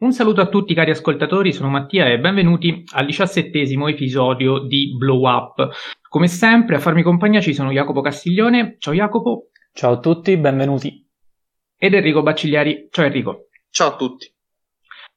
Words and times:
Un 0.00 0.12
saluto 0.12 0.40
a 0.40 0.48
tutti 0.48 0.72
cari 0.72 0.92
ascoltatori, 0.92 1.52
sono 1.52 1.68
Mattia 1.68 2.06
e 2.06 2.18
benvenuti 2.18 2.84
al 2.94 3.04
diciassettesimo 3.04 3.86
episodio 3.86 4.60
di 4.60 4.96
Blow 4.96 5.28
Up. 5.28 5.68
Come 6.08 6.26
sempre 6.26 6.76
a 6.76 6.78
farmi 6.78 7.02
compagnia 7.02 7.42
ci 7.42 7.52
sono 7.52 7.70
Jacopo 7.70 8.00
Castiglione, 8.00 8.76
ciao 8.78 8.94
Jacopo. 8.94 9.50
Ciao 9.74 9.92
a 9.92 9.98
tutti, 9.98 10.34
benvenuti. 10.38 11.06
Ed 11.76 11.92
Enrico 11.92 12.22
Baccigliari, 12.22 12.88
ciao 12.90 13.04
Enrico. 13.04 13.48
Ciao 13.68 13.88
a 13.88 13.96
tutti. 13.96 14.26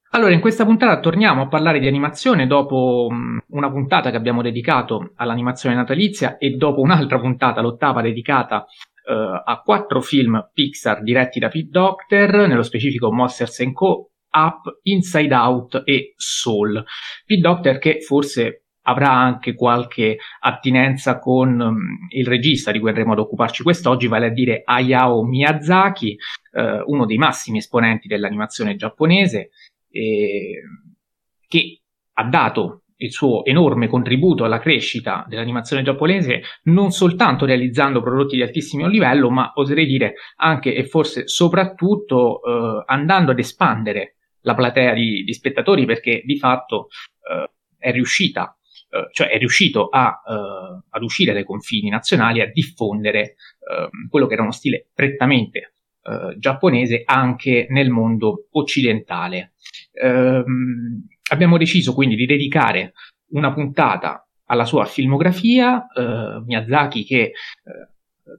Allora, 0.10 0.34
in 0.34 0.42
questa 0.42 0.66
puntata 0.66 1.00
torniamo 1.00 1.44
a 1.44 1.48
parlare 1.48 1.80
di 1.80 1.88
animazione 1.88 2.46
dopo 2.46 3.08
una 3.48 3.72
puntata 3.72 4.12
che 4.12 4.18
abbiamo 4.18 4.42
dedicato 4.42 5.14
all'animazione 5.16 5.76
natalizia 5.76 6.36
e 6.36 6.58
dopo 6.58 6.82
un'altra 6.82 7.22
puntata, 7.22 7.62
l'ottava, 7.62 8.02
dedicata 8.02 8.66
uh, 9.06 9.42
a 9.46 9.62
quattro 9.64 10.02
film 10.02 10.50
Pixar 10.52 11.04
diretti 11.04 11.40
da 11.40 11.48
Pete 11.48 11.70
Docter, 11.70 12.48
nello 12.48 12.64
specifico 12.64 13.14
Monsters 13.14 13.64
Co., 13.72 14.10
Up, 14.34 14.80
Inside 14.84 15.34
Out 15.34 15.82
e 15.86 16.14
Soul. 16.18 16.84
Pete 17.26 17.42
Docter 17.42 17.78
che 17.78 18.02
forse 18.02 18.64
avrà 18.84 19.12
anche 19.12 19.54
qualche 19.54 20.18
attinenza 20.40 21.20
con 21.20 21.60
um, 21.60 22.08
il 22.10 22.28
regista 22.28 22.72
di 22.72 22.80
cui 22.80 22.90
andremo 22.90 23.14
ad 23.14 23.20
occuparci 23.20 23.64
quest'oggi, 23.64 24.08
vale 24.08 24.28
a 24.28 24.32
dire 24.32 24.62
Hayao 24.66 25.24
Miyazaki, 25.24 26.18
uh, 26.54 26.92
uno 26.92 27.06
dei 27.06 27.18
massimi 27.18 27.60
esponenti 27.60 28.08
dell'animazione 28.08 28.76
giapponese, 28.76 29.52
eh, 29.90 30.62
che 31.48 31.82
ha 32.14 32.24
dato 32.26 32.84
il 32.98 33.12
suo 33.12 33.44
enorme 33.46 33.88
contributo 33.88 34.44
alla 34.44 34.60
crescita 34.60 35.26
dell'animazione 35.28 35.84
giapponese, 35.84 36.42
non 36.64 36.92
soltanto 36.92 37.46
realizzando 37.46 38.02
prodotti 38.02 38.36
di 38.36 38.42
altissimo 38.42 38.88
livello, 38.88 39.30
ma 39.30 39.52
oserei 39.56 39.86
dire 39.86 40.16
anche 40.38 40.74
e 40.74 40.86
forse 40.86 41.28
soprattutto 41.28 42.42
eh, 42.42 42.84
andando 42.88 43.32
ad 43.32 43.40
espandere 43.40 44.16
la 44.44 44.54
platea 44.54 44.94
di, 44.94 45.24
di 45.24 45.34
spettatori 45.34 45.86
perché 45.86 46.22
di 46.24 46.38
fatto 46.38 46.88
eh, 47.30 47.52
è 47.78 47.92
riuscita, 47.92 48.58
eh, 48.90 49.10
cioè 49.12 49.30
è 49.30 49.38
riuscito 49.38 49.90
a, 49.90 50.22
eh, 50.26 50.84
ad 50.90 51.04
uscire 51.04 51.34
dai 51.34 51.44
confini 51.44 51.90
nazionali, 51.90 52.42
a 52.42 52.52
diffondere 52.52 53.36
ehm, 53.70 54.08
quello 54.10 54.28
che 54.28 54.34
era 54.34 54.44
uno 54.44 54.52
stile 54.52 54.88
prettamente 54.94 55.74
eh, 56.04 56.36
giapponese 56.38 57.04
anche 57.06 57.68
nel 57.70 57.90
mondo 57.90 58.48
occidentale. 58.52 59.54
Ehm, 59.94 61.08
abbiamo 61.32 61.58
deciso 61.58 61.94
quindi 61.94 62.16
di 62.16 62.26
dedicare 62.26 62.94
una 63.32 63.54
puntata 63.54 64.28
alla 64.46 64.66
sua 64.66 64.86
filmografia, 64.86 65.88
eh, 65.88 66.42
Miyazaki 66.46 67.06
che 67.06 67.20
eh, 67.22 67.34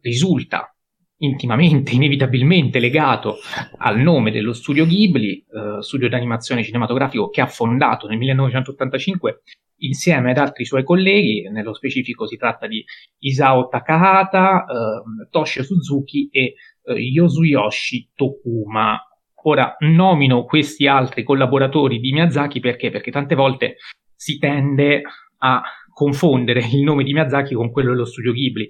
risulta 0.03 0.74
intimamente, 1.19 1.95
inevitabilmente 1.95 2.79
legato 2.79 3.37
al 3.79 3.99
nome 3.99 4.31
dello 4.31 4.53
studio 4.53 4.87
Ghibli, 4.87 5.39
eh, 5.39 5.83
studio 5.83 6.09
di 6.09 6.15
animazione 6.15 6.63
cinematografico 6.63 7.29
che 7.29 7.41
ha 7.41 7.47
fondato 7.47 8.07
nel 8.07 8.19
1985 8.19 9.43
insieme 9.79 10.31
ad 10.31 10.39
altri 10.39 10.65
suoi 10.65 10.85
colleghi, 10.85 11.49
nello 11.51 11.75
specifico 11.75 12.27
si 12.27 12.37
tratta 12.37 12.67
di 12.67 12.85
Isao 13.19 13.69
Takahata, 13.69 14.65
eh, 14.65 15.29
Toshio 15.31 15.63
Suzuki 15.63 16.29
e 16.31 16.55
eh, 16.83 16.93
Yosuyoshi 16.95 18.11
Tokuma. 18.15 18.99
Ora 19.47 19.77
nomino 19.81 20.45
questi 20.45 20.87
altri 20.87 21.23
collaboratori 21.23 21.99
di 21.99 22.13
Miyazaki 22.13 22.61
perché? 22.61 22.91
Perché 22.91 23.11
tante 23.11 23.35
volte 23.35 23.77
si 24.15 24.39
tende 24.39 25.03
a 25.39 25.63
confondere 25.93 26.61
il 26.61 26.83
nome 26.83 27.05
di 27.05 27.13
Miyazaki 27.13 27.55
con 27.55 27.71
quello 27.71 27.91
dello 27.91 28.07
studio 28.07 28.33
Ghibli. 28.33 28.69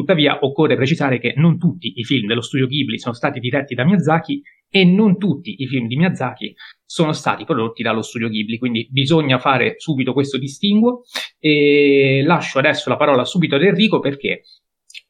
Tuttavia 0.00 0.38
occorre 0.40 0.76
precisare 0.76 1.18
che 1.18 1.34
non 1.36 1.58
tutti 1.58 1.92
i 1.96 2.04
film 2.04 2.26
dello 2.26 2.40
studio 2.40 2.66
Ghibli 2.66 2.98
sono 2.98 3.14
stati 3.14 3.38
diretti 3.38 3.74
da 3.74 3.84
Miyazaki 3.84 4.40
e 4.70 4.82
non 4.82 5.18
tutti 5.18 5.56
i 5.58 5.66
film 5.66 5.88
di 5.88 5.96
Miyazaki 5.96 6.54
sono 6.86 7.12
stati 7.12 7.44
prodotti 7.44 7.82
dallo 7.82 8.00
studio 8.00 8.30
Ghibli, 8.30 8.56
quindi 8.56 8.88
bisogna 8.90 9.38
fare 9.38 9.74
subito 9.76 10.14
questo 10.14 10.38
distinguo 10.38 11.02
e 11.38 12.22
lascio 12.24 12.58
adesso 12.58 12.88
la 12.88 12.96
parola 12.96 13.26
subito 13.26 13.56
ad 13.56 13.62
Enrico 13.62 13.98
perché 13.98 14.44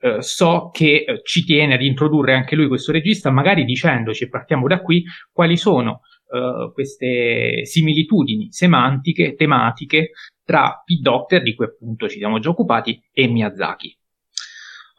eh, 0.01 0.23
so 0.23 0.71
che 0.73 1.05
eh, 1.07 1.21
ci 1.23 1.45
tiene 1.45 1.75
ad 1.75 1.83
introdurre 1.83 2.35
anche 2.35 2.57
lui 2.57 2.67
questo 2.67 2.91
regista, 2.91 3.31
magari 3.31 3.65
dicendoci, 3.65 4.29
partiamo 4.29 4.67
da 4.67 4.81
qui, 4.81 5.05
quali 5.31 5.57
sono 5.57 6.01
eh, 6.35 6.73
queste 6.73 7.65
similitudini 7.65 8.51
semantiche, 8.51 9.37
tematiche 9.37 10.11
tra 10.45 10.83
Pete 10.85 11.01
Doctor, 11.01 11.43
di 11.43 11.55
cui 11.55 11.67
appunto 11.67 12.09
ci 12.09 12.19
siamo 12.19 12.41
già 12.41 12.49
occupati, 12.49 13.01
e 13.13 13.29
Miyazaki. 13.29 13.99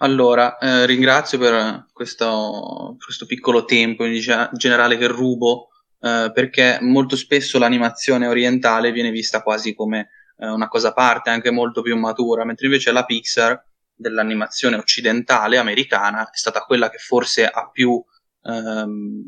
Allora, 0.03 0.57
eh, 0.57 0.88
ringrazio 0.88 1.38
per 1.38 1.85
questo, 1.94 2.97
questo, 3.03 3.28
piccolo 3.28 3.66
tempo 3.66 4.03
in 4.03 4.19
generale 4.53 4.97
che 4.97 5.06
rubo, 5.06 5.67
eh, 6.00 6.31
perché 6.34 6.79
molto 6.81 7.16
spesso 7.16 7.59
l'animazione 7.59 8.25
orientale 8.25 8.91
viene 8.91 9.11
vista 9.11 9.44
quasi 9.44 9.75
come 9.75 10.09
eh, 10.40 10.47
una 10.47 10.67
cosa 10.67 10.88
a 10.88 10.94
parte, 10.94 11.29
anche 11.29 11.51
molto 11.51 11.84
più 11.84 11.95
matura, 11.97 12.44
mentre 12.45 12.66
invece 12.66 12.91
la 12.91 13.06
Pixar 13.06 13.63
dell'animazione 13.94 14.75
occidentale 14.78 15.57
americana 15.57 16.23
è 16.23 16.35
stata 16.35 16.61
quella 16.61 16.90
che 16.90 16.97
forse 16.97 17.45
ha 17.45 17.69
più 17.69 18.03
ehm, 18.44 19.23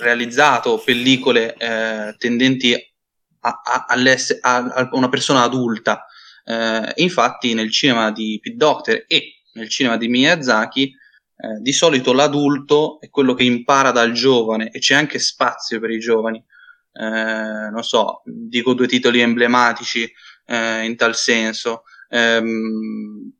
realizzato 0.00 0.78
pellicole 0.82 1.54
eh, 1.56 2.14
tendenti 2.16 2.72
a, 3.40 3.60
a, 3.62 3.84
a, 4.40 4.88
una 4.92 5.10
persona 5.10 5.42
adulta. 5.42 6.06
Eh, 6.42 6.92
infatti 6.96 7.52
nel 7.52 7.70
cinema 7.70 8.10
di 8.10 8.38
Pete 8.40 8.56
Docter 8.56 9.04
e 9.06 9.35
nel 9.56 9.68
cinema 9.68 9.96
di 9.96 10.08
Miyazaki, 10.08 10.94
eh, 11.38 11.60
di 11.60 11.72
solito 11.72 12.12
l'adulto 12.12 13.00
è 13.00 13.10
quello 13.10 13.34
che 13.34 13.44
impara 13.44 13.90
dal 13.90 14.12
giovane 14.12 14.70
e 14.70 14.78
c'è 14.78 14.94
anche 14.94 15.18
spazio 15.18 15.80
per 15.80 15.90
i 15.90 15.98
giovani. 15.98 16.42
Eh, 16.92 17.70
non 17.70 17.82
so, 17.82 18.22
dico 18.24 18.72
due 18.72 18.86
titoli 18.86 19.20
emblematici 19.20 20.10
eh, 20.46 20.84
in 20.84 20.96
tal 20.96 21.14
senso. 21.14 21.82
Ehm, 22.08 23.32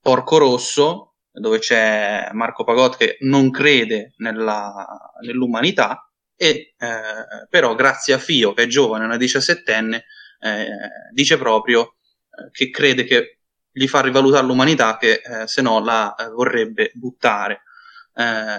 Porco 0.00 0.38
Rosso, 0.38 1.14
dove 1.30 1.58
c'è 1.58 2.30
Marco 2.32 2.64
Pagot 2.64 2.96
che 2.96 3.16
non 3.20 3.50
crede 3.50 4.14
nella, 4.16 4.86
nell'umanità, 5.22 6.10
e 6.36 6.74
eh, 6.78 7.46
però 7.48 7.74
grazie 7.74 8.14
a 8.14 8.18
Fio, 8.18 8.52
che 8.52 8.64
è 8.64 8.66
giovane, 8.66 9.04
una 9.04 9.16
diciassettenne, 9.16 10.04
eh, 10.40 10.68
dice 11.12 11.36
proprio 11.36 11.96
eh, 12.30 12.50
che 12.52 12.70
crede 12.70 13.04
che 13.04 13.37
gli 13.78 13.88
fa 13.88 14.00
rivalutare 14.00 14.44
l'umanità 14.44 14.96
che 14.98 15.22
eh, 15.24 15.46
se 15.46 15.62
no 15.62 15.80
la 15.82 16.14
eh, 16.14 16.28
vorrebbe 16.28 16.90
buttare. 16.94 17.62
Eh, 18.14 18.58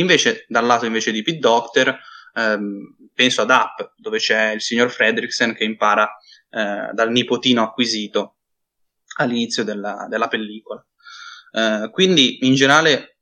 invece, 0.00 0.44
dal 0.48 0.66
lato 0.66 0.84
invece 0.84 1.12
di 1.12 1.22
Pete 1.22 1.38
Doctor, 1.38 1.96
ehm, 2.34 2.96
penso 3.14 3.42
ad 3.42 3.50
Up, 3.50 3.94
dove 3.96 4.18
c'è 4.18 4.50
il 4.50 4.60
signor 4.60 4.90
Fredricksen 4.90 5.54
che 5.54 5.64
impara 5.64 6.08
eh, 6.50 6.90
dal 6.92 7.10
nipotino 7.10 7.62
acquisito 7.62 8.36
all'inizio 9.16 9.64
della, 9.64 10.06
della 10.08 10.28
pellicola. 10.28 10.84
Eh, 11.52 11.88
quindi, 11.92 12.46
in 12.46 12.54
generale, 12.54 13.18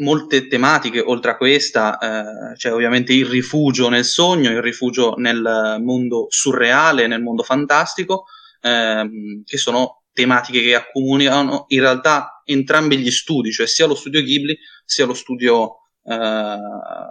molte 0.00 0.46
tematiche, 0.46 1.00
oltre 1.00 1.32
a 1.32 1.36
questa, 1.36 1.98
eh, 1.98 2.54
c'è 2.54 2.72
ovviamente 2.72 3.12
il 3.12 3.26
rifugio 3.26 3.88
nel 3.88 4.04
sogno, 4.04 4.50
il 4.50 4.62
rifugio 4.62 5.14
nel 5.16 5.78
mondo 5.80 6.26
surreale, 6.28 7.06
nel 7.06 7.22
mondo 7.22 7.42
fantastico, 7.42 8.24
ehm, 8.60 9.42
che 9.44 9.56
sono 9.56 9.99
tematiche 10.20 10.62
che 10.62 10.74
accomunano 10.74 11.64
in 11.68 11.80
realtà 11.80 12.42
entrambi 12.44 12.98
gli 12.98 13.10
studi, 13.10 13.52
cioè 13.52 13.66
sia 13.66 13.86
lo 13.86 13.94
studio 13.94 14.22
Ghibli 14.22 14.58
sia 14.84 15.06
lo 15.06 15.14
studio 15.14 15.76
eh, 16.04 16.58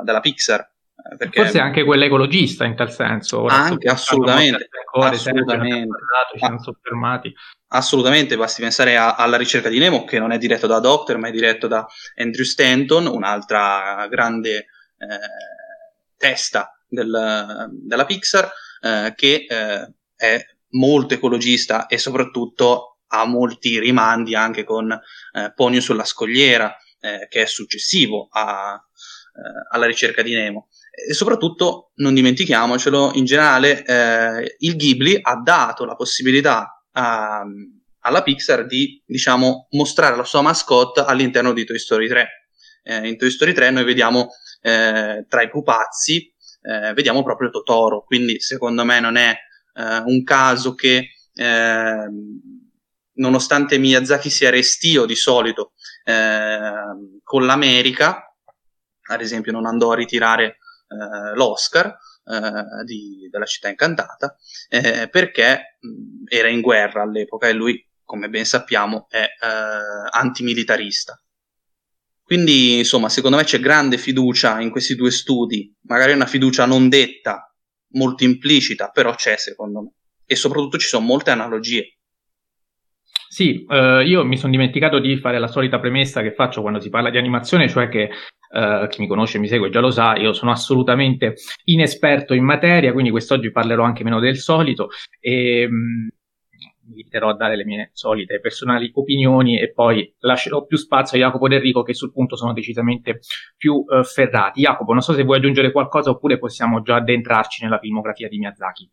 della 0.03 0.19
Pixar. 0.19 0.59
Eh, 0.59 1.15
perché... 1.17 1.41
Forse 1.41 1.59
anche 1.59 1.83
quella 1.83 2.05
ecologista 2.05 2.65
in 2.65 2.75
tal 2.75 2.91
senso. 2.91 3.41
Ora 3.41 3.55
anche, 3.55 3.87
assolutamente. 3.87 4.69
Ancora, 4.77 5.09
assolutamente. 5.09 5.97
Ci 6.33 6.37
siamo 6.37 6.61
soffermati. 6.61 7.33
Assolutamente, 7.71 8.35
basti 8.35 8.61
pensare 8.61 8.97
a, 8.97 9.15
alla 9.15 9.37
ricerca 9.37 9.69
di 9.69 9.79
Nemo, 9.79 10.03
che 10.03 10.19
non 10.19 10.31
è 10.31 10.37
diretto 10.37 10.67
da 10.67 10.79
Doctor, 10.79 11.17
ma 11.17 11.29
è 11.29 11.31
diretto 11.31 11.67
da 11.67 11.85
Andrew 12.15 12.43
Stanton, 12.43 13.05
un'altra 13.05 14.07
grande 14.09 14.55
eh, 14.57 14.65
testa 16.17 16.77
del, 16.87 17.69
della 17.71 18.05
Pixar, 18.05 18.51
eh, 18.81 19.13
che 19.15 19.45
eh, 19.47 19.93
è 20.15 20.45
molto 20.71 21.13
ecologista 21.13 21.87
e 21.87 21.97
soprattutto 21.97 22.97
ha 23.09 23.25
molti 23.25 23.79
rimandi 23.79 24.35
anche 24.35 24.63
con 24.63 24.91
eh, 24.91 25.53
Ponio 25.55 25.81
sulla 25.81 26.05
scogliera, 26.05 26.75
eh, 26.99 27.27
che 27.29 27.43
è 27.43 27.45
successivo 27.45 28.27
a, 28.31 28.73
eh, 28.73 29.75
alla 29.75 29.85
ricerca 29.85 30.21
di 30.21 30.33
Nemo. 30.33 30.67
E 30.91 31.13
soprattutto, 31.13 31.91
non 31.95 32.13
dimentichiamocelo, 32.13 33.11
in 33.13 33.25
generale 33.25 33.83
eh, 33.85 34.55
il 34.59 34.75
Ghibli 34.75 35.17
ha 35.21 35.35
dato 35.37 35.85
la 35.85 35.95
possibilità 35.95 36.83
a, 36.91 37.43
alla 37.99 38.23
Pixar 38.23 38.65
di, 38.65 39.01
diciamo, 39.05 39.67
mostrare 39.71 40.15
la 40.15 40.23
sua 40.23 40.41
mascotte 40.41 41.01
all'interno 41.01 41.53
di 41.53 41.65
Toy 41.65 41.79
Story 41.79 42.07
3. 42.07 42.27
Eh, 42.83 43.07
in 43.07 43.17
Toy 43.17 43.29
Story 43.29 43.53
3 43.53 43.71
noi 43.71 43.83
vediamo 43.83 44.29
eh, 44.61 45.25
tra 45.27 45.41
i 45.41 45.49
pupazzi, 45.49 46.33
vediamo 46.93 47.23
proprio 47.23 47.49
Totoro, 47.49 48.03
quindi 48.03 48.41
secondo 48.41 48.83
me 48.83 48.99
non 48.99 49.15
è 49.15 49.33
un 49.73 50.23
caso 50.23 50.75
che 50.75 51.11
eh, 51.39 52.09
nonostante 53.19 53.77
Miyazaki 53.77 54.29
sia 54.29 54.49
restio 54.49 55.05
di 55.05 55.15
solito 55.15 55.73
eh, 56.03 56.59
con 57.23 57.45
l'America, 57.45 58.35
ad 59.09 59.21
esempio 59.21 59.51
non 59.51 59.65
andò 59.65 59.91
a 59.91 59.95
ritirare 59.95 60.45
eh, 60.87 61.35
l'Oscar, 61.35 61.87
eh, 62.25 62.83
di, 62.85 63.27
della 63.29 63.45
città 63.45 63.69
incantata, 63.69 64.35
eh, 64.67 65.07
perché 65.09 65.77
mh, 65.79 66.35
era 66.35 66.47
in 66.47 66.61
guerra 66.61 67.03
all'epoca 67.03 67.47
e 67.47 67.53
lui, 67.53 67.87
come 68.03 68.29
ben 68.29 68.45
sappiamo, 68.45 69.07
è 69.09 69.23
eh, 69.23 70.09
antimilitarista. 70.11 71.21
Quindi, 72.23 72.77
insomma, 72.77 73.09
secondo 73.09 73.37
me 73.37 73.43
c'è 73.43 73.59
grande 73.59 73.97
fiducia 73.97 74.59
in 74.59 74.69
questi 74.69 74.95
due 74.95 75.09
studi, 75.09 75.75
magari 75.81 76.13
una 76.13 76.27
fiducia 76.27 76.65
non 76.65 76.87
detta, 76.87 77.51
molto 77.93 78.23
implicita, 78.23 78.89
però 78.89 79.15
c'è 79.15 79.35
secondo 79.35 79.81
me. 79.81 79.93
E 80.25 80.35
soprattutto 80.35 80.77
ci 80.77 80.87
sono 80.87 81.05
molte 81.05 81.31
analogie. 81.31 81.98
Sì, 83.31 83.63
eh, 83.69 84.03
io 84.05 84.25
mi 84.25 84.37
sono 84.37 84.51
dimenticato 84.51 84.97
di 84.97 85.15
fare 85.17 85.37
la 85.37 85.45
solita 85.47 85.79
premessa 85.79 86.23
che 86.23 86.33
faccio 86.33 86.61
quando 86.61 86.79
si 86.79 86.89
parla 86.89 87.11
di 87.11 87.19
animazione, 87.19 87.69
cioè 87.69 87.87
che 87.87 88.09
eh, 88.51 88.87
chi 88.89 89.01
mi 89.01 89.07
conosce 89.07 89.37
e 89.37 89.39
mi 89.39 89.47
segue 89.47 89.69
già 89.69 89.79
lo 89.79 89.91
sa, 89.91 90.15
io 90.15 90.33
sono 90.33 90.49
assolutamente 90.49 91.35
inesperto 91.65 92.33
in 92.33 92.43
materia, 92.43 92.91
quindi 92.91 93.11
quest'oggi 93.11 93.51
parlerò 93.51 93.83
anche 93.83 94.03
meno 94.03 94.19
del 94.19 94.37
solito 94.37 94.89
e 95.19 95.67
mh, 95.69 95.75
mm, 95.75 96.07
mi 96.87 96.95
limiterò 96.95 97.29
a 97.29 97.35
dare 97.35 97.55
le 97.55 97.65
mie 97.65 97.91
solite 97.93 98.39
personali 98.39 98.89
opinioni 98.95 99.59
e 99.59 99.71
poi 99.71 100.11
lascerò 100.21 100.65
più 100.65 100.77
spazio 100.77 101.15
a 101.17 101.21
Jacopo 101.21 101.45
ed 101.45 101.53
Enrico 101.53 101.83
che 101.83 101.93
sul 101.93 102.11
punto 102.11 102.35
sono 102.35 102.51
decisamente 102.51 103.19
più 103.57 103.85
eh, 103.87 104.03
ferrati. 104.03 104.61
Jacopo, 104.61 104.91
non 104.91 105.01
so 105.01 105.13
se 105.13 105.23
vuoi 105.23 105.37
aggiungere 105.37 105.71
qualcosa 105.71 106.09
oppure 106.09 106.39
possiamo 106.39 106.81
già 106.81 106.95
addentrarci 106.95 107.63
nella 107.63 107.77
filmografia 107.77 108.27
di 108.27 108.39
Miyazaki. 108.39 108.89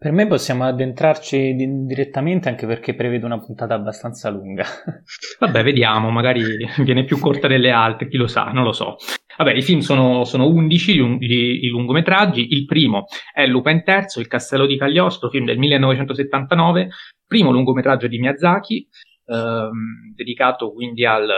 Per 0.00 0.12
me 0.12 0.28
possiamo 0.28 0.64
addentrarci 0.64 1.54
di- 1.54 1.84
direttamente 1.84 2.48
anche 2.48 2.66
perché 2.66 2.94
prevedo 2.94 3.26
una 3.26 3.40
puntata 3.40 3.74
abbastanza 3.74 4.30
lunga. 4.30 4.64
Vabbè, 5.40 5.64
vediamo, 5.64 6.10
magari 6.10 6.42
viene 6.84 7.04
più 7.04 7.18
corta 7.18 7.48
delle 7.48 7.72
altre, 7.72 8.08
chi 8.08 8.16
lo 8.16 8.28
sa, 8.28 8.44
non 8.44 8.62
lo 8.62 8.72
so. 8.72 8.96
Vabbè, 9.36 9.54
i 9.54 9.62
film 9.62 9.80
sono, 9.80 10.24
sono 10.24 10.46
11 10.46 11.18
i, 11.20 11.68
lungometraggi. 11.68 12.52
Il 12.52 12.64
primo 12.64 13.06
è 13.32 13.46
Lupin 13.46 13.82
III, 13.84 14.20
Il 14.22 14.28
castello 14.28 14.66
di 14.66 14.78
Cagliostro, 14.78 15.30
film 15.30 15.44
del 15.46 15.58
1979, 15.58 16.88
primo 17.26 17.50
lungometraggio 17.50 18.06
di 18.06 18.18
Miyazaki, 18.18 18.88
ehm, 19.26 20.12
dedicato 20.14 20.72
quindi 20.72 21.04
al 21.04 21.28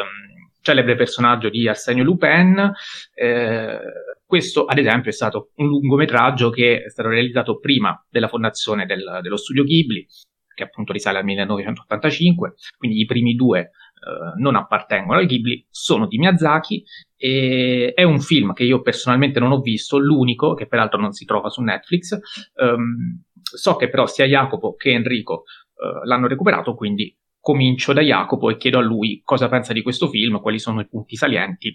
celebre 0.61 0.97
personaggio 0.97 1.49
di 1.49 1.69
Arsenio 1.69 2.05
Lupin. 2.05 2.73
Eh, 3.15 3.79
questo, 4.25 4.65
ad 4.65 4.79
esempio, 4.79 5.11
è 5.11 5.15
stato 5.15 5.51
un 5.57 5.67
lungometraggio 5.67 6.51
che 6.51 6.85
è 6.85 6.91
stato 6.91 7.09
realizzato 7.09 7.59
prima 7.59 8.01
della 8.09 8.29
fondazione 8.29 8.87
del, 8.87 9.21
dello 9.23 9.37
studio 9.37 9.65
Ghibli, 9.65 10.07
che 10.55 10.63
appunto 10.63 10.93
risale 10.93 11.19
al 11.19 11.25
1985, 11.25 12.55
quindi 12.77 13.01
i 13.01 13.07
primi 13.07 13.35
due 13.35 13.61
eh, 13.61 14.41
non 14.41 14.57
appartengono 14.57 15.19
al 15.19 15.27
Ghibli, 15.27 15.67
sono 15.69 16.07
di 16.07 16.19
Miyazaki 16.19 16.85
e 17.17 17.93
è 17.95 18.03
un 18.03 18.21
film 18.21 18.53
che 18.53 18.65
io 18.65 18.81
personalmente 18.81 19.41
non 19.41 19.53
ho 19.53 19.61
visto, 19.61 19.99
l'unico, 19.99 20.55
che 20.55 20.67
peraltro 20.67 21.01
non 21.01 21.13
si 21.13 21.25
trova 21.25 21.49
su 21.49 21.61
Netflix. 21.61 22.19
Um, 22.55 23.23
so 23.43 23.77
che 23.77 23.89
però 23.89 24.07
sia 24.07 24.27
Jacopo 24.27 24.75
che 24.75 24.91
Enrico 24.91 25.43
uh, 25.75 26.07
l'hanno 26.07 26.29
recuperato, 26.29 26.75
quindi 26.75 27.15
comincio 27.41 27.93
da 27.93 28.03
Jacopo 28.03 28.51
e 28.51 28.57
chiedo 28.57 28.79
a 28.79 28.83
lui 28.83 29.23
cosa 29.25 29.49
pensa 29.49 29.73
di 29.73 29.83
questo 29.83 30.09
film, 30.09 30.41
quali 30.41 30.59
sono 30.59 30.81
i 30.81 30.89
punti 30.89 31.17
salienti 31.17 31.75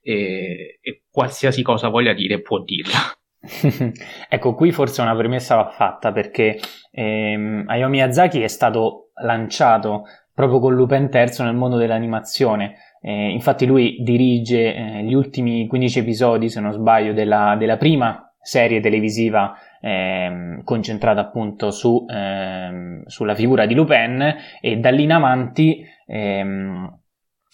e, 0.00 0.78
e 0.80 1.02
qualsiasi 1.10 1.62
cosa 1.62 1.88
voglia 1.88 2.12
dire 2.12 2.40
può 2.42 2.62
dirla. 2.62 2.98
ecco, 4.28 4.54
qui 4.54 4.72
forse 4.72 5.02
una 5.02 5.14
premessa 5.14 5.56
va 5.56 5.68
fatta 5.68 6.12
perché 6.12 6.58
ehm, 6.90 7.64
Hayao 7.66 7.88
Miyazaki 7.88 8.40
è 8.40 8.48
stato 8.48 9.10
lanciato 9.22 10.04
proprio 10.32 10.58
con 10.58 10.74
Lupin 10.74 11.08
III 11.12 11.44
nel 11.44 11.54
mondo 11.54 11.76
dell'animazione. 11.76 12.76
Eh, 13.00 13.30
infatti 13.30 13.66
lui 13.66 13.98
dirige 14.02 14.74
eh, 14.74 15.02
gli 15.02 15.14
ultimi 15.14 15.66
15 15.66 15.98
episodi, 16.00 16.48
se 16.48 16.60
non 16.60 16.72
sbaglio, 16.72 17.12
della, 17.12 17.56
della 17.58 17.76
prima 17.76 18.20
serie 18.40 18.80
televisiva 18.80 19.54
ehm, 19.80 20.62
concentrata 20.64 21.20
appunto 21.20 21.70
su, 21.70 22.04
ehm, 22.08 23.04
sulla 23.06 23.34
figura 23.34 23.66
di 23.66 23.74
Lupin 23.74 24.34
e 24.60 24.76
da 24.76 24.90
lì 24.90 25.04
in 25.04 25.12
avanti 25.12 25.84
ehm, 26.06 27.00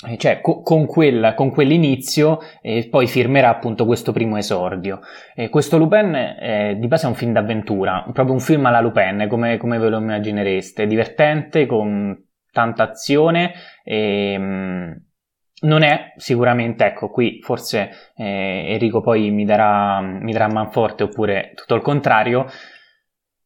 eh, 0.05 0.17
cioè 0.19 0.41
co- 0.41 0.63
con, 0.63 0.87
quel, 0.87 1.33
con, 1.37 1.51
quell'inizio 1.51 2.41
eh, 2.61 2.89
poi 2.91 3.07
firmerà 3.07 3.51
appunto 3.51 3.87
questo 3.87 4.11
primo 4.13 4.37
esordio. 4.37 5.01
Eh, 5.35 5.49
questo 5.49 5.79
Lupin 5.79 6.15
eh, 6.15 6.77
di 6.79 6.89
base 6.89 7.07
è 7.07 7.09
un 7.09 7.15
film 7.15 7.33
d'avventura, 7.33 8.05
proprio 8.13 8.35
un 8.35 8.41
film 8.41 8.67
alla 8.67 8.81
Lupin, 8.81 9.27
come, 9.29 9.57
come 9.59 9.79
ve 9.79 9.89
lo 9.89 9.99
immaginereste, 9.99 10.87
divertente, 10.87 11.67
con 11.67 12.17
tanta 12.51 12.83
azione 12.83 13.53
e, 13.85 14.37
mh, 14.37 15.05
non 15.63 15.83
è 15.83 16.13
sicuramente, 16.17 16.85
ecco 16.87 17.11
qui 17.11 17.41
forse 17.43 17.91
eh, 18.17 18.73
Enrico 18.73 19.01
poi 19.01 19.31
mi 19.31 19.45
darà, 19.45 20.01
mi 20.01 20.33
darà 20.33 20.49
manforte 20.49 21.05
oppure 21.05 21.53
tutto 21.55 21.75
il 21.75 21.83
contrario, 21.83 22.47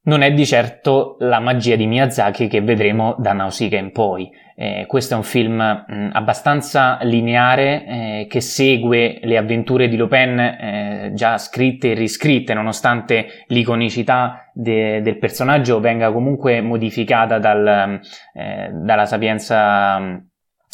non 0.07 0.23
è 0.23 0.33
di 0.33 0.47
certo 0.47 1.17
la 1.19 1.41
magia 1.41 1.75
di 1.77 1.87
Miyazaki 1.87 2.47
che 2.47 2.61
vedremo 2.61 3.17
da 3.19 3.33
Nausicaa 3.33 3.79
in 3.79 3.91
poi. 3.91 4.31
Eh, 4.59 4.85
questo 4.87 5.15
è 5.15 5.17
un 5.19 5.23
film 5.23 5.57
mh, 5.57 6.11
abbastanza 6.13 6.99
lineare 7.03 7.85
eh, 7.85 8.27
che 8.29 8.41
segue 8.41 9.19
le 9.23 9.37
avventure 9.37 9.89
di 9.89 9.97
Lupin 9.97 10.39
eh, 10.39 11.11
già 11.13 11.37
scritte 11.37 11.91
e 11.91 11.95
riscritte, 11.95 12.55
nonostante 12.55 13.45
l'iconicità 13.49 14.51
de- 14.55 15.03
del 15.03 15.19
personaggio 15.19 15.81
venga 15.81 16.11
comunque 16.11 16.63
modificata 16.63 17.39
dal, 17.39 18.01
eh, 18.33 18.71
dalla 18.73 19.05
sapienza 19.07 20.23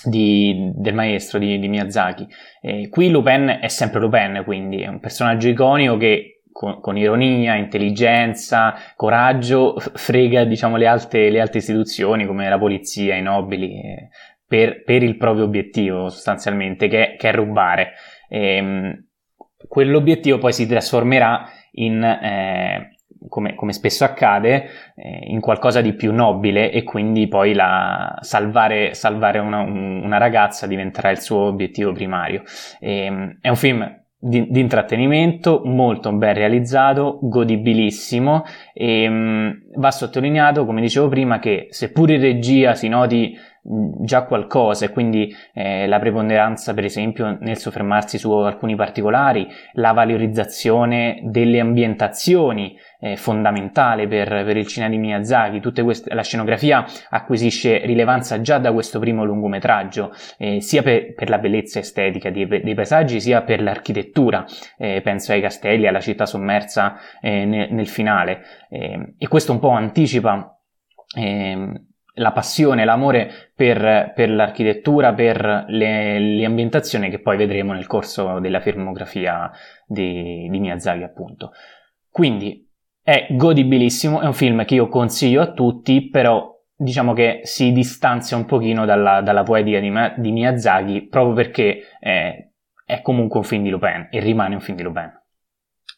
di, 0.05 0.71
del 0.75 0.95
maestro 0.95 1.39
di, 1.39 1.59
di 1.59 1.69
Miyazaki. 1.69 2.27
qui 2.91 3.11
Lupin 3.11 3.59
è 3.61 3.69
sempre 3.69 4.01
Lupin, 4.01 4.43
quindi 4.45 4.83
è 4.83 4.89
un 4.89 5.01
personaggio 5.01 5.49
iconico 5.49 5.97
che 5.97 6.33
con, 6.53 6.81
con, 6.81 6.97
ironia, 6.97 7.57
intelligenza, 7.57 8.75
coraggio, 8.95 9.75
frega 9.79 10.45
diciamo, 10.45 10.77
le, 10.77 10.87
alte, 10.87 11.31
le 11.31 11.41
alte 11.41 11.59
istituzioni 11.59 12.27
come 12.27 12.49
la 12.49 12.59
polizia, 12.59 13.17
i 13.17 13.23
nobili, 13.23 13.81
eh, 13.81 14.09
per, 14.47 14.85
per, 14.85 15.03
il 15.03 15.17
proprio 15.17 15.45
obiettivo 15.45 16.09
sostanzialmente, 16.09 16.89
che, 16.89 17.17
che 17.19 17.31
è 17.31 17.33
rubare. 17.33 17.93
E, 18.29 18.57
ehm, 18.57 19.07
quell'obiettivo 19.67 20.39
poi 20.39 20.53
si 20.53 20.67
trasformerà 20.67 21.49
in, 21.73 22.03
eh, 22.03 22.92
come, 23.29 23.55
come, 23.55 23.73
spesso 23.73 24.05
accade, 24.05 24.65
eh, 24.95 25.21
in 25.25 25.41
qualcosa 25.41 25.81
di 25.81 25.95
più 25.95 26.13
nobile 26.13 26.71
e 26.71 26.83
quindi 26.83 27.29
poi 27.29 27.55
la, 27.55 28.17
salvare, 28.21 28.95
salvare 28.95 29.39
una, 29.39 29.61
una, 29.61 30.19
ragazza 30.19 30.67
diventerà 30.67 31.11
il 31.11 31.21
suo 31.21 31.39
obiettivo 31.41 31.93
primario. 31.93 32.43
E, 32.81 33.05
ehm, 33.05 33.39
è 33.41 33.49
un 33.49 33.57
film 33.57 34.01
di, 34.25 34.47
di, 34.49 34.61
intrattenimento, 34.61 35.63
molto 35.65 36.13
ben 36.13 36.35
realizzato, 36.35 37.19
godibilissimo 37.23 38.45
e 38.73 39.09
mh, 39.09 39.15
mm, 39.15 39.51
va 39.77 39.91
sottolineato, 39.91 40.65
come 40.65 40.81
dicevo 40.81 41.09
prima, 41.09 41.41
che 41.41 41.67
seppur 41.71 42.11
in 42.11 42.21
regia 42.21 42.75
si 42.75 42.87
noti 42.89 43.37
già 43.65 44.25
qualcosa 44.25 44.87
e 44.87 44.91
quindi 44.91 45.33
eh, 45.55 45.87
la 45.87 46.01
preponderanza 46.01 46.75
per 46.75 46.85
esempio 46.85 47.37
nel 47.41 47.57
soffermarsi 47.57 48.19
su 48.19 48.33
alcuni 48.33 48.75
particolari, 48.75 49.47
la 49.75 49.93
valorizzazione 49.93 51.21
delle 51.25 51.61
ambientazioni 51.61 52.77
eh, 53.03 53.17
fondamentale 53.17 54.07
per, 54.07 54.29
per, 54.29 54.57
il 54.57 54.67
cinema 54.67 54.93
di 54.93 54.99
Miyazaki, 54.99 55.61
queste, 55.83 56.15
la 56.15 56.23
scenografia 56.23 56.85
acquisisce 57.11 57.79
rilevanza 57.79 58.41
già 58.41 58.59
da 58.59 58.73
questo 58.73 59.01
primo 59.01 59.25
lungometraggio, 59.25 60.13
eh, 60.39 60.61
sia 60.61 60.83
per, 60.83 61.13
per, 61.15 61.29
la 61.29 61.39
bellezza 61.39 61.81
estetica 61.81 62.31
dei, 62.31 62.47
dei, 62.47 62.75
paesaggi 62.75 63.21
sia 63.21 63.43
per 63.43 63.61
l'architettura, 63.61 64.45
eh, 64.79 65.01
penso 65.03 65.33
ai 65.33 65.41
castelli, 65.41 65.89
alla 65.89 66.01
città 66.01 66.27
sommersa 66.27 66.95
eh, 67.21 67.45
nel, 67.45 67.73
nel, 67.73 67.89
finale. 67.89 68.43
Eh, 68.71 69.15
e 69.19 69.27
questo 69.27 69.51
un 69.51 69.59
po' 69.59 69.71
anticipa 69.71 70.57
ehm, 71.17 71.87
la 72.17 72.31
passione, 72.31 72.85
l'amore 72.85 73.51
per, 73.53 74.13
per 74.15 74.31
l'architettura, 74.31 75.13
per 75.13 75.65
le, 75.67 76.21
le, 76.21 76.45
ambientazioni 76.45 77.11
che 77.11 77.21
poi 77.21 77.37
vedremo 77.37 77.73
nel 77.73 77.89
corso 77.89 78.39
della 78.39 78.61
filmografia 78.61 79.51
di, 79.87 80.47
di 80.49 80.61
Miyazaki, 80.61 81.03
appunto. 81.03 81.51
Quindi 82.09 82.71
è 83.03 83.27
godibilissimo, 83.31 84.21
è 84.21 84.27
un 84.27 84.35
film 84.35 84.65
che 84.65 84.75
io 84.75 84.89
consiglio 84.89 85.43
a 85.43 85.53
tutti, 85.53 86.09
però 86.09 86.51
diciamo 86.77 87.13
che 87.13 87.41
si 87.43 87.73
distanzia 87.73 88.37
un 88.37 88.45
pochino 88.45 88.85
dalla, 88.85 89.21
dalla 89.21 89.43
poetica 89.43 89.81
di, 89.81 89.93
di, 90.21 90.33
Miyazaki 90.33 91.07
proprio 91.09 91.35
perché 91.35 91.83
è, 91.99 92.49
è 92.85 93.03
comunque 93.03 93.39
un 93.39 93.45
film 93.45 93.63
di 93.63 93.71
Lupin 93.71 94.09
e 94.11 94.21
rimane 94.21 94.55
un 94.55 94.61
film 94.61 94.77
di 94.77 94.83
Lupin. 94.83 95.21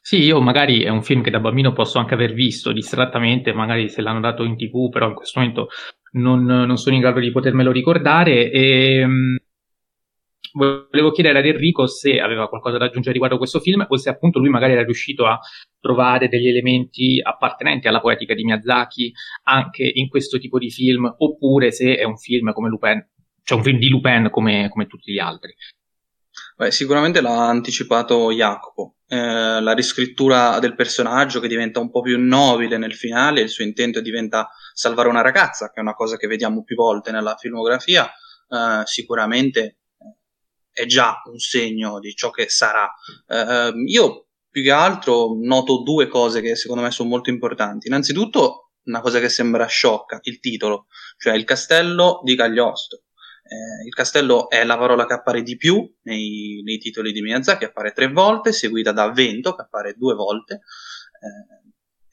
Sì, 0.01 0.23
io 0.23 0.41
magari 0.41 0.83
è 0.83 0.91
un 0.91 1.03
film 1.03 1.23
che 1.23 1.31
da 1.31 1.41
bambino 1.41 1.73
posso 1.73 1.99
anche 1.99 2.13
aver 2.13 2.35
visto 2.35 2.73
distrattamente, 2.73 3.55
magari 3.55 3.89
se 3.89 4.03
l'hanno 4.03 4.21
dato 4.21 4.45
in 4.45 4.57
tv, 4.57 4.91
però 4.91 5.09
in 5.09 5.15
questo 5.15 5.41
momento 5.41 5.69
non, 6.13 6.45
non 6.45 6.77
sono 6.77 6.95
in 6.95 7.01
grado 7.01 7.21
di 7.21 7.31
potermelo 7.31 7.73
ricordare. 7.73 8.51
E, 8.51 9.03
um, 9.03 9.37
volevo 10.55 11.11
chiedere 11.11 11.39
ad 11.39 11.47
Enrico 11.47 11.87
se 11.87 12.21
aveva 12.21 12.49
qualcosa 12.49 12.79
da 12.79 12.85
aggiungere 12.85 13.13
riguardo 13.13 13.35
a 13.37 13.39
questo 13.39 13.59
film 13.59 13.85
o 13.89 13.97
se 13.97 14.09
appunto 14.09 14.39
lui 14.39 14.51
magari 14.51 14.73
era 14.73 14.85
riuscito 14.85 15.27
a 15.27 15.39
trovare 15.81 16.29
degli 16.29 16.49
elementi 16.49 17.21
appartenenti 17.21 17.89
alla 17.89 18.01
poetica 18.01 18.35
di 18.35 18.45
Miyazaki 18.45 19.13
anche 19.45 19.91
in 19.93 20.09
questo 20.09 20.39
tipo 20.39 20.59
di 20.59 20.71
film, 20.71 21.13
oppure 21.19 21.73
se 21.73 21.97
è 21.97 22.05
un 22.05 22.17
film 22.17 22.53
come 22.53 22.69
Lupin, 22.69 23.07
cioè 23.43 23.59
un 23.59 23.65
film 23.65 23.79
di 23.79 23.89
Lupin 23.89 24.29
come, 24.31 24.69
come 24.71 24.87
tutti 24.87 25.13
gli 25.13 25.19
altri. 25.19 25.55
Beh, 26.57 26.71
sicuramente 26.71 27.21
l'ha 27.21 27.49
anticipato 27.49 28.33
Jacopo. 28.33 28.97
Eh, 29.07 29.61
la 29.61 29.73
riscrittura 29.73 30.59
del 30.61 30.75
personaggio 30.75 31.41
che 31.41 31.49
diventa 31.49 31.81
un 31.81 31.91
po' 31.91 32.01
più 32.01 32.19
nobile 32.19 32.79
nel 32.79 32.95
finale, 32.95 33.41
il 33.41 33.49
suo 33.49 33.65
intento 33.65 34.01
diventa 34.01 34.49
salvare 34.73 35.09
una 35.09 35.21
ragazza, 35.21 35.67
che 35.71 35.81
è 35.81 35.81
una 35.81 35.95
cosa 35.95 36.17
che 36.17 36.27
vediamo 36.27 36.63
più 36.63 36.77
volte 36.77 37.11
nella 37.11 37.37
filmografia, 37.37 38.07
eh, 38.07 38.83
sicuramente 38.85 39.81
è 40.75 40.85
già 40.87 41.23
un 41.31 41.39
segno 41.39 42.01
di 42.01 42.15
ciò 42.15 42.31
che 42.31 42.49
sarà. 42.49 42.93
Eh, 43.27 43.73
io 43.87 44.27
più 44.51 44.63
che 44.63 44.73
altro 44.73 45.37
noto 45.41 45.83
due 45.83 46.07
cose 46.09 46.41
che 46.41 46.57
secondo 46.57 46.83
me 46.83 46.91
sono 46.91 47.09
molto 47.09 47.31
importanti. 47.31 47.87
Innanzitutto, 47.87 48.73
una 48.85 49.01
cosa 49.01 49.21
che 49.21 49.29
sembra 49.29 49.67
sciocca, 49.67 50.19
il 50.23 50.41
titolo, 50.41 50.87
cioè 51.17 51.35
il 51.35 51.45
castello 51.45 52.21
di 52.23 52.37
Cagliostro. 52.37 53.03
Eh, 53.43 53.87
il 53.87 53.95
castello 53.95 54.49
è 54.49 54.65
la 54.65 54.77
parola 54.77 55.07
che 55.07 55.15
appare 55.15 55.43
di 55.43 55.57
più 55.57 55.91
nei, 56.03 56.61
nei, 56.65 56.79
titoli 56.79 57.13
di 57.13 57.21
Miyazaki, 57.21 57.65
appare 57.65 57.93
tre 57.93 58.09
volte, 58.09 58.53
seguita 58.53 58.93
da 58.93 59.11
vento, 59.11 59.55
che 59.55 59.63
appare 59.63 59.95
due 59.97 60.15
volte. 60.15 60.55
Eh, 60.55 61.63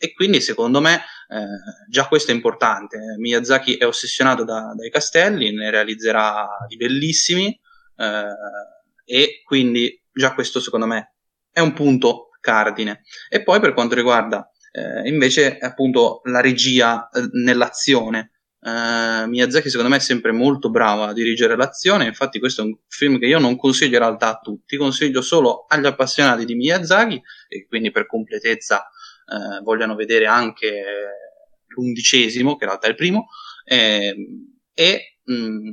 e 0.03 0.13
quindi 0.13 0.41
secondo 0.41 0.81
me 0.81 0.95
eh, 0.95 1.45
già 1.89 2.07
questo 2.07 2.31
è 2.31 2.33
importante. 2.33 2.97
Miyazaki 3.19 3.77
è 3.77 3.85
ossessionato 3.85 4.43
da, 4.43 4.73
dai 4.75 4.89
castelli, 4.89 5.53
ne 5.53 5.69
realizzerà 5.69 6.47
di 6.67 6.75
bellissimi 6.75 7.59
eh, 8.01 9.15
e 9.17 9.41
quindi 9.43 10.01
già 10.11 10.33
questo 10.33 10.59
secondo 10.59 10.85
me 10.85 11.15
è 11.51 11.59
un 11.59 11.73
punto 11.73 12.29
cardine. 12.39 13.03
E 13.29 13.43
poi 13.43 13.59
per 13.59 13.73
quanto 13.73 13.95
riguarda 13.95 14.49
eh, 14.71 15.07
invece 15.07 15.57
appunto 15.57 16.21
la 16.25 16.41
regia 16.41 17.09
eh, 17.09 17.27
nell'azione, 17.43 18.31
Uh, 18.63 19.27
Miyazaki 19.27 19.69
secondo 19.71 19.89
me 19.89 19.97
è 19.97 19.99
sempre 19.99 20.31
molto 20.31 20.69
bravo 20.69 21.01
a 21.01 21.13
dirigere 21.13 21.55
l'azione, 21.55 22.05
infatti 22.05 22.37
questo 22.37 22.61
è 22.61 22.65
un 22.65 22.77
film 22.89 23.17
che 23.17 23.25
io 23.25 23.39
non 23.39 23.55
consiglio 23.55 23.95
in 23.95 24.03
realtà 24.03 24.27
a 24.27 24.39
tutti, 24.39 24.77
consiglio 24.77 25.23
solo 25.23 25.65
agli 25.67 25.87
appassionati 25.87 26.45
di 26.45 26.53
Miyazaki 26.53 27.19
e 27.47 27.65
quindi 27.65 27.89
per 27.89 28.05
completezza 28.05 28.87
uh, 29.25 29.63
vogliano 29.63 29.95
vedere 29.95 30.27
anche 30.27 30.83
l'undicesimo, 31.69 32.55
che 32.55 32.65
in 32.65 32.69
realtà 32.69 32.85
è 32.85 32.91
il 32.91 32.95
primo, 32.95 33.29
eh, 33.65 34.15
e 34.75 35.17
mh, 35.23 35.33
mm, 35.33 35.69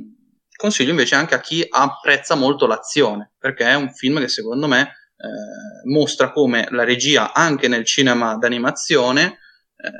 consiglio 0.59 0.89
invece 0.89 1.15
anche 1.15 1.35
a 1.35 1.39
chi 1.39 1.65
apprezza 1.69 2.35
molto 2.35 2.67
l'azione, 2.67 3.31
perché 3.39 3.63
è 3.63 3.75
un 3.75 3.93
film 3.93 4.19
che 4.19 4.27
secondo 4.27 4.67
me 4.67 4.81
eh, 4.81 5.89
mostra 5.89 6.33
come 6.33 6.67
la 6.71 6.83
regia 6.83 7.33
anche 7.33 7.69
nel 7.69 7.85
cinema 7.85 8.35
d'animazione 8.35 9.23
eh, 9.23 9.91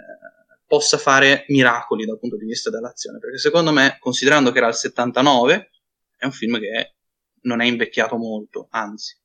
possa 0.68 0.98
fare 0.98 1.46
miracoli 1.48 2.06
dal 2.06 2.20
punto 2.20 2.36
di 2.36 2.46
vista 2.46 2.70
dell'azione, 2.70 3.20
perché 3.20 3.38
secondo 3.38 3.72
me, 3.72 3.96
considerando 4.02 4.52
che 4.52 4.58
era 4.58 4.68
il 4.68 4.74
79, 4.74 5.70
è 6.18 6.26
un 6.26 6.32
film 6.34 6.60
che 6.60 6.96
non 7.44 7.62
è 7.62 7.66
invecchiato 7.66 8.18
molto, 8.18 8.68
anzi. 8.72 9.18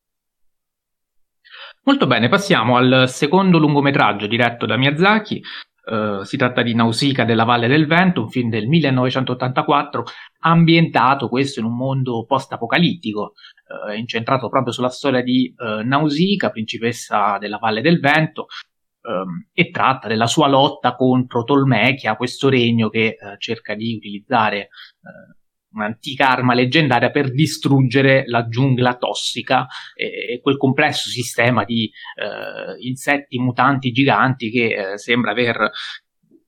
Molto 1.82 2.06
bene, 2.06 2.28
passiamo 2.28 2.76
al 2.76 3.06
secondo 3.08 3.58
lungometraggio 3.58 4.28
diretto 4.28 4.66
da 4.66 4.76
Miyazaki. 4.76 5.42
Uh, 5.86 6.22
si 6.22 6.38
tratta 6.38 6.62
di 6.62 6.74
Nausicaa 6.74 7.24
della 7.24 7.44
Valle 7.44 7.68
del 7.68 7.86
Vento, 7.86 8.22
un 8.22 8.30
film 8.30 8.48
del 8.48 8.66
1984, 8.66 10.04
ambientato 10.40 11.28
questo 11.28 11.60
in 11.60 11.66
un 11.66 11.76
mondo 11.76 12.24
post-apocalittico, 12.24 13.34
uh, 13.68 13.92
incentrato 13.92 14.48
proprio 14.48 14.72
sulla 14.72 14.88
storia 14.88 15.22
di 15.22 15.54
uh, 15.56 15.86
Nausicaa, 15.86 16.50
principessa 16.50 17.36
della 17.38 17.58
Valle 17.58 17.82
del 17.82 18.00
Vento, 18.00 18.46
um, 19.02 19.46
e 19.52 19.70
tratta 19.70 20.08
della 20.08 20.26
sua 20.26 20.48
lotta 20.48 20.96
contro 20.96 21.44
Tolmechia, 21.44 22.16
questo 22.16 22.48
regno 22.48 22.88
che 22.88 23.16
cerca 23.38 23.74
di 23.74 23.94
utilizzare 23.94 24.68
un'antica 25.74 26.30
arma 26.30 26.54
leggendaria 26.54 27.10
per 27.10 27.32
distruggere 27.32 28.24
la 28.26 28.48
giungla 28.48 28.96
tossica 28.96 29.66
e, 29.94 30.34
e 30.34 30.40
quel 30.40 30.56
complesso 30.56 31.08
sistema 31.10 31.64
di 31.64 31.90
uh, 32.16 32.86
insetti 32.86 33.38
mutanti 33.38 33.92
giganti 33.92 34.50
che 34.50 34.94
sembra 34.96 35.32
aver 35.32 35.70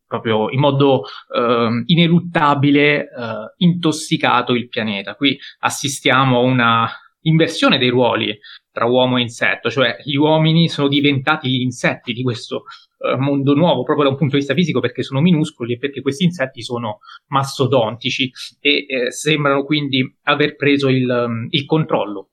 proprio 0.07 0.51
in 0.51 0.61
modo 0.61 1.01
uh, 1.01 1.83
ineluttabile 1.87 3.01
uh, 3.01 3.53
intossicato 3.57 4.55
il 4.55 4.69
pianeta. 4.69 5.15
Qui 5.15 5.37
assistiamo 5.61 6.39
a 6.39 6.43
una 6.43 6.91
inversione 7.23 7.79
dei 7.79 7.89
ruoli 7.89 8.37
tra 8.77 8.85
uomo 8.85 9.17
e 9.17 9.23
insetto, 9.23 9.71
cioè 9.71 9.97
gli 10.05 10.17
uomini 10.17 10.69
sono 10.69 10.87
diventati 10.87 11.49
gli 11.49 11.63
insetti 11.63 12.13
di 12.13 12.23
questo 12.23 12.65
uh, 12.99 13.19
mondo 13.19 13.55
nuovo, 13.55 13.85
proprio 13.85 14.05
da 14.05 14.11
un 14.11 14.19
punto 14.19 14.35
di 14.35 14.41
vista 14.41 14.53
fisico, 14.53 14.81
perché 14.81 15.03
sono 15.03 15.23
minuscoli 15.23 15.73
e 15.73 15.79
perché 15.79 16.03
questi 16.03 16.25
insetti 16.25 16.61
sono 16.61 16.99
mastodontici 17.29 18.31
e 18.61 18.85
eh, 18.87 19.11
sembrano 19.13 19.65
quindi 19.65 20.15
aver 20.25 20.57
preso 20.57 20.91
il, 20.91 21.09
um, 21.09 21.47
il 21.49 21.65
controllo 21.65 22.33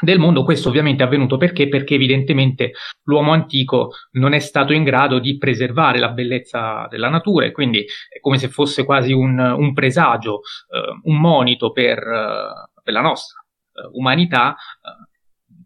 del 0.00 0.18
mondo. 0.18 0.42
Questo 0.42 0.68
ovviamente 0.68 1.04
è 1.04 1.06
avvenuto 1.06 1.36
perché? 1.36 1.68
Perché 1.68 1.94
evidentemente 1.94 2.72
l'uomo 3.04 3.30
antico 3.30 3.92
non 4.14 4.32
è 4.32 4.40
stato 4.40 4.72
in 4.72 4.82
grado 4.82 5.20
di 5.20 5.38
preservare 5.38 6.00
la 6.00 6.10
bellezza 6.10 6.88
della 6.90 7.08
natura 7.08 7.46
e 7.46 7.52
quindi 7.52 7.78
è 7.82 8.18
come 8.18 8.38
se 8.38 8.48
fosse 8.48 8.84
quasi 8.84 9.12
un, 9.12 9.38
un 9.38 9.72
presagio, 9.74 10.40
uh, 10.40 11.08
un 11.08 11.20
monito 11.20 11.70
per, 11.70 11.98
uh, 11.98 12.80
per 12.82 12.92
la 12.92 13.00
nostra 13.00 13.38
uh, 13.74 13.96
umanità 13.96 14.56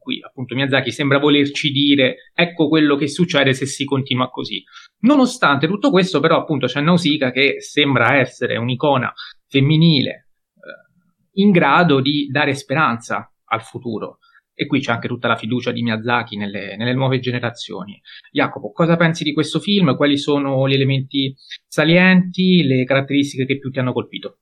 cui 0.02 0.20
appunto 0.22 0.54
Miyazaki 0.54 0.90
sembra 0.90 1.18
volerci 1.18 1.70
dire 1.70 2.30
ecco 2.34 2.68
quello 2.68 2.96
che 2.96 3.08
succede 3.08 3.54
se 3.54 3.64
si 3.64 3.84
continua 3.84 4.28
così. 4.28 4.62
Nonostante 5.00 5.66
tutto 5.66 5.90
questo, 5.90 6.20
però, 6.20 6.38
appunto, 6.38 6.66
c'è 6.66 6.80
Nausicaa 6.80 7.30
che 7.30 7.60
sembra 7.60 8.16
essere 8.16 8.56
un'icona 8.56 9.12
femminile 9.48 10.10
eh, 10.10 11.40
in 11.40 11.50
grado 11.50 12.00
di 12.00 12.28
dare 12.30 12.54
speranza 12.54 13.32
al 13.46 13.62
futuro. 13.62 14.18
E 14.54 14.66
qui 14.66 14.80
c'è 14.80 14.92
anche 14.92 15.08
tutta 15.08 15.28
la 15.28 15.36
fiducia 15.36 15.72
di 15.72 15.82
Miyazaki 15.82 16.36
nelle, 16.36 16.76
nelle 16.76 16.92
nuove 16.92 17.20
generazioni. 17.20 18.00
Jacopo, 18.30 18.70
cosa 18.70 18.96
pensi 18.96 19.24
di 19.24 19.32
questo 19.32 19.58
film? 19.58 19.96
Quali 19.96 20.18
sono 20.18 20.68
gli 20.68 20.74
elementi 20.74 21.34
salienti, 21.66 22.62
le 22.62 22.84
caratteristiche 22.84 23.46
che 23.46 23.58
più 23.58 23.70
ti 23.70 23.78
hanno 23.78 23.94
colpito? 23.94 24.40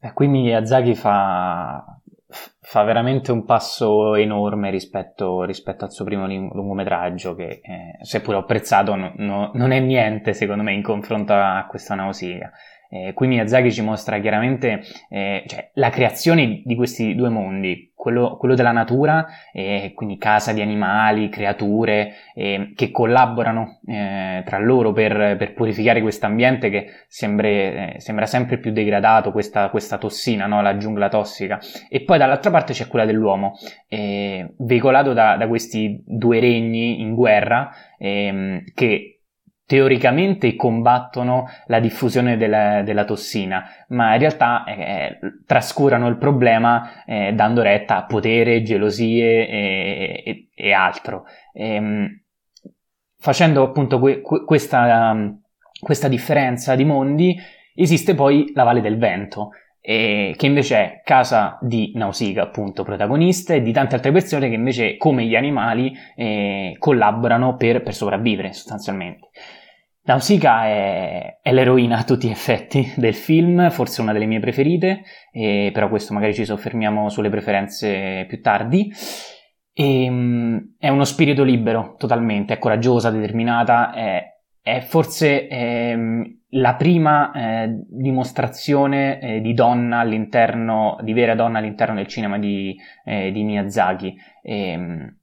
Eh, 0.00 0.12
qui 0.12 0.28
Miyazaki 0.28 0.94
fa, 0.94 2.00
fa 2.60 2.82
veramente 2.82 3.32
un 3.32 3.44
passo 3.44 4.14
enorme 4.14 4.70
rispetto, 4.70 5.44
rispetto 5.44 5.84
al 5.84 5.92
suo 5.92 6.04
primo 6.04 6.26
lungometraggio 6.26 7.34
che 7.34 7.60
eh, 7.62 7.98
seppur 8.02 8.34
apprezzato 8.34 8.94
no, 8.94 9.12
no, 9.16 9.50
non 9.54 9.70
è 9.72 9.80
niente 9.80 10.34
secondo 10.34 10.62
me 10.62 10.74
in 10.74 10.82
confronto 10.82 11.32
a 11.32 11.66
questa 11.68 11.94
nausea 11.94 12.50
eh, 12.90 13.12
qui 13.12 13.26
Miyazaki 13.26 13.70
ci 13.70 13.82
mostra 13.82 14.18
chiaramente 14.18 14.82
eh, 15.10 15.44
cioè, 15.46 15.70
la 15.74 15.90
creazione 15.90 16.62
di 16.64 16.74
questi 16.74 17.14
due 17.14 17.28
mondi, 17.28 17.92
quello, 17.94 18.36
quello 18.36 18.54
della 18.54 18.72
natura, 18.72 19.26
eh, 19.52 19.92
quindi 19.94 20.16
casa 20.16 20.52
di 20.52 20.62
animali, 20.62 21.28
creature 21.28 22.14
eh, 22.34 22.72
che 22.74 22.90
collaborano 22.90 23.80
eh, 23.86 24.42
tra 24.46 24.58
loro 24.58 24.92
per, 24.92 25.36
per 25.36 25.52
purificare 25.52 26.00
questo 26.00 26.26
ambiente 26.26 26.70
che 26.70 26.78
eh, 26.78 27.94
sembra 27.98 28.26
sempre 28.26 28.58
più 28.58 28.72
degradato, 28.72 29.32
questa, 29.32 29.68
questa 29.68 29.98
tossina, 29.98 30.46
no? 30.46 30.62
la 30.62 30.76
giungla 30.76 31.08
tossica. 31.08 31.58
E 31.90 32.02
poi 32.02 32.16
dall'altra 32.16 32.50
parte 32.50 32.72
c'è 32.72 32.86
quella 32.86 33.04
dell'uomo, 33.04 33.54
veicolato 33.88 35.12
da, 35.12 35.36
da, 35.36 35.46
questi 35.48 36.02
due 36.06 36.40
regni 36.40 37.00
in 37.00 37.14
guerra 37.14 37.70
ehm, 37.98 38.64
che 38.74 39.17
teoricamente 39.68 40.56
combattono 40.56 41.46
la 41.66 41.78
diffusione 41.78 42.38
della, 42.38 42.80
della 42.80 43.04
tossina, 43.04 43.68
ma 43.88 44.14
in 44.14 44.20
realtà 44.20 44.64
eh, 44.64 45.18
trascurano 45.44 46.08
il 46.08 46.16
problema 46.16 47.04
eh, 47.04 47.34
dando 47.34 47.60
retta 47.60 47.98
a 47.98 48.06
potere, 48.06 48.62
gelosie 48.62 49.46
e, 49.46 50.22
e, 50.24 50.48
e 50.54 50.72
altro. 50.72 51.26
E, 51.52 51.74
ehm, 51.74 52.22
facendo 53.18 53.62
appunto 53.62 53.98
que, 53.98 54.22
que, 54.22 54.46
questa, 54.46 55.14
questa 55.78 56.08
differenza 56.08 56.74
di 56.74 56.86
mondi, 56.86 57.38
esiste 57.74 58.14
poi 58.14 58.50
la 58.54 58.62
Valle 58.62 58.80
del 58.80 58.96
Vento, 58.96 59.50
eh, 59.82 60.32
che 60.34 60.46
invece 60.46 60.76
è 60.76 61.00
casa 61.04 61.58
di 61.60 61.92
Nausicaa, 61.94 62.42
appunto, 62.42 62.84
protagonista, 62.84 63.52
e 63.52 63.60
di 63.60 63.72
tante 63.72 63.96
altre 63.96 64.12
persone 64.12 64.48
che 64.48 64.54
invece, 64.54 64.96
come 64.96 65.26
gli 65.26 65.36
animali, 65.36 65.94
eh, 66.16 66.74
collaborano 66.78 67.56
per, 67.56 67.82
per 67.82 67.94
sopravvivere 67.94 68.54
sostanzialmente. 68.54 69.28
Nausicaa 70.08 70.64
è, 70.64 71.38
è, 71.42 71.52
l'eroina 71.52 71.98
a 71.98 72.02
tutti 72.02 72.28
gli 72.28 72.30
effetti 72.30 72.94
del 72.96 73.14
film, 73.14 73.68
forse 73.68 74.00
una 74.00 74.14
delle 74.14 74.24
mie 74.24 74.40
preferite, 74.40 75.02
eh, 75.30 75.70
però 75.70 75.90
questo 75.90 76.14
magari 76.14 76.32
ci 76.32 76.46
soffermiamo 76.46 77.10
sulle 77.10 77.28
preferenze 77.28 78.24
più 78.26 78.40
tardi. 78.40 78.90
E, 79.74 80.08
um, 80.08 80.76
è 80.78 80.88
uno 80.88 81.04
spirito 81.04 81.42
libero, 81.42 81.94
totalmente, 81.98 82.54
è 82.54 82.58
coraggiosa, 82.58 83.10
determinata, 83.10 83.92
è, 83.92 84.24
è 84.62 84.80
forse 84.80 85.46
è, 85.46 85.94
la 86.52 86.74
prima 86.76 87.30
eh, 87.32 87.84
dimostrazione 87.86 89.20
eh, 89.20 89.40
di 89.42 89.52
donna 89.52 89.98
all'interno, 89.98 90.96
di 91.02 91.12
vera 91.12 91.34
donna 91.34 91.58
all'interno 91.58 91.96
del 91.96 92.06
cinema 92.06 92.38
di, 92.38 92.74
eh, 93.04 93.30
di 93.30 93.44
Miyazaki. 93.44 94.16
E, 94.40 95.16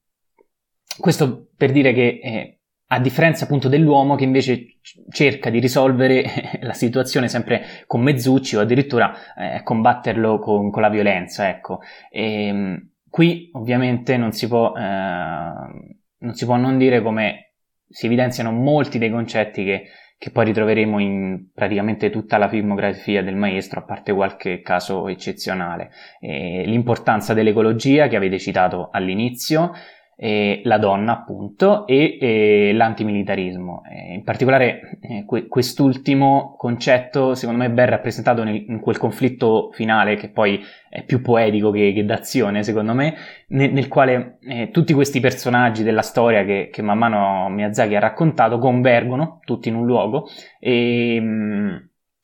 questo 1.00 1.48
per 1.58 1.72
dire 1.72 1.92
che 1.92 2.20
eh, 2.22 2.60
a 2.96 3.00
differenza 3.00 3.44
appunto 3.44 3.68
dell'uomo 3.68 4.16
che 4.16 4.24
invece 4.24 4.78
cerca 5.10 5.50
di 5.50 5.60
risolvere 5.60 6.60
la 6.62 6.74
situazione 6.74 7.28
sempre 7.28 7.64
con 7.88 8.02
mezzucci 8.02 8.56
o 8.56 8.62
addirittura 8.62 9.14
eh, 9.38 9.62
combatterlo 9.64 10.40
con, 10.40 10.72
con, 10.72 10.82
la 10.82 10.90
violenza, 10.90 11.50
ecco. 11.50 11.80
E, 12.10 12.48
ehm, 12.48 12.90
qui 13.10 13.50
ovviamente 13.54 14.16
non 14.18 14.32
si 14.32 14.48
può, 14.48 14.74
eh, 14.76 14.82
non 14.82 16.34
si 16.34 16.46
può 16.46 16.56
non 16.56 16.78
dire 16.78 17.02
come 17.02 17.54
si 17.88 18.06
evidenziano 18.06 18.52
molti 18.52 18.98
dei 18.98 19.10
concetti 19.10 19.64
che, 19.64 19.84
che 20.18 20.32
poi 20.32 20.46
ritroveremo 20.46 21.00
in 21.00 21.50
praticamente 21.54 22.10
tutta 22.10 22.38
la 22.38 22.48
filmografia 22.48 23.22
del 23.22 23.36
maestro, 23.36 23.82
a 23.82 23.84
parte 23.84 24.14
qualche 24.14 24.62
caso 24.62 25.08
eccezionale. 25.10 25.92
Eh, 26.20 26.64
l'importanza 26.66 27.34
dell'ecologia 27.34 28.08
che 28.08 28.16
avete 28.16 28.40
citato 28.40 28.90
all'inizio, 28.92 29.72
eh, 30.18 30.62
la 30.64 30.78
donna 30.78 31.12
appunto 31.12 31.86
e, 31.86 32.18
e 32.20 32.74
l'antimilitarismo. 32.74 33.84
Eh, 33.90 34.14
in 34.14 34.24
particolare 34.24 34.98
eh, 35.02 35.26
que- 35.26 35.48
quest'ultimo 35.48 36.56
concetto 36.58 37.36
secondo 37.36 37.62
me 37.62 37.68
è 37.68 37.72
ben 37.72 37.90
rappresentato 37.90 38.44
nel, 38.44 38.64
in 38.68 38.80
quel 38.80 38.98
conflitto 38.98 39.72
finale 39.74 40.16
che 40.16 40.30
poi 40.30 40.64
è 40.90 41.04
più 41.04 41.22
poetico 41.22 41.72
che, 41.72 41.92
che 41.94 42.06
d'azione 42.06 42.64
secondo 42.64 42.94
me, 42.94 43.16
nel, 43.50 43.72
nel 43.74 43.88
quale 43.88 44.38
eh, 44.42 44.70
tutti 44.72 44.94
questi 44.94 45.20
personaggi 45.20 45.84
della 45.84 46.02
storia 46.02 46.46
che, 46.46 46.70
che, 46.72 46.82
man 46.82 46.98
mano 46.98 47.50
Miyazaki 47.50 47.96
ha 47.96 48.00
raccontato 48.00 48.58
convergono 48.58 49.40
tutti 49.44 49.68
in 49.68 49.76
un 49.76 49.86
luogo 49.86 50.30
e, 50.60 51.18
mm, 51.20 51.76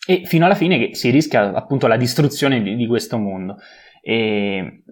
e 0.08 0.22
fino 0.26 0.46
alla 0.46 0.56
fine 0.56 0.78
che 0.78 0.96
si 0.96 1.10
rischia 1.10 1.54
appunto 1.54 1.88
la 1.88 1.98
distruzione 1.98 2.62
di, 2.62 2.76
di 2.76 2.88
questo 2.88 3.18
mondo. 3.18 3.58
E 4.02 4.84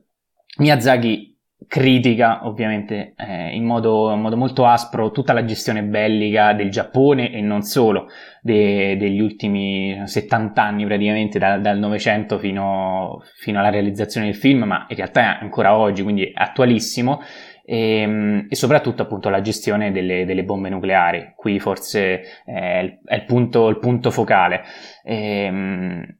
Miyazaki 0.57 1.28
critica 1.67 2.47
ovviamente 2.47 3.13
eh, 3.17 3.53
in, 3.53 3.65
modo, 3.65 4.11
in, 4.13 4.21
modo, 4.21 4.37
molto 4.37 4.65
aspro 4.65 5.11
tutta 5.11 5.33
la 5.33 5.43
gestione 5.43 5.83
bellica 5.83 6.53
del 6.53 6.69
Giappone 6.69 7.31
e 7.31 7.41
non 7.41 7.63
solo 7.63 8.07
de, 8.41 8.95
degli 8.97 9.19
ultimi 9.19 10.01
70 10.05 10.61
anni 10.61 10.85
praticamente 10.85 11.37
da, 11.37 11.57
dal 11.57 11.77
Novecento 11.77 12.39
fino, 12.39 13.21
fino, 13.39 13.59
alla 13.59 13.69
realizzazione 13.69 14.27
del 14.27 14.35
film 14.35 14.63
ma 14.63 14.85
in 14.87 14.95
realtà 14.95 15.39
è 15.39 15.43
ancora 15.43 15.75
oggi 15.75 16.03
quindi 16.03 16.23
è 16.25 16.31
attualissimo. 16.33 17.21
E, 17.65 17.99
ehm, 18.01 18.47
e 18.49 18.55
soprattutto 18.55 19.03
appunto 19.03 19.29
la 19.29 19.41
gestione 19.41 19.91
delle, 19.91 20.25
delle 20.25 20.43
bombe 20.43 20.69
nucleari. 20.69 21.33
Qui 21.35 21.59
forse 21.59 22.21
è, 22.43 22.99
è 23.05 23.13
il, 23.13 23.25
punto, 23.25 23.67
il, 23.67 23.77
punto, 23.77 24.09
focale. 24.09 24.63
E, 25.03 25.43
ehm, 25.43 26.18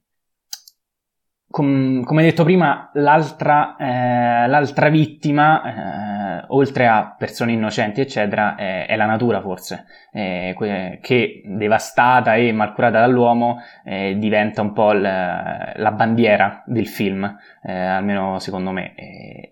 com, 1.50 2.04
come 2.04 2.24
detto 2.24 2.44
prima, 2.44 2.92
l'altra, 2.94 3.76
eh, 3.78 4.48
l'altra 4.48 4.90
vittima, 4.90 6.42
eh, 6.42 6.46
oltre 6.50 6.88
a 6.88 7.16
persone 7.18 7.54
innocenti, 7.54 8.02
eccetera, 8.02 8.56
è, 8.56 8.86
è 8.86 8.96
la 8.96 9.06
natura 9.06 9.42
forse, 9.42 9.86
eh, 10.12 10.54
que- 10.56 11.00
che 11.02 11.42
devastata 11.46 12.36
e 12.36 12.52
malcurata 12.52 13.00
dall'uomo 13.00 13.58
eh, 13.84 14.16
diventa 14.18 14.62
un 14.62 14.74
po' 14.74 14.94
l- 14.94 15.02
la 15.02 15.92
bandiera 15.92 16.64
del 16.66 16.88
film, 16.88 17.24
eh, 17.64 17.74
almeno 17.74 18.40
secondo 18.40 18.72
me. 18.72 18.94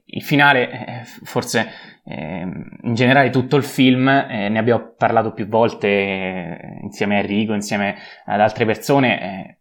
il 0.06 0.24
finale, 0.24 0.70
eh, 0.70 1.04
forse 1.04 1.96
in 2.10 2.94
generale 2.94 3.30
tutto 3.32 3.58
il 3.58 3.64
film, 3.64 4.06
ne 4.06 4.58
abbiamo 4.58 4.94
parlato 4.98 5.34
più 5.34 5.46
volte 5.48 6.80
insieme 6.82 7.18
a 7.18 7.20
Enrico, 7.20 7.54
insieme 7.54 7.96
ad 8.26 8.40
altre 8.40 8.66
persone, 8.66 9.58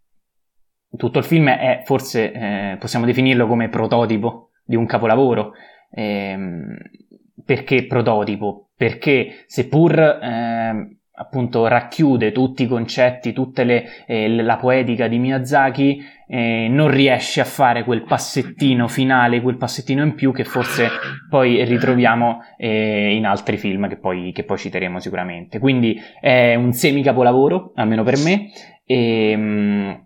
tutto 0.97 1.19
il 1.19 1.25
film 1.25 1.49
è 1.49 1.83
forse, 1.85 2.33
eh, 2.33 2.77
possiamo 2.79 3.07
definirlo 3.07 3.47
come 3.47 3.69
prototipo 3.69 4.51
di 4.65 4.77
un 4.77 4.87
capolavoro. 4.87 5.53
Eh, 5.91 6.37
perché 7.45 7.87
prototipo? 7.87 8.71
Perché 8.77 9.45
seppur 9.47 9.99
eh, 9.99 10.97
appunto 11.19 11.67
racchiude 11.67 12.33
tutti 12.33 12.65
i 12.65 12.67
concetti, 12.67 13.33
tutta 13.33 13.63
eh, 13.63 14.29
la 14.29 14.57
poetica 14.57 15.09
di 15.09 15.19
Miyazaki, 15.19 16.05
eh, 16.29 16.67
non 16.69 16.91
riesce 16.91 17.41
a 17.41 17.45
fare 17.45 17.85
quel 17.85 18.03
passettino 18.03 18.89
finale, 18.89 19.41
quel 19.41 19.57
passettino 19.57 20.03
in 20.03 20.15
più 20.15 20.33
che 20.33 20.45
forse 20.45 20.89
poi 21.31 21.65
ritroviamo 21.65 22.41
eh, 22.57 23.15
in 23.15 23.25
altri 23.25 23.57
film 23.57 23.89
che 23.89 23.97
poi, 23.97 24.33
che 24.33 24.45
poi, 24.45 24.59
citeremo 24.59 24.99
sicuramente. 24.99 25.59
Quindi 25.59 25.99
è 26.21 26.55
un 26.55 26.73
semi 26.73 27.03
capolavoro, 27.03 27.73
almeno 27.77 28.03
per 28.03 28.19
me. 28.19 28.51
E, 28.85 29.31
ehm, 29.31 30.06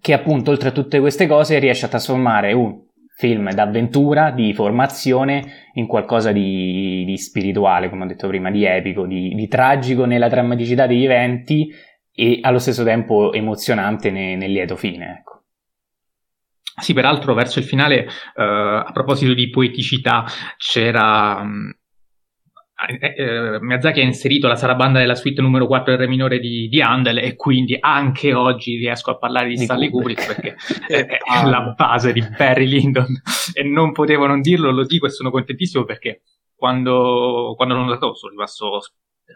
che 0.00 0.12
appunto 0.12 0.50
oltre 0.50 0.68
a 0.68 0.72
tutte 0.72 1.00
queste 1.00 1.26
cose 1.26 1.58
riesce 1.58 1.86
a 1.86 1.88
trasformare 1.88 2.52
un 2.52 2.86
film 3.18 3.52
d'avventura, 3.52 4.30
di 4.30 4.54
formazione, 4.54 5.70
in 5.74 5.88
qualcosa 5.88 6.30
di, 6.30 7.04
di 7.04 7.18
spirituale, 7.18 7.88
come 7.90 8.04
ho 8.04 8.06
detto 8.06 8.28
prima, 8.28 8.48
di 8.50 8.64
epico, 8.64 9.06
di, 9.06 9.34
di, 9.34 9.48
tragico 9.48 10.04
nella 10.04 10.28
drammaticità 10.28 10.86
degli 10.86 11.04
eventi 11.04 11.68
e 12.12 12.38
allo 12.42 12.60
stesso 12.60 12.84
tempo 12.84 13.32
emozionante 13.32 14.12
ne, 14.12 14.36
nel 14.36 14.52
lieto 14.52 14.76
fine. 14.76 15.16
Ecco. 15.18 15.42
Sì, 16.80 16.92
peraltro 16.92 17.34
verso 17.34 17.58
il 17.58 17.64
finale, 17.64 18.06
uh, 18.06 18.40
a 18.86 18.90
proposito 18.92 19.34
di 19.34 19.50
poeticità, 19.50 20.24
c'era 20.56 21.40
um, 21.40 21.72
eh, 22.86 23.14
eh, 23.16 23.60
Miyazaki 23.60 24.00
ha 24.00 24.04
inserito 24.04 24.46
la 24.46 24.54
sarabanda 24.54 25.00
della 25.00 25.16
suite 25.16 25.40
numero 25.40 25.66
4 25.66 25.92
del 25.92 26.00
re 26.00 26.08
minore 26.08 26.38
di, 26.38 26.68
di 26.68 26.80
Handel 26.80 27.18
e 27.18 27.34
quindi 27.34 27.76
anche 27.78 28.32
oggi 28.32 28.76
riesco 28.76 29.10
a 29.10 29.18
parlare 29.18 29.48
di, 29.48 29.56
di 29.56 29.64
Stanley 29.64 29.90
Kubrick, 29.90 30.26
perché 30.26 30.56
è, 30.86 31.06
è 31.06 31.44
la 31.44 31.74
base 31.76 32.12
di 32.12 32.22
Barry 32.36 32.66
Lyndon 32.66 33.20
e 33.52 33.62
non 33.64 33.92
potevo 33.92 34.26
non 34.26 34.40
dirlo, 34.40 34.70
lo 34.70 34.84
dico 34.86 35.06
e 35.06 35.10
sono 35.10 35.30
contentissimo 35.30 35.84
perché 35.84 36.22
quando, 36.54 37.54
quando 37.56 37.74
l'ho 37.74 37.84
notato 37.84 38.14
sono 38.14 38.30
rimasto 38.30 38.80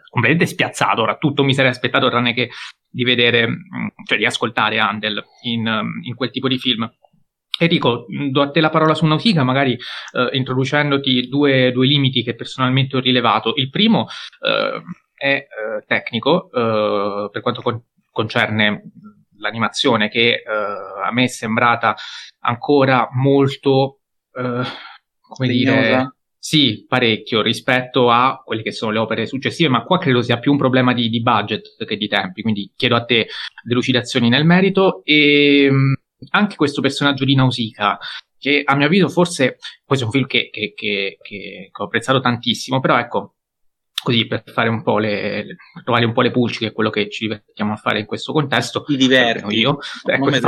completamente 0.09 0.51
spiazzato, 0.51 1.01
ora 1.01 1.17
tutto 1.17 1.43
mi 1.43 1.53
sarei 1.53 1.71
aspettato 1.71 2.09
tranne 2.09 2.33
che 2.33 2.49
di 2.89 3.03
vedere, 3.03 3.47
mm, 3.47 3.87
cioè 4.05 4.17
di 4.17 4.25
ascoltare 4.25 4.79
Handel 4.79 5.23
in, 5.43 5.69
in 6.03 6.15
quel 6.15 6.31
tipo 6.31 6.47
di 6.47 6.57
film 6.57 6.89
Enrico, 7.59 8.05
do 8.31 8.41
a 8.41 8.49
te 8.49 8.59
la 8.61 8.69
parola 8.69 8.95
su 8.95 9.05
Nautica, 9.05 9.43
magari 9.43 9.73
eh, 9.73 10.29
introducendoti 10.37 11.27
due, 11.27 11.71
due, 11.71 11.85
limiti 11.85 12.23
che 12.23 12.35
personalmente 12.35 12.97
ho 12.97 12.99
rilevato. 12.99 13.53
Il 13.55 13.69
primo 13.69 14.07
eh, 14.41 14.81
è 15.13 15.27
eh, 15.27 15.83
tecnico, 15.85 16.49
eh, 16.51 17.29
per 17.31 17.41
quanto 17.41 17.61
con- 17.61 17.81
concerne 18.11 18.91
l'animazione, 19.37 20.09
che 20.09 20.33
eh, 20.33 20.43
a 20.45 21.11
me 21.11 21.25
è 21.25 21.27
sembrata 21.27 21.95
ancora 22.39 23.09
molto, 23.11 23.99
eh, 24.33 24.41
come 25.21 25.47
Spegnosa. 25.47 25.81
dire, 25.81 26.15
sì, 26.37 26.85
parecchio 26.87 27.41
rispetto 27.41 28.09
a 28.09 28.41
quelle 28.43 28.63
che 28.63 28.71
sono 28.71 28.91
le 28.91 28.99
opere 28.99 29.25
successive, 29.27 29.69
ma 29.69 29.83
qua 29.83 29.99
credo 29.99 30.21
sia 30.21 30.39
più 30.39 30.51
un 30.51 30.57
problema 30.57 30.93
di, 30.93 31.07
di 31.07 31.21
budget 31.21 31.85
che 31.85 31.95
di 31.97 32.07
tempi, 32.07 32.41
quindi 32.41 32.71
chiedo 32.75 32.95
a 32.95 33.05
te 33.05 33.27
delucidazioni 33.63 34.27
nel 34.27 34.43
merito 34.43 35.01
e 35.05 35.71
anche 36.31 36.55
questo 36.55 36.81
personaggio 36.81 37.25
di 37.25 37.35
Nausicaa, 37.35 37.97
che 38.37 38.61
a 38.65 38.75
mio 38.75 38.87
avviso 38.87 39.09
forse, 39.09 39.57
questo 39.85 40.05
è 40.05 40.07
un 40.07 40.13
film 40.13 40.27
che, 40.27 40.49
che, 40.51 40.73
che, 40.75 41.17
che 41.21 41.69
ho 41.71 41.85
apprezzato 41.85 42.19
tantissimo, 42.19 42.79
però 42.79 42.97
ecco, 42.99 43.35
così 44.03 44.27
per 44.27 44.43
fare 44.45 44.67
un 44.67 44.83
po' 44.83 44.97
le, 44.99 45.55
trovare 45.83 46.05
un 46.05 46.11
po' 46.11 46.21
le 46.21 46.31
pulci, 46.31 46.59
che 46.59 46.67
è 46.67 46.73
quello 46.73 46.89
che 46.89 47.09
ci 47.09 47.25
divertiamo 47.25 47.71
a 47.71 47.77
fare 47.77 47.99
in 47.99 48.05
questo 48.05 48.33
contesto. 48.33 48.83
Ti 48.83 48.97
diverti. 48.97 49.55
Io. 49.55 49.77
Ecco, 50.05 50.29
eh. 50.29 50.37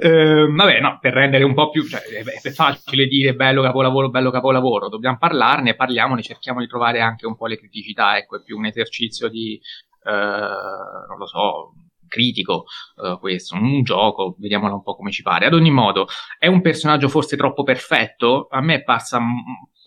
eh, 0.00 0.46
vabbè, 0.50 0.80
no, 0.80 0.98
per 1.00 1.12
rendere 1.12 1.44
un 1.44 1.54
po' 1.54 1.70
più, 1.70 1.86
cioè, 1.86 2.00
è, 2.00 2.24
è, 2.42 2.50
facile 2.50 3.06
dire 3.06 3.34
bello 3.34 3.62
capolavoro, 3.62 4.10
bello 4.10 4.32
capolavoro, 4.32 4.88
dobbiamo 4.88 5.16
parlarne, 5.16 5.76
parliamone, 5.76 6.22
cerchiamo 6.22 6.58
di 6.58 6.66
trovare 6.66 7.00
anche 7.00 7.24
un 7.24 7.36
po' 7.36 7.46
le 7.46 7.56
criticità, 7.56 8.16
ecco, 8.16 8.38
è 8.38 8.42
più 8.42 8.56
un 8.56 8.66
esercizio 8.66 9.28
di, 9.28 9.60
eh, 10.04 10.10
non 10.10 11.18
lo 11.18 11.26
so, 11.26 11.72
critico 12.08 12.64
uh, 12.96 13.18
questo, 13.18 13.54
un 13.54 13.82
gioco, 13.82 14.34
vediamola 14.38 14.74
un 14.74 14.82
po' 14.82 14.96
come 14.96 15.10
ci 15.12 15.22
pare. 15.22 15.46
Ad 15.46 15.54
ogni 15.54 15.70
modo, 15.70 16.06
è 16.38 16.46
un 16.46 16.60
personaggio 16.60 17.08
forse 17.08 17.36
troppo 17.36 17.62
perfetto, 17.62 18.48
a 18.50 18.60
me 18.60 18.82
passa 18.82 19.20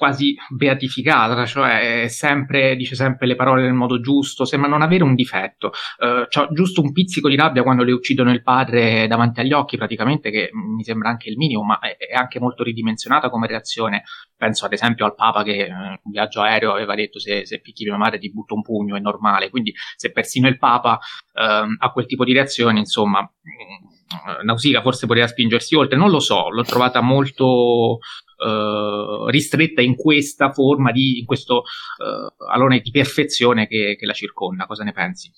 quasi 0.01 0.35
beatificata, 0.49 1.45
cioè 1.45 2.07
sempre, 2.07 2.75
dice 2.75 2.95
sempre 2.95 3.27
le 3.27 3.35
parole 3.35 3.61
nel 3.61 3.73
modo 3.73 3.99
giusto, 3.99 4.45
sembra 4.45 4.67
non 4.67 4.81
avere 4.81 5.03
un 5.03 5.13
difetto. 5.13 5.67
Uh, 5.99 6.25
c'ha 6.27 6.47
giusto 6.51 6.81
un 6.81 6.91
pizzico 6.91 7.29
di 7.29 7.35
rabbia 7.35 7.61
quando 7.61 7.83
le 7.83 7.91
uccidono 7.91 8.31
il 8.31 8.41
padre 8.41 9.05
davanti 9.05 9.41
agli 9.41 9.53
occhi, 9.53 9.77
praticamente, 9.77 10.31
che 10.31 10.49
mi 10.53 10.83
sembra 10.83 11.09
anche 11.09 11.29
il 11.29 11.37
minimo, 11.37 11.61
ma 11.61 11.77
è, 11.77 11.97
è 11.97 12.15
anche 12.15 12.39
molto 12.39 12.63
ridimensionata 12.63 13.29
come 13.29 13.45
reazione. 13.45 14.01
Penso 14.35 14.65
ad 14.65 14.73
esempio 14.73 15.05
al 15.05 15.13
Papa 15.13 15.43
che 15.43 15.67
in 15.67 15.99
un 16.01 16.11
viaggio 16.11 16.41
aereo 16.41 16.71
aveva 16.71 16.95
detto 16.95 17.19
se, 17.19 17.45
se 17.45 17.61
picchi 17.61 17.83
mia 17.83 17.95
madre 17.95 18.17
ti 18.17 18.31
butto 18.31 18.55
un 18.55 18.63
pugno, 18.63 18.95
è 18.95 18.99
normale. 18.99 19.51
Quindi 19.51 19.71
se 19.95 20.11
persino 20.11 20.47
il 20.47 20.57
Papa 20.57 20.93
uh, 20.93 21.75
ha 21.77 21.91
quel 21.91 22.07
tipo 22.07 22.25
di 22.25 22.33
reazione, 22.33 22.79
insomma, 22.79 23.21
mm, 23.21 24.45
Nausicaa 24.45 24.81
forse 24.81 25.05
poteva 25.05 25.27
spingersi 25.27 25.75
oltre, 25.75 25.95
non 25.95 26.09
lo 26.09 26.19
so, 26.19 26.49
l'ho 26.49 26.63
trovata 26.63 27.01
molto 27.01 27.99
uh, 28.45 29.27
ristretta 29.27 29.81
in 29.81 29.95
questa 29.95 30.51
forma 30.51 30.91
di, 30.91 31.19
in 31.19 31.25
questo 31.25 31.57
uh, 31.57 32.43
alone 32.51 32.79
di 32.79 32.91
perfezione 32.91 33.67
che, 33.67 33.95
che 33.97 34.05
la 34.05 34.13
circonda. 34.13 34.65
Cosa 34.65 34.83
ne 34.83 34.91
pensi? 34.91 35.31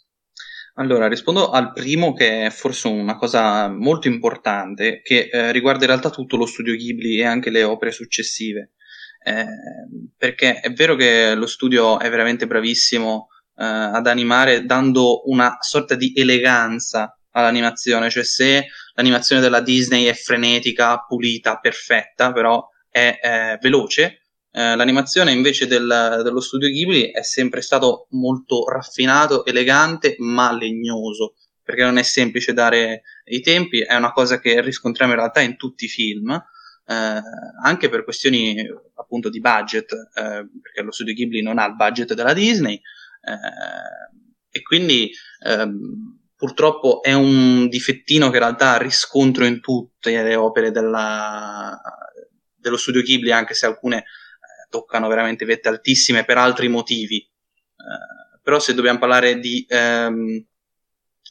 Allora, 0.75 1.07
rispondo 1.07 1.51
al 1.51 1.71
primo 1.71 2.13
che 2.13 2.47
è 2.47 2.49
forse 2.49 2.87
una 2.87 3.15
cosa 3.15 3.69
molto 3.69 4.07
importante 4.07 5.01
che 5.03 5.29
eh, 5.31 5.51
riguarda 5.51 5.83
in 5.83 5.89
realtà 5.91 6.09
tutto 6.09 6.35
lo 6.35 6.47
studio 6.47 6.75
Ghibli 6.75 7.19
e 7.19 7.25
anche 7.25 7.51
le 7.51 7.63
opere 7.63 7.91
successive. 7.91 8.71
Eh, 9.23 9.45
perché 10.17 10.59
è 10.59 10.73
vero 10.73 10.95
che 10.95 11.35
lo 11.35 11.45
studio 11.45 11.99
è 11.99 12.09
veramente 12.09 12.47
bravissimo 12.47 13.27
eh, 13.55 13.63
ad 13.63 14.07
animare 14.07 14.65
dando 14.65 15.29
una 15.29 15.57
sorta 15.59 15.93
di 15.93 16.11
eleganza 16.15 17.17
all'animazione, 17.33 18.09
cioè 18.09 18.23
se 18.23 18.65
l'animazione 18.95 19.41
della 19.41 19.61
Disney 19.61 20.05
è 20.05 20.13
frenetica, 20.13 21.05
pulita, 21.07 21.59
perfetta, 21.59 22.31
però 22.31 22.67
è, 22.93 23.17
è 23.19 23.58
veloce, 23.60 24.19
eh, 24.51 24.75
l'animazione 24.75 25.32
invece 25.32 25.65
del, 25.65 26.21
dello 26.23 26.39
studio 26.39 26.69
Ghibli 26.69 27.10
è 27.10 27.23
sempre 27.23 27.62
stato 27.62 28.06
molto 28.12 28.69
raffinato, 28.69 29.45
elegante, 29.45 30.15
ma 30.19 30.56
legnoso, 30.56 31.34
perché 31.63 31.82
non 31.82 31.97
è 31.97 32.03
semplice 32.03 32.53
dare 32.53 33.01
i 33.25 33.41
tempi, 33.41 33.82
è 33.82 33.95
una 33.95 34.12
cosa 34.12 34.39
che 34.39 34.62
riscontriamo 34.62 35.13
in 35.13 35.17
realtà 35.17 35.41
in 35.41 35.58
tutti 35.58 35.86
i 35.86 35.89
film, 35.89 36.29
eh, 36.32 37.21
anche 37.63 37.89
per 37.89 38.03
questioni 38.03 38.56
appunto 38.93 39.29
di 39.29 39.39
budget, 39.39 39.91
eh, 39.91 40.47
perché 40.62 40.82
lo 40.84 40.91
studio 40.91 41.15
Ghibli 41.15 41.41
non 41.41 41.58
ha 41.58 41.65
il 41.65 41.75
budget 41.75 42.13
della 42.13 42.34
Disney, 42.34 42.75
eh, 42.75 44.51
e 44.51 44.62
quindi 44.62 45.10
ehm, 45.47 46.19
purtroppo 46.36 47.01
è 47.01 47.13
un 47.13 47.67
difettino 47.69 48.29
che 48.29 48.36
in 48.36 48.43
realtà 48.43 48.77
riscontro 48.77 49.45
in 49.45 49.62
tutte 49.62 50.21
le 50.21 50.36
opere 50.36 50.69
della, 50.69 51.82
dello 52.63 52.78
studio 52.78 53.02
Ghibli, 53.02 53.32
anche 53.32 53.54
se 53.54 53.65
alcune 53.65 53.97
eh, 53.97 54.67
toccano 54.69 55.08
veramente 55.08 55.45
vette 55.45 55.69
altissime 55.69 56.26
per 56.26 56.38
altri 56.38 56.67
motivi. 56.67 57.17
Eh, 57.17 58.39
però 58.41 58.60
se 58.60 58.73
dobbiamo 58.73 58.99
parlare 58.99 59.39
di 59.39 59.65
ehm, 59.67 60.45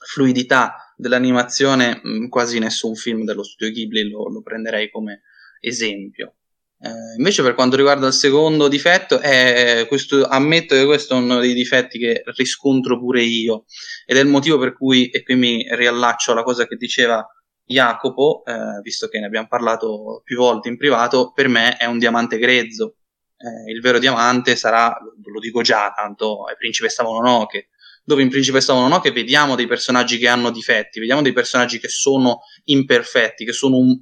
fluidità 0.07 0.95
dell'animazione, 0.97 2.01
mm, 2.07 2.29
quasi 2.29 2.59
nessun 2.59 2.95
film 2.95 3.25
dello 3.25 3.42
studio 3.42 3.73
Ghibli 3.73 4.09
lo, 4.09 4.29
lo 4.29 4.42
prenderei 4.42 4.90
come 4.90 5.23
esempio. 5.61 6.37
Eh, 6.85 7.16
invece 7.16 7.42
per 7.42 7.55
quanto 7.55 7.77
riguarda 7.77 8.09
il 8.09 8.12
secondo 8.12 8.66
difetto, 8.66 9.21
eh, 9.21 9.85
questo, 9.88 10.25
ammetto 10.27 10.75
che 10.75 10.85
questo 10.85 11.14
è 11.14 11.18
uno 11.18 11.38
dei 11.38 11.55
difetti 11.55 11.99
che 11.99 12.23
riscontro 12.37 12.99
pure 12.99 13.23
io 13.23 13.66
ed 14.05 14.16
è 14.16 14.21
il 14.21 14.27
motivo 14.27 14.59
per 14.59 14.73
cui, 14.73 15.09
e 15.09 15.23
qui 15.23 15.37
mi 15.37 15.64
riallaccio 15.71 16.33
alla 16.33 16.42
cosa 16.42 16.66
che 16.66 16.75
diceva 16.75 17.25
Jacopo, 17.64 18.42
eh, 18.44 18.81
visto 18.83 19.09
che 19.09 19.18
ne 19.18 19.27
abbiamo 19.27 19.48
parlato 19.48 20.20
più 20.25 20.37
volte 20.37 20.68
in 20.68 20.77
privato, 20.77 21.33
per 21.33 21.48
me 21.48 21.77
è 21.77 21.85
un 21.87 21.98
diamante 21.98 22.38
grezzo. 22.38 22.96
Eh, 23.37 23.72
il 23.72 23.81
vero 23.81 23.98
diamante 23.98 24.57
sarà, 24.57 24.96
lo 25.25 25.40
dico 25.40 25.62
già, 25.62 25.92
tanto 25.94 26.48
è 26.48 26.57
Principessa 26.57 27.03
Mononoke, 27.03 27.68
dove 28.05 28.22
in 28.22 28.29
Principessa 28.29 28.72
Mononoke 28.72 29.12
vediamo 29.12 29.55
dei 29.55 29.66
personaggi 29.66 30.18
che 30.18 30.29
hanno 30.29 30.51
difetti, 30.51 31.01
vediamo 31.01 31.22
dei 31.22 31.33
personaggi 31.33 31.79
che 31.79 31.88
sono 31.88 32.40
imperfetti, 32.64 33.44
che 33.44 33.53
sono 33.53 33.77
un, 33.77 34.01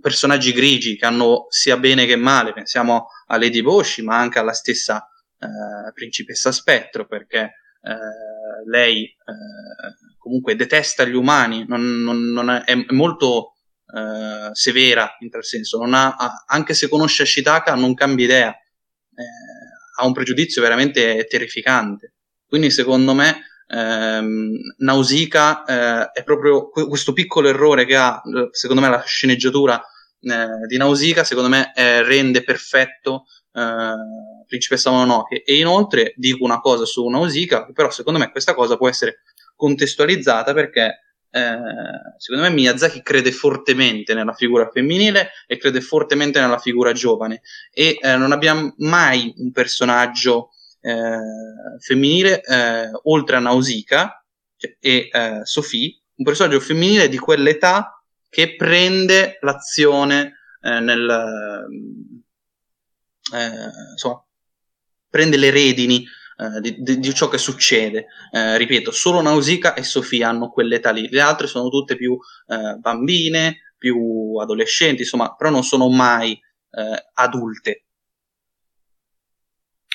personaggi 0.00 0.52
grigi 0.52 0.96
che 0.96 1.06
hanno 1.06 1.46
sia 1.48 1.78
bene 1.78 2.04
che 2.04 2.16
male, 2.16 2.52
pensiamo 2.52 3.06
a 3.26 3.38
Lady 3.38 3.62
Boshi, 3.62 4.02
ma 4.02 4.18
anche 4.18 4.38
alla 4.38 4.52
stessa 4.52 5.08
eh, 5.38 5.92
principessa 5.94 6.52
Spettro, 6.52 7.06
perché 7.06 7.40
eh, 7.82 8.68
lei 8.68 9.04
eh, 9.04 10.09
comunque 10.20 10.54
detesta 10.54 11.04
gli 11.04 11.14
umani, 11.14 11.64
non, 11.66 12.02
non, 12.02 12.30
non 12.30 12.50
è, 12.50 12.62
è, 12.64 12.84
molto 12.90 13.54
eh, 13.92 14.50
severa 14.52 15.16
in 15.20 15.30
tal 15.30 15.44
senso, 15.44 15.82
ha, 15.82 16.44
anche 16.46 16.74
se 16.74 16.88
conosce 16.88 17.22
Ashitaka 17.22 17.74
non 17.74 17.94
cambia 17.94 18.24
idea, 18.26 18.50
eh, 18.50 19.98
ha 19.98 20.06
un 20.06 20.12
pregiudizio 20.12 20.62
veramente 20.62 21.26
terrificante. 21.26 22.14
Quindi 22.46 22.70
secondo 22.70 23.14
me 23.14 23.44
ehm, 23.66 24.52
Nausicaa 24.78 25.64
eh, 25.64 26.10
è 26.12 26.22
proprio 26.22 26.68
questo 26.68 27.12
piccolo 27.12 27.48
errore 27.48 27.86
che 27.86 27.96
ha, 27.96 28.20
secondo 28.50 28.82
me, 28.82 28.88
la 28.88 29.02
sceneggiatura 29.02 29.80
eh, 30.20 30.66
di 30.66 30.76
Nausicaa, 30.76 31.24
secondo 31.24 31.48
me, 31.48 31.72
eh, 31.74 32.02
rende 32.02 32.42
perfetto 32.42 33.24
eh, 33.52 33.94
Principessa 34.46 34.90
Mononoke. 34.90 35.42
E 35.44 35.56
inoltre 35.56 36.12
dico 36.16 36.44
una 36.44 36.60
cosa 36.60 36.84
su 36.84 37.06
Nausicaa, 37.06 37.70
però 37.72 37.90
secondo 37.90 38.18
me 38.18 38.30
questa 38.30 38.54
cosa 38.54 38.76
può 38.76 38.88
essere 38.88 39.22
contestualizzata 39.60 40.54
perché 40.54 41.00
eh, 41.32 41.58
secondo 42.16 42.48
me 42.48 42.54
Miyazaki 42.54 43.02
crede 43.02 43.30
fortemente 43.30 44.14
nella 44.14 44.32
figura 44.32 44.68
femminile 44.72 45.30
e 45.46 45.58
crede 45.58 45.82
fortemente 45.82 46.40
nella 46.40 46.58
figura 46.58 46.92
giovane. 46.92 47.42
E 47.72 47.98
eh, 48.00 48.16
non 48.16 48.32
abbiamo 48.32 48.74
mai 48.78 49.32
un 49.36 49.52
personaggio 49.52 50.50
eh, 50.80 51.78
femminile, 51.78 52.42
eh, 52.42 52.90
oltre 53.04 53.36
a 53.36 53.40
Nausicaa 53.40 54.24
e 54.80 55.08
eh, 55.12 55.40
Sophie, 55.44 56.00
un 56.16 56.24
personaggio 56.24 56.58
femminile 56.58 57.08
di 57.08 57.18
quell'età 57.18 58.02
che 58.28 58.56
prende 58.56 59.38
l'azione 59.40 60.38
eh, 60.62 60.80
nel... 60.80 61.66
insomma, 63.92 64.24
prende 65.08 65.36
le 65.36 65.50
redini 65.50 66.04
di, 66.60 66.76
di, 66.78 66.98
di, 66.98 67.14
ciò 67.14 67.28
che 67.28 67.38
succede. 67.38 68.06
Eh, 68.32 68.56
ripeto, 68.56 68.90
solo 68.90 69.20
Nausicaa 69.20 69.74
e 69.74 69.82
Sofia 69.82 70.28
hanno 70.28 70.50
quell'età 70.50 70.90
lì, 70.90 71.08
le 71.10 71.20
altre 71.20 71.46
sono 71.46 71.68
tutte 71.68 71.96
più 71.96 72.16
eh, 72.46 72.76
bambine, 72.78 73.74
più 73.76 74.36
adolescenti, 74.40 75.02
insomma, 75.02 75.34
però 75.34 75.50
non 75.50 75.64
sono 75.64 75.88
mai 75.88 76.32
eh, 76.32 77.10
adulte. 77.14 77.84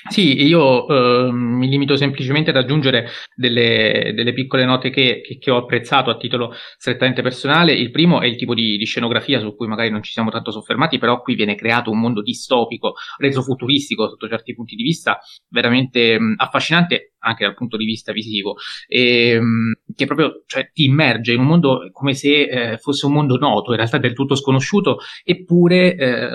Sì, 0.08 0.44
io 0.44 0.88
eh, 0.88 1.32
mi 1.32 1.68
limito 1.68 1.96
semplicemente 1.96 2.52
ad 2.52 2.58
aggiungere 2.58 3.08
delle, 3.34 4.12
delle 4.14 4.34
piccole 4.34 4.64
note 4.64 4.92
che, 4.92 5.22
che, 5.26 5.40
che, 5.40 5.50
ho 5.50 5.58
apprezzato 5.58 6.12
a 6.12 6.18
titolo 6.18 6.54
strettamente 6.78 7.24
personale. 7.24 7.74
Il 7.74 7.90
primo 7.90 8.22
è 8.22 8.28
il 8.28 8.36
tipo 8.36 8.54
di, 8.54 8.78
di, 8.78 8.86
scenografia 8.86 9.40
su 9.40 9.56
cui 9.56 9.66
magari 9.68 9.90
non 9.90 10.04
ci 10.04 10.12
siamo 10.12 10.30
tanto 10.30 10.52
soffermati, 10.52 11.00
però 11.00 11.22
qui 11.22 11.34
viene 11.34 11.56
creato 11.56 11.90
un 11.90 12.00
mondo 12.00 12.22
distopico, 12.22 12.94
reso 13.18 13.42
futuristico 13.42 14.08
sotto 14.08 14.28
certi 14.28 14.54
punti 14.54 14.76
di 14.76 14.84
vista, 14.84 15.18
veramente 15.50 16.20
mh, 16.20 16.36
affascinante 16.38 17.14
anche 17.20 17.44
dal 17.44 17.56
punto 17.56 17.76
di 17.76 17.86
vista 17.86 18.12
visivo, 18.12 18.58
e, 18.88 19.40
mh, 19.40 19.96
che 19.96 20.06
proprio 20.06 20.44
cioè, 20.46 20.70
ti 20.72 20.86
immerge 20.86 21.34
in 21.34 21.40
un 21.40 21.48
mondo 21.48 21.90
come 21.92 22.14
se 22.14 22.44
eh, 22.44 22.78
fosse 22.78 23.08
un 23.08 23.14
mondo 23.14 23.38
noto, 23.38 23.72
in 23.72 23.78
realtà 23.78 23.98
del 23.98 24.14
tutto 24.14 24.36
sconosciuto, 24.36 25.00
eppure 25.24 25.96
eh, 25.96 26.30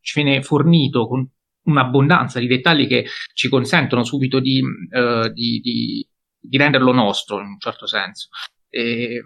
ci 0.00 0.22
viene 0.22 0.42
fornito 0.42 1.08
con 1.08 1.28
un'abbondanza 1.64 2.38
di 2.38 2.46
dettagli 2.46 2.86
che 2.86 3.06
ci 3.32 3.48
consentono 3.48 4.04
subito 4.04 4.40
di, 4.40 4.60
uh, 4.60 5.28
di, 5.28 5.60
di, 5.60 6.08
di, 6.38 6.56
renderlo 6.56 6.92
nostro 6.92 7.40
in 7.40 7.46
un 7.46 7.58
certo 7.58 7.86
senso. 7.86 8.28
E, 8.68 9.22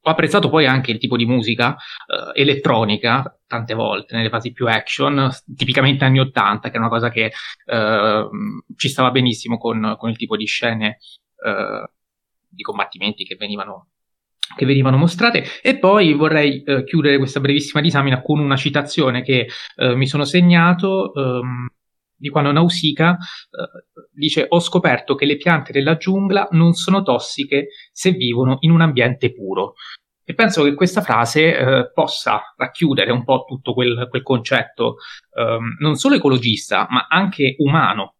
ho 0.00 0.10
apprezzato 0.10 0.48
poi 0.48 0.64
anche 0.64 0.90
il 0.90 0.98
tipo 0.98 1.16
di 1.16 1.26
musica 1.26 1.70
uh, 1.70 2.30
elettronica, 2.32 3.38
tante 3.46 3.74
volte, 3.74 4.16
nelle 4.16 4.30
fasi 4.30 4.52
più 4.52 4.66
action, 4.66 5.30
tipicamente 5.54 6.04
anni 6.04 6.20
80, 6.20 6.70
che 6.70 6.76
è 6.76 6.78
una 6.78 6.88
cosa 6.88 7.10
che 7.10 7.32
uh, 7.66 8.28
ci 8.76 8.88
stava 8.88 9.10
benissimo 9.10 9.58
con, 9.58 9.96
con, 9.98 10.08
il 10.08 10.16
tipo 10.16 10.36
di 10.36 10.46
scene 10.46 10.98
di 12.48 12.62
combattimenti 12.62 13.24
che 13.24 13.36
venivano 13.36 13.90
che 14.56 14.66
venivano 14.66 14.96
mostrate 14.96 15.44
e 15.62 15.78
poi 15.78 16.14
vorrei 16.14 16.62
eh, 16.62 16.84
chiudere 16.84 17.18
questa 17.18 17.40
brevissima 17.40 17.80
disamina 17.80 18.22
con 18.22 18.38
una 18.38 18.56
citazione 18.56 19.22
che 19.22 19.46
eh, 19.76 19.94
mi 19.94 20.06
sono 20.06 20.24
segnato 20.24 21.12
ehm, 21.14 21.68
di 22.18 22.28
quando 22.28 22.52
Nausicaa 22.52 23.12
eh, 23.12 24.06
dice 24.12 24.46
ho 24.48 24.58
scoperto 24.58 25.14
che 25.14 25.24
le 25.24 25.36
piante 25.36 25.72
della 25.72 25.96
giungla 25.96 26.48
non 26.50 26.72
sono 26.74 27.02
tossiche 27.02 27.68
se 27.92 28.10
vivono 28.10 28.56
in 28.60 28.72
un 28.72 28.80
ambiente 28.80 29.32
puro. 29.32 29.74
E 30.24 30.34
penso 30.34 30.62
che 30.62 30.74
questa 30.74 31.00
frase 31.00 31.56
eh, 31.56 31.90
possa 31.94 32.52
racchiudere 32.54 33.10
un 33.10 33.24
po' 33.24 33.44
tutto 33.46 33.72
quel, 33.72 34.08
quel 34.10 34.22
concetto 34.22 34.96
ehm, 35.34 35.76
non 35.78 35.96
solo 35.96 36.16
ecologista, 36.16 36.86
ma 36.90 37.06
anche 37.08 37.54
umano, 37.60 38.16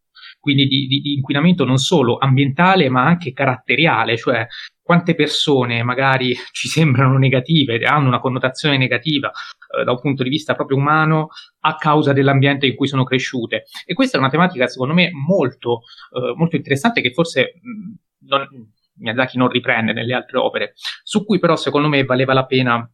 quindi 0.48 0.66
di, 0.66 0.86
di, 0.86 1.00
di, 1.00 1.14
inquinamento 1.14 1.66
non 1.66 1.76
solo 1.76 2.16
ambientale, 2.16 2.88
ma 2.88 3.04
anche 3.04 3.34
caratteriale, 3.34 4.16
cioè 4.16 4.46
quante 4.80 5.14
persone 5.14 5.82
magari 5.82 6.34
ci 6.52 6.68
sembrano 6.68 7.18
negative, 7.18 7.84
hanno 7.84 8.08
una 8.08 8.18
connotazione 8.18 8.78
negativa 8.78 9.30
eh, 9.30 9.84
da 9.84 9.90
un 9.90 10.00
punto 10.00 10.22
di 10.22 10.30
vista 10.30 10.54
proprio 10.54 10.78
umano 10.78 11.28
a 11.60 11.76
causa 11.76 12.14
dell'ambiente 12.14 12.66
in 12.66 12.76
cui 12.76 12.88
sono 12.88 13.04
cresciute. 13.04 13.64
E 13.84 13.92
questa 13.92 14.16
è 14.16 14.20
una 14.20 14.30
tematica 14.30 14.66
secondo 14.66 14.94
me 14.94 15.10
molto, 15.12 15.82
eh, 16.16 16.32
molto 16.34 16.56
interessante 16.56 17.02
che 17.02 17.12
forse 17.12 17.60
mh, 17.60 18.26
non, 18.26 18.48
Miyazaki 18.94 19.36
non 19.36 19.48
riprende 19.48 19.92
nelle 19.92 20.14
altre 20.14 20.38
opere, 20.38 20.72
su 21.02 21.26
cui 21.26 21.38
però 21.38 21.56
secondo 21.56 21.88
me 21.88 22.04
valeva 22.04 22.32
la 22.32 22.46
pena 22.46 22.90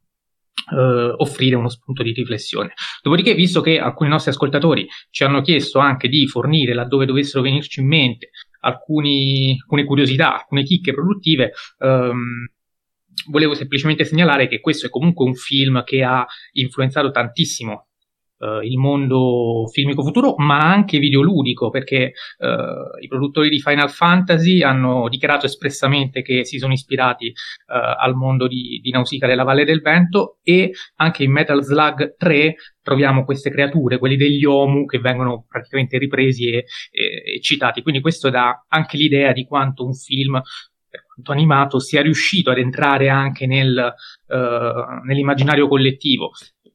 Uh, 0.71 1.12
offrire 1.17 1.57
uno 1.57 1.69
spunto 1.69 2.03
di 2.03 2.12
riflessione. 2.12 2.73
Dopodiché, 3.03 3.35
visto 3.35 3.61
che 3.61 3.79
alcuni 3.79 4.09
nostri 4.09 4.31
ascoltatori 4.31 4.88
ci 5.11 5.23
hanno 5.23 5.43
chiesto 5.43 5.79
anche 5.79 6.09
di 6.09 6.27
fornire, 6.27 6.73
laddove 6.73 7.05
dovessero 7.05 7.43
venirci 7.43 7.81
in 7.81 7.88
mente, 7.88 8.31
alcuni, 8.61 9.59
alcune 9.61 9.85
curiosità, 9.85 10.33
alcune 10.38 10.62
chicche 10.62 10.95
produttive, 10.95 11.53
um, 11.81 12.47
volevo 13.31 13.55
semplicemente 13.55 14.05
segnalare 14.05 14.49
che 14.49 14.61
questo 14.61 14.87
è 14.87 14.90
comunque 14.90 15.27
un 15.27 15.35
film 15.35 15.85
che 15.85 16.03
ha 16.03 16.25
influenzato 16.53 17.11
tantissimo 17.11 17.88
uh, 18.44 18.62
il 18.62 18.76
mondo 18.76 19.66
filmico 19.72 20.02
futuro, 20.02 20.35
ma 20.37 20.59
anche 20.59 20.98
videoludico, 20.98 21.70
perché 21.70 22.12
uh, 22.38 23.02
i 23.02 23.09
produttori 23.09 23.48
di 23.48 23.61
Final 23.61 23.90
Fantasy 23.90 24.62
hanno 24.62 25.09
dichiarato 25.09 25.46
espressamente 25.46 26.22
che 26.22 26.44
si 26.44 26.59
sono 26.59 26.72
ispirati 26.72 27.28
uh, 27.28 28.02
al 28.02 28.14
mondo 28.14 28.46
di, 28.46 28.80
di 28.83 28.90
Nausicaa 28.90 29.28
della 29.28 29.44
Valle 29.44 29.64
del 29.64 29.80
Vento 29.80 30.38
e 30.42 30.72
anche 30.96 31.24
in 31.24 31.33
Metal 31.33 31.62
Slug 31.62 32.16
3 32.16 32.54
troviamo 32.83 33.24
queste 33.24 33.50
creature, 33.50 33.98
quelli 33.98 34.16
degli 34.16 34.44
Omu, 34.44 34.85
che 34.85 34.98
vengono 34.98 35.46
praticamente 35.48 35.96
ripresi 35.96 36.50
e, 36.50 36.66
e, 36.90 37.37
e 37.37 37.40
citati. 37.40 37.80
Quindi 37.80 38.02
questo 38.02 38.28
dà 38.28 38.66
anche 38.68 38.98
l'idea 38.98 39.33
di 39.33 39.46
quanto 39.46 39.87
un 39.87 39.94
film 39.94 40.40
animato 41.24 41.78
sia 41.78 42.02
riuscito 42.02 42.50
ad 42.50 42.59
entrare 42.59 43.09
anche 43.09 43.46
nel, 43.46 43.94
uh, 44.26 45.04
nell'immaginario 45.07 45.68
collettivo. 45.68 46.33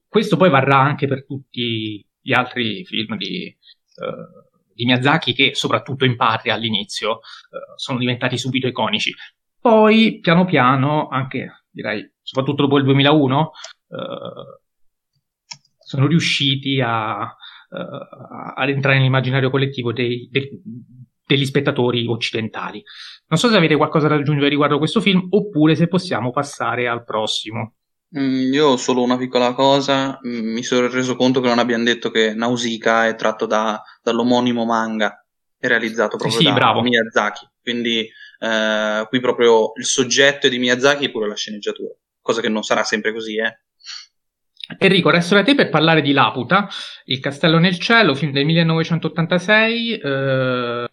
Questo 0.10 0.36
poi 0.36 0.50
varrà 0.50 0.80
anche 0.80 1.08
per 1.08 1.26
tutti 1.26 2.06
gli 2.20 2.34
altri 2.34 2.84
film 2.84 3.16
di, 3.16 3.56
uh, 3.96 4.74
di 4.74 4.86
Miyazaki 4.86 5.34
che 5.34 5.54
soprattutto 5.54 6.04
in 6.04 6.18
patria 6.18 6.56
all'inizio 6.56 7.12
uh, 7.12 7.20
sono 7.76 8.00
diventati 8.00 8.38
subito 8.38 8.68
iconici. 8.68 9.14
Poi 9.62 10.20
piano 10.20 10.46
piano, 10.46 11.08
anche 11.10 11.66
direi 11.70 12.12
soprattutto 12.22 12.64
dopo 12.64 12.78
il 12.78 12.84
2001, 12.86 13.52
sono 15.78 16.08
riusciti 16.08 16.80
a, 16.80 17.22
ad 17.22 18.70
entrare 18.70 18.98
nell'immaginario 18.98 19.50
collettivo 19.50 19.92
dei, 19.92 20.30
dei, 20.32 20.50
degli 21.30 21.46
spettatori 21.46 22.08
occidentali. 22.08 22.82
Non 23.28 23.38
so 23.38 23.50
se 23.50 23.58
avete 23.58 23.76
qualcosa 23.76 24.08
da 24.08 24.16
aggiungere 24.16 24.50
riguardo 24.50 24.76
a 24.76 24.80
questo 24.80 25.00
film 25.00 25.28
oppure 25.30 25.76
se 25.76 25.88
possiamo 25.88 26.32
passare 26.32 26.88
al 26.88 27.04
prossimo. 27.04 27.76
Mm, 28.18 28.52
io 28.52 28.70
ho 28.70 28.78
solo 28.78 29.04
una 29.04 29.18
piccola 29.18 29.54
cosa, 29.54 30.20
mm, 30.26 30.54
mi 30.54 30.64
sono 30.64 30.88
reso 30.88 31.16
conto 31.16 31.42
che 31.42 31.48
non 31.48 31.60
abbiamo 31.60 31.84
detto 31.84 32.10
che 32.10 32.34
Nausicaa 32.34 33.08
è 33.08 33.16
tratto 33.16 33.46
da, 33.46 33.82
dall'omonimo 34.02 34.66
manga, 34.66 35.24
è 35.58 35.68
realizzato 35.68 36.18
proprio 36.18 36.40
sì, 36.40 36.46
da 36.46 36.54
bravo. 36.54 36.82
Miyazaki, 36.82 37.48
quindi 37.62 38.10
eh, 38.40 39.06
qui 39.08 39.20
proprio 39.20 39.74
il 39.76 39.86
soggetto 39.86 40.48
è 40.48 40.50
di 40.50 40.58
Miyazaki 40.58 41.06
e 41.06 41.12
pure 41.12 41.28
la 41.28 41.36
sceneggiatura, 41.36 41.94
cosa 42.20 42.42
che 42.42 42.50
non 42.50 42.64
sarà 42.64 42.84
sempre 42.84 43.14
così, 43.14 43.38
eh. 43.38 43.60
Enrico, 44.78 45.10
resto 45.10 45.34
da 45.36 45.44
te 45.44 45.56
per 45.56 45.70
parlare 45.70 46.02
di 46.02 46.12
Laputa, 46.12 46.68
Il 47.06 47.20
castello 47.20 47.58
nel 47.58 47.80
cielo, 47.80 48.14
film 48.14 48.32
del 48.32 48.46
1986, 48.46 49.98
eh, 49.98 50.88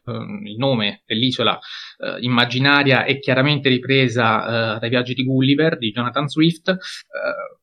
il 0.45 0.57
nome 0.57 1.03
dell'isola 1.05 1.59
eh, 1.99 2.17
immaginaria 2.21 3.05
è 3.05 3.19
chiaramente 3.19 3.69
ripresa 3.69 4.77
eh, 4.77 4.79
dai 4.79 4.89
viaggi 4.89 5.13
di 5.13 5.25
Gulliver 5.25 5.77
di 5.77 5.91
Jonathan 5.91 6.27
Swift, 6.27 6.71
eh, 6.71 7.57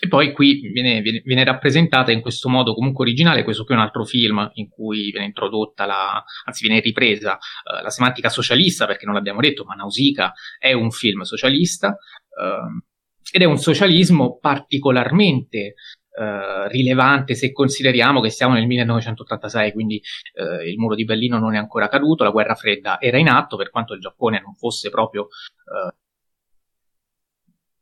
e 0.00 0.06
poi 0.06 0.32
qui 0.32 0.60
viene, 0.72 1.00
viene, 1.00 1.22
viene, 1.24 1.42
rappresentata 1.42 2.12
in 2.12 2.20
questo 2.20 2.48
modo 2.48 2.72
comunque 2.72 3.04
originale, 3.04 3.42
questo 3.42 3.64
qui 3.64 3.74
è 3.74 3.76
un 3.76 3.82
altro 3.82 4.04
film 4.04 4.48
in 4.54 4.68
cui 4.68 5.10
viene 5.10 5.26
introdotta 5.26 5.86
la, 5.86 6.22
anzi 6.44 6.64
viene 6.64 6.80
ripresa 6.80 7.32
uh, 7.34 7.82
la 7.82 7.90
semantica 7.90 8.28
socialista, 8.28 8.86
perché 8.86 9.06
non 9.06 9.14
l'abbiamo 9.14 9.40
detto, 9.40 9.64
ma 9.64 9.74
Nausicaa 9.74 10.32
è 10.56 10.72
un 10.72 10.92
film 10.92 11.22
socialista. 11.22 11.88
Uh, 11.88 12.86
ed 13.30 13.42
è 13.42 13.44
un 13.44 13.58
socialismo 13.58 14.38
particolarmente 14.40 15.74
eh, 16.18 16.68
rilevante 16.68 17.34
se 17.34 17.52
consideriamo 17.52 18.20
che 18.20 18.30
siamo 18.30 18.54
nel 18.54 18.66
1986, 18.66 19.72
quindi 19.72 20.02
eh, 20.34 20.68
il 20.68 20.78
muro 20.78 20.94
di 20.94 21.04
Berlino 21.04 21.38
non 21.38 21.54
è 21.54 21.58
ancora 21.58 21.88
caduto, 21.88 22.24
la 22.24 22.30
guerra 22.30 22.54
fredda 22.54 23.00
era 23.00 23.18
in 23.18 23.28
atto, 23.28 23.56
per 23.56 23.70
quanto 23.70 23.94
il 23.94 24.00
Giappone 24.00 24.40
non 24.40 24.54
fosse 24.54 24.90
proprio 24.90 25.28
eh, 25.28 25.94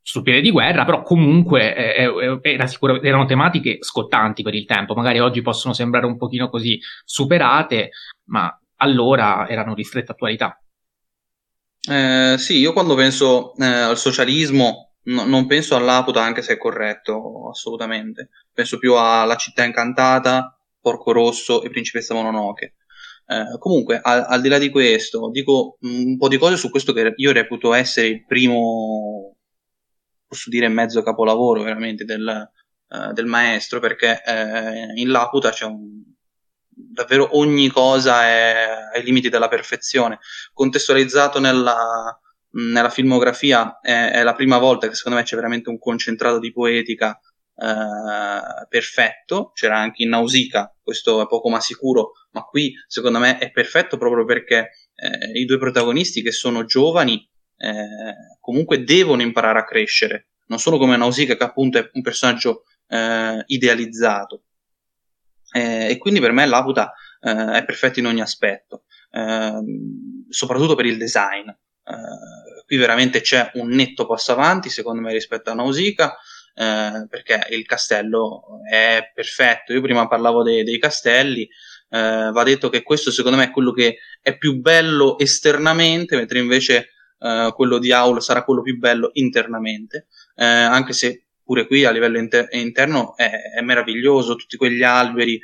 sul 0.02 0.22
piede 0.22 0.40
di 0.40 0.50
guerra, 0.50 0.84
però 0.84 1.02
comunque 1.02 1.74
era 1.74 2.66
sicuro, 2.66 3.02
erano 3.02 3.24
tematiche 3.24 3.78
scottanti 3.80 4.42
per 4.42 4.54
il 4.54 4.64
tempo, 4.64 4.94
magari 4.94 5.18
oggi 5.18 5.42
possono 5.42 5.74
sembrare 5.74 6.06
un 6.06 6.16
pochino 6.16 6.48
così 6.48 6.78
superate, 7.04 7.90
ma 8.26 8.56
allora 8.76 9.48
erano 9.48 9.74
di 9.74 9.82
stretta 9.82 10.12
attualità. 10.12 10.60
Eh, 11.88 12.36
sì, 12.38 12.58
io 12.58 12.72
quando 12.72 12.94
penso 12.94 13.54
eh, 13.56 13.64
al 13.64 13.96
socialismo 13.96 14.85
No, 15.06 15.24
non 15.24 15.46
penso 15.46 15.76
all'Aputa, 15.76 16.22
anche 16.22 16.42
se 16.42 16.54
è 16.54 16.58
corretto, 16.58 17.48
assolutamente. 17.50 18.30
Penso 18.52 18.78
più 18.78 18.94
alla 18.94 19.36
Città 19.36 19.64
Incantata, 19.64 20.58
Porco 20.80 21.12
Rosso 21.12 21.62
e 21.62 21.70
Principessa 21.70 22.14
Mononoke. 22.14 22.74
Eh, 23.26 23.58
comunque, 23.58 24.00
al, 24.02 24.24
al, 24.28 24.40
di 24.40 24.48
là 24.48 24.58
di 24.58 24.70
questo, 24.70 25.30
dico 25.30 25.78
un 25.80 26.16
po' 26.16 26.28
di 26.28 26.38
cose 26.38 26.56
su 26.56 26.70
questo 26.70 26.92
che 26.92 27.12
io 27.16 27.32
reputo 27.32 27.72
essere 27.72 28.08
il 28.08 28.24
primo, 28.24 29.36
posso 30.26 30.50
dire, 30.50 30.68
mezzo 30.68 31.02
capolavoro 31.02 31.62
veramente 31.62 32.04
del, 32.04 32.28
eh, 32.88 33.12
del 33.12 33.26
maestro, 33.26 33.78
perché 33.80 34.22
eh, 34.24 34.92
in 34.94 35.10
Laputa 35.10 35.50
c'è 35.50 35.64
un, 35.66 36.02
davvero 36.68 37.36
ogni 37.38 37.68
cosa 37.68 38.24
è 38.24 38.66
ai 38.94 39.02
limiti 39.04 39.28
della 39.28 39.48
perfezione, 39.48 40.18
contestualizzato 40.52 41.38
nella, 41.40 42.18
nella 42.50 42.90
filmografia 42.90 43.80
è, 43.80 44.10
è, 44.12 44.22
la 44.22 44.34
prima 44.34 44.58
volta 44.58 44.88
che 44.88 44.94
secondo 44.94 45.18
me 45.18 45.24
c'è 45.24 45.36
veramente 45.36 45.68
un 45.68 45.78
concentrato 45.78 46.38
di 46.38 46.52
poetica 46.52 47.18
eh, 47.58 48.66
perfetto. 48.68 49.50
C'era 49.54 49.78
anche 49.78 50.02
in 50.02 50.10
Nausicaa, 50.10 50.74
questo 50.82 51.22
è 51.22 51.26
poco 51.26 51.48
ma 51.48 51.60
sicuro, 51.60 52.12
ma 52.32 52.42
qui 52.42 52.74
secondo 52.86 53.18
me 53.18 53.38
è 53.38 53.50
perfetto 53.50 53.96
proprio 53.96 54.24
perché 54.24 54.70
eh, 54.94 55.38
i 55.38 55.44
due 55.44 55.58
protagonisti 55.58 56.22
che 56.22 56.32
sono 56.32 56.64
giovani 56.64 57.28
eh, 57.58 58.14
comunque 58.40 58.84
devono 58.84 59.22
imparare 59.22 59.58
a 59.58 59.64
crescere, 59.64 60.28
non 60.46 60.58
solo 60.58 60.78
come 60.78 60.96
Nausicaa 60.96 61.36
che 61.36 61.44
appunto 61.44 61.78
è 61.78 61.90
un 61.92 62.02
personaggio 62.02 62.64
eh, 62.88 63.42
idealizzato. 63.46 64.42
Eh, 65.52 65.90
e 65.90 65.96
quindi 65.96 66.20
per 66.20 66.32
me 66.32 66.44
Laputa 66.44 66.92
eh, 67.20 67.52
è 67.52 67.64
perfetto 67.64 68.00
in 68.00 68.06
ogni 68.06 68.20
aspetto, 68.20 68.84
ehm, 69.12 70.26
soprattutto 70.28 70.74
per 70.74 70.86
il 70.86 70.98
design. 70.98 71.48
Uh, 71.86 72.64
qui 72.66 72.76
veramente 72.78 73.20
c'è 73.20 73.52
un 73.54 73.68
netto 73.68 74.06
passo 74.06 74.32
avanti, 74.32 74.70
secondo 74.70 75.00
me, 75.00 75.12
rispetto 75.12 75.50
a 75.50 75.54
Nausicaa, 75.54 76.16
uh, 76.54 77.06
perché 77.08 77.46
il 77.50 77.64
castello 77.64 78.60
è 78.68 79.12
perfetto. 79.14 79.72
Io 79.72 79.80
prima 79.80 80.08
parlavo 80.08 80.42
dei, 80.42 80.64
dei 80.64 80.78
castelli, 80.80 81.48
uh, 81.90 82.32
va 82.32 82.42
detto 82.42 82.68
che 82.68 82.82
questo 82.82 83.12
secondo 83.12 83.36
me 83.36 83.44
è 83.44 83.50
quello 83.50 83.70
che 83.70 83.98
è 84.20 84.36
più 84.36 84.60
bello 84.60 85.16
esternamente, 85.18 86.16
mentre 86.16 86.38
invece 86.40 86.90
quello 87.54 87.78
di 87.78 87.92
Aul 87.92 88.22
sarà 88.22 88.44
quello 88.44 88.60
più 88.60 88.76
bello 88.76 89.08
internamente, 89.14 90.06
anche 90.36 90.92
se 90.92 91.28
pure 91.42 91.66
qui 91.66 91.86
a 91.86 91.90
livello 91.90 92.18
inter- 92.18 92.52
interno 92.52 93.16
è, 93.16 93.30
è, 93.56 93.62
meraviglioso, 93.62 94.36
tutti 94.36 94.58
quegli 94.58 94.82
alberi, 94.82 95.40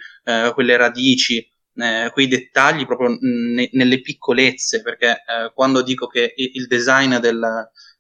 quelle 0.52 0.76
radici, 0.76 1.44
eh, 1.76 2.10
quei 2.12 2.28
dettagli 2.28 2.86
proprio 2.86 3.16
ne, 3.20 3.68
nelle 3.72 4.00
piccolezze, 4.00 4.82
perché 4.82 5.10
eh, 5.10 5.52
quando 5.54 5.82
dico 5.82 6.06
che 6.06 6.32
il 6.36 6.66
design 6.66 7.16
del, 7.16 7.42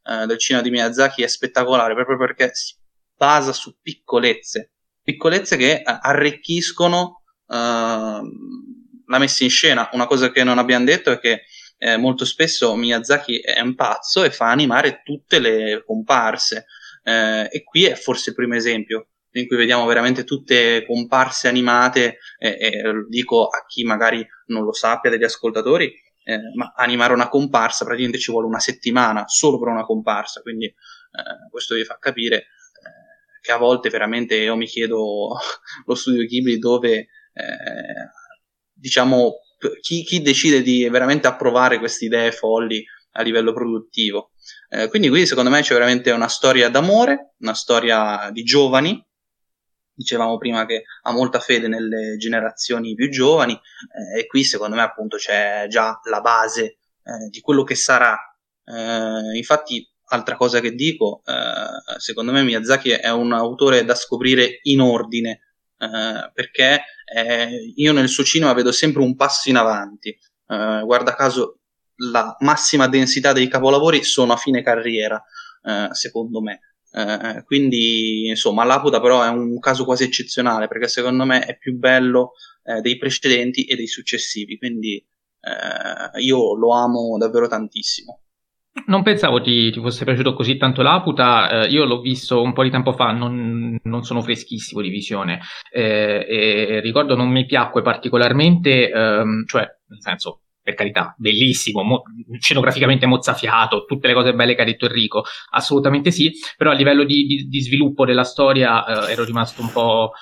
eh, 0.04 0.26
del 0.26 0.38
cinema 0.38 0.62
di 0.62 0.70
Miyazaki 0.70 1.22
è 1.22 1.26
spettacolare, 1.26 1.94
proprio 1.94 2.18
perché 2.18 2.50
si 2.52 2.74
basa 3.16 3.52
su 3.52 3.76
piccolezze, 3.80 4.72
piccolezze 5.02 5.56
che 5.56 5.72
eh, 5.74 5.82
arricchiscono 5.84 7.22
ehm, 7.48 8.30
la 9.06 9.18
messa 9.18 9.44
in 9.44 9.50
scena. 9.50 9.88
Una 9.92 10.06
cosa 10.06 10.30
che 10.30 10.44
non 10.44 10.58
abbiamo 10.58 10.84
detto 10.84 11.10
è 11.10 11.18
che 11.18 11.42
eh, 11.78 11.96
molto 11.96 12.24
spesso 12.24 12.74
Miyazaki 12.76 13.40
è 13.40 13.60
un 13.60 13.74
pazzo 13.74 14.22
e 14.24 14.30
fa 14.30 14.50
animare 14.50 15.02
tutte 15.04 15.38
le 15.38 15.82
comparse. 15.84 16.66
Eh, 17.04 17.48
e 17.50 17.62
qui 17.64 17.84
è 17.84 17.94
forse 17.96 18.30
il 18.30 18.36
primo 18.36 18.54
esempio 18.54 19.08
in 19.32 19.46
cui 19.46 19.56
vediamo 19.56 19.86
veramente 19.86 20.24
tutte 20.24 20.84
comparse 20.86 21.48
animate, 21.48 22.18
eh, 22.38 22.48
eh, 22.48 22.82
dico 23.08 23.46
a 23.46 23.64
chi 23.66 23.84
magari 23.84 24.26
non 24.46 24.64
lo 24.64 24.72
sappia 24.72 25.10
degli 25.10 25.24
ascoltatori, 25.24 25.92
eh, 26.24 26.38
ma 26.54 26.72
animare 26.76 27.14
una 27.14 27.28
comparsa 27.28 27.84
praticamente 27.84 28.20
ci 28.20 28.30
vuole 28.30 28.46
una 28.46 28.60
settimana 28.60 29.24
solo 29.26 29.58
per 29.58 29.68
una 29.68 29.84
comparsa, 29.84 30.42
quindi 30.42 30.66
eh, 30.66 31.50
questo 31.50 31.74
vi 31.74 31.84
fa 31.84 31.96
capire 31.98 32.36
eh, 32.36 33.40
che 33.40 33.52
a 33.52 33.56
volte 33.56 33.88
veramente 33.88 34.36
io 34.36 34.56
mi 34.56 34.66
chiedo 34.66 35.36
lo 35.86 35.94
studio 35.94 36.24
Ghibli 36.24 36.58
dove 36.58 36.92
eh, 36.92 37.08
diciamo 38.72 39.34
chi, 39.80 40.02
chi, 40.02 40.20
decide 40.22 40.60
di 40.60 40.88
veramente 40.88 41.28
approvare 41.28 41.78
queste 41.78 42.06
idee 42.06 42.32
folli 42.32 42.84
a 43.12 43.22
livello 43.22 43.52
produttivo. 43.52 44.32
quindi 44.88 45.08
qui 45.08 45.26
secondo 45.26 45.50
me 45.50 45.60
c'è 45.60 45.74
veramente 45.74 46.10
una 46.10 46.26
storia 46.26 46.68
d'amore, 46.68 47.34
una 47.38 47.54
storia 47.54 48.28
di 48.32 48.42
giovani 48.42 49.04
dicevamo 49.94 50.38
prima 50.38 50.66
che 50.66 50.84
ha 51.02 51.12
molta 51.12 51.38
fede 51.38 51.68
nelle 51.68 52.16
generazioni 52.16 52.94
più 52.94 53.10
giovani 53.10 53.52
eh, 53.52 54.20
e 54.20 54.26
qui 54.26 54.44
secondo 54.44 54.76
me 54.76 54.82
appunto 54.82 55.16
c'è 55.16 55.66
già 55.68 56.00
la 56.04 56.20
base 56.20 56.78
eh, 57.04 57.28
di 57.30 57.40
quello 57.40 57.64
che 57.64 57.74
sarà. 57.74 58.16
Eh, 58.64 59.36
infatti, 59.36 59.86
altra 60.06 60.36
cosa 60.36 60.60
che 60.60 60.72
dico, 60.72 61.22
eh, 61.26 61.98
secondo 61.98 62.32
me 62.32 62.42
Miyazaki 62.42 62.90
è 62.90 63.10
un 63.10 63.32
autore 63.32 63.84
da 63.84 63.94
scoprire 63.94 64.60
in 64.62 64.80
ordine 64.80 65.40
eh, 65.78 66.30
perché 66.32 66.84
eh, 67.12 67.72
io 67.74 67.92
nel 67.92 68.08
suo 68.08 68.24
cinema 68.24 68.52
vedo 68.52 68.72
sempre 68.72 69.02
un 69.02 69.16
passo 69.16 69.48
in 69.48 69.56
avanti. 69.56 70.16
guarda 70.46 71.14
caso, 71.14 71.60
la 72.10 72.36
massima 72.40 72.86
densità 72.88 73.32
dei 73.32 73.48
capolavori 73.48 74.04
sono 74.04 74.32
a 74.32 74.36
fine 74.36 74.62
carriera, 74.62 75.22
secondo 75.92 76.42
me. 76.42 76.71
Eh, 76.94 77.42
quindi, 77.44 78.28
insomma, 78.28 78.64
l'Aputa 78.64 79.00
però 79.00 79.22
è 79.22 79.28
un 79.28 79.58
caso 79.58 79.84
quasi 79.84 80.04
eccezionale 80.04 80.68
perché 80.68 80.88
secondo 80.88 81.24
me 81.24 81.44
è 81.44 81.56
più 81.56 81.76
bello 81.76 82.32
eh, 82.64 82.80
dei 82.80 82.98
precedenti 82.98 83.64
e 83.64 83.76
dei 83.76 83.86
successivi. 83.86 84.58
Quindi 84.58 84.96
eh, 84.96 86.20
io 86.20 86.56
lo 86.56 86.72
amo 86.72 87.16
davvero 87.18 87.48
tantissimo. 87.48 88.20
Non 88.86 89.02
pensavo 89.02 89.42
ti, 89.42 89.70
ti 89.70 89.80
fosse 89.80 90.04
piaciuto 90.04 90.32
così 90.32 90.56
tanto 90.56 90.80
Laputa, 90.80 91.64
eh, 91.64 91.68
io 91.68 91.84
l'ho 91.84 92.00
visto 92.00 92.40
un 92.40 92.54
po' 92.54 92.62
di 92.62 92.70
tempo 92.70 92.94
fa, 92.94 93.12
non, 93.12 93.78
non 93.82 94.02
sono 94.02 94.22
freschissimo 94.22 94.80
di 94.80 94.88
visione 94.88 95.40
eh, 95.70 96.24
e 96.26 96.80
ricordo 96.80 97.14
non 97.14 97.28
mi 97.28 97.44
piacque 97.44 97.82
particolarmente, 97.82 98.90
ehm, 98.90 99.44
cioè 99.44 99.68
nel 99.88 100.00
senso 100.00 100.40
per 100.62 100.74
carità, 100.74 101.14
bellissimo, 101.18 101.82
mo- 101.82 102.02
scenograficamente 102.38 103.06
mozzafiato, 103.06 103.84
tutte 103.84 104.06
le 104.06 104.14
cose 104.14 104.32
belle 104.34 104.54
che 104.54 104.62
ha 104.62 104.66
detto 104.66 104.86
Enrico, 104.86 105.24
assolutamente 105.50 106.10
sì, 106.10 106.32
però 106.56 106.70
a 106.70 106.74
livello 106.74 107.04
di, 107.04 107.24
di, 107.24 107.48
di 107.48 107.60
sviluppo 107.60 108.04
della 108.04 108.24
storia 108.24 108.84
eh, 108.84 109.12
ero 109.12 109.24
rimasto 109.24 109.60
un 109.60 109.70
po' 109.72 110.12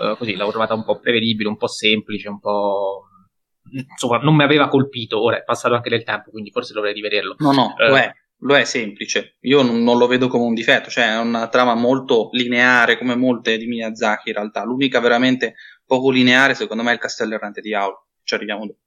eh, 0.00 0.16
così, 0.16 0.34
l'ho 0.34 0.50
trovata 0.50 0.74
un 0.74 0.84
po' 0.84 0.98
prevedibile, 0.98 1.48
un 1.48 1.56
po' 1.56 1.66
semplice, 1.66 2.28
un 2.28 2.40
po' 2.40 3.04
insomma, 3.90 4.18
non 4.18 4.34
mi 4.34 4.42
aveva 4.42 4.68
colpito. 4.68 5.22
Ora 5.22 5.38
è 5.38 5.44
passato 5.44 5.74
anche 5.74 5.90
del 5.90 6.04
tempo, 6.04 6.30
quindi 6.30 6.50
forse 6.50 6.72
dovrei 6.72 6.94
rivederlo. 6.94 7.36
No, 7.38 7.52
no, 7.52 7.74
eh, 7.78 7.88
lo 7.88 7.96
è. 7.96 8.12
Lo 8.42 8.56
è 8.56 8.64
semplice, 8.64 9.36
io 9.40 9.60
non, 9.60 9.82
non, 9.82 9.98
lo 9.98 10.06
vedo 10.06 10.26
come 10.26 10.44
un 10.44 10.54
difetto, 10.54 10.88
cioè 10.88 11.10
è 11.10 11.18
una 11.18 11.48
trama 11.48 11.74
molto 11.74 12.30
lineare 12.32 12.96
come 12.96 13.14
molte 13.14 13.58
di 13.58 13.66
Miyazaki 13.66 14.30
in 14.30 14.34
realtà. 14.34 14.64
L'unica 14.64 14.98
veramente 14.98 15.56
poco 15.84 16.08
lineare 16.08 16.54
secondo 16.54 16.82
me 16.82 16.88
è 16.88 16.94
il 16.94 17.00
castello 17.00 17.34
errante 17.34 17.60
di 17.60 17.74
Aul. 17.74 17.92
Ci 18.22 18.32
arriviamo 18.32 18.64
dopo. 18.64 18.78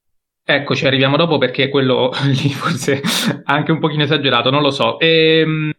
Ecco, 0.46 0.76
ci 0.76 0.86
arriviamo 0.86 1.16
dopo 1.16 1.38
perché 1.38 1.70
quello 1.70 2.12
lì 2.28 2.50
forse 2.50 3.02
anche 3.46 3.72
un 3.72 3.80
pochino 3.80 4.04
esagerato, 4.04 4.50
non 4.50 4.62
lo 4.62 4.72
so. 4.72 5.00
Ehm, 5.00 5.72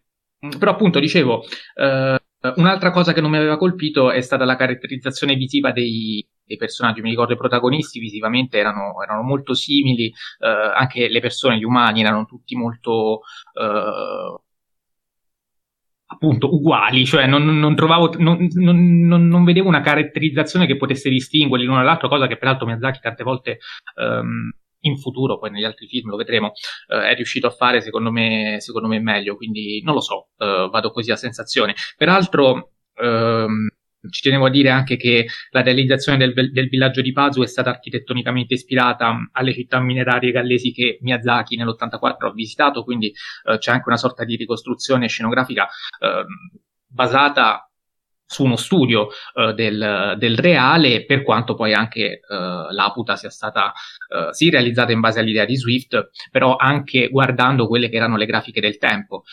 però 0.59 0.72
appunto 0.72 1.00
dicevo, 1.00 1.42
eh, 1.74 2.18
un'altra 2.57 2.90
cosa 2.90 3.12
che 3.12 3.20
non 3.20 3.31
mi 3.31 3.37
aveva 3.37 3.57
colpito 3.59 4.11
è 4.11 4.20
stata 4.22 4.44
la 4.44 4.57
caratterizzazione 4.57 5.35
visiva 5.35 5.70
dei, 5.72 6.27
dei 6.44 6.57
personaggi, 6.57 7.00
mi 7.03 7.11
ricordo 7.11 7.35
i 7.35 7.37
protagonisti 7.37 7.98
visivamente 7.98 8.59
erano, 8.59 9.03
erano 9.03 9.22
molto 9.22 9.53
simili, 9.55 10.07
eh, 10.07 10.46
anche 10.48 11.09
le 11.09 11.20
persone, 11.20 11.59
gli 11.59 11.64
umani 11.64 12.00
erano 12.00 12.24
tutti 12.24 12.57
molto 12.57 13.20
eh, 13.61 14.38
appunto 16.06 16.54
uguali, 16.54 17.04
cioè 17.04 17.26
non, 17.26 17.58
non 17.58 17.74
trovavo, 17.74 18.12
non, 18.18 18.48
non, 18.54 19.26
non, 19.26 19.44
vedevo 19.44 19.68
una 19.68 19.80
caratterizzazione 19.80 20.66
che 20.66 20.76
potesse 20.76 21.08
distinguerli 21.08 21.66
l'uno 21.66 21.78
dall'altro, 21.78 22.08
cosa 22.08 22.26
che 22.26 22.36
peraltro 22.36 22.66
Miyazaki 22.66 23.00
tante 23.00 23.22
volte 23.24 23.58
um, 23.96 24.50
in 24.80 24.98
futuro, 24.98 25.38
poi 25.38 25.50
negli 25.50 25.64
altri 25.64 25.86
film 25.86 26.10
lo 26.10 26.16
vedremo, 26.16 26.52
uh, 26.88 26.96
è 26.96 27.14
riuscito 27.14 27.46
a 27.46 27.50
fare 27.50 27.80
secondo 27.80 28.10
me, 28.10 28.56
secondo 28.60 28.88
me 28.88 29.00
meglio, 29.00 29.36
quindi 29.36 29.80
non 29.82 29.94
lo 29.94 30.00
so, 30.00 30.28
uh, 30.36 30.68
vado 30.68 30.90
così 30.90 31.10
a 31.10 31.16
sensazione. 31.16 31.74
Peraltro 31.96 32.72
um, 33.00 33.68
ci 34.10 34.22
tenevo 34.22 34.46
a 34.46 34.50
dire 34.50 34.70
anche 34.70 34.96
che 34.96 35.26
la 35.50 35.62
realizzazione 35.62 36.18
del, 36.18 36.52
del, 36.52 36.68
villaggio 36.68 37.00
di 37.00 37.12
Pazu 37.12 37.42
è 37.42 37.46
stata 37.46 37.70
architettonicamente 37.70 38.54
ispirata 38.54 39.28
alle 39.32 39.52
città 39.52 39.80
minerarie 39.80 40.32
gallesi 40.32 40.72
che 40.72 40.98
Miyazaki 41.00 41.56
nell'84 41.56 42.26
ha 42.26 42.32
visitato, 42.32 42.84
quindi 42.84 43.12
eh, 43.44 43.58
c'è 43.58 43.72
anche 43.72 43.88
una 43.88 43.96
sorta 43.96 44.24
di 44.24 44.36
ricostruzione 44.36 45.08
scenografica 45.08 45.64
eh, 45.64 46.24
basata 46.86 47.68
su 48.26 48.42
uno 48.42 48.56
studio 48.56 49.08
uh, 49.34 49.52
del, 49.52 50.14
del, 50.18 50.38
reale, 50.38 51.04
per 51.04 51.22
quanto 51.22 51.54
poi 51.54 51.74
anche 51.74 52.20
uh, 52.26 52.72
l'Aputa 52.72 53.16
sia 53.16 53.30
stata 53.30 53.66
uh, 53.66 54.32
sì 54.32 54.50
realizzata 54.50 54.92
in 54.92 55.00
base 55.00 55.20
all'idea 55.20 55.44
di 55.44 55.56
Swift, 55.56 56.10
però 56.30 56.56
anche 56.56 57.08
guardando 57.08 57.68
quelle 57.68 57.88
che 57.88 57.96
erano 57.96 58.16
le 58.16 58.26
grafiche 58.26 58.60
del 58.60 58.78
tempo 58.78 59.24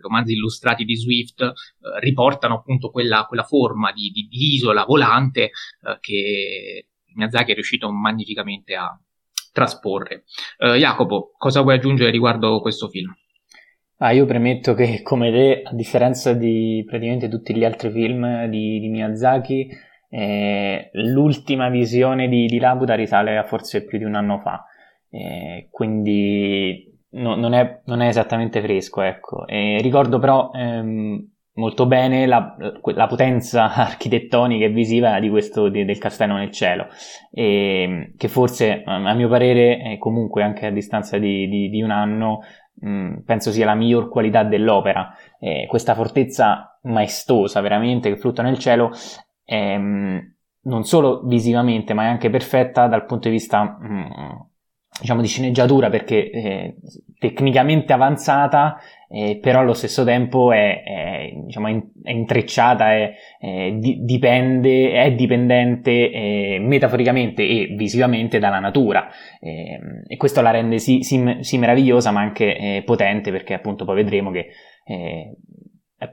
romanzi 0.00 0.32
illustrati 0.32 0.84
di 0.84 0.96
Swift 0.96 1.42
eh, 1.42 1.52
riportano 2.00 2.54
appunto 2.54 2.90
quella, 2.90 3.24
quella 3.26 3.44
forma 3.44 3.92
di, 3.92 4.10
di, 4.10 4.28
di, 4.28 4.54
isola 4.54 4.84
volante 4.84 5.44
eh, 5.44 5.98
che 6.00 6.88
Miyazaki 7.14 7.52
è 7.52 7.54
riuscito 7.54 7.90
magnificamente 7.90 8.74
a 8.74 8.98
trasporre. 9.52 10.24
Eh, 10.58 10.76
Jacopo, 10.76 11.32
cosa 11.36 11.62
vuoi 11.62 11.76
aggiungere 11.76 12.10
riguardo 12.10 12.60
questo 12.60 12.88
film? 12.88 13.14
Ah, 14.00 14.12
io 14.12 14.26
premetto 14.26 14.74
che 14.74 15.02
come 15.02 15.32
te, 15.32 15.62
a 15.64 15.74
differenza 15.74 16.32
di 16.32 16.84
praticamente 16.86 17.28
tutti 17.28 17.54
gli 17.54 17.64
altri 17.64 17.90
film 17.90 18.46
di, 18.46 18.78
di 18.78 18.88
Miyazaki, 18.88 19.68
eh, 20.10 20.90
l'ultima 20.92 21.68
visione 21.68 22.28
di, 22.28 22.46
di 22.46 22.58
Labuda 22.60 22.94
risale 22.94 23.36
a 23.36 23.44
forse 23.44 23.84
più 23.84 23.98
di 23.98 24.04
un 24.04 24.14
anno 24.14 24.38
fa. 24.38 24.64
Eh, 25.10 25.68
quindi 25.70 26.87
no, 27.10 27.34
non, 27.34 27.54
è, 27.54 27.80
non, 27.84 28.00
è, 28.00 28.08
esattamente 28.08 28.60
fresco, 28.60 29.02
ecco. 29.02 29.46
E 29.46 29.78
ricordo 29.80 30.18
però 30.18 30.50
ehm, 30.52 31.26
molto 31.54 31.86
bene 31.86 32.26
la, 32.26 32.56
la, 32.82 33.06
potenza 33.06 33.72
architettonica 33.74 34.64
e 34.64 34.70
visiva 34.70 35.18
di 35.20 35.28
questo, 35.28 35.68
di, 35.68 35.84
del 35.84 35.98
castello 35.98 36.36
nel 36.36 36.50
cielo, 36.50 36.86
e, 37.30 38.12
che 38.16 38.28
forse 38.28 38.82
a 38.84 39.14
mio 39.14 39.28
parere, 39.28 39.96
comunque 39.98 40.42
anche 40.42 40.66
a 40.66 40.70
distanza 40.70 41.18
di, 41.18 41.48
di, 41.48 41.68
di 41.68 41.82
un 41.82 41.90
anno, 41.90 42.40
mh, 42.74 43.20
penso 43.24 43.50
sia 43.50 43.66
la 43.66 43.74
miglior 43.74 44.08
qualità 44.08 44.44
dell'opera. 44.44 45.14
Eh, 45.38 45.66
questa 45.68 45.94
fortezza 45.94 46.78
maestosa, 46.82 47.60
veramente, 47.60 48.10
che 48.10 48.16
flutta 48.16 48.42
nel 48.42 48.58
cielo, 48.58 48.90
ehm, 49.44 50.34
non 50.60 50.84
solo 50.84 51.22
visivamente, 51.24 51.94
ma 51.94 52.04
è 52.04 52.06
anche 52.06 52.30
perfetta 52.30 52.86
dal 52.86 53.06
punto 53.06 53.28
di 53.28 53.34
vista 53.34 53.62
mh, 53.62 54.48
diciamo 55.00 55.20
di 55.20 55.28
sceneggiatura 55.28 55.88
perché 55.90 56.30
eh, 56.30 56.76
tecnicamente 57.18 57.92
avanzata 57.92 58.78
eh, 59.10 59.38
però 59.40 59.60
allo 59.60 59.72
stesso 59.72 60.04
tempo 60.04 60.52
è, 60.52 60.82
è, 60.82 61.32
diciamo, 61.34 61.68
è 62.02 62.10
intrecciata 62.10 62.92
è, 62.92 63.14
è, 63.38 63.72
di, 63.72 64.00
dipende, 64.02 64.92
è 64.92 65.12
dipendente 65.12 66.10
eh, 66.10 66.58
metaforicamente 66.60 67.42
e 67.42 67.74
visivamente 67.76 68.38
dalla 68.38 68.58
natura. 68.58 69.08
Ehm, 69.40 70.02
e 70.06 70.16
questo 70.18 70.42
la 70.42 70.50
rende 70.50 70.78
sì, 70.78 71.00
sì, 71.00 71.38
sì 71.40 71.56
meravigliosa 71.56 72.10
ma 72.10 72.20
anche 72.20 72.56
eh, 72.56 72.82
potente 72.84 73.30
perché 73.30 73.54
appunto 73.54 73.86
poi 73.86 73.96
vedremo 73.96 74.30
che 74.30 74.48
eh, 74.84 75.34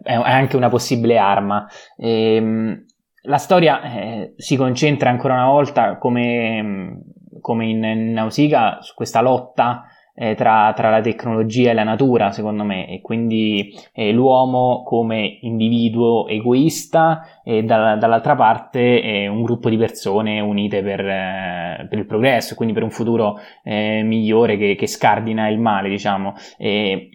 è 0.02 0.14
anche 0.14 0.56
una 0.56 0.70
possibile 0.70 1.18
arma. 1.18 1.68
Ehm, 1.98 2.86
la 3.24 3.38
storia 3.38 3.82
eh, 3.82 4.34
si 4.38 4.56
concentra 4.56 5.10
ancora 5.10 5.34
una 5.34 5.48
volta 5.48 5.98
come 5.98 7.02
come 7.42 7.66
in 7.66 8.12
Nausicaa 8.14 8.82
su 8.82 8.94
questa 8.94 9.22
lotta 9.22 9.86
eh, 10.16 10.34
tra, 10.34 10.72
tra, 10.74 10.90
la 10.90 11.02
tecnologia 11.02 11.72
e 11.72 11.74
la 11.74 11.84
natura, 11.84 12.32
secondo 12.32 12.64
me, 12.64 12.88
e 12.88 13.02
quindi 13.02 13.74
eh, 13.94 14.12
l'uomo 14.14 14.84
come 14.84 15.40
individuo 15.42 16.28
egoista 16.28 17.42
e 17.44 17.64
da, 17.64 17.98
dall'altra 17.98 18.36
parte 18.36 19.02
eh, 19.02 19.28
un 19.28 19.44
gruppo 19.44 19.70
di 19.70 19.78
persone 19.78 20.40
unite 20.40 20.82
per, 20.82 21.02
eh, 21.02 21.86
per, 21.90 22.00
il 22.00 22.06
progresso, 22.06 22.56
quindi 22.56 22.74
per 22.74 22.84
un 22.84 22.92
futuro 22.92 23.38
eh, 23.64 24.04
migliore 24.04 24.56
che, 24.58 24.76
che, 24.76 24.88
scardina 24.88 25.50
il 25.50 25.60
male, 25.60 25.90
diciamo. 25.90 26.34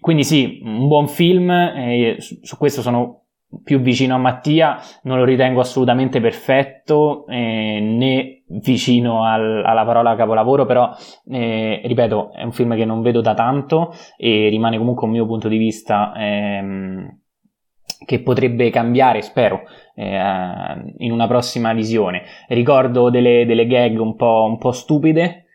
quindi 0.00 0.22
sì, 0.22 0.60
un 0.62 0.86
buon 0.86 1.08
film, 1.08 2.18
su, 2.18 2.38
su 2.42 2.56
questo 2.58 2.82
sono 2.82 3.22
più 3.64 3.80
vicino 3.80 4.14
a 4.14 4.18
Mattia, 4.18 4.78
non 5.02 5.18
lo 5.18 5.24
ritengo 5.24 5.60
assolutamente 5.60 6.20
perfetto 6.20 7.26
eh, 7.26 7.80
né 7.80 8.42
vicino 8.46 9.24
al, 9.24 9.64
alla 9.64 9.84
parola 9.84 10.14
capolavoro, 10.14 10.66
però 10.66 10.90
eh, 11.30 11.80
ripeto, 11.84 12.32
è 12.32 12.42
un 12.42 12.52
film 12.52 12.76
che 12.76 12.84
non 12.84 13.02
vedo 13.02 13.20
da 13.20 13.34
tanto 13.34 13.92
e 14.16 14.48
rimane 14.48 14.78
comunque 14.78 15.06
un 15.06 15.12
mio 15.12 15.26
punto 15.26 15.48
di 15.48 15.56
vista 15.56 16.12
ehm, 16.16 17.18
che 18.04 18.20
potrebbe 18.20 18.70
cambiare, 18.70 19.20
spero, 19.22 19.62
eh, 19.94 20.94
in 20.98 21.12
una 21.12 21.26
prossima 21.26 21.72
visione. 21.72 22.22
Ricordo 22.48 23.10
delle, 23.10 23.44
delle 23.46 23.66
gag 23.66 23.98
un 23.98 24.16
po', 24.16 24.46
un 24.48 24.58
po' 24.58 24.72
stupide, 24.72 25.46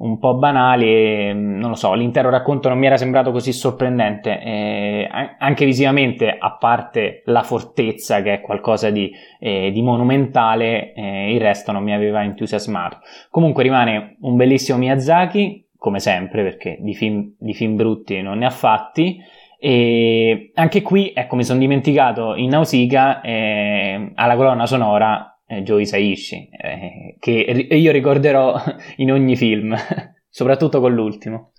un 0.00 0.18
po' 0.18 0.34
banali, 0.34 1.32
non 1.34 1.68
lo 1.68 1.74
so, 1.74 1.92
l'intero 1.92 2.30
racconto 2.30 2.68
non 2.68 2.78
mi 2.78 2.86
era 2.86 2.96
sembrato 2.96 3.32
così 3.32 3.52
sorprendente, 3.52 4.40
eh, 4.40 5.08
anche 5.38 5.66
visivamente, 5.66 6.36
a 6.38 6.52
parte 6.52 7.22
la 7.26 7.42
fortezza 7.42 8.22
che 8.22 8.34
è 8.34 8.40
qualcosa 8.40 8.88
di, 8.90 9.12
eh, 9.38 9.70
di 9.70 9.82
monumentale, 9.82 10.94
eh, 10.94 11.34
il 11.34 11.40
resto 11.40 11.72
non 11.72 11.82
mi 11.82 11.92
aveva 11.92 12.22
entusiasmato. 12.22 12.98
Comunque 13.30 13.62
rimane 13.62 14.16
un 14.20 14.36
bellissimo 14.36 14.78
Miyazaki, 14.78 15.66
come 15.76 15.98
sempre, 15.98 16.44
perché 16.44 16.78
di 16.80 16.94
film, 16.94 17.34
di 17.38 17.52
film 17.52 17.76
brutti 17.76 18.22
non 18.22 18.38
ne 18.38 18.46
ha 18.46 18.50
fatti, 18.50 19.22
e 19.58 20.50
anche 20.54 20.80
qui, 20.80 21.12
ecco, 21.14 21.36
mi 21.36 21.44
sono 21.44 21.58
dimenticato 21.58 22.34
in 22.36 22.48
Nausicaa, 22.48 23.20
alla 24.14 24.36
colonna 24.36 24.64
sonora 24.64 25.29
Joe 25.62 25.82
Isaishi, 25.82 26.48
eh, 26.50 27.16
che 27.18 27.32
io 27.70 27.92
ricorderò 27.92 28.54
in 28.96 29.12
ogni 29.12 29.36
film, 29.36 29.74
soprattutto 30.28 30.80
con 30.80 30.94
l'ultimo. 30.94 31.52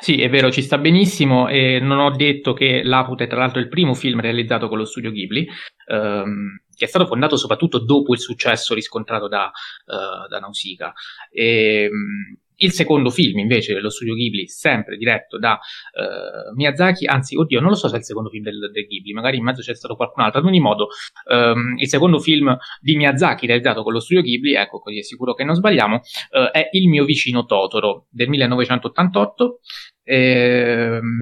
Sì, 0.00 0.22
è 0.22 0.30
vero, 0.30 0.50
ci 0.50 0.62
sta 0.62 0.78
benissimo 0.78 1.48
e 1.48 1.78
non 1.78 1.98
ho 1.98 2.10
detto 2.16 2.54
che 2.54 2.82
Laput 2.82 3.20
è 3.20 3.26
tra 3.26 3.38
l'altro 3.38 3.60
il 3.60 3.68
primo 3.68 3.92
film 3.92 4.20
realizzato 4.20 4.68
con 4.68 4.78
lo 4.78 4.86
studio 4.86 5.10
Ghibli, 5.10 5.46
ehm, 5.88 6.62
che 6.74 6.86
è 6.86 6.88
stato 6.88 7.04
fondato 7.04 7.36
soprattutto 7.36 7.78
dopo 7.84 8.14
il 8.14 8.18
successo 8.18 8.72
riscontrato 8.72 9.28
da, 9.28 9.50
uh, 9.86 10.26
da 10.26 10.38
Nausicaa. 10.38 10.94
E, 11.30 11.82
ehm, 11.82 12.38
il 12.62 12.72
secondo 12.72 13.10
film, 13.10 13.38
invece, 13.38 13.74
dello 13.74 13.90
studio 13.90 14.14
Ghibli, 14.14 14.46
sempre 14.46 14.96
diretto 14.96 15.38
da 15.38 15.52
uh, 15.52 16.54
Miyazaki, 16.54 17.06
anzi, 17.06 17.36
oddio, 17.36 17.60
non 17.60 17.70
lo 17.70 17.74
so 17.74 17.88
se 17.88 17.96
è 17.96 17.98
il 17.98 18.04
secondo 18.04 18.28
film 18.28 18.44
del, 18.44 18.70
del 18.72 18.86
Ghibli, 18.86 19.12
magari 19.12 19.38
in 19.38 19.44
mezzo 19.44 19.62
c'è 19.62 19.74
stato 19.74 19.96
qualcun 19.96 20.22
altro. 20.24 20.40
Ad 20.40 20.46
ogni 20.46 20.60
modo, 20.60 20.88
um, 21.30 21.78
il 21.78 21.88
secondo 21.88 22.18
film 22.18 22.56
di 22.80 22.96
Miyazaki 22.96 23.46
realizzato 23.46 23.82
con 23.82 23.92
lo 23.92 24.00
studio 24.00 24.22
Ghibli, 24.22 24.54
ecco, 24.54 24.80
così 24.80 24.98
è 24.98 25.02
sicuro 25.02 25.34
che 25.34 25.44
non 25.44 25.54
sbagliamo, 25.54 25.96
uh, 25.96 26.50
è 26.52 26.68
Il 26.72 26.88
mio 26.88 27.04
vicino 27.04 27.44
Totoro 27.44 28.06
del 28.10 28.28
1988. 28.28 29.60
Ehm, 30.04 31.20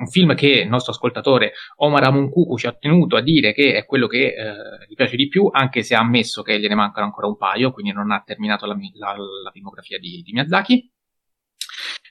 un 0.00 0.06
film 0.08 0.34
che 0.34 0.48
il 0.48 0.68
nostro 0.68 0.92
ascoltatore 0.92 1.52
Omar 1.76 2.04
Amunkuku 2.04 2.56
ci 2.56 2.66
ha 2.66 2.72
tenuto 2.72 3.16
a 3.16 3.20
dire 3.20 3.52
che 3.52 3.74
è 3.74 3.84
quello 3.84 4.06
che 4.06 4.26
eh, 4.26 4.86
gli 4.88 4.94
piace 4.94 5.16
di 5.16 5.28
più, 5.28 5.48
anche 5.52 5.82
se 5.82 5.94
ha 5.94 6.00
ammesso 6.00 6.42
che 6.42 6.58
gliene 6.58 6.74
mancano 6.74 7.06
ancora 7.06 7.26
un 7.26 7.36
paio, 7.36 7.72
quindi 7.72 7.92
non 7.92 8.10
ha 8.10 8.22
terminato 8.24 8.66
la, 8.66 8.76
la, 8.94 9.14
la 9.16 9.50
filmografia 9.50 9.98
di, 9.98 10.22
di 10.22 10.32
Miyazaki. 10.32 10.90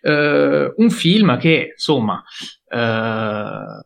Uh, 0.02 0.74
un 0.78 0.90
film 0.90 1.38
che, 1.38 1.74
insomma, 1.74 2.24
uh, 2.70 3.86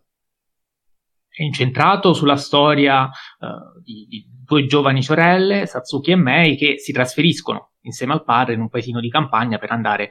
è 1.27 1.43
incentrato 1.43 2.13
sulla 2.13 2.37
storia 2.37 3.03
uh, 3.03 3.81
di, 3.83 4.05
di, 4.07 4.25
due 4.45 4.65
giovani 4.65 5.03
sorelle, 5.03 5.65
Satsuki 5.65 6.11
e 6.11 6.15
Mei, 6.15 6.55
che 6.55 6.77
si 6.79 6.93
trasferiscono 6.93 7.73
insieme 7.85 8.13
al 8.13 8.23
padre 8.23 8.53
in 8.53 8.61
un 8.61 8.69
paesino 8.69 8.99
di 8.99 9.09
campagna 9.09 9.57
per 9.57 9.71
andare 9.71 10.09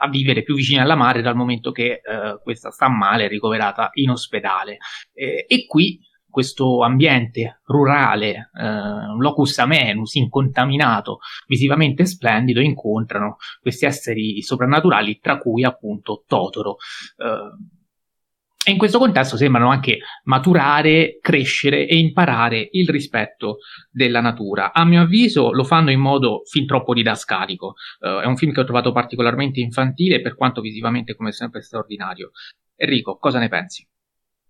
a 0.00 0.08
vivere 0.08 0.42
più 0.42 0.54
vicini 0.54 0.80
alla 0.80 0.94
madre 0.94 1.22
dal 1.22 1.36
momento 1.36 1.70
che 1.72 2.00
uh, 2.04 2.40
questa 2.42 2.70
sta 2.70 2.88
male, 2.88 3.28
ricoverata 3.28 3.90
in 3.94 4.10
ospedale. 4.10 4.78
Eh, 5.12 5.44
e 5.48 5.66
qui 5.66 6.00
questo 6.34 6.82
ambiente 6.82 7.60
rurale, 7.66 8.50
eh, 8.60 9.16
locus 9.20 9.56
amenus, 9.60 10.16
incontaminato, 10.16 11.20
visivamente 11.46 12.06
splendido, 12.06 12.60
incontrano 12.60 13.36
questi 13.60 13.86
esseri 13.86 14.42
soprannaturali, 14.42 15.20
tra 15.20 15.38
cui 15.38 15.62
appunto 15.62 16.24
Totoro. 16.26 16.78
Eh, 17.18 17.83
e 18.64 18.70
in 18.70 18.78
questo 18.78 18.98
contesto 18.98 19.36
sembrano 19.36 19.70
anche 19.70 19.98
maturare, 20.24 21.18
crescere 21.20 21.86
e 21.86 21.98
imparare 21.98 22.68
il 22.72 22.88
rispetto 22.88 23.58
della 23.90 24.20
natura. 24.20 24.72
A 24.72 24.84
mio 24.86 25.02
avviso 25.02 25.52
lo 25.52 25.64
fanno 25.64 25.90
in 25.90 26.00
modo 26.00 26.42
fin 26.46 26.66
troppo 26.66 26.94
didascalico. 26.94 27.74
Uh, 28.00 28.20
è 28.20 28.24
un 28.24 28.38
film 28.38 28.52
che 28.52 28.60
ho 28.60 28.64
trovato 28.64 28.90
particolarmente 28.92 29.60
infantile 29.60 30.22
per 30.22 30.34
quanto 30.34 30.62
visivamente 30.62 31.14
come 31.14 31.32
sempre 31.32 31.60
straordinario. 31.60 32.30
Enrico, 32.74 33.18
cosa 33.18 33.38
ne 33.38 33.48
pensi? 33.48 33.86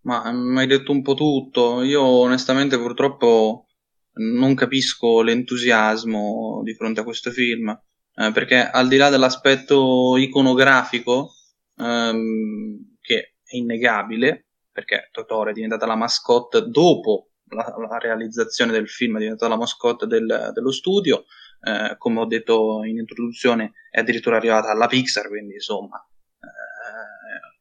Ma 0.02 0.30
mm, 0.30 0.58
hai 0.58 0.66
detto 0.68 0.92
un 0.92 1.02
po' 1.02 1.14
tutto. 1.14 1.82
Io 1.82 2.02
onestamente 2.02 2.78
purtroppo 2.78 3.66
non 4.14 4.54
capisco 4.54 5.22
l'entusiasmo 5.22 6.60
di 6.62 6.72
fronte 6.74 7.00
a 7.00 7.04
questo 7.04 7.32
film, 7.32 7.68
eh, 7.68 8.30
perché 8.32 8.64
al 8.64 8.86
di 8.86 8.96
là 8.96 9.10
dell'aspetto 9.10 10.16
iconografico, 10.16 11.32
ehm, 11.76 12.96
che 13.00 13.33
innegabile, 13.56 14.46
perché 14.72 15.08
Totoro 15.12 15.50
è 15.50 15.52
diventata 15.52 15.86
la 15.86 15.96
mascotte 15.96 16.68
dopo 16.68 17.30
la, 17.48 17.74
la, 17.88 17.98
realizzazione 17.98 18.72
del 18.72 18.88
film, 18.88 19.16
è 19.16 19.20
diventata 19.20 19.50
la 19.50 19.58
mascotte 19.58 20.06
del, 20.06 20.50
dello 20.52 20.72
studio, 20.72 21.24
eh, 21.60 21.94
come 21.98 22.20
ho 22.20 22.26
detto 22.26 22.82
in 22.84 22.98
introduzione 22.98 23.72
è 23.90 24.00
addirittura 24.00 24.36
arrivata 24.36 24.70
alla 24.70 24.86
Pixar, 24.86 25.28
quindi 25.28 25.54
insomma 25.54 26.04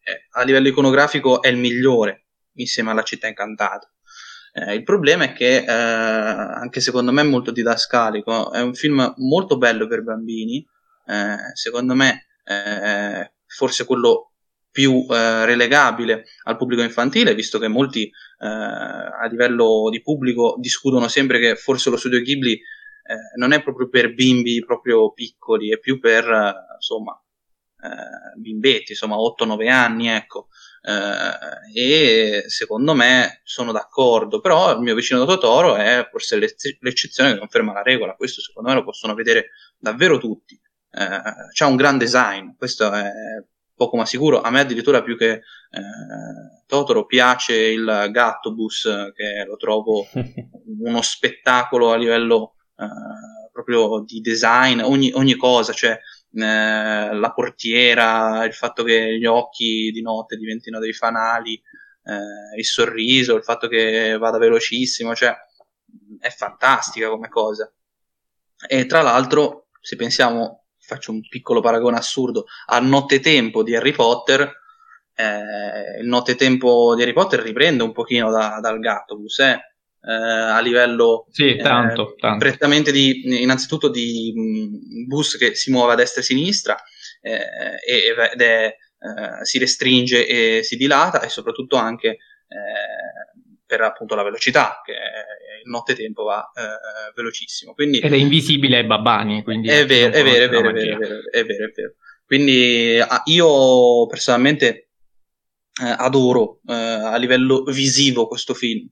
eh, 0.04 0.28
a 0.32 0.44
livello 0.44 0.68
iconografico 0.68 1.42
è 1.42 1.48
il 1.48 1.58
migliore 1.58 2.26
insieme 2.54 2.92
alla 2.92 3.04
città 3.04 3.28
incantata. 3.28 3.90
Eh, 4.54 4.76
il 4.76 4.84
problema 4.84 5.24
è 5.24 5.34
che, 5.34 5.64
eh, 5.64 5.72
anche 5.72 6.80
secondo 6.80 7.12
me, 7.12 7.22
è 7.22 7.26
molto 7.26 7.52
didascalico. 7.52 8.52
È 8.52 8.62
un 8.62 8.76
film 8.76 9.14
molto 9.18 9.58
bello 9.58 9.88
per 9.88 10.04
bambini. 10.04 10.66
Eh, 11.06 11.56
secondo 11.56 11.96
me, 11.96 12.28
eh, 12.44 13.34
forse 13.48 13.86
quello 13.86 14.33
più 14.74 15.06
eh, 15.08 15.46
relegabile 15.46 16.26
al 16.46 16.58
pubblico 16.58 16.82
infantile, 16.82 17.36
visto 17.36 17.60
che 17.60 17.68
molti 17.68 18.06
eh, 18.06 18.48
a 18.48 19.26
livello 19.30 19.88
di 19.92 20.02
pubblico 20.02 20.56
discutono 20.58 21.08
sempre 21.08 21.40
che 21.40 21.56
forse 21.56 21.92
lo 21.92 21.96
studio 21.96 22.20
Ghibli 22.20 22.54
eh, 22.54 23.38
non 23.38 23.52
è 23.52 23.62
proprio 23.62 23.88
per 23.88 24.16
bimbi 24.16 24.66
proprio 24.66 25.14
piccoli, 25.14 25.72
è 25.72 25.78
più 25.78 26.00
per 26.00 26.28
eh, 26.28 26.54
insomma 26.76 27.14
eh, 27.84 28.40
bimbetti, 28.40 28.94
insomma 28.94 29.16
8-9 29.16 29.70
anni, 29.70 30.08
ecco. 30.08 30.48
Eh, 30.82 31.80
e 31.80 32.44
secondo 32.48 32.96
me 32.96 33.42
sono 33.44 33.72
d'accordo, 33.72 34.40
però 34.40 34.74
il 34.74 34.82
mio 34.82 34.96
vicino 34.96 35.24
Totoro 35.26 35.76
è 35.76 36.08
forse 36.10 36.38
l'eccezione 36.80 37.34
che 37.34 37.40
conferma 37.40 37.74
la 37.74 37.84
regola, 37.84 38.16
questo 38.16 38.42
secondo 38.42 38.70
me 38.70 38.76
lo 38.76 38.84
possono 38.84 39.14
vedere 39.14 39.52
davvero 39.78 40.18
tutti. 40.18 40.60
c'ha 40.90 41.66
un 41.68 41.76
gran 41.76 41.98
design, 41.98 42.52
questo 42.58 42.92
è 42.92 43.12
poco 43.76 43.98
ma 43.98 44.06
sicuro. 44.06 44.42
A 44.42 44.50
me 44.50 44.62
addirittura 44.62 45.02
più 45.02 45.18
che 45.18 45.32
eh, 45.32 45.42
Totoro 46.66 47.06
piace 47.06 47.56
il 47.56 48.08
Gattobus, 48.12 49.12
che 49.16 49.44
lo 49.46 49.56
trovo 49.58 50.06
uno 50.80 51.02
spettacolo 51.02 51.92
a 51.92 51.98
livello 51.98 52.56
eh, 52.78 52.86
proprio 53.52 54.04
di 54.06 54.20
design, 54.22 54.82
ogni, 54.82 55.12
ogni 55.14 55.36
cosa, 55.36 55.74
cioè 55.74 55.92
eh, 55.92 57.14
la 57.14 57.32
portiera, 57.34 58.44
il 58.46 58.54
fatto 58.54 58.84
che 58.84 59.18
gli 59.18 59.26
occhi 59.26 59.92
di 59.92 60.02
notte 60.02 60.38
diventino 60.38 60.80
dei 60.80 60.94
fanali, 60.94 61.54
eh, 61.54 62.58
il 62.58 62.66
sorriso, 62.66 63.36
il 63.36 63.44
fatto 63.44 63.68
che 63.68 64.18
vada 64.18 64.38
velocissimo, 64.38 65.14
cioè 65.14 65.36
è 66.20 66.30
fantastica 66.30 67.10
come 67.10 67.30
cosa. 67.30 67.72
E 68.68 68.86
tra 68.86 69.02
l'altro, 69.02 69.68
se 69.80 69.96
pensiamo 69.96 70.63
faccio 70.94 71.12
un 71.12 71.22
piccolo 71.28 71.62
paragone 71.62 71.98
assurdo, 71.98 72.46
a 72.68 72.80
Nottetempo 72.80 73.64
di 73.64 73.76
Harry 73.76 73.92
Potter, 73.92 74.62
eh, 75.16 76.00
il 76.02 76.08
Nottetempo 76.08 76.96
di 76.96 77.04
Harry 77.04 77.14
Potter 77.14 77.40
riprende 77.40 77.84
un 77.84 77.92
pochino 77.92 78.32
da, 78.32 78.60
dal 78.62 78.80
Gattobus, 78.80 79.40
eh, 79.40 79.60
eh, 80.06 80.12
a 80.12 80.60
livello 80.60 81.28
sì, 81.30 81.56
tanto, 81.56 82.14
eh, 82.14 82.20
tanto. 82.20 82.38
prettamente 82.46 82.92
di, 82.92 83.42
innanzitutto 83.42 83.90
di 83.90 84.34
mh, 84.36 85.08
bus 85.08 85.38
che 85.38 85.56
si 85.56 85.72
muove 85.72 85.94
a 85.94 85.96
destra 85.96 86.20
e 86.20 86.24
a 86.24 86.28
sinistra 86.28 86.84
eh, 87.22 87.80
ed 87.88 88.42
è, 88.42 88.66
eh, 88.66 89.46
si 89.46 89.60
restringe 89.60 90.28
e 90.28 90.64
si 90.64 90.76
dilata 90.76 91.22
e 91.22 91.30
soprattutto 91.30 91.78
anche 91.78 92.18
per 93.74 93.82
appunto 93.82 94.14
la 94.14 94.22
velocità, 94.22 94.82
che 94.86 94.92
il 94.92 95.70
nottetempo 95.70 96.24
va 96.24 96.52
eh, 96.54 97.12
velocissimo. 97.16 97.74
Quindi, 97.74 97.98
Ed 98.00 98.14
è 98.14 98.18
invisibile 98.18 98.78
ai 98.78 98.86
babani, 98.86 99.42
quindi 99.42 99.68
è 99.70 99.84
vero, 99.88 100.14
è 100.14 100.24
vero, 100.24 100.46
è 100.46 100.50
vero, 100.50 100.70
è 100.70 100.74
vero, 100.74 100.98
è 101.32 101.44
vero, 101.44 101.66
è 101.66 101.72
vero. 101.76 101.94
Quindi 102.24 103.00
io 103.26 104.06
personalmente 104.06 104.90
eh, 105.82 105.96
adoro 105.98 106.60
eh, 106.68 106.74
a 106.74 107.16
livello 107.18 107.64
visivo 107.64 108.28
questo 108.28 108.54
film. 108.54 108.88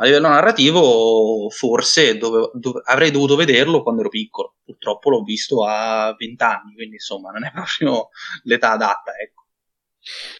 A 0.00 0.04
livello 0.04 0.28
narrativo, 0.28 1.48
forse 1.48 2.18
dove, 2.18 2.50
dove, 2.52 2.82
avrei 2.84 3.10
dovuto 3.10 3.34
vederlo 3.34 3.82
quando 3.82 4.02
ero 4.02 4.10
piccolo. 4.10 4.56
Purtroppo 4.62 5.08
l'ho 5.08 5.22
visto 5.22 5.64
a 5.64 6.14
20 6.16 6.42
anni, 6.44 6.74
quindi 6.74 6.96
insomma 6.96 7.30
non 7.30 7.44
è 7.44 7.50
proprio 7.50 8.10
l'età 8.44 8.72
adatta, 8.72 9.12
ecco. 9.18 9.46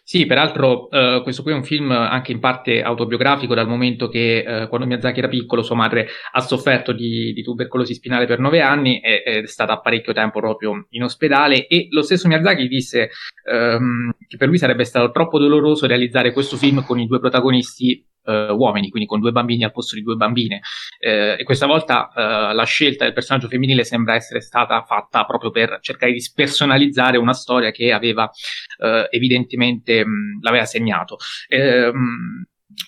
Sì, 0.02 0.26
peraltro 0.26 0.90
eh, 0.90 1.20
questo 1.22 1.42
qui 1.42 1.52
è 1.52 1.54
un 1.54 1.64
film 1.64 1.90
anche 1.90 2.32
in 2.32 2.40
parte 2.40 2.82
autobiografico 2.82 3.54
dal 3.54 3.68
momento 3.68 4.08
che 4.08 4.38
eh, 4.38 4.68
quando 4.68 4.86
Miyazaki 4.86 5.18
era 5.18 5.28
piccolo 5.28 5.62
sua 5.62 5.76
madre 5.76 6.08
ha 6.32 6.40
sofferto 6.40 6.92
di, 6.92 7.32
di 7.32 7.42
tubercolosi 7.42 7.94
spinale 7.94 8.26
per 8.26 8.38
nove 8.38 8.60
anni 8.60 9.00
e 9.00 9.22
è 9.22 9.46
stata 9.46 9.78
parecchio 9.78 10.12
tempo 10.12 10.40
proprio 10.40 10.86
in 10.90 11.02
ospedale 11.02 11.66
e 11.66 11.88
lo 11.90 12.02
stesso 12.02 12.28
Miyazaki 12.28 12.66
disse 12.68 13.10
ehm, 13.50 14.12
che 14.26 14.36
per 14.36 14.48
lui 14.48 14.58
sarebbe 14.58 14.84
stato 14.84 15.10
troppo 15.10 15.38
doloroso 15.38 15.86
realizzare 15.86 16.32
questo 16.32 16.56
film 16.56 16.84
con 16.84 16.98
i 16.98 17.06
due 17.06 17.20
protagonisti 17.20 18.04
uh, 18.28 18.52
uomini, 18.52 18.90
quindi 18.90 19.08
con 19.08 19.20
due 19.20 19.32
bambini 19.32 19.64
al 19.64 19.72
posto 19.72 19.96
di 19.96 20.02
due 20.02 20.16
bambine. 20.16 20.60
Eh, 20.98 21.36
e 21.38 21.44
questa 21.44 21.66
volta 21.66 22.10
uh, 22.14 22.54
la 22.54 22.64
scelta 22.64 23.04
del 23.04 23.14
personaggio 23.14 23.48
femminile 23.48 23.84
sembra 23.84 24.14
essere 24.14 24.40
stata 24.40 24.82
fatta 24.82 25.24
proprio 25.24 25.50
per 25.50 25.78
cercare 25.80 26.12
di 26.12 26.20
spersonalizzare 26.20 27.16
una 27.16 27.32
storia 27.32 27.70
che 27.70 27.92
aveva 27.92 28.24
uh, 28.24 29.06
evidentemente 29.10 30.04
mh, 30.04 30.40
l'aveva 30.42 30.64
segnato. 30.64 31.16
Eh, 31.48 31.92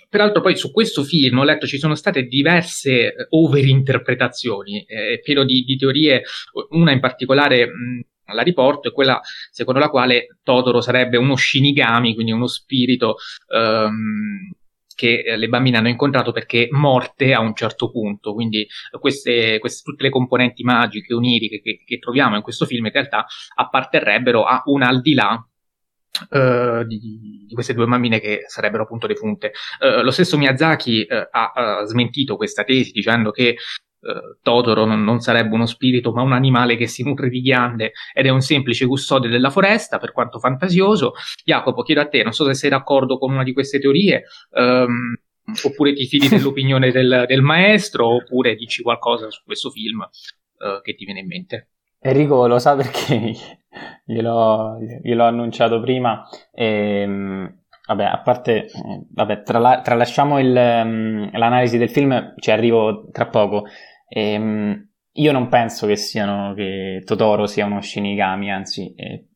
Peraltro 0.08 0.40
poi 0.40 0.56
su 0.56 0.70
questo 0.70 1.02
film 1.02 1.38
ho 1.38 1.44
letto 1.44 1.66
ci 1.66 1.78
sono 1.78 1.96
state 1.96 2.24
diverse 2.24 3.12
overinterpretazioni, 3.30 4.84
eh, 4.84 5.20
pieno 5.22 5.42
di, 5.44 5.64
di, 5.64 5.76
teorie, 5.76 6.22
una 6.70 6.92
in 6.92 7.00
particolare 7.00 7.66
mh, 7.66 8.00
la 8.34 8.42
riporto, 8.42 8.88
è 8.88 8.92
quella 8.92 9.20
secondo 9.50 9.80
la 9.80 9.88
quale 9.88 10.38
Totoro 10.42 10.80
sarebbe 10.80 11.16
uno 11.16 11.36
shinigami, 11.36 12.14
quindi 12.14 12.32
uno 12.32 12.46
spirito 12.46 13.16
um, 13.48 14.50
che 15.00 15.22
eh, 15.24 15.36
le 15.38 15.48
bambine 15.48 15.78
hanno 15.78 15.88
incontrato 15.88 16.30
perché 16.30 16.68
morte 16.72 17.32
a 17.32 17.40
un 17.40 17.54
certo 17.54 17.90
punto. 17.90 18.34
Quindi 18.34 18.68
queste, 19.00 19.58
queste 19.58 19.80
tutte 19.82 20.02
le 20.02 20.10
componenti 20.10 20.62
magiche, 20.62 21.14
oniriche 21.14 21.62
che, 21.62 21.82
che, 21.86 21.98
troviamo 21.98 22.36
in 22.36 22.42
questo 22.42 22.66
film 22.66 22.84
in 22.84 22.92
realtà 22.92 23.24
apparterrebbero 23.54 24.44
a 24.44 24.62
un 24.66 24.82
al 24.82 25.00
di 25.00 25.14
là 25.14 25.42
Uh, 26.28 26.84
di, 26.84 27.46
di, 27.46 27.54
queste 27.54 27.72
due 27.72 27.86
bambine 27.86 28.18
che 28.18 28.42
sarebbero 28.46 28.82
appunto 28.82 29.06
defunte. 29.06 29.52
Uh, 29.78 30.02
lo 30.02 30.10
stesso 30.10 30.36
Miyazaki 30.36 31.06
uh, 31.08 31.28
ha 31.30 31.84
smentito 31.86 32.36
questa 32.36 32.64
tesi 32.64 32.90
dicendo 32.90 33.30
che 33.30 33.56
Uh, 34.00 34.38
Totoro 34.42 34.86
non, 34.86 35.04
non, 35.04 35.20
sarebbe 35.20 35.54
uno 35.54 35.66
spirito, 35.66 36.12
ma 36.12 36.22
un 36.22 36.32
animale 36.32 36.76
che 36.76 36.86
si 36.86 37.04
nutre 37.04 37.28
di 37.28 37.42
ghiande 37.42 37.92
ed 38.14 38.24
è 38.24 38.30
un 38.30 38.40
semplice 38.40 38.86
custode 38.86 39.28
della 39.28 39.50
foresta, 39.50 39.98
per 39.98 40.12
quanto 40.12 40.38
fantasioso. 40.38 41.12
Jacopo, 41.44 41.82
chiedo 41.82 42.00
a 42.00 42.08
te, 42.08 42.22
non 42.22 42.32
so 42.32 42.44
se 42.46 42.54
sei 42.54 42.70
d'accordo 42.70 43.18
con 43.18 43.32
una 43.32 43.42
di 43.42 43.52
queste 43.52 43.78
teorie, 43.78 44.24
um, 44.52 45.14
oppure 45.64 45.92
ti 45.92 46.06
fidi 46.06 46.28
dell'opinione 46.34 46.90
del, 46.90 47.24
del, 47.26 47.42
maestro, 47.42 48.14
oppure 48.14 48.54
dici 48.54 48.82
qualcosa 48.82 49.30
su 49.30 49.42
questo 49.44 49.70
film 49.70 50.00
uh, 50.00 50.80
che 50.82 50.94
ti 50.94 51.04
viene 51.04 51.20
in 51.20 51.26
mente. 51.26 51.68
Enrico 51.98 52.46
lo 52.46 52.58
sa 52.58 52.76
perché 52.76 53.34
gliel'ho, 54.06 54.78
gliel'ho 55.02 55.24
annunciato 55.24 55.78
prima. 55.80 56.26
E, 56.52 56.64
ehm, 57.02 57.58
Vabbè, 57.90 58.04
a 58.04 58.20
parte, 58.20 58.66
eh, 58.66 58.70
vabbè, 59.12 59.42
trala- 59.42 59.80
tralasciamo 59.80 60.38
il, 60.38 60.54
um, 60.54 61.28
l'analisi 61.36 61.76
del 61.76 61.90
film, 61.90 62.34
ci 62.38 62.52
arrivo 62.52 63.08
tra 63.10 63.26
poco. 63.26 63.64
Ehm, 64.12 64.88
io 65.12 65.32
non 65.32 65.48
penso 65.48 65.86
che 65.86 65.96
siano, 65.96 66.52
che 66.54 67.02
Totoro 67.04 67.46
sia 67.46 67.64
uno 67.64 67.80
Shinigami, 67.80 68.50
anzi, 68.50 68.92
eh, 68.94 69.26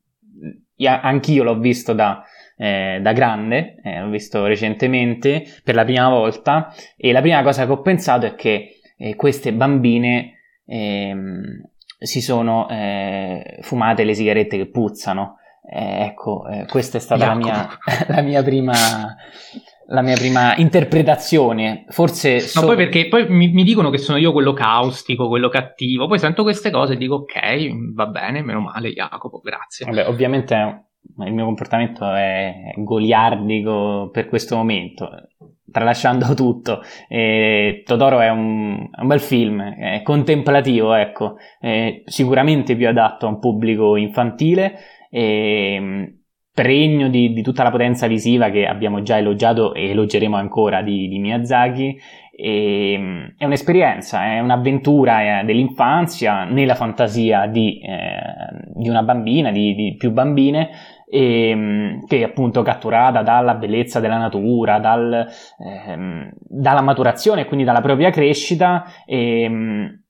anch'io 0.87 1.45
l'ho 1.45 1.59
visto 1.59 1.93
da, 1.93 2.25
eh, 2.57 2.99
da 3.01 3.12
grande, 3.12 3.77
eh, 3.83 4.01
l'ho 4.01 4.11
visto 4.11 4.45
recentemente 4.47 5.45
per 5.62 5.75
la 5.75 5.85
prima 5.85 6.09
volta 6.09 6.72
e 6.97 7.12
la 7.12 7.20
prima 7.20 7.43
cosa 7.43 7.66
che 7.66 7.72
ho 7.72 7.81
pensato 7.81 8.27
è 8.27 8.35
che 8.35 8.81
eh, 8.97 9.14
queste 9.14 9.53
bambine 9.53 10.39
ehm, 10.66 11.62
si 11.99 12.20
sono 12.20 12.68
eh, 12.68 13.59
fumate 13.61 14.05
le 14.05 14.14
sigarette 14.14 14.57
che 14.57 14.68
puzzano. 14.68 15.39
Eh, 15.66 16.05
ecco, 16.05 16.47
eh, 16.47 16.66
questa 16.66 16.99
è 16.99 17.01
stata 17.01 17.27
la 17.27 17.35
mia, 17.35 17.68
la 18.09 18.20
mia, 18.20 18.43
prima, 18.43 18.72
la 19.87 20.03
mia 20.03 20.14
prima 20.14 20.57
interpretazione. 20.57 21.85
Forse. 21.89 22.41
So... 22.41 22.61
No, 22.61 22.66
poi 22.66 22.76
perché 22.76 23.09
poi 23.09 23.28
mi, 23.28 23.49
mi, 23.49 23.64
dicono 23.64 23.91
che 23.91 23.99
sono 23.99 24.18
io 24.18 24.32
quello 24.32 24.53
caustico, 24.53 25.28
quello 25.28 25.49
cattivo. 25.49 26.07
Poi 26.07 26.18
sento 26.18 26.43
queste 26.43 26.70
cose 26.70 26.95
e 26.95 26.97
dico: 26.97 27.16
Ok, 27.16 27.93
va 27.95 28.07
bene, 28.07 28.43
meno 28.43 28.61
male, 28.61 28.93
Jacopo, 28.93 29.41
grazie. 29.41 29.87
Vabbè, 29.87 30.09
ovviamente 30.09 30.87
il 31.24 31.32
mio 31.32 31.45
comportamento 31.45 32.12
è 32.12 32.72
goliardico 32.76 34.09
per 34.11 34.26
questo 34.26 34.57
momento, 34.57 35.11
tralasciando 35.70 36.32
tutto. 36.35 36.80
E 37.09 37.82
Totoro 37.85 38.20
è 38.20 38.30
un, 38.30 38.89
un, 38.91 39.07
bel 39.07 39.20
film, 39.20 39.62
è 39.62 40.03
contemplativo, 40.03 40.95
ecco, 40.95 41.37
è 41.61 42.03
sicuramente 42.07 42.76
più 42.76 42.89
adatto 42.89 43.26
a 43.26 43.30
un 43.30 43.39
pubblico 43.39 43.97
infantile. 43.97 44.78
E, 45.11 46.20
pregno 46.55 47.09
di, 47.09 47.32
di, 47.32 47.42
tutta 47.42 47.64
la 47.64 47.72
potenza 47.72 48.07
visiva 48.07 48.48
che 48.48 48.64
abbiamo 48.64 49.02
già 49.02 49.18
elogiato 49.18 49.74
e 49.74 49.90
elogeremo 49.90 50.36
ancora 50.36 50.82
di, 50.82 51.09
di 51.09 51.18
Miyazaki. 51.18 52.00
E, 52.30 53.32
è 53.36 53.44
un'esperienza, 53.44 54.24
è 54.24 54.38
un'avventura 54.38 55.40
eh, 55.40 55.44
dell'infanzia 55.44 56.44
nella 56.44 56.76
fantasia 56.76 57.46
di, 57.46 57.80
eh, 57.80 58.72
di 58.72 58.88
una 58.88 59.02
bambina, 59.02 59.50
di, 59.50 59.96
più 59.98 60.12
bambine, 60.12 60.70
e, 61.11 61.48
ehm, 61.48 62.07
che 62.07 62.20
è 62.20 62.22
appunto 62.22 62.62
catturata 62.62 63.22
dalla 63.22 63.55
bellezza 63.55 63.98
della 63.98 64.18
natura, 64.18 64.78
dal, 64.78 65.26
ehm, 65.59 66.30
dalla 66.38 66.82
maturazione 66.82 67.42
e 67.42 67.44
quindi 67.46 67.64
dalla 67.64 67.80
propria 67.80 68.11
crescita. 68.11 68.84
E, 69.05 69.42
ehm, 69.42 70.03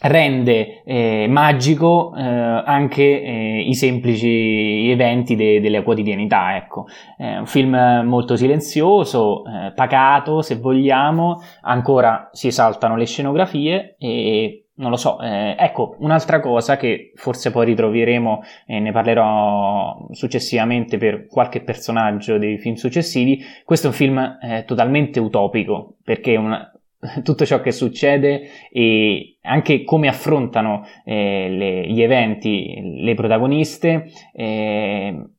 rende 0.00 0.82
eh, 0.84 1.26
magico 1.28 2.14
eh, 2.16 2.22
anche 2.22 3.02
eh, 3.02 3.64
i 3.66 3.74
semplici 3.74 4.90
eventi 4.90 5.34
de- 5.34 5.60
della 5.60 5.82
quotidianità. 5.82 6.56
Ecco. 6.56 6.86
È 7.16 7.36
un 7.38 7.46
film 7.46 7.76
molto 8.04 8.36
silenzioso, 8.36 9.44
eh, 9.44 9.72
pacato 9.72 10.42
se 10.42 10.56
vogliamo, 10.56 11.42
ancora 11.62 12.28
si 12.32 12.48
esaltano 12.48 12.96
le 12.96 13.06
scenografie 13.06 13.96
e 13.98 14.64
non 14.78 14.90
lo 14.90 14.96
so, 14.96 15.20
eh, 15.20 15.56
ecco, 15.58 15.96
un'altra 15.98 16.40
cosa 16.40 16.76
che 16.76 17.12
forse 17.16 17.50
poi 17.50 17.66
ritroveremo 17.66 18.42
e 18.66 18.78
ne 18.78 18.92
parlerò 18.92 20.06
successivamente 20.12 20.98
per 20.98 21.26
qualche 21.26 21.62
personaggio 21.62 22.38
dei 22.38 22.58
film 22.58 22.76
successivi, 22.76 23.42
questo 23.64 23.88
è 23.88 23.90
un 23.90 23.96
film 23.96 24.38
eh, 24.40 24.64
totalmente 24.64 25.18
utopico, 25.18 25.96
perché 26.04 26.36
un, 26.36 26.56
tutto 27.22 27.46
ciò 27.46 27.60
che 27.60 27.72
succede 27.72 28.48
e 28.70 29.38
anche 29.42 29.84
come 29.84 30.08
affrontano 30.08 30.84
eh, 31.04 31.48
le, 31.48 31.86
gli 31.88 32.02
eventi 32.02 32.80
le 33.02 33.14
protagoniste 33.14 34.10
eh, 34.32 35.30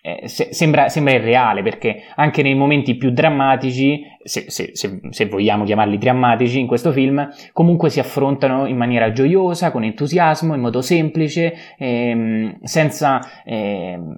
eh, 0.00 0.28
se, 0.28 0.48
sembra, 0.52 0.88
sembra, 0.88 1.14
irreale 1.14 1.62
perché 1.62 2.02
anche 2.14 2.42
nei 2.42 2.54
momenti 2.54 2.96
più 2.96 3.10
drammatici, 3.10 4.02
se, 4.22 4.44
se, 4.48 4.70
se, 4.72 5.26
vogliamo 5.26 5.64
chiamarli 5.64 5.98
drammatici 5.98 6.60
in 6.60 6.66
questo 6.66 6.92
film, 6.92 7.28
comunque 7.52 7.90
si 7.90 7.98
affrontano 7.98 8.66
in 8.66 8.76
maniera 8.76 9.12
gioiosa, 9.12 9.70
con 9.70 9.82
entusiasmo, 9.82 10.54
in 10.54 10.60
modo 10.60 10.80
semplice, 10.82 11.52
ehm, 11.76 12.60
senza 12.62 13.20
ehm, 13.44 14.16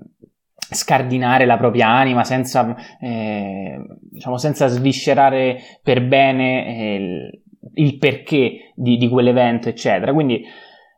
scardinare 0.75 1.47
la 1.47 1.57
propria 1.57 1.89
anima, 1.89 2.25
senza, 2.25 2.75
eh, 3.01 3.79
diciamo, 4.11 4.37
senza 4.39 4.67
sviscerare 4.67 5.59
per 5.83 6.07
bene 6.07 6.67
eh, 6.67 7.41
il, 7.75 7.99
perché 7.99 8.73
di, 8.75 8.97
di 8.97 9.09
quell'evento, 9.09 9.69
eccetera. 9.69 10.13
Quindi 10.13 10.45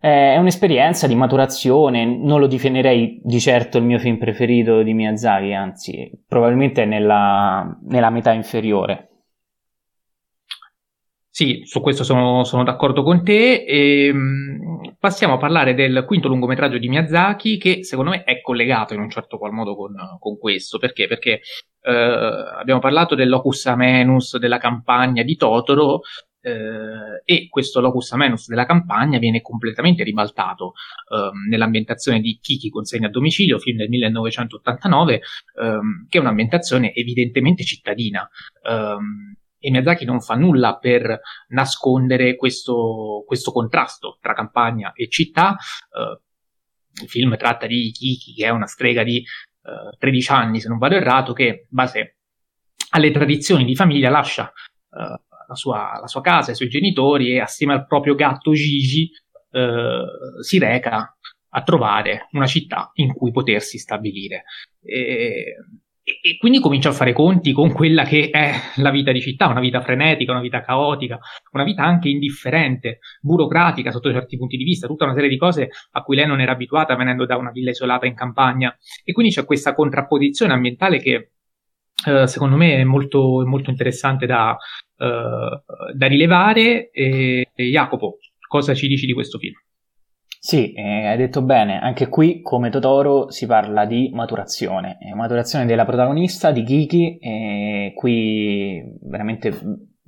è 0.04 0.36
un'esperienza 0.36 1.06
di 1.06 1.14
maturazione, 1.14 2.04
non 2.04 2.40
lo 2.40 2.48
definirei 2.48 3.20
di 3.22 3.38
certo 3.38 3.78
il 3.78 3.84
mio 3.84 4.00
film 4.00 4.18
preferito 4.18 4.82
di 4.82 4.94
Miyazaki, 4.94 5.52
anzi, 5.52 6.10
probabilmente 6.26 6.82
è 6.82 6.86
nella, 6.86 7.78
nella 7.84 8.10
metà 8.10 8.32
inferiore. 8.32 9.10
Sì, 11.30 11.62
su 11.64 11.80
questo 11.80 12.02
sono, 12.02 12.42
sono 12.42 12.64
d'accordo 12.64 13.02
con 13.02 13.22
te. 13.22 13.64
E, 13.64 14.06
ehm, 14.08 14.91
passiamo 15.02 15.34
a 15.34 15.38
parlare 15.38 15.74
del 15.74 16.04
quinto 16.06 16.28
lungometraggio 16.28 16.78
di 16.78 16.88
Miyazaki, 16.88 17.58
che 17.58 17.82
secondo 17.82 18.12
me 18.12 18.22
è 18.22 18.40
collegato 18.40 18.94
in 18.94 19.00
un 19.00 19.10
certo 19.10 19.36
qual 19.36 19.50
modo 19.50 19.74
con, 19.74 19.96
con 20.20 20.38
questo. 20.38 20.78
Perché? 20.78 21.08
Perché 21.08 21.40
eh, 21.80 21.92
abbiamo 21.92 22.78
parlato 22.78 23.16
dell'Ocus 23.16 23.66
Amenus, 23.66 24.38
della 24.38 24.58
campagna 24.58 25.24
di 25.24 25.34
Totoro, 25.34 26.02
eh, 26.40 27.22
e 27.24 27.48
questo 27.48 27.80
locus 27.80 28.12
amenus 28.12 28.48
della 28.48 28.64
campagna 28.64 29.18
viene 29.18 29.40
completamente 29.40 30.04
ribaltato 30.04 30.74
eh, 31.12 31.30
nell'ambientazione 31.48 32.20
di 32.20 32.38
Kiki 32.40 32.70
consegna 32.70 33.08
a 33.08 33.10
domicilio, 33.10 33.58
film 33.58 33.78
del 33.78 33.88
1989, 33.88 35.20
ehm, 35.60 36.06
che 36.08 36.18
è 36.18 36.20
un'ambientazione 36.20 36.94
evidentemente 36.94 37.64
cittadina. 37.64 38.28
Ehm, 38.68 39.34
e 39.62 39.70
Miyazaki 39.70 40.04
non 40.04 40.20
fa 40.20 40.34
nulla 40.34 40.76
per 40.76 41.20
nascondere 41.48 42.36
questo, 42.36 43.22
questo 43.26 43.52
contrasto 43.52 44.18
tra 44.20 44.34
campagna 44.34 44.92
e 44.92 45.08
città. 45.08 45.56
Eh, 45.56 46.20
il 47.02 47.08
film 47.08 47.36
tratta 47.36 47.66
di 47.66 47.90
Kiki, 47.90 48.34
che 48.34 48.46
è 48.46 48.50
una 48.50 48.66
strega 48.66 49.02
di 49.02 49.24
13 49.96 50.32
anni, 50.32 50.60
se 50.60 50.68
non 50.68 50.78
vado 50.78 50.96
errato, 50.96 51.32
che 51.32 51.44
in 51.44 51.66
base 51.68 52.16
alle 52.90 53.12
tradizioni 53.12 53.64
di 53.64 53.76
famiglia 53.76 54.10
lascia 54.10 54.52
Uh, 54.94 55.16
la 55.52 55.54
sua, 55.54 55.98
la 56.00 56.06
sua 56.06 56.20
casa, 56.20 56.50
i 56.50 56.54
suoi 56.54 56.68
genitori 56.68 57.32
e 57.32 57.40
assieme 57.40 57.74
al 57.74 57.86
proprio 57.86 58.14
gatto 58.14 58.52
Gigi 58.52 59.10
eh, 59.50 60.04
si 60.40 60.58
reca 60.58 61.16
a 61.54 61.62
trovare 61.62 62.28
una 62.32 62.46
città 62.46 62.90
in 62.94 63.12
cui 63.12 63.30
potersi 63.30 63.78
stabilire. 63.78 64.44
E, 64.82 65.56
e, 66.04 66.36
quindi 66.38 66.60
comincia 66.60 66.88
a 66.88 66.92
fare 66.92 67.12
conti 67.12 67.52
con 67.52 67.72
quella 67.72 68.02
che 68.04 68.30
è 68.30 68.52
la 68.76 68.90
vita 68.90 69.12
di 69.12 69.20
città, 69.20 69.46
una 69.46 69.60
vita 69.60 69.80
frenetica, 69.80 70.32
una 70.32 70.40
vita 70.40 70.60
caotica, 70.60 71.18
una 71.52 71.64
vita 71.64 71.84
anche 71.84 72.08
indifferente, 72.08 72.98
burocratica 73.20 73.92
sotto 73.92 74.10
certi 74.10 74.36
punti 74.36 74.56
di 74.56 74.64
vista, 74.64 74.86
tutta 74.86 75.04
una 75.04 75.14
serie 75.14 75.28
di 75.28 75.36
cose 75.36 75.68
a 75.92 76.02
cui 76.02 76.16
lei 76.16 76.26
non 76.26 76.40
era 76.40 76.52
abituata 76.52 76.96
venendo 76.96 77.24
da 77.24 77.36
una 77.36 77.50
villa 77.50 77.70
isolata 77.70 78.06
in 78.06 78.14
campagna. 78.14 78.76
E 79.04 79.12
quindi 79.12 79.32
c'è 79.32 79.44
questa 79.44 79.74
contrapposizione 79.74 80.52
ambientale 80.52 80.98
che 80.98 81.30
eh, 82.04 82.26
secondo 82.26 82.56
me 82.56 82.76
è 82.76 82.84
molto, 82.84 83.44
molto 83.46 83.70
interessante 83.70 84.26
da, 84.26 84.56
uh, 84.96 85.94
da 85.94 86.06
rilevare. 86.06 86.90
E, 86.90 87.50
e, 87.54 87.64
Jacopo, 87.64 88.18
cosa 88.48 88.74
ci 88.74 88.88
dici 88.88 89.06
di 89.06 89.12
questo 89.12 89.38
film? 89.38 89.54
Sì, 90.44 90.72
eh, 90.72 91.06
hai 91.06 91.16
detto 91.16 91.40
bene, 91.40 91.78
anche 91.78 92.08
qui 92.08 92.42
come 92.42 92.68
Totoro 92.68 93.30
si 93.30 93.46
parla 93.46 93.84
di 93.84 94.10
maturazione, 94.12 94.98
eh, 95.00 95.14
maturazione 95.14 95.66
della 95.66 95.84
protagonista, 95.84 96.50
di 96.50 96.64
Kiki, 96.64 97.18
eh, 97.18 97.92
qui 97.94 98.82
veramente 99.02 99.56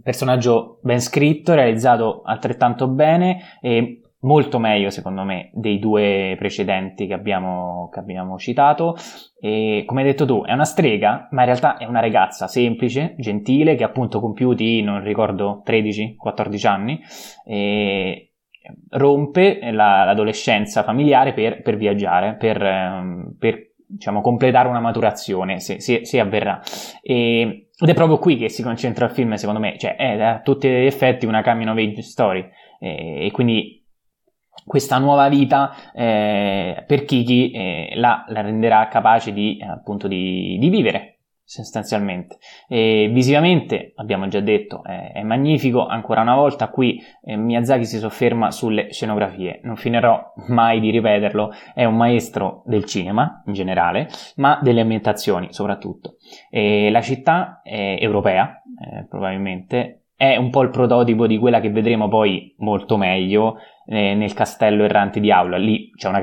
personaggio 0.03 0.81
ben 0.83 1.01
scritto, 1.01 1.55
realizzato 1.55 2.23
altrettanto 2.25 2.89
bene 2.89 3.59
e 3.61 4.01
molto 4.23 4.59
meglio 4.59 4.91
secondo 4.91 5.23
me 5.23 5.51
dei 5.53 5.79
due 5.79 6.35
precedenti 6.37 7.07
che 7.07 7.15
abbiamo, 7.15 7.89
che 7.93 8.01
abbiamo 8.01 8.37
citato. 8.37 8.97
E 9.41 9.85
come 9.87 10.01
hai 10.01 10.09
detto 10.09 10.27
tu 10.27 10.43
è 10.43 10.53
una 10.53 10.65
strega 10.65 11.29
ma 11.31 11.43
in 11.43 11.47
realtà 11.47 11.77
è 11.77 11.85
una 11.85 12.01
ragazza 12.01 12.49
semplice, 12.49 13.15
gentile 13.19 13.77
che 13.77 13.85
appunto 13.85 14.19
compiuti 14.19 14.83
non 14.83 15.01
ricordo 15.01 15.63
13-14 15.65 16.67
anni 16.67 17.01
e 17.47 18.31
rompe 18.91 19.59
la, 19.71 20.05
l'adolescenza 20.05 20.83
familiare 20.83 21.33
per, 21.33 21.63
per 21.63 21.77
viaggiare 21.77 22.35
per, 22.37 22.63
ehm, 22.63 23.37
per 23.39 23.73
diciamo, 23.87 24.21
completare 24.21 24.69
una 24.69 24.81
maturazione 24.81 25.61
se, 25.61 25.81
se, 25.81 26.05
se 26.05 26.21
avverrà. 26.21 26.61
E, 27.03 27.69
ed 27.77 27.89
è 27.89 27.95
proprio 27.95 28.19
qui 28.19 28.37
che 28.37 28.49
si 28.49 28.63
concentra 28.63 29.07
il 29.07 29.13
film 29.13 29.35
secondo 29.35 29.61
me. 29.61 29.77
Cioè 29.79 29.97
è 29.97 30.21
a 30.21 30.41
tutti 30.41 30.69
gli 30.69 30.87
effetti 30.87 31.27
una 31.27 31.43
coming 31.43 31.69
of 31.69 31.77
age 31.77 32.03
story. 32.03 32.49
E, 32.79 33.27
e 33.27 33.31
quindi 33.31 33.83
questa 34.65 34.99
nuova 34.99 35.29
vita 35.29 35.75
eh, 35.93 36.85
per 36.87 37.05
Kiki 37.05 37.51
eh, 37.51 37.93
la, 37.97 38.25
la, 38.29 38.41
renderà 38.41 38.89
capace 38.89 39.33
di, 39.33 39.63
appunto, 39.67 40.09
di, 40.09 40.57
di, 40.59 40.69
vivere 40.69 41.14
sostanzialmente. 41.45 42.39
E 42.69 43.11
visivamente, 43.13 43.93
abbiamo 43.97 44.29
già 44.29 44.41
detto, 44.41 44.83
è, 44.83 45.13
è, 45.13 45.23
magnifico. 45.23 45.87
Ancora 45.87 46.23
una 46.23 46.35
volta 46.35 46.69
qui 46.69 47.01
eh, 47.23 47.37
Miyazaki 47.37 47.85
si 47.85 47.99
sofferma 47.99 48.51
sulle 48.51 48.93
scenografie. 48.93 49.61
Non 49.63 49.77
finirò 49.77 50.33
mai 50.49 50.81
di 50.81 50.91
ripeterlo, 50.91 51.53
è 51.75 51.85
un 51.85 51.97
maestro 51.97 52.63
del 52.67 52.85
cinema 52.85 53.43
in 53.47 53.53
generale, 53.53 54.09
ma 54.37 54.59
delle 54.63 54.81
ambientazioni 54.81 55.53
soprattutto. 55.53 56.17
E 56.51 56.91
la 56.91 57.01
città 57.03 57.61
è 57.63 57.97
europea, 58.01 58.63
eh, 58.79 59.07
probabilmente, 59.07 60.04
è 60.17 60.37
un 60.37 60.51
po' 60.51 60.63
il 60.63 60.71
prototipo 60.71 61.27
di 61.27 61.39
quella 61.39 61.61
che 61.61 61.71
vedremo 61.71 62.09
poi 62.09 62.55
molto 62.59 62.97
meglio 62.97 63.57
eh, 63.87 64.15
nel 64.15 64.33
castello 64.33 64.85
errante 64.85 65.21
di 65.21 65.31
Aula. 65.31 65.57
Lì 65.57 65.91
c'è 65.97 66.09
una 66.09 66.21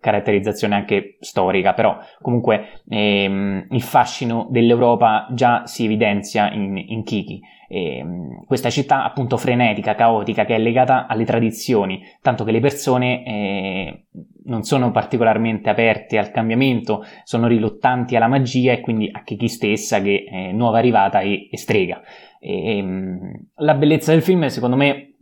caratterizzazione 0.00 0.74
anche 0.74 1.16
storica, 1.20 1.74
però 1.74 1.98
comunque 2.20 2.82
ehm, 2.88 3.66
il 3.70 3.82
fascino 3.82 4.46
dell'Europa 4.50 5.28
già 5.32 5.66
si 5.66 5.84
evidenzia 5.84 6.50
in, 6.52 6.76
in 6.76 7.04
Kiki. 7.04 7.40
E, 7.68 8.04
questa 8.46 8.70
città 8.70 9.04
appunto 9.04 9.36
frenetica, 9.36 9.94
caotica, 9.94 10.44
che 10.44 10.54
è 10.54 10.58
legata 10.58 11.06
alle 11.06 11.24
tradizioni, 11.24 12.02
tanto 12.22 12.44
che 12.44 12.52
le 12.52 12.60
persone 12.60 13.24
eh, 13.24 14.04
non 14.46 14.62
sono 14.62 14.90
particolarmente 14.90 15.70
aperte 15.70 16.18
al 16.18 16.30
cambiamento, 16.30 17.04
sono 17.22 17.46
riluttanti 17.46 18.16
alla 18.16 18.28
magia 18.28 18.72
e 18.72 18.80
quindi 18.80 19.08
a 19.10 19.22
Kiki 19.22 19.48
stessa 19.48 20.00
che 20.00 20.24
è 20.28 20.52
nuova 20.52 20.78
arrivata 20.78 21.20
e, 21.20 21.48
e 21.50 21.56
strega. 21.56 22.02
E, 22.44 22.76
ehm, 22.76 23.46
la 23.56 23.74
bellezza 23.74 24.12
del 24.12 24.20
film, 24.20 24.46
secondo 24.48 24.76
me, 24.76 25.14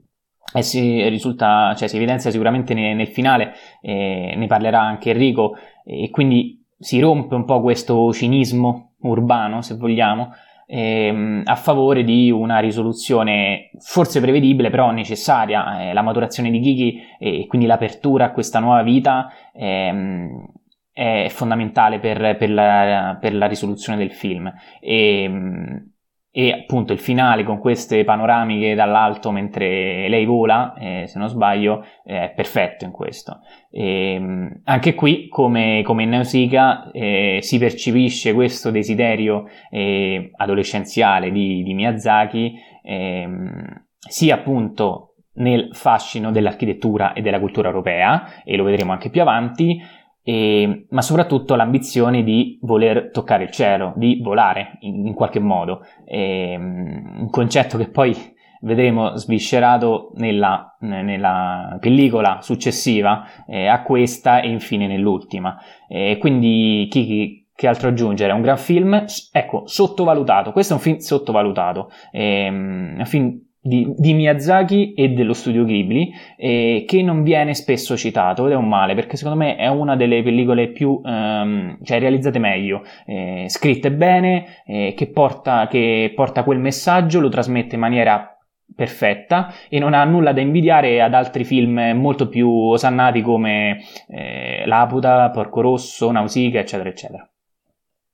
eh, 0.54 0.62
si, 0.62 1.08
risulta, 1.08 1.72
cioè, 1.76 1.86
si 1.86 1.96
evidenzia 1.96 2.32
sicuramente 2.32 2.74
ne, 2.74 2.94
nel 2.94 3.06
finale, 3.06 3.54
eh, 3.80 4.34
ne 4.36 4.46
parlerà 4.48 4.80
anche 4.80 5.10
Enrico, 5.10 5.54
e 5.84 6.10
quindi 6.10 6.60
si 6.78 6.98
rompe 6.98 7.36
un 7.36 7.44
po' 7.44 7.60
questo 7.60 8.12
cinismo 8.12 8.94
urbano, 9.02 9.62
se 9.62 9.76
vogliamo, 9.76 10.32
ehm, 10.66 11.42
a 11.44 11.54
favore 11.54 12.02
di 12.02 12.30
una 12.32 12.58
risoluzione 12.58 13.70
forse 13.78 14.20
prevedibile, 14.20 14.70
però 14.70 14.90
necessaria. 14.90 15.90
Eh, 15.90 15.92
la 15.92 16.02
maturazione 16.02 16.50
di 16.50 16.60
Kiki 16.60 17.00
e 17.20 17.46
quindi 17.46 17.68
l'apertura 17.68 18.26
a 18.26 18.32
questa 18.32 18.58
nuova 18.58 18.82
vita 18.82 19.30
ehm, 19.54 20.44
è 20.92 21.28
fondamentale 21.30 22.00
per, 22.00 22.36
per, 22.36 22.50
la, 22.50 23.16
per, 23.20 23.34
la, 23.34 23.46
risoluzione 23.46 23.96
del 23.96 24.10
film. 24.10 24.52
E, 24.80 25.22
ehm, 25.22 25.91
e 26.34 26.50
appunto 26.50 26.94
il 26.94 26.98
finale 26.98 27.44
con 27.44 27.58
queste 27.58 28.04
panoramiche 28.04 28.74
dall'alto 28.74 29.30
mentre 29.30 30.08
lei 30.08 30.24
vola, 30.24 30.72
eh, 30.78 31.06
se 31.06 31.18
non 31.18 31.28
sbaglio, 31.28 31.84
è 32.02 32.32
perfetto 32.34 32.86
in 32.86 32.90
questo. 32.90 33.40
E, 33.70 34.14
ehm, 34.14 34.62
anche 34.64 34.94
qui, 34.94 35.28
come, 35.28 35.82
come 35.84 36.04
in 36.04 36.08
Nausicaa, 36.08 36.90
eh, 36.90 37.38
si 37.42 37.58
percepisce 37.58 38.32
questo 38.32 38.70
desiderio 38.70 39.44
eh, 39.70 40.30
adolescenziale 40.36 41.30
di, 41.30 41.62
di 41.62 41.74
Miyazaki, 41.74 42.54
ehm, 42.82 43.84
sia 43.98 44.34
appunto 44.36 45.08
nel 45.34 45.68
fascino 45.72 46.30
dell'architettura 46.30 47.12
e 47.12 47.20
della 47.20 47.40
cultura 47.40 47.68
europea, 47.68 48.42
e 48.42 48.56
lo 48.56 48.64
vedremo 48.64 48.92
anche 48.92 49.10
più 49.10 49.20
avanti, 49.20 49.82
e, 50.22 50.86
ma 50.90 51.02
soprattutto 51.02 51.54
l'ambizione 51.54 52.22
di 52.22 52.58
voler 52.62 53.10
toccare 53.10 53.44
il 53.44 53.50
cielo, 53.50 53.92
di 53.96 54.20
volare 54.22 54.78
in, 54.80 55.06
in 55.06 55.14
qualche 55.14 55.40
modo. 55.40 55.84
E, 56.04 56.56
un 56.56 57.28
concetto 57.30 57.76
che 57.76 57.88
poi 57.88 58.14
vedremo 58.62 59.16
sviscerato 59.16 60.12
nella, 60.16 60.76
nella 60.80 61.76
pellicola 61.80 62.38
successiva 62.40 63.24
eh, 63.46 63.66
a 63.66 63.82
questa 63.82 64.40
e 64.40 64.48
infine 64.48 64.86
nell'ultima. 64.86 65.58
E 65.88 66.16
quindi 66.18 66.86
Kiki 66.88 67.42
che 67.54 67.68
altro 67.68 67.88
aggiungere? 67.88 68.32
È 68.32 68.34
un 68.34 68.42
gran 68.42 68.56
film, 68.56 69.04
ecco, 69.30 69.62
sottovalutato. 69.66 70.52
Questo 70.52 70.72
è 70.72 70.76
un 70.76 70.82
film 70.82 70.96
sottovalutato. 70.98 71.90
È 72.10 72.48
un 72.48 73.02
film 73.04 73.38
di, 73.64 73.94
di, 73.96 74.12
Miyazaki 74.12 74.92
e 74.92 75.10
dello 75.10 75.32
studio 75.32 75.64
Ghibli 75.64 76.12
eh, 76.36 76.84
che 76.84 77.00
non 77.00 77.22
viene 77.22 77.54
spesso 77.54 77.96
citato 77.96 78.46
ed 78.46 78.52
è 78.52 78.56
un 78.56 78.66
male 78.66 78.96
perché 78.96 79.16
secondo 79.16 79.38
me 79.38 79.54
è 79.54 79.68
una 79.68 79.94
delle 79.94 80.20
pellicole 80.24 80.68
più 80.68 81.00
ehm, 81.04 81.78
cioè 81.84 82.00
realizzate 82.00 82.40
meglio 82.40 82.82
eh, 83.06 83.44
scritte 83.48 83.92
bene 83.92 84.62
eh, 84.66 84.94
che, 84.96 85.06
porta, 85.06 85.68
che 85.68 86.12
porta 86.12 86.42
quel 86.42 86.58
messaggio 86.58 87.20
lo 87.20 87.28
trasmette 87.28 87.76
in 87.76 87.80
maniera 87.80 88.36
perfetta 88.74 89.52
e 89.68 89.78
non 89.78 89.94
ha 89.94 90.02
nulla 90.02 90.32
da 90.32 90.40
invidiare 90.40 91.00
ad 91.00 91.14
altri 91.14 91.44
film 91.44 91.78
molto 91.94 92.28
più 92.28 92.50
osannati 92.50 93.22
come 93.22 93.80
eh, 94.08 94.64
Laputa, 94.66 95.30
Porco 95.30 95.60
Rosso, 95.60 96.10
Nausicaa 96.10 96.60
eccetera 96.60 96.88
eccetera 96.88 97.31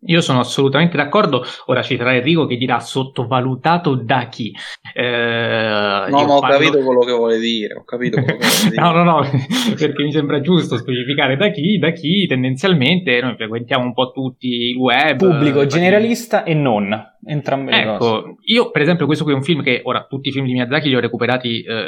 io 0.07 0.21
sono 0.21 0.41
assolutamente 0.41 0.97
d'accordo. 0.97 1.45
Ora 1.67 1.83
ci 1.83 1.97
sarà 1.97 2.15
Enrico 2.15 2.47
che 2.47 2.57
dirà 2.57 2.79
sottovalutato 2.79 3.95
da 3.95 4.29
chi. 4.29 4.55
Eh, 4.95 6.07
no, 6.09 6.25
ma 6.25 6.35
ho 6.35 6.41
parlo... 6.41 6.59
capito 6.59 6.85
quello 6.85 7.01
che 7.01 7.13
vuole 7.13 7.39
dire. 7.39 7.75
Ho 7.75 7.85
capito 7.85 8.23
quello 8.23 8.39
che 8.39 8.47
vuole 8.47 8.71
dire. 8.71 8.81
no, 8.81 8.93
no, 8.93 9.03
no, 9.03 9.21
perché 9.77 10.03
mi 10.03 10.13
sembra 10.13 10.41
giusto 10.41 10.77
specificare 10.77 11.37
da 11.37 11.51
chi, 11.51 11.79
da 11.79 11.91
chi 11.91 12.27
tendenzialmente 12.27 13.21
noi 13.21 13.35
frequentiamo 13.35 13.85
un 13.85 13.93
po' 13.93 14.13
tutti 14.13 14.47
il 14.47 14.77
web. 14.77 15.19
Pubblico, 15.19 15.67
generalista 15.67 16.45
e 16.45 16.55
non. 16.55 17.17
Entrambe 17.25 17.73
le 17.73 17.81
ecco, 17.81 17.97
cose. 17.97 18.35
Io, 18.45 18.71
per 18.71 18.83
esempio, 18.83 19.07
questo 19.07 19.25
qui 19.25 19.33
è 19.33 19.37
un 19.37 19.43
film 19.43 19.63
che 19.63 19.81
ora 19.83 20.07
tutti 20.09 20.29
i 20.29 20.33
film 20.33 20.47
di 20.47 20.53
Miyazaki 20.53 20.89
li 20.89 20.97
ho 20.97 21.01
recuperati. 21.01 21.63
Eh, 21.63 21.85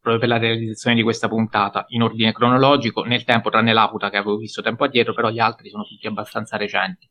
proprio 0.00 0.18
per 0.18 0.28
la 0.28 0.38
realizzazione 0.38 0.96
di 0.96 1.02
questa 1.02 1.28
puntata 1.28 1.84
in 1.88 2.02
ordine 2.02 2.32
cronologico, 2.32 3.02
nel 3.02 3.24
tempo, 3.24 3.50
tranne 3.50 3.74
Laputa 3.74 4.08
che 4.08 4.16
avevo 4.16 4.36
visto 4.36 4.62
tempo 4.62 4.84
addietro, 4.84 5.12
però 5.12 5.28
gli 5.28 5.40
altri 5.40 5.68
sono 5.68 5.84
tutti 5.84 6.06
abbastanza 6.06 6.56
recenti. 6.56 7.08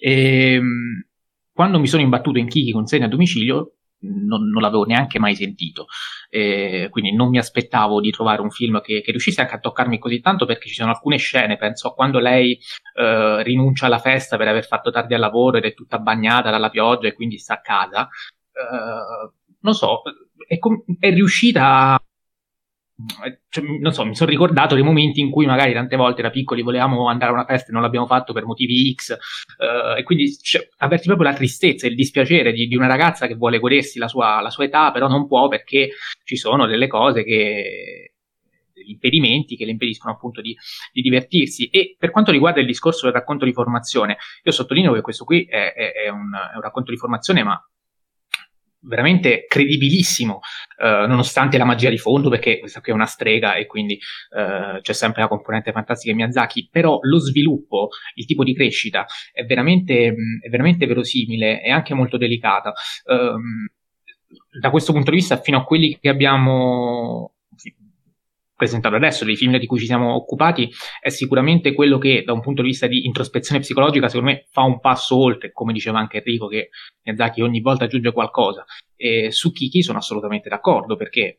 E, 0.00 0.54
ehm, 0.54 1.04
quando 1.52 1.78
mi 1.78 1.86
sono 1.86 2.02
imbattuto 2.02 2.38
in 2.38 2.48
Kiki 2.48 2.72
consegna 2.72 3.04
a 3.04 3.08
domicilio, 3.08 3.74
non, 4.00 4.48
non, 4.48 4.62
l'avevo 4.62 4.84
neanche 4.84 5.18
mai 5.18 5.34
sentito. 5.34 5.86
Eh, 6.30 6.88
quindi 6.90 7.14
non 7.14 7.28
mi 7.28 7.38
aspettavo 7.38 8.00
di 8.00 8.10
trovare 8.10 8.40
un 8.40 8.50
film 8.50 8.80
che, 8.80 9.02
che, 9.02 9.10
riuscisse 9.10 9.42
anche 9.42 9.54
a 9.54 9.58
toccarmi 9.58 9.98
così 9.98 10.20
tanto 10.20 10.46
perché 10.46 10.68
ci 10.68 10.74
sono 10.74 10.90
alcune 10.90 11.18
scene, 11.18 11.58
penso 11.58 11.88
a 11.88 11.94
quando 11.94 12.18
lei 12.18 12.58
eh, 12.94 13.42
rinuncia 13.42 13.86
alla 13.86 13.98
festa 13.98 14.36
per 14.36 14.48
aver 14.48 14.66
fatto 14.66 14.90
tardi 14.90 15.14
al 15.14 15.20
lavoro 15.20 15.58
ed 15.58 15.64
è 15.64 15.74
tutta 15.74 15.98
bagnata 15.98 16.50
dalla 16.50 16.70
pioggia 16.70 17.08
e 17.08 17.12
quindi 17.12 17.36
sta 17.38 17.54
a 17.54 17.60
casa. 17.60 18.08
Eh, 18.52 19.30
non 19.60 19.74
so, 19.74 20.02
è, 20.46 20.58
com- 20.58 20.82
è 20.98 21.10
riuscita 21.12 22.02
cioè, 23.48 23.64
non 23.64 23.92
so, 23.92 24.04
mi 24.04 24.14
sono 24.14 24.30
ricordato 24.30 24.74
dei 24.74 24.84
momenti 24.84 25.20
in 25.20 25.30
cui 25.30 25.46
magari 25.46 25.72
tante 25.72 25.96
volte 25.96 26.22
da 26.22 26.30
piccoli 26.30 26.62
volevamo 26.62 27.08
andare 27.08 27.30
a 27.30 27.34
una 27.34 27.44
festa 27.44 27.70
e 27.70 27.72
non 27.72 27.82
l'abbiamo 27.82 28.06
fatto 28.06 28.32
per 28.32 28.44
motivi 28.44 28.92
X, 28.94 29.16
uh, 29.58 29.98
e 29.98 30.02
quindi 30.02 30.32
cioè, 30.36 30.68
averti 30.78 31.06
proprio 31.06 31.28
la 31.28 31.34
tristezza 31.34 31.86
e 31.86 31.90
il 31.90 31.96
dispiacere 31.96 32.52
di, 32.52 32.66
di 32.66 32.76
una 32.76 32.86
ragazza 32.86 33.26
che 33.26 33.34
vuole 33.34 33.58
godersi 33.58 33.98
la 33.98 34.08
sua, 34.08 34.40
la 34.40 34.50
sua, 34.50 34.64
età, 34.64 34.90
però 34.90 35.08
non 35.08 35.26
può 35.26 35.48
perché 35.48 35.90
ci 36.24 36.36
sono 36.36 36.66
delle 36.66 36.86
cose 36.86 37.24
che 37.24 38.14
degli 38.72 38.90
impedimenti 38.90 39.56
che 39.56 39.64
le 39.64 39.72
impediscono 39.72 40.14
appunto 40.14 40.40
di, 40.40 40.56
di, 40.92 41.02
divertirsi. 41.02 41.68
E 41.68 41.96
per 41.98 42.10
quanto 42.10 42.32
riguarda 42.32 42.60
il 42.60 42.66
discorso 42.66 43.04
del 43.04 43.14
racconto 43.14 43.44
di 43.44 43.52
formazione, 43.52 44.16
io 44.42 44.52
sottolineo 44.52 44.92
che 44.94 45.02
questo 45.02 45.24
qui 45.24 45.44
è, 45.44 45.72
è, 45.72 45.92
è, 45.92 46.08
un, 46.08 46.32
è 46.32 46.56
un 46.56 46.62
racconto 46.62 46.90
di 46.90 46.96
formazione, 46.96 47.42
ma 47.42 47.62
veramente 48.82 49.44
credibilissimo, 49.46 50.40
eh, 50.78 51.06
nonostante 51.06 51.58
la 51.58 51.64
magia 51.64 51.90
di 51.90 51.98
fondo, 51.98 52.28
perché 52.28 52.58
questa 52.58 52.80
qui 52.80 52.92
è 52.92 52.94
una 52.94 53.06
strega 53.06 53.54
e 53.54 53.66
quindi 53.66 53.94
eh, 53.94 54.80
c'è 54.80 54.92
sempre 54.92 55.22
la 55.22 55.28
componente 55.28 55.72
fantastica 55.72 56.12
di 56.12 56.18
Miyazaki, 56.18 56.68
però 56.70 56.98
lo 57.02 57.18
sviluppo, 57.18 57.88
il 58.14 58.26
tipo 58.26 58.44
di 58.44 58.54
crescita 58.54 59.06
è 59.32 59.44
veramente, 59.44 60.14
è 60.40 60.48
veramente 60.48 60.86
verosimile 60.86 61.62
e 61.62 61.70
anche 61.70 61.94
molto 61.94 62.16
delicata. 62.16 62.72
Um, 63.04 63.68
da 64.60 64.70
questo 64.70 64.92
punto 64.92 65.10
di 65.10 65.16
vista, 65.16 65.40
fino 65.40 65.58
a 65.58 65.64
quelli 65.64 65.98
che 66.00 66.08
abbiamo 66.08 67.34
presentato 68.60 68.94
adesso, 68.94 69.24
dei 69.24 69.36
film 69.36 69.56
di 69.56 69.64
cui 69.64 69.78
ci 69.78 69.86
siamo 69.86 70.14
occupati, 70.14 70.70
è 71.00 71.08
sicuramente 71.08 71.72
quello 71.72 71.96
che 71.96 72.22
da 72.24 72.34
un 72.34 72.42
punto 72.42 72.60
di 72.60 72.68
vista 72.68 72.86
di 72.86 73.06
introspezione 73.06 73.62
psicologica, 73.62 74.08
secondo 74.08 74.32
me, 74.32 74.46
fa 74.50 74.62
un 74.62 74.80
passo 74.80 75.16
oltre, 75.16 75.50
come 75.50 75.72
diceva 75.72 75.98
anche 75.98 76.18
Enrico, 76.18 76.46
che 76.46 76.68
Miyazaki 77.04 77.40
ogni 77.40 77.60
volta 77.60 77.84
aggiunge 77.84 78.12
qualcosa. 78.12 78.64
E 78.94 79.32
su 79.32 79.50
Kiki 79.50 79.82
sono 79.82 79.96
assolutamente 79.96 80.50
d'accordo, 80.50 80.96
perché 80.96 81.38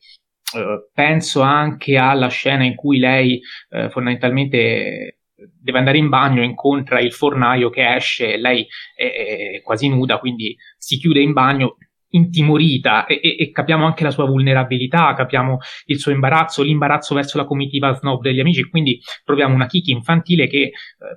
eh, 0.56 0.90
penso 0.92 1.42
anche 1.42 1.96
alla 1.96 2.30
scena 2.30 2.64
in 2.64 2.74
cui 2.74 2.98
lei 2.98 3.40
eh, 3.70 3.92
fondamentalmente 3.92 5.20
deve 5.60 5.78
andare 5.78 6.00
in 6.00 6.10
bagno, 6.10 6.44
incontra 6.44 7.00
il 7.00 7.14
fornaio 7.14 7.70
che 7.70 7.96
esce, 7.96 8.38
lei 8.38 8.68
è, 8.96 9.54
è 9.56 9.62
quasi 9.62 9.90
nuda, 9.90 10.18
quindi 10.18 10.56
si 10.78 10.98
chiude 10.98 11.22
in 11.22 11.34
bagno, 11.34 11.78
intimorita 12.12 13.05
e, 13.05 13.20
e, 13.22 13.36
e, 13.39 13.51
capiamo 13.51 13.86
anche 13.86 14.03
la 14.03 14.12
sua 14.12 14.26
vulnerabilità, 14.26 15.14
capiamo 15.14 15.57
il 15.86 15.99
suo 15.99 16.12
imbarazzo, 16.12 16.64
l'imbarazzo 16.64 17.16
verso 17.16 17.38
la 17.38 17.45
comitiva 17.45 17.93
snob 17.93 18.22
degli 18.22 18.39
amici, 18.39 18.70
quindi 18.70 18.99
troviamo 19.24 19.53
una 19.53 19.68
Kiki 19.68 19.91
infantile 19.91 20.47
che 20.47 20.57
eh, 20.62 20.72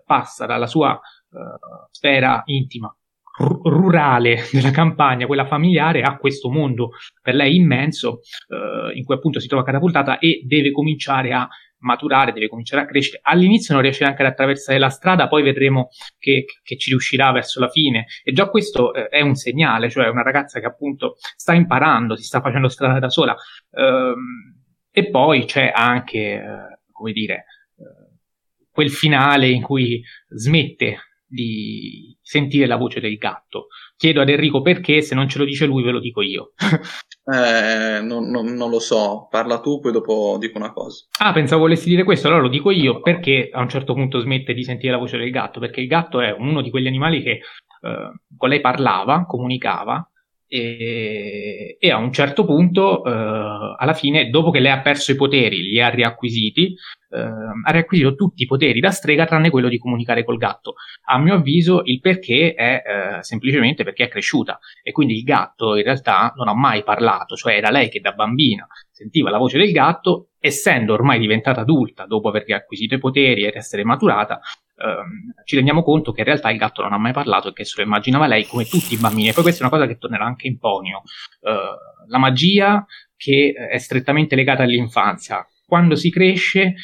passa 0.05 0.47
dalla 0.47 0.67
sua 0.67 0.95
eh, 0.95 1.89
sfera 1.91 2.43
intima 2.47 2.95
r- 3.39 3.61
rurale 3.65 4.45
della 4.53 4.71
campagna, 4.71 5.27
quella 5.27 5.47
familiare, 5.47 6.03
a 6.03 6.17
questo 6.17 6.51
mondo 6.51 6.91
per 7.21 7.35
lei 7.35 7.57
immenso 7.57 8.21
eh, 8.49 8.97
in 8.97 9.05
cui 9.05 9.15
appunto 9.15 9.41
si 9.41 9.49
trova 9.49 9.65
catapultata 9.65 10.19
e 10.19 10.43
deve 10.45 10.71
cominciare 10.71 11.33
a 11.33 11.49
maturare, 11.85 12.33
deve 12.33 12.49
cominciare 12.49 12.83
a 12.83 12.87
crescere. 12.87 13.21
All'inizio 13.23 13.75
non 13.75 13.83
riesce 13.83 14.05
neanche 14.05 14.23
ad 14.23 14.29
attraversare 14.29 14.79
la 14.79 14.89
strada, 14.89 15.29
poi 15.29 15.43
vedremo 15.43 15.91
che, 16.19 16.47
che 16.63 16.77
ci 16.77 16.91
riuscirà 16.91 17.31
verso 17.31 17.61
la 17.61 17.69
fine. 17.69 18.07
E 18.25 18.33
già 18.33 18.49
questo 18.49 18.93
eh, 18.93 19.09
è 19.09 19.21
un 19.21 19.35
segnale, 19.35 19.91
cioè 19.91 20.09
una 20.09 20.23
ragazza 20.23 20.61
che 20.61 20.67
appunto 20.67 21.17
sta 21.37 21.53
imparando, 21.53 22.17
si 22.17 22.25
sta 22.25 22.41
facendo 22.41 22.69
strada 22.69 22.99
da 22.99 23.11
sola. 23.11 23.37
Ehm, 23.73 24.63
e 24.91 25.11
poi 25.11 25.45
c'è 25.45 25.71
anche, 25.75 26.19
eh, 26.19 26.79
come 26.91 27.13
dire, 27.13 27.45
eh, 27.77 28.67
quel 28.71 28.91
finale 28.91 29.49
in 29.49 29.63
cui 29.63 30.03
smette 30.29 30.99
di 31.35 32.17
sentire 32.23 32.67
la 32.67 32.77
voce 32.77 33.01
del 33.01 33.17
gatto. 33.17 33.67
Chiedo 33.97 34.21
ad 34.21 34.29
Enrico 34.29 34.63
perché, 34.63 35.03
se 35.03 35.15
non 35.15 35.29
ce 35.29 35.39
lo 35.39 35.45
dice 35.45 35.67
lui 35.67 35.83
ve 35.83 35.91
lo 35.91 35.99
dico 35.99 36.23
io. 36.23 36.53
eh, 37.33 38.01
non, 38.01 38.31
non, 38.31 38.55
non, 38.55 38.71
lo 38.71 38.79
so, 38.79 39.27
parla 39.29 39.61
tu, 39.61 39.81
poi 39.81 39.93
dopo 39.93 40.37
dico 40.39 40.59
una 40.59 40.73
cosa. 40.73 41.07
Ah, 41.19 41.33
pensavo 41.33 41.63
volessi 41.63 41.89
dire 41.89 42.05
questo, 42.05 42.29
allora 42.29 42.43
lo 42.43 42.49
dico 42.49 42.71
io, 42.71 43.01
perché 43.01 43.51
a 43.53 43.61
un 43.61 43.69
certo 43.69 43.95
punto 43.95 44.21
smette 44.21 44.55
di 44.55 44.63
sentire 44.63 44.93
la 44.93 44.99
voce 44.99 45.19
del 45.19 45.31
gatto, 45.31 45.59
perché 45.61 45.81
il 45.81 45.89
gatto 45.89 46.21
è 46.21 46.31
uno 46.31 46.63
di 46.63 46.71
quegli 46.71 46.87
animali 46.87 47.23
che 47.23 47.31
eh, 47.31 48.13
con 48.37 48.49
lei 48.49 48.61
parlava, 48.61 49.25
comunicava, 49.27 50.09
e, 50.47 51.77
e, 51.79 51.91
a 51.91 51.97
un 51.97 52.13
certo 52.13 52.45
punto, 52.45 53.05
eh, 53.05 53.11
alla 53.11 53.95
fine, 53.95 54.31
dopo 54.31 54.51
che 54.51 54.61
lei 54.61 54.73
ha 54.73 54.81
perso 54.81 55.13
i 55.13 55.17
poteri, 55.17 55.63
li 55.63 55.81
ha 55.81 55.89
riacquisiti, 55.89 56.75
eh, 57.11 57.19
ha 57.19 57.71
riacquisito 57.71 58.15
tutti 58.15 58.43
i 58.43 58.47
poteri 58.47 58.81
da 58.81 58.91
strega 58.91 59.25
tranne 59.25 59.51
quello 59.51 59.69
di 59.69 59.79
comunicare 59.79 60.25
col 60.25 60.37
gatto. 60.37 60.75
A 61.07 61.19
mio 61.19 61.35
avviso 61.35 61.83
il 61.85 62.01
perché 62.01 62.55
è 62.55 62.83
eh, 62.85 63.23
semplicemente 63.23 63.85
perché 63.85 64.05
è 64.05 64.09
cresciuta 64.09 64.59
e 64.83 64.93
quindi 64.93 65.17
il 65.17 65.23
gatto 65.23 65.77
in 65.77 65.83
realtà 65.83 66.33
non 66.37 66.49
ha 66.49 66.55
mai 66.55 66.83
parlato, 66.83 67.37
cioè 67.37 67.57
era 67.57 67.71
lei 67.71 67.89
che 67.89 68.01
da 68.01 68.13
bambina 68.13 68.67
sentiva 68.91 69.31
la 69.31 69.39
voce 69.39 69.59
del 69.59 69.73
gatto, 69.73 70.29
essendo 70.39 70.93
ormai 70.93 71.19
diventata 71.19 71.63
adulta 71.63 72.07
dopo 72.07 72.29
aver 72.29 72.45
riacquisito 72.45 72.95
i 72.95 72.99
poteri 72.99 73.45
ed 73.45 73.55
essere 73.55 73.85
maturata, 73.85 74.41
ehm, 74.77 75.35
ci 75.45 75.57
rendiamo 75.57 75.83
conto 75.83 76.13
che 76.13 76.21
in 76.21 76.27
realtà 76.27 76.51
il 76.51 76.59
gatto 76.59 76.83
non 76.83 76.93
ha 76.93 76.99
mai 76.99 77.13
parlato 77.13 77.49
e 77.49 77.53
che 77.53 77.65
se 77.65 77.75
lo 77.79 77.85
immaginava 77.85 78.27
lei 78.27 78.47
come 78.47 78.65
tutti 78.65 78.95
i 78.95 78.99
bambini. 78.99 79.29
E 79.29 79.33
poi 79.33 79.43
questa 79.43 79.65
è 79.65 79.67
una 79.67 79.77
cosa 79.77 79.87
che 79.87 79.99
tornerà 79.99 80.25
anche 80.25 80.47
in 80.47 80.59
Ponio. 80.59 81.03
Eh, 81.41 82.09
la 82.09 82.19
magia 82.19 82.85
che 83.17 83.53
è 83.53 83.79
strettamente 83.79 84.35
legata 84.35 84.63
all'infanzia. 84.63 85.47
Quando 85.67 85.95
si 85.95 86.11
cresce 86.11 86.75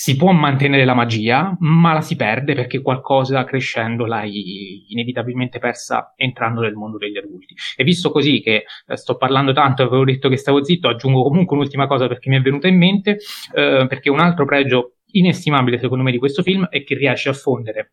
si 0.00 0.16
può 0.16 0.32
mantenere 0.32 0.86
la 0.86 0.94
magia, 0.94 1.54
ma 1.58 1.92
la 1.92 2.00
si 2.00 2.16
perde 2.16 2.54
perché 2.54 2.80
qualcosa 2.80 3.44
crescendo 3.44 4.06
l'hai 4.06 4.86
inevitabilmente 4.88 5.58
persa 5.58 6.14
entrando 6.16 6.62
nel 6.62 6.72
mondo 6.72 6.96
degli 6.96 7.18
adulti. 7.18 7.54
E 7.76 7.84
visto 7.84 8.10
così 8.10 8.40
che 8.40 8.64
eh, 8.86 8.96
sto 8.96 9.18
parlando 9.18 9.52
tanto 9.52 9.82
e 9.82 9.84
avevo 9.84 10.04
detto 10.04 10.30
che 10.30 10.38
stavo 10.38 10.64
zitto, 10.64 10.88
aggiungo 10.88 11.22
comunque 11.22 11.54
un'ultima 11.54 11.86
cosa 11.86 12.08
perché 12.08 12.30
mi 12.30 12.36
è 12.36 12.40
venuta 12.40 12.66
in 12.66 12.78
mente, 12.78 13.18
eh, 13.54 13.84
perché 13.86 14.08
un 14.08 14.20
altro 14.20 14.46
pregio 14.46 14.99
inestimabile 15.12 15.78
secondo 15.78 16.04
me 16.04 16.10
di 16.10 16.18
questo 16.18 16.42
film 16.42 16.66
è 16.66 16.82
che 16.82 16.94
riesce 16.94 17.28
a 17.28 17.32
fondere 17.32 17.92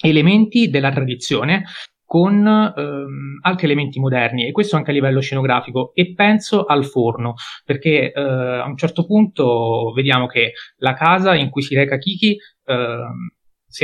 elementi 0.00 0.68
della 0.68 0.90
tradizione 0.90 1.64
con 2.08 2.46
ehm, 2.46 3.38
altri 3.42 3.66
elementi 3.66 4.00
moderni 4.00 4.46
e 4.46 4.52
questo 4.52 4.76
anche 4.76 4.92
a 4.92 4.94
livello 4.94 5.20
scenografico 5.20 5.92
e 5.94 6.14
penso 6.14 6.64
al 6.64 6.86
forno 6.86 7.34
perché 7.66 8.12
eh, 8.12 8.20
a 8.20 8.64
un 8.64 8.78
certo 8.78 9.04
punto 9.04 9.92
vediamo 9.94 10.26
che 10.26 10.52
la 10.76 10.94
casa 10.94 11.34
in 11.34 11.50
cui 11.50 11.60
si 11.60 11.74
reca 11.74 11.98
Kiki 11.98 12.38
eh, 12.64 13.06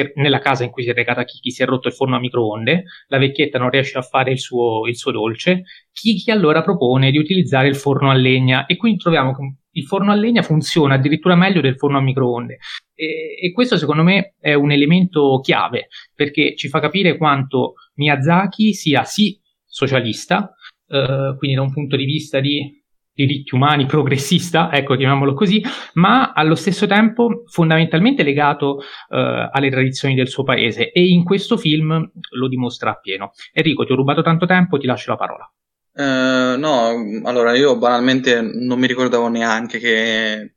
è, 0.00 0.12
nella 0.14 0.38
casa 0.38 0.64
in 0.64 0.70
cui 0.70 0.84
si 0.84 0.88
è 0.88 0.94
recata 0.94 1.24
Kiki 1.24 1.50
si 1.50 1.62
è 1.62 1.66
rotto 1.66 1.88
il 1.88 1.94
forno 1.94 2.16
a 2.16 2.18
microonde, 2.18 2.84
la 3.08 3.18
vecchietta 3.18 3.58
non 3.58 3.68
riesce 3.68 3.98
a 3.98 4.02
fare 4.02 4.30
il 4.30 4.38
suo, 4.38 4.86
il 4.86 4.96
suo 4.96 5.10
dolce, 5.12 5.64
Kiki 5.92 6.30
allora 6.30 6.62
propone 6.62 7.10
di 7.10 7.18
utilizzare 7.18 7.68
il 7.68 7.76
forno 7.76 8.10
a 8.10 8.14
legna 8.14 8.64
e 8.64 8.76
quindi 8.76 8.98
troviamo 8.98 9.32
il 9.74 9.84
forno 9.84 10.10
a 10.10 10.14
legna 10.14 10.42
funziona 10.42 10.94
addirittura 10.94 11.36
meglio 11.36 11.60
del 11.60 11.76
forno 11.76 11.98
a 11.98 12.02
microonde. 12.02 12.58
E, 12.94 13.36
e, 13.40 13.52
questo 13.52 13.76
secondo 13.76 14.02
me 14.02 14.34
è 14.40 14.54
un 14.54 14.72
elemento 14.72 15.40
chiave 15.40 15.88
perché 16.14 16.54
ci 16.56 16.68
fa 16.68 16.80
capire 16.80 17.16
quanto 17.16 17.74
Miyazaki 17.94 18.72
sia 18.72 19.04
sì 19.04 19.38
socialista, 19.64 20.54
eh, 20.88 21.34
quindi 21.38 21.56
da 21.56 21.62
un 21.62 21.72
punto 21.72 21.96
di 21.96 22.04
vista 22.04 22.40
di 22.40 22.82
diritti 23.14 23.54
umani 23.54 23.86
progressista, 23.86 24.72
ecco 24.72 24.96
chiamiamolo 24.96 25.34
così, 25.34 25.62
ma 25.94 26.32
allo 26.32 26.56
stesso 26.56 26.86
tempo 26.86 27.44
fondamentalmente 27.46 28.24
legato 28.24 28.80
eh, 28.80 29.48
alle 29.52 29.70
tradizioni 29.70 30.14
del 30.14 30.28
suo 30.28 30.42
paese 30.42 30.90
e 30.90 31.06
in 31.06 31.22
questo 31.22 31.56
film 31.56 32.10
lo 32.30 32.48
dimostra 32.48 32.90
appieno. 32.90 33.30
Enrico, 33.52 33.84
ti 33.84 33.92
ho 33.92 33.96
rubato 33.96 34.22
tanto 34.22 34.46
tempo, 34.46 34.78
ti 34.78 34.86
lascio 34.86 35.10
la 35.10 35.16
parola. 35.16 35.48
Uh, 35.96 36.58
no, 36.58 37.22
allora 37.22 37.54
io 37.54 37.78
banalmente 37.78 38.40
non 38.40 38.80
mi 38.80 38.88
ricordavo 38.88 39.28
neanche 39.28 39.78
che 39.78 40.56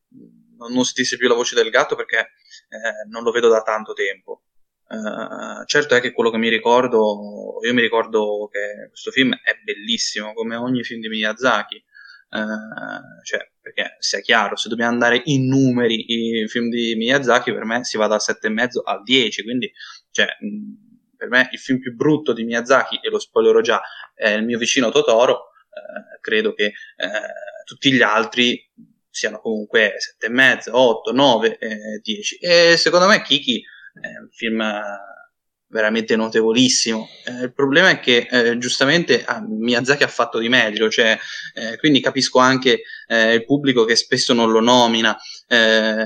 non 0.57 0.83
sentisse 0.83 1.15
più 1.17 1.27
la 1.27 1.35
voce 1.35 1.53
del 1.53 1.69
gatto 1.69 1.95
perché 1.95 2.17
eh, 2.19 3.07
non 3.09 3.21
lo 3.21 3.29
vedo 3.31 3.47
da 3.47 3.61
tanto 3.61 3.93
tempo. 3.93 4.43
Uh, 4.87 5.63
certo 5.65 5.95
è 5.95 5.99
che 5.99 6.11
quello 6.13 6.31
che 6.31 6.37
mi 6.37 6.49
ricordo, 6.49 7.59
io 7.63 7.73
mi 7.73 7.81
ricordo 7.81 8.49
che 8.51 8.87
questo 8.89 9.11
film 9.11 9.33
è 9.43 9.59
bellissimo, 9.63 10.33
come 10.33 10.55
ogni 10.55 10.83
film 10.83 11.01
di 11.01 11.09
Miyazaki. 11.09 11.83
Uh, 12.29 13.23
cioè, 13.23 13.39
perché 13.61 13.95
sia 13.99 14.19
chiaro, 14.21 14.55
se 14.55 14.69
dobbiamo 14.69 14.91
andare 14.91 15.21
in 15.25 15.45
numeri 15.47 16.41
i 16.41 16.47
film 16.47 16.69
di 16.69 16.95
Miyazaki, 16.95 17.53
per 17.53 17.63
me 17.63 17.83
si 17.83 17.97
va 17.97 18.07
dal 18.07 18.21
7,5 18.21 18.81
al 18.83 19.03
10, 19.03 19.43
quindi 19.43 19.71
cioè, 20.09 20.25
mh, 20.39 20.86
per 21.17 21.29
me 21.29 21.49
il 21.51 21.59
film 21.59 21.79
più 21.79 21.95
brutto 21.95 22.33
di 22.33 22.43
Miyazaki, 22.43 22.99
e 23.01 23.09
lo 23.09 23.19
spoilerò 23.19 23.59
già, 23.61 23.81
è 24.13 24.29
il 24.29 24.45
mio 24.45 24.57
vicino 24.57 24.91
Totoro, 24.91 25.49
eh, 25.69 26.19
credo 26.21 26.53
che 26.53 26.65
eh, 26.65 26.73
tutti 27.65 27.91
gli 27.91 28.01
altri 28.01 28.63
siano 29.09 29.39
comunque 29.39 29.95
7,5, 30.23 30.69
8, 30.71 31.11
9, 31.11 31.57
eh, 31.57 31.99
10. 32.01 32.37
E 32.37 32.77
secondo 32.77 33.07
me 33.07 33.21
Kiki 33.21 33.63
è 33.99 34.19
un 34.19 34.29
film 34.29 34.61
veramente 35.69 36.15
notevolissimo. 36.15 37.07
Eh, 37.25 37.43
il 37.43 37.53
problema 37.53 37.89
è 37.89 37.99
che 37.99 38.27
eh, 38.29 38.57
giustamente 38.57 39.23
ah, 39.25 39.41
Miyazaki 39.41 40.03
ha 40.03 40.07
fatto 40.07 40.39
di 40.39 40.49
meglio, 40.49 40.89
cioè, 40.89 41.17
eh, 41.53 41.77
quindi 41.77 41.99
capisco 41.99 42.39
anche 42.39 42.81
eh, 43.07 43.33
il 43.33 43.45
pubblico 43.45 43.85
che 43.85 43.95
spesso 43.95 44.33
non 44.33 44.51
lo 44.51 44.61
nomina. 44.61 45.17
Eh, 45.47 46.05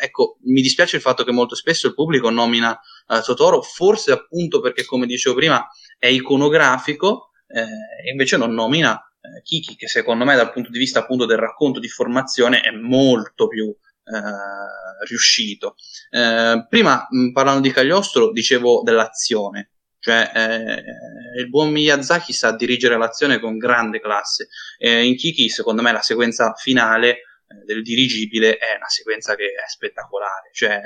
ecco, 0.00 0.38
mi 0.44 0.62
dispiace 0.62 0.96
il 0.96 1.02
fatto 1.02 1.24
che 1.24 1.32
molto 1.32 1.54
spesso 1.54 1.86
il 1.86 1.94
pubblico 1.94 2.30
nomina 2.30 2.78
uh, 3.08 3.20
Totoro, 3.20 3.62
forse 3.62 4.12
appunto 4.12 4.60
perché, 4.60 4.84
come 4.84 5.06
dicevo 5.06 5.34
prima, 5.34 5.66
è 5.98 6.06
iconografico, 6.06 7.32
eh, 7.48 7.62
e 7.62 8.10
invece 8.10 8.36
non 8.36 8.52
nomina 8.54 8.94
eh, 9.20 9.42
Kiki, 9.42 9.76
che 9.76 9.88
secondo 9.88 10.24
me 10.24 10.36
dal 10.36 10.52
punto 10.52 10.70
di 10.70 10.78
vista 10.78 11.00
appunto 11.00 11.26
del 11.26 11.38
racconto 11.38 11.80
di 11.80 11.88
formazione 11.88 12.60
è 12.60 12.70
molto 12.70 13.48
più 13.48 13.74
eh, 14.14 15.06
riuscito. 15.06 15.74
Eh, 16.10 16.66
prima, 16.68 17.06
mh, 17.08 17.32
parlando 17.32 17.60
di 17.60 17.70
Cagliostro, 17.70 18.32
dicevo 18.32 18.82
dell'azione. 18.84 19.72
Cioè, 20.00 20.30
eh, 20.34 21.40
il 21.40 21.48
buon 21.48 21.70
Miyazaki 21.70 22.32
sa 22.32 22.54
dirigere 22.54 22.96
l'azione 22.96 23.40
con 23.40 23.58
grande 23.58 24.00
classe. 24.00 24.48
In 24.78 25.16
Kiki, 25.16 25.48
secondo 25.48 25.82
me, 25.82 25.92
la 25.92 26.02
sequenza 26.02 26.54
finale 26.54 27.22
eh, 27.50 27.64
del 27.64 27.82
dirigibile 27.82 28.58
è 28.58 28.76
una 28.76 28.88
sequenza 28.88 29.34
che 29.34 29.46
è 29.46 29.68
spettacolare, 29.68 30.50
cioè 30.52 30.82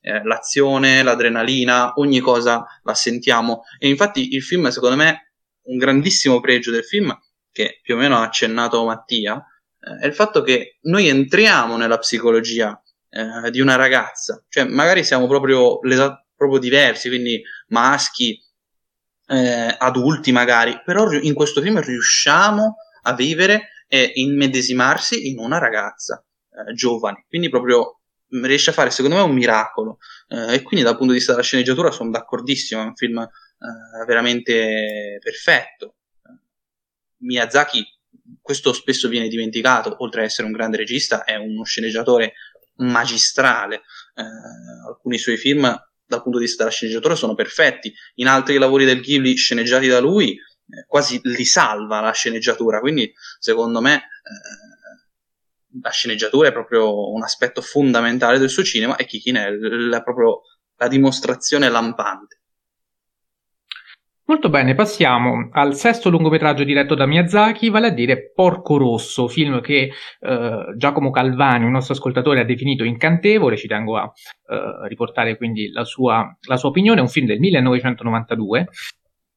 eh, 0.00 0.22
l'azione, 0.22 1.02
l'adrenalina, 1.02 1.94
ogni 1.96 2.20
cosa 2.20 2.64
la 2.84 2.94
sentiamo 2.94 3.62
e 3.76 3.88
infatti 3.88 4.34
il 4.34 4.42
film 4.42 4.68
secondo 4.68 4.94
me 4.94 5.32
un 5.62 5.78
grandissimo 5.78 6.38
pregio 6.38 6.70
del 6.70 6.84
film 6.84 7.16
che 7.50 7.80
più 7.82 7.96
o 7.96 7.98
meno 7.98 8.18
ha 8.18 8.22
accennato 8.22 8.84
Mattia 8.84 9.44
eh, 9.80 10.04
è 10.04 10.06
il 10.06 10.14
fatto 10.14 10.42
che 10.42 10.78
noi 10.82 11.08
entriamo 11.08 11.76
nella 11.76 11.98
psicologia 11.98 12.80
eh, 13.08 13.50
di 13.50 13.60
una 13.60 13.76
ragazza, 13.76 14.44
cioè 14.48 14.64
magari 14.64 15.04
siamo 15.04 15.26
proprio, 15.26 15.78
proprio 15.78 16.58
diversi, 16.58 17.08
quindi 17.08 17.42
maschi, 17.68 18.38
eh, 19.26 19.74
adulti 19.78 20.32
magari, 20.32 20.80
però 20.84 21.10
in 21.12 21.34
questo 21.34 21.60
film 21.62 21.80
riusciamo 21.80 22.76
a 23.02 23.14
vivere 23.14 23.84
e 23.88 24.12
immedesimarsi 24.14 25.28
in 25.28 25.38
una 25.38 25.58
ragazza 25.58 26.22
eh, 26.50 26.74
giovane. 26.74 27.24
Quindi 27.28 27.48
proprio 27.48 28.00
mm, 28.34 28.44
riesce 28.44 28.70
a 28.70 28.74
fare 28.74 28.90
secondo 28.90 29.16
me 29.16 29.22
un 29.22 29.32
miracolo 29.32 29.98
eh, 30.28 30.54
e 30.54 30.62
quindi 30.62 30.84
dal 30.84 30.96
punto 30.96 31.12
di 31.12 31.18
vista 31.18 31.32
della 31.32 31.44
sceneggiatura 31.44 31.90
sono 31.90 32.10
d'accordissimo, 32.10 32.82
è 32.82 32.84
un 32.84 32.94
film 32.96 33.28
veramente 34.06 35.18
perfetto. 35.22 35.96
Miyazaki, 37.18 37.84
questo 38.40 38.72
spesso 38.72 39.08
viene 39.08 39.28
dimenticato, 39.28 39.94
oltre 39.98 40.20
ad 40.20 40.26
essere 40.26 40.46
un 40.46 40.52
grande 40.52 40.76
regista, 40.76 41.24
è 41.24 41.36
uno 41.36 41.64
sceneggiatore 41.64 42.34
magistrale. 42.76 43.82
Eh, 44.14 44.88
alcuni 44.88 45.18
suoi 45.18 45.36
film 45.36 45.62
dal 46.06 46.22
punto 46.22 46.38
di 46.38 46.44
vista 46.44 46.64
della 46.64 46.74
sceneggiatura 46.74 47.14
sono 47.14 47.34
perfetti, 47.34 47.92
in 48.14 48.26
altri 48.26 48.58
lavori 48.58 48.84
del 48.84 49.00
Ghibli 49.00 49.36
sceneggiati 49.36 49.86
da 49.86 50.00
lui 50.00 50.32
eh, 50.32 50.84
quasi 50.86 51.20
li 51.22 51.44
salva 51.44 52.00
la 52.00 52.12
sceneggiatura, 52.12 52.80
quindi 52.80 53.12
secondo 53.38 53.80
me 53.80 53.94
eh, 53.94 55.80
la 55.82 55.90
sceneggiatura 55.90 56.48
è 56.48 56.52
proprio 56.52 57.12
un 57.12 57.22
aspetto 57.22 57.60
fondamentale 57.60 58.38
del 58.38 58.50
suo 58.50 58.64
cinema 58.64 58.96
e 58.96 59.06
Kikine 59.06 59.46
è 59.46 59.50
l- 59.50 59.88
l- 59.88 60.02
proprio 60.02 60.40
la 60.76 60.88
dimostrazione 60.88 61.68
lampante. 61.68 62.39
Molto 64.30 64.48
bene, 64.48 64.76
passiamo 64.76 65.48
al 65.50 65.74
sesto 65.74 66.08
lungometraggio 66.08 66.62
diretto 66.62 66.94
da 66.94 67.04
Miyazaki, 67.04 67.68
vale 67.68 67.88
a 67.88 67.90
dire 67.90 68.30
Porco 68.32 68.76
Rosso, 68.76 69.26
film 69.26 69.60
che 69.60 69.90
eh, 70.20 70.64
Giacomo 70.76 71.10
Calvani, 71.10 71.64
un 71.64 71.72
nostro 71.72 71.94
ascoltatore, 71.94 72.38
ha 72.38 72.44
definito 72.44 72.84
incantevole, 72.84 73.56
ci 73.56 73.66
tengo 73.66 73.96
a 73.96 74.04
eh, 74.04 74.86
riportare 74.86 75.36
quindi 75.36 75.72
la 75.72 75.82
sua, 75.82 76.32
la 76.42 76.56
sua, 76.56 76.68
opinione, 76.68 77.00
è 77.00 77.02
un 77.02 77.08
film 77.08 77.26
del 77.26 77.40
1992, 77.40 78.68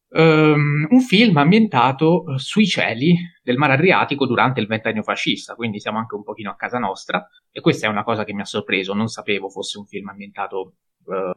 um, 0.10 0.22
ehm, 0.22 0.88
un 0.91 1.02
film 1.02 1.38
ambientato 1.38 2.26
eh, 2.28 2.38
sui 2.38 2.68
cieli 2.68 3.18
del 3.41 3.58
mare 3.58 3.74
Adriatico 3.74 4.28
durante 4.28 4.60
il 4.60 4.68
ventennio 4.68 5.02
fascista, 5.02 5.56
quindi 5.56 5.80
siamo 5.80 5.98
anche 5.98 6.14
un 6.14 6.24
pochino 6.24 6.52
a 6.52 6.56
casa 6.56 6.78
nostra, 6.78 7.28
e 7.52 7.62
questa 7.62 7.88
è 7.88 7.89
una 7.89 8.04
cosa 8.04 8.24
che 8.24 8.34
mi 8.36 8.41
ha 8.41 8.46
sorpreso, 8.46 8.94
non 8.94 9.08
sapevo 9.08 9.50
fosse 9.50 9.80
un 9.80 9.88
film 9.88 10.10
ambientato... 10.10 10.76
Uh, 11.06 11.32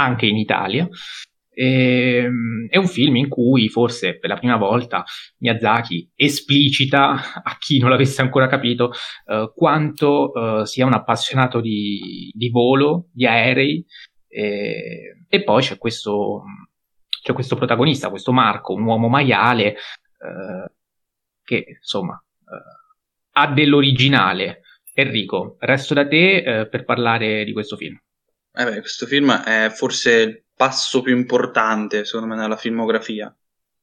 anche 0.00 0.26
in 0.26 0.36
Italia. 0.36 0.88
E, 1.60 2.18
ehm, 2.22 2.68
è 2.68 2.76
un 2.76 2.86
film 2.86 3.16
in 3.16 3.28
cui 3.28 3.68
forse 3.68 4.16
per 4.16 4.30
la 4.30 4.36
prima 4.36 4.56
volta 4.56 5.02
Miyazaki 5.38 6.08
esplicita 6.14 7.42
a 7.42 7.56
chi 7.58 7.78
non 7.78 7.90
l'avesse 7.90 8.20
ancora 8.20 8.46
capito 8.46 8.92
uh, 9.26 9.52
quanto 9.52 10.30
uh, 10.30 10.64
sia 10.64 10.86
un 10.86 10.92
appassionato 10.92 11.60
di, 11.60 12.30
di 12.32 12.48
volo, 12.50 13.08
di 13.12 13.26
aerei 13.26 13.84
e, 14.28 15.24
e 15.28 15.42
poi 15.42 15.60
c'è 15.62 15.78
questo, 15.78 16.44
c'è 17.22 17.32
questo, 17.32 17.56
protagonista, 17.56 18.08
questo 18.08 18.30
Marco, 18.30 18.74
un 18.74 18.84
uomo 18.84 19.08
maiale 19.08 19.74
uh, 20.18 20.70
che 21.42 21.64
insomma 21.80 22.22
ha 23.32 23.52
dell'originale. 23.52 24.62
Enrico, 24.98 25.56
resto 25.60 25.94
da 25.94 26.08
te 26.08 26.66
per 26.68 26.84
parlare 26.84 27.44
di 27.44 27.52
questo 27.52 27.76
film. 27.76 27.96
Eh 28.52 28.64
beh, 28.64 28.80
questo 28.80 29.06
film 29.06 29.32
è 29.32 29.70
forse 29.70 30.47
passo 30.58 31.02
più 31.02 31.16
importante, 31.16 32.04
secondo 32.04 32.34
me, 32.34 32.40
nella 32.40 32.56
filmografia, 32.56 33.32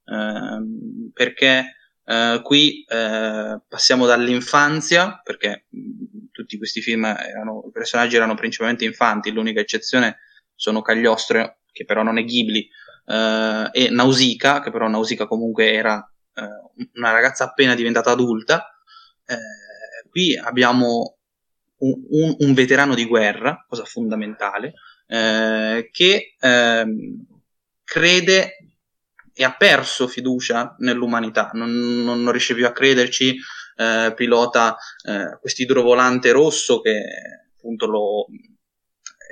eh, 0.03 1.11
perché 1.13 1.75
eh, 2.03 2.41
qui 2.43 2.83
eh, 2.83 3.61
passiamo 3.65 4.05
dall'infanzia, 4.05 5.21
perché 5.23 5.67
mh, 5.69 6.25
tutti 6.31 6.57
questi 6.57 6.81
film 6.81 7.05
erano, 7.05 7.63
i 7.65 7.71
personaggi 7.71 8.17
erano 8.17 8.35
principalmente 8.35 8.83
infanti, 8.83 9.31
l'unica 9.31 9.61
eccezione 9.61 10.17
sono 10.53 10.81
Cagliostro, 10.81 11.59
che 11.71 11.85
però 11.85 12.03
non 12.03 12.17
è 12.17 12.25
Ghibli, 12.25 12.67
eh, 13.05 13.69
e 13.71 13.89
Nausicaa, 13.89 14.59
che 14.61 14.69
però 14.69 14.89
Nausicaa 14.89 15.27
comunque 15.27 15.71
era 15.71 16.05
eh, 16.33 16.89
una 16.95 17.11
ragazza 17.11 17.45
appena 17.45 17.73
diventata 17.73 18.11
adulta. 18.11 18.81
Eh, 19.25 20.09
qui 20.09 20.37
abbiamo 20.37 21.19
un, 21.77 21.93
un, 22.09 22.35
un 22.37 22.53
veterano 22.53 22.95
di 22.95 23.05
guerra, 23.05 23.63
cosa 23.65 23.85
fondamentale, 23.85 24.73
eh, 25.07 25.89
che 25.91 26.35
eh, 26.39 26.85
crede 27.83 28.57
e 29.33 29.43
ha 29.43 29.55
perso 29.55 30.07
fiducia 30.07 30.75
nell'umanità, 30.79 31.49
non, 31.53 31.69
non, 32.03 32.23
non 32.23 32.31
riesce 32.31 32.55
più 32.55 32.65
a 32.65 32.71
crederci, 32.71 33.37
eh, 33.75 34.13
pilota 34.15 34.77
eh, 35.03 35.37
questo 35.39 35.61
idrovolante 35.61 36.31
rosso 36.31 36.79
che 36.79 37.01
appunto 37.57 37.85
lo, 37.85 38.27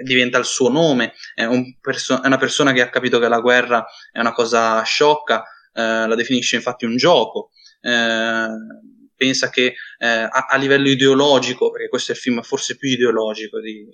diventa 0.04 0.38
il 0.38 0.46
suo 0.46 0.70
nome, 0.70 1.14
è, 1.34 1.46
un 1.46 1.78
perso- 1.80 2.22
è, 2.22 2.28
una 2.28 2.38
persona 2.38 2.74
che 2.74 2.82
ha 2.82 2.90
capito 2.90 3.20
che 3.20 3.28
la 3.28 3.40
guerra 3.40 3.86
è 4.12 4.20
una 4.20 4.34
cosa 4.34 4.82
sciocca, 4.84 5.44
eh, 5.74 6.08
la 6.08 6.16
definisce 6.16 6.56
infatti 6.58 6.86
un 6.86 6.98
gioco, 6.98 7.52
eh, 7.82 8.48
pensa 9.16 9.50
che 9.50 9.76
eh, 10.00 10.08
a, 10.08 10.48
a, 10.50 10.58
livello 10.58 10.90
ideologico, 10.90 11.72
perché 11.72 11.88
questo 11.88 12.12
è 12.12 12.16
il 12.16 12.22
film 12.22 12.42
forse 12.42 12.76
più 12.76 12.90
ideologico 12.90 13.60
di, 13.60 13.88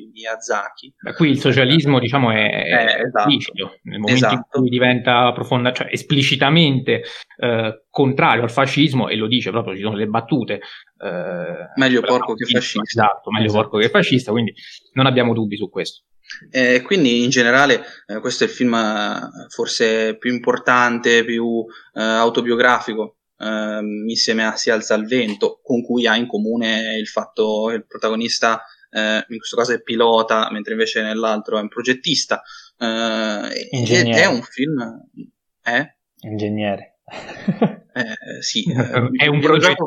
di 0.00 0.10
Miyazaki. 0.12 0.94
Ma 1.00 1.12
qui 1.12 1.30
il 1.30 1.38
socialismo, 1.38 1.98
diciamo, 1.98 2.30
è, 2.30 2.36
eh, 2.36 3.02
esatto. 3.06 3.78
nel 3.82 3.98
momento 3.98 4.26
esatto. 4.26 4.34
in 4.34 4.42
cui 4.48 4.68
diventa 4.68 5.32
profonda, 5.32 5.72
cioè 5.72 5.88
esplicitamente 5.90 7.02
eh, 7.36 7.84
contrario 7.88 8.42
al 8.42 8.50
fascismo, 8.50 9.08
e 9.08 9.16
lo 9.16 9.26
dice 9.26 9.50
proprio, 9.50 9.74
ci 9.74 9.82
sono 9.82 9.96
le 9.96 10.06
battute. 10.06 10.60
Eh, 10.98 11.70
meglio 11.76 12.00
porco 12.00 12.34
che 12.34 12.44
fascista. 12.44 12.82
Esatto, 12.82 13.30
meglio 13.30 13.46
esatto. 13.46 13.62
porco 13.62 13.78
che 13.78 13.90
fascista, 13.90 14.30
quindi 14.30 14.52
non 14.92 15.06
abbiamo 15.06 15.34
dubbi 15.34 15.56
su 15.56 15.68
questo. 15.68 16.04
Eh, 16.50 16.80
quindi 16.82 17.24
in 17.24 17.30
generale 17.30 17.82
eh, 18.06 18.20
questo 18.20 18.44
è 18.44 18.46
il 18.46 18.52
film 18.52 18.74
eh, 18.74 19.48
forse 19.48 20.16
più 20.16 20.32
importante, 20.32 21.24
più 21.24 21.64
eh, 21.94 22.00
autobiografico 22.00 23.16
eh, 23.36 23.80
insieme 24.06 24.44
a 24.44 24.56
Si 24.56 24.70
alza 24.70 24.94
il 24.94 25.06
vento, 25.06 25.60
con 25.62 25.82
cui 25.82 26.06
ha 26.06 26.16
in 26.16 26.26
comune 26.26 26.96
il 26.96 27.08
fatto 27.08 27.66
che 27.68 27.76
il 27.76 27.86
protagonista 27.86 28.62
eh, 28.90 29.24
in 29.28 29.38
questo 29.38 29.56
caso 29.56 29.72
è 29.72 29.82
pilota, 29.82 30.48
mentre 30.50 30.72
invece 30.72 31.02
nell'altro 31.02 31.58
è 31.58 31.60
un 31.60 31.68
progettista. 31.68 32.42
Eh, 32.78 33.68
è 33.70 34.26
un 34.26 34.42
film... 34.42 35.06
Eh? 35.62 35.96
Ingegnere. 36.20 36.98
Eh, 37.92 38.40
sì, 38.40 38.62
eh, 38.70 39.10
è 39.16 39.26
un 39.26 39.40
viene, 39.40 39.56
usato, 39.56 39.86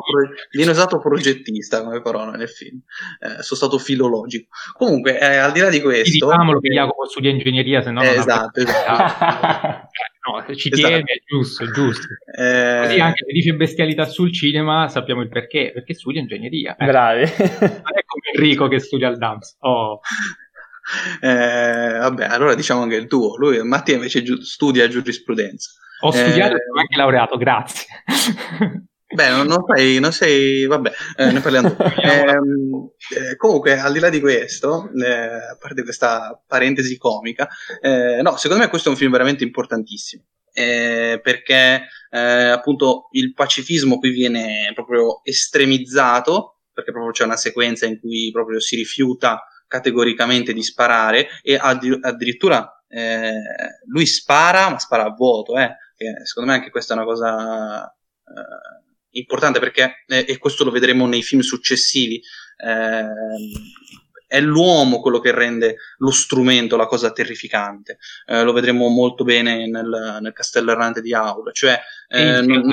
viene 0.50 0.70
usato 0.72 0.98
progettista 0.98 1.82
come 1.82 2.02
parola 2.02 2.32
nel 2.32 2.50
film. 2.50 2.80
Eh, 3.18 3.42
sono 3.42 3.58
stato 3.58 3.78
filologico. 3.78 4.48
Comunque, 4.74 5.18
eh, 5.18 5.36
al 5.36 5.52
di 5.52 5.60
là 5.60 5.70
di 5.70 5.80
questo, 5.80 6.26
diciamolo 6.26 6.60
che 6.60 6.68
Jacopo 6.68 7.08
studia 7.08 7.30
ingegneria, 7.30 7.82
se 7.82 7.90
no, 7.90 8.02
esatto, 8.02 8.60
esatto. 8.60 9.88
no, 10.26 10.54
ci 10.54 10.70
tiene, 10.70 10.96
esatto. 10.96 11.12
è 11.12 11.22
giusto, 11.26 11.64
è 11.64 11.66
giusto. 11.68 12.06
Eh... 12.36 12.80
Così 12.82 13.00
anche 13.00 13.24
se 13.26 13.32
dice 13.32 13.54
bestialità 13.54 14.04
sul 14.04 14.32
cinema, 14.32 14.88
sappiamo 14.88 15.22
il 15.22 15.28
perché, 15.28 15.70
perché 15.72 15.94
studia 15.94 16.20
ingegneria. 16.20 16.76
Eh. 16.76 16.86
Bravi. 16.86 17.20
Non 17.20 17.68
è 17.94 18.04
come 18.06 18.30
Enrico 18.34 18.68
che 18.68 18.78
studia 18.78 19.08
al 19.08 19.18
DAMS. 19.18 19.56
Oh. 19.60 20.00
Eh, 21.20 21.96
vabbè, 21.98 22.26
allora 22.26 22.54
diciamo 22.54 22.82
anche 22.82 22.96
il 22.96 23.06
tuo. 23.06 23.36
Lui, 23.38 23.62
Mattia 23.62 23.94
invece 23.94 24.22
giu- 24.22 24.40
studia 24.40 24.88
giurisprudenza. 24.88 25.70
Ho 26.00 26.10
studiato 26.10 26.56
e 26.56 26.58
sono 26.66 26.80
anche 26.80 26.96
laureato, 26.96 27.36
grazie. 27.36 27.86
Beh, 29.14 29.28
non, 29.30 29.46
non, 29.46 29.64
sei, 29.72 30.00
non 30.00 30.12
sei, 30.12 30.66
vabbè, 30.66 30.92
eh, 31.16 31.30
ne 31.30 31.40
parliamo. 31.40 31.76
Ehm, 32.04 32.90
eh, 33.16 33.36
comunque, 33.36 33.78
al 33.78 33.92
di 33.92 34.00
là 34.00 34.08
di 34.08 34.20
questo, 34.20 34.90
eh, 35.00 35.50
a 35.52 35.56
parte 35.58 35.84
questa 35.84 36.42
parentesi 36.46 36.98
comica, 36.98 37.48
eh, 37.80 38.20
no, 38.22 38.36
secondo 38.36 38.62
me 38.62 38.68
questo 38.68 38.88
è 38.88 38.92
un 38.92 38.98
film 38.98 39.12
veramente 39.12 39.44
importantissimo. 39.44 40.24
Eh, 40.52 41.20
perché 41.22 41.86
eh, 42.10 42.18
appunto 42.18 43.08
il 43.12 43.32
pacifismo 43.34 43.98
qui 43.98 44.10
viene 44.10 44.72
proprio 44.74 45.20
estremizzato, 45.22 46.62
perché 46.72 46.90
proprio 46.90 47.12
c'è 47.12 47.24
una 47.24 47.36
sequenza 47.36 47.86
in 47.86 48.00
cui 48.00 48.30
proprio 48.32 48.58
si 48.60 48.74
rifiuta 48.76 49.44
categoricamente 49.68 50.52
di 50.52 50.62
sparare 50.62 51.28
e 51.42 51.56
addir- 51.56 52.04
addirittura 52.04 52.68
lui 53.86 54.06
spara, 54.06 54.70
ma 54.70 54.78
spara 54.78 55.04
a 55.04 55.10
vuoto, 55.10 55.58
eh 55.58 55.76
secondo 56.24 56.50
me 56.50 56.56
anche 56.56 56.70
questa 56.70 56.94
è 56.94 56.96
una 56.96 57.06
cosa 57.06 57.92
importante 59.14 59.58
perché, 59.58 60.04
eh, 60.06 60.24
e 60.28 60.38
questo 60.38 60.64
lo 60.64 60.70
vedremo 60.70 61.06
nei 61.06 61.22
film 61.22 61.40
successivi, 61.40 62.20
eh, 62.64 63.06
è 64.26 64.40
l'uomo 64.40 65.00
quello 65.00 65.20
che 65.20 65.32
rende 65.32 65.76
lo 65.98 66.10
strumento 66.10 66.76
la 66.76 66.86
cosa 66.86 67.12
terrificante. 67.12 67.98
Eh, 68.26 68.42
lo 68.42 68.52
vedremo 68.52 68.88
molto 68.88 69.24
bene 69.24 69.68
nel, 69.68 70.18
nel 70.20 70.32
Castello 70.32 70.72
Errante 70.72 71.00
di 71.00 71.14
Aula, 71.14 71.52
cioè 71.52 71.80
eh, 72.08 72.40
non, 72.40 72.72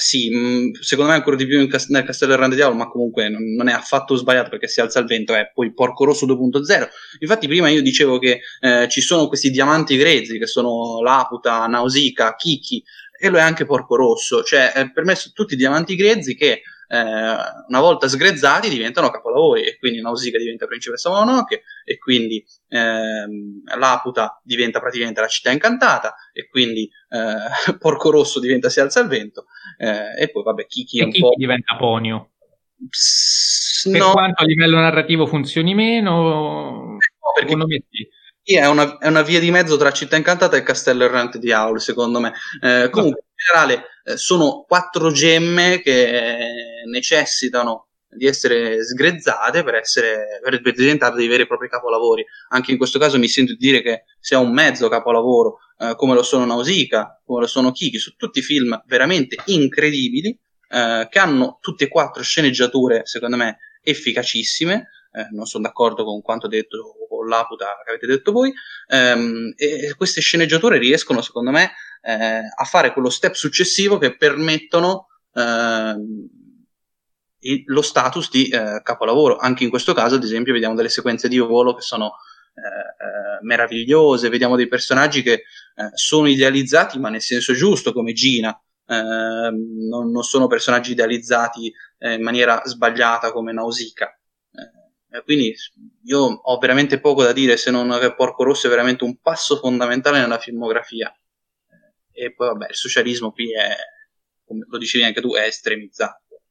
sì, 0.00 0.30
mm, 0.34 0.72
secondo 0.80 1.10
me 1.10 1.16
ancora 1.16 1.36
di 1.36 1.46
più 1.46 1.58
nel 1.58 2.04
Castello 2.04 2.32
Errante 2.32 2.56
Diavolo, 2.56 2.78
ma 2.78 2.88
comunque 2.88 3.28
non, 3.28 3.54
non, 3.54 3.68
è 3.68 3.72
affatto 3.72 4.16
sbagliato 4.16 4.48
perché 4.48 4.66
si 4.66 4.80
alza 4.80 4.98
il 4.98 5.06
vento, 5.06 5.34
è 5.34 5.50
poi 5.52 5.74
Porco 5.74 6.04
Rosso 6.04 6.26
2.0. 6.26 6.88
Infatti 7.18 7.46
prima 7.46 7.68
io 7.68 7.82
dicevo 7.82 8.18
che 8.18 8.40
eh, 8.60 8.88
ci 8.88 9.02
sono 9.02 9.28
questi 9.28 9.50
diamanti 9.50 9.96
grezzi 9.96 10.38
che 10.38 10.46
sono 10.46 11.02
Laputa, 11.02 11.66
Nausicaa, 11.66 12.34
Kiki, 12.34 12.82
e 13.22 13.28
lo 13.28 13.36
è 13.36 13.42
anche 13.42 13.66
Porco 13.66 13.96
Rosso, 13.96 14.42
cioè 14.42 14.72
eh, 14.74 14.90
per 14.90 15.04
me 15.04 15.14
sono 15.14 15.34
tutti 15.34 15.54
diamanti 15.54 15.94
grezzi 15.94 16.34
che 16.34 16.62
eh, 16.88 16.98
una 17.68 17.80
volta 17.80 18.08
sgrezzati 18.08 18.70
diventano 18.70 19.10
capolavori 19.10 19.62
e 19.62 19.76
quindi 19.78 20.00
Nausicaa 20.00 20.38
diventa 20.38 20.66
principessa 20.66 21.10
Mononoke 21.10 21.62
e 21.84 21.98
quindi 21.98 22.42
ehm, 22.68 23.62
Laputa 23.78 24.40
diventa 24.42 24.80
praticamente 24.80 25.20
la 25.20 25.28
città 25.28 25.50
incantata 25.50 26.14
e 26.32 26.48
quindi 26.48 26.90
eh, 27.10 27.76
Porco 27.78 28.10
Rosso 28.10 28.40
diventa 28.40 28.70
Si 28.70 28.80
alza 28.80 29.00
il 29.00 29.08
vento 29.08 29.44
eh, 29.76 30.18
e 30.18 30.30
poi 30.30 30.42
vabbè 30.42 30.66
Kiki 30.66 31.00
è 31.00 31.04
un 31.04 31.10
Kiki 31.10 31.20
po'... 31.20 31.34
diventa 31.36 31.76
Ponio? 31.76 32.30
Psst, 32.88 33.90
per 33.90 34.00
no. 34.00 34.12
quanto 34.12 34.42
a 34.42 34.46
livello 34.46 34.78
narrativo 34.78 35.26
funzioni 35.26 35.74
meno 35.74 36.22
no, 36.22 36.96
perché... 37.34 37.50
secondo 37.50 37.66
me 37.66 37.84
sì 37.90 38.08
sì, 38.42 38.56
è 38.56 38.66
una, 38.66 38.98
è 38.98 39.06
una, 39.08 39.22
via 39.22 39.40
di 39.40 39.50
mezzo 39.50 39.76
tra 39.76 39.92
Città 39.92 40.16
Incantata 40.16 40.56
e 40.56 40.62
Castello 40.62 41.04
Errante 41.04 41.38
di 41.38 41.52
Aul, 41.52 41.80
secondo 41.80 42.20
me. 42.20 42.32
Eh, 42.62 42.88
comunque, 42.90 43.24
in 43.26 43.34
generale, 43.36 43.86
eh, 44.04 44.16
sono 44.16 44.64
quattro 44.66 45.10
gemme 45.12 45.80
che 45.82 46.38
necessitano 46.90 47.88
di 48.12 48.26
essere 48.26 48.82
sgrezzate 48.82 49.62
per, 49.62 49.76
essere, 49.76 50.40
per 50.42 50.60
diventare 50.72 51.14
dei 51.14 51.28
veri 51.28 51.42
e 51.42 51.46
propri 51.46 51.68
capolavori. 51.68 52.24
Anche 52.48 52.72
in 52.72 52.78
questo 52.78 52.98
caso 52.98 53.18
mi 53.18 53.28
sento 53.28 53.52
di 53.52 53.58
dire 53.58 53.82
che 53.82 54.04
sia 54.18 54.38
un 54.38 54.52
mezzo 54.52 54.88
capolavoro, 54.88 55.58
eh, 55.78 55.94
come 55.96 56.14
lo 56.14 56.22
sono 56.22 56.44
Nausicaa, 56.44 57.22
come 57.24 57.40
lo 57.40 57.46
sono 57.46 57.70
Kiki, 57.70 57.98
su 57.98 58.16
tutti 58.16 58.42
film 58.42 58.82
veramente 58.86 59.36
incredibili, 59.46 60.36
eh, 60.68 61.06
che 61.08 61.18
hanno 61.18 61.58
tutte 61.60 61.84
e 61.84 61.88
quattro 61.88 62.22
sceneggiature, 62.22 63.02
secondo 63.04 63.36
me, 63.36 63.58
efficacissime. 63.82 64.88
Eh, 65.12 65.28
non 65.32 65.46
sono 65.46 65.64
d'accordo 65.64 66.04
con 66.04 66.20
quanto 66.20 66.48
detto 66.48 66.94
o 67.20 67.26
Laputa 67.26 67.76
che 67.84 67.90
avete 67.90 68.06
detto 68.06 68.32
voi, 68.32 68.52
ehm, 68.88 69.52
e 69.56 69.94
queste 69.96 70.20
sceneggiature 70.20 70.78
riescono 70.78 71.22
secondo 71.22 71.50
me 71.50 71.72
eh, 72.02 72.40
a 72.54 72.64
fare 72.64 72.92
quello 72.92 73.10
step 73.10 73.34
successivo 73.34 73.98
che 73.98 74.16
permettono 74.16 75.06
eh, 75.34 75.94
lo 77.66 77.82
status 77.82 78.30
di 78.30 78.48
eh, 78.48 78.80
capolavoro. 78.82 79.36
Anche 79.36 79.64
in 79.64 79.70
questo 79.70 79.94
caso, 79.94 80.16
ad 80.16 80.24
esempio, 80.24 80.52
vediamo 80.52 80.74
delle 80.74 80.88
sequenze 80.88 81.28
di 81.28 81.38
volo 81.38 81.74
che 81.74 81.82
sono 81.82 82.14
eh, 82.54 82.60
eh, 82.60 83.38
meravigliose, 83.42 84.28
vediamo 84.28 84.56
dei 84.56 84.68
personaggi 84.68 85.22
che 85.22 85.32
eh, 85.32 85.42
sono 85.94 86.28
idealizzati, 86.28 86.98
ma 86.98 87.08
nel 87.08 87.22
senso 87.22 87.54
giusto, 87.54 87.92
come 87.92 88.12
Gina. 88.12 88.58
Ehm, 88.86 89.88
non, 89.88 90.10
non, 90.10 90.22
sono 90.22 90.48
personaggi 90.48 90.92
idealizzati 90.92 91.72
in 92.00 92.22
maniera 92.22 92.62
sbagliata 92.64 93.30
come 93.30 93.52
Nausicaa. 93.52 94.19
Quindi 95.24 95.54
io 96.04 96.20
ho 96.20 96.58
veramente 96.58 97.00
poco 97.00 97.22
da 97.22 97.32
dire 97.32 97.56
se 97.56 97.70
non 97.70 97.96
che 98.00 98.14
Porco 98.14 98.44
Rosso 98.44 98.66
è 98.66 98.70
veramente 98.70 99.04
un 99.04 99.18
passo 99.18 99.56
fondamentale 99.56 100.20
nella 100.20 100.38
filmografia. 100.38 101.12
e 102.12 102.32
poi 102.32 102.48
vabbè, 102.48 102.66
il 102.68 102.74
socialismo 102.74 103.32
qui 103.32 103.52
è, 103.52 103.74
come 104.44 104.64
lo 104.68 104.78
dicevi 104.78 105.04
anche 105.04 105.20
tu, 105.20 105.34
è 105.34 105.42
estremizzato. 105.46 106.42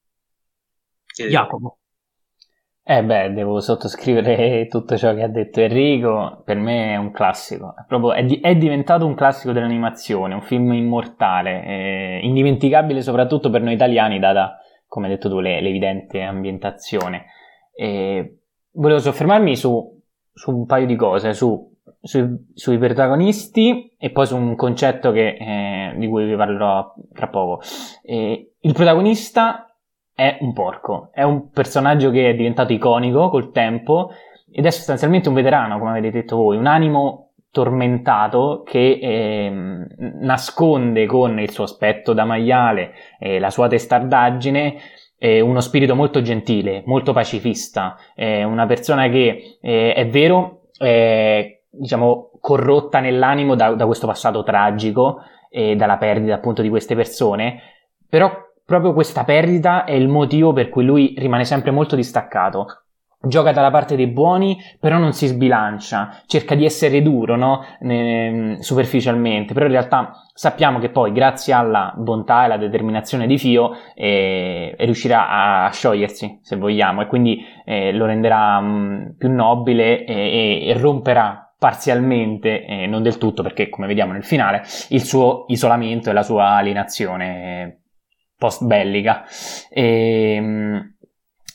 Jacopo. 1.28 1.80
Eh 2.92 3.04
beh, 3.04 3.34
devo 3.34 3.60
sottoscrivere 3.60 4.66
tutto 4.68 4.98
ciò 4.98 5.14
che 5.14 5.22
ha 5.22 5.28
detto 5.28 5.60
Enrico, 5.60 6.42
per 6.44 6.58
me 6.58 6.94
è 6.94 6.96
un 6.96 7.12
classico, 7.12 7.76
è, 7.78 7.86
proprio, 7.88 8.14
è, 8.14 8.24
di, 8.24 8.40
è 8.40 8.56
diventato 8.56 9.06
un 9.06 9.14
classico 9.14 9.52
dell'animazione, 9.52 10.34
un 10.34 10.42
film 10.42 10.74
immortale, 10.74 11.64
eh, 11.66 12.20
indimenticabile 12.24 13.04
soprattutto 13.04 13.52
per 13.52 13.62
noi 13.62 13.76
italiani, 13.76 14.18
data, 14.18 14.58
come 14.88 15.06
hai 15.06 15.14
detto 15.14 15.30
tu, 15.30 15.40
le, 15.40 15.62
l'evidente 15.62 16.22
ambientazione. 16.24 17.26
E 17.76 18.39
volevo 18.80 19.00
soffermarmi 19.00 19.56
su, 19.56 20.02
su, 20.34 20.52
un 20.52 20.66
paio 20.66 20.86
di 20.86 20.96
cose, 20.96 21.34
su, 21.34 21.72
su, 22.02 22.46
sui 22.54 22.78
protagonisti 22.78 23.96
e 23.98 24.10
poi 24.10 24.26
su 24.26 24.36
un 24.36 24.56
concetto 24.56 25.12
che, 25.12 25.38
eh, 25.40 25.96
di 25.98 26.08
cui 26.08 26.26
vi 26.26 26.36
parlerò 26.36 26.94
tra 27.14 27.28
poco. 27.28 27.62
Eh, 28.04 28.54
il 28.60 28.74
protagonista 28.74 29.74
è 30.14 30.38
un 30.42 30.54
porco, 30.54 31.10
è 31.14 31.24
un 31.24 31.50
personaggio 31.50 32.10
che 32.10 32.30
è 32.30 32.36
diventato 32.36 32.74
iconico 32.74 33.30
col 33.30 33.52
tempo 33.52 34.12
ed 34.52 34.66
è 34.66 34.70
sostanzialmente 34.70 35.30
un 35.30 35.36
veterano, 35.36 35.78
come 35.78 35.92
avete 35.92 36.12
detto 36.12 36.38
voi, 36.38 36.58
un 36.58 36.66
animo 36.66 37.34
tormentato 37.52 38.64
che 38.64 39.00
eh, 39.02 39.52
nasconde 40.22 41.06
con 41.06 41.40
il 41.40 41.50
suo 41.50 41.64
aspetto 41.64 42.14
da 42.14 42.24
maiale 42.24 42.94
e 43.18 43.40
la 43.40 43.50
sua 43.50 43.68
testardaggine 43.68 44.76
eh, 45.20 45.42
uno 45.42 45.60
spirito 45.60 45.96
molto 45.96 46.22
gentile, 46.22 46.82
molto 46.86 47.14
pacifista, 47.14 47.98
eh, 48.16 48.44
una 48.44 48.66
persona 48.66 49.10
che 49.10 49.58
eh, 49.62 49.94
è 49.94 50.08
vero, 50.08 50.62
è 50.78 51.60
diciamo 51.70 52.32
corrotta 52.40 53.00
nell'animo 53.00 53.54
da, 53.54 53.74
da 53.74 53.86
questo 53.86 54.08
passato 54.08 54.44
tragico 54.44 55.20
e 55.50 55.76
dalla 55.76 55.98
perdita 55.98 56.36
appunto 56.36 56.62
di 56.62 56.70
queste 56.70 56.96
persone, 56.96 57.62
però 58.08 58.32
proprio 58.66 58.94
questa 58.94 59.24
perdita 59.24 59.84
è 59.84 59.94
il 59.94 60.08
motivo 60.08 60.54
per 60.54 60.70
cui 60.70 60.86
lui 60.86 61.14
rimane 61.18 61.44
sempre 61.44 61.72
molto 61.72 61.96
distaccato. 61.96 62.79
Gioca 63.22 63.52
dalla 63.52 63.70
parte 63.70 63.98
dei 63.98 64.08
buoni, 64.08 64.58
però 64.80 64.98
non 64.98 65.12
si 65.12 65.28
sbilancia, 65.28 66.22
cerca 66.26 66.56
di 66.56 66.64
essere 66.64 67.02
duro, 67.02 67.36
no? 67.36 67.66
superficialmente, 68.62 69.54
però 69.54 69.66
in 69.66 69.74
realtà 69.74 70.14
sappiamo 70.34 70.80
che 70.80 70.90
poi, 70.90 71.12
grazie 71.12 71.52
alla 71.52 71.94
bontà 71.98 72.44
e 72.44 72.46
alla 72.46 72.58
determinazione 72.58 73.28
di 73.28 73.38
Fio, 73.38 73.72
eh, 73.94 74.74
riuscirà 74.80 75.66
a, 75.66 75.70
sciogliersi, 75.70 76.40
se 76.42 76.56
vogliamo, 76.56 77.02
e 77.02 77.08
quindi 77.08 77.46
eh, 77.66 77.92
lo 77.92 78.06
renderà 78.06 78.62
mh, 78.62 79.16
più 79.18 79.30
nobile 79.30 80.06
e, 80.06 80.14
e, 80.14 80.68
e 80.70 80.74
romperà 80.78 81.54
parzialmente, 81.60 82.64
eh, 82.64 82.88
non 82.88 83.04
del 83.04 83.18
tutto, 83.18 83.44
perché 83.44 83.68
come 83.68 83.88
vediamo 83.88 84.14
nel 84.14 84.24
finale, 84.24 84.64
il 84.92 85.04
suo 85.04 85.44
isolamento 85.50 86.10
e 86.10 86.14
la 86.14 86.24
sua 86.24 86.52
alienazione 86.52 87.82
post 88.38 88.64
bellica. 88.64 89.26
E, 89.70 90.36
ehm, 90.36 90.94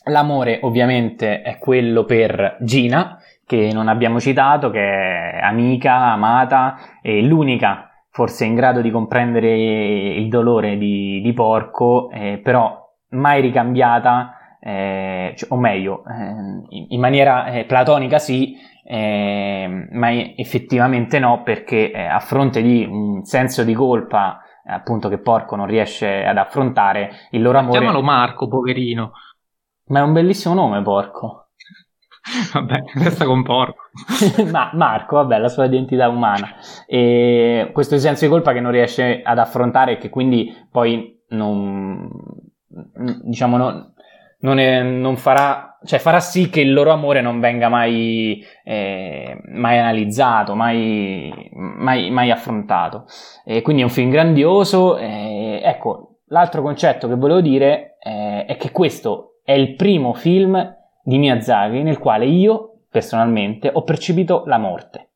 l'amore 0.05 0.59
ovviamente 0.61 1.41
è 1.41 1.57
quello 1.57 2.03
per 2.05 2.57
Gina, 2.61 3.17
che 3.45 3.71
non 3.73 3.87
abbiamo 3.87 4.19
citato, 4.19 4.69
che 4.69 4.79
è 4.79 5.39
amica, 5.41 6.11
amata, 6.11 6.77
e 7.01 7.21
l'unica 7.21 7.89
forse 8.15 8.45
in 8.45 8.55
grado 8.55 8.79
di 8.79 8.91
comprendere 8.91 9.53
il 9.53 10.29
dolore 10.29 10.77
di, 10.77 11.19
di 11.21 11.33
Porco, 11.33 12.09
eh, 12.11 12.39
però 12.41 12.81
mai 13.09 13.41
ricambiata, 13.41 14.57
eh, 14.61 15.33
cioè, 15.35 15.51
o 15.51 15.57
meglio, 15.57 16.03
eh, 16.05 16.87
in 16.87 16.99
maniera 17.01 17.47
eh, 17.47 17.65
platonica 17.65 18.17
sì, 18.17 18.55
eh, 18.85 19.87
ma 19.91 20.11
effettivamente 20.13 21.19
no, 21.19 21.43
perché 21.43 21.91
eh, 21.91 22.05
a 22.05 22.19
fronte 22.19 22.61
di 22.61 22.87
un 22.89 23.25
senso 23.25 23.65
di 23.65 23.73
colpa 23.73 24.39
appunto 24.67 25.09
che 25.09 25.19
Porco 25.19 25.57
non 25.57 25.67
riesce 25.67 26.23
ad 26.23 26.37
affrontare 26.37 27.11
il 27.31 27.41
loro 27.41 27.57
amore. 27.57 27.79
Chiamalo 27.79 28.01
Marco, 28.01 28.47
poverino. 28.47 29.11
Ma 29.87 29.99
è 29.99 30.03
un 30.03 30.13
bellissimo 30.13 30.53
nome, 30.53 30.81
Porco. 30.81 31.49
vabbè, 32.53 32.83
resta 32.95 33.25
con 33.25 33.43
Porco. 33.43 33.83
Ma 34.51 34.71
Marco, 34.73 35.17
vabbè, 35.17 35.37
la 35.37 35.47
sua 35.47 35.65
identità 35.65 36.09
umana. 36.09 36.55
E 36.87 37.69
questo 37.71 37.97
senso 37.97 38.25
di 38.25 38.31
colpa 38.31 38.53
che 38.53 38.61
non 38.61 38.71
riesce 38.71 39.21
ad 39.23 39.37
affrontare 39.37 39.93
e 39.93 39.97
che 39.97 40.09
quindi 40.09 40.51
poi 40.71 41.23
non, 41.29 42.09
diciamo, 43.23 43.57
non, 43.57 43.93
non, 44.39 44.57
è, 44.57 44.81
non 44.81 45.17
farà, 45.17 45.77
cioè 45.83 45.99
farà 45.99 46.19
sì 46.19 46.49
che 46.49 46.61
il 46.61 46.73
loro 46.73 46.91
amore 46.91 47.21
non 47.21 47.39
venga 47.39 47.69
mai, 47.69 48.43
eh, 48.63 49.39
mai 49.49 49.77
analizzato, 49.77 50.55
mai, 50.55 51.31
mai, 51.53 52.09
mai, 52.09 52.31
affrontato. 52.31 53.05
E 53.43 53.61
quindi 53.61 53.83
è 53.83 53.85
un 53.85 53.91
film 53.91 54.09
grandioso. 54.09 54.97
Eh, 54.97 55.61
ecco, 55.63 56.21
l'altro 56.29 56.63
concetto 56.63 57.07
che 57.07 57.15
volevo 57.15 57.41
dire 57.41 57.97
eh, 57.99 58.45
è 58.45 58.57
che 58.57 58.71
questo 58.71 59.34
è 59.45 59.51
il 59.51 59.75
primo 59.75 60.13
film 60.13 60.75
di 61.03 61.19
Miyazaki 61.19 61.83
nel 61.83 61.99
quale 61.99 62.25
io 62.25 62.79
personalmente 62.89 63.69
ho 63.71 63.83
percepito 63.83 64.41
la 64.47 64.57
morte. 64.57 65.09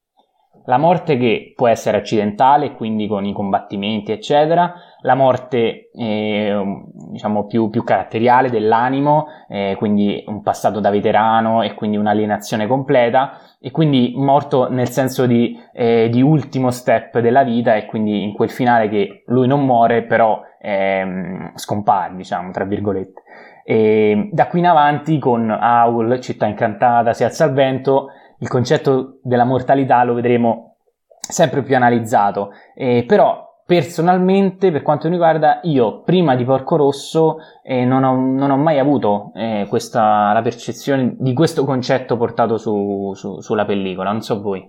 La 0.65 0.77
morte 0.77 1.17
che 1.17 1.53
può 1.55 1.67
essere 1.67 1.97
accidentale, 1.97 2.73
quindi 2.73 3.07
con 3.07 3.25
i 3.25 3.33
combattimenti, 3.33 4.11
eccetera, 4.11 4.71
la 5.01 5.15
morte 5.15 5.89
eh, 5.91 6.63
diciamo 7.09 7.47
più, 7.47 7.71
più, 7.71 7.83
caratteriale 7.83 8.51
dell'animo, 8.51 9.25
eh, 9.47 9.73
quindi 9.79 10.23
un 10.27 10.43
passato 10.43 10.79
da 10.79 10.91
veterano 10.91 11.63
e 11.63 11.73
quindi 11.73 11.97
un'alienazione 11.97 12.67
completa, 12.67 13.39
e 13.59 13.71
quindi 13.71 14.13
morto 14.15 14.69
nel 14.69 14.89
senso 14.89 15.25
di, 15.25 15.59
eh, 15.73 16.07
di 16.11 16.21
ultimo 16.21 16.69
step 16.69 17.17
della 17.17 17.43
vita 17.43 17.73
e 17.73 17.87
quindi 17.87 18.21
in 18.21 18.33
quel 18.33 18.51
finale 18.51 18.89
che 18.89 19.23
lui 19.25 19.47
non 19.47 19.65
muore 19.65 20.03
però 20.03 20.39
ehm, 20.61 21.53
scompare, 21.55 22.15
diciamo, 22.15 22.51
tra 22.51 22.65
virgolette. 22.65 23.23
E 23.69 24.29
da 24.31 24.47
qui 24.47 24.57
in 24.57 24.65
avanti 24.65 25.19
con 25.19 25.47
Aul, 25.51 26.19
Città 26.21 26.47
Incantata, 26.47 27.13
Si 27.13 27.23
alza 27.23 27.45
il 27.45 27.53
vento, 27.53 28.07
il 28.39 28.47
concetto 28.47 29.19
della 29.21 29.43
mortalità 29.43 30.03
lo 30.03 30.15
vedremo 30.15 30.77
sempre 31.07 31.61
più 31.61 31.75
analizzato, 31.75 32.49
eh, 32.73 33.03
però 33.05 33.61
personalmente, 33.67 34.71
per 34.71 34.81
quanto 34.81 35.05
mi 35.05 35.13
riguarda, 35.13 35.59
io 35.61 36.01
prima 36.01 36.35
di 36.35 36.45
Porco 36.45 36.77
Rosso 36.77 37.37
eh, 37.61 37.85
non, 37.85 38.03
ho, 38.03 38.15
non, 38.15 38.49
ho, 38.49 38.57
mai 38.57 38.79
avuto 38.79 39.31
eh, 39.35 39.67
questa, 39.69 40.33
la 40.33 40.41
percezione 40.41 41.15
di 41.19 41.33
questo 41.33 41.63
concetto 41.63 42.17
portato 42.17 42.57
su, 42.57 43.13
su, 43.13 43.39
sulla 43.39 43.65
pellicola, 43.65 44.11
non 44.11 44.21
so 44.21 44.41
voi. 44.41 44.67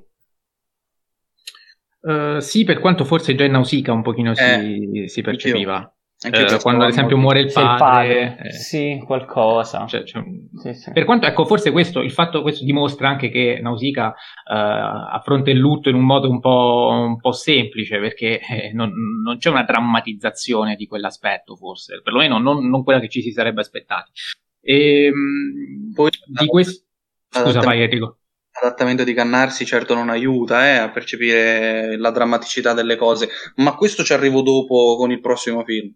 Uh, 2.02 2.38
sì, 2.40 2.64
per 2.64 2.80
quanto 2.80 3.06
forse 3.06 3.34
già 3.34 3.44
in 3.44 3.52
Nausicaa 3.52 3.94
un 3.94 4.02
pochino 4.02 4.34
si, 4.34 5.04
eh, 5.04 5.08
si 5.08 5.22
percepiva. 5.22 5.90
Eh, 6.22 6.58
quando 6.60 6.84
ad 6.84 6.90
esempio 6.90 7.16
muore 7.16 7.40
il 7.40 7.50
padre, 7.50 7.70
il 7.72 7.78
padre 7.78 8.48
eh, 8.48 8.52
sì, 8.52 9.02
qualcosa. 9.06 9.86
Cioè, 9.86 10.04
cioè, 10.04 10.22
sì, 10.54 10.74
sì. 10.74 10.92
Per 10.92 11.04
quanto, 11.04 11.26
ecco, 11.26 11.46
forse 11.46 11.70
questo, 11.70 12.00
il 12.00 12.12
fatto 12.12 12.42
questo 12.42 12.62
dimostra 12.62 13.08
anche 13.08 13.30
che 13.30 13.58
Nausicaa 13.62 14.10
eh, 14.10 14.14
affronta 14.54 15.50
il 15.50 15.56
lutto 15.56 15.88
in 15.88 15.94
un 15.94 16.04
modo 16.04 16.28
un 16.28 16.38
po', 16.38 16.90
un 16.90 17.16
po 17.16 17.32
semplice, 17.32 17.98
perché 17.98 18.38
eh, 18.38 18.70
non, 18.74 18.92
non, 19.24 19.38
c'è 19.38 19.48
una 19.48 19.62
drammatizzazione 19.62 20.76
di 20.76 20.86
quell'aspetto, 20.86 21.56
forse, 21.56 22.02
perlomeno 22.02 22.38
non, 22.38 22.68
non 22.68 22.84
quella 22.84 23.00
che 23.00 23.08
ci 23.08 23.22
si 23.22 23.32
sarebbe 23.32 23.62
aspettati. 23.62 24.10
E, 24.60 25.04
ehm, 25.04 25.92
Poi, 25.94 26.10
di 26.26 26.46
questo... 26.46 26.84
Scusa, 27.30 27.60
vai 27.60 27.80
Enrico 27.80 28.16
l'adattamento 28.60 29.04
di 29.04 29.14
Cannarsi 29.14 29.64
certo 29.64 29.94
non 29.94 30.10
aiuta 30.10 30.66
eh, 30.66 30.76
a 30.76 30.90
percepire 30.90 31.96
la 31.96 32.10
drammaticità 32.10 32.74
delle 32.74 32.96
cose, 32.96 33.28
ma 33.56 33.74
questo 33.74 34.02
ci 34.02 34.12
arrivo 34.12 34.42
dopo 34.42 34.96
con 34.98 35.10
il 35.10 35.20
prossimo 35.20 35.64
film. 35.64 35.94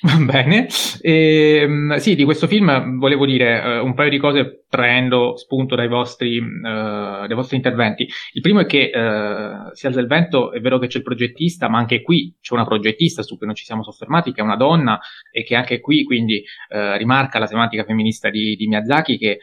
Va 0.08 0.16
bene. 0.16 0.66
E, 1.02 1.60
ehm, 1.62 1.96
sì, 1.96 2.14
di 2.14 2.24
questo 2.24 2.46
film 2.46 2.98
volevo 2.98 3.26
dire 3.26 3.80
uh, 3.80 3.84
un 3.84 3.92
paio 3.92 4.08
di 4.08 4.16
cose 4.16 4.64
prendo 4.66 5.36
spunto 5.36 5.74
dai 5.74 5.88
vostri, 5.88 6.38
uh, 6.38 6.62
dai 6.62 7.34
vostri 7.34 7.56
interventi. 7.56 8.08
Il 8.32 8.40
primo 8.40 8.60
è 8.60 8.66
che 8.66 8.90
uh, 8.94 9.74
si 9.74 9.86
alza 9.86 10.00
il 10.00 10.06
vento, 10.06 10.52
è 10.52 10.60
vero 10.60 10.78
che 10.78 10.86
c'è 10.86 10.98
il 10.98 11.04
progettista, 11.04 11.68
ma 11.68 11.76
anche 11.76 12.00
qui 12.00 12.34
c'è 12.40 12.54
una 12.54 12.64
progettista 12.64 13.22
su 13.22 13.36
cui 13.36 13.44
non 13.44 13.54
ci 13.54 13.64
siamo 13.64 13.82
soffermati, 13.82 14.32
che 14.32 14.40
è 14.40 14.44
una 14.44 14.56
donna 14.56 14.98
e 15.30 15.44
che 15.44 15.54
anche 15.54 15.80
qui 15.80 16.02
quindi 16.04 16.42
rimarca 16.70 17.38
la 17.38 17.46
tematica 17.46 17.84
femminista 17.84 18.30
di, 18.30 18.54
di 18.56 18.66
Miyazaki, 18.66 19.18
che 19.18 19.38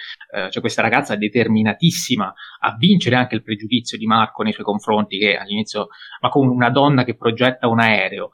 c'è 0.49 0.59
questa 0.59 0.81
ragazza 0.81 1.15
determinatissima 1.15 2.33
a 2.61 2.75
vincere 2.77 3.15
anche 3.15 3.35
il 3.35 3.43
pregiudizio 3.43 3.97
di 3.97 4.05
Marco 4.05 4.43
nei 4.43 4.53
suoi 4.53 4.65
confronti, 4.65 5.17
che 5.17 5.35
all'inizio, 5.35 5.87
ma 6.21 6.29
come 6.29 6.49
una 6.49 6.69
donna 6.69 7.03
che 7.03 7.15
progetta 7.15 7.67
un 7.67 7.79
aereo, 7.79 8.31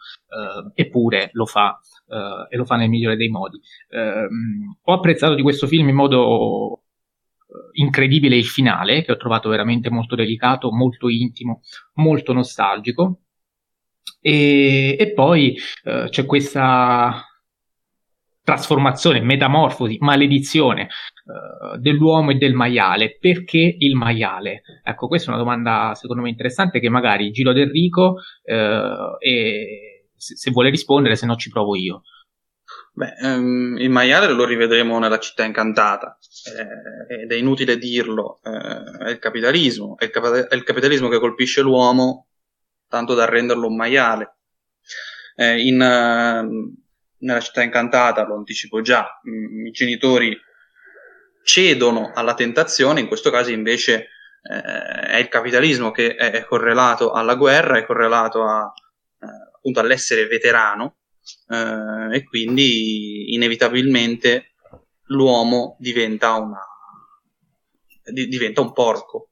eppure 0.75 1.29
lo 1.33 1.45
fa 1.45 1.79
uh, 2.07 2.47
e 2.49 2.57
lo 2.57 2.65
fa 2.65 2.75
nel 2.75 2.89
migliore 2.89 3.15
dei 3.15 3.29
modi. 3.29 3.59
Uh, 3.89 4.75
ho 4.83 4.93
apprezzato 4.93 5.35
di 5.35 5.41
questo 5.41 5.67
film 5.67 5.89
in 5.89 5.95
modo 5.95 6.83
eh, 7.53 7.81
incredibile 7.81 8.35
il 8.35 8.45
finale, 8.45 9.03
che 9.03 9.11
ho 9.11 9.17
trovato 9.17 9.49
veramente 9.49 9.89
molto 9.89 10.15
delicato, 10.15 10.71
molto 10.71 11.09
intimo, 11.09 11.61
molto 11.95 12.33
nostalgico. 12.33 13.19
E, 14.19 14.95
e 14.97 15.13
poi 15.13 15.55
uh, 15.83 16.09
c'è 16.09 16.25
questa 16.25 17.25
trasformazione, 18.43 19.21
metamorfosi, 19.21 19.97
maledizione 20.01 20.89
uh, 21.25 21.77
dell'uomo 21.77 22.31
e 22.31 22.35
del 22.35 22.53
maiale. 22.53 23.17
Perché 23.19 23.75
il 23.77 23.95
maiale? 23.95 24.63
Ecco, 24.83 25.07
questa 25.07 25.31
è 25.31 25.33
una 25.33 25.43
domanda 25.43 25.93
secondo 25.95 26.23
me 26.23 26.29
interessante 26.29 26.79
che 26.79 26.89
magari 26.89 27.31
Giro 27.31 27.53
del 27.53 27.69
Rico 27.69 28.17
uh, 28.43 29.17
e 29.19 29.92
se, 30.35 30.51
vuole 30.51 30.69
rispondere, 30.69 31.15
se 31.15 31.25
no 31.25 31.35
ci 31.35 31.49
provo 31.49 31.75
io. 31.75 32.03
Beh, 32.93 33.15
um, 33.21 33.77
il 33.77 33.89
maiale 33.89 34.27
lo 34.31 34.45
rivedremo 34.45 34.99
nella 34.99 35.19
città 35.19 35.43
incantata 35.43 36.17
eh, 36.55 37.21
ed 37.23 37.31
è 37.31 37.35
inutile 37.35 37.77
dirlo, 37.77 38.39
eh, 38.43 39.05
è 39.05 39.09
il 39.09 39.19
capitalismo, 39.19 39.97
è 39.97 40.05
il, 40.05 40.11
cap- 40.11 40.47
è 40.47 40.55
il, 40.55 40.63
capitalismo 40.63 41.09
che 41.09 41.19
colpisce 41.19 41.61
l'uomo 41.61 42.27
tanto 42.87 43.15
da 43.15 43.25
renderlo 43.25 43.67
un 43.67 43.75
maiale. 43.75 44.37
Eh, 45.35 45.65
in, 45.65 45.81
uh, 45.81 46.81
nella 47.17 47.39
città 47.39 47.63
incantata, 47.63 48.25
lo 48.25 48.35
anticipo 48.35 48.81
già, 48.81 49.19
mh, 49.23 49.31
mm, 49.31 49.65
i 49.65 49.71
genitori 49.71 50.37
cedono 51.43 52.11
alla 52.13 52.35
tentazione, 52.35 52.99
in 52.99 53.07
questo 53.07 53.31
caso 53.31 53.51
invece 53.51 54.07
eh, 54.43 54.61
è 54.61 55.17
il 55.17 55.27
capitalismo 55.29 55.91
che 55.91 56.15
è, 56.15 56.31
è 56.31 56.45
correlato 56.45 57.11
alla 57.11 57.35
guerra, 57.35 57.77
è 57.77 57.85
correlato 57.85 58.43
a, 58.43 58.71
appunto 59.63 59.79
all'essere 59.79 60.27
veterano 60.27 60.97
eh, 61.47 62.17
e 62.17 62.23
quindi 62.25 63.33
inevitabilmente 63.33 64.55
l'uomo 65.07 65.77
diventa, 65.79 66.33
una, 66.33 66.59
di, 68.11 68.27
diventa 68.27 68.59
un 68.59 68.73
porco. 68.73 69.29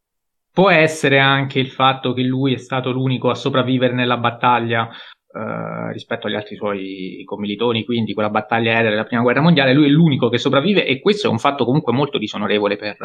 Può 0.53 0.69
essere 0.69 1.19
anche 1.19 1.59
il 1.59 1.69
fatto 1.69 2.13
che 2.13 2.23
lui 2.23 2.53
è 2.53 2.57
stato 2.57 2.91
l'unico 2.91 3.29
a 3.29 3.35
sopravvivere 3.35 3.93
nella 3.93 4.17
battaglia 4.17 4.89
Uh, 5.33 5.91
rispetto 5.93 6.27
agli 6.27 6.35
altri 6.35 6.57
suoi 6.57 7.21
commilitoni, 7.23 7.85
quindi 7.85 8.13
quella 8.13 8.29
battaglia 8.29 8.73
aerea 8.73 8.89
della 8.89 9.05
prima 9.05 9.21
guerra 9.21 9.39
mondiale, 9.39 9.71
lui 9.71 9.85
è 9.85 9.89
l'unico 9.89 10.27
che 10.27 10.37
sopravvive 10.37 10.85
e 10.85 10.99
questo 10.99 11.27
è 11.27 11.29
un 11.29 11.39
fatto 11.39 11.63
comunque 11.63 11.93
molto 11.93 12.17
disonorevole 12.17 12.75
per 12.75 12.97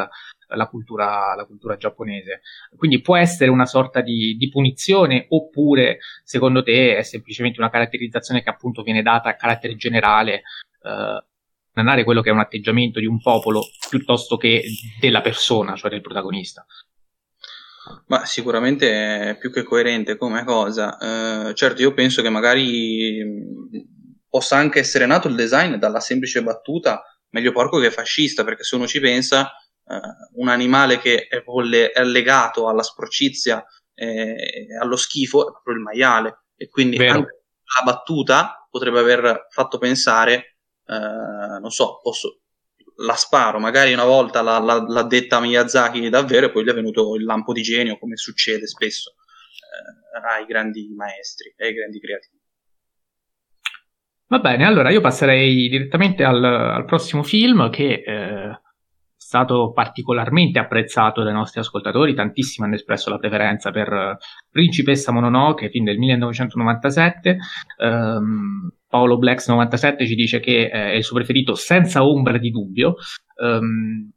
la 0.48 0.66
cultura, 0.66 1.36
la 1.36 1.44
cultura 1.44 1.76
giapponese. 1.76 2.40
Quindi 2.76 3.00
può 3.00 3.16
essere 3.16 3.48
una 3.48 3.64
sorta 3.64 4.00
di, 4.00 4.34
di, 4.36 4.48
punizione 4.48 5.26
oppure 5.28 5.98
secondo 6.24 6.64
te 6.64 6.96
è 6.96 7.02
semplicemente 7.02 7.60
una 7.60 7.70
caratterizzazione 7.70 8.42
che 8.42 8.50
appunto 8.50 8.82
viene 8.82 9.02
data 9.02 9.28
a 9.28 9.36
carattere 9.36 9.76
generale, 9.76 10.42
narrare 11.74 12.04
quello 12.04 12.22
che 12.22 12.30
è 12.30 12.32
un 12.32 12.40
atteggiamento 12.40 12.98
di 12.98 13.06
un 13.06 13.20
popolo 13.20 13.62
piuttosto 13.88 14.36
che 14.36 14.64
della 14.98 15.20
persona, 15.20 15.76
cioè 15.76 15.90
del 15.90 16.00
protagonista. 16.00 16.66
Ma 18.06 18.24
sicuramente 18.24 19.30
è 19.30 19.38
più 19.38 19.52
che 19.52 19.62
coerente 19.62 20.16
come 20.16 20.44
cosa. 20.44 20.98
Eh, 21.48 21.54
certo, 21.54 21.82
io 21.82 21.94
penso 21.94 22.22
che 22.22 22.28
magari 22.28 23.22
possa 24.28 24.56
anche 24.56 24.80
essere 24.80 25.06
nato 25.06 25.28
il 25.28 25.34
design 25.34 25.74
dalla 25.76 26.00
semplice 26.00 26.42
battuta 26.42 27.02
meglio 27.30 27.52
porco 27.52 27.78
che 27.78 27.90
fascista, 27.90 28.44
perché 28.44 28.64
se 28.64 28.76
uno 28.76 28.86
ci 28.86 29.00
pensa, 29.00 29.50
eh, 29.86 30.00
un 30.34 30.48
animale 30.48 30.98
che 30.98 31.26
è, 31.28 31.42
è 31.42 32.04
legato 32.04 32.68
alla 32.68 32.82
sporcizia 32.82 33.64
e 33.94 34.66
allo 34.78 34.96
schifo 34.96 35.48
è 35.48 35.50
proprio 35.52 35.74
il 35.74 35.80
maiale. 35.80 36.44
E 36.56 36.68
quindi 36.68 36.96
Vero. 36.96 37.12
anche 37.12 37.44
la 37.78 37.92
battuta 37.92 38.66
potrebbe 38.70 38.98
aver 38.98 39.46
fatto 39.50 39.78
pensare, 39.78 40.58
eh, 40.86 41.58
non 41.60 41.70
so, 41.70 42.00
posso, 42.00 42.40
la 42.96 43.14
sparo, 43.14 43.58
magari 43.58 43.92
una 43.92 44.04
volta 44.04 44.42
l'ha, 44.42 44.58
l'ha, 44.58 44.84
l'ha 44.86 45.02
detta 45.02 45.40
Miyazaki 45.40 46.08
davvero 46.08 46.46
e 46.46 46.50
poi 46.50 46.64
gli 46.64 46.68
è 46.68 46.74
venuto 46.74 47.14
il 47.14 47.24
lampo 47.24 47.52
di 47.52 47.62
genio, 47.62 47.98
come 47.98 48.16
succede 48.16 48.66
spesso 48.66 49.10
eh, 49.10 50.38
ai 50.38 50.46
grandi 50.46 50.92
maestri 50.96 51.52
e 51.56 51.66
ai 51.66 51.74
grandi 51.74 52.00
creativi. 52.00 52.40
Va 54.28 54.38
bene, 54.40 54.64
allora 54.64 54.90
io 54.90 55.00
passerei 55.00 55.68
direttamente 55.68 56.24
al, 56.24 56.42
al 56.42 56.84
prossimo 56.84 57.22
film 57.22 57.70
che 57.70 58.02
eh, 58.04 58.50
è 58.50 58.60
stato 59.14 59.72
particolarmente 59.72 60.58
apprezzato 60.58 61.22
dai 61.22 61.32
nostri 61.32 61.60
ascoltatori, 61.60 62.14
tantissimi 62.14 62.66
hanno 62.66 62.76
espresso 62.76 63.08
la 63.08 63.18
preferenza 63.18 63.70
per 63.70 63.92
uh, 63.92 64.16
Principessa 64.50 65.12
Mononoke, 65.12 65.70
film 65.70 65.84
del 65.84 65.98
1997. 65.98 67.38
Um, 67.78 68.70
Paolo 68.96 69.18
Blacks 69.18 69.48
97 69.48 70.06
ci 70.06 70.14
dice 70.14 70.40
che 70.40 70.62
eh, 70.62 70.70
è 70.70 70.94
il 70.94 71.04
suo 71.04 71.16
preferito 71.16 71.54
senza 71.54 72.02
ombra 72.02 72.38
di 72.38 72.50
dubbio. 72.50 72.94
Um, 73.42 74.10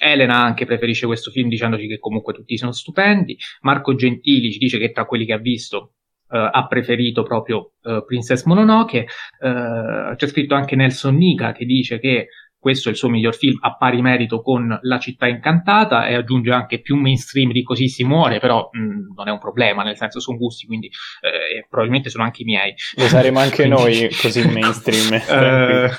Elena 0.00 0.42
anche 0.42 0.66
preferisce 0.66 1.06
questo 1.06 1.30
film 1.30 1.48
dicendoci 1.48 1.86
che 1.86 2.00
comunque 2.00 2.34
tutti 2.34 2.58
sono 2.58 2.72
stupendi. 2.72 3.36
Marco 3.60 3.94
Gentili 3.94 4.50
ci 4.50 4.58
dice 4.58 4.78
che 4.78 4.90
tra 4.90 5.04
quelli 5.04 5.26
che 5.26 5.32
ha 5.32 5.38
visto 5.38 5.92
uh, 6.30 6.48
ha 6.50 6.66
preferito 6.66 7.22
proprio 7.22 7.74
uh, 7.82 8.04
Princess 8.04 8.44
Mononoke. 8.46 9.06
Uh, 9.38 10.16
c'è 10.16 10.26
scritto 10.26 10.56
anche 10.56 10.74
Nelson 10.74 11.14
Nika 11.14 11.52
che 11.52 11.64
dice 11.64 12.00
che 12.00 12.26
questo 12.66 12.88
è 12.88 12.90
il 12.90 12.98
suo 12.98 13.08
miglior 13.08 13.36
film 13.36 13.58
a 13.60 13.76
pari 13.76 14.02
merito 14.02 14.42
con 14.42 14.76
La 14.82 14.98
città 14.98 15.28
incantata 15.28 16.08
e 16.08 16.16
aggiunge 16.16 16.50
anche 16.50 16.80
più 16.80 16.96
mainstream 16.96 17.52
di 17.52 17.62
Così 17.62 17.86
si 17.88 18.02
muore, 18.02 18.40
però 18.40 18.68
mh, 18.72 18.80
mm, 18.80 19.14
non 19.14 19.28
è 19.28 19.30
un 19.30 19.38
problema, 19.38 19.84
nel 19.84 19.96
senso 19.96 20.18
sono 20.18 20.36
gusti, 20.36 20.66
quindi 20.66 20.88
eh, 20.88 21.64
probabilmente 21.68 22.10
sono 22.10 22.24
anche 22.24 22.42
i 22.42 22.44
miei. 22.44 22.74
Lo 22.96 23.06
saremo 23.06 23.38
anche 23.38 23.68
quindi... 23.68 24.00
noi 24.00 24.08
così 24.20 24.42
mainstream. 24.50 25.14
eh, 25.14 25.90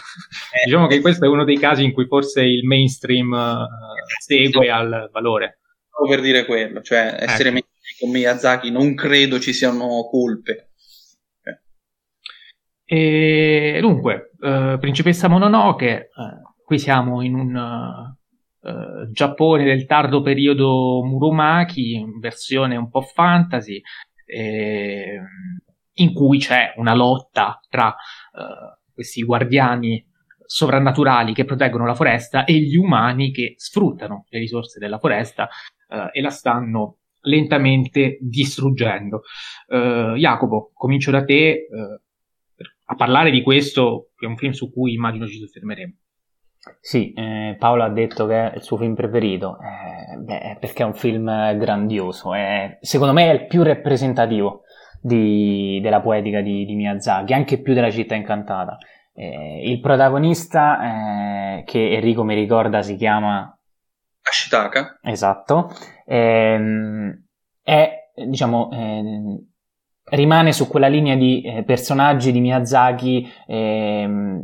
diciamo 0.65 0.87
che 0.87 0.99
questo 0.99 1.23
è 1.23 1.29
uno 1.29 1.45
dei 1.45 1.57
casi 1.57 1.85
in 1.85 1.93
cui 1.93 2.05
forse 2.05 2.41
il 2.41 2.65
mainstream 2.65 3.31
uh, 3.31 3.65
segue 4.19 4.69
al 4.69 5.09
valore. 5.13 5.59
Stavo 5.87 6.09
per 6.09 6.19
dire 6.19 6.43
quello, 6.43 6.81
cioè 6.81 7.15
essere 7.17 7.47
ecco. 7.47 7.61
mainstream 7.61 7.97
con 7.97 8.09
Miyazaki 8.09 8.71
non 8.71 8.93
credo 8.93 9.39
ci 9.39 9.53
siano 9.53 10.05
colpe. 10.11 10.71
E 12.89 13.79
dunque, 13.81 14.31
uh, 14.39 14.77
Principessa 14.79 15.27
Mononoke, 15.27 16.09
uh, 16.13 16.46
qui 16.67 16.79
siamo 16.79 17.21
in 17.21 17.33
un 17.33 17.55
uh, 17.55 19.09
Giappone 19.09 19.63
del 19.63 19.85
tardo 19.85 20.21
periodo 20.21 21.01
Murumaki, 21.01 22.05
versione 22.19 22.75
un 22.75 22.89
po' 22.89 22.99
fantasy, 22.99 23.81
eh, 24.25 25.17
in 25.93 26.13
cui 26.13 26.39
c'è 26.39 26.73
una 26.75 26.93
lotta 26.93 27.61
tra 27.69 27.87
uh, 27.87 28.91
questi 28.91 29.23
guardiani 29.23 30.05
sovrannaturali 30.45 31.33
che 31.33 31.45
proteggono 31.45 31.85
la 31.85 31.95
foresta 31.95 32.43
e 32.43 32.59
gli 32.59 32.75
umani 32.75 33.31
che 33.31 33.53
sfruttano 33.55 34.25
le 34.27 34.39
risorse 34.39 34.77
della 34.77 34.99
foresta 34.99 35.47
uh, 35.87 36.09
e 36.11 36.19
la 36.19 36.31
stanno 36.31 36.97
lentamente 37.21 38.17
distruggendo. 38.19 39.21
Jacopo, 39.67 40.71
comincio 40.73 41.11
da 41.11 41.23
te 41.23 41.67
a 42.85 42.95
parlare 42.95 43.31
di 43.31 43.41
questo, 43.41 44.11
che 44.17 44.25
è 44.25 44.29
un 44.29 44.37
film 44.37 44.51
su 44.51 44.71
cui 44.71 44.93
immagino 44.93 45.27
ci 45.27 45.37
soffermeremo. 45.39 45.93
Sì, 46.79 47.13
eh, 47.13 47.55
Paolo 47.59 47.83
ha 47.83 47.89
detto 47.89 48.25
che 48.27 48.51
è 48.51 48.55
il 48.55 48.61
suo 48.61 48.77
film 48.77 48.93
preferito, 48.95 49.57
eh, 49.59 50.17
beh, 50.17 50.57
perché 50.59 50.83
è 50.83 50.85
un 50.85 50.93
film 50.93 51.57
grandioso, 51.57 52.33
è, 52.33 52.77
secondo 52.81 53.13
me 53.13 53.29
è 53.29 53.33
il 53.33 53.47
più 53.47 53.63
rappresentativo 53.63 54.63
di, 55.01 55.79
della 55.81 56.01
poetica 56.01 56.41
di, 56.41 56.65
di, 56.65 56.75
Miyazaki, 56.75 57.33
anche 57.33 57.61
più 57.61 57.73
della 57.73 57.91
città 57.91 58.15
incantata. 58.15 58.77
Eh, 59.13 59.69
il 59.69 59.79
protagonista, 59.79 61.57
eh, 61.59 61.63
che 61.65 61.91
Enrico 61.93 62.23
mi 62.23 62.35
ricorda, 62.35 62.81
si 62.81 62.95
chiama... 62.95 63.51
Ashitaka. 64.21 64.99
Esatto, 65.01 65.71
ehm, 66.05 67.23
è, 67.63 68.09
diciamo, 68.25 68.69
ehm, 68.71 69.45
rimane 70.09 70.51
su 70.51 70.67
quella 70.67 70.87
linea 70.87 71.15
di 71.15 71.41
eh, 71.41 71.63
personaggi 71.63 72.31
di 72.31 72.39
Miyazaki 72.39 73.27
ehm, 73.47 74.43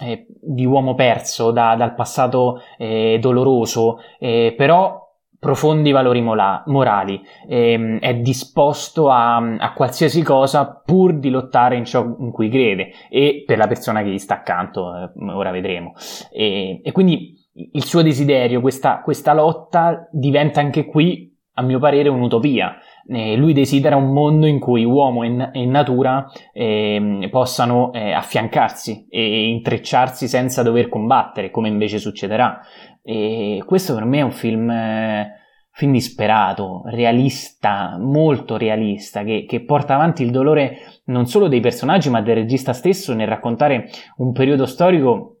eh, 0.00 0.26
di 0.40 0.64
uomo 0.64 0.94
perso 0.94 1.50
da, 1.50 1.74
dal 1.76 1.94
passato 1.94 2.60
eh, 2.76 3.18
doloroso, 3.20 3.98
eh, 4.18 4.54
però 4.56 5.06
profondi 5.38 5.92
valori 5.92 6.20
mola- 6.20 6.62
morali, 6.66 7.22
ehm, 7.48 8.00
è 8.00 8.14
disposto 8.16 9.08
a, 9.08 9.36
a, 9.36 9.72
qualsiasi 9.72 10.22
cosa 10.22 10.82
pur 10.84 11.14
di 11.14 11.30
lottare 11.30 11.76
in 11.76 11.84
ciò 11.84 12.04
in 12.18 12.32
cui 12.32 12.48
crede 12.48 12.90
e 13.08 13.44
per 13.46 13.58
la 13.58 13.68
persona 13.68 14.02
che 14.02 14.10
gli 14.10 14.18
sta 14.18 14.34
accanto, 14.34 14.94
eh, 14.96 15.10
ora 15.30 15.50
vedremo. 15.50 15.92
E, 16.32 16.80
e, 16.82 16.92
quindi 16.92 17.36
il 17.72 17.84
suo 17.84 18.02
desiderio, 18.02 18.60
questa, 18.60 19.00
questa 19.00 19.32
lotta 19.32 20.08
diventa 20.10 20.60
anche 20.60 20.84
qui, 20.86 21.36
a 21.54 21.62
mio 21.62 21.78
parere, 21.78 22.08
un'utopia. 22.08 22.76
Eh, 23.10 23.36
lui 23.36 23.54
desidera 23.54 23.96
un 23.96 24.12
mondo 24.12 24.44
in 24.44 24.58
cui 24.58 24.84
uomo 24.84 25.22
e, 25.22 25.50
e 25.52 25.64
natura 25.64 26.30
eh, 26.52 27.26
possano 27.30 27.90
eh, 27.92 28.12
affiancarsi 28.12 29.06
e 29.08 29.48
intrecciarsi 29.48 30.28
senza 30.28 30.62
dover 30.62 30.90
combattere, 30.90 31.50
come 31.50 31.68
invece 31.68 31.98
succederà. 31.98 32.60
E 33.02 33.62
questo 33.64 33.94
per 33.94 34.04
me 34.04 34.18
è 34.18 34.22
un 34.22 34.30
film, 34.30 34.68
eh, 34.68 35.32
film 35.70 35.92
disperato, 35.92 36.82
realista, 36.84 37.96
molto 37.98 38.58
realista, 38.58 39.22
che, 39.22 39.46
che, 39.48 39.64
porta 39.64 39.94
avanti 39.94 40.22
il 40.22 40.30
dolore 40.30 40.76
non 41.04 41.24
solo 41.24 41.48
dei 41.48 41.60
personaggi, 41.60 42.10
ma 42.10 42.20
del 42.20 42.34
regista 42.34 42.74
stesso 42.74 43.14
nel 43.14 43.26
raccontare 43.26 43.88
un 44.18 44.32
periodo 44.32 44.66
storico, 44.66 45.36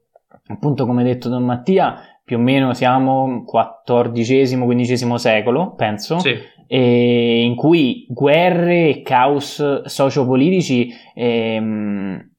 appunto 0.46 0.86
come 0.86 1.04
detto 1.04 1.28
Don 1.28 1.44
Mattia, 1.44 1.96
più 2.24 2.38
o 2.38 2.40
meno 2.40 2.72
siamo 2.72 3.44
XIV-XV 3.44 5.14
secolo, 5.16 5.74
penso. 5.74 6.18
Sì 6.20 6.56
in 6.76 7.54
cui 7.56 8.06
guerre 8.08 8.88
e 8.88 9.02
caos 9.02 9.84
sociopolitici 9.84 10.90
ehm, 11.14 12.30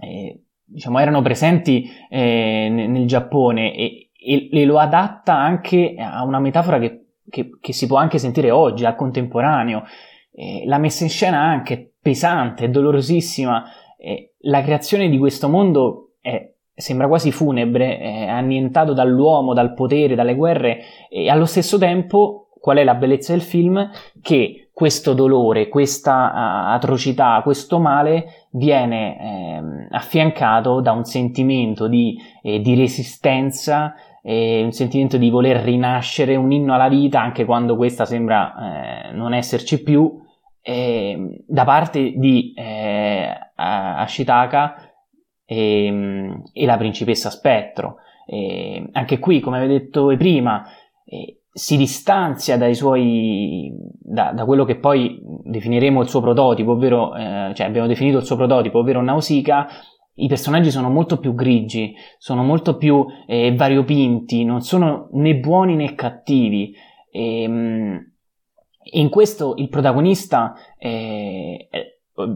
eh, 0.00 0.42
diciamo, 0.64 0.98
erano 0.98 1.22
presenti 1.22 1.88
eh, 2.08 2.68
nel 2.70 3.06
Giappone 3.06 3.74
e, 3.74 4.10
e, 4.12 4.48
e, 4.50 4.64
lo 4.64 4.78
adatta 4.78 5.34
anche 5.34 5.94
a 5.98 6.22
una 6.24 6.40
metafora 6.40 6.78
che, 6.78 7.06
che, 7.28 7.50
che 7.60 7.72
si 7.72 7.86
può 7.86 7.96
anche 7.96 8.18
sentire 8.18 8.50
oggi, 8.50 8.84
al 8.84 8.96
contemporaneo. 8.96 9.84
Eh, 10.32 10.64
la 10.66 10.78
messa 10.78 11.04
in 11.04 11.10
scena 11.10 11.40
anche 11.40 11.94
pesante, 12.00 12.70
dolorosissima. 12.70 13.64
Eh, 13.96 14.34
la 14.42 14.62
creazione 14.62 15.08
di 15.08 15.18
questo 15.18 15.48
mondo 15.48 16.12
è, 16.20 16.52
sembra 16.74 17.08
quasi 17.08 17.32
funebre, 17.32 17.98
è 17.98 18.26
annientato 18.26 18.92
dall'uomo, 18.92 19.54
dal 19.54 19.74
potere, 19.74 20.14
dalle 20.14 20.34
guerre 20.34 20.82
e 21.10 21.28
allo 21.28 21.46
stesso 21.46 21.78
tempo 21.78 22.47
qual 22.60 22.78
è 22.78 22.84
la 22.84 22.94
bellezza 22.94 23.32
del 23.32 23.42
film? 23.42 23.90
Che 24.20 24.70
questo 24.72 25.12
dolore, 25.12 25.68
questa 25.68 26.30
uh, 26.32 26.74
atrocità, 26.74 27.40
questo 27.42 27.80
male 27.80 28.46
viene 28.52 29.18
eh, 29.18 29.88
affiancato 29.90 30.80
da 30.80 30.92
un 30.92 31.04
sentimento 31.04 31.88
di, 31.88 32.16
eh, 32.42 32.60
di 32.60 32.76
resistenza 32.76 33.94
eh, 34.22 34.62
un 34.62 34.72
sentimento 34.72 35.16
di 35.16 35.30
voler 35.30 35.62
rinascere, 35.62 36.36
un 36.36 36.52
inno 36.52 36.74
alla 36.74 36.88
vita, 36.88 37.20
anche 37.20 37.46
quando 37.46 37.76
questa 37.76 38.04
sembra 38.04 39.08
eh, 39.08 39.12
non 39.12 39.32
esserci 39.32 39.82
più, 39.82 40.20
eh, 40.60 41.42
da 41.46 41.64
parte 41.64 42.12
di 42.14 42.52
eh, 42.54 43.32
Ashitaka 43.54 44.92
ehm, 45.46 46.42
e, 46.52 46.66
la 46.66 46.76
principessa 46.76 47.30
Spettro. 47.30 47.96
anche 48.92 49.18
qui, 49.18 49.40
come 49.40 49.56
avevo 49.56 49.72
detto 49.72 50.14
prima, 50.18 50.62
eh, 51.06 51.40
si 51.52 51.76
distanzia 51.76 52.56
dai 52.56 52.74
suoi, 52.74 53.72
da, 53.98 54.32
da, 54.32 54.44
quello 54.44 54.64
che 54.64 54.78
poi 54.78 55.20
definiremo 55.44 56.00
il 56.00 56.08
suo 56.08 56.20
prototipo, 56.20 56.72
ovvero, 56.72 57.14
eh, 57.16 57.52
cioè 57.54 57.66
abbiamo 57.66 57.86
definito 57.86 58.18
il 58.18 58.24
suo 58.24 58.36
prototipo, 58.36 58.78
ovvero 58.78 59.02
Nausicaa, 59.02 59.66
i 60.20 60.28
personaggi 60.28 60.70
sono 60.70 60.90
molto 60.90 61.18
più 61.18 61.34
grigi, 61.34 61.94
sono 62.18 62.42
molto 62.42 62.76
più 62.76 63.04
eh, 63.26 63.54
variopinti, 63.54 64.44
non 64.44 64.60
sono 64.60 65.08
né 65.12 65.36
buoni 65.36 65.76
né 65.76 65.94
cattivi. 65.94 66.74
E, 67.10 67.42
ehm, 67.42 68.12
in 68.90 69.08
questo 69.10 69.54
il 69.56 69.68
protagonista 69.68 70.54
eh, 70.78 71.68
è 71.70 71.84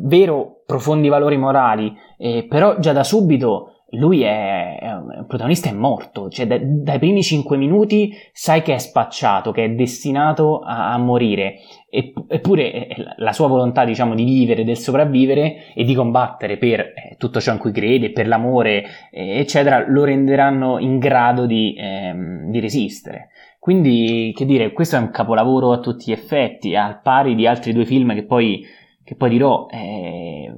vero 0.03 0.63
profondi 0.67 1.09
valori 1.09 1.37
morali, 1.37 1.93
eh, 2.19 2.47
però 2.49 2.79
già 2.79 2.93
da 2.93 3.05
subito 3.05 3.82
lui 3.95 4.23
è, 4.23 4.79
è 4.79 4.93
un 4.93 5.25
protagonista 5.27 5.69
è 5.69 5.73
morto, 5.73 6.29
cioè 6.31 6.47
da, 6.47 6.59
dai 6.61 6.99
primi 6.99 7.23
cinque 7.23 7.57
minuti 7.57 8.13
sai 8.33 8.63
che 8.63 8.75
è 8.75 8.79
spacciato, 8.79 9.53
che 9.53 9.65
è 9.65 9.71
destinato 9.71 10.61
a, 10.61 10.93
a 10.93 10.99
morire, 10.99 11.57
eppure 11.91 12.89
la 13.17 13.33
sua 13.33 13.49
volontà, 13.49 13.85
diciamo, 13.85 14.15
di 14.15 14.25
vivere, 14.25 14.65
del 14.65 14.79
sopravvivere 14.79 15.73
e 15.75 15.85
di 15.85 15.95
combattere 15.95 16.57
per 16.57 16.81
eh, 16.81 17.17
tutto 17.19 17.41
ciò 17.41 17.53
in 17.53 17.59
cui 17.59 17.73
crede, 17.73 18.13
per 18.13 18.27
l'amore, 18.27 18.85
eh, 19.11 19.39
eccetera, 19.39 19.85
lo 19.87 20.05
renderanno 20.05 20.79
in 20.79 20.99
grado 20.99 21.45
di, 21.45 21.75
ehm, 21.77 22.51
di 22.51 22.61
resistere. 22.61 23.29
Quindi, 23.59 24.33
che 24.35 24.47
dire, 24.47 24.73
questo 24.73 24.97
è 24.97 24.99
un 24.99 25.11
capolavoro 25.11 25.71
a 25.73 25.79
tutti 25.79 26.07
gli 26.07 26.13
effetti, 26.13 26.75
al 26.75 27.01
pari 27.03 27.35
di 27.35 27.47
altri 27.47 27.73
due 27.73 27.85
film 27.85 28.15
che 28.15 28.25
poi, 28.25 28.65
che 29.05 29.15
poi 29.15 29.31
dirò. 29.31 29.67
Eh, 29.71 30.53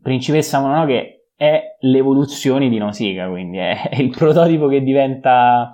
Principessa 0.00 0.60
Mononoke 0.60 1.17
è 1.38 1.76
l'evoluzione 1.82 2.68
di 2.68 2.78
Nausicaa, 2.78 3.28
quindi 3.28 3.58
è, 3.62 3.90
il 3.92 4.10
prototipo 4.10 4.66
che 4.66 4.82
diventa, 4.82 5.70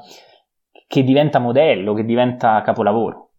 che 0.87 1.03
diventa 1.03 1.39
modello, 1.39 1.95
che 1.95 2.05
diventa 2.05 2.61
capolavoro. 2.61 3.31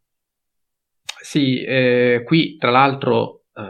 Sì, 1.21 1.63
eh, 1.63 2.23
qui 2.25 2.57
tra 2.57 2.71
l'altro 2.71 3.43
eh, 3.53 3.61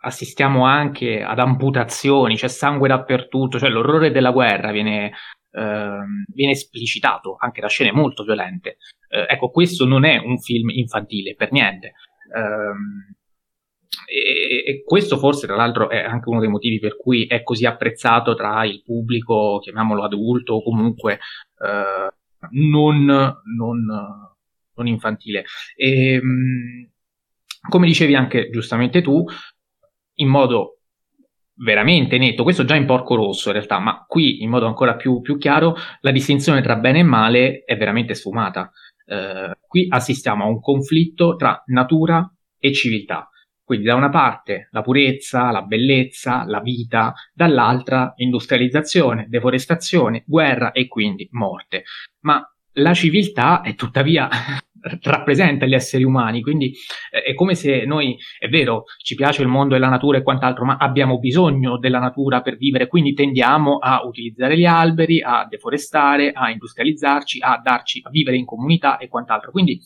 assistiamo 0.00 0.64
anche 0.64 1.22
ad 1.22 1.38
amputazioni, 1.38 2.34
c'è 2.34 2.48
sangue 2.48 2.88
dappertutto, 2.88 3.58
cioè 3.60 3.70
l'orrore 3.70 4.10
della 4.10 4.32
guerra 4.32 4.72
viene, 4.72 5.12
eh, 5.52 5.98
viene 6.32 6.52
esplicitato 6.52 7.36
anche 7.38 7.60
da 7.60 7.68
scene 7.68 7.92
molto 7.92 8.24
violente. 8.24 8.78
Eh, 9.08 9.26
ecco, 9.28 9.50
questo 9.50 9.84
non 9.84 10.04
è 10.04 10.16
un 10.16 10.38
film 10.40 10.70
infantile 10.70 11.36
per 11.36 11.52
niente. 11.52 11.92
Um, 12.34 13.14
e, 14.06 14.64
e, 14.66 14.82
questo 14.84 15.18
forse 15.18 15.46
tra 15.46 15.56
l'altro 15.56 15.88
è 15.88 15.98
anche 15.98 16.28
uno 16.28 16.40
dei 16.40 16.48
motivi 16.48 16.78
per 16.78 16.96
cui 16.96 17.26
è 17.26 17.42
così 17.42 17.66
apprezzato 17.66 18.34
tra 18.34 18.64
il 18.64 18.82
pubblico, 18.82 19.58
chiamiamolo 19.62 20.02
adulto 20.02 20.54
o 20.54 20.62
comunque 20.62 21.14
eh, 21.14 22.12
non, 22.50 23.04
non, 23.04 23.86
non, 24.74 24.86
infantile. 24.86 25.44
E, 25.76 26.14
ehm, 26.14 26.90
come 27.68 27.86
dicevi 27.86 28.14
anche 28.14 28.50
giustamente 28.50 29.02
tu, 29.02 29.24
in 30.14 30.28
modo 30.28 30.78
veramente 31.54 32.18
netto, 32.18 32.42
questo 32.42 32.64
già 32.64 32.74
in 32.74 32.86
Porco 32.86 33.14
Rosso 33.14 33.48
in 33.48 33.54
realtà, 33.54 33.78
ma 33.78 34.04
qui 34.06 34.42
in 34.42 34.50
modo 34.50 34.66
ancora 34.66 34.96
più, 34.96 35.20
più 35.20 35.38
chiaro, 35.38 35.76
la 36.00 36.10
distinzione 36.10 36.60
tra 36.60 36.76
bene 36.76 37.00
e 37.00 37.04
male 37.04 37.62
è 37.64 37.76
veramente 37.76 38.14
sfumata. 38.14 38.70
Eh, 39.06 39.56
qui 39.66 39.86
assistiamo 39.88 40.44
a 40.44 40.48
un 40.48 40.60
conflitto 40.60 41.36
tra 41.36 41.62
natura 41.66 42.28
e 42.58 42.72
civiltà. 42.72 43.28
Quindi 43.64 43.86
da 43.86 43.94
una 43.94 44.10
parte 44.10 44.68
la 44.70 44.82
purezza, 44.82 45.50
la 45.50 45.62
bellezza, 45.62 46.44
la 46.46 46.60
vita, 46.60 47.14
dall'altra 47.32 48.12
industrializzazione, 48.16 49.26
deforestazione, 49.28 50.24
guerra 50.26 50.72
e 50.72 50.88
quindi 50.88 51.28
morte. 51.32 51.84
Ma 52.20 52.44
la 52.76 52.94
civiltà 52.94 53.60
è 53.60 53.74
tuttavia 53.74 54.28
rappresenta 55.02 55.66
gli 55.66 55.74
esseri 55.74 56.04
umani, 56.04 56.42
quindi 56.42 56.74
eh, 57.10 57.22
è 57.22 57.34
come 57.34 57.54
se 57.54 57.84
noi, 57.84 58.18
è 58.38 58.48
vero, 58.48 58.84
ci 59.02 59.14
piace 59.14 59.42
il 59.42 59.48
mondo 59.48 59.74
e 59.74 59.78
la 59.78 59.88
natura 59.88 60.18
e 60.18 60.22
quant'altro, 60.22 60.64
ma 60.64 60.76
abbiamo 60.76 61.18
bisogno 61.18 61.78
della 61.78 61.98
natura 61.98 62.40
per 62.42 62.56
vivere, 62.56 62.88
quindi 62.88 63.14
tendiamo 63.14 63.78
a 63.78 64.04
utilizzare 64.04 64.58
gli 64.58 64.64
alberi, 64.64 65.22
a 65.22 65.46
deforestare, 65.48 66.32
a 66.32 66.50
industrializzarci, 66.50 67.38
a 67.40 67.60
darci 67.62 68.00
a 68.02 68.10
vivere 68.10 68.36
in 68.36 68.44
comunità 68.44 68.98
e 68.98 69.08
quant'altro. 69.08 69.50
Quindi 69.50 69.80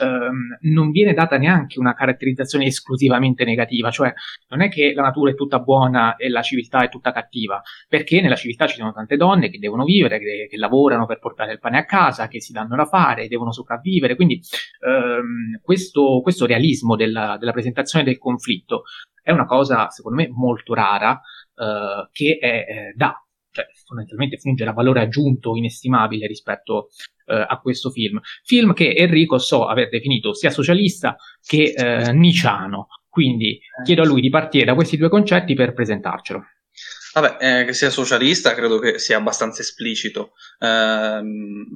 ehm, 0.00 0.58
non 0.72 0.90
viene 0.90 1.12
data 1.14 1.36
neanche 1.36 1.78
una 1.78 1.94
caratterizzazione 1.94 2.66
esclusivamente 2.66 3.44
negativa, 3.44 3.90
cioè 3.90 4.12
non 4.48 4.62
è 4.62 4.68
che 4.68 4.92
la 4.94 5.02
natura 5.02 5.30
è 5.30 5.34
tutta 5.34 5.58
buona 5.58 6.16
e 6.16 6.28
la 6.28 6.42
civiltà 6.42 6.82
è 6.84 6.88
tutta 6.88 7.12
cattiva, 7.12 7.60
perché 7.88 8.20
nella 8.20 8.36
civiltà 8.36 8.66
ci 8.66 8.76
sono 8.76 8.92
tante 8.92 9.16
donne 9.16 9.50
che 9.50 9.58
devono 9.58 9.84
vivere, 9.84 10.18
che, 10.18 10.46
che 10.50 10.56
lavorano 10.56 11.06
per 11.06 11.18
portare 11.18 11.52
il 11.52 11.58
pane 11.58 11.78
a 11.78 11.84
casa, 11.84 12.28
che 12.28 12.40
si 12.40 12.52
danno 12.52 12.76
da 12.76 12.86
fare, 12.86 13.28
devono 13.28 13.52
sopravvivere, 13.52 14.14
quindi 14.14 14.40
ehm, 14.86 15.60
questo, 15.62 16.20
questo, 16.22 16.46
realismo 16.46 16.96
della, 16.96 17.36
della 17.38 17.52
presentazione 17.52 18.04
del 18.04 18.18
conflitto 18.18 18.82
è 19.22 19.30
una 19.30 19.46
cosa, 19.46 19.88
secondo 19.90 20.20
me, 20.20 20.28
molto 20.28 20.74
rara, 20.74 21.20
eh, 21.54 22.08
che 22.10 22.38
è, 22.40 22.46
eh, 22.46 22.92
dà 22.94 23.14
cioè 23.52 23.66
fondamentalmente 23.86 24.38
funge 24.38 24.64
da 24.64 24.72
valore 24.72 25.02
aggiunto 25.02 25.54
inestimabile 25.54 26.26
rispetto 26.26 26.88
eh, 27.26 27.44
a 27.46 27.60
questo 27.60 27.90
film. 27.90 28.20
Film 28.44 28.72
che 28.72 28.94
Enrico 28.96 29.38
so 29.38 29.66
aver 29.66 29.88
definito 29.88 30.34
sia 30.34 30.50
socialista 30.50 31.16
che 31.44 31.74
eh, 31.76 32.12
niciano, 32.12 32.88
quindi 33.08 33.60
chiedo 33.84 34.02
a 34.02 34.06
lui 34.06 34.20
di 34.20 34.30
partire 34.30 34.64
da 34.64 34.74
questi 34.74 34.96
due 34.96 35.08
concetti 35.08 35.54
per 35.54 35.74
presentarcelo. 35.74 36.42
Vabbè, 37.14 37.60
eh, 37.60 37.64
che 37.66 37.74
sia 37.74 37.90
socialista 37.90 38.54
credo 38.54 38.78
che 38.78 38.98
sia 38.98 39.18
abbastanza 39.18 39.60
esplicito. 39.60 40.32
Ehm, 40.58 41.66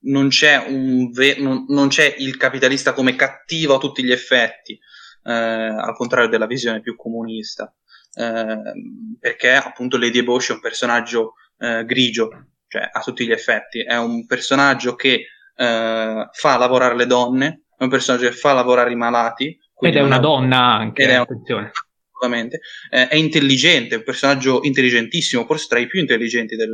non, 0.00 0.28
c'è 0.28 0.66
ve- 1.10 1.36
non, 1.38 1.64
non, 1.68 1.88
c'è 1.88 2.14
il 2.18 2.36
capitalista 2.36 2.92
come 2.92 3.16
cattivo 3.16 3.76
a 3.76 3.78
tutti 3.78 4.04
gli 4.04 4.12
effetti, 4.12 4.78
eh, 5.24 5.32
al 5.32 5.94
contrario 5.94 6.28
della 6.28 6.46
visione 6.46 6.82
più 6.82 6.94
comunista. 6.94 7.74
Ehm, 8.16 9.16
perché 9.20 9.52
appunto 9.52 9.98
Lady 9.98 10.18
Eboshi 10.18 10.52
è 10.52 10.54
un 10.54 10.60
personaggio 10.60 11.34
eh, 11.58 11.84
grigio, 11.84 12.30
cioè 12.68 12.88
a 12.90 13.00
tutti 13.00 13.26
gli 13.26 13.32
effetti, 13.32 13.82
è 13.82 13.96
un 13.96 14.26
personaggio 14.26 14.94
che 14.94 15.26
eh, 15.54 16.28
fa 16.30 16.56
lavorare 16.56 16.96
le 16.96 17.06
donne, 17.06 17.62
è 17.76 17.82
un 17.82 17.90
personaggio 17.90 18.28
che 18.28 18.34
fa 18.34 18.52
lavorare 18.52 18.92
i 18.92 18.96
malati. 18.96 19.58
Ed 19.78 19.96
è 19.96 20.00
una 20.00 20.18
donna 20.18 20.58
anche, 20.58 21.02
ed 21.02 21.10
è 21.10 21.14
attenzione. 21.14 21.70
Assolutamente. 22.16 22.60
Eh, 22.90 23.08
è 23.08 23.16
intelligente, 23.16 23.94
è 23.94 23.98
un 23.98 24.04
personaggio 24.04 24.60
intelligentissimo, 24.62 25.44
forse 25.44 25.66
tra 25.68 25.78
i 25.78 25.86
più 25.86 26.00
intelligenti 26.00 26.56
del, 26.56 26.72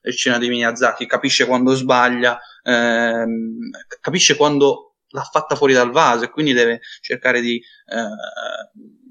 del 0.00 0.14
cinema 0.14 0.38
di 0.38 0.50
Miyazaki, 0.50 1.06
capisce 1.06 1.46
quando 1.46 1.72
sbaglia, 1.72 2.38
ehm, 2.62 3.70
capisce 4.00 4.36
quando 4.36 4.96
l'ha 5.08 5.22
fatta 5.22 5.56
fuori 5.56 5.72
dal 5.72 5.90
vaso 5.90 6.24
e 6.24 6.30
quindi 6.30 6.52
deve 6.52 6.80
cercare 7.00 7.40
di, 7.40 7.56
eh, 7.56 9.01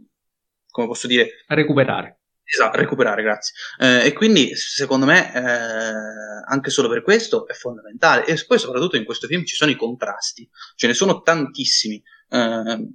come 0.72 0.88
posso 0.88 1.08
dire, 1.08 1.44
recuperare. 1.48 2.22
Esatto, 2.44 2.78
recuperare, 2.78 3.22
grazie. 3.22 3.54
Eh, 3.80 4.08
e 4.08 4.14
quindi 4.14 4.56
secondo 4.56 5.06
me 5.06 5.34
eh, 5.34 5.42
anche 6.48 6.70
solo 6.70 6.90
per 6.90 7.02
questo 7.02 7.48
è 7.48 7.54
fondamentale. 7.54 8.26
E 8.26 8.44
poi 8.46 8.60
soprattutto 8.60 8.98
in 8.98 9.06
questo 9.06 9.28
film 9.28 9.46
ci 9.46 9.56
sono 9.56 9.72
i 9.72 9.76
contrasti, 9.78 10.50
ce 10.76 10.88
ne 10.88 10.94
sono 10.94 11.22
tantissimi. 11.22 12.02
Eh, 12.30 12.88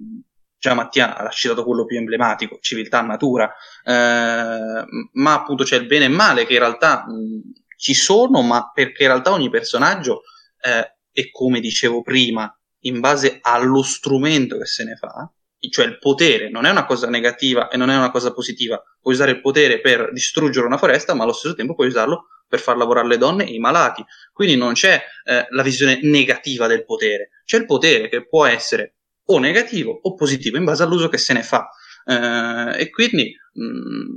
già 0.59 0.73
Mattia 0.73 1.15
ha 1.15 1.29
citato 1.29 1.63
quello 1.63 1.85
più 1.85 1.97
emblematico, 1.97 2.59
civiltà, 2.61 3.01
natura, 3.01 3.51
eh, 3.83 4.85
ma 5.13 5.33
appunto 5.33 5.63
c'è 5.63 5.77
il 5.77 5.87
bene 5.87 6.05
e 6.05 6.07
il 6.07 6.13
male 6.13 6.45
che 6.45 6.53
in 6.53 6.59
realtà 6.59 7.05
mh, 7.07 7.53
ci 7.77 7.93
sono, 7.93 8.41
ma 8.41 8.71
perché 8.71 9.03
in 9.03 9.09
realtà 9.09 9.31
ogni 9.31 9.49
personaggio, 9.49 10.21
eh, 10.61 10.97
e 11.11 11.31
come 11.31 11.59
dicevo 11.59 12.01
prima, 12.01 12.51
in 12.81 12.99
base 12.99 13.39
allo 13.41 13.81
strumento 13.81 14.57
che 14.57 14.65
se 14.65 14.83
ne 14.83 14.95
fa, 14.95 15.31
cioè 15.69 15.85
il 15.85 15.99
potere 15.99 16.49
non 16.49 16.65
è 16.65 16.69
una 16.69 16.85
cosa 16.85 17.07
negativa 17.09 17.69
e 17.69 17.77
non 17.77 17.89
è 17.89 17.97
una 17.97 18.11
cosa 18.11 18.33
positiva. 18.33 18.81
Puoi 19.01 19.13
usare 19.13 19.31
il 19.31 19.41
potere 19.41 19.79
per 19.79 20.11
distruggere 20.11 20.65
una 20.65 20.77
foresta, 20.77 21.13
ma 21.13 21.23
allo 21.23 21.33
stesso 21.33 21.55
tempo 21.55 21.75
puoi 21.75 21.87
usarlo 21.87 22.27
per 22.47 22.59
far 22.59 22.77
lavorare 22.77 23.07
le 23.07 23.17
donne 23.17 23.45
e 23.45 23.53
i 23.53 23.59
malati. 23.59 24.03
Quindi 24.31 24.55
non 24.55 24.73
c'è 24.73 25.01
eh, 25.25 25.47
la 25.49 25.63
visione 25.63 25.99
negativa 26.03 26.67
del 26.67 26.85
potere, 26.85 27.29
c'è 27.45 27.57
il 27.57 27.65
potere 27.65 28.09
che 28.09 28.27
può 28.27 28.45
essere 28.45 28.95
o 29.29 29.39
negativo 29.39 29.99
o 30.01 30.15
positivo 30.15 30.57
in 30.57 30.63
base 30.63 30.83
all'uso 30.83 31.09
che 31.09 31.17
se 31.17 31.33
ne 31.33 31.43
fa. 31.43 31.69
Eh, 32.05 32.81
e 32.81 32.89
quindi, 32.89 33.35
mh, 33.53 33.63
mm, 33.63 34.15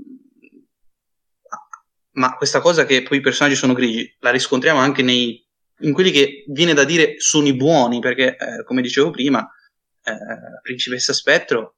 ma 2.13 2.35
questa 2.37 2.61
cosa 2.61 2.85
che 2.85 3.03
poi 3.03 3.19
i 3.19 3.23
personaggi 3.23 3.57
sono 3.57 3.73
grigi 3.73 4.17
la 4.21 4.31
riscontriamo 4.31 4.79
anche 4.79 5.03
nei, 5.03 5.45
in 5.81 5.93
quelli 5.93 6.11
che 6.11 6.45
viene 6.49 6.75
da 6.75 6.85
dire 6.85 7.15
sono 7.19 7.47
i 7.47 7.55
buoni, 7.55 8.01
perché 8.01 8.37
eh, 8.37 8.65
come 8.65 8.83
dicevo 8.83 9.11
prima 9.11 9.49
eh, 10.03 10.61
principessa 10.63 11.13
Spettro 11.13 11.77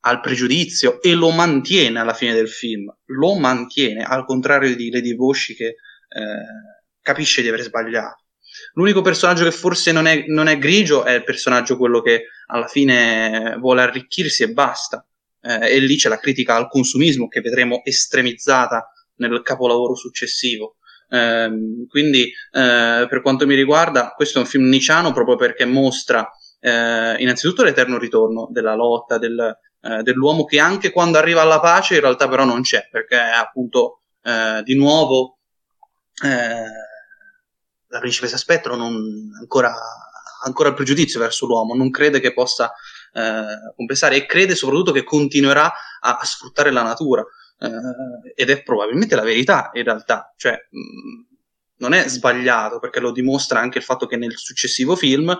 ha 0.00 0.12
il 0.12 0.20
pregiudizio 0.20 1.02
e 1.02 1.14
lo 1.14 1.30
mantiene 1.30 1.98
alla 1.98 2.14
fine 2.14 2.32
del 2.32 2.48
film, 2.48 2.94
lo 3.06 3.34
mantiene, 3.34 4.04
al 4.04 4.24
contrario 4.24 4.74
di 4.76 4.90
Lady 4.90 5.14
Boschi 5.14 5.54
che 5.54 5.66
eh, 5.66 5.74
capisce 7.00 7.42
di 7.42 7.48
aver 7.48 7.62
sbagliato. 7.62 8.24
L'unico 8.74 9.02
personaggio 9.02 9.44
che 9.44 9.50
forse 9.50 9.92
non 9.92 10.06
è, 10.06 10.24
non 10.28 10.46
è, 10.48 10.58
grigio 10.58 11.04
è 11.04 11.12
il 11.12 11.24
personaggio 11.24 11.76
quello 11.76 12.00
che 12.00 12.26
alla 12.46 12.68
fine 12.68 13.56
vuole 13.58 13.82
arricchirsi 13.82 14.44
e 14.44 14.52
basta. 14.52 15.06
Eh, 15.40 15.74
e 15.74 15.78
lì 15.80 15.96
c'è 15.96 16.08
la 16.08 16.18
critica 16.18 16.54
al 16.54 16.68
consumismo 16.68 17.28
che 17.28 17.40
vedremo 17.40 17.82
estremizzata 17.84 18.90
nel 19.16 19.42
capolavoro 19.42 19.94
successivo. 19.94 20.76
Eh, 21.08 21.50
quindi, 21.88 22.22
eh, 22.24 23.06
per 23.08 23.20
quanto 23.22 23.46
mi 23.46 23.54
riguarda, 23.54 24.12
questo 24.14 24.38
è 24.38 24.40
un 24.42 24.46
film 24.46 24.68
niciano 24.68 25.12
proprio 25.12 25.36
perché 25.36 25.64
mostra 25.64 26.28
eh, 26.66 27.16
innanzitutto 27.18 27.62
l'eterno 27.62 27.96
ritorno 27.96 28.48
della 28.50 28.74
lotta 28.74 29.18
del, 29.18 29.56
eh, 29.80 30.02
dell'uomo 30.02 30.44
che 30.44 30.58
anche 30.58 30.90
quando 30.90 31.16
arriva 31.16 31.42
alla 31.42 31.60
pace 31.60 31.94
in 31.94 32.00
realtà 32.00 32.28
però 32.28 32.44
non 32.44 32.62
c'è 32.62 32.88
perché 32.90 33.16
appunto 33.16 34.00
eh, 34.22 34.62
di 34.64 34.74
nuovo 34.74 35.38
eh, 36.24 36.64
la 37.86 37.98
principessa 38.00 38.36
Spettro 38.36 38.74
non 38.74 39.30
ancora 39.38 39.72
ancora 40.44 40.68
il 40.68 40.74
pregiudizio 40.74 41.18
verso 41.18 41.46
l'uomo, 41.46 41.74
non 41.74 41.90
crede 41.90 42.20
che 42.20 42.32
possa 42.32 42.72
eh, 43.12 43.72
compensare 43.74 44.16
e 44.16 44.26
crede 44.26 44.54
soprattutto 44.54 44.92
che 44.92 45.02
continuerà 45.02 45.72
a, 46.00 46.18
a 46.18 46.24
sfruttare 46.24 46.70
la 46.70 46.82
natura. 46.82 47.24
Eh, 47.58 48.32
ed 48.34 48.50
è 48.50 48.62
probabilmente 48.62 49.16
la 49.16 49.22
verità 49.22 49.70
in 49.72 49.82
realtà, 49.82 50.32
cioè 50.36 50.52
mh, 50.52 51.36
non 51.78 51.92
è 51.92 52.06
sbagliato 52.08 52.78
perché 52.78 53.00
lo 53.00 53.12
dimostra 53.12 53.60
anche 53.60 53.78
il 53.78 53.84
fatto 53.84 54.06
che 54.06 54.16
nel 54.16 54.36
successivo 54.36 54.96
film 54.96 55.36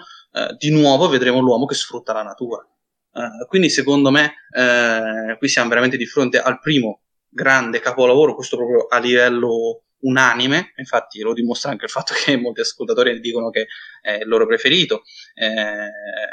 di 0.59 0.71
nuovo 0.71 1.09
vedremo 1.09 1.41
l'uomo 1.41 1.67
che 1.67 1.75
sfrutta 1.75 2.13
la 2.13 2.23
natura. 2.23 2.67
Eh, 3.17 3.47
quindi 3.47 3.71
secondo 3.71 4.11
me 4.11 4.35
eh, 4.55 5.37
qui 5.39 5.49
siamo 5.49 5.69
veramente 5.71 5.97
di 5.97 6.05
fronte 6.05 6.39
al 6.39 6.61
primo 6.61 7.01
grande 7.29 7.81
capolavoro, 7.81 8.35
questo 8.35 8.57
proprio 8.57 8.87
a 8.87 8.99
livello 8.99 9.85
unanime, 10.01 10.73
infatti 10.77 11.21
lo 11.21 11.33
dimostra 11.33 11.71
anche 11.71 11.87
il 11.87 11.91
fatto 11.91 12.13
che 12.15 12.37
molti 12.37 12.61
ascoltatori 12.61 13.19
dicono 13.21 13.51
che 13.51 13.67
è 14.03 14.19
il 14.21 14.29
loro 14.29 14.47
preferito. 14.47 15.03
Eh, 15.35 15.89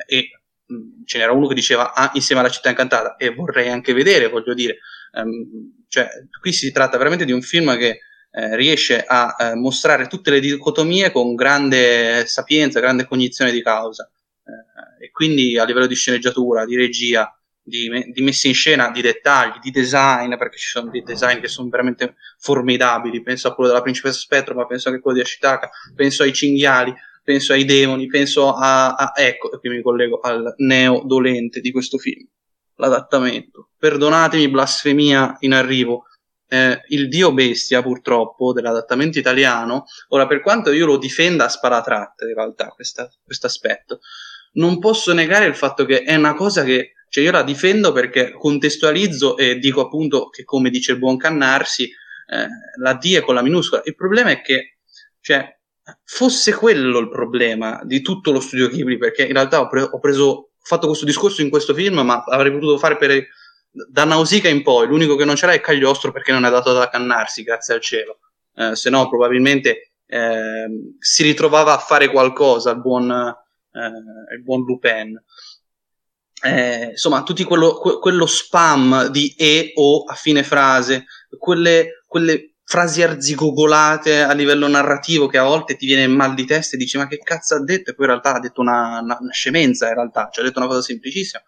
e 0.06 0.30
mm, 0.72 1.04
ce 1.06 1.18
n'era 1.18 1.32
uno 1.32 1.48
che 1.48 1.54
diceva 1.54 1.94
ah, 1.94 2.12
insieme 2.16 2.42
alla 2.42 2.50
città 2.50 2.70
incantata 2.70 3.16
e 3.16 3.34
vorrei 3.34 3.70
anche 3.70 3.94
vedere, 3.94 4.28
voglio 4.28 4.54
dire, 4.54 4.80
um, 5.14 5.86
cioè, 5.88 6.08
qui 6.42 6.52
si 6.52 6.72
tratta 6.72 6.98
veramente 6.98 7.26
di 7.26 7.32
un 7.32 7.42
film 7.42 7.78
che 7.78 8.00
eh, 8.36 8.56
riesce 8.56 9.04
a 9.06 9.36
eh, 9.38 9.56
mostrare 9.56 10.08
tutte 10.08 10.32
le 10.32 10.40
dicotomie 10.40 11.12
con 11.12 11.36
grande 11.36 12.26
sapienza, 12.26 12.80
grande 12.80 13.06
cognizione 13.06 13.52
di 13.52 13.62
causa. 13.62 14.10
Eh, 14.44 15.06
e 15.06 15.12
quindi 15.12 15.58
a 15.60 15.66
livello 15.66 15.86
di 15.86 15.94
sceneggiatura, 15.94 16.66
di 16.66 16.76
regia, 16.76 17.32
di, 17.62 17.90
me- 17.90 18.10
di, 18.12 18.22
messa 18.24 18.48
in 18.48 18.56
scena, 18.56 18.90
di 18.90 19.02
dettagli, 19.02 19.60
di 19.62 19.70
design, 19.70 20.36
perché 20.36 20.58
ci 20.58 20.68
sono 20.68 20.90
dei 20.90 21.04
design 21.04 21.40
che 21.40 21.48
sono 21.48 21.70
veramente 21.70 22.16
formidabili. 22.40 23.22
Penso 23.22 23.48
a 23.48 23.54
quello 23.54 23.70
della 23.70 23.84
principessa 23.84 24.18
Spettro, 24.18 24.56
ma 24.56 24.66
penso 24.66 24.88
anche 24.88 25.00
a 25.00 25.04
quello 25.04 25.18
di 25.18 25.24
Ashitaka, 25.24 25.70
penso 25.94 26.24
ai 26.24 26.34
cinghiali, 26.34 26.92
penso 27.24 27.54
ai 27.54 27.66
demoni, 27.66 28.08
penso 28.08 28.52
a, 28.52 28.96
a 28.96 29.14
ecco, 29.16 29.52
e 29.52 29.60
qui 29.60 29.70
mi 29.70 29.82
collego 29.84 30.20
al 30.20 30.56
neo 30.58 31.04
dolente 31.06 31.62
di 31.62 31.72
questo 31.72 32.00
film, 32.00 32.28
l'adattamento. 32.78 33.70
Perdonatemi 33.78 34.50
blasfemia 34.50 35.38
in 35.42 35.54
arrivo, 35.54 36.06
eh, 36.54 36.84
il 36.90 37.08
dio 37.08 37.34
bestia, 37.34 37.82
purtroppo, 37.82 38.54
dell'adattamento 38.54 39.18
italiano, 39.18 39.86
ora 40.10 40.28
per 40.28 40.42
quanto 40.42 40.72
io 40.72 40.86
lo 40.86 40.98
difenda 40.98 41.46
a 41.46 41.50
sparatratte, 41.50 42.26
in 42.26 42.36
realtà, 42.36 42.68
questo 42.68 43.10
aspetto, 43.48 44.02
non 44.54 44.78
posso 44.78 45.14
negare 45.14 45.46
il 45.46 45.56
fatto 45.56 45.84
che 45.84 46.04
è 46.04 46.14
una 46.14 46.36
cosa 46.36 46.64
che, 46.64 46.92
cioè 47.10 47.24
io 47.24 47.32
la 47.32 47.42
difendo 47.42 47.92
perché 47.92 48.34
contestualizzo 48.34 49.36
e 49.36 49.58
dico 49.58 49.82
appunto 49.82 50.30
che, 50.30 50.44
come 50.44 50.70
dice 50.70 50.92
il 50.92 51.00
buon 51.00 51.18
Cannarsi, 51.18 51.86
eh, 51.86 52.48
la 52.80 52.94
D 52.94 53.16
è 53.16 53.22
con 53.22 53.34
la 53.34 53.42
minuscola. 53.42 53.82
Il 53.86 53.96
problema 53.96 54.30
è 54.30 54.42
che, 54.42 54.78
cioè, 55.22 55.58
fosse 56.04 56.54
quello 56.54 57.00
il 57.00 57.10
problema 57.10 57.82
di 57.84 58.02
tutto 58.04 58.32
lo 58.32 58.40
studio 58.40 58.70
Ghibli, 58.70 59.00
perché 59.00 59.24
in 59.24 59.34
realtà 59.34 59.60
ho, 59.60 59.68
pre- 59.68 59.90
ho 59.90 60.00
preso, 60.00 60.26
ho 60.28 60.50
fatto 60.62 60.86
questo 60.86 61.06
discorso 61.06 61.42
in 61.42 61.50
questo 61.50 61.74
film, 61.74 62.02
ma 62.02 62.24
avrei 62.26 62.52
potuto 62.52 62.78
fare 62.78 62.96
per 62.96 63.26
da 63.74 64.06
Nausicaa 64.06 64.52
in 64.52 64.62
poi 64.62 64.88
l'unico 64.88 65.16
che 65.16 65.26
non 65.26 65.36
ce 65.36 65.48
l'ha 65.48 65.54
è 65.54 65.62
Cagliostro 65.62 66.12
perché 66.12 66.32
non 66.32 66.46
è 66.46 66.50
dato 66.50 66.74
da 66.74 66.90
cannarsi, 66.90 67.44
grazie 67.44 67.74
al 67.74 67.82
cielo. 67.82 68.20
Eh, 68.56 68.76
se 68.76 68.90
no, 68.92 69.10
probabilmente 69.10 69.94
eh, 70.06 70.68
si 71.00 71.24
ritrovava 71.24 71.74
a 71.74 71.80
fare 71.80 72.10
qualcosa 72.10 72.72
il 72.72 72.82
buon, 72.82 73.10
eh, 73.12 74.36
il 74.36 74.44
buon 74.44 74.64
Lupin. 74.64 75.22
Eh, 76.46 76.90
insomma, 76.92 77.24
tutti 77.24 77.44
quello, 77.44 77.78
que- 77.78 78.00
quello 78.00 78.26
spam 78.26 79.08
di 79.08 79.34
e 79.38 79.72
o 79.76 80.04
a 80.04 80.14
fine 80.14 80.44
frase, 80.44 81.06
quelle, 81.38 82.04
quelle 82.06 82.56
frasi 82.66 83.02
arzigogolate 83.02 84.22
a 84.22 84.34
livello 84.34 84.68
narrativo 84.68 85.28
che 85.28 85.38
a 85.38 85.44
volte 85.44 85.76
ti 85.76 85.86
viene 85.86 86.08
mal 86.08 86.34
di 86.34 86.46
testa 86.46 86.76
e 86.76 86.80
dici 86.80 86.98
ma 86.98 87.08
che 87.08 87.18
cazzo 87.18 87.56
ha 87.56 87.64
detto 87.64 87.92
e 87.92 87.96
poi 87.96 88.06
in 88.06 88.12
realtà 88.12 88.36
ha 88.36 88.40
detto 88.40 88.62
una, 88.62 89.00
una, 89.02 89.18
una 89.20 89.32
scemenza 89.32 89.88
in 89.88 89.96
realtà, 89.96 90.30
cioè 90.32 90.44
ha 90.44 90.48
detto 90.48 90.60
una 90.60 90.68
cosa 90.68 90.82
semplicissima 90.82 91.44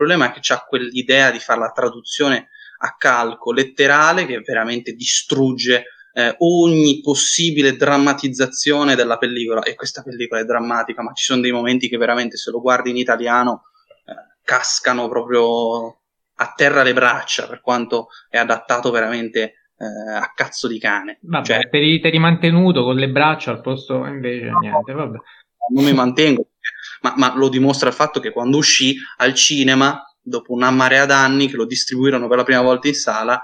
problema 0.00 0.28
è 0.28 0.32
che 0.32 0.38
c'ha 0.40 0.64
quell'idea 0.66 1.30
di 1.30 1.38
fare 1.38 1.60
la 1.60 1.72
traduzione 1.72 2.48
a 2.78 2.94
calco 2.96 3.52
letterale 3.52 4.24
che 4.24 4.40
veramente 4.40 4.92
distrugge 4.92 5.84
eh, 6.14 6.34
ogni 6.38 7.00
possibile 7.02 7.76
drammatizzazione 7.76 8.94
della 8.94 9.18
pellicola. 9.18 9.60
E 9.60 9.74
questa 9.74 10.02
pellicola 10.02 10.40
è 10.40 10.44
drammatica 10.44 11.02
ma 11.02 11.12
ci 11.12 11.24
sono 11.24 11.42
dei 11.42 11.52
momenti 11.52 11.90
che 11.90 11.98
veramente 11.98 12.38
se 12.38 12.50
lo 12.50 12.62
guardi 12.62 12.88
in 12.88 12.96
italiano 12.96 13.64
eh, 14.06 14.38
cascano 14.42 15.06
proprio 15.10 15.98
a 16.34 16.52
terra 16.56 16.82
le 16.82 16.94
braccia 16.94 17.46
per 17.46 17.60
quanto 17.60 18.08
è 18.30 18.38
adattato 18.38 18.90
veramente 18.90 19.40
eh, 19.76 20.16
a 20.16 20.32
cazzo 20.34 20.66
di 20.66 20.78
cane. 20.78 21.18
Vabbè 21.20 21.44
cioè, 21.44 21.68
te 21.68 22.00
eri 22.02 22.18
mantenuto 22.18 22.84
con 22.84 22.96
le 22.96 23.10
braccia 23.10 23.50
al 23.50 23.60
posto 23.60 24.06
invece 24.06 24.50
niente 24.62 24.92
vabbè. 24.92 25.18
Non 25.74 25.84
mi 25.84 25.92
mantengo 25.92 26.49
ma, 27.02 27.14
ma 27.16 27.34
lo 27.34 27.48
dimostra 27.48 27.88
il 27.88 27.94
fatto 27.94 28.20
che 28.20 28.32
quando 28.32 28.58
uscì 28.58 28.96
al 29.18 29.34
cinema, 29.34 30.02
dopo 30.20 30.52
una 30.52 30.70
marea 30.70 31.06
d'anni 31.06 31.48
che 31.48 31.56
lo 31.56 31.66
distribuirono 31.66 32.28
per 32.28 32.36
la 32.38 32.44
prima 32.44 32.62
volta 32.62 32.88
in 32.88 32.94
sala, 32.94 33.40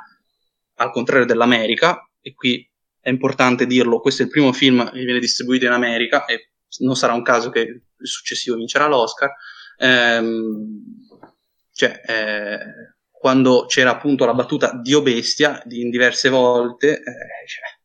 al 0.74 0.90
contrario 0.90 1.26
dell'America, 1.26 2.08
e 2.20 2.34
qui 2.34 2.68
è 3.00 3.08
importante 3.08 3.66
dirlo, 3.66 4.00
questo 4.00 4.22
è 4.22 4.24
il 4.24 4.30
primo 4.30 4.52
film 4.52 4.90
che 4.90 5.04
viene 5.04 5.20
distribuito 5.20 5.64
in 5.64 5.72
America 5.72 6.24
e 6.24 6.50
non 6.80 6.96
sarà 6.96 7.12
un 7.12 7.22
caso 7.22 7.50
che 7.50 7.60
il 7.60 8.06
successivo 8.06 8.56
vincerà 8.56 8.86
l'Oscar. 8.88 9.32
Ehm, 9.78 10.82
cioè, 11.72 12.00
eh, 12.04 12.58
quando 13.10 13.66
c'era 13.66 13.90
appunto 13.90 14.24
la 14.24 14.34
battuta 14.34 14.72
Dio 14.74 15.02
bestia 15.02 15.62
in 15.68 15.90
diverse 15.90 16.28
volte, 16.28 16.94
eh, 16.94 17.46
cioè, 17.46 17.78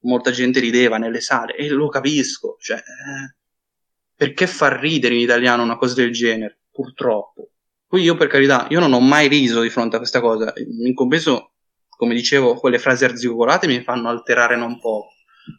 molta 0.00 0.30
gente 0.30 0.60
rideva 0.60 0.98
nelle 0.98 1.20
sale 1.20 1.54
e 1.56 1.68
lo 1.68 1.88
capisco. 1.88 2.56
Cioè, 2.58 2.76
eh, 2.76 3.36
perché 4.16 4.46
far 4.46 4.78
ridere 4.78 5.14
in 5.14 5.20
italiano 5.20 5.62
una 5.62 5.76
cosa 5.76 5.94
del 5.94 6.12
genere? 6.12 6.60
Purtroppo. 6.70 7.50
Poi 7.86 8.02
io, 8.02 8.16
per 8.16 8.28
carità, 8.28 8.66
io 8.70 8.80
non 8.80 8.92
ho 8.92 9.00
mai 9.00 9.28
riso 9.28 9.60
di 9.60 9.70
fronte 9.70 9.96
a 9.96 9.98
questa 9.98 10.20
cosa. 10.20 10.52
In 10.56 10.94
compenso, 10.94 11.52
come 11.88 12.14
dicevo, 12.14 12.54
quelle 12.54 12.78
frasi 12.78 13.04
arzigogolate 13.04 13.66
mi 13.66 13.82
fanno 13.82 14.08
alterare 14.08 14.56
non 14.56 14.80
poco. 14.80 15.10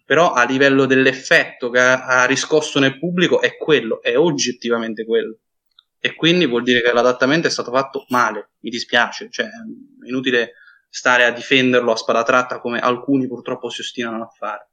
Però 0.03 0.33
a 0.33 0.43
livello 0.43 0.85
dell'effetto 0.85 1.69
che 1.69 1.79
ha, 1.79 2.25
riscosso 2.25 2.79
nel 2.79 2.97
pubblico 2.97 3.41
è 3.41 3.55
quello, 3.55 4.01
è 4.01 4.17
oggettivamente 4.17 5.05
quello. 5.05 5.37
E 5.99 6.15
quindi 6.15 6.45
vuol 6.45 6.63
dire 6.63 6.81
che 6.81 6.91
l'adattamento 6.91 7.47
è 7.47 7.51
stato 7.51 7.71
fatto 7.71 8.05
male. 8.09 8.51
Mi 8.59 8.69
dispiace, 8.69 9.29
cioè, 9.29 9.45
è 9.45 10.07
inutile 10.07 10.53
stare 10.89 11.25
a 11.25 11.31
difenderlo 11.31 11.91
a 11.91 11.95
spada 11.95 12.23
tratta 12.23 12.59
come 12.59 12.79
alcuni 12.79 13.27
purtroppo 13.27 13.69
si 13.69 13.81
ostinano 13.81 14.23
a 14.23 14.27
fare. 14.27 14.69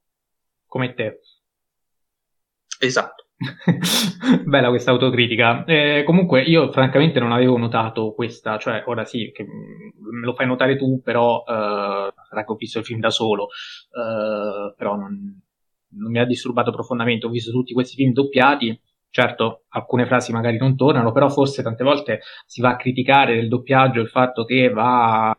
Come 0.66 0.94
te. 0.94 1.20
Esatto. 2.78 3.28
Bella 4.44 4.68
questa 4.68 4.90
autocritica. 4.90 5.64
Eh, 5.64 6.02
comunque 6.04 6.42
io 6.42 6.70
francamente 6.70 7.20
non 7.20 7.32
avevo 7.32 7.56
notato 7.56 8.12
questa, 8.12 8.58
cioè 8.58 8.82
ora 8.86 9.04
sì, 9.04 9.30
che 9.32 9.44
me 9.44 10.24
lo 10.24 10.34
fai 10.34 10.46
notare 10.46 10.76
tu, 10.76 11.00
però 11.02 11.44
eh, 11.46 12.12
sarà 12.28 12.44
che 12.44 12.52
ho 12.52 12.56
visto 12.56 12.78
il 12.78 12.84
film 12.84 13.00
da 13.00 13.10
solo, 13.10 13.48
eh, 13.48 14.74
però 14.76 14.96
non, 14.96 15.40
non, 15.88 16.10
mi 16.10 16.18
ha 16.18 16.24
disturbato 16.24 16.70
profondamente, 16.70 17.26
ho 17.26 17.30
visto 17.30 17.50
tutti 17.50 17.72
questi 17.72 17.96
film 17.96 18.12
doppiati, 18.12 18.80
certo 19.10 19.64
alcune 19.70 20.06
frasi 20.06 20.32
magari 20.32 20.56
non 20.58 20.76
tornano, 20.76 21.12
però 21.12 21.28
forse 21.28 21.62
tante 21.62 21.84
volte 21.84 22.20
si 22.46 22.60
va 22.60 22.70
a 22.70 22.76
criticare 22.76 23.34
del 23.34 23.48
doppiaggio 23.48 24.00
il 24.00 24.08
fatto 24.08 24.44
che 24.44 24.70
va 24.70 25.36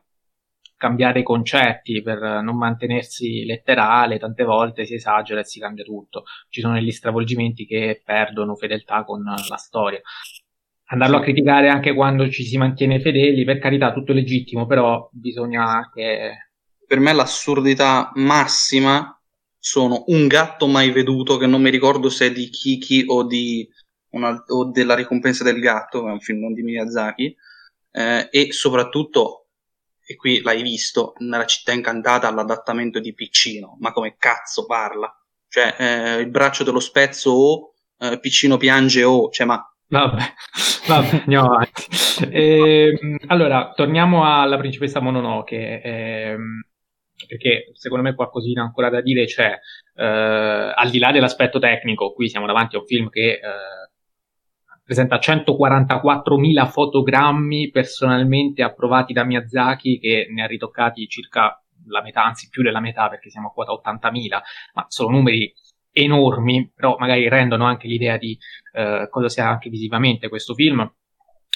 cambiare 0.83 1.21
i 1.21 1.23
concetti, 1.23 2.01
per 2.01 2.19
non 2.19 2.57
mantenersi 2.57 3.45
letterale, 3.45 4.19
tante 4.19 4.43
volte 4.43 4.85
si 4.85 4.95
esagera 4.95 5.39
e 5.39 5.45
si 5.45 5.57
cambia 5.57 5.85
tutto. 5.85 6.25
Ci 6.49 6.59
sono 6.59 6.73
degli 6.73 6.91
stravolgimenti 6.91 7.65
che 7.65 8.01
perdono 8.03 8.55
fedeltà 8.55 9.05
con 9.05 9.23
la 9.23 9.55
storia. 9.55 10.01
Andarlo 10.87 11.17
a 11.17 11.21
criticare 11.21 11.69
anche 11.69 11.93
quando 11.93 12.29
ci 12.29 12.43
si 12.43 12.57
mantiene 12.57 12.99
fedeli, 12.99 13.45
per 13.45 13.59
carità, 13.59 13.93
tutto 13.93 14.11
legittimo, 14.11 14.65
però 14.65 15.07
bisogna 15.13 15.63
anche... 15.63 16.49
Per 16.85 16.99
me 16.99 17.13
l'assurdità 17.13 18.11
massima 18.15 19.17
sono 19.57 20.03
un 20.07 20.27
gatto 20.27 20.67
mai 20.67 20.91
veduto, 20.91 21.37
che 21.37 21.47
non 21.47 21.61
mi 21.61 21.69
ricordo 21.69 22.09
se 22.09 22.25
è 22.25 22.31
di 22.33 22.49
Kiki 22.49 23.05
o, 23.07 23.25
di 23.25 23.65
una, 24.09 24.43
o 24.47 24.65
della 24.65 24.95
ricompensa 24.95 25.45
del 25.45 25.61
gatto, 25.61 26.09
è 26.09 26.11
un 26.11 26.19
film 26.19 26.41
non 26.41 26.53
di 26.53 26.61
Miyazaki, 26.61 27.33
eh, 27.91 28.27
e 28.29 28.51
soprattutto 28.51 29.42
e 30.05 30.15
qui 30.15 30.41
l'hai 30.41 30.61
visto, 30.61 31.13
nella 31.19 31.45
città 31.45 31.71
incantata 31.71 32.27
all'adattamento 32.27 32.99
di 32.99 33.13
Piccino, 33.13 33.77
ma 33.79 33.91
come 33.91 34.15
cazzo 34.17 34.65
parla? 34.65 35.11
Cioè, 35.47 35.75
eh, 35.77 36.19
il 36.19 36.29
braccio 36.29 36.63
dello 36.63 36.79
spezzo 36.79 37.31
o 37.31 37.73
eh, 37.99 38.19
Piccino 38.19 38.57
piange 38.57 39.03
o, 39.03 39.29
cioè, 39.29 39.45
ma... 39.45 39.63
Vabbè, 39.87 40.21
vabbè 40.87 41.21
andiamo 41.21 41.53
avanti. 41.53 41.85
Eh, 42.31 43.17
allora, 43.27 43.71
torniamo 43.75 44.25
alla 44.25 44.57
principessa 44.57 44.99
Mononoke, 44.99 45.81
ehm, 45.81 46.61
perché 47.27 47.71
secondo 47.73 48.03
me 48.03 48.15
qualcosina 48.15 48.63
ancora 48.63 48.89
da 48.89 49.01
dire 49.01 49.25
c'è, 49.25 49.57
eh, 49.95 50.73
al 50.75 50.89
di 50.89 50.99
là 50.99 51.11
dell'aspetto 51.11 51.59
tecnico, 51.59 52.13
qui 52.13 52.29
siamo 52.29 52.47
davanti 52.47 52.75
a 52.75 52.79
un 52.79 52.85
film 52.85 53.09
che 53.09 53.33
eh, 53.33 53.39
presenta 54.83 55.17
144.000 55.17 56.67
fotogrammi 56.67 57.69
personalmente 57.69 58.63
approvati 58.63 59.13
da 59.13 59.23
Miyazaki 59.23 59.99
che 59.99 60.27
ne 60.29 60.43
ha 60.43 60.47
ritoccati 60.47 61.07
circa 61.07 61.57
la 61.87 62.01
metà, 62.01 62.23
anzi 62.23 62.49
più 62.49 62.63
della 62.63 62.79
metà 62.79 63.09
perché 63.09 63.29
siamo 63.29 63.47
a 63.47 63.51
quota 63.51 63.71
80.000, 63.71 64.27
ma 64.73 64.85
sono 64.87 65.15
numeri 65.15 65.53
enormi, 65.91 66.71
però 66.75 66.95
magari 66.97 67.27
rendono 67.29 67.65
anche 67.65 67.87
l'idea 67.87 68.17
di 68.17 68.37
eh, 68.73 69.07
cosa 69.09 69.29
sia 69.29 69.47
anche 69.47 69.69
visivamente 69.69 70.27
questo 70.27 70.53
film 70.53 70.91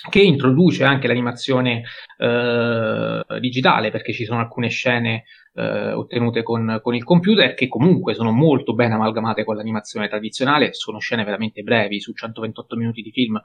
che 0.09 0.21
introduce 0.21 0.83
anche 0.83 1.07
l'animazione 1.07 1.83
eh, 2.17 3.39
digitale 3.39 3.89
perché 3.89 4.13
ci 4.13 4.25
sono 4.25 4.39
alcune 4.39 4.69
scene 4.69 5.23
eh, 5.57 5.91
ottenute 5.91 6.43
con, 6.43 6.79
con, 6.84 6.93
il 6.93 7.03
computer 7.03 7.55
che 7.55 7.67
comunque 7.67 8.13
sono 8.13 8.31
molto 8.31 8.75
ben 8.75 8.91
amalgamate 8.91 9.43
con 9.43 9.55
l'animazione 9.55 10.07
tradizionale, 10.07 10.73
sono 10.73 10.99
scene 10.99 11.23
veramente 11.23 11.63
brevi, 11.63 11.99
su 11.99 12.13
128 12.13 12.75
minuti 12.75 13.01
di 13.01 13.11
film 13.11 13.41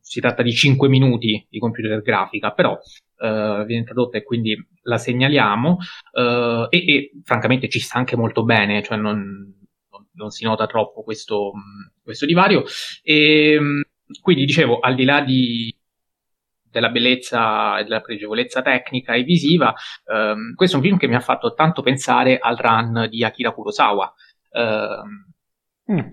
si 0.00 0.20
tratta 0.20 0.42
di 0.42 0.52
5 0.52 0.88
minuti 0.88 1.46
di 1.48 1.58
computer 1.60 2.02
grafica, 2.02 2.50
però 2.50 2.76
eh, 3.18 3.64
viene 3.64 3.84
tradotta 3.84 4.18
e 4.18 4.24
quindi 4.24 4.56
la 4.82 4.98
segnaliamo 4.98 5.78
eh, 6.18 6.66
e, 6.68 6.78
e, 6.78 7.10
francamente 7.22 7.68
ci 7.68 7.78
sta 7.78 7.98
anche 7.98 8.16
molto 8.16 8.42
bene, 8.42 8.82
cioè 8.82 8.96
non, 8.96 9.20
non, 9.90 10.08
non 10.14 10.30
si 10.30 10.44
nota 10.44 10.66
troppo 10.66 11.04
questo, 11.04 11.52
questo 12.02 12.26
divario. 12.26 12.64
E 13.02 13.58
quindi 14.20 14.44
dicevo 14.44 14.80
al 14.80 14.94
di 14.96 15.04
là 15.04 15.20
di 15.20 15.74
della 16.72 16.88
bellezza 16.88 17.78
e 17.78 17.84
della 17.84 18.00
pregevolezza 18.00 18.62
tecnica 18.62 19.12
e 19.14 19.22
visiva. 19.22 19.72
Um, 20.06 20.54
questo 20.54 20.76
è 20.76 20.78
un 20.78 20.84
film 20.86 20.98
che 20.98 21.06
mi 21.06 21.14
ha 21.14 21.20
fatto 21.20 21.52
tanto 21.52 21.82
pensare 21.82 22.38
al 22.38 22.56
run 22.56 23.06
di 23.08 23.22
Akira 23.22 23.52
Kurosawa. 23.52 24.12
Uh, 24.50 25.30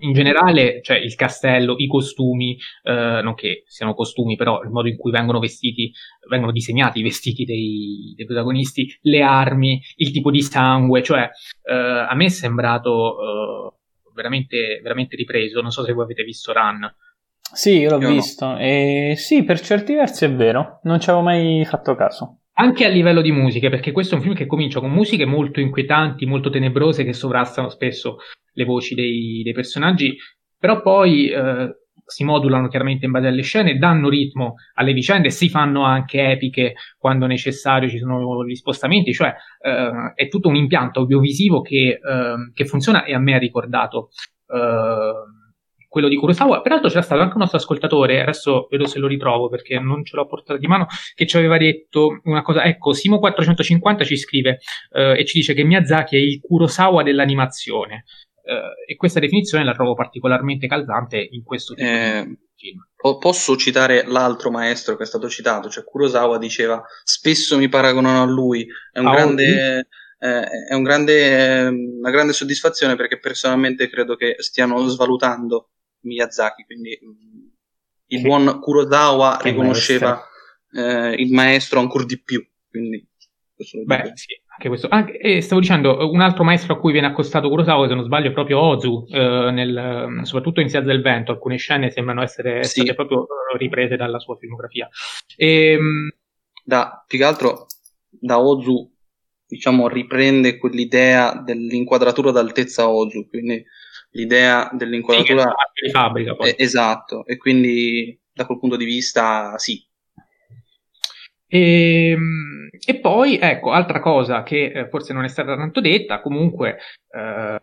in 0.00 0.12
generale, 0.12 0.82
cioè 0.82 0.98
il 0.98 1.14
castello, 1.14 1.74
i 1.78 1.86
costumi, 1.86 2.58
uh, 2.82 3.22
non 3.22 3.34
che 3.34 3.62
siano 3.66 3.94
costumi, 3.94 4.36
però 4.36 4.62
il 4.62 4.70
modo 4.70 4.88
in 4.88 4.96
cui 4.96 5.10
vengono 5.10 5.38
vestiti, 5.38 5.90
vengono 6.28 6.52
disegnati 6.52 6.98
i 6.98 7.02
vestiti 7.02 7.44
dei, 7.44 8.12
dei 8.14 8.26
protagonisti, 8.26 8.98
le 9.02 9.22
armi, 9.22 9.80
il 9.96 10.10
tipo 10.10 10.30
di 10.30 10.42
sangue, 10.42 11.02
cioè 11.02 11.22
uh, 11.22 12.06
a 12.08 12.14
me 12.14 12.26
è 12.26 12.28
sembrato 12.28 13.16
uh, 13.16 14.12
veramente, 14.12 14.80
veramente 14.82 15.16
ripreso. 15.16 15.62
Non 15.62 15.70
so 15.70 15.82
se 15.84 15.92
voi 15.92 16.04
avete 16.04 16.24
visto 16.24 16.52
Run. 16.52 16.92
Sì, 17.52 17.78
io 17.78 17.90
l'ho 17.90 18.00
io 18.00 18.08
visto. 18.08 18.46
No. 18.46 18.58
E 18.58 19.14
sì, 19.16 19.44
per 19.44 19.60
certi 19.60 19.94
versi 19.94 20.24
è 20.24 20.32
vero, 20.32 20.80
non 20.84 21.00
ci 21.00 21.10
avevo 21.10 21.24
mai 21.24 21.64
fatto 21.64 21.94
caso. 21.94 22.40
Anche 22.54 22.84
a 22.84 22.88
livello 22.88 23.22
di 23.22 23.32
musiche, 23.32 23.70
perché 23.70 23.92
questo 23.92 24.14
è 24.14 24.18
un 24.18 24.22
film 24.22 24.34
che 24.34 24.46
comincia 24.46 24.80
con 24.80 24.90
musiche 24.90 25.24
molto 25.24 25.60
inquietanti, 25.60 26.26
molto 26.26 26.50
tenebrose, 26.50 27.04
che 27.04 27.12
sovrastano 27.12 27.68
spesso 27.68 28.16
le 28.52 28.64
voci 28.64 28.94
dei, 28.94 29.40
dei 29.42 29.52
personaggi, 29.52 30.16
però 30.58 30.82
poi 30.82 31.30
eh, 31.30 31.74
si 32.10 32.24
modulano 32.24 32.68
chiaramente 32.68 33.06
in 33.06 33.12
base 33.12 33.28
alle 33.28 33.42
scene, 33.42 33.78
danno 33.78 34.08
ritmo 34.08 34.56
alle 34.74 34.92
vicende, 34.92 35.30
si 35.30 35.48
fanno 35.48 35.84
anche 35.84 36.30
epiche 36.30 36.74
quando 36.98 37.26
necessario, 37.26 37.88
ci 37.88 37.98
sono 37.98 38.44
gli 38.44 38.54
spostamenti, 38.54 39.12
cioè 39.12 39.32
eh, 39.60 40.12
è 40.14 40.28
tutto 40.28 40.48
un 40.48 40.56
impianto 40.56 41.00
audiovisivo 41.00 41.62
che, 41.62 42.00
eh, 42.02 42.52
che, 42.52 42.64
funziona 42.64 43.04
e 43.04 43.14
a 43.14 43.18
me 43.18 43.34
ha 43.34 43.38
ricordato 43.38 44.10
eh, 44.48 45.12
quello 45.90 46.08
di 46.08 46.16
Kurosawa. 46.16 46.60
Peraltro 46.60 46.88
c'era 46.88 47.02
stato 47.02 47.20
anche 47.20 47.34
un 47.34 47.40
nostro 47.40 47.58
ascoltatore, 47.58 48.22
adesso 48.22 48.68
vedo 48.70 48.86
se 48.86 49.00
lo 49.00 49.08
ritrovo 49.08 49.48
perché 49.48 49.78
non 49.80 50.04
ce 50.04 50.14
l'ho 50.14 50.26
portato 50.26 50.58
di 50.58 50.68
mano, 50.68 50.86
che 51.14 51.26
ci 51.26 51.36
aveva 51.36 51.58
detto 51.58 52.20
una 52.24 52.42
cosa. 52.42 52.62
Ecco, 52.62 52.92
Simo450 52.92 54.04
ci 54.04 54.16
scrive 54.16 54.60
eh, 54.92 55.18
e 55.18 55.24
ci 55.26 55.38
dice 55.38 55.52
che 55.52 55.64
Miyazaki 55.64 56.16
è 56.16 56.20
il 56.20 56.40
Kurosawa 56.40 57.02
dell'animazione. 57.02 58.04
Eh, 58.44 58.92
e 58.92 58.96
questa 58.96 59.18
definizione 59.18 59.64
la 59.64 59.74
trovo 59.74 59.94
particolarmente 59.94 60.68
calzante 60.68 61.18
in 61.18 61.42
questo 61.42 61.74
tipo 61.74 61.88
eh, 61.88 62.24
di 62.24 62.38
film. 62.56 63.18
Posso 63.18 63.56
citare 63.56 64.04
l'altro 64.06 64.52
maestro 64.52 64.94
che 64.96 65.02
è 65.02 65.06
stato 65.06 65.28
citato, 65.28 65.68
cioè 65.68 65.82
Kurosawa 65.82 66.38
diceva 66.38 66.80
spesso 67.02 67.58
mi 67.58 67.68
paragonano 67.68 68.22
a 68.22 68.26
lui, 68.26 68.64
è 68.92 69.00
un 69.00 69.08
ah, 69.08 69.12
grande... 69.12 69.88
Eh, 70.22 70.44
è 70.68 70.74
un 70.74 70.82
grande, 70.82 71.68
una 71.68 72.10
grande 72.10 72.34
soddisfazione 72.34 72.94
perché 72.94 73.18
personalmente 73.18 73.88
credo 73.88 74.16
che 74.16 74.34
stiano 74.40 74.86
svalutando 74.86 75.70
Miyazaki, 76.02 76.64
quindi 76.64 76.98
mm, 77.04 77.46
il 78.06 78.20
che, 78.20 78.26
buon 78.26 78.60
Kurosawa 78.60 79.38
riconosceva 79.42 80.22
eh, 80.72 81.14
il 81.14 81.32
maestro 81.32 81.80
ancora 81.80 82.04
di 82.04 82.20
più. 82.20 82.44
Quindi, 82.68 83.06
Beh, 83.84 84.12
sì, 84.14 84.40
anche 84.46 84.68
questo. 84.68 84.88
Anche, 84.88 85.18
e 85.18 85.40
stavo 85.42 85.60
dicendo, 85.60 86.10
un 86.10 86.20
altro 86.20 86.44
maestro 86.44 86.74
a 86.74 86.78
cui 86.78 86.92
viene 86.92 87.08
accostato 87.08 87.48
Kurosawa, 87.48 87.88
se 87.88 87.94
non 87.94 88.04
sbaglio, 88.04 88.30
è 88.30 88.32
proprio 88.32 88.60
Ozu, 88.60 89.06
eh, 89.10 89.50
nel, 89.50 90.20
soprattutto 90.22 90.60
in 90.60 90.68
Sia 90.68 90.80
del 90.80 91.02
Vento. 91.02 91.32
Alcune 91.32 91.56
scene 91.56 91.90
sembrano 91.90 92.22
essere 92.22 92.64
sì. 92.64 92.80
state 92.80 92.94
proprio 92.94 93.26
riprese 93.58 93.96
dalla 93.96 94.18
sua 94.18 94.36
filmografia. 94.36 94.88
E, 95.36 95.72
ehm, 95.72 96.12
da, 96.64 97.04
più 97.06 97.18
che 97.18 97.24
altro, 97.24 97.66
da 98.08 98.38
Ozu, 98.40 98.90
diciamo, 99.46 99.88
riprende 99.88 100.56
quell'idea 100.56 101.34
dell'inquadratura 101.34 102.30
d'altezza 102.30 102.88
Ozu, 102.88 103.28
quindi 103.28 103.62
l'idea 104.10 104.70
dell'inquadratura 104.72 105.54
sì, 105.72 105.86
di 105.86 105.90
fabbrica 105.90 106.34
poi. 106.34 106.54
Esatto 106.56 107.24
e 107.26 107.36
quindi 107.36 108.18
da 108.32 108.46
quel 108.46 108.58
punto 108.58 108.76
di 108.76 108.84
vista 108.84 109.56
sì 109.58 109.84
e, 111.46 112.10
ehm, 112.10 112.68
e 112.84 113.00
poi 113.00 113.38
ecco 113.38 113.72
altra 113.72 114.00
cosa 114.00 114.42
che 114.42 114.72
eh, 114.72 114.88
forse 114.88 115.12
non 115.12 115.24
è 115.24 115.28
stata 115.28 115.56
tanto 115.56 115.80
detta 115.80 116.20
comunque 116.20 116.78
eh, 117.14 117.62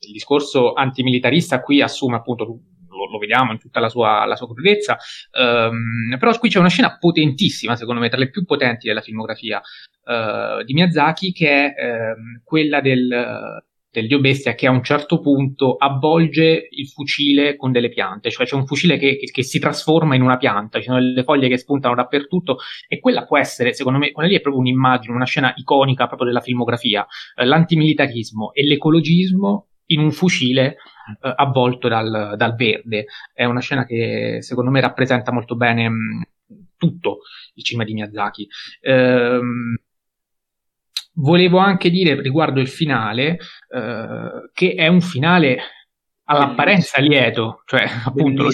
il 0.00 0.12
discorso 0.12 0.72
antimilitarista 0.72 1.60
qui 1.60 1.82
assume 1.82 2.16
appunto 2.16 2.44
lo, 2.44 3.10
lo 3.10 3.18
vediamo 3.18 3.52
in 3.52 3.58
tutta 3.58 3.80
la 3.80 3.88
sua, 3.88 4.24
la 4.24 4.36
sua 4.36 4.46
crudezza 4.46 4.96
um, 5.38 6.16
però 6.18 6.36
qui 6.38 6.48
c'è 6.48 6.58
una 6.58 6.68
scena 6.68 6.96
potentissima 6.98 7.76
secondo 7.76 8.00
me 8.00 8.08
tra 8.08 8.18
le 8.18 8.30
più 8.30 8.44
potenti 8.44 8.86
della 8.86 9.00
filmografia 9.00 9.60
uh, 9.60 10.62
di 10.64 10.72
Miyazaki 10.72 11.32
che 11.32 11.74
è 11.74 11.86
uh, 11.86 12.42
quella 12.42 12.80
del 12.80 13.62
del 13.90 14.06
dio 14.06 14.20
bestia 14.20 14.54
che 14.54 14.66
a 14.66 14.70
un 14.70 14.84
certo 14.84 15.20
punto 15.20 15.76
avvolge 15.76 16.68
il 16.70 16.88
fucile 16.88 17.56
con 17.56 17.72
delle 17.72 17.88
piante, 17.88 18.30
cioè 18.30 18.46
c'è 18.46 18.54
un 18.54 18.66
fucile 18.66 18.98
che, 18.98 19.18
che, 19.18 19.42
si 19.42 19.58
trasforma 19.58 20.14
in 20.14 20.22
una 20.22 20.36
pianta, 20.36 20.78
ci 20.78 20.86
sono 20.86 21.00
delle 21.00 21.24
foglie 21.24 21.48
che 21.48 21.58
spuntano 21.58 21.94
dappertutto 21.94 22.58
e 22.86 23.00
quella 23.00 23.24
può 23.24 23.38
essere, 23.38 23.74
secondo 23.74 23.98
me, 23.98 24.12
quella 24.12 24.28
lì 24.28 24.36
è 24.36 24.40
proprio 24.40 24.62
un'immagine, 24.62 25.14
una 25.14 25.24
scena 25.24 25.52
iconica 25.56 26.06
proprio 26.06 26.28
della 26.28 26.40
filmografia, 26.40 27.06
eh, 27.34 27.44
l'antimilitarismo 27.44 28.52
e 28.52 28.64
l'ecologismo 28.64 29.66
in 29.86 30.00
un 30.00 30.12
fucile 30.12 30.76
eh, 31.22 31.32
avvolto 31.36 31.88
dal, 31.88 32.34
dal, 32.36 32.54
verde. 32.54 33.06
È 33.32 33.44
una 33.44 33.60
scena 33.60 33.84
che 33.84 34.38
secondo 34.40 34.70
me 34.70 34.80
rappresenta 34.80 35.32
molto 35.32 35.56
bene 35.56 35.88
mh, 35.88 36.22
tutto 36.76 37.18
il 37.54 37.64
cinema 37.64 37.84
di 37.84 37.94
Miyazaki. 37.94 38.48
Ehm, 38.82 39.76
volevo 41.14 41.58
anche 41.58 41.90
dire 41.90 42.20
riguardo 42.20 42.60
il 42.60 42.68
finale 42.68 43.38
eh, 43.68 44.50
che 44.52 44.74
è 44.74 44.86
un 44.86 45.00
finale 45.00 45.58
all'apparenza 46.24 47.00
lieto, 47.00 47.62
cioè 47.66 47.84
appunto 48.04 48.44
lo 48.44 48.50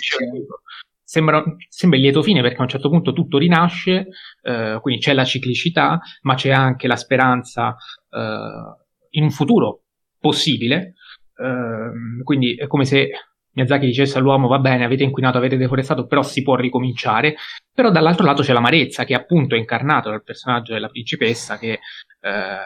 sembra, 1.03 1.45
sembra 1.69 1.99
il 1.99 2.05
lieto 2.05 2.23
fine 2.23 2.43
perché 2.43 2.59
a 2.59 2.63
un 2.63 2.69
certo 2.69 2.89
punto 2.89 3.13
tutto 3.13 3.39
rinasce, 3.39 4.09
eh, 4.43 4.79
quindi 4.81 5.01
c'è 5.01 5.13
la 5.13 5.25
ciclicità, 5.25 6.01
ma 6.23 6.35
c'è 6.35 6.51
anche 6.51 6.87
la 6.87 6.97
speranza 6.97 7.77
eh, 8.11 8.85
in 9.11 9.23
un 9.23 9.31
futuro 9.31 9.83
possibile, 10.19 10.95
ehm, 11.37 12.23
quindi 12.23 12.57
è 12.57 12.67
come 12.67 12.85
se 12.85 13.11
Miyazaki 13.53 13.87
dicesse 13.87 14.19
all'uomo 14.19 14.49
va 14.49 14.59
bene, 14.59 14.85
avete 14.85 15.03
inquinato, 15.03 15.39
avete 15.39 15.57
deforestato, 15.57 16.07
però 16.07 16.23
si 16.23 16.43
può 16.43 16.57
ricominciare, 16.57 17.37
però 17.73 17.91
dall'altro 17.91 18.27
lato 18.27 18.43
c'è 18.43 18.53
l'amarezza 18.53 19.05
che 19.05 19.15
appunto 19.15 19.55
è 19.55 19.59
incarnato 19.59 20.11
dal 20.11 20.23
personaggio 20.23 20.75
della 20.75 20.89
principessa 20.89 21.57
che 21.57 21.81
eh, 22.27 22.59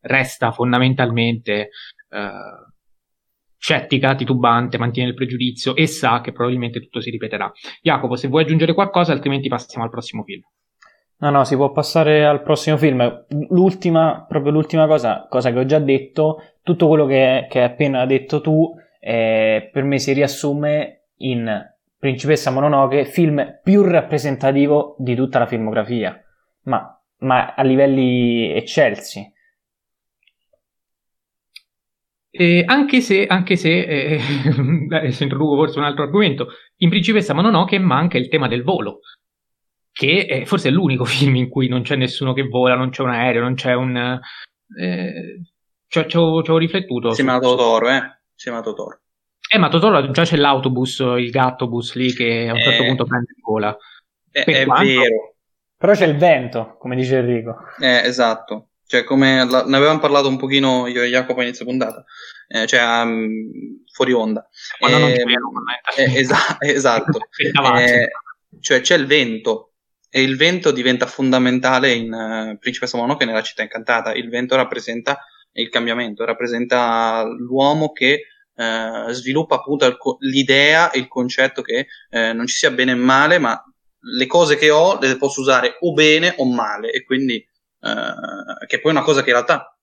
resta 0.00 0.50
fondamentalmente 0.50 1.70
eh, 2.10 2.30
scettica, 3.56 4.14
titubante, 4.14 4.76
mantiene 4.76 5.10
il 5.10 5.14
pregiudizio 5.14 5.74
e 5.74 5.86
sa 5.86 6.20
che 6.20 6.32
probabilmente 6.32 6.80
tutto 6.80 7.00
si 7.00 7.10
ripeterà. 7.10 7.50
Jacopo, 7.80 8.16
se 8.16 8.28
vuoi 8.28 8.42
aggiungere 8.42 8.74
qualcosa, 8.74 9.12
altrimenti 9.12 9.48
passiamo 9.48 9.84
al 9.84 9.90
prossimo 9.90 10.22
film. 10.24 10.42
No, 11.16 11.30
no, 11.30 11.44
si 11.44 11.54
può 11.54 11.70
passare 11.70 12.26
al 12.26 12.42
prossimo 12.42 12.76
film. 12.76 13.24
L'ultima, 13.48 14.26
proprio 14.28 14.52
l'ultima 14.52 14.86
cosa, 14.86 15.26
cosa 15.30 15.52
che 15.52 15.58
ho 15.60 15.64
già 15.64 15.78
detto, 15.78 16.42
tutto 16.62 16.88
quello 16.88 17.06
che, 17.06 17.46
che 17.48 17.60
hai 17.60 17.64
appena 17.64 18.04
detto 18.04 18.40
tu, 18.42 18.74
eh, 19.00 19.70
per 19.72 19.84
me 19.84 19.98
si 19.98 20.12
riassume 20.12 21.04
in 21.18 21.72
Principessa 21.98 22.50
Mononoke, 22.50 23.06
film 23.06 23.60
più 23.62 23.82
rappresentativo 23.82 24.96
di 24.98 25.14
tutta 25.14 25.38
la 25.38 25.46
filmografia, 25.46 26.22
ma, 26.64 26.93
ma 27.24 27.54
a 27.54 27.62
livelli 27.62 28.52
eccelsi. 28.52 29.32
Eh, 32.30 32.64
anche 32.66 33.00
se, 33.00 33.26
anche 33.26 33.54
se 33.54 33.80
eh, 33.80 34.18
se 35.12 35.22
introduco 35.22 35.56
forse 35.56 35.78
un 35.78 35.84
altro 35.84 36.02
argomento, 36.02 36.48
in 36.78 36.90
Principessa 36.90 37.32
Mononoke 37.32 37.78
manca 37.78 38.18
il 38.18 38.28
tema 38.28 38.48
del 38.48 38.62
volo, 38.62 39.00
che 39.92 40.26
è 40.26 40.44
forse 40.44 40.68
è 40.68 40.72
l'unico 40.72 41.04
film 41.06 41.36
in 41.36 41.48
cui 41.48 41.68
non 41.68 41.82
c'è 41.82 41.96
nessuno 41.96 42.32
che 42.32 42.42
vola, 42.42 42.74
non 42.74 42.90
c'è 42.90 43.02
un 43.02 43.10
aereo, 43.10 43.42
non 43.42 43.54
c'è 43.54 43.74
un... 43.74 44.20
Eh, 44.76 45.40
ci, 45.86 46.16
ho, 46.16 46.58
riflettuto. 46.58 47.10
Si 47.12 47.22
chiama 47.22 47.38
Totoro, 47.38 47.88
eh? 47.88 48.00
Si 48.34 48.48
chiama 48.48 48.62
Totoro. 48.62 49.00
Eh, 49.48 49.58
ma 49.58 49.68
Totoro 49.68 50.10
già 50.10 50.24
c'è 50.24 50.36
l'autobus, 50.36 50.98
il 50.98 51.30
gattobus 51.30 51.94
lì 51.94 52.12
che 52.12 52.48
a 52.48 52.52
un 52.52 52.60
certo 52.60 52.82
eh, 52.82 52.86
punto 52.86 53.04
prende 53.04 53.26
il 53.36 53.42
vola. 53.42 53.76
È, 54.28 54.42
è 54.42 54.66
vero. 54.66 55.33
Però 55.84 55.94
c'è 55.94 56.06
il 56.06 56.16
vento, 56.16 56.78
come 56.78 56.96
dice 56.96 57.18
Enrico. 57.18 57.56
Eh, 57.78 58.06
esatto. 58.06 58.68
Cioè, 58.86 59.04
come 59.04 59.44
la, 59.44 59.66
ne 59.66 59.76
avevamo 59.76 59.98
parlato 59.98 60.28
un 60.28 60.38
pochino 60.38 60.86
io 60.86 61.02
e 61.02 61.10
Jacopo 61.10 61.42
inizio 61.42 61.66
puntata, 61.66 62.02
eh, 62.48 62.66
cioè 62.66 63.02
um, 63.02 63.50
fuori 63.92 64.14
onda. 64.14 64.48
Quando 64.78 64.96
eh, 64.96 65.00
non 65.00 65.12
c'è 65.12 66.02
eh, 66.04 66.18
esa- 66.20 66.56
esatto. 66.64 67.18
eh, 67.76 68.08
cioè, 68.60 68.80
c'è 68.80 68.96
il 68.96 69.04
vento, 69.04 69.74
e 70.08 70.22
il 70.22 70.38
vento 70.38 70.70
diventa 70.70 71.04
fondamentale 71.04 71.92
in 71.92 72.10
uh, 72.10 72.56
Principessa 72.56 72.96
Mononoke 72.96 73.26
nella 73.26 73.42
città 73.42 73.60
incantata. 73.60 74.14
Il 74.14 74.30
vento 74.30 74.56
rappresenta 74.56 75.18
il 75.52 75.68
cambiamento, 75.68 76.24
rappresenta 76.24 77.24
l'uomo 77.24 77.92
che 77.92 78.22
uh, 78.54 79.10
sviluppa 79.10 79.56
appunto 79.56 79.84
il, 79.84 79.98
l'idea 80.20 80.90
e 80.90 81.00
il 81.00 81.08
concetto 81.08 81.60
che 81.60 81.88
uh, 82.08 82.34
non 82.34 82.46
ci 82.46 82.56
sia 82.56 82.70
bene 82.70 82.92
e 82.92 82.94
male, 82.94 83.36
ma 83.36 83.62
le 84.16 84.26
cose 84.26 84.56
che 84.56 84.70
ho 84.70 84.98
le 85.00 85.16
posso 85.16 85.40
usare 85.40 85.76
o 85.80 85.92
bene 85.92 86.34
o 86.38 86.44
male, 86.44 86.90
e 86.90 87.04
quindi 87.04 87.46
che 88.66 88.80
poi 88.80 88.92
è 88.92 88.94
una 88.94 89.02
cosa 89.02 89.22
che 89.22 89.28
in 89.28 89.34
realtà 89.34 89.76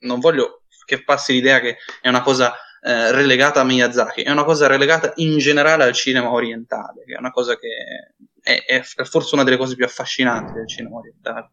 non 0.00 0.18
voglio 0.18 0.62
che 0.84 1.04
passi 1.04 1.34
l'idea 1.34 1.60
che 1.60 1.76
è 2.00 2.08
una 2.08 2.22
cosa 2.22 2.52
eh, 2.80 3.12
relegata 3.12 3.60
a 3.60 3.64
Miyazaki, 3.64 4.22
è 4.22 4.30
una 4.30 4.44
cosa 4.44 4.66
relegata 4.66 5.12
in 5.16 5.38
generale 5.38 5.84
al 5.84 5.92
cinema 5.92 6.30
orientale, 6.30 7.04
che 7.04 7.14
è 7.14 7.18
una 7.18 7.30
cosa 7.30 7.56
che 7.58 8.14
è, 8.42 8.64
è 8.64 8.82
forse 9.04 9.34
una 9.34 9.44
delle 9.44 9.56
cose 9.56 9.74
più 9.74 9.84
affascinanti 9.84 10.52
del 10.52 10.68
cinema 10.68 10.98
orientale. 10.98 11.50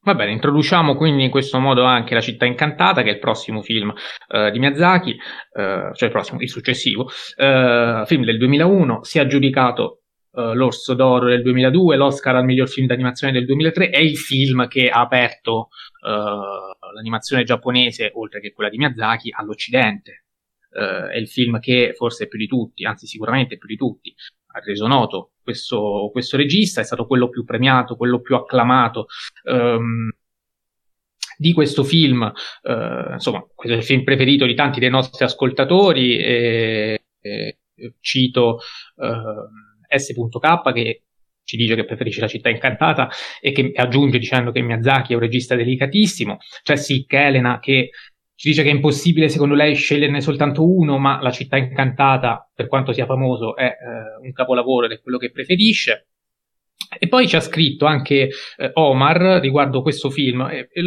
Va 0.00 0.14
bene, 0.14 0.32
introduciamo 0.32 0.96
quindi 0.96 1.24
in 1.24 1.30
questo 1.30 1.58
modo 1.58 1.84
anche 1.84 2.14
La 2.14 2.20
città 2.20 2.44
incantata, 2.44 3.02
che 3.02 3.10
è 3.10 3.12
il 3.12 3.18
prossimo 3.18 3.62
film 3.62 3.90
uh, 3.90 4.50
di 4.50 4.58
Miyazaki, 4.58 5.10
uh, 5.12 5.94
cioè 5.94 6.08
il 6.08 6.10
prossimo, 6.10 6.40
il 6.40 6.50
successivo, 6.50 7.04
uh, 7.04 8.04
film 8.04 8.24
del 8.24 8.36
2001, 8.36 9.04
si 9.04 9.18
è 9.18 9.22
aggiudicato 9.22 10.03
l'Orso 10.34 10.94
d'Oro 10.94 11.28
del 11.28 11.42
2002, 11.42 11.96
l'Oscar 11.96 12.36
al 12.36 12.44
miglior 12.44 12.68
film 12.68 12.86
d'animazione 12.86 13.32
del 13.32 13.44
2003, 13.44 13.90
è 13.90 14.00
il 14.00 14.16
film 14.16 14.66
che 14.68 14.88
ha 14.88 15.00
aperto 15.00 15.68
l'animazione 16.00 17.44
giapponese, 17.44 18.10
oltre 18.14 18.40
che 18.40 18.52
quella 18.52 18.70
di 18.70 18.78
Miyazaki, 18.78 19.32
all'Occidente. 19.32 20.24
è 20.70 21.16
il 21.16 21.28
film 21.28 21.60
che 21.60 21.92
forse 21.94 22.26
più 22.26 22.38
di 22.38 22.46
tutti, 22.46 22.84
anzi 22.84 23.06
sicuramente 23.06 23.56
più 23.56 23.68
di 23.68 23.76
tutti, 23.76 24.14
ha 24.54 24.60
reso 24.60 24.86
noto 24.86 25.32
questo, 25.42 26.10
questo, 26.12 26.36
regista, 26.36 26.80
è 26.80 26.84
stato 26.84 27.06
quello 27.06 27.28
più 27.28 27.44
premiato, 27.44 27.96
quello 27.96 28.20
più 28.20 28.34
acclamato. 28.34 29.06
Um, 29.44 30.10
di 31.36 31.52
questo 31.52 31.82
film, 31.82 32.32
uh, 32.62 33.12
insomma, 33.12 33.44
questo 33.54 33.74
è 33.74 33.78
il 33.78 33.84
film 33.84 34.04
preferito 34.04 34.46
di 34.46 34.54
tanti 34.54 34.78
dei 34.78 34.90
nostri 34.90 35.24
ascoltatori, 35.24 36.16
e, 36.16 37.04
e, 37.20 37.58
cito 38.00 38.60
uh, 38.96 39.73
S.K 39.98 40.72
che 40.72 41.02
ci 41.44 41.56
dice 41.56 41.74
che 41.74 41.84
preferisce 41.84 42.20
la 42.20 42.26
città 42.26 42.48
incantata 42.48 43.08
e 43.40 43.52
che 43.52 43.72
aggiunge 43.74 44.18
dicendo 44.18 44.50
che 44.50 44.62
Miyazaki 44.62 45.12
è 45.12 45.14
un 45.14 45.20
regista 45.20 45.54
delicatissimo, 45.54 46.38
c'è 46.62 46.76
Sick 46.76 47.12
Elena 47.12 47.58
che 47.60 47.90
ci 48.36 48.48
dice 48.48 48.62
che 48.62 48.70
è 48.70 48.72
impossibile 48.72 49.28
secondo 49.28 49.54
lei 49.54 49.74
sceglierne 49.74 50.20
soltanto 50.20 50.66
uno, 50.66 50.98
ma 50.98 51.20
La 51.22 51.30
città 51.30 51.56
incantata, 51.56 52.50
per 52.52 52.66
quanto 52.66 52.92
sia 52.92 53.06
famoso, 53.06 53.54
è 53.56 53.64
eh, 53.64 54.26
un 54.26 54.32
capolavoro 54.32 54.86
ed 54.86 54.92
è 54.92 55.00
quello 55.00 55.18
che 55.18 55.30
preferisce. 55.30 56.08
E 56.98 57.08
poi 57.08 57.28
ci 57.28 57.36
ha 57.36 57.40
scritto 57.40 57.86
anche 57.86 58.28
eh, 58.56 58.70
Omar 58.74 59.40
riguardo 59.40 59.82
questo 59.82 60.10
film. 60.10 60.40
E, 60.50 60.68
e, 60.72 60.82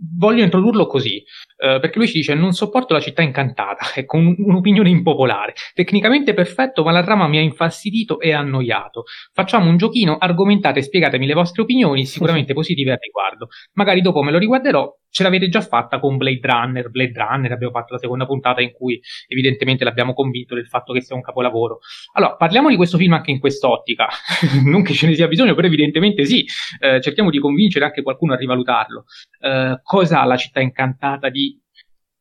voglio 0.00 0.42
introdurlo 0.42 0.86
così, 0.86 1.16
eh, 1.16 1.78
perché 1.80 1.98
lui 1.98 2.06
ci 2.06 2.14
dice 2.14 2.34
non 2.34 2.52
sopporto 2.52 2.94
la 2.94 3.00
città 3.00 3.22
incantata, 3.22 3.86
ecco 3.94 4.16
un, 4.16 4.34
un'opinione 4.38 4.88
impopolare, 4.88 5.54
tecnicamente 5.74 6.34
perfetto 6.34 6.82
ma 6.82 6.92
la 6.92 7.02
trama 7.02 7.28
mi 7.28 7.38
ha 7.38 7.42
infastidito 7.42 8.20
e 8.20 8.32
annoiato. 8.32 9.04
Facciamo 9.32 9.68
un 9.68 9.76
giochino, 9.76 10.16
argomentate 10.18 10.78
e 10.78 10.82
spiegatemi 10.82 11.26
le 11.26 11.34
vostre 11.34 11.62
opinioni, 11.62 12.06
sicuramente 12.06 12.54
positive 12.54 12.92
al 12.92 12.98
riguardo. 13.00 13.48
Magari 13.74 14.00
dopo 14.00 14.22
me 14.22 14.30
lo 14.30 14.38
riguarderò 14.38 14.90
ce 15.10 15.22
l'avete 15.22 15.48
già 15.48 15.60
fatta 15.60 15.98
con 15.98 16.16
Blade 16.16 16.40
Runner. 16.42 16.88
Blade 16.88 17.12
Runner 17.14 17.52
abbiamo 17.52 17.72
fatto 17.72 17.94
la 17.94 17.98
seconda 17.98 18.26
puntata 18.26 18.60
in 18.60 18.72
cui 18.72 19.00
evidentemente 19.28 19.84
l'abbiamo 19.84 20.14
convinto 20.14 20.54
del 20.54 20.66
fatto 20.66 20.92
che 20.92 21.02
sia 21.02 21.16
un 21.16 21.22
capolavoro. 21.22 21.80
Allora, 22.14 22.36
parliamo 22.36 22.68
di 22.68 22.76
questo 22.76 22.96
film 22.96 23.12
anche 23.12 23.30
in 23.30 23.40
quest'ottica. 23.40 24.08
non 24.64 24.82
che 24.82 24.94
ce 24.94 25.06
ne 25.06 25.14
sia 25.14 25.28
bisogno, 25.28 25.54
però 25.54 25.66
evidentemente 25.66 26.24
sì. 26.24 26.46
Eh, 26.80 27.00
cerchiamo 27.00 27.30
di 27.30 27.38
convincere 27.38 27.84
anche 27.84 28.02
qualcuno 28.02 28.34
a 28.34 28.36
rivalutarlo. 28.36 29.04
Eh, 29.40 29.80
cosa 29.82 30.20
ha 30.20 30.24
la 30.24 30.36
città 30.36 30.60
incantata 30.60 31.28
di 31.28 31.58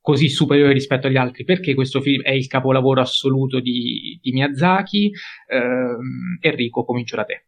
così 0.01 0.29
superiore 0.29 0.73
rispetto 0.73 1.07
agli 1.07 1.17
altri? 1.17 1.43
Perché 1.43 1.75
questo 1.75 2.01
film 2.01 2.23
è 2.23 2.31
il 2.31 2.47
capolavoro 2.47 3.01
assoluto 3.01 3.59
di, 3.59 4.17
di 4.21 4.31
Miyazaki? 4.31 5.11
Eh, 5.47 6.47
Enrico, 6.47 6.83
comincio 6.83 7.15
da 7.15 7.25
te. 7.25 7.43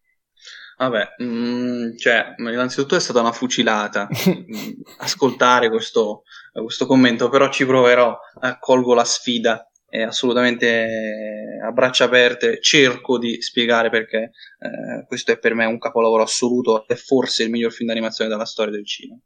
Vabbè, 0.81 1.13
mh, 1.19 1.23
mm, 1.25 1.95
cioè, 1.97 2.33
innanzitutto 2.37 2.95
è 2.95 2.99
stata 2.99 3.19
una 3.19 3.31
fucilata 3.31 4.07
mm, 4.27 4.81
ascoltare 4.97 5.69
questo, 5.69 6.23
questo, 6.51 6.87
commento, 6.87 7.29
però 7.29 7.51
ci 7.51 7.67
proverò, 7.67 8.17
accolgo 8.39 8.95
la 8.95 9.03
sfida 9.03 9.69
e 9.87 10.01
assolutamente 10.01 11.59
a 11.63 11.69
braccia 11.71 12.05
aperte 12.05 12.59
cerco 12.61 13.19
di 13.19 13.43
spiegare 13.43 13.91
perché 13.91 14.31
eh, 14.57 15.05
questo 15.05 15.31
è 15.31 15.37
per 15.37 15.53
me 15.53 15.65
un 15.65 15.77
capolavoro 15.77 16.23
assoluto 16.23 16.87
e 16.87 16.95
forse 16.95 17.43
il 17.43 17.51
miglior 17.51 17.71
film 17.71 17.89
d'animazione 17.89 18.31
della 18.31 18.45
storia 18.45 18.71
del 18.71 18.85
cinema. 18.87 19.19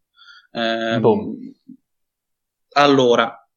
Eh, 0.52 1.00
allora, 2.72 3.48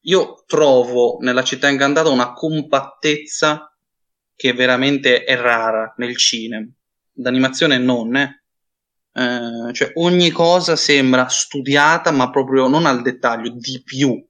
io 0.00 0.44
trovo 0.46 1.18
nella 1.20 1.44
città 1.44 1.68
incantata 1.68 2.08
una 2.08 2.32
compattezza 2.32 3.75
che 4.36 4.52
veramente 4.52 5.24
è 5.24 5.36
rara 5.36 5.94
nel 5.96 6.16
cinema. 6.16 6.66
D'animazione 7.12 7.78
non, 7.78 8.14
eh? 8.14 8.42
Eh, 9.12 9.72
cioè 9.72 9.92
ogni 9.94 10.30
cosa 10.30 10.76
sembra 10.76 11.26
studiata, 11.28 12.10
ma 12.10 12.28
proprio 12.30 12.68
non 12.68 12.84
al 12.84 13.00
dettaglio, 13.00 13.50
di 13.50 13.82
più. 13.82 14.22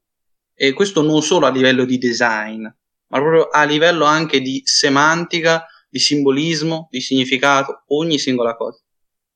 E 0.55 0.73
questo 0.73 1.03
non 1.03 1.23
solo 1.23 1.47
a 1.47 1.51
livello 1.51 1.85
di 1.85 1.99
design, 1.99 2.63
ma 2.63 3.19
proprio 3.19 3.49
a 3.49 3.65
livello 3.65 4.05
anche 4.05 4.41
di 4.41 4.63
semantica, 4.65 5.67
di 5.89 5.99
simbolismo, 5.99 6.87
di 6.91 7.01
significato, 7.01 7.83
ogni 7.89 8.19
singola 8.19 8.55
cosa. 8.55 8.81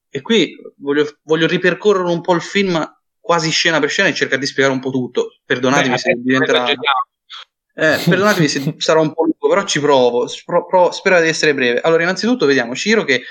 E 0.09 0.21
qui 0.23 0.55
voglio, 0.79 1.19
voglio 1.23 1.47
ripercorrere 1.47 2.09
un 2.09 2.21
po' 2.21 2.35
il 2.35 2.43
film 2.43 2.99
quasi 3.19 3.51
scena 3.51 3.81
per 3.81 3.91
scena 3.91 4.09
e 4.09 4.15
cercare 4.15 4.41
di 4.41 4.47
spiegare 4.47 4.75
un 4.75 4.81
po' 4.81 4.91
tutto. 4.91 5.39
Perdonatemi 5.45 5.91
Beh, 5.91 5.99
se 5.99 6.15
diventerà. 6.17 6.71
Eh, 6.71 6.77
perdonatemi 7.75 8.49
se 8.49 8.75
sarà 8.79 9.01
un 9.01 9.13
po' 9.13 9.27
però 9.51 9.65
ci 9.65 9.81
provo. 9.81 10.29
Spro- 10.29 10.65
provo 10.65 10.93
spero 10.93 11.21
di 11.21 11.27
essere 11.27 11.55
breve. 11.55 11.81
Allora, 11.81 12.05
innanzitutto 12.05 12.47
vediamo 12.47 12.77
Ciro 12.77 13.03
che 13.03 13.15
eh, 13.15 13.23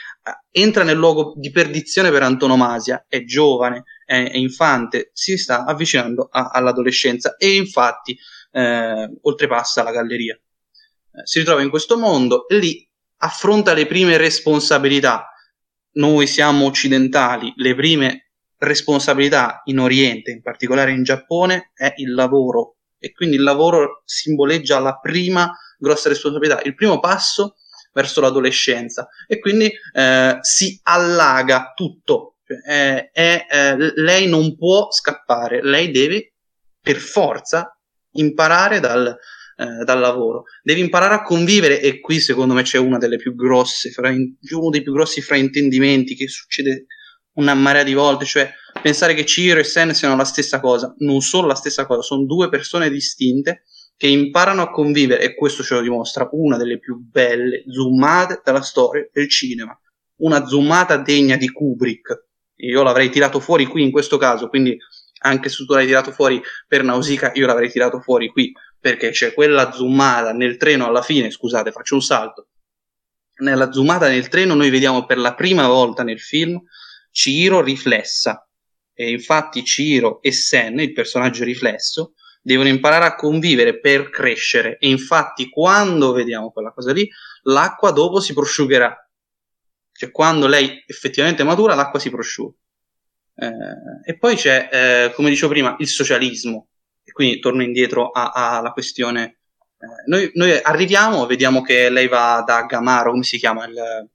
entra 0.51 0.83
nel 0.83 0.97
luogo 0.97 1.33
di 1.37 1.49
perdizione 1.49 2.11
per 2.11 2.23
antonomasia, 2.23 3.05
è 3.07 3.23
giovane, 3.23 3.85
è, 4.05 4.29
è 4.29 4.35
infante, 4.35 5.11
si 5.13 5.37
sta 5.37 5.63
avvicinando 5.63 6.27
a, 6.29 6.49
all'adolescenza 6.49 7.37
e 7.37 7.55
infatti 7.55 8.17
eh, 8.51 9.17
oltrepassa 9.21 9.81
la 9.81 9.91
galleria. 9.91 10.33
Eh, 10.35 11.25
si 11.25 11.39
ritrova 11.39 11.61
in 11.61 11.69
questo 11.69 11.97
mondo 11.97 12.49
e 12.49 12.57
lì 12.57 12.89
affronta 13.19 13.73
le 13.73 13.85
prime 13.85 14.17
responsabilità. 14.17 15.29
Noi 15.91 16.27
siamo 16.27 16.65
occidentali, 16.65 17.53
le 17.55 17.75
prime 17.75 18.31
responsabilità 18.57 19.61
in 19.65 19.79
Oriente, 19.79 20.31
in 20.31 20.41
particolare 20.41 20.91
in 20.91 21.03
Giappone, 21.03 21.71
è 21.73 21.93
il 21.95 22.13
lavoro 22.13 22.75
e 22.99 23.13
quindi 23.13 23.37
il 23.37 23.43
lavoro 23.43 24.01
simboleggia 24.03 24.79
la 24.79 24.99
prima 24.99 25.49
grossa 25.80 26.10
responsabilità, 26.10 26.61
il 26.64 26.76
primo 26.76 26.99
passo 26.99 27.56
verso 27.93 28.22
l'adolescenza. 28.22 29.07
E 29.27 29.39
quindi 29.39 29.72
eh, 29.93 30.38
si 30.41 30.80
allaga 30.84 31.73
tutto. 31.76 32.35
Eh, 32.65 33.11
eh, 33.14 33.76
lei 33.95 34.27
non 34.27 34.56
può 34.57 34.91
scappare, 34.91 35.61
lei 35.64 35.91
deve 35.91 36.34
per 36.81 36.97
forza 36.97 37.77
imparare 38.14 38.80
dal, 38.80 39.15
eh, 39.57 39.84
dal 39.84 39.99
lavoro, 39.99 40.45
deve 40.64 40.80
imparare 40.80 41.14
a 41.14 41.22
convivere 41.22 41.80
e 41.80 41.99
qui 41.99 42.19
secondo 42.19 42.56
me 42.56 42.64
c'è 42.64 42.80
uno 42.80 42.97
dei 42.97 43.18
più 43.18 43.35
grossi 43.35 43.91
fraintendimenti 45.22 46.15
che 46.15 46.27
succede 46.27 46.85
una 47.34 47.53
marea 47.53 47.84
di 47.84 47.93
volte, 47.93 48.26
cioè 48.26 48.51
pensare 48.81 49.14
che 49.14 49.26
Ciro 49.26 49.60
e 49.60 49.64
Sen 49.64 49.93
siano 49.93 50.15
la 50.15 50.26
stessa 50.26 50.60
cosa, 50.60 50.93
non 50.99 51.22
sono 51.22 51.45
la 51.45 51.56
stessa 51.56 51.85
cosa, 51.85 52.01
sono 52.01 52.26
due 52.26 52.49
persone 52.49 52.89
distinte 52.89 53.65
che 53.99 54.07
imparano 54.07 54.61
a 54.61 54.69
convivere 54.69 55.21
e 55.21 55.35
questo 55.35 55.61
ce 55.61 55.73
lo 55.73 55.81
dimostra 55.81 56.30
una 56.31 56.55
delle 56.55 56.80
più 56.80 56.95
belle 56.95 57.65
zoomate 57.67 58.39
della 58.45 58.61
storia 58.61 59.05
del 59.11 59.27
cinema, 59.27 59.77
una 60.19 60.45
zoomata 60.45 60.95
degna 60.95 61.35
di 61.35 61.51
Kubrick. 61.51 62.27
Io 62.59 62.81
l'avrei 62.81 63.09
tirato 63.09 63.41
fuori 63.41 63.65
qui 63.65 63.84
in 63.84 63.91
questo 63.91 64.15
caso, 64.15 64.47
quindi 64.47 64.77
anche 65.23 65.49
se 65.49 65.65
tu 65.65 65.73
l'hai 65.73 65.85
tirato 65.85 66.13
fuori 66.13 66.41
per 66.65 66.81
Nausicaa, 66.81 67.34
io 67.34 67.45
l'avrei 67.45 67.69
tirato 67.69 67.99
fuori 67.99 68.30
qui 68.30 68.53
perché 68.80 69.09
c'è 69.09 69.34
quella 69.34 69.73
zoomata 69.73 70.31
nel 70.31 70.55
treno 70.55 70.85
alla 70.85 71.01
fine, 71.01 71.30
scusate, 71.30 71.73
faccio 71.73 71.95
un 71.95 72.01
salto. 72.01 72.47
Nella 73.39 73.69
zoomata 73.69 74.07
nel 74.07 74.30
treno 74.30 74.53
noi 74.53 74.69
vediamo 74.69 75.05
per 75.05 75.17
la 75.17 75.35
prima 75.35 75.67
volta 75.67 76.03
nel 76.03 76.21
film 76.21 76.57
Ciro 77.11 77.61
riflessa 77.61 78.47
e 78.93 79.09
infatti 79.09 79.61
Ciro 79.65 80.21
e 80.21 80.31
Sen, 80.31 80.80
il 80.80 80.93
personaggio 80.93 81.43
riflesso, 81.43 82.13
devono 82.41 82.70
imparare 82.70 83.06
a 83.06 83.16
convivere 83.16 83.80
per 83.80 84.10
crescere 84.10 84.78
e 84.78 84.90
infatti 84.90 85.49
quando 85.49 86.11
vediamo 86.14 86.52
quella 86.52 86.72
cosa 86.72 86.91
lì, 86.91 87.10
l'acqua 87.44 87.91
dopo 87.91 88.20
si 88.20 88.34
prosciugherà. 88.34 88.95
Cioè 89.91 90.11
quando 90.11 90.48
lei 90.48 90.84
effettivamente 90.88 91.44
matura, 91.44 91.76
l'acqua 91.76 91.99
si 91.99 92.10
prosciuga. 92.10 92.56
Eh, 93.36 94.11
e 94.11 94.18
poi 94.18 94.36
c'è, 94.36 94.70
eh, 94.72 95.14
come 95.14 95.30
dicevo 95.30 95.52
prima, 95.52 95.76
il 95.80 95.88
socialismo. 95.88 96.68
E 97.03 97.11
quindi 97.11 97.40
torno 97.40 97.64
indietro 97.64 98.11
alla 98.11 98.72
questione. 98.72 99.40
Eh, 99.78 100.03
noi, 100.07 100.32
noi, 100.36 100.57
arriviamo, 100.61 101.26
vediamo 101.26 101.61
che 101.61 101.90
lei 101.90 102.07
va 102.07 102.44
da 102.45 102.64
Gamaro, 102.64 103.11
come 103.11 103.24
si 103.24 103.38
chiama 103.38 103.66
il, 103.66 104.10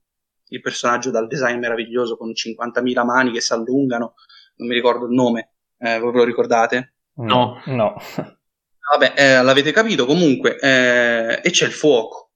il 0.49 0.61
personaggio 0.61 1.11
dal 1.11 1.27
design 1.27 1.59
meraviglioso 1.59 2.17
con 2.17 2.31
50.000 2.31 3.03
mani 3.03 3.31
che 3.31 3.41
si 3.41 3.53
allungano, 3.53 4.15
non 4.55 4.67
mi 4.67 4.73
ricordo 4.73 5.05
il 5.05 5.13
nome, 5.13 5.55
eh, 5.77 5.99
voi 5.99 6.11
ve 6.11 6.17
lo 6.19 6.23
ricordate? 6.23 6.94
No, 7.17 7.61
no. 7.65 7.95
Vabbè, 8.91 9.13
eh, 9.15 9.41
l'avete 9.41 9.71
capito 9.71 10.05
comunque, 10.05 10.59
eh, 10.59 11.41
e 11.43 11.49
c'è 11.49 11.65
il 11.65 11.71
fuoco, 11.71 12.31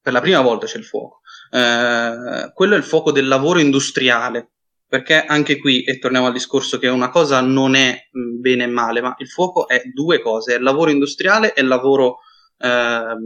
per 0.00 0.12
la 0.12 0.20
prima 0.20 0.40
volta 0.40 0.66
c'è 0.66 0.78
il 0.78 0.84
fuoco. 0.84 1.20
Eh, 1.50 2.50
quello 2.54 2.74
è 2.74 2.78
il 2.78 2.84
fuoco 2.84 3.12
del 3.12 3.28
lavoro 3.28 3.58
industriale, 3.58 4.52
perché 4.86 5.24
anche 5.24 5.58
qui, 5.58 5.82
e 5.84 5.98
torniamo 5.98 6.26
al 6.26 6.32
discorso 6.32 6.78
che 6.78 6.88
una 6.88 7.10
cosa 7.10 7.40
non 7.40 7.74
è 7.74 8.08
mh, 8.10 8.40
bene 8.40 8.64
e 8.64 8.68
male, 8.68 9.00
ma 9.00 9.14
il 9.18 9.28
fuoco 9.28 9.68
è 9.68 9.82
due 9.92 10.20
cose, 10.20 10.54
è 10.54 10.56
il 10.56 10.62
lavoro 10.62 10.90
industriale 10.90 11.52
e 11.52 11.60
il 11.60 11.68
lavoro 11.68 12.18
ehm, 12.58 13.20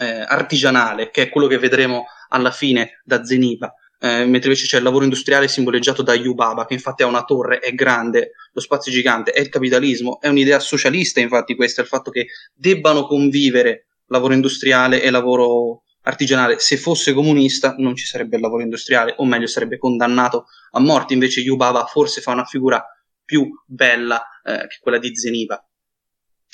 eh, 0.00 0.24
artigianale, 0.28 1.10
che 1.10 1.22
è 1.22 1.28
quello 1.28 1.46
che 1.48 1.58
vedremo 1.58 2.04
alla 2.28 2.50
fine 2.50 3.00
da 3.04 3.24
Zeniba 3.24 3.72
eh, 4.00 4.24
mentre 4.26 4.50
invece 4.50 4.66
c'è 4.66 4.78
il 4.78 4.82
lavoro 4.82 5.04
industriale 5.04 5.48
simboleggiato 5.48 6.02
da 6.02 6.14
Yubaba, 6.14 6.66
che 6.66 6.74
infatti 6.74 7.02
ha 7.02 7.06
una 7.06 7.24
torre, 7.24 7.58
è 7.58 7.72
grande, 7.72 8.32
lo 8.52 8.60
spazio 8.60 8.92
è 8.92 8.94
gigante, 8.94 9.32
è 9.32 9.40
il 9.40 9.48
capitalismo, 9.48 10.20
è 10.20 10.28
un'idea 10.28 10.58
socialista 10.58 11.20
infatti 11.20 11.54
questa, 11.54 11.80
il 11.80 11.86
fatto 11.86 12.10
che 12.10 12.26
debbano 12.52 13.06
convivere 13.06 13.86
lavoro 14.06 14.34
industriale 14.34 15.02
e 15.02 15.10
lavoro 15.10 15.82
artigianale. 16.02 16.58
Se 16.58 16.76
fosse 16.76 17.12
comunista 17.12 17.74
non 17.78 17.94
ci 17.94 18.04
sarebbe 18.06 18.36
il 18.36 18.42
lavoro 18.42 18.62
industriale, 18.62 19.14
o 19.18 19.24
meglio 19.24 19.46
sarebbe 19.46 19.78
condannato 19.78 20.46
a 20.72 20.80
morte, 20.80 21.14
invece 21.14 21.40
Yubaba 21.40 21.84
forse 21.86 22.20
fa 22.20 22.32
una 22.32 22.44
figura 22.44 22.84
più 23.24 23.48
bella 23.66 24.22
eh, 24.44 24.66
che 24.68 24.78
quella 24.80 24.98
di 24.98 25.16
Zeniba. 25.16 25.66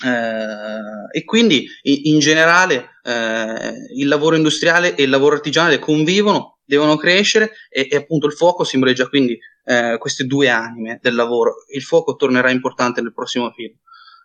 Eh, 0.03 1.19
e 1.19 1.25
quindi 1.25 1.67
in, 1.83 2.15
in 2.15 2.19
generale 2.21 3.01
eh, 3.03 3.73
il 3.97 4.09
lavoro 4.09 4.37
industriale 4.37 4.95
e 4.95 5.03
il 5.03 5.11
lavoro 5.11 5.35
artigianale 5.35 5.79
convivono 5.79 6.60
devono 6.71 6.97
crescere 6.97 7.53
e, 7.69 7.89
e 7.91 7.97
appunto 7.97 8.27
il 8.27 8.33
fuoco 8.33 8.63
simboleggia 8.63 9.09
quindi 9.09 9.37
eh, 9.65 9.97
queste 9.99 10.25
due 10.25 10.49
anime 10.49 10.99
del 11.03 11.15
lavoro. 11.15 11.65
Il 11.73 11.83
fuoco 11.83 12.15
tornerà 12.15 12.51
importante 12.51 13.01
nel 13.01 13.13
prossimo 13.13 13.51
film, 13.51 13.75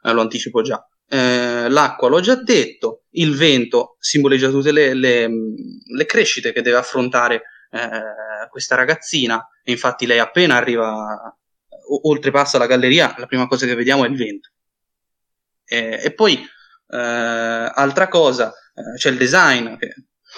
eh, 0.04 0.14
lo 0.14 0.22
anticipo 0.22 0.62
già. 0.62 0.88
Eh, 1.08 1.68
l'acqua 1.70 2.08
l'ho 2.08 2.20
già 2.20 2.36
detto, 2.36 3.04
il 3.12 3.36
vento 3.36 3.98
simboleggia 4.00 4.50
tutte 4.50 4.72
le, 4.72 4.94
le, 4.94 5.28
le 5.28 6.06
crescite 6.06 6.54
che 6.54 6.62
deve 6.62 6.78
affrontare 6.78 7.42
eh, 7.72 8.48
questa 8.50 8.76
ragazzina 8.76 9.46
e 9.64 9.72
infatti 9.72 10.06
lei 10.06 10.20
appena 10.20 10.56
arriva, 10.56 11.36
o, 11.88 12.10
oltrepassa 12.10 12.58
la 12.58 12.68
galleria, 12.68 13.16
la 13.18 13.26
prima 13.26 13.48
cosa 13.48 13.66
che 13.66 13.76
vediamo 13.76 14.06
è 14.06 14.08
il 14.08 14.16
vento. 14.16 14.50
e 15.68 16.14
poi 16.16 16.48
eh, 16.88 17.72
altra 17.74 18.08
cosa, 18.08 18.54
eh, 18.74 18.98
c'è 18.98 19.10
il 19.10 19.18
design 19.18 19.76
che 19.78 19.94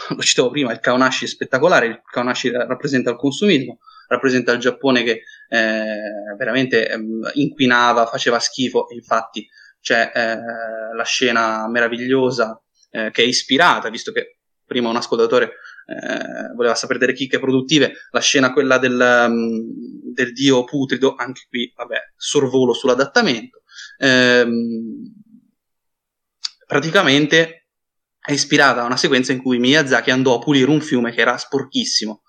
lo 0.10 0.22
citavo 0.22 0.50
prima, 0.50 0.72
il 0.72 0.80
Kaonashi 0.80 1.26
è 1.26 1.28
spettacolare, 1.28 1.88
il 1.88 2.02
Kaonashi 2.04 2.52
rappresenta 2.52 3.12
il 3.12 3.18
consumismo, 3.18 3.80
rappresenta 4.08 4.52
il 4.52 4.60
Giappone 4.60 5.04
che 5.04 5.24
eh, 5.50 6.36
veramente 6.38 6.90
eh, 6.90 7.00
inquinava, 7.34 8.06
faceva 8.06 8.40
schifo, 8.40 8.90
e 8.90 8.96
infatti 8.96 9.48
c'è 9.80 10.12
eh, 10.14 10.96
la 10.96 11.04
scena 11.04 11.68
meravigliosa 11.70 12.62
eh, 12.92 13.12
che 13.12 13.24
è 13.24 13.26
ispirata, 13.26 13.90
visto 13.90 14.12
che 14.12 14.40
prima 14.66 14.90
un 14.90 14.98
ascoltatore 14.98 15.54
eh, 15.86 16.54
voleva 16.54 16.76
sapere 16.76 17.00
delle 17.00 17.14
chicche 17.14 17.40
produttive, 17.40 17.94
la 18.12 18.20
scena 18.20 18.52
quella 18.52 18.78
del, 18.78 19.26
um, 19.30 19.66
del 20.14 20.34
dio 20.34 20.66
putrido, 20.66 21.16
anche 21.16 21.46
qui, 21.48 21.72
vabbè, 21.74 21.98
sorvolo 22.16 22.74
sull'adattamento. 22.74 23.62
Ehm, 24.00 25.14
praticamente 26.66 27.57
è 28.28 28.34
ispirata 28.34 28.82
a 28.82 28.86
una 28.86 28.98
sequenza 28.98 29.32
in 29.32 29.42
cui 29.42 29.58
Miyazaki 29.58 30.12
andò 30.12 30.36
a 30.36 30.40
pulire 30.40 30.70
un 30.70 30.82
fiume 30.82 31.14
che 31.14 31.22
era 31.22 31.38
sporchissimo. 31.38 32.24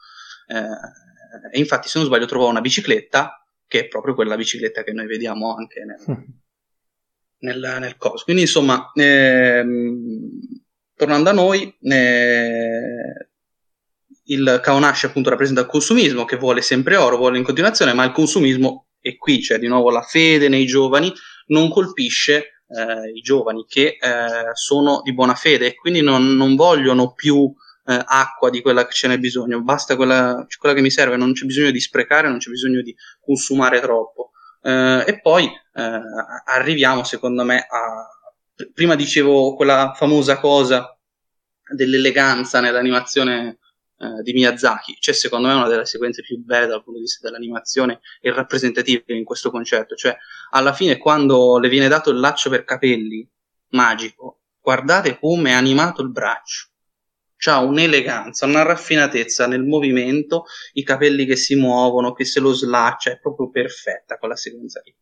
Eh, 0.47 1.57
e 1.57 1.59
infatti, 1.59 1.89
se 1.89 1.99
non 1.99 2.07
sbaglio, 2.07 2.27
trovò 2.27 2.49
una 2.49 2.61
bicicletta, 2.61 3.45
che 3.67 3.81
è 3.81 3.89
proprio 3.89 4.15
quella 4.15 4.37
bicicletta 4.37 4.85
che 4.85 4.93
noi 4.93 5.07
vediamo 5.07 5.57
anche 5.57 5.85
nel, 5.85 6.25
nel, 7.39 7.77
nel 7.81 7.97
coso. 7.97 8.23
Quindi, 8.23 8.43
insomma, 8.43 8.93
ehm, 8.95 10.41
tornando 10.95 11.31
a 11.31 11.33
noi, 11.33 11.77
eh, 11.81 13.29
il 14.27 14.61
Kaonashi 14.63 15.07
appunto 15.07 15.31
rappresenta 15.31 15.63
il 15.63 15.67
consumismo 15.67 16.25
che 16.25 16.37
vuole 16.37 16.63
sempre 16.63 16.95
oro, 16.95 17.17
vuole 17.17 17.39
in 17.39 17.45
continuazione, 17.45 17.93
ma 17.93 18.05
il 18.05 18.13
consumismo, 18.13 18.91
e 19.01 19.17
qui 19.17 19.41
c'è 19.41 19.59
di 19.59 19.67
nuovo 19.67 19.91
la 19.91 20.03
fede 20.03 20.49
nei 20.49 20.65
giovani, 20.65 21.13
non 21.47 21.69
colpisce 21.71 22.58
eh, 22.69 23.11
i 23.15 23.21
giovani 23.21 23.65
che 23.67 23.97
eh, 24.01 24.51
sono 24.55 25.01
di 25.03 25.15
buona 25.15 25.35
fede 25.35 25.67
e 25.67 25.75
quindi 25.75 26.01
non, 26.01 26.37
non 26.37 26.55
vogliono 26.55 27.13
più 27.13 27.53
eh, 27.87 28.03
acqua 28.05 28.51
di 28.51 28.61
quella 28.61 28.87
che 28.87 28.93
ce 28.93 29.09
n'è 29.09 29.19
bisogno, 29.19 29.63
basta 29.63 29.97
quella, 29.97 30.47
quella, 30.59 30.75
che 30.75 30.83
mi 30.83 30.91
serve, 30.91 31.17
non 31.17 31.33
c'è 31.33 31.47
bisogno 31.47 31.71
di 31.71 31.81
sprecare, 31.81 32.29
non 32.29 32.39
c'è 32.39 32.51
bisogno 32.51 32.83
di 32.83 32.95
consumare 33.21 33.81
troppo. 33.81 34.33
Eh, 34.63 35.05
e 35.07 35.21
poi 35.21 35.45
eh, 35.47 36.01
arriviamo, 36.45 37.05
secondo 37.05 37.45
me, 37.45 37.67
a... 37.69 38.13
Prima 38.75 38.97
dicevo 38.97 39.55
quella 39.55 39.93
famosa 39.95 40.41
cosa 40.41 40.99
dell'eleganza 41.71 42.59
nell'animazione 42.59 43.59
eh, 44.01 44.23
di 44.23 44.33
Miyazaki. 44.33 44.97
C'è 45.01 45.13
secondo 45.13 45.49
me 45.49 45.55
una 45.55 45.67
delle 45.67 45.85
sequenze 45.85 46.23
più 46.23 46.39
belle 46.39 46.67
dal 46.67 46.83
punto 46.83 46.99
di 46.99 47.05
vista 47.05 47.27
dell'animazione 47.27 48.01
e 48.21 48.33
rappresentative 48.33 49.03
in 49.15 49.25
questo 49.25 49.51
concetto. 49.51 49.97
Cioè, 49.97 50.17
alla 50.51 50.73
fine, 50.73 50.99
quando 50.99 51.59
le 51.59 51.69
viene 51.69 51.89
dato 51.89 52.11
il 52.11 52.21
laccio 52.21 52.49
per 52.49 52.65
capelli 52.65 53.29
magico, 53.71 54.43
guardate 54.61 55.19
come 55.19 55.51
è 55.51 55.55
animato 55.55 56.03
il 56.03 56.11
braccio. 56.11 56.69
C'ha 57.37 57.59
un'eleganza, 57.59 58.47
una 58.47 58.63
raffinatezza 58.63 59.47
nel 59.47 59.65
movimento, 59.65 60.45
i 60.73 60.83
capelli 60.83 61.25
che 61.25 61.37
si 61.37 61.55
muovono, 61.55 62.13
che 62.13 62.25
se 62.25 62.41
lo 62.41 62.53
slaccia, 62.53 63.11
è 63.11 63.19
proprio 63.19 63.51
perfetta 63.51 64.19
quella 64.19 64.35
sequenza 64.35 64.81
lì. 64.85 64.95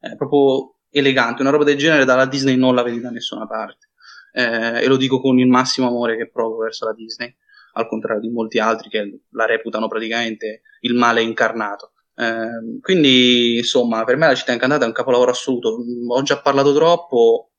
È 0.00 0.16
proprio 0.16 0.76
elegante, 0.90 1.42
una 1.42 1.50
roba 1.50 1.64
del 1.64 1.76
genere 1.76 2.04
dalla 2.04 2.26
Disney 2.26 2.56
non 2.56 2.74
la 2.74 2.82
vedi 2.82 3.00
da 3.00 3.10
nessuna 3.10 3.46
parte. 3.46 3.90
Eh, 4.32 4.82
e 4.82 4.86
lo 4.86 4.96
dico 4.96 5.20
con 5.20 5.38
il 5.38 5.46
massimo 5.46 5.86
amore 5.86 6.16
che 6.16 6.28
provo 6.28 6.56
verso 6.56 6.84
la 6.84 6.92
Disney 6.92 7.34
al 7.74 7.86
contrario 7.88 8.20
di 8.20 8.30
molti 8.30 8.58
altri 8.58 8.88
che 8.88 9.20
la 9.30 9.46
reputano 9.46 9.88
praticamente 9.88 10.62
il 10.80 10.94
male 10.94 11.22
incarnato. 11.22 11.92
Eh, 12.16 12.80
quindi, 12.80 13.56
insomma, 13.58 14.04
per 14.04 14.16
me 14.16 14.26
la 14.26 14.34
città 14.34 14.52
incantata 14.52 14.84
è 14.84 14.86
un 14.86 14.92
capolavoro 14.92 15.30
assoluto. 15.30 15.76
Ho 16.08 16.22
già 16.22 16.40
parlato 16.40 16.74
troppo, 16.74 17.50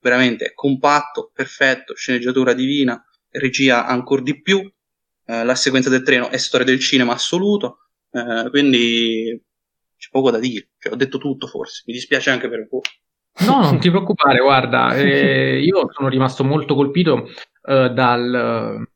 veramente 0.00 0.52
compatto, 0.54 1.30
perfetto, 1.32 1.94
sceneggiatura 1.94 2.52
divina, 2.52 3.02
regia 3.30 3.86
ancora 3.86 4.22
di 4.22 4.40
più. 4.40 4.58
Eh, 5.28 5.44
la 5.44 5.54
sequenza 5.54 5.90
del 5.90 6.02
treno 6.02 6.28
è 6.28 6.36
storia 6.36 6.66
del 6.66 6.78
cinema 6.78 7.12
assoluto. 7.12 7.88
Eh, 8.10 8.48
quindi 8.50 9.42
c'è 9.96 10.08
poco 10.10 10.30
da 10.30 10.38
dire. 10.38 10.70
Cioè, 10.78 10.92
ho 10.92 10.96
detto 10.96 11.18
tutto, 11.18 11.46
forse. 11.46 11.82
Mi 11.86 11.94
dispiace 11.94 12.30
anche 12.30 12.48
per 12.48 12.68
voi. 12.68 12.82
No, 13.38 13.60
non 13.60 13.78
ti 13.78 13.90
preoccupare, 13.90 14.40
guarda, 14.40 14.94
eh, 14.96 15.60
io 15.60 15.92
sono 15.92 16.08
rimasto 16.08 16.42
molto 16.42 16.74
colpito 16.74 17.26
eh, 17.64 17.90
dal, 17.90 18.86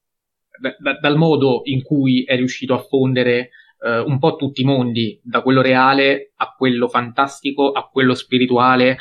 da, 0.60 0.98
dal 1.00 1.16
modo 1.16 1.62
in 1.64 1.82
cui 1.82 2.24
è 2.24 2.36
riuscito 2.36 2.74
a 2.74 2.82
fondere 2.82 3.50
eh, 3.80 3.98
un 3.98 4.18
po' 4.18 4.36
tutti 4.36 4.60
i 4.60 4.64
mondi, 4.64 5.18
da 5.22 5.42
quello 5.42 5.62
reale 5.62 6.32
a 6.36 6.54
quello 6.56 6.88
fantastico, 6.88 7.72
a 7.72 7.88
quello 7.88 8.14
spirituale, 8.14 8.98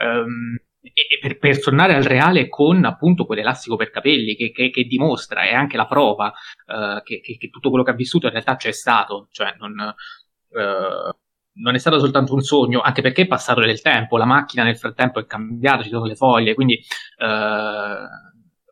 ehm, 0.00 0.56
e 0.82 1.18
per, 1.20 1.38
per, 1.38 1.62
tornare 1.62 1.94
al 1.94 2.02
reale 2.02 2.48
con 2.48 2.84
appunto 2.84 3.24
quell'elastico 3.24 3.76
per 3.76 3.90
capelli 3.90 4.34
che, 4.34 4.50
che, 4.50 4.70
che 4.70 4.84
dimostra, 4.84 5.42
è 5.42 5.52
anche 5.54 5.76
la 5.76 5.86
prova 5.86 6.32
eh, 6.66 7.00
che, 7.04 7.20
che, 7.20 7.50
tutto 7.50 7.68
quello 7.68 7.84
che 7.84 7.92
ha 7.92 7.94
vissuto 7.94 8.26
in 8.26 8.32
realtà 8.32 8.56
c'è 8.56 8.72
stato, 8.72 9.28
cioè 9.30 9.54
non, 9.58 9.78
eh, 9.78 11.14
non 11.54 11.74
è 11.74 11.78
stato 11.78 11.98
soltanto 11.98 12.34
un 12.34 12.40
sogno, 12.40 12.80
anche 12.80 13.02
perché 13.02 13.22
è 13.22 13.26
passato 13.26 13.60
del 13.60 13.80
tempo, 13.80 14.16
la 14.16 14.24
macchina 14.24 14.64
nel 14.64 14.76
frattempo 14.76 15.20
è 15.20 15.26
cambiata, 15.26 15.82
ci 15.82 15.90
sono 15.90 16.06
le 16.06 16.16
foglie, 16.16 16.54
quindi 16.54 16.74
eh, 16.74 17.96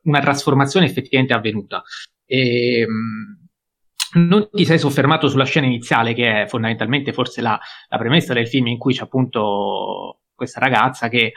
una 0.02 0.20
trasformazione 0.20 0.86
effettivamente 0.86 1.34
è 1.34 1.36
avvenuta. 1.36 1.82
E, 2.30 2.80
ehm, 2.82 3.38
non 4.12 4.48
ti 4.50 4.64
sei 4.64 4.78
soffermato 4.78 5.28
sulla 5.28 5.44
scena 5.44 5.66
iniziale, 5.66 6.14
che 6.14 6.42
è 6.42 6.46
fondamentalmente 6.46 7.12
forse 7.12 7.40
la, 7.40 7.58
la 7.88 7.98
premessa 7.98 8.32
del 8.32 8.48
film, 8.48 8.68
in 8.68 8.78
cui 8.78 8.94
c'è 8.94 9.02
appunto 9.02 10.20
questa 10.34 10.60
ragazza 10.60 11.08
che 11.08 11.26
eh, 11.26 11.32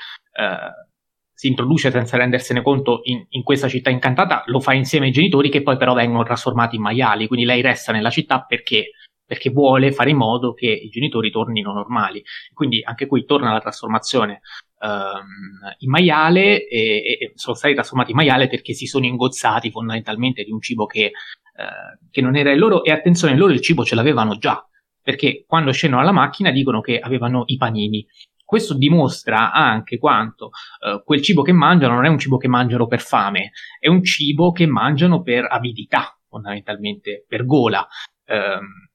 si 1.34 1.48
introduce 1.48 1.92
senza 1.92 2.18
rendersene 2.18 2.62
conto 2.62 3.02
in, 3.04 3.26
in, 3.30 3.44
questa 3.44 3.68
città 3.68 3.90
incantata, 3.90 4.44
lo 4.48 4.60
fa 4.60 4.74
insieme 4.74 5.08
ai 5.08 5.12
genitori 5.12 5.50
che 5.50 5.62
poi 5.62 5.78
però 5.78 5.94
vengono 5.94 6.24
trasformati 6.24 6.76
in 6.76 6.84
maiali, 6.84 7.28
quindi 7.28 7.46
lei 7.46 7.62
resta 7.62 7.92
nella 7.92 8.10
città 8.10 8.44
perché, 8.44 8.92
perché 9.26 9.50
vuole 9.50 9.92
fare 9.92 10.12
in 10.12 10.18
modo 10.18 10.54
che 10.54 10.68
i 10.68 10.90
genitori 10.90 11.32
tornino 11.32 11.74
normali. 11.74 12.24
Quindi 12.54 12.82
anche 12.84 13.08
qui 13.08 13.26
torna 13.26 13.52
la 13.52 13.60
trasformazione 13.60 14.42
in 14.86 15.90
maiale 15.90 16.68
e, 16.68 17.18
e, 17.20 17.32
sono 17.36 17.56
stati 17.56 17.74
trasformati 17.74 18.12
in 18.12 18.18
maiale 18.18 18.48
perché 18.48 18.74
si 18.74 18.86
sono 18.86 19.06
ingozzati 19.06 19.72
fondamentalmente 19.72 20.44
di 20.44 20.52
un 20.52 20.60
cibo 20.60 20.86
che, 20.86 21.12
uh, 21.56 22.08
che 22.10 22.22
non 22.22 22.36
era 22.36 22.52
il 22.52 22.60
loro 22.60 22.84
e 22.84 22.92
attenzione, 22.92 23.38
loro 23.38 23.54
il 23.54 23.62
cibo 23.62 23.86
ce 23.86 23.96
l'avevano 23.96 24.38
già 24.38 24.66
perché 25.04 25.44
quando 25.46 25.72
scendono 25.72 26.02
alla 26.02 26.14
macchina 26.14 26.50
dicono 26.50 26.80
che 26.80 26.98
avevano 26.98 27.44
i 27.48 27.58
panini. 27.58 28.06
Questo 28.46 28.74
dimostra 28.76 29.52
anche 29.52 29.98
quanto 29.98 30.46
uh, 30.46 31.04
quel 31.04 31.22
cibo 31.22 31.42
che 31.42 31.52
mangiano 31.52 31.96
non 31.96 32.06
è 32.06 32.10
un 32.10 32.20
cibo 32.20 32.38
che 32.38 32.48
mangiano 32.48 32.88
per 32.88 33.02
fame, 33.02 33.52
è 33.80 33.88
un 33.88 34.04
cibo 34.04 34.52
che 34.52 34.66
mangiano 34.66 35.22
per 35.22 35.46
avidità, 35.50 36.18
fondamentalmente, 36.30 37.26
per 37.28 37.46
gola. 37.46 37.86
Um, 38.26 38.92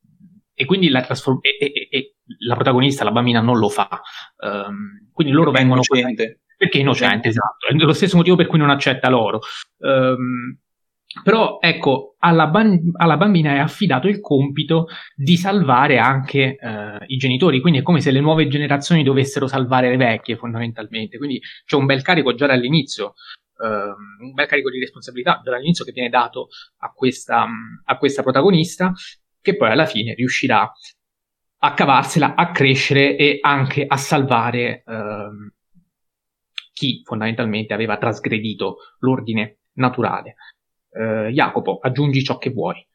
e 0.60 0.64
quindi 0.64 0.88
la, 0.88 1.02
trasform- 1.02 1.38
e, 1.40 1.88
e, 1.88 2.14
la 2.40 2.56
protagonista, 2.56 3.04
la 3.04 3.12
bambina, 3.12 3.40
non 3.40 3.58
lo 3.58 3.68
fa. 3.68 3.88
Um, 4.38 5.08
quindi 5.12 5.32
loro 5.32 5.52
perché 5.52 5.64
vengono. 5.64 5.82
Innocente. 5.88 6.40
Perché 6.56 6.78
è 6.78 6.80
innocente, 6.80 7.28
esatto. 7.28 7.68
È 7.68 7.74
lo 7.74 7.92
stesso 7.92 8.16
motivo 8.16 8.34
per 8.34 8.48
cui 8.48 8.58
non 8.58 8.68
accetta 8.68 9.08
loro. 9.08 9.38
Um, 9.76 10.58
però 11.22 11.58
ecco, 11.60 12.16
alla, 12.18 12.48
ban- 12.48 12.90
alla, 12.96 13.16
bambina 13.16 13.54
è 13.54 13.58
affidato 13.58 14.08
il 14.08 14.18
compito 14.20 14.88
di 15.14 15.36
salvare 15.36 15.98
anche 15.98 16.56
uh, 16.60 17.04
i 17.06 17.16
genitori, 17.16 17.60
quindi 17.60 17.78
è 17.78 17.82
come 17.82 18.00
se 18.00 18.10
le 18.10 18.18
nuove 18.20 18.48
generazioni 18.48 19.04
dovessero 19.04 19.46
salvare 19.46 19.88
le 19.90 19.96
vecchie 19.96 20.36
fondamentalmente, 20.36 21.18
quindi 21.18 21.40
c'è 21.64 21.76
un 21.76 21.86
bel 21.86 22.02
carico 22.02 22.34
già 22.34 22.46
dall'inizio, 22.46 23.14
uh, 23.58 24.24
un 24.24 24.32
bel 24.34 24.46
carico 24.46 24.70
di 24.70 24.80
responsabilità 24.80 25.40
già 25.44 25.52
dall'inizio 25.52 25.84
che 25.84 25.92
viene 25.92 26.08
dato 26.08 26.48
a 26.78 26.92
questa, 26.92 27.46
a 27.84 27.96
questa 27.96 28.22
protagonista 28.22 28.92
che 29.40 29.56
poi 29.56 29.70
alla 29.70 29.86
fine 29.86 30.14
riuscirà 30.14 30.70
a 31.60 31.74
cavarsela, 31.74 32.34
a 32.34 32.50
crescere 32.50 33.16
e 33.16 33.38
anche 33.40 33.84
a 33.86 33.96
salvare 33.96 34.82
ehm, 34.86 35.52
chi 36.72 37.02
fondamentalmente 37.04 37.74
aveva 37.74 37.96
trasgredito 37.98 38.76
l'ordine 39.00 39.58
naturale. 39.74 40.36
Eh, 40.90 41.30
Jacopo, 41.32 41.78
aggiungi 41.80 42.22
ciò 42.22 42.38
che 42.38 42.50
vuoi. 42.50 42.86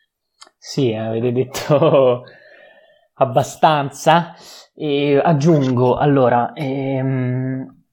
Sì, 0.57 0.93
avete 0.93 1.31
detto 1.31 2.23
abbastanza. 3.15 4.33
E 4.75 5.21
aggiungo, 5.23 5.97
allora, 5.97 6.53
ehm, 6.53 7.83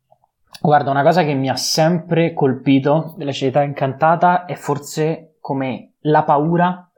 guarda, 0.61 0.91
una 0.91 1.03
cosa 1.03 1.25
che 1.25 1.35
mi 1.35 1.49
ha 1.49 1.57
sempre 1.57 2.33
colpito 2.33 3.15
della 3.17 3.33
città 3.33 3.63
incantata 3.63 4.45
è 4.45 4.55
forse 4.55 5.37
come 5.41 5.95
la 6.03 6.23
paura 6.23 6.90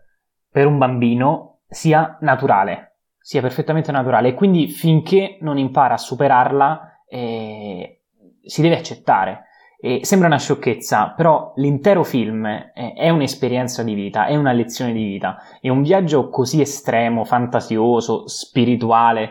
per 0.52 0.66
un 0.66 0.76
bambino 0.76 1.60
sia 1.66 2.18
naturale, 2.20 2.98
sia 3.18 3.40
perfettamente 3.40 3.90
naturale 3.90 4.28
e 4.28 4.34
quindi 4.34 4.68
finché 4.68 5.38
non 5.40 5.56
impara 5.56 5.94
a 5.94 5.98
superarla 5.98 7.04
eh, 7.08 8.02
si 8.44 8.60
deve 8.60 8.76
accettare. 8.76 9.46
E 9.84 10.04
sembra 10.04 10.28
una 10.28 10.38
sciocchezza, 10.38 11.12
però 11.16 11.54
l'intero 11.56 12.04
film 12.04 12.46
è, 12.46 13.08
un'esperienza 13.08 13.82
di 13.82 13.94
vita, 13.94 14.26
è 14.26 14.36
una 14.36 14.52
lezione 14.52 14.92
di 14.92 15.02
vita, 15.02 15.38
è 15.60 15.70
un 15.70 15.82
viaggio 15.82 16.28
così 16.28 16.60
estremo, 16.60 17.24
fantasioso, 17.24 18.28
spirituale, 18.28 19.30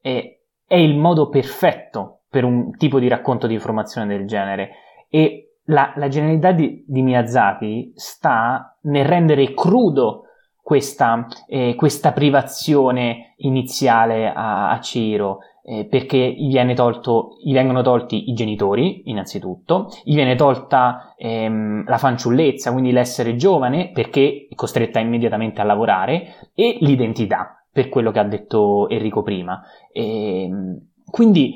è, 0.00 0.38
è 0.64 0.76
il 0.76 0.96
modo 0.96 1.28
perfetto 1.28 2.20
per 2.30 2.44
un 2.44 2.76
tipo 2.76 3.00
di 3.00 3.08
racconto 3.08 3.48
di 3.48 3.54
informazione 3.54 4.06
del 4.06 4.24
genere. 4.24 4.70
E 5.08 5.54
la, 5.64 5.92
la 5.96 6.06
genialità 6.06 6.52
di, 6.52 6.84
di 6.86 7.02
Miyazaki 7.02 7.92
sta 7.96 8.78
nel 8.82 9.04
rendere 9.04 9.52
crudo 9.52 10.27
questa, 10.68 11.26
eh, 11.46 11.74
questa 11.76 12.12
privazione 12.12 13.32
iniziale 13.36 14.30
a, 14.30 14.68
a 14.68 14.78
Ciro, 14.80 15.38
eh, 15.64 15.86
perché 15.86 16.18
gli, 16.18 16.62
tolto, 16.74 17.38
gli, 17.42 17.54
vengono 17.54 17.80
tolti 17.80 18.28
i 18.28 18.34
genitori, 18.34 19.04
innanzitutto, 19.06 19.88
gli 20.04 20.14
viene 20.14 20.34
tolta 20.34 21.14
ehm, 21.16 21.88
la 21.88 21.96
fanciullezza, 21.96 22.70
quindi 22.72 22.92
l'essere 22.92 23.34
giovane, 23.36 23.92
perché 23.92 24.46
è 24.50 24.54
costretta 24.54 24.98
immediatamente 24.98 25.62
a 25.62 25.64
lavorare, 25.64 26.50
e 26.54 26.76
l'identità, 26.82 27.64
per 27.72 27.88
quello 27.88 28.10
che 28.10 28.18
ha 28.18 28.24
detto 28.24 28.90
Enrico 28.90 29.22
prima. 29.22 29.62
E, 29.90 30.42
ehm, 30.42 30.80
quindi 31.10 31.54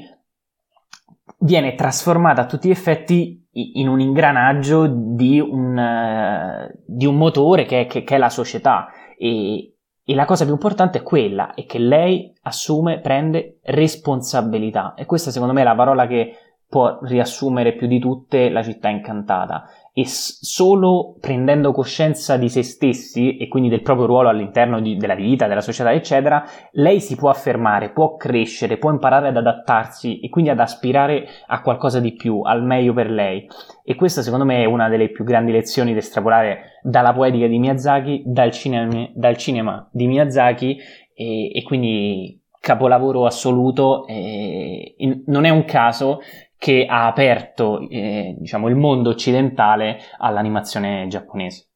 viene 1.40 1.74
trasformata 1.74 2.40
a 2.40 2.47
tutti 2.47 2.68
gli 2.68 2.70
effetti 2.70 3.47
in 3.55 3.89
un 3.89 4.01
ingranaggio 4.01 4.86
di 4.86 5.39
un, 5.39 5.76
uh, 5.76 6.74
di 6.86 7.05
un 7.05 7.16
motore 7.16 7.66
che, 7.66 7.86
che, 7.86 8.02
che, 8.02 8.14
è 8.14 8.18
la 8.18 8.30
società 8.30 8.89
e, 9.23 9.77
e 10.05 10.15
la 10.16 10.24
cosa 10.24 10.43
più 10.44 10.53
importante 10.53 10.99
è 10.99 11.03
quella, 11.03 11.55
è 11.55 11.65
che 11.65 11.78
lei 11.78 12.32
assume, 12.43 12.99
prende 12.99 13.61
responsabilità. 13.62 14.94
E 14.94 15.07
questa 15.07 15.31
secondo 15.31 15.53
me 15.53 15.61
è 15.61 15.65
la 15.65 15.77
parola 15.77 16.09
che 16.09 16.35
può 16.66 16.99
riassumere 17.03 17.74
più 17.74 17.86
di 17.86 18.01
tutte 18.01 18.49
la 18.49 18.62
città 18.62 18.89
incantata 18.89 19.69
e 19.94 20.05
solo 20.06 21.16
prendendo 21.20 21.73
coscienza 21.73 22.39
di 22.39 22.48
se 22.48 22.62
stessi 22.62 23.36
e 23.36 23.47
quindi 23.48 23.69
del 23.69 23.82
proprio 23.82 24.06
ruolo 24.06 24.31
all'interno 24.31 24.81
di, 24.81 24.97
della 24.97 25.14
vita, 25.14 25.47
della 25.47 25.60
società, 25.60 25.93
eccetera, 25.93 26.44
lei 26.73 26.98
si 26.98 27.14
può 27.14 27.28
affermare, 27.28 27.90
può 27.90 28.16
crescere, 28.16 28.78
può 28.78 28.90
imparare 28.90 29.28
ad 29.28 29.36
adattarsi 29.36 30.20
e 30.20 30.31
quindi 30.31 30.51
ad 30.51 30.60
aspirare 30.60 31.27
a 31.47 31.60
qualcosa 31.60 32.01
di 32.01 32.14
più, 32.14 32.40
al 32.40 32.64
meglio 32.64 32.94
per 32.94 33.10
lei. 33.10 33.47
E 33.85 33.94
questa 33.94 34.23
secondo 34.23 34.47
me 34.47 34.62
è 34.62 34.64
una 34.64 34.89
delle 34.89 35.10
più 35.10 35.24
grandi 35.24 35.52
lezioni 35.52 35.93
da 35.93 35.98
estrapolare 35.98 36.78
dalla 36.82 37.12
poetica 37.12 37.47
di 37.47 37.59
Miyazaki, 37.59 38.23
dal 38.24 38.51
cinema, 38.51 39.10
dal 39.12 39.36
cinema 39.36 39.86
di 39.93 40.06
Miyazaki 40.06 40.78
e, 41.14 41.52
e 41.55 41.62
quindi 41.64 42.40
capolavoro 42.59 43.27
assoluto. 43.27 44.06
E, 44.06 44.94
non 45.27 45.44
è 45.44 45.51
un 45.51 45.64
caso 45.66 46.20
che 46.62 46.86
ha 46.89 47.09
aperto 47.09 47.89
eh, 47.90 48.36
diciamo, 48.39 48.68
il 48.68 48.76
mondo 48.76 49.10
occidentale 49.10 49.98
all'animazione 50.16 51.09
giapponese. 51.09 51.70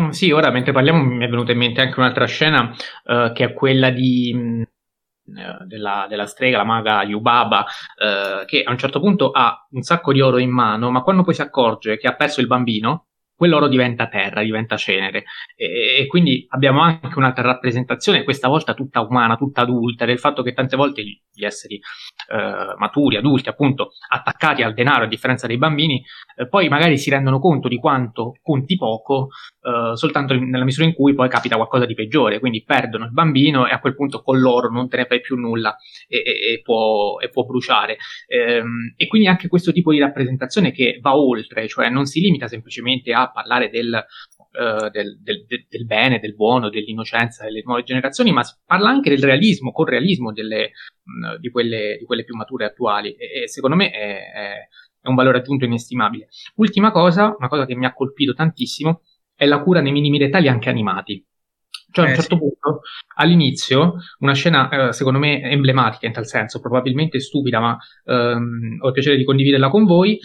Mm, 0.00 0.08
sì, 0.08 0.32
ora 0.32 0.50
mentre 0.50 0.72
parliamo 0.72 1.04
mi 1.04 1.24
è 1.24 1.28
venuta 1.28 1.52
in 1.52 1.58
mente 1.58 1.80
anche 1.80 2.00
un'altra 2.00 2.26
scena 2.26 2.74
uh, 3.04 3.30
che 3.30 3.44
è 3.44 3.52
quella 3.52 3.90
di, 3.90 4.32
mm, 4.34 4.62
della, 5.66 6.06
della, 6.08 6.26
strega, 6.26 6.56
la 6.56 6.64
maga 6.64 7.04
Yubaba, 7.04 7.60
uh, 7.60 8.44
che 8.44 8.64
a 8.64 8.72
un 8.72 8.78
certo 8.78 8.98
punto 8.98 9.30
ha 9.30 9.68
un 9.70 9.82
sacco 9.82 10.12
di 10.12 10.20
oro 10.20 10.38
in 10.38 10.50
mano, 10.50 10.90
ma 10.90 11.02
quando 11.02 11.22
poi 11.22 11.34
si 11.34 11.42
accorge 11.42 11.96
che 11.96 12.08
ha 12.08 12.16
perso 12.16 12.40
il 12.40 12.48
bambino, 12.48 13.06
quell'oro 13.38 13.68
diventa 13.68 14.08
terra, 14.08 14.42
diventa 14.42 14.76
cenere. 14.76 15.22
E, 15.54 16.00
e, 16.00 16.06
quindi 16.08 16.44
abbiamo 16.48 16.80
anche 16.80 17.16
un'altra 17.16 17.44
rappresentazione, 17.44 18.24
questa 18.24 18.48
volta 18.48 18.74
tutta 18.74 19.00
umana, 19.00 19.36
tutta 19.36 19.60
adulta, 19.60 20.04
del 20.04 20.18
fatto 20.18 20.42
che 20.42 20.52
tante 20.52 20.76
volte 20.76 21.04
gli, 21.04 21.44
esseri 21.44 21.76
eh, 21.76 22.74
maturi, 22.76 23.16
adulti, 23.16 23.48
appunto, 23.48 23.92
attaccati 24.08 24.64
al 24.64 24.74
denaro, 24.74 25.04
a 25.04 25.06
differenza 25.06 25.46
dei 25.46 25.56
bambini, 25.56 26.04
eh, 26.36 26.48
poi 26.48 26.68
magari 26.68 26.98
si 26.98 27.10
rendono 27.10 27.38
conto 27.38 27.68
di 27.68 27.76
quanto 27.76 28.32
conti 28.42 28.74
poco, 28.76 29.28
eh, 29.62 29.94
soltanto 29.94 30.34
in, 30.34 30.48
nella 30.48 30.64
misura 30.64 30.86
in 30.86 30.94
cui 30.94 31.14
poi 31.14 31.28
capita 31.28 31.54
qualcosa 31.54 31.86
di 31.86 31.94
peggiore, 31.94 32.40
quindi 32.40 32.64
perdono 32.64 33.04
il 33.04 33.12
bambino 33.12 33.68
e 33.68 33.70
a 33.70 33.78
quel 33.78 33.94
punto 33.94 34.20
con 34.20 34.40
l'oro 34.40 34.68
non 34.68 34.88
te 34.88 34.96
ne 34.96 35.04
fai 35.04 35.20
più 35.20 35.36
nulla 35.36 35.76
e, 36.08 36.16
e, 36.16 36.54
e 36.54 36.60
può, 36.60 37.18
può, 37.30 37.44
bruciare. 37.44 37.98
Ehm, 38.26 38.94
e 38.96 39.06
quindi 39.06 39.28
anche 39.28 39.46
questo 39.46 39.70
tipo 39.70 39.92
di 39.92 40.00
rappresentazione 40.00 40.72
che 40.72 40.98
va 41.00 41.16
oltre, 41.16 41.68
cioè 41.68 41.88
non 41.88 42.04
si 42.06 42.18
limita 42.20 42.48
semplicemente 42.48 43.12
a 43.12 43.27
parlare 43.30 43.70
del, 43.70 43.92
uh, 43.92 44.88
del, 44.90 45.18
del, 45.20 45.44
del, 45.68 45.86
bene, 45.86 46.20
del 46.20 46.34
buono, 46.34 46.68
dell'innocenza 46.68 47.44
delle 47.44 47.62
nuove 47.64 47.82
generazioni, 47.82 48.32
ma 48.32 48.42
parla 48.64 48.88
anche 48.88 49.10
del 49.10 49.22
realismo, 49.22 49.72
col 49.72 49.88
realismo 49.88 50.32
delle, 50.32 50.72
mh, 51.02 51.36
di, 51.36 51.50
quelle, 51.50 51.96
di, 51.98 52.04
quelle, 52.04 52.24
più 52.24 52.36
mature 52.36 52.66
attuali. 52.66 53.14
E, 53.14 53.42
e 53.42 53.48
secondo 53.48 53.76
me 53.76 53.90
è, 53.90 54.32
è, 54.32 54.68
è 55.00 55.08
un 55.08 55.14
valore 55.14 55.38
aggiunto 55.38 55.64
inestimabile. 55.64 56.28
Ultima 56.56 56.90
cosa, 56.90 57.34
una 57.38 57.48
cosa 57.48 57.66
che 57.66 57.74
mi 57.74 57.86
ha 57.86 57.94
colpito 57.94 58.34
tantissimo, 58.34 59.02
è 59.34 59.46
la 59.46 59.62
cura 59.62 59.80
nei 59.80 59.92
minimi 59.92 60.18
dettagli 60.18 60.48
anche 60.48 60.68
animati. 60.68 61.24
Cioè, 61.90 62.04
a 62.04 62.08
un 62.08 62.14
eh, 62.14 62.16
certo 62.18 62.38
punto, 62.38 62.80
all'inizio, 63.16 63.94
una 64.18 64.34
scena 64.34 64.88
eh, 64.88 64.92
secondo 64.92 65.18
me 65.18 65.40
emblematica 65.40 66.06
in 66.06 66.12
tal 66.12 66.26
senso, 66.26 66.60
probabilmente 66.60 67.18
stupida, 67.18 67.60
ma 67.60 67.78
ehm, 68.04 68.78
ho 68.80 68.86
il 68.88 68.92
piacere 68.92 69.16
di 69.16 69.24
condividerla 69.24 69.70
con 69.70 69.84
voi 69.84 70.18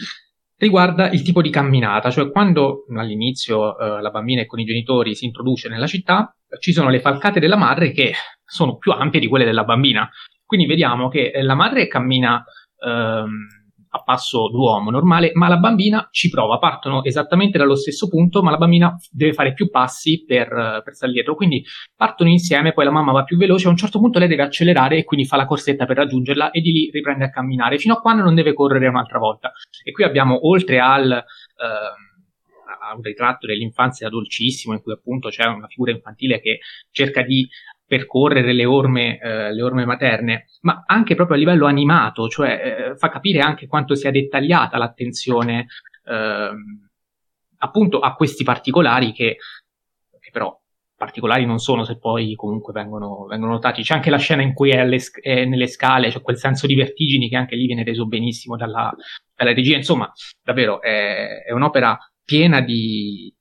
riguarda 0.64 1.10
il 1.10 1.22
tipo 1.22 1.42
di 1.42 1.50
camminata, 1.50 2.10
cioè 2.10 2.30
quando 2.30 2.86
all'inizio 2.96 3.78
eh, 3.78 4.00
la 4.00 4.10
bambina 4.10 4.44
con 4.46 4.58
i 4.58 4.64
genitori 4.64 5.14
si 5.14 5.26
introduce 5.26 5.68
nella 5.68 5.86
città, 5.86 6.34
ci 6.58 6.72
sono 6.72 6.88
le 6.88 7.00
falcate 7.00 7.40
della 7.40 7.56
madre 7.56 7.92
che 7.92 8.14
sono 8.44 8.76
più 8.76 8.92
ampie 8.92 9.20
di 9.20 9.28
quelle 9.28 9.44
della 9.44 9.64
bambina. 9.64 10.08
Quindi 10.44 10.66
vediamo 10.66 11.08
che 11.08 11.32
la 11.42 11.54
madre 11.54 11.86
cammina 11.86 12.42
ehm, 12.84 13.63
a 13.94 14.02
passo 14.02 14.48
d'uomo 14.48 14.90
normale, 14.90 15.30
ma 15.34 15.46
la 15.46 15.56
bambina 15.56 16.08
ci 16.10 16.28
prova, 16.28 16.58
partono 16.58 17.04
esattamente 17.04 17.58
dallo 17.58 17.76
stesso 17.76 18.08
punto, 18.08 18.42
ma 18.42 18.50
la 18.50 18.56
bambina 18.56 18.96
deve 19.10 19.32
fare 19.32 19.52
più 19.52 19.70
passi 19.70 20.24
per, 20.26 20.48
per 20.84 20.94
stare 20.94 21.12
dietro, 21.12 21.36
quindi 21.36 21.64
partono 21.96 22.28
insieme, 22.28 22.72
poi 22.72 22.86
la 22.86 22.90
mamma 22.90 23.12
va 23.12 23.22
più 23.22 23.36
veloce, 23.36 23.68
a 23.68 23.70
un 23.70 23.76
certo 23.76 24.00
punto 24.00 24.18
lei 24.18 24.26
deve 24.26 24.42
accelerare 24.42 24.98
e 24.98 25.04
quindi 25.04 25.26
fa 25.26 25.36
la 25.36 25.46
corsetta 25.46 25.86
per 25.86 25.96
raggiungerla 25.96 26.50
e 26.50 26.60
di 26.60 26.72
lì 26.72 26.90
riprende 26.90 27.24
a 27.26 27.30
camminare, 27.30 27.78
fino 27.78 27.94
a 27.94 28.00
quando 28.00 28.24
non 28.24 28.34
deve 28.34 28.52
correre 28.52 28.88
un'altra 28.88 29.18
volta. 29.18 29.52
E 29.84 29.92
qui 29.92 30.02
abbiamo, 30.02 30.48
oltre 30.48 30.80
al... 30.80 31.12
Eh, 31.12 32.12
un 32.94 33.02
ritratto 33.02 33.46
dell'infanzia 33.46 34.08
dolcissimo 34.08 34.74
in 34.74 34.82
cui 34.82 34.92
appunto 34.92 35.28
c'è 35.28 35.46
una 35.46 35.68
figura 35.68 35.90
infantile 35.90 36.40
che 36.40 36.58
cerca 36.90 37.22
di 37.22 37.48
percorrere 37.86 38.52
le 38.52 38.64
orme, 38.64 39.18
eh, 39.18 39.52
le 39.52 39.62
orme 39.62 39.84
materne, 39.84 40.46
ma 40.62 40.84
anche 40.86 41.14
proprio 41.14 41.36
a 41.36 41.38
livello 41.38 41.66
animato, 41.66 42.28
cioè 42.28 42.90
eh, 42.92 42.96
fa 42.96 43.08
capire 43.08 43.40
anche 43.40 43.66
quanto 43.66 43.94
sia 43.94 44.10
dettagliata 44.10 44.78
l'attenzione 44.78 45.66
eh, 46.04 46.50
appunto 47.58 48.00
a 48.00 48.14
questi 48.14 48.44
particolari 48.44 49.12
che, 49.12 49.36
che, 50.20 50.30
però 50.30 50.58
particolari 50.96 51.44
non 51.44 51.58
sono 51.58 51.84
se 51.84 51.98
poi 51.98 52.34
comunque 52.34 52.72
vengono, 52.72 53.26
vengono 53.26 53.52
notati. 53.52 53.82
C'è 53.82 53.94
anche 53.94 54.10
la 54.10 54.18
scena 54.18 54.42
in 54.42 54.54
cui 54.54 54.70
è, 54.70 54.78
alle, 54.78 54.98
è 55.20 55.44
nelle 55.44 55.66
scale, 55.66 56.06
c'è 56.06 56.12
cioè 56.12 56.22
quel 56.22 56.38
senso 56.38 56.66
di 56.66 56.74
vertigini 56.74 57.28
che 57.28 57.36
anche 57.36 57.56
lì 57.56 57.66
viene 57.66 57.84
reso 57.84 58.06
benissimo 58.06 58.56
dalla, 58.56 58.94
dalla 59.34 59.52
regia. 59.52 59.76
Insomma, 59.76 60.10
davvero 60.42 60.80
è, 60.80 61.42
è 61.44 61.52
un'opera 61.52 61.98
piena 62.24 62.60
di, 62.60 63.34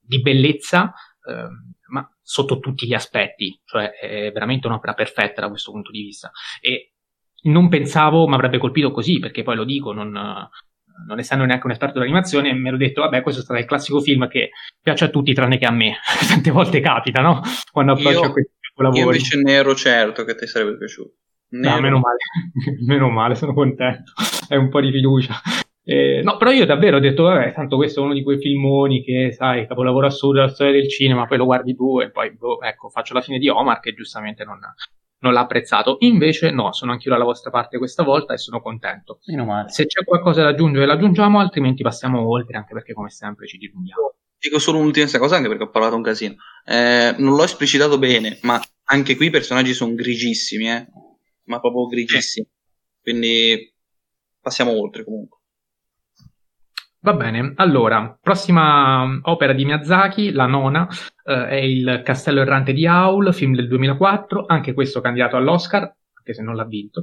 di 0.00 0.20
bellezza. 0.20 0.92
Eh, 1.24 1.70
sotto 2.32 2.60
tutti 2.60 2.86
gli 2.86 2.94
aspetti, 2.94 3.60
cioè 3.66 3.90
è 3.90 4.32
veramente 4.32 4.66
un'opera 4.66 4.94
perfetta 4.94 5.42
da 5.42 5.50
questo 5.50 5.70
punto 5.70 5.90
di 5.90 6.00
vista. 6.00 6.30
E 6.62 6.92
non 7.42 7.68
pensavo 7.68 8.26
mi 8.26 8.32
avrebbe 8.32 8.56
colpito 8.56 8.90
così, 8.90 9.18
perché 9.18 9.42
poi 9.42 9.54
lo 9.54 9.64
dico, 9.64 9.92
non, 9.92 10.10
non 10.12 11.18
essendo 11.18 11.44
neanche 11.44 11.66
un 11.66 11.72
esperto 11.72 11.98
dell'animazione, 11.98 12.54
mi 12.54 12.68
ero 12.68 12.78
detto, 12.78 13.02
vabbè, 13.02 13.20
questo 13.20 13.42
sarà 13.42 13.58
il 13.58 13.66
classico 13.66 14.00
film 14.00 14.28
che 14.28 14.48
piace 14.80 15.04
a 15.04 15.08
tutti 15.08 15.34
tranne 15.34 15.58
che 15.58 15.66
a 15.66 15.72
me. 15.72 15.96
Tante 16.26 16.50
volte 16.50 16.80
capita, 16.80 17.20
no? 17.20 17.42
Quando 17.70 17.92
approccio 17.92 18.24
a 18.24 18.32
questi 18.32 18.52
lavori. 18.76 19.00
Io 19.00 19.04
invece 19.04 19.36
ne 19.36 19.52
ero 19.52 19.74
certo 19.74 20.24
che 20.24 20.34
ti 20.34 20.46
sarebbe 20.46 20.78
piaciuto. 20.78 21.12
No, 21.50 21.80
meno 21.80 21.98
male, 21.98 22.16
meno 22.86 23.10
male, 23.10 23.34
sono 23.34 23.52
contento. 23.52 24.12
È 24.48 24.56
un 24.56 24.70
po' 24.70 24.80
di 24.80 24.90
fiducia. 24.90 25.34
Eh, 25.84 26.20
no, 26.22 26.36
però 26.36 26.50
io 26.52 26.64
davvero 26.64 26.98
ho 26.98 27.00
detto, 27.00 27.24
vabbè, 27.24 27.54
tanto 27.54 27.76
questo 27.76 28.00
è 28.00 28.04
uno 28.04 28.14
di 28.14 28.22
quei 28.22 28.38
filmoni 28.38 29.02
che, 29.02 29.32
sai, 29.32 29.66
capolavoro 29.66 30.06
assurdo 30.06 30.40
della 30.40 30.52
storia 30.52 30.72
del 30.72 30.88
cinema, 30.88 31.26
poi 31.26 31.38
lo 31.38 31.44
guardi 31.44 31.74
tu 31.74 32.00
e 32.00 32.10
poi, 32.10 32.30
boh, 32.36 32.60
ecco, 32.62 32.88
faccio 32.88 33.14
la 33.14 33.20
fine 33.20 33.38
di 33.38 33.48
Omar 33.48 33.80
che 33.80 33.92
giustamente 33.92 34.44
non, 34.44 34.60
non 35.22 35.32
l'ha 35.32 35.40
apprezzato. 35.40 35.96
Invece 36.00 36.50
no, 36.50 36.72
sono 36.72 36.92
anch'io 36.92 37.10
dalla 37.10 37.24
vostra 37.24 37.50
parte 37.50 37.78
questa 37.78 38.04
volta 38.04 38.32
e 38.34 38.38
sono 38.38 38.60
contento. 38.60 39.18
Se 39.68 39.86
c'è 39.86 40.04
qualcosa 40.04 40.42
da 40.42 40.48
aggiungere 40.48 40.86
l'aggiungiamo, 40.86 41.40
altrimenti 41.40 41.82
passiamo 41.82 42.28
oltre, 42.28 42.56
anche 42.56 42.74
perché 42.74 42.92
come 42.92 43.10
sempre 43.10 43.46
ci 43.46 43.58
dilunghiamo. 43.58 44.14
Dico 44.38 44.58
solo 44.58 44.78
un'ultima 44.78 45.06
cosa, 45.18 45.36
anche 45.36 45.48
perché 45.48 45.64
ho 45.64 45.70
parlato 45.70 45.96
un 45.96 46.02
casino. 46.02 46.34
Eh, 46.64 47.14
non 47.18 47.34
l'ho 47.34 47.44
esplicitato 47.44 47.98
bene, 47.98 48.38
ma 48.42 48.60
anche 48.84 49.16
qui 49.16 49.26
i 49.26 49.30
personaggi 49.30 49.72
sono 49.72 49.94
grigissimi, 49.94 50.68
eh? 50.68 50.86
ma 51.44 51.60
proprio 51.60 51.86
grigissimi. 51.86 52.46
Quindi 53.00 53.72
passiamo 54.40 54.72
oltre 54.72 55.04
comunque. 55.04 55.41
Va 57.04 57.14
bene, 57.14 57.54
allora, 57.56 58.16
prossima 58.22 59.18
opera 59.22 59.52
di 59.52 59.64
Miyazaki, 59.64 60.30
la 60.30 60.46
nona, 60.46 60.86
eh, 61.24 61.48
è 61.48 61.54
Il 61.56 62.02
Castello 62.04 62.42
Errante 62.42 62.72
di 62.72 62.86
Aul, 62.86 63.34
film 63.34 63.56
del 63.56 63.66
2004, 63.66 64.44
anche 64.46 64.72
questo 64.72 65.00
candidato 65.00 65.36
all'Oscar, 65.36 65.82
anche 65.82 66.32
se 66.32 66.42
non 66.42 66.54
l'ha 66.54 66.64
vinto, 66.64 67.02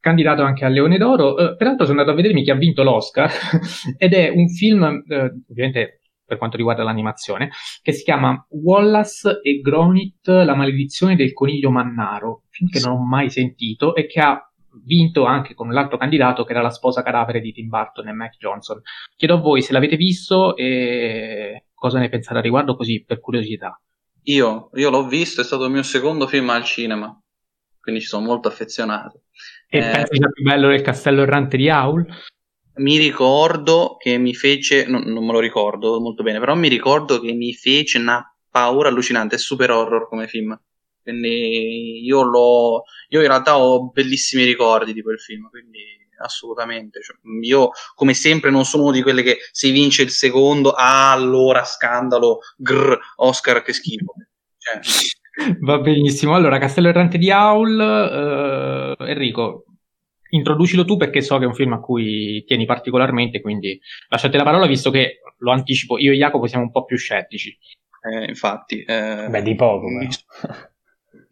candidato 0.00 0.42
anche 0.42 0.66
al 0.66 0.74
Leone 0.74 0.98
d'Oro. 0.98 1.38
Eh, 1.38 1.56
peraltro 1.56 1.86
sono 1.86 1.98
andato 1.98 2.14
a 2.14 2.20
vedermi 2.20 2.42
chi 2.42 2.50
ha 2.50 2.56
vinto 2.56 2.82
l'Oscar, 2.82 3.30
ed 3.96 4.12
è 4.12 4.28
un 4.28 4.50
film, 4.50 5.02
eh, 5.08 5.32
ovviamente 5.48 6.00
per 6.26 6.36
quanto 6.36 6.58
riguarda 6.58 6.82
l'animazione, 6.82 7.48
che 7.80 7.92
si 7.92 8.04
chiama 8.04 8.46
Wallace 8.50 9.40
e 9.42 9.62
Gronit, 9.62 10.28
la 10.28 10.54
maledizione 10.54 11.16
del 11.16 11.32
coniglio 11.32 11.70
mannaro, 11.70 12.42
film 12.50 12.68
che 12.68 12.80
non 12.80 12.98
ho 12.98 13.02
mai 13.02 13.30
sentito 13.30 13.94
e 13.94 14.06
che 14.06 14.20
ha 14.20 14.47
vinto 14.84 15.24
anche 15.24 15.54
con 15.54 15.72
l'altro 15.72 15.96
candidato 15.96 16.44
che 16.44 16.52
era 16.52 16.62
la 16.62 16.70
sposa 16.70 17.02
cadavere 17.02 17.40
di 17.40 17.52
Tim 17.52 17.68
Burton 17.68 18.08
e 18.08 18.12
Mac 18.12 18.36
Johnson. 18.36 18.80
Chiedo 19.16 19.34
a 19.34 19.40
voi 19.40 19.62
se 19.62 19.72
l'avete 19.72 19.96
visto 19.96 20.56
e 20.56 21.66
cosa 21.74 21.98
ne 21.98 22.08
pensate 22.08 22.38
a 22.38 22.42
riguardo 22.42 22.76
così 22.76 23.04
per 23.04 23.20
curiosità. 23.20 23.80
Io, 24.24 24.70
io 24.74 24.90
l'ho 24.90 25.06
visto, 25.06 25.40
è 25.40 25.44
stato 25.44 25.64
il 25.64 25.72
mio 25.72 25.82
secondo 25.82 26.26
film 26.26 26.50
al 26.50 26.64
cinema, 26.64 27.18
quindi 27.80 28.00
ci 28.00 28.08
sono 28.08 28.26
molto 28.26 28.48
affezionato. 28.48 29.22
E 29.68 29.78
eh, 29.78 29.90
pensi 29.90 30.16
sia 30.16 30.28
più 30.28 30.42
bello 30.44 30.68
del 30.68 30.82
Castello 30.82 31.22
Errante 31.22 31.56
di 31.56 31.70
Aul? 31.70 32.06
Mi 32.74 32.98
ricordo 32.98 33.96
che 33.98 34.18
mi 34.18 34.34
fece, 34.34 34.86
no, 34.86 34.98
non 34.98 35.24
me 35.24 35.32
lo 35.32 35.40
ricordo 35.40 35.98
molto 36.00 36.22
bene, 36.22 36.38
però 36.38 36.54
mi 36.54 36.68
ricordo 36.68 37.20
che 37.20 37.32
mi 37.32 37.52
fece 37.52 37.98
una 37.98 38.22
paura 38.50 38.88
allucinante, 38.88 39.36
è 39.36 39.38
super 39.38 39.70
horror 39.70 40.08
come 40.08 40.28
film. 40.28 40.58
Quindi 41.08 42.04
io, 42.04 42.22
l'ho, 42.22 42.82
io 43.08 43.20
in 43.22 43.26
realtà 43.26 43.58
ho 43.58 43.88
bellissimi 43.88 44.44
ricordi 44.44 44.92
di 44.92 45.00
quel 45.00 45.18
film, 45.18 45.48
quindi 45.48 45.80
assolutamente. 46.18 47.00
Cioè, 47.02 47.16
io, 47.40 47.70
come 47.94 48.12
sempre, 48.12 48.50
non 48.50 48.66
sono 48.66 48.82
uno 48.82 48.92
di 48.92 49.02
quelle 49.02 49.22
che 49.22 49.38
se 49.50 49.70
vince 49.70 50.02
il 50.02 50.10
secondo, 50.10 50.72
ah, 50.72 51.12
allora 51.12 51.64
scandalo, 51.64 52.40
grr, 52.58 52.98
Oscar, 53.16 53.62
che 53.62 53.72
schifo. 53.72 54.12
Cioè. 54.58 54.80
Va 55.60 55.78
benissimo. 55.78 56.34
Allora, 56.34 56.58
Castello 56.58 56.88
Errante 56.88 57.16
di 57.16 57.30
Aul, 57.30 57.80
eh, 58.98 59.10
Enrico, 59.10 59.64
introducilo 60.30 60.84
tu 60.84 60.98
perché 60.98 61.22
so 61.22 61.38
che 61.38 61.44
è 61.44 61.46
un 61.46 61.54
film 61.54 61.72
a 61.72 61.80
cui 61.80 62.44
tieni 62.44 62.66
particolarmente, 62.66 63.40
quindi 63.40 63.80
lasciate 64.08 64.36
la 64.36 64.44
parola 64.44 64.66
visto 64.66 64.90
che 64.90 65.20
lo 65.38 65.52
anticipo, 65.52 65.96
io 65.96 66.12
e 66.12 66.16
Jacopo 66.16 66.46
siamo 66.46 66.64
un 66.64 66.70
po' 66.70 66.84
più 66.84 66.98
scettici. 66.98 67.56
Eh, 68.00 68.26
infatti. 68.26 68.82
Eh, 68.82 69.26
Beh, 69.28 69.42
di 69.42 69.54
poco. 69.54 69.86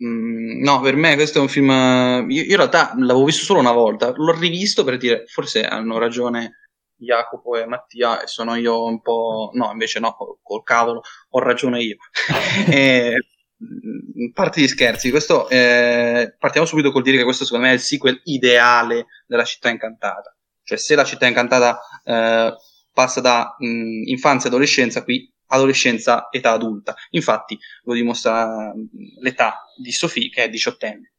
Mm, 0.02 0.62
no, 0.62 0.80
per 0.80 0.96
me 0.96 1.14
questo 1.14 1.38
è 1.38 1.40
un 1.40 1.48
film. 1.48 1.70
Io, 1.70 2.42
io, 2.42 2.50
in 2.50 2.56
realtà 2.56 2.92
l'avevo 2.96 3.24
visto 3.24 3.44
solo 3.44 3.60
una 3.60 3.72
volta, 3.72 4.12
l'ho 4.14 4.32
rivisto 4.32 4.84
per 4.84 4.96
dire 4.96 5.24
forse 5.26 5.64
hanno 5.64 5.98
ragione 5.98 6.66
Jacopo 6.96 7.56
e 7.56 7.66
Mattia 7.66 8.22
e 8.22 8.26
sono 8.26 8.54
io 8.54 8.84
un 8.84 9.00
po'. 9.00 9.50
No, 9.54 9.70
invece 9.72 10.00
no, 10.00 10.16
col, 10.42 10.62
cavolo, 10.62 11.02
ho 11.30 11.38
ragione 11.40 11.82
io. 11.82 11.96
e, 12.70 13.16
mm, 13.62 14.30
parte 14.32 14.60
di 14.60 14.68
scherzi, 14.68 15.10
questo, 15.10 15.48
eh, 15.48 16.34
partiamo 16.38 16.66
subito 16.66 16.90
col 16.92 17.02
dire 17.02 17.18
che 17.18 17.24
questo 17.24 17.44
secondo 17.44 17.66
me 17.66 17.72
è 17.72 17.74
il 17.74 17.80
sequel 17.80 18.20
ideale 18.24 19.06
della 19.26 19.44
città 19.44 19.68
incantata. 19.68 20.34
Cioè, 20.62 20.78
se 20.78 20.94
la 20.94 21.04
città 21.04 21.26
incantata 21.26 21.78
eh, 22.04 22.54
passa 22.92 23.20
da 23.20 23.54
mh, 23.58 23.66
mm, 23.66 24.02
infanzia 24.06 24.48
e 24.48 24.52
adolescenza, 24.52 25.04
qui 25.04 25.30
adolescenza, 25.48 26.28
età 26.30 26.52
adulta. 26.52 26.94
Infatti 27.10 27.58
lo 27.84 27.94
dimostra 27.94 28.72
l'età 29.20 29.64
di 29.76 29.92
Sophie 29.92 30.30
che 30.30 30.44
è 30.44 30.48
diciottenne. 30.48 31.12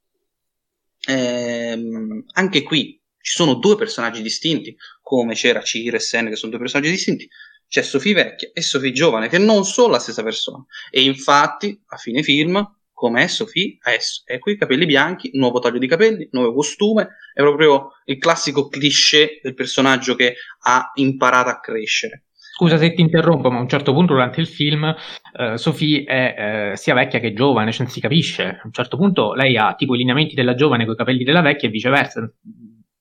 Ehm, 1.08 2.24
anche 2.34 2.64
qui 2.64 3.00
ci 3.20 3.36
sono 3.36 3.56
due 3.56 3.76
personaggi 3.76 4.22
distinti, 4.22 4.76
come 5.02 5.34
c'era 5.34 5.62
Cir 5.62 5.96
e 5.96 6.00
Sen, 6.00 6.30
che 6.30 6.36
sono 6.36 6.52
due 6.52 6.62
personaggi 6.62 6.90
distinti. 6.90 7.30
C'è 7.68 7.82
Sophie 7.82 8.14
vecchia 8.14 8.50
e 8.54 8.62
Sophie 8.62 8.94
giovane, 8.94 9.28
che 9.28 9.38
non 9.38 9.66
sono 9.66 9.92
la 9.92 10.00
stessa 10.00 10.24
persona. 10.24 10.66
E 10.90 11.02
infatti, 11.04 11.82
a 11.88 11.98
fine 11.98 12.24
film, 12.24 12.66
come 12.94 13.24
è 13.24 13.28
Sophie, 13.28 13.78
è 14.26 14.40
qui 14.40 14.58
capelli 14.58 14.86
bianchi, 14.86 15.32
nuovo 15.34 15.60
taglio 15.60 15.78
di 15.78 15.88
capelli, 15.88 16.28
nuovo 16.32 16.54
costume, 16.54 17.18
è 17.34 17.42
proprio 17.42 17.92
il 18.06 18.18
classico 18.18 18.70
cliché 18.70 19.40
del 19.44 19.54
personaggio 19.54 20.16
che 20.16 20.36
ha 20.62 20.92
imparato 20.96 21.50
a 21.50 21.60
crescere. 21.60 22.27
Scusa 22.58 22.80
se 22.80 22.92
ti 22.96 23.02
interrompo, 23.02 23.52
ma 23.52 23.60
a 23.60 23.62
un 23.62 23.70
certo 23.70 23.94
punto 23.94 24.14
durante 24.14 24.42
il 24.42 24.48
film 24.48 24.84
eh, 25.38 25.60
Sophie 25.60 26.04
è 26.06 26.72
eh, 26.72 26.76
sia 26.76 26.96
vecchia 26.96 27.20
che 27.20 27.32
giovane, 27.32 27.72
cioè 27.72 27.84
non 27.84 27.94
si 27.94 28.00
capisce. 28.00 28.46
A 28.46 28.62
un 28.64 28.72
certo 28.72 28.98
punto 28.98 29.36
lei 29.36 29.56
ha 29.58 29.76
tipo 29.76 29.94
i 29.94 30.00
lineamenti 30.00 30.34
della 30.34 30.56
giovane 30.56 30.84
con 30.84 30.96
i 30.96 30.98
capelli 30.98 31.24
della 31.24 31.42
vecchia 31.42 31.68
e 31.68 31.72
viceversa. 31.72 32.22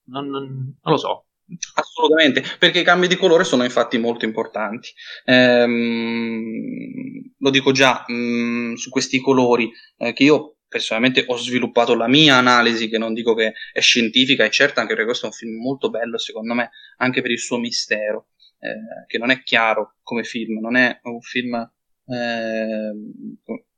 Non, 0.09 0.27
non, 0.29 0.43
non 0.43 0.77
lo 0.83 0.97
so. 0.97 1.25
Assolutamente, 1.73 2.43
perché 2.59 2.81
i 2.81 2.83
cambi 2.83 3.07
di 3.07 3.15
colore 3.15 3.43
sono 3.43 3.63
infatti 3.63 3.97
molto 3.97 4.25
importanti. 4.25 4.89
Ehm, 5.25 6.61
lo 7.39 7.49
dico 7.49 7.71
già 7.71 8.03
mh, 8.05 8.13
mm, 8.13 8.73
su 8.75 8.91
questi 8.91 9.19
colori, 9.19 9.71
eh, 9.97 10.13
che 10.13 10.23
io 10.23 10.57
personalmente 10.67 11.23
ho 11.25 11.35
sviluppato 11.35 11.95
la 11.95 12.07
mia 12.07 12.35
analisi, 12.35 12.89
che 12.89 12.99
non 12.99 13.15
dico 13.15 13.33
che 13.33 13.53
è 13.73 13.81
scientifica, 13.81 14.43
è 14.43 14.49
certa, 14.51 14.81
anche 14.81 14.93
perché 14.93 15.07
questo 15.07 15.25
è 15.25 15.29
un 15.29 15.35
film 15.35 15.59
molto 15.59 15.89
bello, 15.89 16.19
secondo 16.19 16.53
me, 16.53 16.69
anche 16.97 17.23
per 17.23 17.31
il 17.31 17.39
suo 17.39 17.57
mistero 17.57 18.27
eh, 18.59 19.05
che 19.07 19.17
non 19.17 19.29
è 19.29 19.41
chiaro 19.43 19.95
come 20.01 20.23
film, 20.23 20.59
non 20.59 20.75
è 20.75 20.99
un 21.03 21.21
film, 21.21 21.55
eh, 21.55 22.91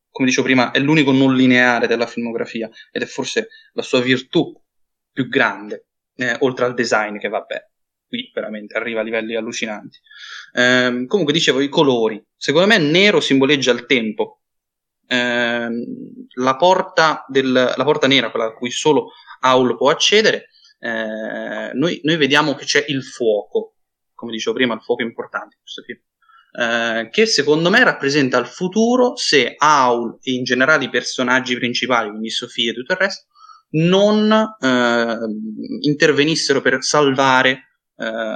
come 0.09 0.27
dicevo 0.27 0.45
prima, 0.45 0.71
è 0.71 0.79
l'unico 0.79 1.11
non 1.11 1.35
lineare 1.35 1.87
della 1.87 2.07
filmografia 2.07 2.69
ed 2.91 3.01
è 3.01 3.05
forse 3.05 3.49
la 3.73 3.81
sua 3.81 4.01
virtù 4.01 4.53
più 5.11 5.27
grande, 5.27 5.87
eh, 6.15 6.37
oltre 6.39 6.65
al 6.65 6.73
design 6.73 7.17
che 7.17 7.27
vabbè, 7.27 7.67
qui 8.07 8.31
veramente 8.33 8.75
arriva 8.75 9.01
a 9.01 9.03
livelli 9.03 9.35
allucinanti. 9.35 9.99
Eh, 10.53 11.05
comunque 11.07 11.33
dicevo 11.33 11.61
i 11.61 11.69
colori, 11.69 12.21
secondo 12.35 12.67
me 12.67 12.77
nero 12.77 13.19
simboleggia 13.19 13.71
il 13.71 13.85
tempo. 13.85 14.41
Eh, 15.07 15.69
la, 16.35 16.55
porta 16.55 17.25
del, 17.27 17.51
la 17.51 17.83
porta 17.83 18.07
nera, 18.07 18.29
quella 18.29 18.47
a 18.47 18.53
cui 18.53 18.71
solo 18.71 19.11
Aul 19.41 19.75
può 19.77 19.89
accedere, 19.89 20.49
eh, 20.79 21.71
noi, 21.73 21.99
noi, 22.03 22.17
vediamo 22.17 22.55
che 22.55 22.65
c'è 22.65 22.85
il 22.87 23.03
fuoco, 23.03 23.75
come 24.19 24.33
dicevo 24.33 24.55
prima, 24.55 24.73
il 24.73 24.81
fuoco 24.81 25.01
importante 25.01 25.55
in 25.55 25.61
questo 25.61 25.81
film. 25.83 25.99
Eh, 26.51 27.09
che 27.09 27.25
secondo 27.25 27.69
me 27.69 27.83
rappresenta 27.83 28.37
il 28.37 28.47
futuro 28.47 29.15
se 29.15 29.53
Aul 29.55 30.17
e 30.21 30.33
in 30.33 30.43
generale 30.43 30.85
i 30.85 30.89
personaggi 30.89 31.55
principali, 31.55 32.09
quindi 32.09 32.29
Sofia 32.29 32.71
e 32.71 32.73
tutto 32.73 32.93
il 32.93 32.99
resto, 32.99 33.25
non 33.71 34.31
eh, 34.31 35.17
intervenissero 35.81 36.61
per 36.61 36.83
salvare 36.83 37.69
eh, 37.95 38.35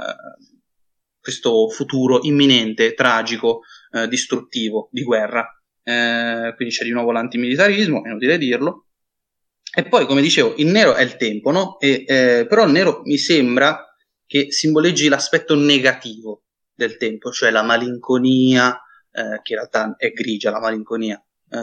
questo 1.20 1.68
futuro 1.68 2.20
imminente, 2.22 2.94
tragico, 2.94 3.60
eh, 3.92 4.08
distruttivo, 4.08 4.88
di 4.90 5.02
guerra. 5.02 5.46
Eh, 5.82 6.52
quindi 6.56 6.74
c'è 6.74 6.84
di 6.84 6.92
nuovo 6.92 7.12
l'antimilitarismo, 7.12 8.04
è 8.04 8.08
inutile 8.08 8.38
dirlo. 8.38 8.86
E 9.76 9.82
poi, 9.88 10.06
come 10.06 10.22
dicevo, 10.22 10.54
il 10.58 10.68
nero 10.68 10.94
è 10.94 11.02
il 11.02 11.16
tempo, 11.16 11.50
no? 11.50 11.78
E, 11.80 12.04
eh, 12.06 12.46
però 12.48 12.64
il 12.64 12.70
nero 12.70 13.00
mi 13.04 13.18
sembra 13.18 13.93
che 14.26 14.50
simboleggi 14.50 15.08
l'aspetto 15.08 15.54
negativo 15.54 16.44
del 16.74 16.96
tempo, 16.96 17.30
cioè 17.30 17.50
la 17.50 17.62
malinconia, 17.62 18.74
eh, 19.12 19.40
che 19.42 19.52
in 19.52 19.58
realtà 19.58 19.94
è 19.96 20.10
grigia 20.10 20.50
la 20.50 20.60
malinconia, 20.60 21.22
eh, 21.50 21.58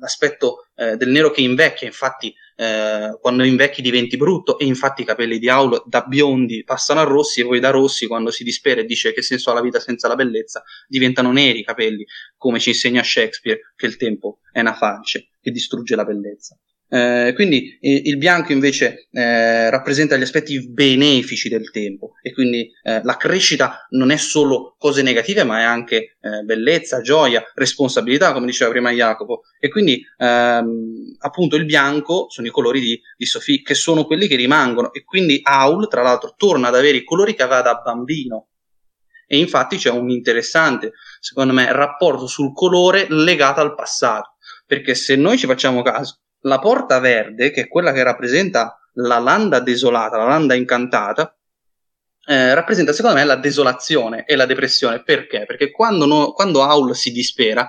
l'aspetto 0.00 0.68
eh, 0.74 0.96
del 0.96 1.10
nero 1.10 1.30
che 1.30 1.42
invecchia, 1.42 1.86
infatti 1.86 2.34
eh, 2.56 3.18
quando 3.20 3.42
invecchi 3.42 3.82
diventi 3.82 4.16
brutto 4.16 4.58
e 4.58 4.64
infatti 4.64 5.02
i 5.02 5.04
capelli 5.04 5.38
di 5.38 5.48
Aulo 5.48 5.84
da 5.86 6.02
biondi 6.02 6.62
passano 6.64 7.00
a 7.00 7.04
rossi 7.04 7.40
e 7.40 7.44
poi 7.44 7.60
da 7.60 7.70
rossi 7.70 8.06
quando 8.06 8.30
si 8.30 8.44
dispera 8.44 8.80
e 8.80 8.84
dice 8.84 9.12
che 9.12 9.22
senso 9.22 9.50
ha 9.50 9.54
la 9.54 9.60
vita 9.60 9.80
senza 9.80 10.08
la 10.08 10.14
bellezza 10.14 10.62
diventano 10.86 11.32
neri 11.32 11.60
i 11.60 11.64
capelli, 11.64 12.04
come 12.36 12.60
ci 12.60 12.70
insegna 12.70 13.02
Shakespeare 13.02 13.60
che 13.76 13.86
il 13.86 13.96
tempo 13.96 14.38
è 14.52 14.60
una 14.60 14.74
falce 14.74 15.28
che 15.40 15.50
distrugge 15.50 15.96
la 15.96 16.04
bellezza. 16.04 16.56
Eh, 16.94 17.32
quindi 17.34 17.76
eh, 17.80 18.02
il 18.04 18.18
bianco 18.18 18.52
invece 18.52 19.08
eh, 19.10 19.68
rappresenta 19.68 20.16
gli 20.16 20.22
aspetti 20.22 20.70
benefici 20.70 21.48
del 21.48 21.72
tempo 21.72 22.12
e 22.22 22.32
quindi 22.32 22.70
eh, 22.84 23.02
la 23.02 23.16
crescita 23.16 23.84
non 23.90 24.12
è 24.12 24.16
solo 24.16 24.76
cose 24.78 25.02
negative 25.02 25.42
ma 25.42 25.58
è 25.58 25.62
anche 25.64 26.18
eh, 26.20 26.42
bellezza, 26.44 27.00
gioia, 27.00 27.42
responsabilità 27.56 28.32
come 28.32 28.46
diceva 28.46 28.70
prima 28.70 28.92
Jacopo. 28.92 29.40
E 29.58 29.70
quindi 29.70 30.04
ehm, 30.18 31.16
appunto 31.18 31.56
il 31.56 31.64
bianco 31.64 32.26
sono 32.28 32.46
i 32.46 32.50
colori 32.50 32.78
di, 32.78 33.00
di 33.16 33.26
Sophie 33.26 33.62
che 33.62 33.74
sono 33.74 34.04
quelli 34.04 34.28
che 34.28 34.36
rimangono. 34.36 34.92
E 34.92 35.02
quindi 35.02 35.40
Aul 35.42 35.88
tra 35.88 36.02
l'altro 36.02 36.34
torna 36.36 36.68
ad 36.68 36.76
avere 36.76 36.98
i 36.98 37.04
colori 37.04 37.34
che 37.34 37.42
aveva 37.42 37.62
da 37.62 37.74
bambino. 37.84 38.50
E 39.26 39.36
infatti 39.36 39.78
c'è 39.78 39.90
un 39.90 40.10
interessante 40.10 40.92
secondo 41.18 41.54
me 41.54 41.72
rapporto 41.72 42.28
sul 42.28 42.52
colore 42.52 43.06
legato 43.08 43.58
al 43.58 43.74
passato. 43.74 44.36
Perché 44.64 44.94
se 44.94 45.16
noi 45.16 45.36
ci 45.36 45.46
facciamo 45.46 45.82
caso 45.82 46.20
la 46.44 46.58
porta 46.58 46.98
verde, 46.98 47.50
che 47.50 47.62
è 47.62 47.68
quella 47.68 47.92
che 47.92 48.02
rappresenta 48.02 48.78
la 48.94 49.18
landa 49.18 49.60
desolata, 49.60 50.16
la 50.16 50.26
landa 50.26 50.54
incantata, 50.54 51.36
eh, 52.26 52.54
rappresenta 52.54 52.92
secondo 52.92 53.18
me 53.18 53.24
la 53.24 53.36
desolazione 53.36 54.24
e 54.24 54.36
la 54.36 54.46
depressione. 54.46 55.02
Perché? 55.02 55.44
Perché 55.46 55.70
quando, 55.70 56.06
no, 56.06 56.32
quando 56.32 56.62
Aul 56.62 56.94
si 56.94 57.12
dispera, 57.12 57.68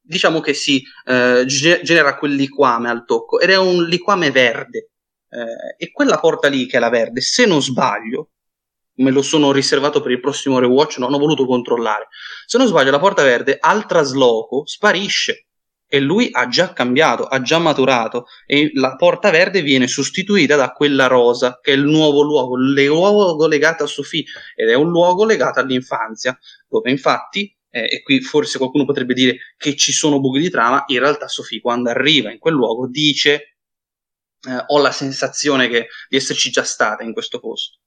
diciamo 0.00 0.40
che 0.40 0.54
si 0.54 0.82
eh, 1.06 1.44
ge- 1.46 1.80
genera 1.82 2.16
quel 2.16 2.34
liquame 2.34 2.88
al 2.88 3.04
tocco 3.04 3.40
ed 3.40 3.50
è 3.50 3.56
un 3.56 3.84
liquame 3.84 4.30
verde. 4.30 4.90
Eh, 5.28 5.84
e 5.84 5.90
quella 5.90 6.18
porta 6.18 6.48
lì, 6.48 6.66
che 6.66 6.76
è 6.76 6.80
la 6.80 6.90
verde, 6.90 7.20
se 7.20 7.46
non 7.46 7.60
sbaglio, 7.60 8.30
me 8.96 9.10
lo 9.10 9.22
sono 9.22 9.50
riservato 9.50 10.00
per 10.00 10.12
il 10.12 10.20
prossimo 10.20 10.60
rewatch, 10.60 10.98
non 10.98 11.12
ho 11.12 11.18
voluto 11.18 11.46
controllare. 11.46 12.06
Se 12.46 12.58
non 12.58 12.68
sbaglio, 12.68 12.92
la 12.92 13.00
porta 13.00 13.24
verde 13.24 13.56
al 13.58 13.86
trasloco 13.86 14.64
sparisce 14.66 15.48
e 15.86 16.00
lui 16.00 16.28
ha 16.32 16.48
già 16.48 16.72
cambiato, 16.72 17.24
ha 17.24 17.40
già 17.40 17.58
maturato 17.58 18.26
e 18.46 18.70
la 18.74 18.96
porta 18.96 19.30
verde 19.30 19.62
viene 19.62 19.86
sostituita 19.86 20.56
da 20.56 20.70
quella 20.72 21.06
rosa 21.06 21.58
che 21.60 21.72
è 21.72 21.74
il 21.74 21.84
nuovo 21.84 22.22
luogo, 22.22 22.56
il 22.56 22.84
luogo 22.86 23.46
legato 23.46 23.84
a 23.84 23.86
Sofì 23.86 24.24
ed 24.54 24.68
è 24.68 24.74
un 24.74 24.90
luogo 24.90 25.24
legato 25.24 25.60
all'infanzia 25.60 26.36
dove 26.68 26.90
infatti 26.90 27.54
eh, 27.70 27.86
e 27.88 28.02
qui 28.02 28.20
forse 28.20 28.58
qualcuno 28.58 28.84
potrebbe 28.84 29.14
dire 29.14 29.36
che 29.56 29.76
ci 29.76 29.92
sono 29.92 30.20
buchi 30.20 30.40
di 30.40 30.50
trama, 30.50 30.84
in 30.86 31.00
realtà 31.00 31.28
Sofì 31.28 31.60
quando 31.60 31.90
arriva 31.90 32.30
in 32.30 32.38
quel 32.38 32.54
luogo 32.54 32.88
dice 32.88 33.56
eh, 34.48 34.64
ho 34.66 34.80
la 34.80 34.92
sensazione 34.92 35.68
che, 35.68 35.88
di 36.08 36.16
esserci 36.16 36.50
già 36.50 36.62
stata 36.62 37.02
in 37.02 37.12
questo 37.12 37.40
posto. 37.40 37.78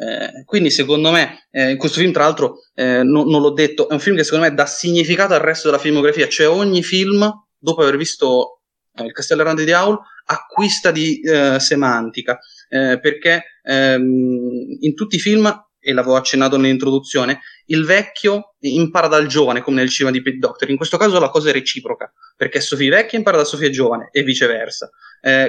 Eh, 0.00 0.44
quindi 0.46 0.70
secondo 0.70 1.10
me 1.10 1.46
eh, 1.50 1.72
in 1.72 1.76
questo 1.76 2.00
film 2.00 2.10
tra 2.10 2.22
l'altro 2.22 2.60
eh, 2.74 3.02
no, 3.02 3.24
non 3.24 3.42
l'ho 3.42 3.50
detto 3.50 3.86
è 3.86 3.92
un 3.92 4.00
film 4.00 4.16
che 4.16 4.24
secondo 4.24 4.46
me 4.46 4.54
dà 4.54 4.64
significato 4.64 5.34
al 5.34 5.40
resto 5.40 5.68
della 5.68 5.78
filmografia 5.78 6.26
cioè 6.26 6.48
ogni 6.48 6.82
film 6.82 7.30
dopo 7.58 7.82
aver 7.82 7.98
visto 7.98 8.62
eh, 8.94 9.04
il 9.04 9.12
Castello 9.12 9.42
Errante 9.42 9.64
di 9.64 9.72
Aul 9.72 9.98
acquista 10.24 10.90
di 10.90 11.20
eh, 11.20 11.60
semantica 11.60 12.38
perché 12.70 13.42
ehm, 13.64 14.78
in 14.78 14.94
tutti 14.94 15.16
i 15.16 15.18
film 15.18 15.52
e 15.80 15.92
l'avevo 15.92 16.14
accennato 16.14 16.56
nell'introduzione, 16.56 17.40
il 17.66 17.84
vecchio 17.84 18.54
impara 18.60 19.08
dal 19.08 19.26
giovane, 19.26 19.60
come 19.60 19.78
nel 19.78 19.88
cinema 19.88 20.14
di 20.14 20.22
Pete 20.22 20.36
Doctor. 20.36 20.70
In 20.70 20.76
questo 20.76 20.96
caso 20.96 21.18
la 21.18 21.30
cosa 21.30 21.48
è 21.48 21.52
reciproca, 21.52 22.12
perché 22.36 22.60
Sofia 22.60 22.90
vecchia 22.90 23.18
impara 23.18 23.38
da 23.38 23.44
Sofia 23.44 23.70
giovane 23.70 24.10
e 24.12 24.22
viceversa. 24.22 24.88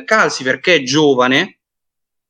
Calcifer, 0.04 0.60
che 0.60 0.76
è 0.76 0.82
giovane, 0.82 1.61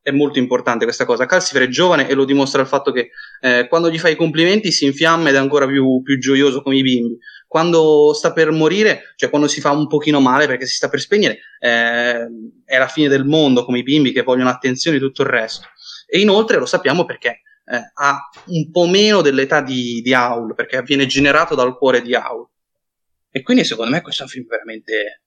è 0.01 0.11
molto 0.11 0.39
importante 0.39 0.85
questa 0.85 1.05
cosa. 1.05 1.25
Calcifer 1.25 1.63
è 1.63 1.67
giovane 1.67 2.07
e 2.07 2.13
lo 2.13 2.25
dimostra 2.25 2.61
il 2.61 2.67
fatto 2.67 2.91
che 2.91 3.11
eh, 3.39 3.67
quando 3.67 3.89
gli 3.89 3.99
fai 3.99 4.13
i 4.13 4.15
complimenti 4.15 4.71
si 4.71 4.85
infiamma 4.85 5.29
ed 5.29 5.35
è 5.35 5.37
ancora 5.37 5.67
più, 5.67 6.01
più, 6.01 6.17
gioioso 6.17 6.61
come 6.61 6.77
i 6.77 6.81
bimbi. 6.81 7.17
Quando 7.47 8.13
sta 8.13 8.33
per 8.33 8.51
morire, 8.51 9.13
cioè 9.15 9.29
quando 9.29 9.47
si 9.47 9.61
fa 9.61 9.71
un 9.71 9.87
pochino 9.87 10.19
male 10.19 10.47
perché 10.47 10.65
si 10.65 10.75
sta 10.75 10.89
per 10.89 10.99
spegnere, 10.99 11.39
eh, 11.59 12.27
è 12.65 12.77
la 12.77 12.87
fine 12.87 13.07
del 13.07 13.25
mondo 13.25 13.63
come 13.63 13.79
i 13.79 13.83
bimbi 13.83 14.11
che 14.11 14.23
vogliono 14.23 14.49
attenzione 14.49 14.97
e 14.97 14.99
tutto 14.99 15.21
il 15.21 15.29
resto. 15.29 15.67
E 16.07 16.19
inoltre 16.19 16.57
lo 16.57 16.65
sappiamo 16.65 17.05
perché 17.05 17.41
eh, 17.65 17.91
ha 17.93 18.29
un 18.47 18.71
po' 18.71 18.87
meno 18.87 19.21
dell'età 19.21 19.61
di, 19.61 20.01
di 20.01 20.13
Aul, 20.13 20.55
perché 20.55 20.81
viene 20.81 21.05
generato 21.05 21.55
dal 21.55 21.77
cuore 21.77 22.01
di 22.01 22.15
Aul. 22.15 22.47
E 23.29 23.41
quindi 23.43 23.63
secondo 23.63 23.91
me 23.91 24.01
questo 24.01 24.23
è 24.23 24.25
un 24.25 24.31
film 24.31 24.47
veramente 24.47 25.21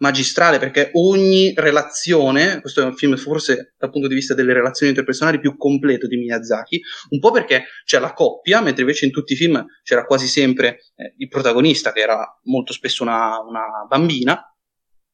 magistrale 0.00 0.58
perché 0.58 0.90
ogni 0.94 1.52
relazione, 1.54 2.60
questo 2.60 2.80
è 2.80 2.84
un 2.84 2.96
film 2.96 3.16
forse 3.16 3.74
dal 3.78 3.90
punto 3.90 4.08
di 4.08 4.14
vista 4.14 4.34
delle 4.34 4.52
relazioni 4.52 4.92
interpersonali 4.92 5.40
più 5.40 5.56
completo 5.56 6.06
di 6.06 6.16
Miyazaki, 6.16 6.80
un 7.10 7.18
po' 7.18 7.30
perché 7.30 7.64
c'è 7.84 7.98
la 7.98 8.12
coppia, 8.12 8.60
mentre 8.60 8.82
invece 8.82 9.06
in 9.06 9.12
tutti 9.12 9.34
i 9.34 9.36
film 9.36 9.64
c'era 9.82 10.04
quasi 10.04 10.26
sempre 10.26 10.78
eh, 10.96 11.14
il 11.18 11.28
protagonista 11.28 11.92
che 11.92 12.00
era 12.00 12.26
molto 12.44 12.72
spesso 12.72 13.02
una, 13.02 13.40
una, 13.40 13.86
bambina, 13.88 14.42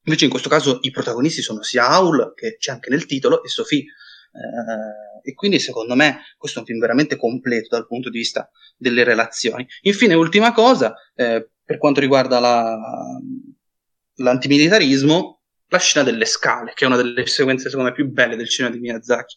invece 0.04 0.24
in 0.24 0.30
questo 0.30 0.48
caso 0.48 0.78
i 0.82 0.90
protagonisti 0.90 1.42
sono 1.42 1.62
sia 1.62 1.88
Aul, 1.88 2.32
che 2.34 2.56
c'è 2.56 2.70
anche 2.70 2.90
nel 2.90 3.06
titolo, 3.06 3.42
e 3.42 3.48
Sophie. 3.48 3.80
Eh, 3.80 5.30
e 5.30 5.34
quindi 5.34 5.58
secondo 5.58 5.96
me 5.96 6.20
questo 6.36 6.58
è 6.58 6.60
un 6.60 6.68
film 6.68 6.78
veramente 6.78 7.16
completo 7.16 7.68
dal 7.70 7.88
punto 7.88 8.10
di 8.10 8.18
vista 8.18 8.48
delle 8.76 9.02
relazioni. 9.02 9.66
Infine, 9.82 10.14
ultima 10.14 10.52
cosa, 10.52 10.94
eh, 11.16 11.50
per 11.64 11.78
quanto 11.78 11.98
riguarda 11.98 12.38
la, 12.38 12.78
l'antimilitarismo, 14.16 15.40
la 15.68 15.78
scena 15.78 16.04
delle 16.04 16.24
scale, 16.24 16.72
che 16.74 16.84
è 16.84 16.86
una 16.86 16.96
delle 16.96 17.26
sequenze 17.26 17.68
secondo 17.68 17.90
me 17.90 17.94
più 17.94 18.08
belle 18.08 18.36
del 18.36 18.48
cinema 18.48 18.74
di 18.74 18.80
Miyazaki. 18.80 19.36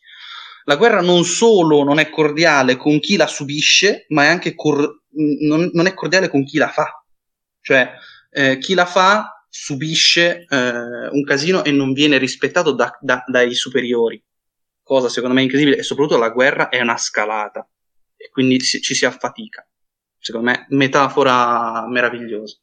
La 0.66 0.76
guerra 0.76 1.02
non 1.02 1.24
solo 1.24 1.84
non 1.84 2.00
è 2.00 2.10
cordiale 2.10 2.76
con 2.76 3.00
chi 3.00 3.16
la 3.16 3.28
subisce, 3.28 4.06
ma 4.10 4.24
è 4.24 4.28
anche 4.28 4.54
cor- 4.54 5.04
non, 5.42 5.70
non, 5.74 5.88
è 5.88 5.94
cordiale 5.94 6.30
con 6.30 6.46
chi 6.46 6.58
la 6.58 6.70
fa. 6.70 7.04
Cioè, 7.62 7.92
eh, 8.32 8.58
chi 8.60 8.74
la 8.74 8.86
fa 8.86 9.46
subisce 9.50 10.46
eh, 10.48 11.08
un 11.12 11.24
casino 11.24 11.64
e 11.64 11.72
non 11.72 11.94
viene 11.94 12.18
rispettato 12.18 12.72
da, 12.72 12.96
da, 13.02 13.24
dai 13.26 13.56
superiori. 13.56 14.24
Cosa 14.84 15.10
secondo 15.10 15.36
me 15.36 15.42
incredibile, 15.42 15.78
e 15.78 15.84
soprattutto 15.84 16.18
la 16.18 16.30
guerra 16.30 16.70
è 16.70 16.80
una 16.82 16.98
scalata, 16.98 17.68
e 18.16 18.30
quindi 18.30 18.60
ci, 18.60 18.82
ci 18.82 18.94
si 18.94 19.06
affatica. 19.06 19.68
Secondo 20.20 20.52
me, 20.52 20.66
metafora 20.70 21.88
meravigliosa. 21.88 22.60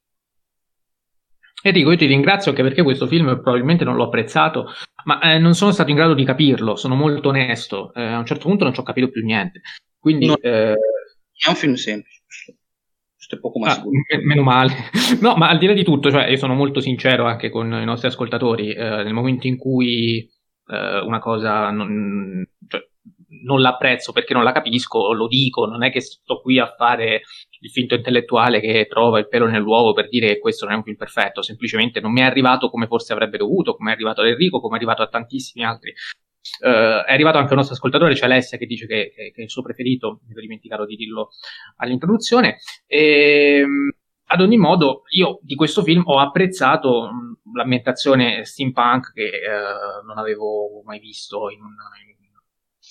Enrico, 1.62 1.91
io 1.91 1.97
ti 1.97 2.07
ringrazio 2.07 2.51
anche 2.51 2.62
perché 2.62 2.83
questo 2.83 3.07
film 3.07 3.41
probabilmente 3.41 3.85
non 3.85 3.97
l'ho 3.97 4.05
apprezzato, 4.05 4.66
ma 5.05 5.20
eh, 5.20 5.39
non 5.39 5.55
sono 5.55 5.73
stato 5.73 5.91
in 5.91 5.97
grado 5.97 6.15
di 6.15 6.24
capirlo, 6.24 6.77
sono 6.77 6.95
molto 6.95 7.28
onesto. 7.31 7.93
Eh, 7.95 8.03
a 8.03 8.19
un 8.19 8.27
certo 8.27 8.47
punto 8.49 8.65
non 8.65 8.73
ci 8.73 8.81
ho 8.81 8.85
capito 8.85 9.09
più 9.09 9.24
niente. 9.24 9.62
Quindi, 9.99 10.27
no, 10.27 10.37
eh... 10.37 10.74
È 11.39 11.49
un 11.49 11.55
film 11.55 11.74
semplice. 11.74 12.23
Questo 13.27 13.37
è 13.37 13.39
poco 13.41 13.59
ma 13.59 13.73
ah, 13.73 13.83
meno 14.24 14.43
male. 14.43 14.73
no, 15.20 15.35
ma 15.35 15.49
al 15.49 15.59
di 15.59 15.66
là 15.66 15.73
di 15.73 15.83
tutto, 15.83 16.11
cioè, 16.11 16.28
io 16.28 16.37
sono 16.37 16.55
molto 16.55 16.81
sincero 16.81 17.24
anche 17.24 17.51
con 17.51 17.73
i 17.73 17.85
nostri 17.85 18.09
ascoltatori. 18.09 18.73
Eh, 18.73 19.03
nel 19.03 19.12
momento 19.12 19.49
in 19.49 19.57
cui 19.57 20.31
eh, 20.69 20.99
una 21.01 21.19
cosa 21.19 21.70
non, 21.70 22.47
cioè, 22.69 22.81
non 23.44 23.60
l'apprezzo 23.60 24.12
perché 24.12 24.34
non 24.34 24.44
la 24.44 24.52
capisco, 24.52 25.12
lo 25.12 25.26
dico, 25.26 25.66
non 25.66 25.82
è 25.82 25.90
che 25.90 26.00
sto 26.00 26.40
qui 26.40 26.58
a 26.58 26.74
fare 26.76 27.22
il 27.60 27.70
finto 27.70 27.94
intellettuale 27.94 28.60
che 28.60 28.86
trova 28.88 29.18
il 29.18 29.28
pelo 29.28 29.46
nell'uovo 29.46 29.92
per 29.92 30.08
dire 30.08 30.28
che 30.28 30.38
questo 30.38 30.64
non 30.64 30.74
è 30.74 30.76
un 30.76 30.84
film 30.84 30.96
perfetto, 30.96 31.42
semplicemente 31.42 32.00
non 32.00 32.12
mi 32.12 32.20
è 32.20 32.24
arrivato 32.24 32.68
come 32.70 32.86
forse 32.86 33.12
avrebbe 33.12 33.38
dovuto, 33.38 33.74
come 33.74 33.90
è 33.90 33.94
arrivato 33.94 34.20
ad 34.20 34.28
Enrico, 34.28 34.60
come 34.60 34.74
è 34.74 34.76
arrivato 34.76 35.02
a 35.02 35.08
tantissimi 35.08 35.64
altri. 35.64 35.92
Uh, 36.60 37.04
è 37.04 37.12
arrivato 37.12 37.38
anche 37.38 37.50
un 37.50 37.56
nostro 37.56 37.74
ascoltatore, 37.74 38.14
c'è 38.14 38.26
Alessia, 38.26 38.56
che 38.56 38.66
dice 38.66 38.86
che, 38.86 39.12
che, 39.14 39.32
che, 39.32 39.40
è 39.40 39.44
il 39.44 39.50
suo 39.50 39.62
preferito, 39.62 40.20
mi 40.28 40.36
ho 40.36 40.40
dimenticato 40.40 40.86
di 40.86 40.94
dirlo 40.94 41.30
all'introduzione. 41.76 42.58
E, 42.86 43.58
ehm, 43.58 43.90
ad 44.28 44.40
ogni 44.40 44.56
modo, 44.56 45.02
io 45.10 45.38
di 45.42 45.54
questo 45.54 45.82
film 45.82 46.02
ho 46.04 46.18
apprezzato 46.18 47.10
l'ambientazione 47.54 48.44
steampunk 48.44 49.12
che 49.12 49.22
uh, 49.22 50.04
non 50.04 50.18
avevo 50.18 50.82
mai 50.84 50.98
visto 50.98 51.48
in, 51.50 51.60
una, 51.60 51.90
in, 52.08 52.15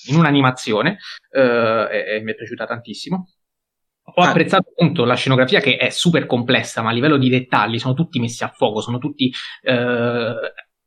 in 0.07 0.17
un'animazione 0.17 0.97
uh, 1.31 1.39
e, 1.91 2.15
e 2.15 2.21
mi 2.21 2.31
è 2.31 2.35
piaciuta 2.35 2.65
tantissimo. 2.65 3.29
Ho 4.17 4.21
ah. 4.21 4.29
apprezzato 4.29 4.69
appunto 4.69 5.03
la 5.03 5.15
scenografia 5.15 5.59
che 5.59 5.77
è 5.77 5.89
super 5.89 6.25
complessa, 6.27 6.81
ma 6.81 6.89
a 6.89 6.93
livello 6.93 7.17
di 7.17 7.29
dettagli 7.29 7.79
sono 7.79 7.93
tutti 7.93 8.19
messi 8.19 8.43
a 8.43 8.49
fuoco, 8.49 8.81
sono 8.81 8.99
tutti 8.99 9.31
eh, 9.63 10.35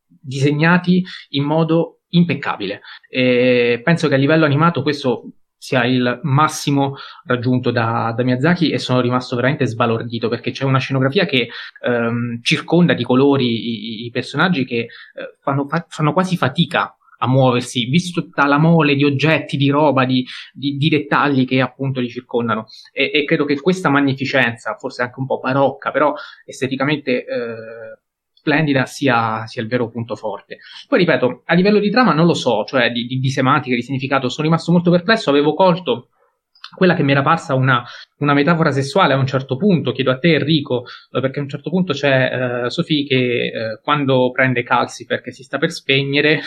disegnati 0.06 1.04
in 1.30 1.44
modo 1.44 2.02
impeccabile. 2.10 2.80
E 3.10 3.80
penso 3.82 4.08
che 4.08 4.14
a 4.14 4.18
livello 4.18 4.44
animato 4.44 4.82
questo 4.82 5.32
sia 5.58 5.84
il 5.84 6.20
massimo 6.22 6.94
raggiunto 7.24 7.72
da, 7.72 8.14
da, 8.16 8.22
Miyazaki 8.22 8.70
e 8.70 8.78
sono 8.78 9.00
rimasto 9.00 9.34
veramente 9.34 9.66
sbalordito 9.66 10.28
perché 10.28 10.52
c'è 10.52 10.64
una 10.64 10.78
scenografia 10.78 11.26
che 11.26 11.48
ehm, 11.82 12.40
circonda 12.42 12.94
di 12.94 13.02
colori 13.02 13.46
i, 13.46 14.06
i 14.06 14.10
personaggi 14.10 14.64
che 14.64 14.76
eh, 14.76 14.88
fanno, 15.40 15.66
fa, 15.66 15.84
fanno, 15.88 16.12
quasi 16.12 16.36
fatica 16.36 16.96
a 17.18 17.28
muoversi, 17.28 17.86
visto 17.86 18.22
tutta 18.22 18.46
la 18.46 18.58
mole 18.58 18.94
di 18.94 19.04
oggetti, 19.04 19.56
di 19.56 19.70
roba, 19.70 20.04
di, 20.04 20.24
di, 20.52 20.76
di 20.76 20.88
dettagli 20.88 21.46
che 21.46 21.60
appunto 21.60 22.00
li 22.00 22.08
circondano. 22.08 22.66
E, 22.92 23.10
e, 23.12 23.24
credo 23.24 23.44
che 23.44 23.60
questa 23.60 23.88
magnificenza, 23.88 24.76
forse 24.76 25.02
anche 25.02 25.18
un 25.18 25.26
po' 25.26 25.38
barocca, 25.38 25.90
però 25.90 26.14
esteticamente 26.44 27.24
eh, 27.24 27.98
splendida, 28.32 28.86
sia, 28.86 29.46
sia, 29.46 29.62
il 29.62 29.68
vero 29.68 29.90
punto 29.90 30.14
forte. 30.16 30.58
Poi 30.86 30.98
ripeto, 31.00 31.42
a 31.44 31.54
livello 31.54 31.78
di 31.78 31.90
trama 31.90 32.12
non 32.12 32.26
lo 32.26 32.34
so, 32.34 32.64
cioè 32.64 32.90
di, 32.90 33.06
di, 33.06 33.18
di 33.18 33.30
semantica, 33.30 33.74
di 33.74 33.82
significato, 33.82 34.28
sono 34.28 34.46
rimasto 34.46 34.72
molto 34.72 34.90
perplesso, 34.90 35.30
avevo 35.30 35.54
colto 35.54 36.08
quella 36.74 36.94
che 36.94 37.02
mi 37.02 37.12
era 37.12 37.22
parsa 37.22 37.54
una, 37.54 37.82
una, 38.18 38.34
metafora 38.34 38.70
sessuale 38.70 39.14
a 39.14 39.16
un 39.16 39.26
certo 39.26 39.56
punto, 39.56 39.92
chiedo 39.92 40.10
a 40.10 40.18
te 40.18 40.34
Enrico, 40.34 40.84
eh, 41.10 41.20
perché 41.20 41.38
a 41.38 41.42
un 41.42 41.48
certo 41.48 41.70
punto 41.70 41.92
c'è 41.92 42.64
eh, 42.64 42.70
Sofì 42.70 43.06
che 43.06 43.16
eh, 43.16 43.80
quando 43.82 44.30
prende 44.30 44.62
calci 44.62 45.04
perché 45.04 45.32
si 45.32 45.42
sta 45.42 45.58
per 45.58 45.70
spegnere, 45.70 46.40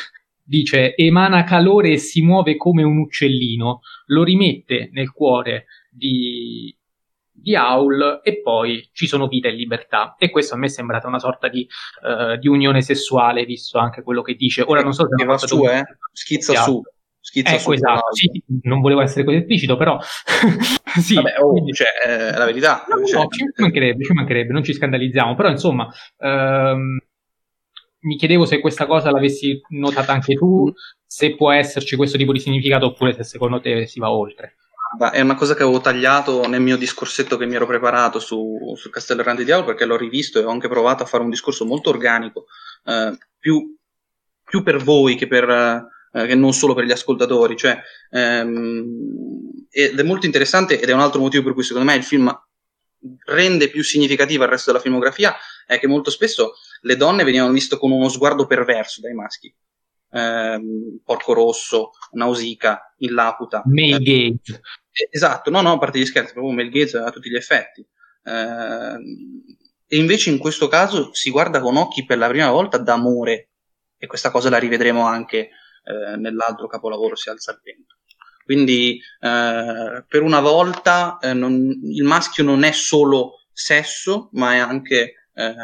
dice 0.43 0.95
emana 0.95 1.43
calore 1.43 1.91
e 1.91 1.97
si 1.97 2.22
muove 2.22 2.55
come 2.57 2.84
un 2.84 2.97
uccellino, 2.97 3.81
lo 4.07 4.23
rimette 4.23 4.89
nel 4.91 5.11
cuore 5.11 5.65
di, 5.89 6.76
di 7.41 7.55
Aul 7.55 8.22
e 8.23 8.41
poi 8.41 8.89
ci 8.93 9.07
sono 9.07 9.27
vita 9.27 9.47
e 9.47 9.51
libertà. 9.51 10.15
E 10.18 10.30
questo 10.30 10.55
a 10.55 10.57
me 10.57 10.68
è 10.68 10.69
sembrata 10.69 11.07
una 11.07 11.19
sorta 11.19 11.49
di, 11.49 11.68
uh, 12.03 12.38
di 12.38 12.47
unione 12.47 12.81
sessuale, 12.81 13.45
visto 13.45 13.80
anche 13.80 14.03
quello 14.03 14.22
che 14.22 14.35
dice. 14.35 14.63
Ora 14.65 14.81
non 14.81 14.93
so 14.93 15.07
se... 15.07 15.26
va 15.26 15.38
su, 15.38 15.65
eh? 15.65 15.84
Schizza 16.13 16.61
su. 16.61 16.81
Schizza 17.23 17.51
ecco, 17.51 17.61
su 17.61 17.72
esatto. 17.73 18.13
Sì, 18.13 18.43
non 18.63 18.81
volevo 18.81 19.01
essere 19.01 19.23
così 19.23 19.38
esplicito, 19.38 19.77
però 19.77 19.99
sì. 20.99 21.15
Vabbè, 21.15 21.35
oh, 21.39 21.72
cioè, 21.72 21.88
eh, 22.05 22.38
la 22.38 22.45
verità. 22.45 22.84
No, 22.88 23.05
cioè, 23.05 23.19
no, 23.22 23.27
ci 23.27 23.43
mancherebbe, 23.57 24.03
ci 24.03 24.13
mancherebbe, 24.13 24.53
non 24.53 24.63
ci 24.63 24.73
scandalizziamo, 24.73 25.35
però 25.35 25.49
insomma... 25.49 25.88
Um, 26.18 26.99
mi 28.02 28.15
chiedevo 28.18 28.45
se 28.45 28.60
questa 28.60 28.86
cosa 28.86 29.11
l'avessi 29.11 29.60
notata 29.69 30.14
anche 30.14 30.34
tu, 30.36 30.72
se 31.06 31.36
può 31.36 31.52
esserci 31.52 31.95
questo 31.95 32.18
tipo 32.18 32.32
di 32.32 32.40
significato 32.40 32.88
oppure 32.88 33.14
se 33.14 33.23
secondo 33.23 33.60
te 33.60 33.86
si 33.86 33.99
va 33.99 34.11
oltre. 34.11 34.56
È 35.11 35.22
una 35.22 35.36
cosa 35.36 35.56
che 35.56 35.64
avevo 35.64 35.80
tagliato 35.80 36.48
nel 36.48 36.61
mio 36.61 36.78
discorsetto 36.78 37.38
che 37.38 37.45
mi 37.45 37.56
ero 37.56 37.65
preparato 37.65 38.19
su, 38.19 38.73
sul 38.76 38.91
Castello 38.91 39.23
di 39.36 39.45
Diavolo 39.45 39.68
perché 39.68 39.86
l'ho 39.86 39.95
rivisto 39.95 40.40
e 40.40 40.44
ho 40.44 40.49
anche 40.49 40.68
provato 40.68 41.03
a 41.03 41.06
fare 41.06 41.23
un 41.23 41.30
discorso 41.30 41.64
molto 41.65 41.90
organico, 41.90 42.45
eh, 42.86 43.18
più, 43.40 43.73
più, 44.44 44.64
per 44.64 44.84
voi 44.84 45.15
che, 45.15 45.28
per, 45.28 45.49
eh, 45.49 46.28
che, 46.28 46.36
non 46.36 46.52
solo 46.52 46.73
per 46.73 46.84
gli 46.84 46.91
ascoltatori. 46.91 47.56
Cioè, 47.56 47.80
ehm, 48.10 49.68
ed 49.69 49.98
è 49.98 50.03
molto 50.03 50.26
interessante 50.26 50.80
ed 50.80 50.90
è 50.90 50.94
un 50.94 50.99
altro 50.99 51.22
motivo 51.22 51.44
per 51.44 51.53
cui 51.53 51.64
secondo 51.64 51.90
me 51.90 51.95
il 51.95 52.03
film 52.03 52.30
rende 53.26 53.69
più 53.69 53.84
significativa 53.84 54.44
il 54.44 54.52
resto 54.52 54.72
della 54.72 54.84
filmografia 54.84 55.36
è 55.65 55.80
che 55.80 55.88
molto 55.88 56.11
spesso 56.11 56.53
le 56.82 56.95
donne 56.95 57.24
venivano 57.24 57.52
viste 57.52 57.78
con 57.78 57.91
uno 57.91 58.10
sguardo 58.10 58.45
perverso 58.45 59.02
dai 59.02 59.14
maschi. 59.14 59.53
Eh, 60.14 60.62
Porco 61.03 61.34
Rosso, 61.34 61.91
Nausicaa, 62.12 62.95
Il 62.98 63.14
Laputa. 63.14 63.62
Male 63.66 63.95
eh, 63.95 63.99
Gaze. 63.99 64.62
esatto, 65.10 65.49
no, 65.49 65.62
no, 65.62 65.74
a 65.74 65.78
parte 65.78 65.99
gli 65.99 66.06
scherzi, 66.06 66.34
proprio 66.34 66.53
Male 66.53 66.70
Gaze 66.70 66.98
a 66.98 67.12
tutti 67.12 67.30
gli 67.30 67.36
effetti. 67.36 67.86
Eh, 68.24 68.98
e 69.88 69.98
invece 69.98 70.30
in 70.30 70.38
questo 70.38 70.68
caso 70.68 71.14
si 71.14 71.32
guarda 71.32 71.60
con 71.60 71.76
occhi 71.76 72.06
per 72.06 72.18
la 72.18 72.30
prima 72.30 72.49
volta 72.49 72.78
d'amore 72.78 73.49
e 73.98 74.08
questa 74.08 74.32
cosa 74.32 74.49
la 74.49 74.58
rivedremo 74.58 75.06
anche 75.06 75.49
eh, 75.84 76.16
nell'altro 76.18 76.68
capolavoro 76.68 77.16
Si 77.16 77.30
alza 77.30 77.52
il 77.52 77.60
vento. 77.64 77.98
Quindi 78.44 78.99
eh, 79.20 80.06
per 80.08 80.22
una 80.22 80.40
volta 80.40 81.18
eh, 81.20 81.34
non, 81.34 81.80
il 81.84 82.03
maschio 82.03 82.44
non 82.44 82.64
è 82.64 82.72
solo 82.72 83.41
sesso, 83.52 84.30
ma 84.34 84.53
è 84.53 84.58
anche 84.58 85.20
eh, 85.34 85.56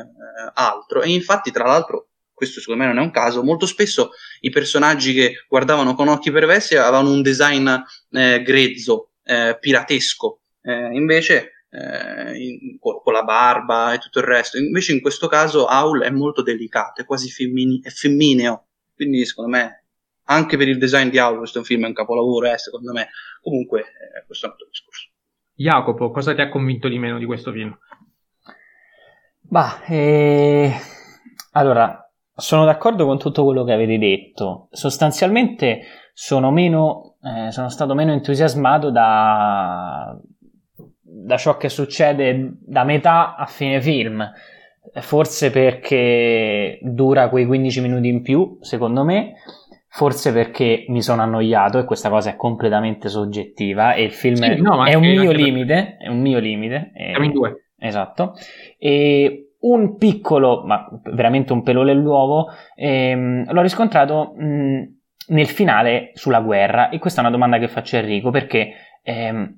altro. 0.54 1.02
E 1.02 1.12
infatti, 1.12 1.52
tra 1.52 1.66
l'altro, 1.66 2.10
questo 2.34 2.60
secondo 2.60 2.84
me 2.84 2.90
non 2.90 3.00
è 3.00 3.02
un 3.02 3.12
caso, 3.12 3.44
molto 3.44 3.66
spesso 3.66 4.12
i 4.42 4.52
personaggi 4.52 5.14
che 5.14 5.46
guardavano 5.48 5.96
con 5.96 6.08
occhi 6.08 6.30
perversi 6.30 6.76
avevano 6.76 7.12
un 7.12 7.24
design 7.24 7.68
eh, 8.12 8.44
grezzo, 8.44 9.14
eh, 9.24 9.58
piratesco, 9.60 10.42
eh, 10.62 10.94
invece 10.94 11.64
eh, 11.72 12.38
in, 12.38 12.78
con, 12.80 13.12
la 13.12 13.24
barba 13.24 13.94
e 13.94 13.98
tutto 13.98 14.20
il 14.20 14.26
resto. 14.26 14.58
Invece 14.58 14.94
in 14.94 15.02
questo 15.02 15.28
caso 15.28 15.66
Aul 15.66 16.04
è 16.04 16.12
molto 16.12 16.44
delicato, 16.44 17.02
è 17.02 17.06
quasi 17.06 17.30
femmini- 17.30 17.82
è 17.82 17.90
femmineo, 17.90 18.68
quindi 18.96 19.26
secondo 19.26 19.50
me 19.50 19.86
anche 20.30 20.58
per 20.58 20.68
il 20.68 20.78
design 20.78 21.10
di 21.10 21.18
Aul 21.18 21.38
questo 21.38 21.64
film 21.64 21.86
è 21.86 21.88
un 21.88 21.94
capolavoro, 21.94 22.52
eh, 22.52 22.58
secondo 22.58 22.92
me. 22.92 23.10
Comunque 23.42 23.82
eh, 23.82 24.26
questo 24.26 24.46
è 24.46 24.50
un 24.50 24.56
altro 24.56 24.68
discorso. 24.70 25.10
Jacopo, 25.56 26.12
cosa 26.12 26.36
ti 26.36 26.42
ha 26.42 26.50
convinto 26.50 26.88
di 26.88 27.00
meno 27.00 27.18
di 27.18 27.26
questo 27.26 27.52
film? 27.52 27.76
Bah, 29.50 29.82
eh... 29.88 30.72
allora, 31.52 32.08
sono 32.36 32.66
d'accordo 32.66 33.06
con 33.06 33.18
tutto 33.18 33.44
quello 33.46 33.64
che 33.64 33.74
avete 33.74 33.98
detto. 33.98 34.68
Sostanzialmente 34.72 35.82
sono, 36.14 36.52
meno, 36.52 37.16
eh, 37.24 37.52
sono 37.52 37.70
stato 37.70 37.96
meno 37.96 38.12
entusiasmato 38.12 38.92
da, 38.92 40.16
da 41.02 41.38
ciò 41.38 41.58
che 41.58 41.70
succede 41.70 42.58
da 42.60 42.84
metà 42.84 43.36
a 43.36 43.46
fine 43.46 43.82
film. 43.82 44.30
Forse 45.00 45.52
perché 45.52 46.80
dura 46.82 47.30
quei 47.30 47.46
15 47.46 47.82
minuti 47.82 48.08
in 48.08 48.22
più, 48.22 48.58
secondo 48.62 49.04
me. 49.04 49.34
Forse 49.90 50.32
perché 50.32 50.86
mi 50.90 51.02
sono 51.02 51.24
annoiato 51.24 51.80
e 51.80 51.86
questa 51.86 52.10
cosa 52.10 52.30
è 52.30 52.36
completamente 52.36 53.10
soggettiva 53.10 53.94
e 53.94 54.04
il 54.04 54.12
film 54.12 54.36
sì, 54.36 54.62
no, 54.62 54.86
è, 54.86 54.94
un 54.94 55.02
mio 55.02 55.32
limite, 55.32 55.98
è 55.98 56.08
un 56.08 56.22
mio 56.22 56.38
limite. 56.38 56.92
Siamo 56.94 57.26
in 57.26 57.32
due. 57.32 57.67
Esatto. 57.80 58.34
E 58.78 59.52
un 59.60 59.98
piccolo, 59.98 60.64
ma 60.66 60.88
veramente 61.12 61.54
un 61.54 61.64
pelo 61.64 61.84
nell'uovo, 61.84 62.48
ehm, 62.76 63.52
l'ho 63.52 63.62
riscontrato 63.62 64.34
mh, 64.36 64.84
nel 65.28 65.48
finale 65.48 66.12
sulla 66.14 66.42
guerra. 66.42 66.90
E 66.90 67.00
questa 67.00 67.22
è 67.22 67.24
una 67.24 67.34
domanda 67.34 67.58
che 67.58 67.68
faccio 67.68 67.96
a 67.96 68.00
Enrico 68.00 68.30
perché 68.30 68.74
ehm, 69.04 69.58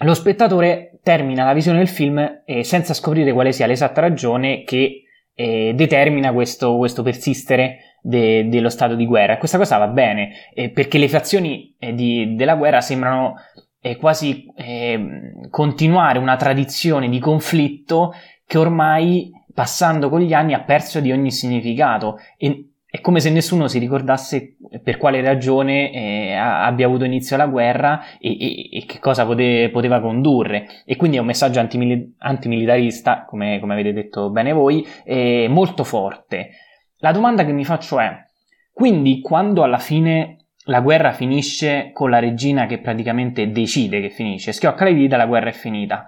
lo 0.00 0.14
spettatore 0.14 0.98
termina 1.02 1.44
la 1.44 1.52
visione 1.52 1.78
del 1.78 1.88
film 1.88 2.42
eh, 2.44 2.64
senza 2.64 2.92
scoprire 2.92 3.32
quale 3.32 3.52
sia 3.52 3.66
l'esatta 3.66 4.00
ragione 4.00 4.62
che 4.64 5.02
eh, 5.34 5.72
determina 5.74 6.32
questo, 6.32 6.76
questo 6.76 7.02
persistere 7.02 7.96
de, 8.02 8.48
dello 8.48 8.68
stato 8.68 8.94
di 8.94 9.06
guerra. 9.06 9.38
Questa 9.38 9.58
cosa 9.58 9.78
va 9.78 9.88
bene 9.88 10.50
eh, 10.54 10.70
perché 10.70 10.98
le 10.98 11.08
fazioni 11.08 11.74
eh, 11.78 11.94
di, 11.94 12.34
della 12.34 12.56
guerra 12.56 12.80
sembrano 12.80 13.34
eh, 13.80 13.96
quasi 13.96 14.50
ehm, 14.54 15.48
continuare 15.50 16.18
una 16.18 16.36
tradizione 16.36 17.08
di 17.08 17.18
conflitto 17.18 18.14
che 18.46 18.58
ormai 18.58 19.30
passando 19.52 20.08
con 20.08 20.20
gli 20.20 20.32
anni 20.32 20.54
ha 20.54 20.60
perso 20.60 21.00
di 21.00 21.12
ogni 21.12 21.30
significato 21.30 22.18
e 22.36 22.70
è 22.96 23.00
come 23.00 23.20
se 23.20 23.30
nessuno 23.30 23.68
si 23.68 23.78
ricordasse 23.78 24.56
per 24.82 24.96
quale 24.96 25.20
ragione 25.20 25.92
eh, 25.92 26.32
abbia 26.34 26.86
avuto 26.86 27.04
inizio 27.04 27.36
la 27.36 27.46
guerra 27.46 28.00
e, 28.18 28.30
e, 28.30 28.78
e 28.78 28.84
che 28.86 28.98
cosa 29.00 29.26
pote, 29.26 29.68
poteva 29.70 30.00
condurre. 30.00 30.66
E 30.86 30.96
quindi 30.96 31.18
è 31.18 31.20
un 31.20 31.26
messaggio 31.26 31.60
antimili- 31.60 32.14
antimilitarista, 32.18 33.24
come, 33.24 33.58
come, 33.60 33.74
avete 33.74 33.92
detto 33.92 34.30
bene 34.30 34.52
voi, 34.52 34.86
eh, 35.04 35.46
molto 35.48 35.84
forte. 35.84 36.50
La 36.98 37.12
domanda 37.12 37.44
che 37.44 37.52
mi 37.52 37.64
faccio 37.64 38.00
è, 38.00 38.10
quindi 38.72 39.20
quando 39.20 39.62
alla 39.62 39.78
fine 39.78 40.35
la 40.68 40.80
guerra 40.80 41.12
finisce 41.12 41.90
con 41.92 42.10
la 42.10 42.18
regina 42.18 42.66
che 42.66 42.78
praticamente 42.78 43.50
decide 43.50 44.00
che 44.00 44.10
finisce, 44.10 44.52
schiocca 44.52 44.84
le 44.84 44.94
dita, 44.94 45.16
la 45.16 45.26
guerra 45.26 45.50
è 45.50 45.52
finita, 45.52 46.06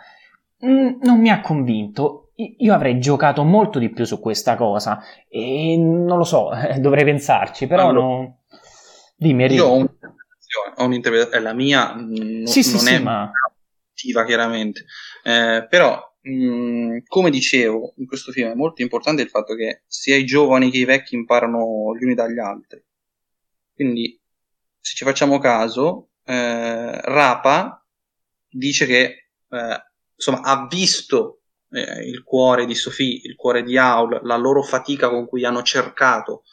mm, 0.64 1.00
non 1.02 1.20
mi 1.20 1.30
ha 1.30 1.40
convinto. 1.40 2.32
Io 2.34 2.72
avrei 2.72 3.00
giocato 3.00 3.42
molto 3.42 3.78
di 3.78 3.90
più 3.90 4.04
su 4.04 4.20
questa 4.20 4.56
cosa. 4.56 5.02
E 5.28 5.76
non 5.76 6.18
lo 6.18 6.24
so, 6.24 6.50
dovrei 6.78 7.04
pensarci, 7.04 7.66
però 7.66 7.88
allora, 7.88 8.06
non... 8.06 8.36
Dimmi. 9.16 9.46
Io 9.52 9.64
ho 9.64 9.74
un'interpretazione, 9.74 10.74
ho 10.76 10.84
un'interpretazione, 10.84 11.42
la 11.42 11.52
mia 11.52 11.94
n- 11.94 12.46
sì, 12.46 12.70
non 12.70 12.80
sì, 12.80 12.94
è 12.94 12.98
ma... 13.00 13.30
attiva 13.92 14.24
chiaramente, 14.24 14.84
eh, 15.24 15.66
però 15.68 16.00
mh, 16.20 16.98
come 17.06 17.30
dicevo 17.30 17.94
in 17.96 18.06
questo 18.06 18.30
film 18.30 18.50
è 18.50 18.54
molto 18.54 18.82
importante 18.82 19.22
il 19.22 19.28
fatto 19.28 19.56
che 19.56 19.82
sia 19.86 20.14
i 20.14 20.24
giovani 20.24 20.70
che 20.70 20.78
i 20.78 20.84
vecchi 20.84 21.16
imparano 21.16 21.96
gli 21.98 22.04
uni 22.04 22.14
dagli 22.14 22.38
altri. 22.38 22.80
Quindi 23.74 24.20
se 24.88 24.94
ci 24.94 25.04
facciamo 25.04 25.38
caso, 25.38 26.12
eh, 26.24 27.00
Rapa 27.02 27.84
dice 28.48 28.86
che 28.86 29.02
eh, 29.50 29.82
insomma 30.14 30.40
ha 30.40 30.66
visto 30.66 31.42
eh, 31.70 32.08
il 32.08 32.22
cuore 32.22 32.64
di 32.64 32.74
Sophie, 32.74 33.20
il 33.22 33.36
cuore 33.36 33.62
di 33.62 33.76
Aul, 33.76 34.20
la 34.22 34.36
loro 34.36 34.62
fatica 34.62 35.10
con 35.10 35.26
cui 35.26 35.44
hanno 35.44 35.62
cercato 35.62 36.44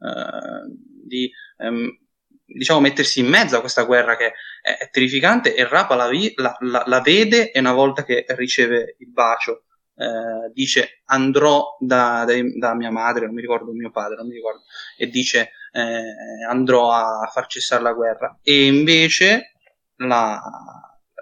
eh, 0.00 0.70
di 1.02 1.30
ehm, 1.56 1.98
diciamo 2.44 2.80
mettersi 2.80 3.20
in 3.20 3.28
mezzo 3.28 3.56
a 3.56 3.60
questa 3.60 3.84
guerra 3.84 4.16
che 4.16 4.34
è, 4.60 4.76
è 4.76 4.90
terrificante 4.90 5.54
e 5.54 5.66
Rapa 5.66 5.94
la, 5.94 6.08
vi- 6.08 6.34
la, 6.36 6.54
la, 6.60 6.82
la, 6.86 7.00
vede 7.00 7.52
e 7.52 7.58
una 7.58 7.72
volta 7.72 8.04
che 8.04 8.26
riceve 8.28 8.96
il 8.98 9.10
bacio 9.10 9.64
eh, 9.94 10.52
dice 10.52 11.00
andrò 11.06 11.74
da, 11.80 12.26
da, 12.26 12.34
da, 12.58 12.74
mia 12.74 12.90
madre, 12.90 13.24
non 13.24 13.34
mi 13.34 13.40
ricordo 13.40 13.72
mio 13.72 13.90
padre, 13.90 14.16
non 14.16 14.26
mi 14.26 14.34
ricordo, 14.34 14.64
e 14.98 15.06
dice 15.06 15.52
eh, 15.72 16.44
andrò 16.48 16.90
a 16.90 17.28
far 17.32 17.46
cessare 17.46 17.82
la 17.82 17.92
guerra. 17.92 18.38
E 18.42 18.66
invece 18.66 19.52
la, 19.96 20.40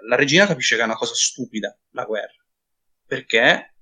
la 0.07 0.15
regina 0.15 0.45
capisce 0.45 0.75
che 0.75 0.81
è 0.81 0.85
una 0.85 0.95
cosa 0.95 1.13
stupida 1.13 1.77
la 1.91 2.05
guerra. 2.05 2.43
Perché, 3.05 3.75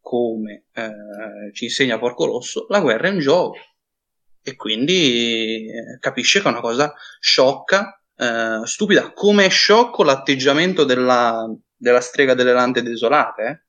come 0.00 0.66
eh, 0.72 1.52
ci 1.52 1.64
insegna 1.64 1.98
Porco 1.98 2.26
Rosso, 2.26 2.66
la 2.68 2.80
guerra 2.80 3.08
è 3.08 3.12
un 3.12 3.18
gioco. 3.18 3.58
E 4.42 4.54
quindi 4.54 5.66
eh, 5.66 5.98
capisce 5.98 6.40
che 6.40 6.48
è 6.48 6.50
una 6.50 6.60
cosa 6.60 6.92
sciocca, 7.20 8.02
eh, 8.16 8.60
stupida, 8.64 9.12
come 9.12 9.46
è 9.46 9.50
sciocco 9.50 10.02
l'atteggiamento 10.02 10.84
della, 10.84 11.46
della 11.76 12.00
strega 12.00 12.34
delle 12.34 12.52
lante 12.52 12.82
desolate, 12.82 13.42
eh. 13.42 13.62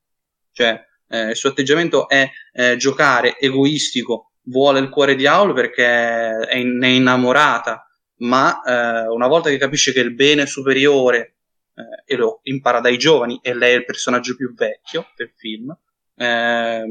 cioè 0.52 0.88
eh, 1.08 1.30
il 1.30 1.36
suo 1.36 1.50
atteggiamento 1.50 2.08
è 2.08 2.28
eh, 2.52 2.76
giocare 2.76 3.38
egoistico, 3.38 4.29
vuole 4.42 4.80
il 4.80 4.88
cuore 4.88 5.14
di 5.14 5.26
Aul 5.26 5.54
perché 5.54 5.84
è, 5.84 6.56
in, 6.56 6.80
è 6.82 6.88
innamorata, 6.88 7.86
ma 8.18 8.60
una 9.08 9.26
volta 9.26 9.48
che 9.48 9.58
capisce 9.58 9.92
che 9.92 10.00
il 10.00 10.14
bene 10.14 10.46
superiore 10.46 11.36
eh, 11.80 12.14
e 12.14 12.16
lo 12.16 12.40
impara 12.44 12.80
dai 12.80 12.98
giovani 12.98 13.38
e 13.42 13.54
lei 13.54 13.74
è 13.74 13.76
il 13.76 13.84
personaggio 13.84 14.36
più 14.36 14.54
vecchio 14.54 15.06
del 15.16 15.32
film, 15.34 15.76
eh, 16.16 16.84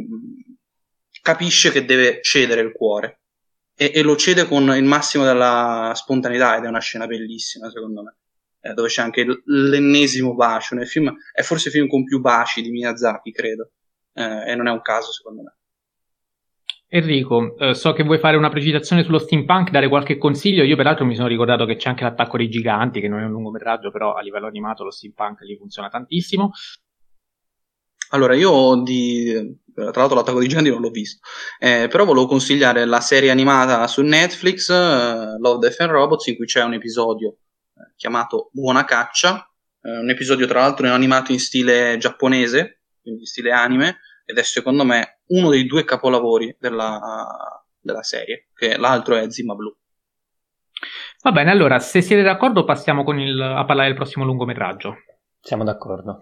capisce 1.22 1.72
che 1.72 1.86
deve 1.86 2.22
cedere 2.22 2.62
il 2.62 2.72
cuore 2.72 3.20
e, 3.76 3.92
e, 3.94 4.02
lo 4.02 4.16
cede 4.16 4.46
con 4.46 4.64
il 4.76 4.84
massimo 4.84 5.24
della 5.26 5.92
spontaneità 5.96 6.58
ed 6.58 6.64
è 6.64 6.68
una 6.68 6.80
scena 6.80 7.08
bellissima 7.08 7.70
secondo 7.70 8.04
me. 8.04 8.16
Eh, 8.62 8.74
dove 8.74 8.90
c'è 8.90 9.02
anche 9.02 9.26
l'ennesimo 9.46 10.36
bacio 10.36 10.76
nel 10.76 10.88
film, 10.88 11.16
è 11.32 11.44
forse 11.44 11.70
il 11.70 11.74
film 11.74 11.88
con 11.88 12.04
più 12.04 12.20
baci 12.20 12.62
di 12.62 12.72
Miyazaki, 12.72 13.32
credo, 13.32 13.72
eh, 14.14 14.52
e 14.52 14.56
non 14.56 14.68
è 14.68 14.72
un 14.72 14.82
caso 14.82 15.14
secondo 15.14 15.44
me. 15.44 15.56
Enrico, 16.92 17.56
eh, 17.60 17.76
so 17.76 17.94
che 17.94 18.02
vuoi 18.02 18.18
fare 18.18 18.36
una 18.36 18.50
precisazione 18.50 19.04
sullo 19.04 19.20
steampunk, 19.20 19.70
dare 19.70 19.88
qualche 19.88 20.18
consiglio. 20.18 20.64
Io, 20.64 20.76
peraltro, 20.76 21.06
mi 21.06 21.14
sono 21.14 21.28
ricordato 21.28 21.66
che 21.66 21.76
c'è 21.76 21.88
anche 21.88 22.04
l'attacco 22.04 22.38
dei 22.38 22.50
giganti, 22.50 23.00
che 23.00 23.08
non 23.08 23.20
è 23.20 23.26
un 23.26 23.32
lungometraggio, 23.32 23.92
però 23.92 24.16
a 24.16 24.22
livello 24.22 24.48
animato 24.48 24.84
lo 24.84 24.90
steampunk 24.90 25.44
gli 25.44 25.56
funziona 25.56 25.88
tantissimo. 25.88 26.52
Allora, 28.10 28.34
io 28.34 28.82
di. 28.82 29.58
Tra 29.72 29.92
l'altro, 29.94 30.16
l'attacco 30.16 30.40
dei 30.40 30.48
giganti 30.48 30.72
non 30.72 30.82
l'ho 30.82 30.90
visto, 30.90 31.20
eh, 31.60 31.88
però 31.90 32.06
volevo 32.06 32.26
consigliare 32.26 32.84
la 32.86 33.00
serie 33.00 33.30
animata 33.30 33.86
su 33.88 34.02
Netflix, 34.02 34.68
uh, 34.70 35.40
Love, 35.40 35.60
Death 35.60 35.80
and 35.82 35.92
Robots, 35.92 36.26
in 36.26 36.36
cui 36.36 36.46
c'è 36.46 36.64
un 36.64 36.74
episodio 36.74 37.38
eh, 37.76 37.94
chiamato 37.96 38.50
Buona 38.52 38.84
Caccia. 38.84 39.48
Eh, 39.82 40.00
un 40.00 40.10
episodio, 40.10 40.48
tra 40.48 40.62
l'altro, 40.62 40.92
animato 40.92 41.32
in 41.32 41.40
stile 41.40 41.98
giapponese, 41.98 42.82
quindi 43.02 43.22
in 43.22 43.28
stile 43.28 43.52
anime 43.52 44.00
ed 44.30 44.38
è 44.38 44.44
secondo 44.44 44.86
me 44.86 45.22
uno 45.30 45.50
dei 45.50 45.66
due 45.66 45.84
capolavori 45.84 46.56
della, 46.60 47.66
della 47.80 48.04
serie, 48.04 48.50
che 48.54 48.78
l'altro 48.78 49.16
è 49.16 49.28
Zima 49.32 49.56
Blue. 49.56 49.76
Va 51.24 51.32
bene, 51.32 51.50
allora 51.50 51.80
se 51.80 52.02
siete 52.02 52.22
d'accordo 52.22 52.64
passiamo 52.64 53.04
il, 53.14 53.42
a 53.42 53.66
parlare 53.66 53.88
del 53.88 53.98
prossimo 53.98 54.26
lungometraggio. 54.26 54.98
Siamo 55.42 55.64
d'accordo. 55.64 56.22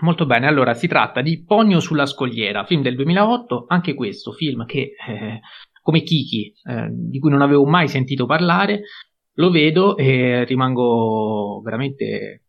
Molto 0.00 0.26
bene, 0.26 0.48
allora 0.48 0.74
si 0.74 0.88
tratta 0.88 1.20
di 1.20 1.44
Pogno 1.44 1.78
sulla 1.78 2.04
scogliera, 2.04 2.64
film 2.64 2.82
del 2.82 2.96
2008, 2.96 3.66
anche 3.68 3.94
questo 3.94 4.32
film 4.32 4.66
che 4.66 4.96
eh, 5.06 5.40
come 5.80 6.02
Kiki, 6.02 6.52
eh, 6.64 6.88
di 6.90 7.20
cui 7.20 7.30
non 7.30 7.42
avevo 7.42 7.64
mai 7.64 7.86
sentito 7.86 8.26
parlare, 8.26 8.80
lo 9.34 9.50
vedo 9.50 9.96
e 9.96 10.44
rimango 10.46 11.60
veramente 11.62 12.43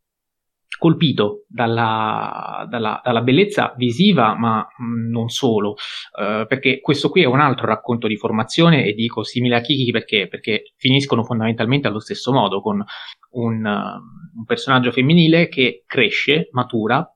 colpito 0.78 1.46
dalla, 1.48 2.66
dalla, 2.70 3.02
dalla, 3.04 3.22
bellezza 3.22 3.74
visiva, 3.78 4.36
ma 4.36 4.60
mh, 4.60 5.10
non 5.10 5.30
solo, 5.30 5.72
uh, 5.72 6.46
perché 6.48 6.80
questo 6.80 7.10
qui 7.10 7.24
è 7.24 7.26
un 7.26 7.40
altro 7.40 7.68
racconto 7.68 8.08
di 8.08 8.18
formazione 8.18 8.86
e 8.86 8.94
dico 8.94 9.24
simile 9.24 9.56
a 9.56 9.62
Kiki 9.62 9.92
perché, 9.92 10.28
perché 10.28 10.74
finiscono 10.78 11.24
fondamentalmente 11.24 11.88
allo 11.88 12.00
stesso 12.00 12.32
modo, 12.32 12.62
con 12.62 12.84
un, 13.32 13.66
uh, 13.66 14.38
un 14.38 14.46
personaggio 14.46 14.92
femminile 14.92 15.48
che 15.48 15.84
cresce, 15.86 16.50
matura, 16.52 17.08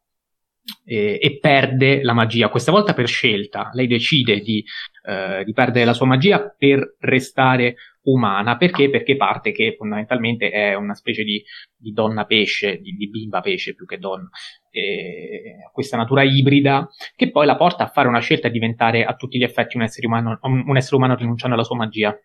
e, 0.86 1.20
e, 1.22 1.40
perde 1.40 2.04
la 2.04 2.14
magia, 2.14 2.50
questa 2.50 2.72
volta 2.72 2.94
per 2.94 3.08
scelta. 3.08 3.70
Lei 3.74 3.88
decide 3.88 4.40
di, 4.40 4.64
eh, 5.08 5.44
di, 5.44 5.54
perdere 5.54 5.86
la 5.86 5.94
sua 5.94 6.06
magia 6.06 6.54
per 6.56 6.96
restare 7.00 7.76
umana. 8.04 8.58
Perché? 8.58 8.90
Perché 8.90 9.16
parte 9.16 9.52
che 9.52 9.76
fondamentalmente 9.78 10.50
è 10.50 10.76
una 10.76 10.94
specie 10.94 11.24
di, 11.24 11.44
di 11.76 11.92
donna 11.92 12.26
pesce, 12.26 12.78
di, 12.78 12.92
di, 12.92 13.10
bimba 13.10 13.42
pesce 13.42 13.76
più 13.76 13.86
che 13.86 13.98
donna. 13.98 14.30
E 14.72 15.70
questa 15.72 15.98
natura 15.98 16.24
ibrida 16.24 16.88
che 17.16 17.32
poi 17.32 17.46
la 17.46 17.56
porta 17.56 17.84
a 17.84 17.90
fare 17.90 18.08
una 18.08 18.20
scelta 18.20 18.48
e 18.48 18.52
diventare 18.52 19.04
a 19.04 19.16
tutti 19.16 19.38
gli 19.38 19.44
effetti 19.44 19.78
un 19.78 19.84
essere 19.84 20.08
umano, 20.08 20.40
un 20.42 20.78
essere 20.78 20.96
umano 20.96 21.16
rinunciando 21.16 21.56
alla 21.56 21.66
sua 21.66 21.76
magia. 21.76 22.18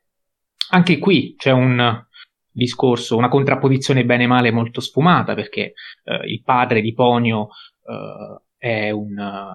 Anche 0.70 0.98
qui 0.98 1.34
c'è 1.36 1.51
un 1.51 2.05
discorso, 2.51 3.16
una 3.16 3.28
contrapposizione 3.28 4.05
bene 4.05 4.26
male 4.26 4.52
molto 4.52 4.80
sfumata 4.80 5.34
perché 5.34 5.72
eh, 6.05 6.30
il 6.30 6.42
padre 6.42 6.80
di 6.80 6.92
Ponio 6.92 7.48
uh, 7.82 8.40
è 8.56 8.90
un, 8.90 9.52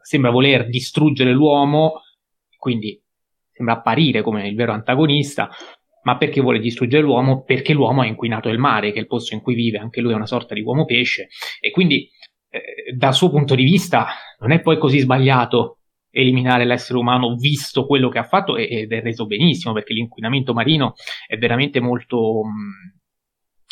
sembra 0.00 0.30
voler 0.30 0.68
distruggere 0.68 1.32
l'uomo, 1.32 2.02
quindi 2.56 2.98
sembra 3.58 3.76
apparire 3.76 4.22
come 4.22 4.46
il 4.46 4.54
vero 4.54 4.72
antagonista, 4.72 5.50
ma 6.04 6.16
perché 6.16 6.40
vuole 6.40 6.60
distruggere 6.60 7.02
l'uomo? 7.02 7.42
Perché 7.42 7.72
l'uomo 7.72 8.02
ha 8.02 8.06
inquinato 8.06 8.48
il 8.48 8.58
mare, 8.58 8.92
che 8.92 8.98
è 8.98 9.00
il 9.00 9.08
posto 9.08 9.34
in 9.34 9.40
cui 9.40 9.54
vive, 9.54 9.78
anche 9.78 10.00
lui 10.00 10.12
è 10.12 10.14
una 10.14 10.26
sorta 10.26 10.54
di 10.54 10.62
uomo 10.62 10.84
pesce, 10.84 11.28
e 11.60 11.70
quindi 11.70 12.08
eh, 12.50 12.94
dal 12.96 13.14
suo 13.14 13.30
punto 13.30 13.54
di 13.54 13.64
vista 13.64 14.06
non 14.38 14.52
è 14.52 14.60
poi 14.60 14.78
così 14.78 15.00
sbagliato 15.00 15.80
eliminare 16.10 16.64
l'essere 16.64 16.98
umano 16.98 17.34
visto 17.34 17.84
quello 17.84 18.08
che 18.08 18.18
ha 18.18 18.24
fatto 18.24 18.56
ed 18.56 18.90
è 18.90 19.02
reso 19.02 19.26
benissimo 19.26 19.74
perché 19.74 19.92
l'inquinamento 19.92 20.54
marino 20.54 20.94
è 21.26 21.36
veramente 21.36 21.80
molto 21.80 22.40
mh, 22.44 22.97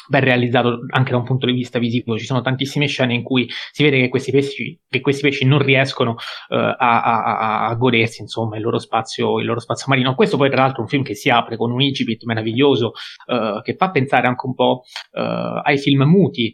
ben 0.09 0.23
realizzato 0.23 0.81
anche 0.91 1.11
da 1.11 1.19
un 1.19 1.25
punto 1.25 1.47
di 1.47 1.53
vista 1.53 1.79
visivo. 1.79 2.19
Ci 2.19 2.25
sono 2.25 2.41
tantissime 2.41 2.87
scene 2.87 3.15
in 3.15 3.23
cui 3.23 3.49
si 3.71 3.83
vede 3.83 4.01
che 4.01 4.09
questi 4.09 4.31
pesci, 4.31 4.79
che 4.89 5.01
questi 5.01 5.23
pesci 5.23 5.45
non 5.45 5.59
riescono 5.59 6.13
uh, 6.13 6.55
a, 6.55 6.75
a, 6.77 7.67
a, 7.67 7.75
godersi 7.75 8.23
insomma, 8.23 8.57
il, 8.57 8.63
loro 8.63 8.79
spazio, 8.79 9.39
il 9.41 9.47
loro 9.47 9.61
spazio 9.61 9.87
marino. 9.89 10.15
Questo 10.15 10.37
poi, 10.37 10.51
tra 10.51 10.63
l'altro, 10.63 10.79
è 10.79 10.83
un 10.83 10.89
film 10.89 11.03
che 11.03 11.15
si 11.15 11.31
apre 11.31 11.57
con 11.57 11.71
un 11.71 11.81
incipit 11.81 12.25
meraviglioso 12.25 12.93
uh, 13.27 13.61
che 13.63 13.75
fa 13.77 13.91
pensare 13.91 14.27
anche 14.27 14.47
un 14.47 14.55
po' 14.55 14.83
uh, 15.13 15.61
ai 15.63 15.79
film 15.79 16.03
muti 16.03 16.53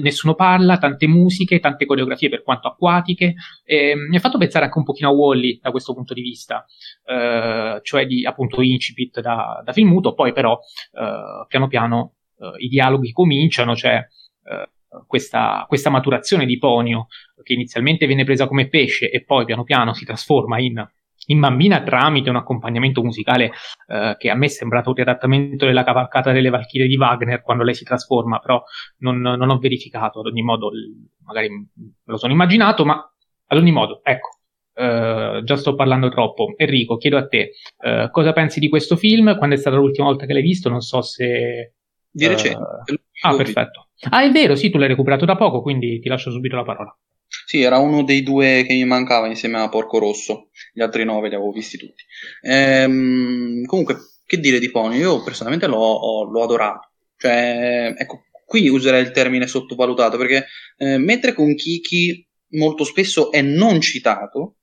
nessuno 0.00 0.34
parla, 0.34 0.78
tante 0.78 1.06
musiche, 1.06 1.60
tante 1.60 1.86
coreografie 1.86 2.28
per 2.28 2.42
quanto 2.42 2.68
acquatiche. 2.68 3.34
E, 3.64 3.94
mi 3.94 4.16
ha 4.16 4.20
fatto 4.20 4.38
pensare 4.38 4.64
anche 4.64 4.78
un 4.78 4.84
pochino 4.84 5.08
a 5.08 5.12
Wally 5.12 5.58
da 5.60 5.70
questo 5.70 5.94
punto 5.94 6.14
di 6.14 6.22
vista, 6.22 6.64
eh, 7.04 7.80
cioè 7.82 8.06
di 8.06 8.24
appunto 8.24 8.60
incipit 8.60 9.20
da, 9.20 9.62
da 9.64 9.72
film 9.72 9.88
muto, 9.88 10.14
poi 10.14 10.32
però 10.32 10.58
eh, 10.92 11.46
piano 11.46 11.68
piano 11.68 12.14
eh, 12.38 12.64
i 12.64 12.68
dialoghi 12.68 13.12
cominciano, 13.12 13.74
c'è 13.74 13.96
eh, 13.96 14.68
questa, 15.06 15.64
questa 15.68 15.90
maturazione 15.90 16.46
di 16.46 16.58
Ponio 16.58 17.08
che 17.42 17.52
inizialmente 17.52 18.06
viene 18.06 18.24
presa 18.24 18.46
come 18.46 18.68
pesce 18.68 19.10
e 19.10 19.22
poi 19.22 19.44
piano 19.44 19.64
piano 19.64 19.92
si 19.92 20.04
trasforma 20.04 20.58
in 20.58 20.86
in 21.28 21.40
bambina 21.40 21.82
tramite 21.82 22.30
un 22.30 22.36
accompagnamento 22.36 23.02
musicale 23.02 23.52
eh, 23.86 24.16
che 24.18 24.30
a 24.30 24.34
me 24.34 24.46
è 24.46 24.48
sembrato 24.48 24.90
un 24.90 24.94
riadattamento 24.94 25.66
della 25.66 25.84
cavalcata 25.84 26.32
delle 26.32 26.50
Valchirie 26.50 26.86
di 26.86 26.96
Wagner 26.96 27.42
quando 27.42 27.64
lei 27.64 27.74
si 27.74 27.84
trasforma, 27.84 28.38
però 28.38 28.62
non, 28.98 29.20
non 29.20 29.50
ho 29.50 29.58
verificato, 29.58 30.20
ad 30.20 30.26
ogni 30.26 30.42
modo 30.42 30.70
magari 31.24 31.48
me 31.50 31.66
lo 32.04 32.16
sono 32.16 32.32
immaginato, 32.32 32.84
ma 32.84 32.94
ad 33.46 33.58
ogni 33.58 33.72
modo, 33.72 34.00
ecco, 34.02 34.36
Uh, 34.78 35.42
già 35.42 35.56
sto 35.56 35.74
parlando 35.74 36.08
troppo. 36.08 36.54
Enrico, 36.56 36.98
chiedo 36.98 37.16
a 37.16 37.26
te, 37.26 37.50
uh, 37.78 38.08
cosa 38.12 38.32
pensi 38.32 38.60
di 38.60 38.68
questo 38.68 38.94
film? 38.94 39.36
Quando 39.36 39.56
è 39.56 39.58
stata 39.58 39.74
l'ultima 39.74 40.06
volta 40.06 40.24
che 40.24 40.32
l'hai 40.32 40.42
visto? 40.42 40.68
Non 40.68 40.82
so 40.82 41.02
se... 41.02 41.77
Di 42.10 42.26
recente. 42.26 42.58
Uh... 42.58 42.94
Ah, 43.22 43.36
perfetto. 43.36 43.88
Ah, 44.10 44.22
è 44.22 44.30
vero, 44.30 44.54
sì, 44.54 44.70
tu 44.70 44.78
l'hai 44.78 44.88
recuperato 44.88 45.24
da 45.24 45.36
poco, 45.36 45.62
quindi 45.62 45.98
ti 46.00 46.08
lascio 46.08 46.30
subito 46.30 46.56
la 46.56 46.64
parola. 46.64 46.96
Sì, 47.46 47.60
era 47.60 47.78
uno 47.78 48.04
dei 48.04 48.22
due 48.22 48.64
che 48.66 48.74
mi 48.74 48.84
mancava 48.84 49.26
insieme 49.26 49.58
a 49.58 49.68
Porco 49.68 49.98
Rosso, 49.98 50.48
gli 50.72 50.80
altri 50.80 51.04
nove 51.04 51.28
li 51.28 51.34
avevo 51.34 51.50
visti 51.50 51.76
tutti. 51.76 52.04
Ehm, 52.42 53.64
comunque, 53.64 53.96
che 54.24 54.38
dire 54.38 54.58
di 54.58 54.70
Pony? 54.70 54.98
Io 54.98 55.22
personalmente 55.22 55.66
l'ho, 55.66 56.30
l'ho 56.30 56.42
adorato. 56.42 56.90
Cioè, 57.16 57.94
ecco, 57.96 58.24
qui 58.46 58.68
userei 58.68 59.02
il 59.02 59.10
termine 59.10 59.46
sottovalutato 59.46 60.16
perché 60.16 60.46
eh, 60.76 60.96
mentre 60.96 61.34
con 61.34 61.54
Kiki 61.54 62.26
molto 62.52 62.84
spesso 62.84 63.30
è 63.30 63.42
non 63.42 63.80
citato, 63.80 64.57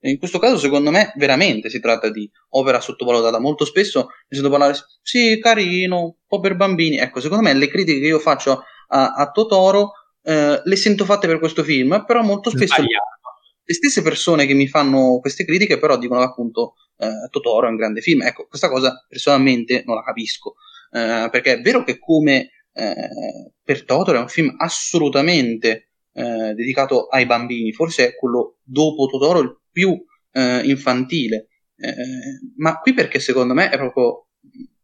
in 0.00 0.18
questo 0.18 0.38
caso 0.38 0.58
secondo 0.58 0.90
me 0.90 1.12
veramente 1.16 1.70
si 1.70 1.80
tratta 1.80 2.10
di 2.10 2.30
opera 2.50 2.80
sottovalutata. 2.80 3.38
Molto 3.40 3.64
spesso 3.64 4.08
mi 4.28 4.36
sento 4.36 4.50
parlare, 4.50 4.74
sì, 5.02 5.38
carino, 5.40 6.02
un 6.02 6.14
po' 6.26 6.40
per 6.40 6.56
bambini. 6.56 6.98
Ecco, 6.98 7.20
secondo 7.20 7.42
me 7.42 7.54
le 7.54 7.68
critiche 7.68 8.00
che 8.00 8.06
io 8.06 8.18
faccio 8.18 8.62
a, 8.88 9.12
a 9.12 9.30
Totoro 9.30 9.92
eh, 10.22 10.60
le 10.62 10.76
sento 10.76 11.04
fatte 11.04 11.26
per 11.26 11.38
questo 11.38 11.62
film, 11.62 12.04
però 12.06 12.22
molto 12.22 12.50
spesso 12.50 12.74
Sbagliato. 12.74 13.04
le 13.64 13.74
stesse 13.74 14.02
persone 14.02 14.46
che 14.46 14.54
mi 14.54 14.66
fanno 14.66 15.18
queste 15.20 15.44
critiche 15.44 15.78
però 15.78 15.96
dicono 15.96 16.20
appunto 16.20 16.74
eh, 16.98 17.28
Totoro 17.30 17.66
è 17.66 17.70
un 17.70 17.76
grande 17.76 18.00
film. 18.00 18.22
Ecco, 18.22 18.46
questa 18.46 18.68
cosa 18.68 19.04
personalmente 19.08 19.82
non 19.86 19.96
la 19.96 20.02
capisco, 20.02 20.54
eh, 20.92 21.28
perché 21.30 21.54
è 21.54 21.60
vero 21.60 21.84
che 21.84 21.98
come 21.98 22.50
eh, 22.72 23.52
per 23.62 23.84
Totoro 23.84 24.18
è 24.18 24.20
un 24.20 24.28
film 24.28 24.54
assolutamente 24.58 25.90
eh, 26.12 26.54
dedicato 26.54 27.06
ai 27.06 27.26
bambini, 27.26 27.72
forse 27.72 28.08
è 28.08 28.16
quello 28.16 28.58
dopo 28.62 29.06
Totoro 29.06 29.40
il 29.40 29.56
più 29.76 29.94
infantile, 30.36 31.48
ma 32.56 32.78
qui 32.78 32.92
perché 32.92 33.20
secondo 33.20 33.54
me 33.54 33.70
è 33.70 33.76
proprio 33.76 34.26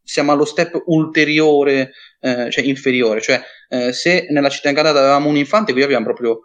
siamo 0.03 0.33
allo 0.33 0.45
step 0.45 0.83
ulteriore, 0.87 1.93
eh, 2.21 2.51
cioè 2.51 2.65
inferiore, 2.65 3.21
cioè 3.21 3.41
eh, 3.69 3.93
se 3.93 4.27
nella 4.31 4.49
città 4.49 4.69
incantata 4.69 4.99
avevamo 4.99 5.29
un 5.29 5.37
infante, 5.37 5.73
qui 5.73 5.83
abbiamo 5.83 6.05
proprio 6.05 6.41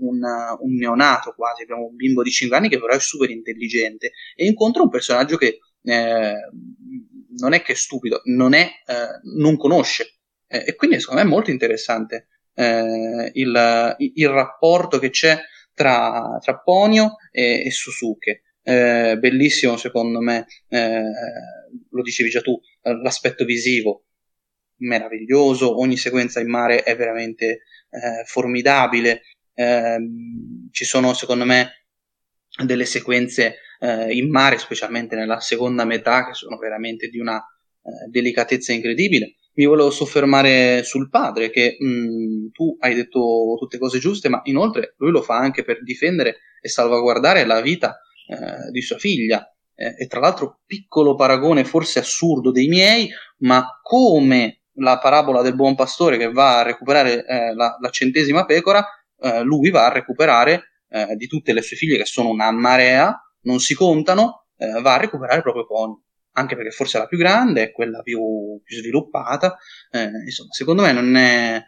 una, 0.00 0.56
un 0.60 0.74
neonato 0.74 1.32
quasi, 1.34 1.62
abbiamo 1.62 1.86
un 1.86 1.94
bimbo 1.94 2.22
di 2.22 2.30
5 2.30 2.56
anni 2.56 2.68
che 2.68 2.78
però 2.78 2.92
è 2.92 3.00
super 3.00 3.30
intelligente 3.30 4.12
e 4.34 4.46
incontra 4.46 4.82
un 4.82 4.90
personaggio 4.90 5.36
che 5.36 5.60
eh, 5.82 6.34
non 7.38 7.52
è 7.52 7.62
che 7.62 7.72
è 7.72 7.76
stupido, 7.76 8.20
non, 8.24 8.54
è, 8.54 8.64
eh, 8.86 9.20
non 9.38 9.56
conosce. 9.56 10.18
Eh, 10.48 10.64
e 10.66 10.74
quindi 10.74 11.00
secondo 11.00 11.22
me 11.22 11.26
è 11.26 11.30
molto 11.30 11.50
interessante 11.50 12.28
eh, 12.54 13.30
il, 13.34 13.96
il, 13.98 14.28
rapporto 14.28 14.98
che 14.98 15.10
c'è 15.10 15.38
tra, 15.76 16.38
tra 16.40 16.58
Ponio 16.58 17.16
e, 17.30 17.66
e 17.66 17.70
Susuke. 17.70 18.42
Eh, 18.62 19.16
bellissimo 19.20 19.76
secondo 19.76 20.20
me, 20.20 20.46
eh, 20.68 21.02
lo 21.90 22.02
dicevi 22.02 22.30
già 22.30 22.40
tu, 22.40 22.58
l'aspetto 22.82 23.44
visivo 23.44 24.06
meraviglioso, 24.78 25.78
ogni 25.78 25.96
sequenza 25.96 26.40
in 26.40 26.48
mare 26.48 26.82
è 26.82 26.96
veramente 26.96 27.46
eh, 27.46 28.24
formidabile, 28.24 29.22
eh, 29.54 29.98
ci 30.72 30.84
sono 30.84 31.14
secondo 31.14 31.44
me 31.44 31.86
delle 32.64 32.86
sequenze 32.86 33.58
eh, 33.78 34.12
in 34.12 34.30
mare, 34.30 34.58
specialmente 34.58 35.14
nella 35.14 35.40
seconda 35.40 35.84
metà, 35.84 36.26
che 36.26 36.34
sono 36.34 36.56
veramente 36.56 37.08
di 37.08 37.18
una 37.18 37.36
eh, 37.38 38.10
delicatezza 38.10 38.72
incredibile. 38.72 39.36
Mi 39.56 39.64
volevo 39.64 39.90
soffermare 39.90 40.82
sul 40.82 41.08
padre, 41.08 41.50
che 41.50 41.76
mh, 41.78 41.86
mm, 41.86 42.46
tu 42.52 42.76
hai 42.80 42.94
detto 42.94 43.56
tutte 43.58 43.78
cose 43.78 43.98
giuste, 43.98 44.28
ma 44.28 44.40
inoltre 44.44 44.94
lui 44.98 45.10
lo 45.10 45.22
fa 45.22 45.36
anche 45.36 45.64
per 45.64 45.82
difendere 45.82 46.36
e 46.60 46.68
salvaguardare 46.68 47.44
la 47.46 47.60
vita 47.60 47.98
eh, 48.28 48.70
di 48.70 48.82
sua 48.82 48.98
figlia 48.98 49.46
eh, 49.74 49.94
e 49.98 50.06
tra 50.06 50.20
l'altro 50.20 50.60
piccolo 50.66 51.14
paragone 51.14 51.64
forse 51.64 52.00
assurdo 52.00 52.50
dei 52.50 52.66
miei, 52.66 53.08
ma 53.38 53.66
come 53.82 54.62
la 54.78 54.98
parabola 54.98 55.42
del 55.42 55.54
buon 55.54 55.74
pastore 55.74 56.16
che 56.16 56.30
va 56.30 56.58
a 56.58 56.62
recuperare 56.62 57.24
eh, 57.24 57.54
la, 57.54 57.76
la, 57.80 57.90
centesima 57.90 58.44
pecora, 58.44 58.84
eh, 59.20 59.42
lui 59.42 59.70
va 59.70 59.86
a 59.86 59.92
recuperare 59.92 60.82
eh, 60.88 61.14
di 61.16 61.26
tutte 61.26 61.52
le 61.52 61.62
sue 61.62 61.76
figlie 61.76 61.98
che 61.98 62.04
sono 62.04 62.28
una 62.30 62.50
marea, 62.50 63.14
non 63.42 63.60
si 63.60 63.74
contano, 63.74 64.46
eh, 64.56 64.80
va 64.80 64.94
a 64.94 64.98
recuperare 64.98 65.42
proprio 65.42 65.66
Pony. 65.66 66.04
Anche 66.38 66.56
perché 66.56 66.70
forse 66.70 66.98
è 66.98 67.00
la 67.00 67.06
più 67.06 67.18
grande, 67.18 67.62
è 67.64 67.72
quella 67.72 68.02
più, 68.02 68.60
più 68.62 68.76
sviluppata. 68.76 69.56
Eh, 69.90 70.10
insomma, 70.24 70.52
secondo 70.52 70.82
me 70.82 70.92
non 70.92 71.16
è, 71.16 71.62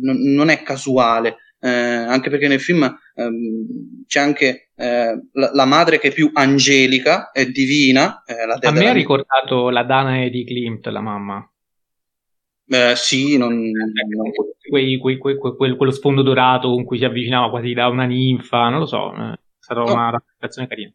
non, 0.00 0.16
non 0.20 0.48
è 0.50 0.62
casuale 0.62 1.36
eh, 1.58 1.68
anche 1.68 2.30
perché 2.30 2.48
nel 2.48 2.60
film 2.60 2.82
ehm, 3.14 4.04
c'è 4.06 4.20
anche 4.20 4.70
eh, 4.76 5.20
la, 5.32 5.50
la, 5.52 5.64
madre 5.64 5.98
che 5.98 6.08
è 6.08 6.12
più 6.12 6.30
angelica, 6.32 7.30
è 7.30 7.46
divina. 7.46 8.22
Eh, 8.24 8.66
a 8.66 8.70
me 8.70 8.88
ha 8.88 8.92
ricordato 8.92 9.70
la 9.70 9.82
Danae 9.82 10.30
di 10.30 10.44
Klimt, 10.44 10.86
la 10.86 11.00
mamma. 11.00 11.50
Eh, 12.68 12.94
sì, 12.96 13.36
non, 13.38 13.54
non... 13.54 13.90
Quei, 14.68 14.98
quei, 14.98 15.16
quei, 15.16 15.36
quello 15.38 15.92
sfondo 15.92 16.22
dorato 16.22 16.68
con 16.68 16.84
cui 16.84 16.98
si 16.98 17.04
avvicinava 17.04 17.50
quasi 17.50 17.72
da 17.72 17.86
una 17.86 18.04
ninfa, 18.04 18.68
non 18.68 18.80
lo 18.80 18.86
so, 18.86 19.14
eh, 19.14 19.38
stata 19.60 19.80
no. 19.80 19.92
una 19.92 20.10
rappresentazione 20.10 20.66
carina. 20.66 20.92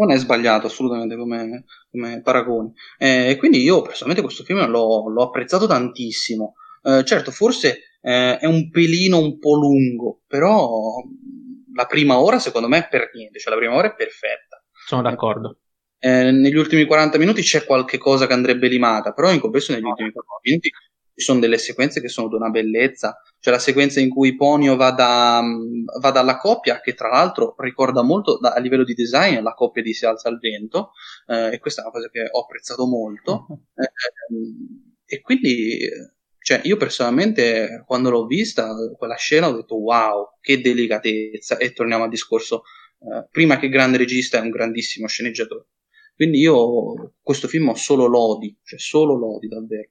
Non 0.00 0.12
è 0.12 0.16
sbagliato 0.16 0.66
assolutamente 0.66 1.16
come, 1.16 1.64
come 1.90 2.22
paragone. 2.22 2.72
Eh, 2.98 3.36
quindi 3.38 3.60
io 3.60 3.82
personalmente 3.82 4.22
questo 4.22 4.44
film 4.44 4.66
l'ho, 4.66 5.08
l'ho 5.08 5.22
apprezzato 5.24 5.66
tantissimo. 5.66 6.54
Eh, 6.82 7.04
certo, 7.04 7.30
forse 7.30 7.96
eh, 8.00 8.38
è 8.38 8.46
un 8.46 8.70
pelino 8.70 9.18
un 9.18 9.38
po' 9.38 9.56
lungo, 9.56 10.22
però 10.26 11.02
la 11.74 11.84
prima 11.84 12.18
ora 12.18 12.38
secondo 12.38 12.68
me 12.68 12.78
è 12.78 12.88
per 12.88 13.10
niente, 13.14 13.38
cioè 13.38 13.52
la 13.52 13.58
prima 13.58 13.74
ora 13.74 13.88
è 13.88 13.94
perfetta. 13.94 14.62
Sono 14.86 15.02
d'accordo. 15.02 15.58
Eh, 15.98 16.30
negli 16.30 16.56
ultimi 16.56 16.86
40 16.86 17.18
minuti 17.18 17.42
c'è 17.42 17.66
qualche 17.66 17.98
cosa 17.98 18.26
che 18.26 18.32
andrebbe 18.32 18.68
limata, 18.68 19.12
però 19.12 19.30
in 19.30 19.38
compenso 19.38 19.72
negli 19.72 19.84
ultimi 19.84 20.10
40 20.10 20.40
minuti 20.44 20.70
ci 21.20 21.26
sono 21.26 21.38
delle 21.38 21.58
sequenze 21.58 22.00
che 22.00 22.08
sono 22.08 22.28
di 22.28 22.34
una 22.34 22.48
bellezza. 22.48 23.20
C'è 23.38 23.50
la 23.50 23.58
sequenza 23.58 24.00
in 24.00 24.08
cui 24.08 24.34
Ponio 24.34 24.74
va, 24.76 24.90
da, 24.90 25.42
va 26.00 26.10
dalla 26.10 26.38
coppia, 26.38 26.80
che 26.80 26.94
tra 26.94 27.08
l'altro 27.08 27.54
ricorda 27.58 28.02
molto 28.02 28.38
da, 28.38 28.52
a 28.54 28.58
livello 28.58 28.84
di 28.84 28.94
design 28.94 29.40
la 29.40 29.54
coppia 29.54 29.82
di 29.82 29.92
Si 29.92 30.06
alza 30.06 30.28
al 30.28 30.38
vento, 30.38 30.92
eh, 31.26 31.52
e 31.52 31.58
questa 31.58 31.82
è 31.82 31.84
una 31.84 31.92
cosa 31.92 32.08
che 32.08 32.28
ho 32.30 32.40
apprezzato 32.40 32.86
molto. 32.86 33.46
Eh, 33.80 35.16
e 35.16 35.20
quindi 35.22 35.78
cioè, 36.38 36.60
io 36.64 36.76
personalmente, 36.76 37.84
quando 37.86 38.10
l'ho 38.10 38.26
vista, 38.26 38.74
quella 38.96 39.16
scena, 39.16 39.48
ho 39.48 39.52
detto 39.52 39.76
wow, 39.76 40.36
che 40.40 40.60
delicatezza. 40.60 41.58
E 41.58 41.72
torniamo 41.72 42.04
al 42.04 42.10
discorso, 42.10 42.62
eh, 43.00 43.26
prima 43.30 43.58
che 43.58 43.68
grande 43.68 43.98
regista 43.98 44.38
è 44.38 44.42
un 44.42 44.50
grandissimo 44.50 45.06
sceneggiatore. 45.06 45.66
Quindi 46.14 46.38
io 46.38 47.14
questo 47.22 47.48
film 47.48 47.68
ho 47.68 47.74
solo 47.74 48.06
lodi, 48.06 48.56
cioè 48.62 48.78
solo 48.78 49.16
lodi 49.16 49.48
davvero. 49.48 49.90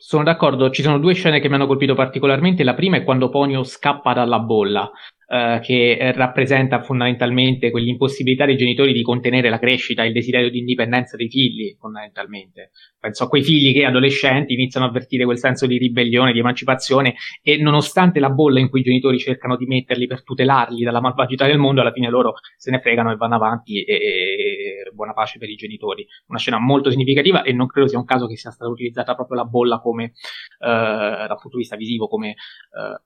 Sono 0.00 0.22
d'accordo, 0.22 0.70
ci 0.70 0.82
sono 0.82 0.98
due 0.98 1.12
scene 1.12 1.40
che 1.40 1.48
mi 1.48 1.56
hanno 1.56 1.66
colpito 1.66 1.94
particolarmente. 1.94 2.62
La 2.62 2.74
prima 2.74 2.96
è 2.96 3.04
quando 3.04 3.28
Ponio 3.28 3.64
scappa 3.64 4.12
dalla 4.12 4.38
bolla, 4.38 4.90
eh, 5.30 5.60
che 5.62 6.12
rappresenta 6.14 6.82
fondamentalmente 6.82 7.70
quell'impossibilità 7.70 8.46
dei 8.46 8.56
genitori 8.56 8.94
di 8.94 9.02
contenere 9.02 9.50
la 9.50 9.58
crescita 9.58 10.02
e 10.02 10.06
il 10.06 10.12
desiderio 10.14 10.50
di 10.50 10.58
indipendenza 10.58 11.16
dei 11.16 11.28
figli, 11.28 11.76
fondamentalmente. 11.78 12.70
Penso 12.98 13.24
a 13.24 13.28
quei 13.28 13.42
figli 13.42 13.74
che 13.74 13.84
adolescenti 13.84 14.54
iniziano 14.54 14.86
a 14.86 14.88
avvertire 14.88 15.24
quel 15.24 15.38
senso 15.38 15.66
di 15.66 15.76
ribellione, 15.76 16.32
di 16.32 16.38
emancipazione 16.38 17.14
e 17.42 17.58
nonostante 17.58 18.20
la 18.20 18.30
bolla 18.30 18.58
in 18.58 18.70
cui 18.70 18.80
i 18.80 18.84
genitori 18.84 19.18
cercano 19.18 19.56
di 19.56 19.66
metterli 19.66 20.06
per 20.06 20.22
tutelarli 20.22 20.82
dalla 20.82 21.00
malvagità 21.00 21.46
del 21.46 21.58
mondo, 21.58 21.82
alla 21.82 21.92
fine 21.92 22.08
loro 22.08 22.34
se 22.56 22.70
ne 22.70 22.80
fregano 22.80 23.12
e 23.12 23.16
vanno 23.16 23.34
avanti 23.34 23.82
e, 23.84 23.94
e 23.94 24.90
buona 24.94 25.12
pace 25.12 25.38
per 25.38 25.50
i 25.50 25.56
genitori. 25.56 26.06
Una 26.28 26.38
scena 26.38 26.58
molto 26.58 26.90
significativa 26.90 27.42
e 27.42 27.52
non 27.52 27.66
credo 27.66 27.88
sia 27.88 27.98
un 27.98 28.06
caso 28.06 28.26
che 28.26 28.36
sia 28.36 28.50
stata 28.50 28.70
utilizzata 28.70 29.14
proprio 29.14 29.36
la 29.36 29.44
bolla 29.44 29.78
come, 29.78 30.04
eh, 30.04 30.12
dal 30.58 31.38
punto 31.40 31.56
di 31.56 31.58
vista 31.58 31.76
visivo, 31.76 32.08
come 32.08 32.30
eh, 32.30 33.02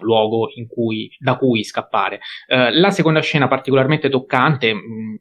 luogo 0.00 0.48
cui, 0.68 1.10
da 1.18 1.36
cui 1.36 1.64
scappare. 1.64 2.20
Eh, 2.46 2.72
la 2.72 2.90
seconda 2.90 3.20
scena 3.20 3.48
particolarmente 3.48 4.08
toccante 4.08 4.74
mh, 4.74 5.20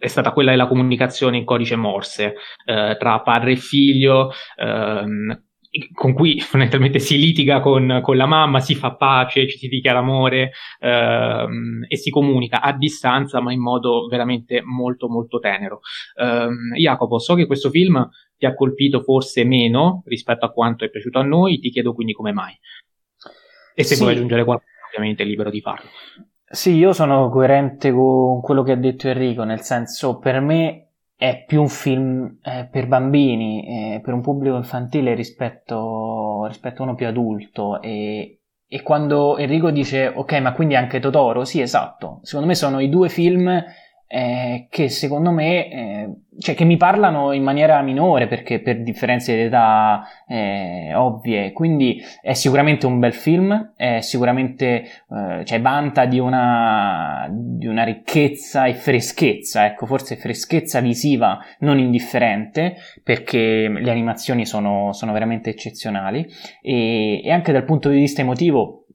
è 0.00 0.06
stata 0.06 0.32
quella 0.32 0.50
della 0.50 0.66
comunicazione 0.66 1.36
in 1.36 1.44
codice 1.44 1.76
Morse 1.76 2.34
eh, 2.64 2.96
tra 2.98 3.20
padre 3.20 3.52
e 3.52 3.56
figlio, 3.56 4.30
ehm, 4.56 5.42
con 5.92 6.14
cui 6.14 6.40
fondamentalmente 6.40 6.98
si 6.98 7.18
litiga 7.18 7.60
con, 7.60 8.00
con, 8.02 8.16
la 8.16 8.26
mamma, 8.26 8.60
si 8.60 8.74
fa 8.74 8.94
pace, 8.94 9.46
ci 9.46 9.58
si 9.58 9.68
dichiara 9.68 9.98
amore 9.98 10.52
ehm, 10.80 11.84
e 11.86 11.96
si 11.96 12.10
comunica 12.10 12.62
a 12.62 12.72
distanza 12.72 13.40
ma 13.40 13.52
in 13.52 13.60
modo 13.60 14.06
veramente 14.06 14.62
molto 14.62 15.08
molto 15.08 15.38
tenero. 15.38 15.80
Ehm, 16.16 16.74
Jacopo, 16.76 17.18
so 17.18 17.34
che 17.34 17.46
questo 17.46 17.68
film 17.68 18.08
ti 18.38 18.46
ha 18.46 18.54
colpito 18.54 19.02
forse 19.02 19.44
meno 19.44 20.02
rispetto 20.06 20.46
a 20.46 20.50
quanto 20.50 20.86
è 20.86 20.90
piaciuto 20.90 21.18
a 21.18 21.24
noi, 21.24 21.58
ti 21.58 21.70
chiedo 21.70 21.92
quindi 21.92 22.14
come 22.14 22.32
mai. 22.32 22.58
E 23.80 23.84
se 23.84 23.94
sì. 23.94 24.02
vuoi 24.02 24.14
aggiungere 24.14 24.44
qualcosa 24.44 24.68
ovviamente 24.88 25.22
è 25.22 25.26
libero 25.26 25.50
di 25.50 25.60
farlo. 25.60 25.88
Sì, 26.52 26.74
io 26.74 26.92
sono 26.92 27.28
coerente 27.30 27.92
con 27.92 28.40
quello 28.40 28.62
che 28.62 28.72
ha 28.72 28.76
detto 28.76 29.08
Enrico, 29.08 29.44
nel 29.44 29.60
senso 29.60 30.18
per 30.18 30.40
me 30.40 30.88
è 31.16 31.44
più 31.46 31.60
un 31.60 31.68
film 31.68 32.38
eh, 32.42 32.66
per 32.70 32.86
bambini, 32.88 33.94
eh, 33.94 34.00
per 34.00 34.14
un 34.14 34.20
pubblico 34.20 34.56
infantile 34.56 35.14
rispetto, 35.14 36.46
rispetto 36.46 36.82
a 36.82 36.86
uno 36.86 36.94
più 36.94 37.06
adulto 37.06 37.80
e, 37.82 38.40
e 38.66 38.82
quando 38.82 39.36
Enrico 39.36 39.70
dice 39.70 40.08
ok 40.08 40.32
ma 40.40 40.52
quindi 40.52 40.76
anche 40.76 40.98
Totoro, 40.98 41.44
sì 41.44 41.60
esatto, 41.60 42.20
secondo 42.22 42.48
me 42.48 42.54
sono 42.54 42.80
i 42.80 42.88
due 42.88 43.08
film 43.08 43.62
eh, 44.12 44.66
che 44.68 44.88
secondo 44.88 45.30
me, 45.30 45.70
eh, 45.70 46.08
cioè 46.40 46.56
che 46.56 46.64
mi 46.64 46.76
parlano 46.76 47.30
in 47.30 47.44
maniera 47.44 47.80
minore 47.80 48.26
perché 48.26 48.58
per 48.58 48.82
differenze 48.82 49.36
di 49.36 49.42
età 49.42 50.02
eh, 50.26 50.92
ovvie, 50.96 51.52
quindi 51.52 52.02
è 52.20 52.32
sicuramente 52.32 52.86
un 52.86 52.98
bel 52.98 53.12
film, 53.12 53.74
è 53.76 54.00
sicuramente, 54.00 54.82
eh, 54.82 55.44
cioè 55.44 55.60
vanta 55.60 56.06
di 56.06 56.18
una, 56.18 57.28
di 57.30 57.68
una 57.68 57.84
ricchezza 57.84 58.64
e 58.64 58.74
freschezza, 58.74 59.64
ecco, 59.64 59.86
forse 59.86 60.16
freschezza 60.16 60.80
visiva 60.80 61.38
non 61.60 61.78
indifferente 61.78 62.78
perché 63.04 63.68
le 63.68 63.90
animazioni 63.92 64.44
sono, 64.44 64.92
sono 64.92 65.12
veramente 65.12 65.50
eccezionali. 65.50 66.26
E, 66.60 67.22
e 67.24 67.30
anche 67.30 67.52
dal 67.52 67.64
punto 67.64 67.88
di 67.88 67.98
vista 67.98 68.22
emotivo, 68.22 68.86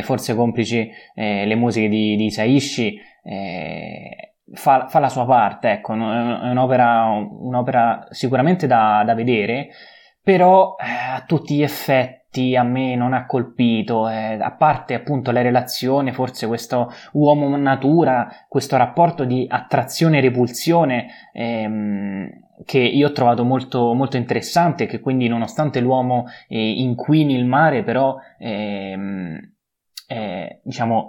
forse 0.00 0.34
complici 0.34 0.90
eh, 1.14 1.44
le 1.44 1.54
musiche 1.56 1.88
di, 1.88 2.16
di 2.16 2.30
Saishi, 2.30 2.98
eh, 3.22 4.30
fa, 4.52 4.86
fa, 4.88 4.98
la 4.98 5.08
sua 5.08 5.24
parte, 5.26 5.70
ecco, 5.70 5.92
è 5.92 6.50
un'opera, 6.50 7.04
un'opera 7.06 8.06
sicuramente 8.10 8.66
da, 8.66 9.02
da 9.04 9.14
vedere, 9.14 9.68
però 10.22 10.76
eh, 10.78 11.14
a 11.16 11.24
tutti 11.26 11.56
gli 11.56 11.62
effetti 11.62 12.56
a 12.56 12.62
me 12.62 12.96
non 12.96 13.12
ha 13.12 13.26
colpito, 13.26 14.08
eh, 14.08 14.38
a 14.40 14.52
parte 14.52 14.94
appunto 14.94 15.30
le 15.30 15.42
relazioni, 15.42 16.12
forse 16.12 16.46
questo 16.46 16.92
uomo-natura, 17.12 18.28
questo 18.48 18.76
rapporto 18.76 19.24
di 19.24 19.46
attrazione 19.48 20.18
e 20.18 20.20
repulsione 20.20 21.06
ehm, 21.32 22.28
che 22.64 22.78
io 22.78 23.08
ho 23.08 23.12
trovato 23.12 23.44
molto, 23.44 23.92
molto 23.94 24.16
interessante, 24.16 24.86
che 24.86 25.00
quindi 25.00 25.28
nonostante 25.28 25.80
l'uomo 25.80 26.24
eh, 26.48 26.80
inquini 26.80 27.34
il 27.34 27.46
mare, 27.46 27.82
però 27.84 28.16
ehm, 28.38 29.38
eh, 30.08 30.60
diciamo 30.62 31.08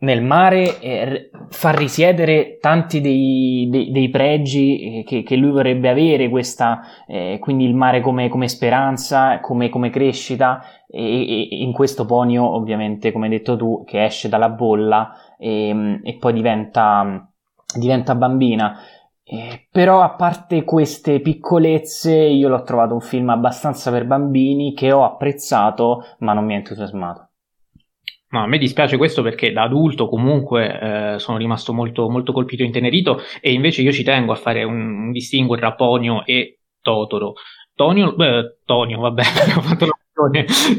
nel 0.00 0.22
mare 0.22 0.78
eh, 0.80 1.30
fa 1.48 1.70
risiedere 1.70 2.58
tanti 2.60 3.00
dei, 3.00 3.66
dei, 3.70 3.90
dei 3.90 4.08
pregi 4.10 4.98
eh, 5.00 5.04
che, 5.04 5.22
che, 5.22 5.36
lui 5.36 5.50
vorrebbe 5.50 5.88
avere, 5.88 6.28
questa, 6.28 6.80
eh, 7.06 7.38
quindi 7.40 7.64
il 7.64 7.74
mare 7.74 8.00
come, 8.00 8.28
come 8.28 8.48
speranza, 8.48 9.40
come, 9.40 9.68
come 9.68 9.90
crescita, 9.90 10.62
e, 10.88 11.48
e, 11.50 11.62
in 11.62 11.72
questo 11.72 12.06
Ponio 12.06 12.44
ovviamente, 12.44 13.10
come 13.10 13.26
hai 13.26 13.32
detto 13.32 13.56
tu, 13.56 13.82
che 13.84 14.04
esce 14.04 14.28
dalla 14.28 14.50
bolla 14.50 15.12
e, 15.36 15.68
ehm, 15.68 16.00
e 16.04 16.16
poi 16.16 16.32
diventa, 16.32 17.28
diventa 17.76 18.14
bambina. 18.14 18.78
Eh, 19.24 19.66
però 19.70 20.00
a 20.00 20.10
parte 20.10 20.64
queste 20.64 21.20
piccolezze 21.20 22.14
io 22.14 22.48
l'ho 22.48 22.62
trovato 22.62 22.94
un 22.94 23.00
film 23.00 23.28
abbastanza 23.28 23.90
per 23.90 24.06
bambini 24.06 24.72
che 24.72 24.90
ho 24.90 25.04
apprezzato 25.04 26.02
ma 26.20 26.32
non 26.32 26.44
mi 26.46 26.54
ha 26.54 26.56
entusiasmato. 26.56 27.27
No, 28.30 28.42
a 28.42 28.46
me 28.46 28.58
dispiace 28.58 28.98
questo 28.98 29.22
perché 29.22 29.52
da 29.52 29.62
adulto 29.62 30.06
comunque 30.06 31.14
eh, 31.14 31.18
sono 31.18 31.38
rimasto 31.38 31.72
molto, 31.72 32.10
molto 32.10 32.32
colpito 32.32 32.62
e 32.62 32.66
intenerito 32.66 33.22
e 33.40 33.52
invece 33.52 33.80
io 33.80 33.90
ci 33.90 34.02
tengo 34.02 34.32
a 34.32 34.36
fare 34.36 34.64
un, 34.64 34.78
un 34.78 35.12
distinguo 35.12 35.56
tra 35.56 35.74
Ponio 35.74 36.26
e 36.26 36.58
Totoro. 36.82 37.34
Tonio, 37.74 38.14
beh, 38.14 38.58
Tonio, 38.66 39.00
vabbè, 39.00 39.22
ho 39.56 39.62
fatto 39.62 39.86
la 39.86 39.98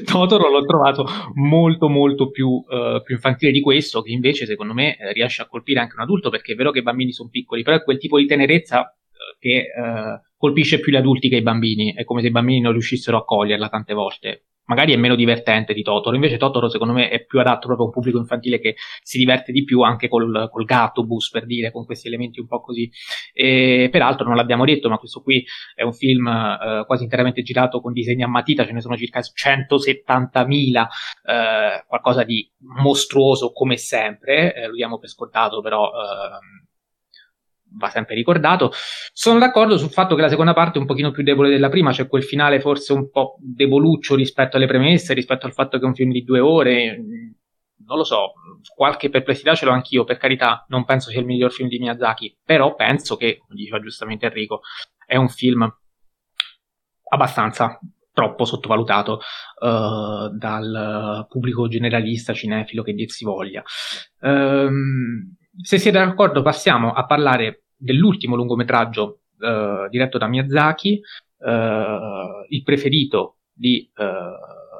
Totoro 0.05 0.49
l'ho 0.49 0.65
trovato 0.65 1.05
molto 1.35 1.87
molto 1.87 2.29
più, 2.29 2.49
uh, 2.49 3.01
più, 3.01 3.15
infantile 3.15 3.51
di 3.51 3.61
questo, 3.61 4.01
che 4.01 4.11
invece 4.11 4.45
secondo 4.45 4.73
me 4.73 4.97
eh, 4.97 5.13
riesce 5.13 5.41
a 5.41 5.47
colpire 5.47 5.79
anche 5.79 5.95
un 5.95 6.01
adulto, 6.01 6.29
perché 6.29 6.51
è 6.51 6.55
vero 6.55 6.71
che 6.71 6.79
i 6.79 6.83
bambini 6.83 7.13
sono 7.13 7.29
piccoli, 7.29 7.63
però 7.63 7.77
è 7.77 7.83
quel 7.83 7.97
tipo 7.97 8.17
di 8.17 8.25
tenerezza 8.25 8.81
uh, 8.81 9.37
che 9.39 9.67
uh, 9.75 10.19
colpisce 10.35 10.81
più 10.81 10.91
gli 10.91 10.97
adulti 10.97 11.29
che 11.29 11.37
i 11.37 11.41
bambini, 11.41 11.93
è 11.93 12.03
come 12.03 12.21
se 12.21 12.27
i 12.27 12.31
bambini 12.31 12.59
non 12.59 12.73
riuscissero 12.73 13.17
a 13.17 13.23
coglierla 13.23 13.69
tante 13.69 13.93
volte 13.93 14.43
magari 14.69 14.93
è 14.93 14.97
meno 14.97 15.15
divertente 15.15 15.73
di 15.73 15.81
Totoro, 15.81 16.15
invece 16.15 16.37
Totoro 16.37 16.69
secondo 16.69 16.93
me 16.93 17.09
è 17.09 17.25
più 17.25 17.39
adatto 17.39 17.65
proprio 17.65 17.85
a 17.85 17.87
un 17.87 17.93
pubblico 17.93 18.19
infantile 18.19 18.59
che 18.59 18.75
si 19.01 19.17
diverte 19.17 19.51
di 19.51 19.63
più 19.63 19.81
anche 19.81 20.07
col, 20.07 20.47
col 20.51 20.63
gatto 20.63 21.03
bus 21.05 21.31
per 21.31 21.45
dire, 21.45 21.71
con 21.71 21.85
questi 21.85 22.07
elementi 22.07 22.39
un 22.39 22.47
po' 22.47 22.61
così. 22.61 22.89
E, 23.33 23.89
peraltro 23.91 24.27
non 24.27 24.35
l'abbiamo 24.35 24.65
detto, 24.65 24.87
ma 24.87 24.97
questo 24.97 25.21
qui 25.21 25.43
è 25.73 25.81
un 25.81 25.93
film 25.93 26.27
eh, 26.27 26.83
quasi 26.85 27.03
interamente 27.03 27.41
girato 27.41 27.81
con 27.81 27.93
disegni 27.93 28.23
a 28.23 28.27
matita, 28.27 28.65
ce 28.65 28.73
ne 28.73 28.81
sono 28.81 28.95
circa 28.95 29.19
170.000, 29.19 30.87
eh, 31.25 31.83
qualcosa 31.87 32.23
di 32.23 32.47
mostruoso 32.59 33.51
come 33.51 33.77
sempre, 33.77 34.53
eh, 34.53 34.67
lo 34.67 34.75
diamo 34.75 34.99
per 34.99 35.09
scontato 35.09 35.61
però 35.61 35.85
ehm, 35.85 36.68
va 37.77 37.89
sempre 37.89 38.15
ricordato. 38.15 38.71
Sono 39.13 39.39
d'accordo 39.39 39.77
sul 39.77 39.91
fatto 39.91 40.15
che 40.15 40.21
la 40.21 40.29
seconda 40.29 40.53
parte 40.53 40.77
è 40.77 40.81
un 40.81 40.87
pochino 40.87 41.11
più 41.11 41.23
debole 41.23 41.49
della 41.49 41.69
prima, 41.69 41.91
c'è 41.91 42.07
quel 42.07 42.23
finale 42.23 42.59
forse 42.59 42.93
un 42.93 43.09
po' 43.09 43.37
deboluccio 43.39 44.15
rispetto 44.15 44.57
alle 44.57 44.67
premesse, 44.67 45.13
rispetto 45.13 45.45
al 45.45 45.53
fatto 45.53 45.77
che 45.77 45.83
è 45.83 45.87
un 45.87 45.95
film 45.95 46.11
di 46.11 46.23
due 46.23 46.39
ore. 46.39 46.97
Non 47.85 47.97
lo 47.97 48.03
so, 48.03 48.33
qualche 48.75 49.09
perplessità 49.09 49.55
ce 49.55 49.65
l'ho 49.65 49.71
anch'io, 49.71 50.03
per 50.03 50.17
carità, 50.17 50.65
non 50.69 50.85
penso 50.85 51.09
sia 51.09 51.19
il 51.19 51.25
miglior 51.25 51.51
film 51.51 51.69
di 51.69 51.79
Miyazaki, 51.79 52.37
però 52.43 52.75
penso 52.75 53.15
che, 53.15 53.37
come 53.39 53.55
diceva 53.55 53.79
giustamente 53.79 54.27
Enrico, 54.27 54.61
è 55.05 55.15
un 55.15 55.29
film 55.29 55.67
abbastanza 57.11 57.79
troppo 58.11 58.43
sottovalutato 58.43 59.21
uh, 59.61 60.29
dal 60.35 61.25
pubblico 61.29 61.67
generalista 61.67 62.33
cinefilo 62.33 62.83
che 62.83 62.93
dir 62.93 63.09
si 63.09 63.23
voglia. 63.23 63.63
Um, 64.19 65.35
se 65.61 65.77
siete 65.77 65.97
d'accordo, 65.97 66.41
passiamo 66.41 66.93
a 66.93 67.05
parlare 67.05 67.63
dell'ultimo 67.75 68.35
lungometraggio 68.35 69.21
eh, 69.39 69.87
diretto 69.89 70.17
da 70.17 70.27
Miyazaki, 70.27 71.01
eh, 71.39 72.45
il 72.49 72.63
preferito 72.63 73.37
di 73.53 73.89
eh, 73.95 74.03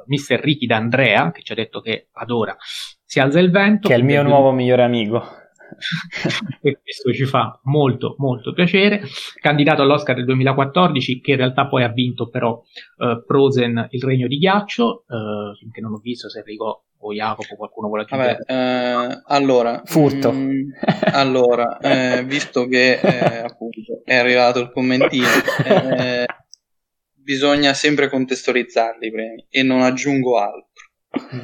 Mr. 0.06 0.40
Ricky 0.40 0.66
D'Andrea, 0.66 1.30
che 1.30 1.42
ci 1.42 1.52
ha 1.52 1.54
detto 1.54 1.80
che 1.80 2.08
adora 2.12 2.56
Si 3.04 3.20
alza 3.20 3.40
il 3.40 3.50
vento. 3.50 3.88
Che 3.88 3.94
è 3.94 3.98
il 3.98 4.04
mio 4.04 4.22
nuovo 4.22 4.52
migliore 4.52 4.82
amico. 4.82 5.38
e 6.62 6.80
questo 6.82 7.12
ci 7.12 7.24
fa 7.24 7.60
molto 7.64 8.16
molto 8.18 8.52
piacere 8.52 9.02
candidato 9.40 9.82
all'Oscar 9.82 10.16
del 10.16 10.24
2014 10.24 11.20
che 11.20 11.30
in 11.30 11.36
realtà 11.36 11.68
poi 11.68 11.84
ha 11.84 11.88
vinto 11.88 12.28
però 12.28 12.60
uh, 12.96 13.22
Frozen 13.24 13.86
il 13.90 14.02
regno 14.02 14.26
di 14.26 14.38
ghiaccio 14.38 15.04
uh, 15.06 15.70
che 15.70 15.80
non 15.80 15.92
ho 15.92 15.98
visto 15.98 16.28
se 16.28 16.40
Enrico 16.40 16.86
o 17.00 17.12
Jacopo 17.14 17.56
qualcuno 17.56 17.88
vuole 17.88 18.02
aggiungere 18.02 18.38
Vabbè, 18.46 19.12
eh, 19.12 19.22
allora 19.26 19.82
furto. 19.84 20.32
mh, 20.32 20.36
mm, 20.36 20.70
allora 21.12 21.78
eh, 21.78 22.24
visto 22.24 22.66
che 22.66 23.00
eh, 23.00 23.38
appunto 23.38 24.02
è 24.04 24.16
arrivato 24.16 24.60
il 24.60 24.70
commentino 24.70 25.26
eh, 25.64 26.26
bisogna 27.12 27.72
sempre 27.74 28.08
contestualizzarli 28.08 29.06
i 29.06 29.10
premi 29.10 29.46
e 29.48 29.62
non 29.62 29.82
aggiungo 29.82 30.38
altro. 30.38 30.68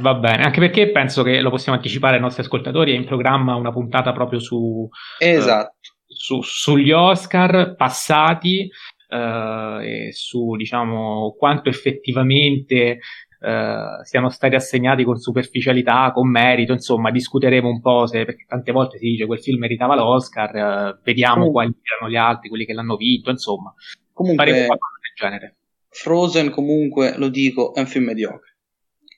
Va 0.00 0.14
bene, 0.14 0.44
anche 0.44 0.60
perché 0.60 0.90
penso 0.92 1.22
che 1.22 1.40
lo 1.40 1.50
possiamo 1.50 1.76
anticipare 1.76 2.16
ai 2.16 2.20
nostri 2.20 2.42
ascoltatori, 2.42 2.92
è 2.92 2.96
in 2.96 3.04
programma 3.04 3.56
una 3.56 3.72
puntata 3.72 4.12
proprio 4.12 4.38
su, 4.38 4.88
esatto. 5.18 5.74
eh, 5.80 5.90
su 6.06 6.40
sugli 6.42 6.92
Oscar 6.92 7.74
passati 7.74 8.68
e 9.08 10.08
su 10.12 10.56
diciamo 10.56 11.36
quanto 11.38 11.68
effettivamente 11.68 12.98
Uh, 13.38 14.02
siano 14.02 14.30
stati 14.30 14.54
assegnati 14.54 15.04
con 15.04 15.18
superficialità, 15.18 16.10
con 16.12 16.28
merito, 16.30 16.72
insomma, 16.72 17.10
discuteremo 17.10 17.68
un 17.68 17.80
po' 17.80 18.06
se, 18.06 18.24
perché 18.24 18.46
tante 18.48 18.72
volte 18.72 18.98
si 18.98 19.10
dice 19.10 19.26
quel 19.26 19.40
film 19.40 19.60
meritava 19.60 19.94
l'Oscar, 19.94 20.54
uh, 20.54 20.98
vediamo 21.02 21.46
oh. 21.46 21.50
quali 21.50 21.74
erano 21.82 22.10
gli 22.10 22.16
altri, 22.16 22.48
quelli 22.48 22.64
che 22.64 22.72
l'hanno 22.72 22.96
vinto, 22.96 23.30
insomma, 23.30 23.74
comunque, 24.12 24.44
faremo 24.44 24.66
qualcosa 24.66 24.94
del 25.02 25.28
genere. 25.28 25.56
Frozen 25.90 26.50
comunque, 26.50 27.16
lo 27.16 27.28
dico, 27.28 27.74
è 27.74 27.80
un 27.80 27.86
film 27.86 28.04
mediocre. 28.04 28.56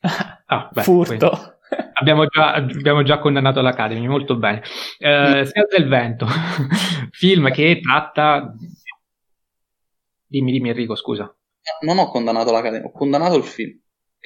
ah, 0.46 0.68
beh, 0.72 0.82
Furto. 0.82 1.58
abbiamo, 1.94 2.26
già, 2.26 2.54
abbiamo, 2.54 3.02
già, 3.02 3.18
condannato 3.18 3.60
l'Academy, 3.60 4.06
molto 4.06 4.36
bene. 4.36 4.62
Eh, 4.98 5.44
Si 5.44 5.58
alza 5.58 5.76
il 5.76 5.88
vento, 5.88 6.26
film 7.10 7.50
che 7.50 7.80
tratta... 7.80 8.54
Dimmi, 10.26 10.52
dimmi 10.52 10.68
Enrico, 10.68 10.94
scusa. 10.94 11.34
Non 11.80 11.98
ho 11.98 12.08
condannato 12.08 12.52
l'Academy, 12.52 12.84
ho 12.84 12.92
condannato 12.92 13.36
il 13.36 13.44
film, 13.44 13.78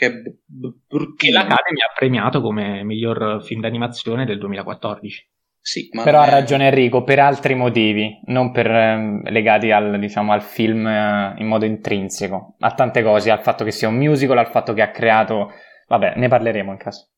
che 0.03 0.07
è 0.07 0.11
b- 0.11 0.75
b- 0.89 1.17
Che 1.17 1.31
l'Academy 1.31 1.81
ha 1.81 1.93
premiato 1.95 2.41
come 2.41 2.83
miglior 2.83 3.41
film 3.45 3.61
d'animazione 3.61 4.25
del 4.25 4.39
2014. 4.39 5.31
Sì, 5.65 5.89
però 5.91 6.19
ha 6.19 6.29
ragione 6.29 6.67
Enrico, 6.67 7.05
per 7.05 7.21
altri 7.21 7.55
motivi, 7.55 8.21
non 8.25 8.51
per, 8.51 8.69
eh, 8.69 9.21
legati 9.31 9.71
al, 9.71 10.01
diciamo, 10.01 10.33
al 10.33 10.43
film 10.43 10.89
eh, 10.89 11.35
in 11.39 11.47
modo 11.47 11.67
intrinseco, 11.67 12.57
a 12.59 12.73
tante 12.73 13.01
cose, 13.05 13.31
al 13.31 13.43
fatto 13.43 13.63
che 13.63 13.71
sia 13.71 13.87
un 13.87 13.95
musical, 13.95 14.39
al 14.39 14.49
fatto 14.49 14.73
che 14.73 14.83
ha 14.83 14.91
creato... 14.91 15.53
Vabbè, 15.87 16.15
ne 16.17 16.27
parleremo 16.27 16.73
in 16.73 16.79
caso. 16.79 17.11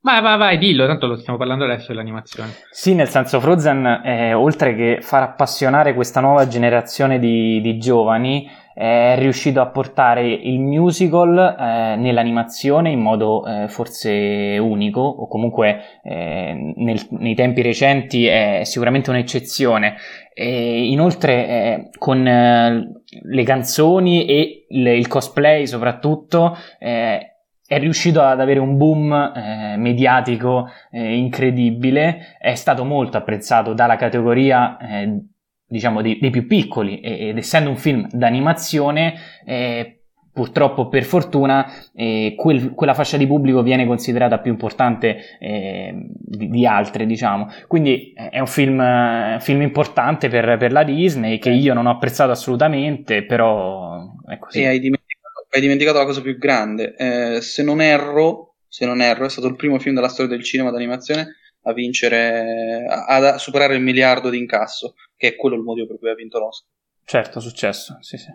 Vai, 0.00 0.20
vai, 0.20 0.36
vai, 0.36 0.58
dillo, 0.58 0.86
tanto 0.86 1.06
lo 1.06 1.16
stiamo 1.16 1.38
parlando 1.38 1.64
adesso 1.64 1.86
dell'animazione. 1.88 2.50
Sì, 2.70 2.94
nel 2.94 3.08
senso 3.08 3.38
Frozen, 3.38 3.86
eh, 4.04 4.34
oltre 4.34 4.74
che 4.74 4.98
far 5.00 5.22
appassionare 5.22 5.94
questa 5.94 6.20
nuova 6.20 6.48
generazione 6.48 7.20
di, 7.20 7.60
di 7.60 7.78
giovani, 7.78 8.50
è 8.74 9.14
riuscito 9.18 9.60
a 9.60 9.68
portare 9.68 10.28
il 10.28 10.58
musical 10.58 11.38
eh, 11.38 11.96
nell'animazione 11.96 12.90
in 12.90 13.00
modo 13.00 13.46
eh, 13.46 13.68
forse 13.68 14.58
unico 14.58 15.00
o 15.00 15.28
comunque 15.28 16.00
eh, 16.02 16.74
nel, 16.76 17.00
nei 17.10 17.36
tempi 17.36 17.62
recenti 17.62 18.26
è 18.26 18.62
sicuramente 18.64 19.10
un'eccezione. 19.10 19.94
E 20.34 20.88
inoltre 20.88 21.46
eh, 21.46 21.88
con 21.96 22.26
eh, 22.26 23.02
le 23.22 23.42
canzoni 23.44 24.26
e 24.26 24.66
il, 24.68 24.86
il 24.88 25.06
cosplay 25.06 25.68
soprattutto 25.68 26.56
eh, 26.80 27.34
è 27.66 27.78
riuscito 27.78 28.20
ad 28.20 28.40
avere 28.40 28.58
un 28.58 28.76
boom 28.76 29.12
eh, 29.12 29.76
mediatico 29.78 30.68
eh, 30.90 31.16
incredibile, 31.16 32.36
è 32.38 32.54
stato 32.56 32.84
molto 32.84 33.16
apprezzato 33.16 33.72
dalla 33.72 33.96
categoria 33.96 34.76
eh, 34.76 35.26
diciamo 35.74 36.02
dei, 36.02 36.18
dei, 36.20 36.30
più 36.30 36.46
piccoli 36.46 37.00
ed 37.00 37.36
essendo 37.36 37.68
un 37.68 37.76
film 37.76 38.06
d'animazione 38.12 39.14
eh, 39.44 40.02
purtroppo 40.32 40.88
per 40.88 41.02
fortuna 41.02 41.66
eh, 41.92 42.34
quel, 42.36 42.70
quella 42.74 42.94
fascia 42.94 43.16
di 43.16 43.26
pubblico 43.26 43.62
viene 43.62 43.86
considerata 43.86 44.38
più 44.38 44.52
importante 44.52 45.38
eh, 45.40 45.92
di, 46.08 46.48
di, 46.48 46.64
altre 46.64 47.06
diciamo. 47.06 47.48
Quindi 47.66 48.12
è 48.14 48.38
un 48.38 48.46
film, 48.46 49.38
film 49.40 49.62
importante 49.62 50.28
per, 50.28 50.56
per, 50.56 50.70
la 50.70 50.84
Disney 50.84 51.38
che 51.38 51.50
io 51.50 51.74
non 51.74 51.86
ho 51.86 51.90
apprezzato 51.90 52.30
assolutamente 52.30 53.24
però 53.24 54.12
è 54.28 54.38
così. 54.38 54.60
E 54.60 54.66
hai 54.68 54.78
dimenticato, 54.78 55.46
hai 55.50 55.60
dimenticato 55.60 55.98
la 55.98 56.04
cosa 56.04 56.20
più 56.20 56.38
grande. 56.38 56.94
Eh, 56.96 57.40
se 57.40 57.64
non 57.64 57.80
erro 57.80 58.54
se 58.68 58.86
non 58.86 59.00
erro 59.00 59.26
è 59.26 59.28
stato 59.28 59.46
il 59.48 59.54
primo 59.54 59.78
film 59.78 59.94
della 59.94 60.08
storia 60.08 60.34
del 60.34 60.44
cinema 60.44 60.72
d'animazione 60.72 61.36
a 61.64 61.72
vincere, 61.72 62.86
a, 62.88 63.34
a 63.34 63.38
superare 63.38 63.74
il 63.74 63.82
miliardo 63.82 64.30
di 64.30 64.38
incasso, 64.38 64.94
che 65.16 65.28
è 65.28 65.36
quello 65.36 65.56
il 65.56 65.62
motivo 65.62 65.86
per 65.86 65.98
cui 65.98 66.10
ha 66.10 66.14
vinto 66.14 66.38
l'Oscar. 66.38 66.70
Certo, 67.04 67.40
successo, 67.40 67.98
sì, 68.00 68.16
sì. 68.16 68.32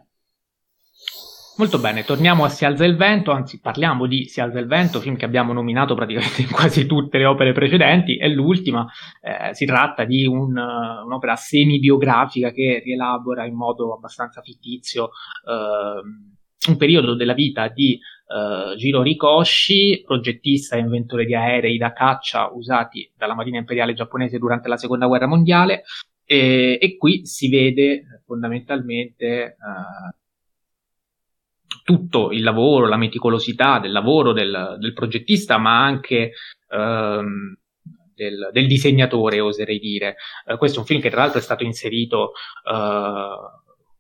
Molto 1.58 1.78
bene, 1.78 2.06
torniamo 2.06 2.46
a 2.46 2.50
Si 2.50 2.64
alza 2.64 2.86
il 2.86 2.96
vento, 2.96 3.32
anzi 3.32 3.60
parliamo 3.60 4.08
di 4.08 4.30
Si 4.30 4.40
alza 4.40 4.60
il 4.60 4.68
vento, 4.68 5.02
film 5.02 5.18
che 5.18 5.26
abbiamo 5.26 5.52
nominato 5.52 5.94
praticamente 5.94 6.42
in 6.44 6.50
quasi 6.50 6.86
tutte 6.86 7.18
le 7.18 7.26
opere 7.26 7.52
precedenti, 7.52 8.18
è 8.18 8.30
l'ultima, 8.30 8.88
eh, 9.22 9.54
si 9.54 9.66
tratta 9.66 10.06
di 10.06 10.26
un, 10.26 10.56
un'opera 10.58 11.36
semi-biografica 11.36 12.52
che 12.52 12.82
rielabora 12.82 13.46
in 13.46 13.56
modo 13.56 13.94
abbastanza 13.94 14.42
fittizio 14.42 15.10
eh, 15.46 16.70
un 16.70 16.78
periodo 16.78 17.16
della 17.16 17.34
vita 17.34 17.68
di 17.68 18.00
uh, 18.30 18.76
Jiro 18.76 19.02
Rikoshi, 19.02 20.04
progettista 20.06 20.76
e 20.76 20.80
inventore 20.80 21.26
di 21.26 21.36
aerei 21.36 21.78
da 21.78 21.92
caccia 21.94 22.50
usati 22.54 23.12
dalla 23.16 23.36
Marina 23.36 23.58
Imperiale 23.58 23.94
giapponese 23.94 24.38
durante 24.38 24.68
la 24.68 24.78
Seconda 24.78 25.08
Guerra 25.08 25.28
Mondiale, 25.28 25.84
e, 26.26 26.78
e 26.80 26.98
qui 26.98 27.26
si 27.26 27.50
vede 27.50 28.22
fondamentalmente 28.26 29.58
uh, 29.60 30.16
tutto 31.84 32.32
il 32.32 32.44
lavoro, 32.44 32.88
la 32.88 32.98
meticolosità 32.98 33.80
del 33.80 33.92
lavoro 33.92 34.32
del, 34.32 34.78
del 34.80 34.94
progettista, 34.94 35.58
ma 35.58 35.84
anche 35.84 36.34
uh, 36.70 37.24
del, 38.14 38.50
del, 38.52 38.68
disegnatore, 38.68 39.40
oserei 39.40 39.80
dire. 39.80 40.18
Uh, 40.46 40.58
questo 40.58 40.78
è 40.78 40.80
un 40.82 40.86
film 40.86 41.02
che 41.02 41.10
tra 41.10 41.22
l'altro 41.22 41.40
è 41.40 41.44
stato 41.44 41.64
inserito 41.64 42.34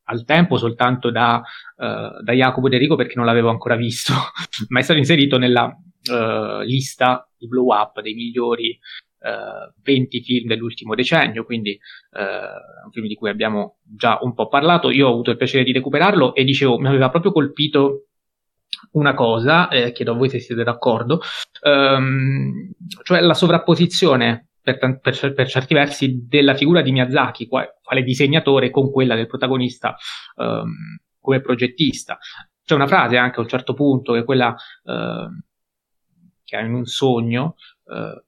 al 0.09 0.25
tempo 0.25 0.57
soltanto 0.57 1.11
da, 1.11 1.37
uh, 1.37 2.21
da 2.21 2.33
Jacopo 2.33 2.67
De 2.67 2.77
Rico 2.77 2.95
perché 2.95 3.13
non 3.15 3.25
l'avevo 3.25 3.49
ancora 3.49 3.75
visto, 3.75 4.13
ma 4.69 4.79
è 4.79 4.83
stato 4.83 4.99
inserito 4.99 5.37
nella 5.37 5.65
uh, 5.65 6.61
lista 6.61 7.27
di 7.37 7.47
blow 7.47 7.73
up 7.73 8.01
dei 8.01 8.13
migliori 8.13 8.77
uh, 9.19 9.71
20 9.83 10.21
film 10.21 10.47
dell'ultimo 10.47 10.95
decennio, 10.95 11.45
quindi 11.45 11.79
un 12.11 12.91
film 12.91 13.07
di 13.07 13.15
cui 13.15 13.29
abbiamo 13.29 13.77
già 13.83 14.17
un 14.21 14.33
po' 14.33 14.47
parlato. 14.47 14.89
Io 14.89 15.07
ho 15.07 15.11
avuto 15.11 15.31
il 15.31 15.37
piacere 15.37 15.63
di 15.63 15.71
recuperarlo 15.71 16.33
e 16.33 16.43
dicevo, 16.43 16.79
mi 16.79 16.87
aveva 16.87 17.09
proprio 17.09 17.31
colpito 17.31 18.05
una 18.91 19.13
cosa, 19.13 19.69
eh, 19.69 19.91
chiedo 19.91 20.13
a 20.13 20.15
voi 20.15 20.29
se 20.29 20.39
siete 20.39 20.63
d'accordo, 20.63 21.21
um, 21.63 22.71
cioè 23.03 23.19
la 23.21 23.33
sovrapposizione 23.33 24.48
per, 24.61 24.77
per, 24.77 25.33
per, 25.33 25.47
certi 25.47 25.73
versi 25.73 26.25
della 26.27 26.55
figura 26.55 26.81
di 26.81 26.91
Miyazaki 26.91 27.47
quale 27.47 28.03
disegnatore 28.03 28.69
con 28.69 28.91
quella 28.91 29.15
del 29.15 29.27
protagonista 29.27 29.95
um, 30.35 30.71
come 31.19 31.41
progettista. 31.41 32.17
C'è 32.63 32.75
una 32.75 32.87
frase 32.87 33.17
anche 33.17 33.39
a 33.39 33.41
un 33.41 33.47
certo 33.47 33.73
punto 33.73 34.13
che 34.13 34.19
è 34.19 34.23
quella 34.23 34.55
uh, 34.83 35.27
che 36.43 36.55
ha 36.55 36.61
in 36.61 36.73
un 36.73 36.85
sogno 36.85 37.55
uh, 37.85 38.21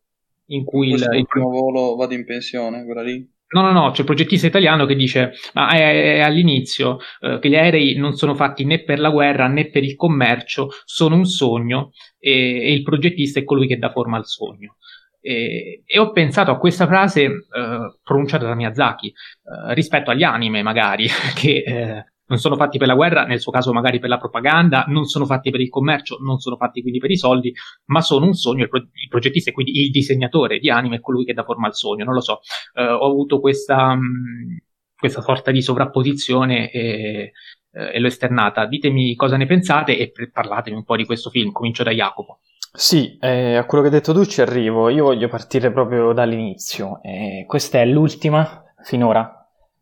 in 0.47 0.63
cui 0.63 0.89
il, 0.89 1.07
il 1.13 1.25
primo 1.27 1.49
volo 1.49 1.95
vado 1.95 2.13
in 2.13 2.25
pensione, 2.25 2.83
quella 2.85 3.03
lì. 3.03 3.27
No, 3.53 3.61
no, 3.61 3.71
no, 3.73 3.91
c'è 3.91 3.99
il 3.99 4.05
progettista 4.05 4.47
italiano 4.47 4.85
che 4.85 4.95
dice, 4.95 5.33
ma 5.53 5.69
è, 5.71 6.15
è 6.15 6.19
all'inizio 6.21 6.99
eh, 7.19 7.37
che 7.39 7.49
gli 7.49 7.55
aerei 7.55 7.97
non 7.97 8.13
sono 8.13 8.33
fatti 8.33 8.63
né 8.63 8.81
per 8.81 8.97
la 8.99 9.09
guerra 9.09 9.47
né 9.47 9.69
per 9.69 9.83
il 9.83 9.97
commercio, 9.97 10.69
sono 10.85 11.15
un 11.15 11.25
sogno 11.25 11.91
e, 12.17 12.31
e 12.31 12.71
il 12.71 12.81
progettista 12.81 13.41
è 13.41 13.43
colui 13.43 13.67
che 13.67 13.77
dà 13.77 13.91
forma 13.91 14.15
al 14.15 14.25
sogno. 14.25 14.77
E, 15.21 15.83
e, 15.85 15.99
ho 15.99 16.11
pensato 16.11 16.49
a 16.51 16.57
questa 16.57 16.87
frase 16.87 17.23
eh, 17.23 17.97
pronunciata 18.03 18.45
da 18.45 18.55
Miyazaki 18.55 19.07
eh, 19.07 19.73
rispetto 19.75 20.09
agli 20.09 20.23
anime, 20.23 20.63
magari, 20.63 21.07
che 21.35 21.63
eh, 21.65 22.05
non 22.31 22.39
sono 22.39 22.55
fatti 22.55 22.77
per 22.77 22.87
la 22.87 22.95
guerra, 22.95 23.25
nel 23.25 23.41
suo 23.41 23.51
caso 23.51 23.73
magari 23.73 23.99
per 23.99 24.09
la 24.09 24.17
propaganda, 24.17 24.85
non 24.87 25.03
sono 25.03 25.25
fatti 25.25 25.51
per 25.51 25.59
il 25.59 25.69
commercio, 25.69 26.17
non 26.21 26.39
sono 26.39 26.55
fatti 26.55 26.81
quindi 26.81 26.99
per 26.99 27.11
i 27.11 27.17
soldi, 27.17 27.53
ma 27.87 27.99
sono 27.99 28.25
un 28.25 28.33
sogno. 28.33 28.63
Il, 28.63 28.69
pro- 28.69 28.79
il 28.79 29.07
progettista 29.09 29.49
e 29.49 29.53
quindi 29.53 29.83
il 29.83 29.91
disegnatore 29.91 30.57
di 30.57 30.69
anime 30.69 30.95
è 30.95 30.99
colui 31.01 31.25
che 31.25 31.33
dà 31.33 31.43
forma 31.43 31.67
al 31.67 31.75
sogno. 31.75 32.05
Non 32.05 32.13
lo 32.13 32.21
so, 32.21 32.39
eh, 32.73 32.83
ho 32.83 33.05
avuto 33.05 33.41
questa, 33.41 33.93
mh, 33.93 33.99
mm, 33.99 34.57
questa 34.97 35.21
sorta 35.21 35.51
di 35.51 35.61
sovrapposizione 35.61 36.71
e, 36.71 37.33
eh, 37.73 37.91
e 37.93 37.99
l'ho 37.99 38.07
esternata. 38.07 38.65
Ditemi 38.65 39.13
cosa 39.15 39.35
ne 39.35 39.45
pensate 39.45 39.97
e 39.97 40.11
parlatemi 40.31 40.77
un 40.77 40.85
po' 40.85 40.95
di 40.95 41.05
questo 41.05 41.29
film. 41.29 41.51
Comincio 41.51 41.83
da 41.83 41.91
Jacopo. 41.91 42.39
Sì, 42.73 43.17
eh, 43.19 43.55
a 43.57 43.65
quello 43.65 43.83
che 43.83 43.89
hai 43.89 43.95
detto 43.95 44.13
tu 44.13 44.25
ci 44.25 44.41
arrivo. 44.41 44.89
Io 44.89 45.03
voglio 45.03 45.27
partire 45.27 45.71
proprio 45.71 46.13
dall'inizio. 46.13 46.99
Eh, 47.03 47.43
questa 47.47 47.79
è 47.79 47.85
l'ultima 47.85 48.63
finora 48.83 49.35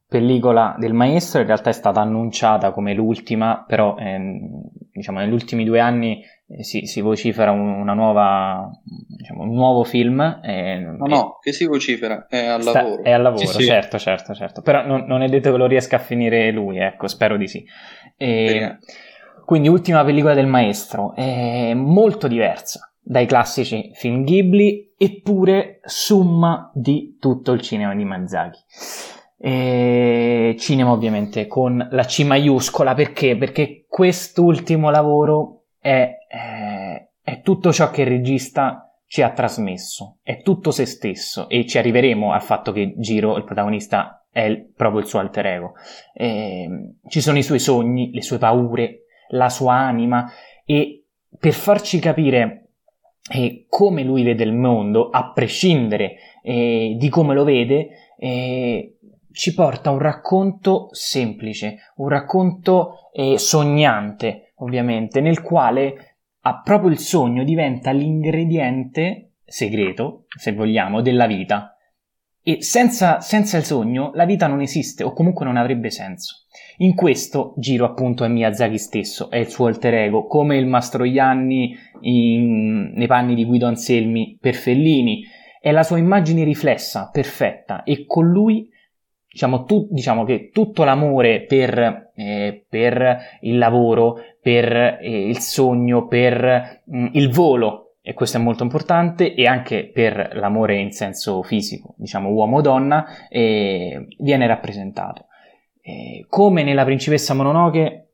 pellicola 0.07 0.75
del 0.79 0.93
maestro, 0.93 1.39
in 1.39 1.45
realtà 1.45 1.69
è 1.69 1.73
stata 1.73 2.01
annunciata 2.01 2.71
come 2.71 2.95
l'ultima, 2.95 3.63
però 3.67 3.95
ehm, 3.95 4.63
diciamo 4.91 5.19
negli 5.19 5.31
ultimi 5.31 5.63
due 5.63 5.79
anni 5.79 6.23
eh, 6.47 6.63
si, 6.63 6.87
si, 6.87 6.99
vocifera 6.99 7.51
un, 7.51 7.67
una 7.79 7.93
nuova, 7.93 8.71
diciamo, 8.83 9.43
un 9.43 9.53
nuovo 9.53 9.83
film. 9.83 10.39
Eh, 10.43 10.79
no, 10.79 11.05
no, 11.05 11.37
che 11.39 11.53
si 11.53 11.65
vocifera, 11.65 12.25
è 12.27 12.43
al 12.43 12.63
sta, 12.63 12.81
lavoro. 12.81 13.03
È 13.03 13.11
al 13.11 13.21
lavoro, 13.21 13.45
sì, 13.45 13.63
certo, 13.63 13.99
certo, 13.99 14.33
certo. 14.33 14.63
Però 14.63 14.83
non, 14.83 15.05
non, 15.05 15.21
è 15.21 15.27
detto 15.27 15.51
che 15.51 15.57
lo 15.57 15.67
riesca 15.67 15.97
a 15.97 15.99
finire 15.99 16.49
lui, 16.51 16.79
ecco, 16.79 17.07
spero 17.07 17.37
di 17.37 17.47
sì. 17.47 17.63
E, 18.17 18.79
quindi 19.49 19.67
ultima 19.67 20.03
pellicola 20.03 20.35
del 20.35 20.45
maestro, 20.45 21.15
è 21.15 21.73
molto 21.73 22.27
diversa 22.27 22.93
dai 23.01 23.26
classici 23.26 23.89
film 23.95 24.23
Ghibli, 24.23 24.93
eppure 24.95 25.80
summa 25.85 26.69
di 26.71 27.17
tutto 27.19 27.53
il 27.53 27.61
cinema 27.61 27.95
di 27.95 28.05
Miyazaki. 28.05 28.59
E 29.39 30.55
cinema 30.59 30.91
ovviamente 30.91 31.47
con 31.47 31.88
la 31.89 32.03
C 32.03 32.26
maiuscola 32.26 32.93
perché? 32.93 33.38
Perché 33.38 33.85
quest'ultimo 33.89 34.91
lavoro 34.91 35.63
è, 35.80 36.15
è, 36.27 37.07
è 37.19 37.41
tutto 37.41 37.73
ciò 37.73 37.89
che 37.89 38.03
il 38.03 38.07
regista 38.07 38.93
ci 39.07 39.23
ha 39.23 39.31
trasmesso, 39.31 40.17
è 40.21 40.43
tutto 40.43 40.69
se 40.69 40.85
stesso 40.85 41.49
e 41.49 41.65
ci 41.65 41.80
arriveremo 41.80 42.34
al 42.34 42.43
fatto 42.43 42.71
che 42.71 42.93
Giro, 42.97 43.35
il 43.35 43.45
protagonista, 43.45 44.23
è 44.30 44.63
proprio 44.76 45.01
il 45.01 45.07
suo 45.07 45.17
alter 45.17 45.45
ego. 45.47 45.73
E, 46.13 46.97
ci 47.07 47.19
sono 47.19 47.39
i 47.39 47.43
suoi 47.43 47.57
sogni, 47.57 48.11
le 48.13 48.21
sue 48.21 48.38
paure, 48.38 49.05
la 49.30 49.49
sua 49.49 49.76
anima 49.76 50.31
e 50.65 51.06
per 51.38 51.53
farci 51.53 51.99
capire 51.99 52.69
eh, 53.31 53.65
come 53.69 54.03
lui 54.03 54.23
vede 54.23 54.43
il 54.43 54.53
mondo, 54.53 55.10
a 55.10 55.31
prescindere 55.31 56.15
eh, 56.41 56.95
di 56.97 57.10
come 57.10 57.34
lo 57.34 57.43
vede, 57.43 57.89
eh, 58.18 58.97
ci 59.31 59.53
porta 59.53 59.91
un 59.91 59.99
racconto 59.99 60.89
semplice, 60.91 61.93
un 61.97 62.10
racconto 62.10 63.11
eh, 63.14 63.38
sognante, 63.38 64.53
ovviamente, 64.57 65.22
nel 65.22 65.41
quale 65.41 66.18
ha 66.41 66.61
proprio 66.61 66.89
il 66.89 66.97
sogno 66.97 67.43
diventa 67.43 67.91
l'ingrediente 67.91 69.34
segreto, 69.45 70.26
se 70.35 70.53
vogliamo, 70.53 71.01
della 71.01 71.27
vita. 71.27 71.76
E 72.41 72.63
senza, 72.63 73.19
senza, 73.19 73.57
il 73.57 73.63
sogno 73.63 74.11
la 74.13 74.25
vita 74.25 74.47
non 74.47 74.61
esiste 74.61 75.03
o 75.03 75.13
comunque 75.13 75.45
non 75.45 75.57
avrebbe 75.57 75.89
senso. 75.89 76.45
In 76.77 76.95
questo 76.95 77.53
Giro 77.57 77.85
appunto 77.85 78.23
è 78.23 78.27
Miyazaki 78.27 78.77
stesso, 78.77 79.29
è 79.29 79.37
il 79.37 79.49
suo 79.49 79.67
alter 79.67 79.93
ego, 79.95 80.25
come 80.25 80.57
il 80.57 80.65
Mastroianni 80.65 81.75
in, 82.01 82.93
nei 82.95 83.07
panni 83.07 83.35
di 83.35 83.45
Guido 83.45 83.67
Anselmi 83.67 84.37
per 84.39 84.55
Fellini, 84.55 85.23
è 85.59 85.71
la 85.71 85.83
sua 85.83 85.97
immagine 85.97 86.45
riflessa, 86.45 87.09
perfetta 87.11 87.83
e 87.83 88.05
con 88.05 88.29
lui 88.29 88.69
diciamo, 89.29 89.63
tu, 89.63 89.87
diciamo 89.91 90.23
che 90.23 90.49
tutto 90.51 90.83
l'amore 90.83 91.43
per, 91.43 92.11
eh, 92.15 92.65
per 92.67 93.17
il 93.41 93.57
lavoro, 93.57 94.17
per 94.41 94.99
eh, 95.01 95.27
il 95.27 95.37
sogno, 95.39 96.07
per 96.07 96.81
mh, 96.85 96.97
mm, 96.97 97.07
il 97.11 97.29
volo 97.29 97.88
e 98.01 98.13
questo 98.13 98.38
è 98.38 98.41
molto 98.41 98.63
importante, 98.63 99.34
e 99.34 99.45
anche 99.45 99.91
per 99.91 100.31
l'amore 100.34 100.80
in 100.80 100.91
senso 100.91 101.43
fisico, 101.43 101.95
diciamo 101.97 102.30
uomo-donna, 102.30 103.05
eh, 103.30 104.07
viene 104.19 104.47
rappresentato. 104.47 105.26
Eh, 105.81 106.26
come 106.27 106.63
nella 106.63 106.85
principessa 106.85 107.34
Mononoke, 107.34 108.11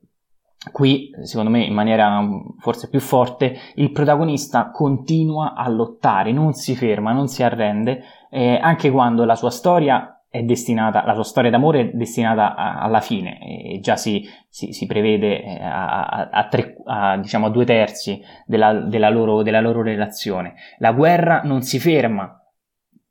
qui, 0.72 1.10
secondo 1.22 1.50
me, 1.50 1.62
in 1.64 1.74
maniera 1.74 2.20
forse 2.58 2.88
più 2.88 3.00
forte, 3.00 3.56
il 3.74 3.92
protagonista 3.92 4.70
continua 4.70 5.54
a 5.54 5.68
lottare, 5.68 6.32
non 6.32 6.52
si 6.54 6.74
ferma, 6.74 7.12
non 7.12 7.28
si 7.28 7.42
arrende, 7.42 8.02
eh, 8.30 8.58
anche 8.60 8.90
quando 8.90 9.24
la 9.24 9.36
sua 9.36 9.50
storia 9.50 10.15
destinata, 10.44 11.04
la 11.04 11.14
sua 11.14 11.24
storia 11.24 11.50
d'amore 11.50 11.80
è 11.80 11.90
destinata 11.92 12.54
a, 12.54 12.80
alla 12.80 13.00
fine 13.00 13.38
e 13.40 13.80
già 13.80 13.96
si, 13.96 14.24
si, 14.48 14.72
si 14.72 14.86
prevede 14.86 15.42
eh, 15.42 15.58
a, 15.62 16.28
a, 16.30 16.48
tre, 16.48 16.76
diciamo 17.20 17.46
a 17.46 17.50
due 17.50 17.64
terzi 17.64 18.20
della, 18.46 18.72
della, 18.72 19.10
loro, 19.10 19.42
della 19.42 19.60
loro 19.60 19.82
relazione. 19.82 20.54
La 20.78 20.92
guerra 20.92 21.42
non 21.44 21.62
si 21.62 21.78
ferma, 21.78 22.40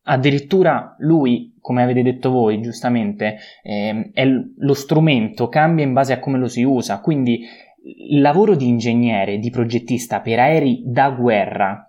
addirittura 0.04 0.96
lui, 1.00 1.56
come 1.60 1.84
avete 1.84 2.04
detto 2.04 2.30
voi 2.32 2.62
giustamente, 2.62 3.38
eh, 3.64 4.12
è 4.14 4.26
lo 4.26 4.74
strumento, 4.74 5.48
cambia 5.48 5.86
in 5.86 5.94
base 5.94 6.14
a 6.14 6.20
come 6.20 6.38
lo 6.38 6.48
si 6.48 6.64
usa, 6.64 7.02
quindi 7.02 7.46
il 8.10 8.22
lavoro 8.22 8.56
di 8.56 8.68
ingegnere, 8.68 9.38
di 9.38 9.50
progettista 9.50 10.20
per 10.20 10.40
aerei 10.40 10.84
da 10.86 11.12
guerra 11.12 11.88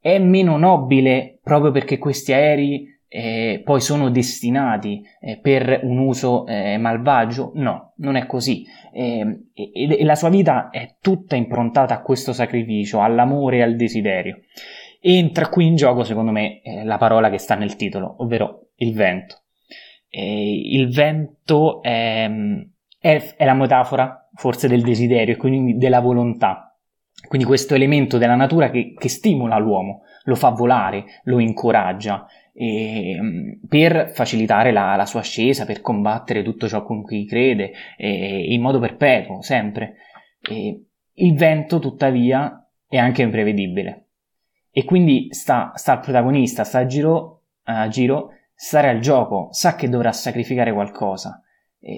è 0.00 0.18
meno 0.18 0.56
nobile 0.56 1.38
proprio 1.42 1.70
perché 1.70 1.98
questi 1.98 2.32
aerei 2.32 2.89
eh, 3.12 3.60
poi 3.64 3.80
sono 3.80 4.08
destinati 4.08 5.02
eh, 5.20 5.40
per 5.40 5.80
un 5.82 5.98
uso 5.98 6.46
eh, 6.46 6.78
malvagio? 6.78 7.50
No, 7.56 7.94
non 7.96 8.14
è 8.14 8.24
così. 8.24 8.64
E, 8.92 9.46
e, 9.52 10.04
la 10.04 10.14
sua 10.14 10.28
vita 10.28 10.70
è 10.70 10.94
tutta 11.00 11.34
improntata 11.34 11.92
a 11.92 12.02
questo 12.02 12.32
sacrificio, 12.32 13.00
all'amore 13.02 13.56
e 13.56 13.62
al 13.62 13.74
desiderio. 13.74 14.42
Entra 15.00 15.48
qui 15.48 15.66
in 15.66 15.74
gioco, 15.74 16.04
secondo 16.04 16.30
me, 16.30 16.60
eh, 16.62 16.84
la 16.84 16.98
parola 16.98 17.30
che 17.30 17.38
sta 17.38 17.56
nel 17.56 17.74
titolo, 17.74 18.14
ovvero 18.18 18.68
il 18.76 18.94
vento. 18.94 19.42
il 20.10 20.88
vento 20.92 21.82
è, 21.82 22.30
è, 23.00 23.34
è 23.36 23.44
la 23.44 23.54
metafora, 23.54 24.28
forse, 24.34 24.68
del 24.68 24.82
desiderio 24.82 25.34
e 25.34 25.36
quindi 25.36 25.76
della 25.76 26.00
volontà. 26.00 26.76
Quindi 27.26 27.46
questo 27.46 27.74
elemento 27.74 28.18
della 28.18 28.36
natura 28.36 28.70
che, 28.70 28.94
che 28.96 29.08
stimola 29.08 29.58
l'uomo, 29.58 30.02
lo 30.24 30.34
fa 30.36 30.50
volare, 30.50 31.04
lo 31.24 31.38
incoraggia, 31.38 32.26
e, 32.60 33.12
ehm, 33.12 33.60
per 33.66 34.10
facilitare 34.12 34.70
la, 34.70 34.94
la, 34.94 35.06
sua 35.06 35.20
ascesa, 35.20 35.64
per 35.64 35.80
combattere 35.80 36.42
tutto 36.42 36.68
ciò 36.68 36.82
con 36.82 37.00
cui 37.00 37.24
crede, 37.24 37.72
e, 37.96 38.52
in 38.52 38.60
modo 38.60 38.78
perpetuo, 38.78 39.40
sempre. 39.40 39.94
E, 40.46 40.84
il 41.12 41.34
vento, 41.34 41.78
tuttavia, 41.78 42.68
è 42.86 42.98
anche 42.98 43.22
imprevedibile. 43.22 44.08
E 44.70 44.84
quindi 44.84 45.28
sta, 45.30 45.72
sta 45.74 45.92
al 45.92 46.00
protagonista, 46.00 46.64
sta 46.64 46.80
a 46.80 46.86
giro, 46.86 47.44
a 47.64 47.88
giro, 47.88 48.32
stare 48.54 48.90
al 48.90 49.00
gioco, 49.00 49.48
sa 49.52 49.74
che 49.74 49.88
dovrà 49.88 50.12
sacrificare 50.12 50.72
qualcosa, 50.72 51.42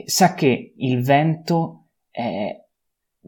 sa 0.07 0.35
che 0.35 0.75
il 0.77 1.03
vento 1.03 1.89
è, 2.09 2.57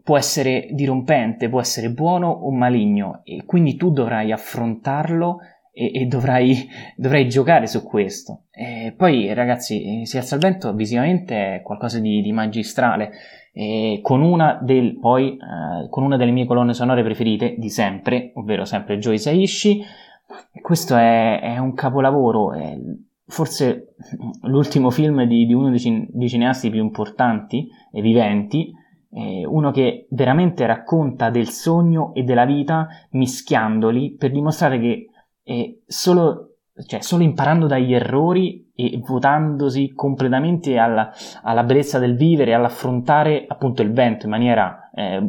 può 0.02 0.16
essere 0.16 0.68
dirompente, 0.70 1.48
può 1.48 1.60
essere 1.60 1.90
buono 1.90 2.30
o 2.30 2.50
maligno, 2.52 3.20
e 3.24 3.44
quindi 3.44 3.76
tu 3.76 3.90
dovrai 3.90 4.32
affrontarlo 4.32 5.40
e, 5.74 5.90
e 5.92 6.06
dovrai, 6.06 6.68
dovrai, 6.96 7.28
giocare 7.28 7.66
su 7.66 7.82
questo. 7.82 8.44
E 8.52 8.94
poi, 8.96 9.34
ragazzi, 9.34 10.02
eh, 10.02 10.06
Si 10.06 10.16
alza 10.16 10.36
il 10.36 10.40
vento 10.40 10.72
visivamente 10.72 11.56
è 11.56 11.62
qualcosa 11.62 11.98
di, 11.98 12.22
di 12.22 12.32
magistrale. 12.32 13.10
E 13.52 13.98
con, 14.00 14.22
una 14.22 14.58
del, 14.62 14.98
poi, 14.98 15.32
eh, 15.36 15.88
con 15.90 16.04
una 16.04 16.16
delle 16.16 16.30
mie 16.30 16.46
colonne 16.46 16.72
sonore 16.72 17.02
preferite 17.02 17.56
di 17.58 17.68
sempre, 17.68 18.30
ovvero 18.34 18.64
sempre 18.64 18.98
Joy 18.98 19.18
Saishi. 19.18 19.82
Questo 20.62 20.96
è, 20.96 21.40
è 21.40 21.58
un 21.58 21.74
capolavoro, 21.74 22.52
è 22.52 22.78
forse 23.26 23.94
l'ultimo 24.42 24.90
film 24.90 25.24
di, 25.24 25.46
di 25.46 25.52
uno 25.52 25.70
dei, 25.70 25.78
cin- 25.78 26.06
dei, 26.08 26.28
cineasti 26.28 26.70
più 26.70 26.80
importanti 26.80 27.68
e 27.92 28.00
viventi, 28.00 28.72
uno 29.16 29.70
che 29.70 30.08
veramente 30.10 30.66
racconta 30.66 31.30
del 31.30 31.48
sogno 31.48 32.12
e 32.14 32.24
della 32.24 32.44
vita 32.44 32.88
mischiandoli 33.10 34.16
per 34.18 34.32
dimostrare 34.32 34.80
che 34.80 35.10
e 35.44 35.82
solo, 35.86 36.56
cioè, 36.86 37.00
solo 37.02 37.22
imparando 37.22 37.66
dagli 37.66 37.94
errori 37.94 38.72
e 38.74 39.00
votandosi 39.04 39.92
completamente 39.94 40.78
alla, 40.78 41.12
alla 41.42 41.62
bellezza 41.62 41.98
del 42.00 42.16
vivere, 42.16 42.54
all'affrontare 42.54 43.44
appunto 43.46 43.82
il 43.82 43.92
vento 43.92 44.24
in 44.24 44.30
maniera 44.32 44.90
eh, 44.92 45.22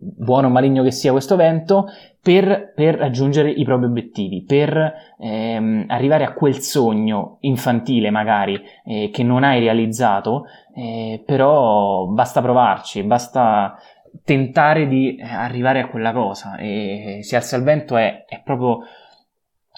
buono 0.00 0.46
o 0.46 0.50
maligno 0.50 0.82
che 0.82 0.92
sia 0.92 1.10
questo 1.10 1.36
vento, 1.36 1.86
per, 2.20 2.72
per 2.74 2.96
raggiungere 2.96 3.50
i 3.50 3.64
propri 3.64 3.86
obiettivi, 3.86 4.44
per 4.44 4.94
ehm, 5.18 5.84
arrivare 5.88 6.24
a 6.24 6.32
quel 6.32 6.58
sogno 6.58 7.38
infantile 7.40 8.10
magari 8.10 8.60
eh, 8.84 9.10
che 9.12 9.22
non 9.22 9.44
hai 9.44 9.60
realizzato, 9.60 10.44
eh, 10.74 11.22
però 11.24 12.06
basta 12.06 12.42
provarci, 12.42 13.02
basta 13.02 13.76
tentare 14.24 14.86
di 14.88 15.16
eh, 15.16 15.24
arrivare 15.24 15.80
a 15.80 15.88
quella 15.88 16.12
cosa 16.12 16.56
e 16.56 17.20
si 17.22 17.36
alza 17.36 17.56
il 17.56 17.62
vento 17.62 17.96
è, 17.96 18.24
è 18.26 18.42
proprio 18.42 18.80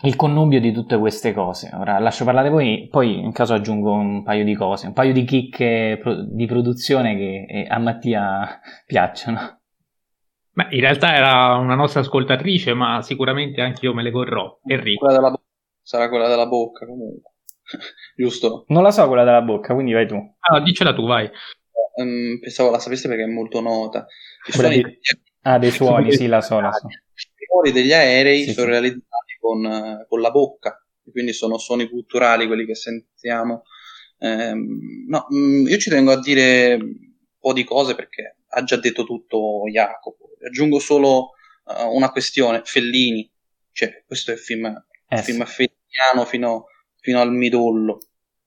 il 0.03 0.17
connubio 0.17 0.61
di 0.61 0.73
tutte 0.73 0.99
queste 0.99 1.33
cose. 1.33 1.71
Ora 1.75 1.99
lascio 1.99 2.25
parlare 2.25 2.49
voi, 2.49 2.89
poi 2.91 3.19
in 3.19 3.33
caso 3.33 3.55
aggiungo 3.55 3.93
un 3.93 4.23
paio 4.23 4.45
di 4.45 4.55
cose, 4.55 4.87
un 4.87 4.93
paio 4.93 5.13
di 5.13 5.25
chicche 5.25 6.01
di 6.29 6.47
produzione 6.47 7.17
che 7.17 7.47
eh, 7.49 7.67
a 7.69 7.79
Mattia 7.79 8.61
piacciono. 8.87 9.59
Beh, 10.53 10.69
in 10.71 10.81
realtà 10.81 11.15
era 11.15 11.55
una 11.57 11.75
nostra 11.75 12.01
ascoltatrice, 12.01 12.75
ma 12.75 13.03
sicuramente 13.03 13.61
anche 13.61 13.87
io 13.87 13.95
me 13.95 14.03
le 14.03 14.11
vorrò. 14.11 14.59
Enrico. 14.65 15.05
Quella 15.05 15.15
della 15.19 15.31
bo- 15.31 15.43
sarà 15.81 16.09
quella 16.09 16.29
della 16.29 16.47
bocca 16.47 16.87
comunque. 16.87 17.33
Giusto? 18.17 18.65
Non 18.69 18.83
la 18.83 18.91
so 18.91 19.07
quella 19.07 19.25
della 19.25 19.43
bocca, 19.43 19.75
quindi 19.75 19.93
vai 19.93 20.07
tu. 20.07 20.17
Ah, 20.41 20.61
dicela 20.61 20.93
tu, 20.93 21.07
vai. 21.07 21.31
Um, 21.97 22.39
pensavo 22.41 22.71
la 22.71 22.79
sapeste 22.79 23.09
perché 23.09 23.25
è 23.25 23.27
molto 23.27 23.61
nota. 23.61 24.07
Di... 24.47 25.01
Ah, 25.43 25.59
dei 25.59 25.71
suoni, 25.73 26.13
sì, 26.13 26.27
la 26.27 26.41
so, 26.41 26.61
la 26.61 26.73
so. 26.73 26.87
I 26.87 27.47
suoni 27.47 27.73
degli 27.73 27.93
aerei 27.93 28.45
sì, 28.45 28.53
sono 28.53 28.67
sì. 28.67 28.73
realizzati 28.73 29.37
con, 29.41 30.07
con, 30.09 30.21
la 30.21 30.31
bocca, 30.31 30.85
quindi 31.11 31.33
sono 31.33 31.59
suoni 31.59 31.89
culturali 31.89 32.47
quelli 32.47 32.65
che 32.65 32.75
sentiamo. 32.75 33.65
Um, 34.19 35.07
no, 35.09 35.27
um, 35.31 35.67
io 35.67 35.79
ci 35.79 35.91
tengo 35.91 36.13
a 36.13 36.21
dire 36.21 36.75
un 36.75 37.39
po' 37.39 37.53
di 37.53 37.65
cose 37.65 37.95
perché 37.95 38.37
ha 38.49 38.63
già 38.65 38.77
detto 38.77 39.05
tutto 39.05 39.63
Jacopo. 39.71 40.31
Aggiungo 40.47 40.79
solo 40.79 41.33
uh, 41.65 41.95
una 41.95 42.11
questione, 42.11 42.63
Fellini, 42.65 43.31
cioè 43.73 44.03
questo 44.07 44.31
è 44.31 44.35
il 44.35 44.41
film, 44.41 44.67
eh, 44.67 45.17
il 45.17 45.23
film 45.23 45.45
felliniano 45.45 46.25
fino, 46.27 46.67
fino 47.01 47.21
al 47.21 47.33
midollo. 47.33 47.99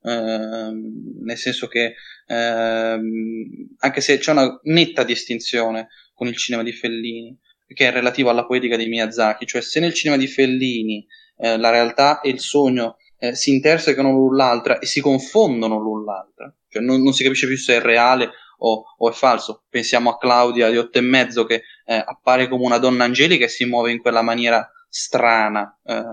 Ehm, 0.03 1.21
nel 1.23 1.37
senso 1.37 1.67
che 1.67 1.95
ehm, 2.27 3.75
anche 3.77 4.01
se 4.01 4.17
c'è 4.17 4.31
una 4.31 4.59
netta 4.63 5.03
distinzione 5.03 5.87
con 6.13 6.27
il 6.27 6.35
cinema 6.35 6.63
di 6.63 6.73
Fellini, 6.73 7.37
che 7.67 7.87
è 7.87 7.91
relativo 7.91 8.29
alla 8.29 8.45
poetica 8.45 8.77
di 8.77 8.87
Miyazaki, 8.87 9.45
cioè 9.45 9.61
se 9.61 9.79
nel 9.79 9.93
cinema 9.93 10.19
di 10.19 10.27
Fellini 10.27 11.05
eh, 11.37 11.57
la 11.57 11.69
realtà 11.69 12.19
e 12.21 12.29
il 12.29 12.39
sogno 12.39 12.97
eh, 13.17 13.35
si 13.35 13.51
intersecano 13.51 14.11
l'un 14.11 14.35
l'altra 14.35 14.79
e 14.79 14.85
si 14.85 14.99
confondono 14.99 15.79
l'un 15.79 16.03
l'altra, 16.03 16.53
cioè 16.67 16.81
non, 16.81 17.01
non 17.01 17.13
si 17.13 17.23
capisce 17.23 17.47
più 17.47 17.57
se 17.57 17.77
è 17.77 17.81
reale 17.81 18.29
o, 18.59 18.83
o, 18.97 19.09
è 19.09 19.13
falso. 19.13 19.63
Pensiamo 19.69 20.09
a 20.09 20.17
Claudia 20.17 20.69
di 20.69 20.77
otto 20.77 20.97
e 20.97 21.01
mezzo 21.01 21.45
che 21.45 21.63
eh, 21.85 22.03
appare 22.05 22.47
come 22.47 22.65
una 22.65 22.77
donna 22.77 23.05
angelica 23.05 23.45
e 23.45 23.49
si 23.49 23.65
muove 23.65 23.91
in 23.91 23.99
quella 23.99 24.21
maniera 24.21 24.69
strana 24.95 25.75
eh, 25.83 26.03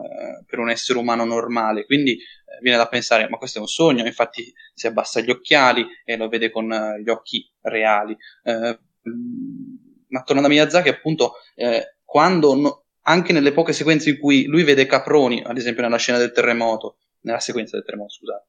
per 0.47 0.59
un 0.59 0.71
essere 0.71 0.99
umano 0.99 1.27
normale. 1.27 1.85
Quindi 1.85 2.13
eh, 2.13 2.59
viene 2.63 2.79
da 2.79 2.89
pensare, 2.89 3.29
ma 3.29 3.37
questo 3.37 3.59
è 3.59 3.61
un 3.61 3.67
sogno, 3.67 4.07
infatti 4.07 4.51
si 4.73 4.87
abbassa 4.87 5.21
gli 5.21 5.29
occhiali 5.29 5.87
e 6.03 6.17
lo 6.17 6.29
vede 6.29 6.51
con 6.51 6.73
eh, 6.73 7.03
gli 7.03 7.11
occhi 7.11 7.47
reali. 7.61 8.17
Eh, 8.43 8.79
ma 10.09 10.23
tornando 10.23 10.49
a 10.49 10.53
Miyazaki, 10.53 10.89
appunto, 10.89 11.35
eh, 11.57 11.97
quando 12.05 12.55
no, 12.55 12.85
anche 13.03 13.35
nelle 13.35 13.53
poche 13.53 13.75
sequenze 13.75 14.09
in 14.09 14.19
cui 14.19 14.45
lui 14.47 14.63
vede 14.63 14.87
Caproni, 14.87 15.43
ad 15.45 15.59
esempio 15.59 15.83
nella 15.83 15.99
scena 15.99 16.17
del 16.17 16.33
terremoto, 16.33 16.97
nella 17.21 17.39
sequenza 17.39 17.77
del 17.77 17.85
terremoto, 17.85 18.15
scusate, 18.15 18.47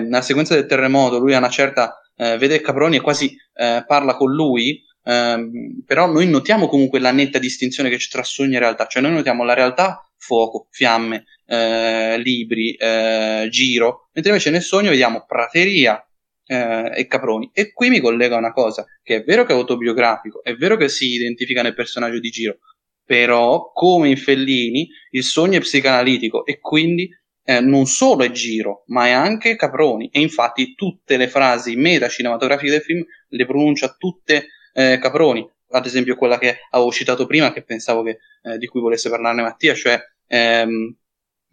nella 0.00 0.20
sequenza 0.20 0.54
del 0.54 0.66
terremoto, 0.66 1.18
lui 1.18 1.34
a 1.34 1.38
una 1.38 1.48
certa 1.48 1.98
vede 2.14 2.60
Caproni 2.60 2.96
e 2.96 3.00
quasi 3.00 3.36
parla 3.52 4.14
con 4.14 4.32
lui, 4.32 4.80
ehm, 5.04 5.82
però 5.86 6.06
noi 6.10 6.28
notiamo 6.28 6.66
comunque 6.66 6.98
la 6.98 7.12
netta 7.12 7.38
distinzione 7.38 7.88
che 7.88 7.96
c'è 7.96 8.08
tra 8.08 8.22
sogno 8.22 8.56
e 8.56 8.58
realtà, 8.58 8.86
cioè 8.86 9.02
noi 9.02 9.12
notiamo 9.12 9.44
la 9.44 9.54
realtà 9.54 10.08
fuoco, 10.16 10.68
fiamme, 10.70 11.24
eh, 11.46 12.18
libri, 12.18 12.74
eh, 12.74 13.46
giro, 13.50 14.08
mentre 14.12 14.32
invece 14.32 14.50
nel 14.50 14.62
sogno 14.62 14.90
vediamo 14.90 15.24
prateria 15.26 16.02
eh, 16.46 16.90
e 16.94 17.06
caproni. 17.06 17.50
E 17.52 17.72
qui 17.72 17.90
mi 17.90 18.00
collega 18.00 18.36
una 18.36 18.52
cosa, 18.52 18.84
che 19.02 19.16
è 19.16 19.22
vero 19.24 19.44
che 19.44 19.52
è 19.52 19.56
autobiografico, 19.56 20.42
è 20.42 20.54
vero 20.54 20.76
che 20.76 20.88
si 20.88 21.12
identifica 21.12 21.62
nel 21.62 21.74
personaggio 21.74 22.18
di 22.18 22.30
giro, 22.30 22.58
però 23.04 23.70
come 23.72 24.08
in 24.08 24.16
Fellini 24.16 24.88
il 25.10 25.22
sogno 25.22 25.58
è 25.58 25.60
psicanalitico 25.60 26.46
e 26.46 26.58
quindi 26.58 27.08
eh, 27.46 27.60
non 27.60 27.84
solo 27.84 28.24
è 28.24 28.30
Giro, 28.30 28.84
ma 28.86 29.06
è 29.06 29.10
anche 29.10 29.56
Caproni. 29.56 30.08
E 30.10 30.20
infatti 30.20 30.74
tutte 30.74 31.16
le 31.16 31.28
frasi 31.28 31.76
meta 31.76 32.08
cinematografiche 32.08 32.70
del 32.70 32.80
film 32.80 33.04
le 33.28 33.46
pronuncia 33.46 33.94
tutte 33.98 34.48
eh, 34.74 34.98
Caproni. 35.00 35.48
Ad 35.70 35.86
esempio 35.86 36.16
quella 36.16 36.38
che 36.38 36.58
avevo 36.70 36.92
citato 36.92 37.26
prima, 37.26 37.52
che 37.52 37.62
pensavo 37.62 38.02
che, 38.02 38.18
eh, 38.42 38.58
di 38.58 38.66
cui 38.66 38.80
volesse 38.80 39.08
parlarne 39.08 39.42
Mattia, 39.42 39.74
cioè 39.74 39.98
ehm, 40.26 40.94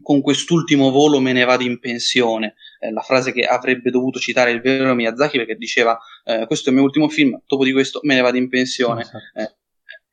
con 0.02 0.22
quest'ultimo 0.22 0.92
volo 0.92 1.20
me 1.20 1.32
ne 1.32 1.44
vado 1.44 1.64
in 1.64 1.80
pensione. 1.80 2.56
Eh, 2.80 2.92
la 2.92 3.02
frase 3.02 3.32
che 3.32 3.44
avrebbe 3.44 3.90
dovuto 3.90 4.20
citare 4.20 4.52
il 4.52 4.62
vero 4.62 4.94
Miyazaki 4.94 5.38
perché 5.38 5.56
diceva 5.56 5.98
eh, 6.26 6.46
questo 6.46 6.70
è 6.70 6.72
il 6.72 6.78
mio 6.78 6.86
ultimo 6.86 7.08
film, 7.10 7.40
dopo 7.46 7.64
di 7.64 7.72
questo 7.72 8.00
me 8.04 8.16
ne 8.16 8.22
vado 8.22 8.38
in 8.38 8.50
pensione. 8.50 9.02
Esatto. 9.02 9.56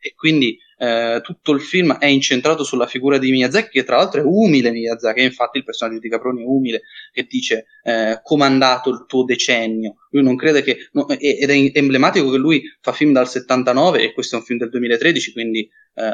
E 0.00 0.14
quindi 0.14 0.58
eh, 0.78 1.20
tutto 1.22 1.52
il 1.52 1.60
film 1.60 1.98
è 1.98 2.06
incentrato 2.06 2.62
sulla 2.62 2.86
figura 2.86 3.18
di 3.18 3.32
Miyazaki, 3.32 3.70
che 3.70 3.84
tra 3.84 3.96
l'altro 3.96 4.20
è 4.20 4.24
umile 4.24 4.70
Miyazaki, 4.70 5.22
infatti 5.22 5.58
il 5.58 5.64
personaggio 5.64 5.98
di 5.98 6.08
Caproni 6.08 6.42
è 6.42 6.46
umile, 6.46 6.82
che 7.12 7.26
dice 7.28 7.66
eh, 7.82 8.20
comandato 8.22 8.90
il 8.90 9.04
tuo 9.08 9.24
decennio. 9.24 9.96
Lui 10.10 10.22
non 10.22 10.36
crede 10.36 10.62
che, 10.62 10.88
no, 10.92 11.08
ed 11.08 11.50
è 11.50 11.78
emblematico 11.78 12.30
che 12.30 12.36
lui 12.36 12.62
fa 12.80 12.92
film 12.92 13.12
dal 13.12 13.28
79 13.28 14.02
e 14.02 14.12
questo 14.12 14.36
è 14.36 14.38
un 14.38 14.44
film 14.44 14.58
del 14.60 14.70
2013, 14.70 15.32
quindi 15.32 15.68
eh, 15.94 16.12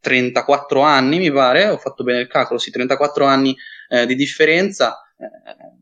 34 0.00 0.80
anni 0.80 1.18
mi 1.18 1.32
pare, 1.32 1.66
ho 1.68 1.78
fatto 1.78 2.04
bene 2.04 2.20
il 2.20 2.28
calcolo, 2.28 2.60
sì, 2.60 2.70
34 2.70 3.24
anni 3.24 3.56
eh, 3.88 4.06
di 4.06 4.14
differenza. 4.14 5.00
Eh, 5.18 5.80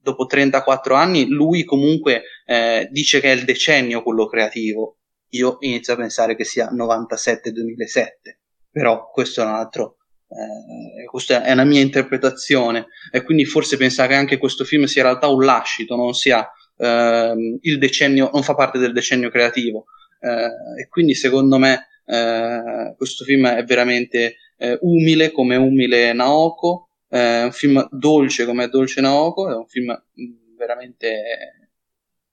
dopo 0.00 0.24
34 0.24 0.94
anni 0.94 1.28
lui 1.28 1.64
comunque 1.64 2.22
eh, 2.46 2.88
dice 2.90 3.20
che 3.20 3.30
è 3.30 3.34
il 3.34 3.44
decennio 3.44 4.02
quello 4.02 4.26
creativo 4.26 4.97
io 5.30 5.56
inizio 5.60 5.92
a 5.92 5.96
pensare 5.96 6.34
che 6.36 6.44
sia 6.44 6.70
97-2007, 6.72 8.36
però 8.70 9.10
questo 9.10 9.42
è 9.42 9.44
un 9.44 9.50
altro, 9.50 9.96
eh, 10.28 11.04
questa 11.04 11.42
è 11.42 11.52
una 11.52 11.64
mia 11.64 11.80
interpretazione. 11.80 12.86
E 13.10 13.22
quindi 13.22 13.44
forse 13.44 13.76
pensa 13.76 14.06
che 14.06 14.14
anche 14.14 14.38
questo 14.38 14.64
film 14.64 14.84
sia 14.84 15.02
in 15.02 15.08
realtà 15.08 15.28
un 15.28 15.44
lascito, 15.44 15.96
non 15.96 16.14
sia 16.14 16.48
eh, 16.76 17.58
il 17.60 17.78
decennio, 17.78 18.30
non 18.32 18.42
fa 18.42 18.54
parte 18.54 18.78
del 18.78 18.92
decennio 18.92 19.30
creativo. 19.30 19.86
Eh, 20.20 20.82
e 20.82 20.88
quindi 20.88 21.14
secondo 21.14 21.58
me 21.58 21.88
eh, 22.06 22.94
questo 22.96 23.24
film 23.24 23.46
è 23.48 23.64
veramente 23.64 24.36
eh, 24.56 24.78
umile 24.82 25.30
come 25.30 25.56
umile 25.56 26.12
Naoko, 26.12 26.90
è 27.08 27.42
un 27.44 27.52
film 27.52 27.86
dolce 27.90 28.44
come 28.44 28.68
dolce 28.68 29.00
Naoko, 29.00 29.50
è 29.50 29.54
un 29.54 29.66
film 29.66 29.90
mm, 29.90 30.56
veramente 30.56 31.70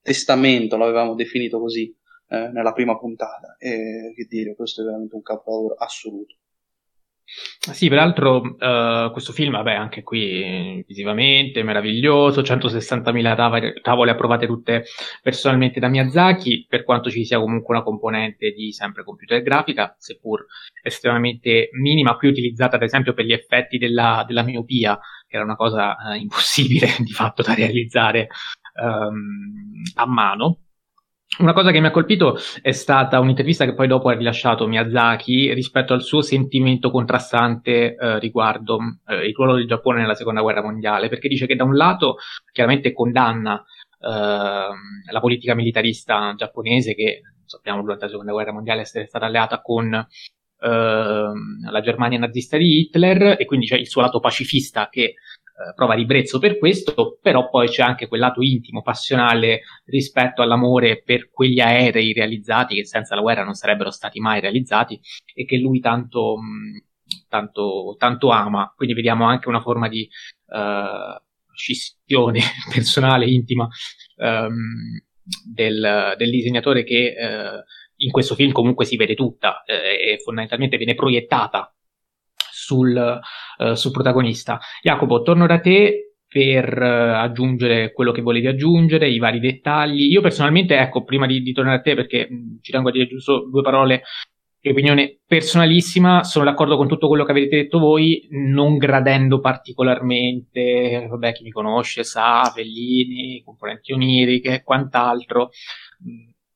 testamento, 0.02 0.78
l'avevamo 0.78 1.16
definito 1.16 1.60
così 1.60 1.94
eh, 2.28 2.50
nella 2.50 2.74
prima 2.74 2.98
puntata. 2.98 3.56
E 3.58 4.14
che 4.16 4.26
dire, 4.30 4.56
questo 4.56 4.82
è 4.82 4.86
veramente 4.86 5.16
un 5.16 5.22
capolavoro 5.22 5.76
assoluto. 5.76 6.36
Sì, 7.28 7.90
peraltro 7.90 8.36
uh, 8.38 9.12
questo 9.12 9.34
film, 9.34 9.54
vabbè, 9.54 9.74
anche 9.74 10.04
qui 10.04 10.84
visivamente 10.88 11.64
meraviglioso, 11.64 12.42
160.000 12.42 13.36
tav- 13.36 13.82
tavole 13.82 14.12
approvate 14.12 14.46
tutte 14.46 14.84
personalmente 15.24 15.80
da 15.80 15.88
Miyazaki, 15.88 16.68
per 16.70 16.84
quanto 16.84 17.10
ci 17.10 17.26
sia 17.26 17.40
comunque 17.40 17.74
una 17.74 17.84
componente 17.84 18.52
di 18.52 18.72
sempre 18.72 19.04
computer 19.04 19.42
grafica, 19.42 19.96
seppur 19.98 20.46
estremamente 20.84 21.70
minima, 21.72 22.16
qui 22.16 22.28
utilizzata 22.28 22.76
ad 22.76 22.84
esempio 22.84 23.14
per 23.14 23.26
gli 23.26 23.34
effetti 23.34 23.80
della, 23.80 24.24
della 24.28 24.44
miopia, 24.44 25.00
che 25.28 25.36
era 25.36 25.44
una 25.44 25.56
cosa 25.56 25.96
uh, 25.96 26.14
impossibile 26.14 26.90
di 27.04 27.12
fatto 27.12 27.42
da 27.42 27.56
realizzare 27.56 28.28
um, 28.80 29.82
a 29.96 30.06
mano. 30.06 30.60
Una 31.38 31.52
cosa 31.52 31.72
che 31.72 31.82
mi 31.82 31.88
ha 31.88 31.92
colpito 31.92 32.38
è 32.62 32.72
stata 32.72 33.20
un'intervista 33.20 33.66
che 33.66 33.74
poi 33.74 33.88
dopo 33.88 34.08
ha 34.08 34.14
rilasciato 34.14 34.68
Miyazaki 34.68 35.54
rispetto 35.54 35.94
al 35.94 36.02
suo 36.02 36.22
sentimento 36.22 36.90
contrastante 36.92 37.96
eh, 37.96 38.20
riguardo 38.20 38.78
eh, 39.08 39.28
il 39.28 39.34
ruolo 39.36 39.56
del 39.56 39.68
Giappone 39.68 40.00
nella 40.00 40.14
seconda 40.14 40.42
guerra 40.42 40.62
mondiale, 40.62 41.10
perché 41.10 41.28
dice 41.28 41.46
che 41.46 41.56
da 41.56 41.66
un 41.66 41.76
lato 41.76 42.18
chiaramente 42.54 42.94
condanna 42.94 43.62
eh, 44.00 44.08
la 44.08 45.20
politica 45.20 45.56
militarista 45.56 46.34
giapponese 46.38 46.96
che 46.96 47.22
sappiamo 47.44 47.82
durante 47.82 48.06
la 48.06 48.12
seconda 48.12 48.32
guerra 48.32 48.54
mondiale 48.54 48.82
essere 48.82 49.06
stata 49.06 49.26
alleata 49.26 49.62
con 49.62 49.94
ehm, 49.94 51.70
la 51.70 51.82
Germania 51.82 52.20
nazista 52.20 52.58
di 52.58 52.80
Hitler 52.80 53.36
e 53.40 53.46
quindi 53.46 53.68
c'è 53.68 53.76
il 53.76 53.88
suo 53.88 54.02
lato 54.02 54.20
pacifista 54.20 54.88
che 54.90 55.16
eh, 55.58 55.74
prova 55.74 55.94
ribrezzo 55.94 56.38
per 56.38 56.58
questo, 56.58 57.18
però 57.22 57.50
poi 57.50 57.70
c'è 57.70 57.82
anche 57.82 58.08
quel 58.08 58.20
lato 58.20 58.42
intimo, 58.42 58.82
passionale 58.82 59.62
rispetto 59.86 60.42
all'amore 60.42 61.02
per 61.02 61.30
quegli 61.30 61.62
aerei 61.62 62.12
realizzati 62.12 62.76
che 62.76 62.86
senza 62.86 63.16
la 63.16 63.22
guerra 63.22 63.46
non 63.46 63.54
sarebbero 63.54 63.90
stati 63.90 64.20
mai 64.20 64.42
realizzati 64.42 65.00
e 65.34 65.46
che 65.46 65.56
lui 65.58 65.80
tanto, 65.80 66.36
tanto, 67.30 67.96
tanto 67.98 68.30
ama. 68.32 68.74
Quindi 68.76 68.96
vediamo 68.96 69.24
anche 69.24 69.48
una 69.48 69.62
forma 69.62 69.88
di 69.88 70.06
uh, 70.48 71.24
scissione 71.54 72.42
personale, 72.74 73.26
intima 73.26 73.66
um, 74.18 75.00
del, 75.46 76.16
del, 76.18 76.30
disegnatore 76.32 76.84
che 76.84 77.16
uh, 77.18 77.64
in 78.04 78.12
questo 78.12 78.36
film 78.36 78.52
comunque 78.52 78.84
si 78.84 78.98
vede 78.98 79.16
tutta 79.16 79.64
eh, 79.64 80.16
e 80.16 80.20
fondamentalmente 80.22 80.76
viene 80.76 80.96
proiettata 80.96 81.74
sul, 82.66 83.22
uh, 83.60 83.74
sul 83.74 83.92
protagonista. 83.92 84.60
Jacopo, 84.82 85.22
torno 85.22 85.46
da 85.46 85.60
te 85.60 86.16
per 86.28 86.78
uh, 86.78 87.22
aggiungere 87.22 87.94
quello 87.94 88.12
che 88.12 88.22
volevi 88.22 88.48
aggiungere, 88.48 89.08
i 89.08 89.20
vari 89.20 89.40
dettagli. 89.40 90.12
Io 90.12 90.22
personalmente, 90.22 90.78
ecco, 90.78 91.04
prima 91.04 91.28
di, 91.28 91.42
di 91.42 91.54
tornare 91.54 91.78
a 91.78 91.82
te, 91.82 91.94
perché 91.96 92.28
mh, 92.30 92.62
ci 92.62 92.72
tengo 92.72 92.90
a 92.90 92.92
dire 92.92 93.08
giusto 93.08 93.48
due 93.50 93.62
parole 93.62 94.02
di 94.60 94.72
opinione 94.72 95.20
personalissima, 95.28 96.24
sono 96.24 96.46
d'accordo 96.46 96.76
con 96.76 96.88
tutto 96.88 97.08
quello 97.08 97.24
che 97.24 97.32
avete 97.32 97.56
detto 97.56 97.78
voi, 97.78 98.28
non 98.32 98.78
gradendo 98.78 99.40
particolarmente, 99.40 101.06
vabbè, 101.08 101.34
chi 101.34 101.44
mi 101.44 101.52
conosce 101.52 102.04
sa, 102.04 102.52
Fellini, 102.54 103.44
componenti 103.46 103.94
oniriche 103.94 104.56
e 104.56 104.64
quant'altro 104.64 105.52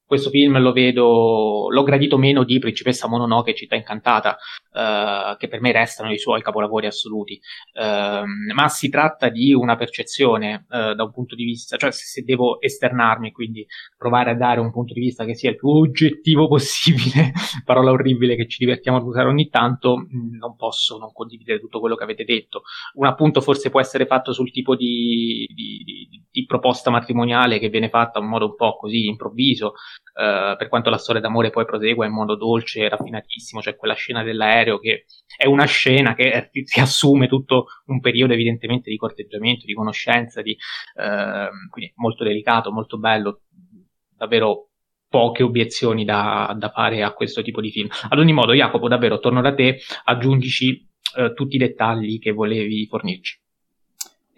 questo 0.09 0.31
film 0.31 0.57
lo 0.59 0.71
vedo, 0.71 1.67
l'ho 1.69 1.83
gradito 1.83 2.17
meno 2.17 2.43
di 2.43 2.57
Principessa 2.57 3.07
Mononoke 3.07 3.51
e 3.51 3.53
Città 3.53 3.75
Incantata, 3.75 4.37
uh, 4.73 5.37
che 5.37 5.47
per 5.47 5.61
me 5.61 5.71
restano 5.71 6.11
i 6.11 6.17
suoi 6.17 6.41
capolavori 6.41 6.87
assoluti. 6.87 7.39
Uh, 7.75 8.25
ma 8.55 8.67
si 8.69 8.89
tratta 8.89 9.29
di 9.29 9.53
una 9.53 9.75
percezione 9.75 10.65
uh, 10.67 10.95
da 10.95 11.03
un 11.03 11.11
punto 11.11 11.35
di 11.35 11.43
vista, 11.43 11.77
cioè 11.77 11.91
se, 11.91 12.05
se, 12.05 12.23
devo 12.23 12.59
esternarmi, 12.59 13.31
quindi 13.31 13.63
provare 13.95 14.31
a 14.31 14.35
dare 14.35 14.59
un 14.59 14.71
punto 14.71 14.93
di 14.93 14.99
vista 14.99 15.25
che 15.25 15.35
sia 15.35 15.51
il 15.51 15.57
più 15.57 15.69
oggettivo 15.69 16.47
possibile, 16.49 17.31
parola 17.63 17.91
orribile 17.91 18.35
che 18.35 18.47
ci 18.47 18.57
divertiamo 18.65 18.97
ad 18.97 19.03
usare 19.03 19.27
ogni 19.27 19.49
tanto, 19.49 19.95
mm, 19.95 20.37
non 20.39 20.55
posso 20.55 20.97
non 20.97 21.13
condividere 21.13 21.59
tutto 21.59 21.79
quello 21.79 21.95
che 21.95 22.03
avete 22.03 22.23
detto. 22.23 22.63
Un 22.95 23.05
appunto 23.05 23.41
forse 23.41 23.69
può 23.69 23.79
essere 23.79 24.07
fatto 24.07 24.33
sul 24.33 24.49
tipo 24.49 24.75
di, 24.75 25.47
di, 25.53 25.83
di, 25.85 26.23
di 26.31 26.45
proposta 26.47 26.89
matrimoniale 26.89 27.59
che 27.59 27.69
viene 27.69 27.89
fatta 27.89 28.17
in 28.17 28.25
modo 28.25 28.45
un 28.45 28.55
po' 28.55 28.75
così 28.75 29.05
improvviso, 29.05 29.73
Uh, 30.19 30.57
per 30.57 30.67
quanto 30.67 30.89
la 30.89 30.97
storia 30.97 31.21
d'amore 31.21 31.49
poi 31.49 31.63
prosegua 31.63 32.05
in 32.05 32.11
modo 32.11 32.35
dolce 32.35 32.81
e 32.81 32.89
raffinatissimo, 32.89 33.61
c'è 33.61 33.69
cioè 33.69 33.77
quella 33.77 33.93
scena 33.93 34.21
dell'aereo 34.21 34.77
che 34.77 35.05
è 35.37 35.45
una 35.45 35.63
scena 35.63 36.13
che 36.13 36.49
riassume 36.51 37.29
tutto 37.29 37.67
un 37.85 38.01
periodo 38.01 38.33
evidentemente 38.33 38.89
di 38.89 38.97
corteggiamento, 38.97 39.65
di 39.65 39.73
conoscenza, 39.73 40.41
di, 40.41 40.57
uh, 40.95 41.69
quindi 41.69 41.93
molto 41.95 42.25
delicato, 42.25 42.69
molto 42.69 42.97
bello, 42.97 43.43
davvero 44.17 44.71
poche 45.07 45.43
obiezioni 45.43 46.05
da, 46.05 46.53
da, 46.57 46.69
fare 46.69 47.01
a 47.01 47.13
questo 47.13 47.41
tipo 47.41 47.61
di 47.61 47.71
film. 47.71 47.87
Ad 48.09 48.19
ogni 48.19 48.33
modo, 48.33 48.53
Jacopo, 48.53 48.87
davvero 48.87 49.19
torno 49.19 49.41
da 49.41 49.53
te, 49.53 49.79
aggiungici 50.03 50.87
uh, 51.17 51.33
tutti 51.33 51.55
i 51.55 51.59
dettagli 51.59 52.19
che 52.19 52.31
volevi 52.31 52.85
fornirci. 52.87 53.39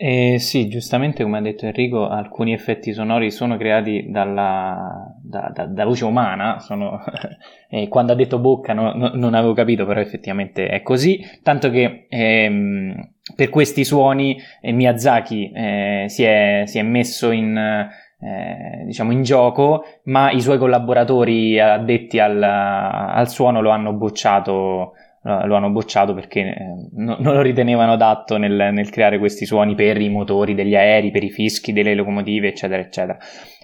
Eh, 0.04 0.40
sì, 0.40 0.68
giustamente 0.68 1.22
come 1.22 1.38
ha 1.38 1.42
detto 1.42 1.68
Enrico, 1.68 2.08
alcuni 2.08 2.54
effetti 2.54 2.92
sonori 2.92 3.30
sono 3.30 3.56
creati 3.56 4.08
dalla, 4.10 5.14
da, 5.22 5.52
da, 5.54 5.68
da 5.68 5.84
luce 5.84 6.06
umana, 6.06 6.58
sono, 6.60 7.04
eh, 7.70 7.88
quando 7.88 8.12
ha 8.12 8.16
detto 8.16 8.40
bocca 8.40 8.74
no, 8.74 8.94
no, 8.94 9.12
non 9.14 9.36
avevo 9.36 9.54
capito, 9.54 9.86
però 9.86 10.00
effettivamente 10.00 10.70
è 10.70 10.82
così, 10.82 11.24
tanto 11.44 11.70
che 11.70 12.08
ehm, 12.10 13.12
per 13.36 13.50
questi 13.50 13.86
suoni 13.86 14.42
eh, 14.60 14.72
Miyazaki 14.72 15.52
eh, 15.52 16.06
si 16.08 16.24
è, 16.24 16.64
si, 16.66 16.80
è, 16.80 16.82
messo 16.82 17.30
in, 17.30 17.56
eh, 17.56 18.84
diciamo 18.86 19.12
in 19.12 19.22
gioco, 19.22 19.84
ma 20.06 20.32
i 20.32 20.42
suoi 20.42 20.58
collaboratori 20.58 21.60
addetti 21.60 22.18
al, 22.18 22.42
al 22.42 23.30
suono 23.30 23.62
lo 23.62 23.70
hanno 23.70 23.94
bocciato 23.94 24.94
lo 25.24 25.56
hanno 25.56 25.70
bocciato 25.70 26.14
perché 26.16 26.40
eh, 26.40 26.56
no, 26.94 27.18
non 27.20 27.36
lo 27.36 27.42
ritenevano 27.42 27.94
adatto 27.94 28.38
nel, 28.38 28.70
nel, 28.72 28.90
creare 28.90 29.20
questi 29.20 29.46
suoni 29.46 29.76
per 29.76 30.02
i 30.02 30.10
motori 30.10 30.56
degli 30.56 30.76
aerei, 30.76 31.12
per 31.12 31.24
i 31.24 31.30
fischi 31.30 31.74
delle 31.74 31.94
locomotive, 31.94 32.48
eccetera, 32.48 32.82
eccetera. 32.82 33.18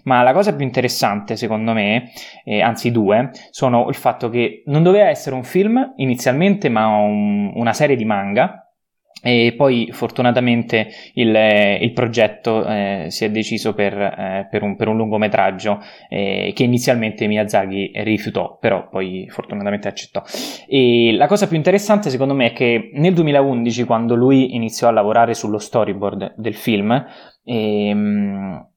Ma 0.04 0.22
la 0.22 0.34
cosa 0.34 0.56
più 0.56 0.64
interessante, 0.64 1.36
secondo 1.36 1.74
me, 1.74 2.12
eh, 2.44 2.62
anzi 2.62 2.92
due, 2.92 3.32
sono 3.50 3.88
il 3.90 3.96
fatto 3.96 4.30
che 4.30 4.62
non 4.68 4.84
doveva 4.84 5.10
essere 5.10 5.36
un 5.36 5.44
film 5.44 5.94
inizialmente, 5.96 6.70
ma 6.70 6.88
un, 6.88 7.52
una 7.56 7.74
serie 7.74 7.96
di 7.96 8.06
manga 8.06 8.67
e 9.24 9.54
poi 9.58 9.90
fortunatamente 9.92 10.90
il, 11.14 11.36
il 11.82 11.92
progetto 11.92 12.66
eh, 12.66 13.06
si 13.10 13.26
è 13.26 13.32
deciso 13.32 13.74
per, 13.74 13.94
eh, 13.94 14.48
per, 14.50 14.62
un, 14.62 14.76
per 14.76 14.88
un, 14.88 14.98
lungometraggio 14.98 15.80
eh, 16.08 16.52
che 16.56 16.64
inizialmente 16.64 17.28
Miyazaki 17.28 17.92
rifiutò, 17.96 18.58
però 18.60 18.88
poi 18.90 19.28
fortunatamente 19.30 19.88
accettò. 19.88 20.24
E 20.68 21.14
la 21.14 21.28
cosa 21.28 21.48
più 21.48 21.58
interessante 21.58 22.10
secondo 22.10 22.36
me 22.36 22.48
è 22.48 22.54
che 22.54 22.92
nel 22.94 23.14
2011, 23.14 23.84
quando 23.86 24.16
lui 24.16 24.56
iniziò 24.56 24.88
a 24.88 24.92
lavorare 24.92 25.34
sullo 25.34 25.58
storyboard 25.58 26.36
del 26.38 26.56
film, 26.56 27.06
ehm, 27.44 28.68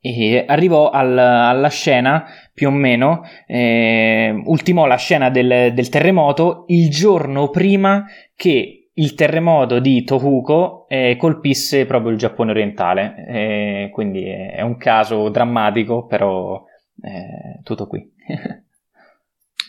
e 0.00 0.44
arrivò 0.46 0.90
al, 0.90 1.18
alla 1.18 1.68
scena 1.68 2.26
più 2.54 2.68
o 2.68 2.70
meno, 2.70 3.22
eh, 3.46 4.32
ultimò 4.44 4.86
la 4.86 4.96
scena 4.96 5.30
del, 5.30 5.72
del 5.72 5.88
terremoto 5.88 6.64
il 6.68 6.90
giorno 6.90 7.48
prima 7.48 8.04
che 8.36 8.85
il 8.98 9.14
terremoto 9.14 9.78
di 9.78 10.04
Tohoku 10.04 10.86
eh, 10.88 11.16
colpisse 11.18 11.84
proprio 11.84 12.12
il 12.12 12.18
Giappone 12.18 12.50
orientale, 12.50 13.26
eh, 13.28 13.90
quindi 13.92 14.24
è 14.24 14.62
un 14.62 14.76
caso 14.78 15.28
drammatico, 15.28 16.06
però 16.06 16.64
eh, 17.02 17.60
tutto 17.62 17.86
qui. 17.86 18.10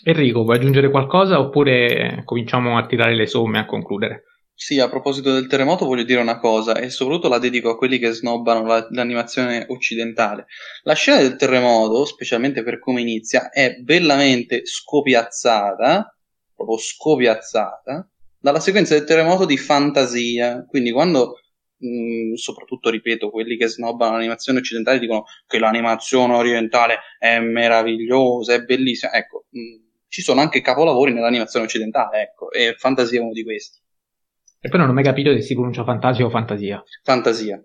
Enrico, 0.03 0.43
vuoi 0.43 0.55
aggiungere 0.55 0.89
qualcosa 0.89 1.39
oppure 1.39 2.21
cominciamo 2.23 2.77
a 2.77 2.85
tirare 2.85 3.15
le 3.15 3.27
somme 3.27 3.59
a 3.59 3.65
concludere? 3.65 4.23
Sì, 4.53 4.79
a 4.79 4.89
proposito 4.89 5.33
del 5.33 5.47
terremoto 5.47 5.85
voglio 5.85 6.03
dire 6.03 6.21
una 6.21 6.39
cosa 6.39 6.77
e 6.77 6.89
soprattutto 6.89 7.27
la 7.27 7.37
dedico 7.37 7.69
a 7.69 7.77
quelli 7.77 7.99
che 7.99 8.11
snobbano 8.11 8.65
la, 8.65 8.87
l'animazione 8.91 9.65
occidentale. 9.67 10.45
La 10.83 10.93
scena 10.93 11.21
del 11.21 11.35
terremoto, 11.35 12.05
specialmente 12.05 12.63
per 12.63 12.79
come 12.79 13.01
inizia, 13.01 13.49
è 13.49 13.75
bellamente 13.75 14.61
scopiazzata, 14.65 16.17
proprio 16.55 16.77
scopiazzata, 16.77 18.09
dalla 18.39 18.59
sequenza 18.59 18.93
del 18.93 19.05
terremoto 19.05 19.45
di 19.45 19.57
fantasia. 19.57 20.65
Quindi 20.67 20.91
quando, 20.91 21.39
mh, 21.77 22.33
soprattutto 22.33 22.89
ripeto, 22.89 23.29
quelli 23.29 23.57
che 23.57 23.67
snobbano 23.67 24.13
l'animazione 24.13 24.59
occidentale 24.59 24.99
dicono 24.99 25.25
che 25.45 25.59
l'animazione 25.59 26.33
orientale 26.33 26.99
è 27.19 27.39
meravigliosa, 27.39 28.53
è 28.53 28.63
bellissima, 28.63 29.13
ecco, 29.13 29.45
mh, 29.49 29.85
ci 30.07 30.21
sono 30.21 30.41
anche 30.41 30.61
capolavori 30.61 31.13
nell'animazione 31.13 31.65
occidentale, 31.65 32.21
ecco, 32.21 32.51
e 32.51 32.75
fantasia 32.77 33.19
è 33.19 33.21
uno 33.21 33.33
di 33.33 33.43
questi. 33.43 33.79
E 34.59 34.69
poi 34.69 34.79
non 34.79 34.89
ho 34.89 34.93
mai 34.93 35.03
capito 35.03 35.31
se 35.33 35.41
si 35.41 35.53
pronuncia 35.53 35.83
fantasia 35.83 36.25
o 36.25 36.29
fantasia. 36.29 36.83
Fantasia. 37.03 37.63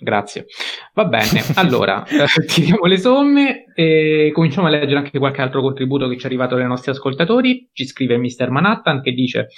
Grazie. 0.00 0.46
Va 0.94 1.04
bene, 1.04 1.42
allora 1.56 2.04
eh, 2.08 2.24
tiriamo 2.46 2.86
le 2.86 2.98
somme 2.98 3.64
e 3.74 4.30
cominciamo 4.32 4.66
a 4.66 4.70
leggere 4.70 4.96
anche 4.96 5.18
qualche 5.18 5.42
altro 5.42 5.60
contributo 5.60 6.08
che 6.08 6.16
ci 6.16 6.24
è 6.24 6.26
arrivato 6.26 6.56
dai 6.56 6.66
nostri 6.66 6.90
ascoltatori. 6.90 7.68
Ci 7.72 7.86
scrive 7.86 8.16
Mr. 8.16 8.48
Manhattan 8.50 9.02
che 9.02 9.12
dice 9.12 9.48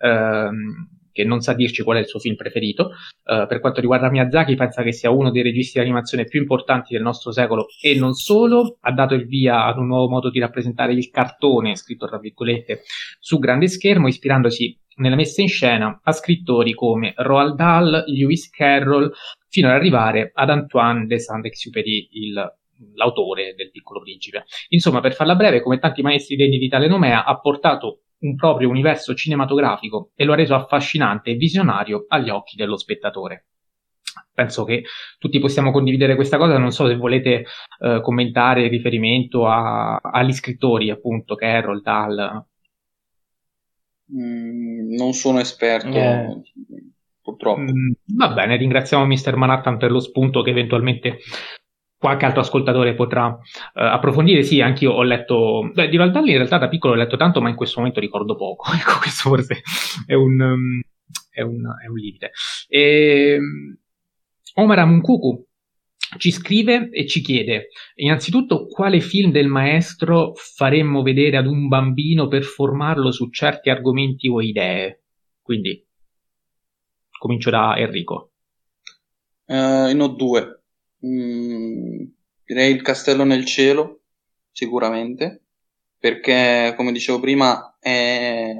ehm, 0.00 0.88
che 1.12 1.24
non 1.24 1.40
sa 1.40 1.52
dirci 1.52 1.82
qual 1.84 1.98
è 1.98 2.00
il 2.00 2.06
suo 2.06 2.18
film 2.18 2.34
preferito. 2.34 2.90
Uh, 3.24 3.46
per 3.46 3.60
quanto 3.60 3.80
riguarda 3.80 4.10
Miyazaki, 4.10 4.56
pensa 4.56 4.82
che 4.82 4.92
sia 4.92 5.10
uno 5.10 5.30
dei 5.30 5.42
registi 5.42 5.78
di 5.78 5.84
animazione 5.84 6.24
più 6.24 6.40
importanti 6.40 6.94
del 6.94 7.02
nostro 7.02 7.30
secolo 7.30 7.66
e 7.80 7.94
non 7.94 8.14
solo. 8.14 8.78
Ha 8.80 8.92
dato 8.92 9.14
il 9.14 9.26
via 9.26 9.66
ad 9.66 9.78
un 9.78 9.86
nuovo 9.86 10.08
modo 10.08 10.30
di 10.30 10.40
rappresentare 10.40 10.94
il 10.94 11.10
cartone, 11.10 11.76
scritto 11.76 12.08
tra 12.08 12.18
virgolette, 12.18 12.82
su 13.20 13.38
grande 13.38 13.68
schermo, 13.68 14.08
ispirandosi 14.08 14.76
nella 14.96 15.16
messa 15.16 15.40
in 15.40 15.48
scena 15.48 16.00
a 16.02 16.12
scrittori 16.12 16.74
come 16.74 17.12
Roald 17.16 17.54
Dahl, 17.54 18.04
Lewis 18.06 18.50
Carroll, 18.50 19.10
fino 19.52 19.68
ad 19.68 19.74
arrivare 19.74 20.30
ad 20.34 20.48
Antoine 20.48 21.04
de 21.04 21.20
Saint-Exupéry, 21.20 22.08
il 22.12 22.56
l'autore 22.94 23.54
del 23.54 23.70
Piccolo 23.70 24.00
Principe. 24.00 24.44
Insomma, 24.70 25.00
per 25.00 25.14
farla 25.14 25.36
breve, 25.36 25.60
come 25.60 25.78
tanti 25.78 26.02
maestri 26.02 26.36
degni 26.36 26.58
di 26.58 26.68
tale 26.68 26.88
nomea, 26.88 27.24
ha 27.24 27.38
portato 27.38 28.04
un 28.20 28.34
proprio 28.34 28.68
universo 28.68 29.14
cinematografico 29.14 30.10
e 30.14 30.24
lo 30.24 30.32
ha 30.32 30.36
reso 30.36 30.54
affascinante 30.54 31.30
e 31.30 31.34
visionario 31.34 32.06
agli 32.08 32.30
occhi 32.30 32.56
dello 32.56 32.76
spettatore. 32.76 33.46
Penso 34.34 34.64
che 34.64 34.84
tutti 35.18 35.38
possiamo 35.38 35.70
condividere 35.70 36.14
questa 36.14 36.38
cosa, 36.38 36.58
non 36.58 36.72
so 36.72 36.88
se 36.88 36.96
volete 36.96 37.44
eh, 37.80 38.00
commentare 38.02 38.64
il 38.64 38.70
riferimento 38.70 39.46
a, 39.46 39.96
agli 39.96 40.32
scrittori, 40.32 40.90
appunto, 40.90 41.34
Carroll, 41.34 41.82
Dahl. 41.82 42.46
Mm, 44.14 44.94
non 44.94 45.12
sono 45.12 45.38
esperto, 45.38 45.96
eh. 45.96 46.40
Purtroppo. 47.22 47.60
Mm, 47.60 47.92
va 48.16 48.28
bene, 48.30 48.56
ringraziamo 48.56 49.06
Mr. 49.06 49.36
Manhattan 49.36 49.78
per 49.78 49.90
lo 49.90 50.00
spunto 50.00 50.42
che 50.42 50.50
eventualmente 50.50 51.18
qualche 52.02 52.24
altro 52.24 52.40
ascoltatore 52.40 52.94
potrà 52.94 53.26
uh, 53.26 53.38
approfondire. 53.74 54.42
Sì, 54.42 54.60
anch'io 54.60 54.90
ho 54.90 55.02
letto, 55.02 55.70
beh, 55.72 55.88
di 55.88 55.96
realtà 55.96 56.18
in 56.18 56.26
realtà 56.26 56.58
da 56.58 56.68
piccolo 56.68 56.94
ho 56.94 56.96
letto 56.96 57.16
tanto, 57.16 57.40
ma 57.40 57.48
in 57.48 57.54
questo 57.54 57.78
momento 57.78 58.00
ricordo 58.00 58.34
poco. 58.34 58.70
ecco, 58.74 58.98
questo 58.98 59.28
forse 59.28 59.62
è 60.04 60.14
un, 60.14 60.40
um, 60.40 60.80
è 61.30 61.42
un, 61.42 61.62
è 61.82 61.86
un 61.86 61.96
limite. 61.96 62.32
E, 62.68 63.36
um, 63.38 63.76
Omar 64.54 64.80
Amunkuku 64.80 65.46
ci 66.18 66.30
scrive 66.30 66.90
e 66.90 67.06
ci 67.06 67.22
chiede 67.22 67.68
innanzitutto 67.94 68.66
quale 68.66 69.00
film 69.00 69.30
del 69.30 69.46
maestro 69.46 70.32
faremmo 70.34 71.02
vedere 71.02 71.38
ad 71.38 71.46
un 71.46 71.68
bambino 71.68 72.28
per 72.28 72.42
formarlo 72.42 73.10
su 73.10 73.30
certi 73.30 73.70
argomenti 73.70 74.28
o 74.28 74.42
idee. 74.42 75.04
Quindi 75.40 75.86
comincio 77.22 77.50
da 77.50 77.76
Enrico. 77.76 78.32
Uh, 79.44 79.94
ne 79.94 80.02
ho 80.02 80.08
due. 80.08 80.62
Mm, 81.06 82.02
direi 82.44 82.74
il 82.74 82.82
castello 82.82 83.22
nel 83.22 83.44
cielo, 83.44 84.00
sicuramente, 84.50 85.44
perché 85.98 86.74
come 86.76 86.90
dicevo 86.90 87.20
prima, 87.20 87.76
è... 87.78 88.52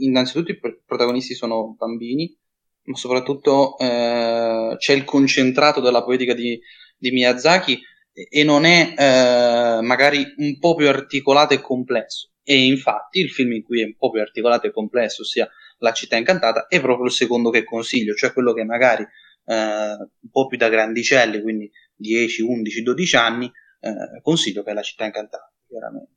innanzitutto 0.00 0.52
i 0.52 0.60
protagonisti 0.84 1.32
sono 1.32 1.74
bambini, 1.78 2.36
ma 2.84 2.96
soprattutto 2.96 3.78
eh, 3.78 4.74
c'è 4.76 4.92
il 4.92 5.04
concentrato 5.04 5.80
della 5.80 6.04
poetica 6.04 6.34
di, 6.34 6.60
di 6.98 7.10
Miyazaki 7.12 7.80
e 8.12 8.44
non 8.44 8.64
è 8.64 8.94
eh, 8.94 9.80
magari 9.80 10.22
un 10.36 10.58
po' 10.58 10.74
più 10.74 10.86
articolato 10.88 11.54
e 11.54 11.60
complesso. 11.62 12.32
E 12.42 12.66
infatti 12.66 13.20
il 13.20 13.30
film 13.30 13.52
in 13.52 13.62
cui 13.62 13.80
è 13.80 13.84
un 13.84 13.96
po' 13.96 14.10
più 14.10 14.20
articolato 14.20 14.66
e 14.66 14.72
complesso, 14.72 15.22
ossia 15.22 15.48
La 15.82 15.92
città 15.92 16.16
incantata, 16.16 16.66
è 16.68 16.80
proprio 16.80 17.06
il 17.06 17.12
secondo 17.12 17.50
che 17.50 17.64
consiglio, 17.64 18.14
cioè 18.14 18.32
quello 18.32 18.52
che 18.52 18.64
magari 18.64 19.02
eh, 19.02 19.54
un 19.54 20.30
po' 20.30 20.46
più 20.46 20.56
da 20.56 20.68
grandicelle, 20.68 21.42
quindi 21.42 21.70
10, 21.96 22.42
11, 22.42 22.82
12 22.82 23.16
anni, 23.16 23.46
eh, 23.80 24.20
consiglio 24.22 24.62
che 24.62 24.70
è 24.70 24.74
la 24.74 24.82
città 24.82 25.04
incantata, 25.04 25.52
chiaramente. 25.66 26.12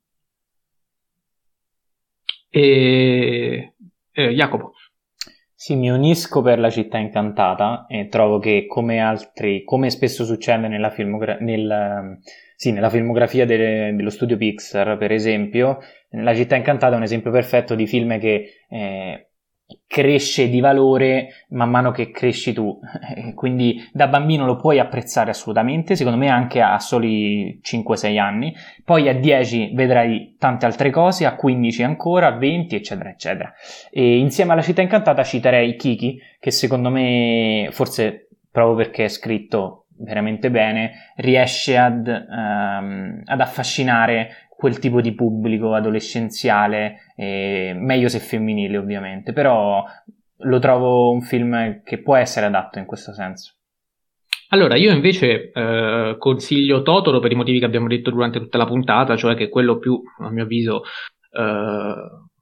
E 2.48 3.74
eh, 4.12 4.28
Jacopo. 4.30 4.72
Sì, 5.58 5.74
mi 5.74 5.90
unisco 5.90 6.42
per 6.42 6.58
la 6.58 6.70
città 6.70 6.98
incantata 6.98 7.86
e 7.88 8.08
trovo 8.08 8.38
che 8.38 8.66
come 8.68 9.00
altri, 9.00 9.64
come 9.64 9.90
spesso 9.90 10.24
succede 10.24 10.68
nella, 10.68 10.90
filmogra- 10.90 11.38
nel, 11.40 12.20
sì, 12.54 12.72
nella 12.72 12.90
filmografia 12.90 13.46
de- 13.46 13.94
dello 13.94 14.10
studio 14.10 14.36
Pixar, 14.36 14.96
per 14.98 15.12
esempio, 15.12 15.78
la 16.10 16.34
città 16.34 16.56
incantata 16.56 16.94
è 16.94 16.96
un 16.96 17.02
esempio 17.02 17.30
perfetto 17.30 17.74
di 17.74 17.86
film 17.86 18.18
che 18.20 18.64
eh, 18.68 19.25
cresce 19.86 20.48
di 20.48 20.60
valore 20.60 21.46
man 21.50 21.70
mano 21.70 21.90
che 21.90 22.10
cresci 22.10 22.52
tu, 22.52 22.78
quindi 23.34 23.88
da 23.92 24.08
bambino 24.08 24.44
lo 24.44 24.56
puoi 24.56 24.78
apprezzare 24.78 25.30
assolutamente, 25.30 25.96
secondo 25.96 26.18
me 26.18 26.28
anche 26.28 26.60
a 26.60 26.78
soli 26.78 27.60
5-6 27.62 28.18
anni, 28.18 28.54
poi 28.84 29.08
a 29.08 29.14
10 29.14 29.72
vedrai 29.74 30.36
tante 30.38 30.66
altre 30.66 30.90
cose, 30.90 31.24
a 31.24 31.34
15 31.34 31.82
ancora, 31.82 32.28
a 32.28 32.36
20 32.36 32.74
eccetera 32.74 33.08
eccetera. 33.10 33.52
E 33.90 34.18
insieme 34.18 34.52
alla 34.52 34.62
città 34.62 34.82
incantata 34.82 35.22
citerei 35.24 35.76
Kiki, 35.76 36.20
che 36.38 36.50
secondo 36.50 36.90
me 36.90 37.68
forse 37.70 38.28
proprio 38.50 38.76
perché 38.76 39.04
è 39.04 39.08
scritto 39.08 39.86
veramente 39.98 40.50
bene, 40.50 41.12
riesce 41.16 41.76
ad, 41.76 42.06
um, 42.06 43.22
ad 43.24 43.40
affascinare 43.40 44.45
quel 44.56 44.78
tipo 44.78 45.00
di 45.00 45.14
pubblico 45.14 45.74
adolescenziale, 45.74 47.12
eh, 47.14 47.74
meglio 47.76 48.08
se 48.08 48.18
femminile 48.18 48.78
ovviamente, 48.78 49.32
però 49.32 49.84
lo 50.38 50.58
trovo 50.58 51.10
un 51.10 51.20
film 51.20 51.82
che 51.82 52.00
può 52.00 52.16
essere 52.16 52.46
adatto 52.46 52.78
in 52.78 52.86
questo 52.86 53.12
senso. 53.12 53.52
Allora, 54.50 54.76
io 54.76 54.92
invece 54.92 55.50
eh, 55.50 56.16
consiglio 56.18 56.82
Totoro 56.82 57.18
per 57.18 57.32
i 57.32 57.34
motivi 57.34 57.58
che 57.58 57.64
abbiamo 57.64 57.88
detto 57.88 58.10
durante 58.10 58.38
tutta 58.38 58.58
la 58.58 58.66
puntata, 58.66 59.16
cioè 59.16 59.34
che 59.34 59.44
è 59.44 59.48
quello 59.48 59.78
più, 59.78 60.00
a 60.20 60.30
mio 60.30 60.44
avviso, 60.44 60.82
eh, 61.32 61.94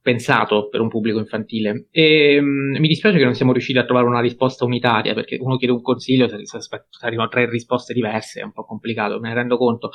pensato 0.02 0.68
per 0.68 0.83
un 0.83 0.89
pubblico 0.89 1.18
infantile. 1.18 1.86
E 1.91 2.39
mh, 2.41 2.44
mm, 2.44 2.76
mi 2.78 2.89
dispiace 2.89 3.17
che 3.17 3.25
non 3.25 3.34
siamo 3.34 3.52
riusciti 3.52 3.78
a 3.78 3.84
trovare 3.84 4.07
una 4.07 4.20
risposta 4.20 4.67
unitaria, 4.67 5.15
perché 5.15 5.39
uno 5.41 5.57
chiede 5.57 5.73
un 5.73 5.81
consiglio, 5.81 6.28
se, 6.28 6.44
se, 6.44 6.60
se 6.60 7.07
arrivano 7.07 7.28
tre 7.28 7.49
risposte 7.49 7.94
diverse, 7.94 8.41
è 8.41 8.44
un 8.44 8.52
po' 8.52 8.65
complicato, 8.65 9.18
me 9.18 9.28
ne 9.28 9.34
rendo 9.34 9.57
conto. 9.57 9.91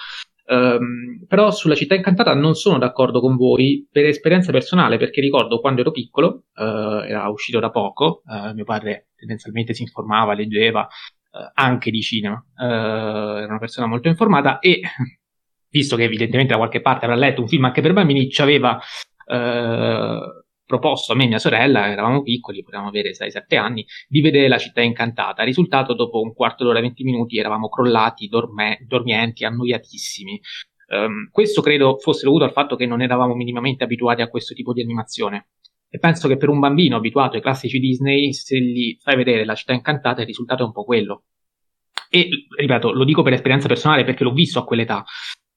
Um, 0.51 1.25
però 1.27 1.51
sulla 1.51 1.75
città 1.75 1.93
incantata 1.93 2.33
non 2.33 2.55
sono 2.55 2.79
d'accordo 2.79 3.19
con 3.19 3.35
voi 3.35 3.87
per 3.91 4.05
esperienza 4.05 4.51
personale, 4.51 4.97
perché 4.97 5.21
ricordo 5.21 5.59
quando 5.59 5.81
ero 5.81 5.91
piccolo, 5.91 6.45
uh, 6.55 7.03
era 7.05 7.29
uscito 7.29 7.59
da 7.59 7.69
poco, 7.69 8.23
uh, 8.25 8.51
mio 8.55 8.63
padre 8.63 9.09
tendenzialmente 9.15 9.75
si 9.75 9.83
informava, 9.83 10.33
leggeva 10.33 10.81
uh, 10.81 11.51
anche 11.53 11.91
di 11.91 12.01
cinema, 12.01 12.43
era 12.57 13.45
una 13.45 13.59
persona 13.59 13.85
molto 13.85 14.07
informata 14.07 14.57
e 14.57 14.81
visto 15.69 15.95
che 15.95 16.05
evidentemente 16.05 16.53
da 16.53 16.57
qualche 16.57 16.81
parte 16.81 17.05
avrà 17.05 17.17
letto 17.17 17.41
un 17.41 17.47
film 17.47 17.65
anche 17.65 17.81
per 17.81 17.93
bambini, 17.93 18.27
ci 18.29 18.41
aveva 18.41 18.79
proposto 20.69 21.13
a 21.13 21.15
me 21.15 21.23
e 21.23 21.27
mia 21.29 21.39
sorella, 21.39 21.89
eravamo 21.89 22.21
piccoli, 22.21 22.61
potevamo 22.61 22.89
avere 22.89 23.13
6-7 23.13 23.57
anni, 23.57 23.83
di 24.07 24.21
vedere 24.21 24.47
la 24.47 24.59
città 24.59 24.81
incantata. 24.81 25.41
Risultato, 25.41 25.95
dopo 25.95 26.21
un 26.21 26.31
quarto 26.31 26.63
d'ora, 26.63 26.79
20 26.79 27.03
minuti, 27.03 27.39
eravamo 27.39 27.69
crollati, 27.69 28.27
dorme- 28.27 28.77
dormienti, 28.85 29.45
annoiatissimi. 29.45 30.39
Um, 30.89 31.29
questo 31.31 31.63
credo 31.63 31.97
fosse 31.97 32.25
dovuto 32.25 32.43
al 32.43 32.51
fatto 32.51 32.75
che 32.75 32.85
non 32.85 33.01
eravamo 33.01 33.33
minimamente 33.33 33.83
abituati 33.83 34.21
a 34.21 34.29
questo 34.29 34.53
tipo 34.53 34.71
di 34.71 34.83
animazione. 34.83 35.47
E 35.89 35.97
penso 35.97 36.27
che 36.27 36.37
per 36.37 36.49
un 36.49 36.59
bambino 36.59 36.97
abituato 36.97 37.35
ai 37.35 37.41
classici 37.41 37.79
Disney, 37.79 38.31
se 38.31 38.61
gli 38.61 38.95
fai 39.01 39.15
vedere 39.15 39.45
la 39.45 39.55
città 39.55 39.73
incantata, 39.73 40.21
il 40.21 40.27
risultato 40.27 40.61
è 40.61 40.67
un 40.67 40.71
po' 40.71 40.83
quello. 40.83 41.23
E 42.11 42.29
ripeto, 42.55 42.91
lo 42.91 43.05
dico 43.05 43.23
per 43.23 43.33
esperienza 43.33 43.67
personale 43.67 44.03
perché 44.03 44.23
l'ho 44.23 44.33
visto 44.33 44.59
a 44.59 44.65
quell'età. 44.65 45.03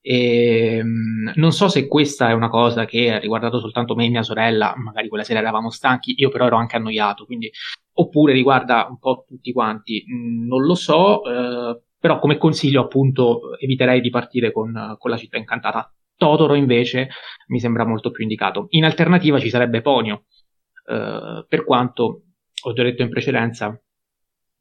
E, 0.05 0.79
ehm, 0.79 1.33
non 1.37 1.53
so 1.53 1.69
se 1.69 1.87
questa 1.87 2.29
è 2.29 2.33
una 2.33 2.49
cosa 2.49 2.85
che 2.85 3.13
ha 3.13 3.19
riguardato 3.19 3.61
soltanto 3.61 3.95
me 3.95 4.07
e 4.07 4.11
mia 4.11 4.23
sorella, 4.23 4.75
magari 4.77 5.09
quella 5.09 5.25
sera 5.25 5.39
eravamo 5.39 5.71
stanchi, 5.71 6.15
io 6.19 6.29
però 6.29 6.47
ero 6.47 6.57
anche 6.57 6.77
annoiato, 6.77 7.25
quindi, 7.25 7.51
oppure 7.95 8.33
riguarda 8.33 8.87
un 8.91 8.99
po' 8.99 9.25
tutti 9.27 9.53
quanti, 9.53 10.05
mm, 10.07 10.47
non 10.47 10.65
lo 10.65 10.75
so, 10.75 11.23
eh, 11.25 11.81
però 11.99 12.19
come 12.19 12.37
consiglio 12.37 12.83
appunto 12.83 13.57
eviterei 13.59 14.01
di 14.01 14.11
partire 14.11 14.53
con, 14.53 14.97
con, 14.99 15.11
la 15.11 15.17
città 15.17 15.39
incantata. 15.39 15.93
Totoro 16.17 16.55
invece 16.55 17.09
mi 17.49 17.61
sembra 17.61 17.85
molto 17.85 18.11
più 18.11 18.23
indicato. 18.25 18.67
In 18.71 18.85
alternativa 18.85 19.39
ci 19.39 19.49
sarebbe 19.51 19.83
Ponio, 19.83 20.25
eh, 20.89 21.45
per 21.49 21.65
quanto 21.65 22.23
ho 22.65 22.73
già 22.73 22.83
detto 22.83 23.03
in 23.03 23.09
precedenza, 23.09 23.81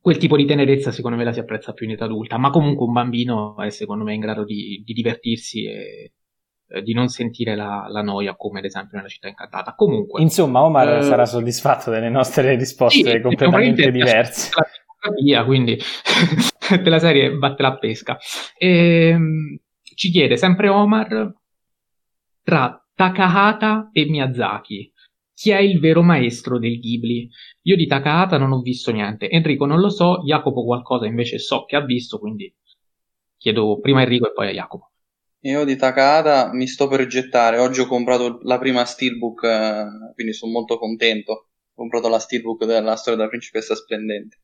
quel 0.01 0.17
tipo 0.17 0.35
di 0.35 0.45
tenerezza 0.45 0.91
secondo 0.91 1.15
me 1.15 1.23
la 1.23 1.31
si 1.31 1.39
apprezza 1.39 1.73
più 1.73 1.85
in 1.85 1.93
età 1.93 2.05
adulta, 2.05 2.37
ma 2.37 2.49
comunque 2.49 2.85
un 2.85 2.91
bambino 2.91 3.55
è 3.59 3.69
secondo 3.69 4.03
me 4.03 4.15
in 4.15 4.19
grado 4.19 4.43
di, 4.43 4.81
di 4.83 4.93
divertirsi 4.93 5.65
e 5.65 6.11
eh, 6.73 6.81
di 6.81 6.93
non 6.93 7.07
sentire 7.07 7.55
la, 7.55 7.85
la, 7.89 8.01
noia 8.01 8.35
come 8.35 8.59
ad 8.59 8.65
esempio 8.65 8.97
nella 8.97 9.09
città 9.09 9.27
incantata. 9.27 9.75
Comunque, 9.75 10.21
insomma, 10.21 10.63
Omar 10.63 10.97
eh, 10.97 11.01
sarà 11.03 11.25
soddisfatto 11.25 11.91
delle 11.91 12.09
nostre 12.09 12.55
risposte 12.55 13.11
sì, 13.11 13.21
completamente 13.21 13.91
diverse. 13.91 14.49
La 15.23 15.43
quindi 15.43 15.77
della 16.81 16.99
serie 16.99 17.31
batte 17.31 17.61
la 17.61 17.77
pesca. 17.77 18.17
E, 18.57 19.07
ehm, 19.09 19.59
ci 19.95 20.09
chiede 20.09 20.37
sempre 20.37 20.69
Omar 20.69 21.33
tra 22.41 22.83
Takahata 22.95 23.89
e 23.91 24.05
Miyazaki 24.05 24.91
chi 25.33 25.51
è 25.51 25.59
il 25.59 25.79
vero 25.79 26.01
maestro 26.01 26.59
del 26.59 26.79
Ghibli? 26.79 27.29
Io 27.63 27.75
di 27.75 27.87
Takahata 27.87 28.37
non 28.37 28.51
ho 28.51 28.61
visto 28.61 28.91
niente, 28.91 29.29
Enrico 29.29 29.65
non 29.65 29.79
lo 29.79 29.89
so, 29.89 30.21
Jacopo 30.23 30.63
qualcosa 30.63 31.05
invece 31.05 31.39
so 31.39 31.65
che 31.65 31.75
ha 31.75 31.83
visto, 31.83 32.19
quindi 32.19 32.53
chiedo 33.37 33.79
prima 33.79 33.99
a 33.99 34.03
Enrico 34.03 34.27
e 34.27 34.33
poi 34.33 34.47
a 34.49 34.51
Jacopo. 34.51 34.91
Io 35.43 35.63
di 35.63 35.75
Takahata 35.75 36.53
mi 36.53 36.67
sto 36.67 36.87
per 36.87 37.07
gettare, 37.07 37.57
oggi 37.57 37.79
ho 37.79 37.87
comprato 37.87 38.39
la 38.43 38.59
prima 38.59 38.85
steelbook, 38.85 39.43
eh, 39.43 40.13
quindi 40.13 40.33
sono 40.33 40.51
molto 40.51 40.77
contento, 40.77 41.31
ho 41.31 41.73
comprato 41.73 42.07
la 42.09 42.19
steelbook 42.19 42.65
della 42.65 42.95
storia 42.95 43.17
della 43.17 43.29
principessa 43.29 43.73
splendente. 43.73 44.37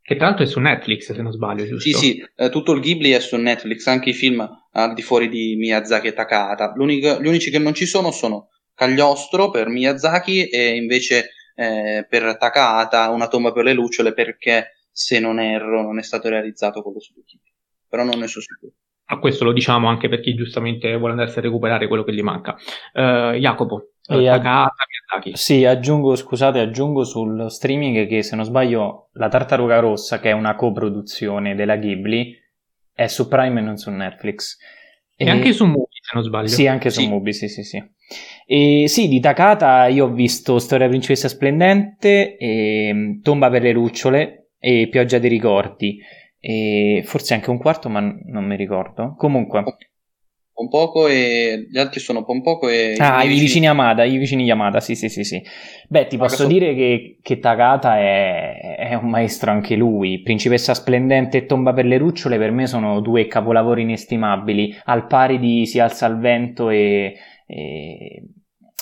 Che 0.00 0.16
tra 0.16 0.26
l'altro 0.26 0.44
è 0.44 0.46
su 0.46 0.58
Netflix, 0.60 1.12
se 1.12 1.22
non 1.22 1.30
sbaglio, 1.30 1.66
giusto? 1.66 1.88
Sì, 1.88 1.92
sì, 1.92 2.26
eh, 2.34 2.48
tutto 2.48 2.72
il 2.72 2.80
Ghibli 2.80 3.10
è 3.10 3.20
su 3.20 3.36
Netflix, 3.36 3.86
anche 3.86 4.10
i 4.10 4.14
film 4.14 4.48
al 4.72 4.94
di 4.94 5.02
fuori 5.02 5.28
di 5.28 5.56
Miyazaki 5.56 6.08
e 6.08 6.12
Takahata. 6.14 6.72
gli 6.74 7.26
unici 7.26 7.50
che 7.50 7.58
non 7.58 7.74
ci 7.74 7.84
sono 7.84 8.10
sono 8.10 8.48
Cagliostro 8.80 9.50
per 9.50 9.68
Miyazaki 9.68 10.48
e 10.48 10.74
invece 10.74 11.32
eh, 11.54 12.06
per 12.08 12.38
Takahata 12.38 13.10
Una 13.10 13.28
tomba 13.28 13.52
per 13.52 13.64
le 13.64 13.74
lucciole 13.74 14.14
perché 14.14 14.86
se 14.90 15.20
non 15.20 15.38
erro 15.38 15.82
non 15.82 15.98
è 15.98 16.02
stato 16.02 16.30
realizzato 16.30 16.80
quello 16.80 16.98
su 16.98 17.12
Ghibli 17.12 17.52
però 17.86 18.04
non 18.04 18.20
ne 18.20 18.26
so 18.26 18.40
sicuro. 18.40 18.72
A 19.12 19.18
questo 19.18 19.44
lo 19.44 19.52
diciamo 19.52 19.88
anche 19.88 20.08
per 20.08 20.20
chi 20.20 20.34
giustamente 20.34 20.96
vuole 20.96 21.12
andarsi 21.12 21.38
a 21.38 21.42
recuperare 21.42 21.88
quello 21.88 22.04
che 22.04 22.14
gli 22.14 22.22
manca. 22.22 22.56
Uh, 22.94 23.32
Jacopo 23.32 23.90
e 24.06 24.24
Takahata 24.24 24.84
Miyazaki. 25.10 25.36
Sì 25.36 25.64
aggiungo 25.66 26.14
scusate 26.14 26.60
aggiungo 26.60 27.04
sul 27.04 27.50
streaming 27.50 28.06
che 28.06 28.22
se 28.22 28.34
non 28.34 28.44
sbaglio 28.46 29.10
La 29.14 29.28
Tartaruga 29.28 29.80
Rossa 29.80 30.20
che 30.20 30.30
è 30.30 30.32
una 30.32 30.54
coproduzione 30.54 31.54
della 31.54 31.76
Ghibli 31.76 32.34
è 32.94 33.08
su 33.08 33.28
Prime 33.28 33.60
e 33.60 33.62
non 33.62 33.76
su 33.76 33.90
Netflix 33.90 34.56
e, 35.24 35.26
e 35.26 35.30
anche 35.30 35.52
su 35.52 35.64
Movie 35.64 35.86
se 35.90 36.10
non 36.14 36.22
sbaglio 36.22 36.48
sì 36.48 36.66
anche 36.66 36.90
su 36.90 37.00
sì. 37.00 37.08
Movie 37.08 37.32
sì 37.32 37.48
sì 37.48 37.62
sì 37.62 37.82
e 38.46 38.88
sì, 38.88 39.06
di 39.06 39.20
Takata 39.20 39.86
io 39.86 40.06
ho 40.06 40.12
visto 40.12 40.58
Storia 40.58 40.88
Principessa 40.88 41.28
Splendente, 41.28 42.36
e, 42.36 43.20
Tomba 43.22 43.48
per 43.48 43.62
le 43.62 43.70
lucciole 43.70 44.50
e 44.58 44.88
Pioggia 44.90 45.18
dei 45.18 45.30
ricordi. 45.30 45.98
E 46.40 47.02
forse 47.04 47.34
anche 47.34 47.50
un 47.50 47.58
quarto, 47.58 47.88
ma 47.88 48.00
non 48.00 48.44
mi 48.44 48.56
ricordo. 48.56 49.14
Comunque. 49.16 49.62
Pompoco 50.60 51.08
e 51.08 51.68
gli 51.70 51.78
altri 51.78 52.00
sono 52.00 52.22
Pompoco 52.22 52.68
e 52.68 52.94
ah, 52.98 53.24
i 53.24 53.28
vicini, 53.28 53.40
vicini 53.40 53.64
Yamada, 53.64 54.04
i 54.04 54.18
vicini 54.18 54.44
Yamada, 54.44 54.80
sì, 54.80 54.94
sì, 54.94 55.08
sì, 55.08 55.24
sì. 55.24 55.42
Beh, 55.88 56.06
ti 56.06 56.18
posso 56.18 56.46
dire 56.46 56.74
che, 56.74 57.18
che 57.22 57.38
Takata 57.38 57.98
è, 57.98 58.76
è, 58.76 58.94
un 58.94 59.08
maestro 59.08 59.50
anche 59.50 59.74
lui. 59.74 60.20
Principessa 60.20 60.74
Splendente 60.74 61.38
e 61.38 61.46
Tomba 61.46 61.72
per 61.72 61.86
le 61.86 61.96
lucciole 61.96 62.36
per 62.36 62.50
me 62.50 62.66
sono 62.66 63.00
due 63.00 63.26
capolavori 63.26 63.82
inestimabili, 63.82 64.76
al 64.84 65.06
pari 65.06 65.38
di 65.38 65.64
Si 65.64 65.78
alza 65.78 66.04
al 66.04 66.18
vento 66.18 66.68
e, 66.68 67.16
e, 67.46 68.22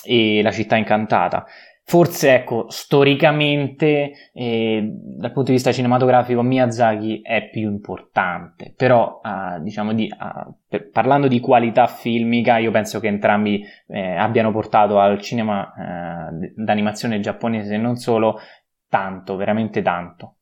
e 0.03 0.41
La 0.41 0.51
città 0.51 0.75
incantata. 0.75 1.45
Forse, 1.89 2.35
ecco, 2.35 2.69
storicamente, 2.69 4.29
eh, 4.31 4.91
dal 4.93 5.31
punto 5.31 5.49
di 5.49 5.53
vista 5.53 5.71
cinematografico, 5.71 6.43
Miyazaki 6.43 7.21
è 7.23 7.49
più 7.49 7.67
importante, 7.67 8.75
però, 8.77 9.19
uh, 9.23 9.59
diciamo, 9.59 9.93
di, 9.93 10.07
uh, 10.07 10.53
per, 10.67 10.91
parlando 10.91 11.27
di 11.27 11.39
qualità 11.39 11.87
filmica, 11.87 12.59
io 12.59 12.69
penso 12.69 12.99
che 12.99 13.07
entrambi 13.07 13.65
eh, 13.87 14.15
abbiano 14.15 14.51
portato 14.51 14.99
al 14.99 15.19
cinema 15.19 16.29
eh, 16.29 16.53
d'animazione 16.55 17.21
giapponese 17.21 17.75
non 17.77 17.95
solo 17.95 18.39
tanto, 18.87 19.35
veramente 19.35 19.81
tanto. 19.81 20.35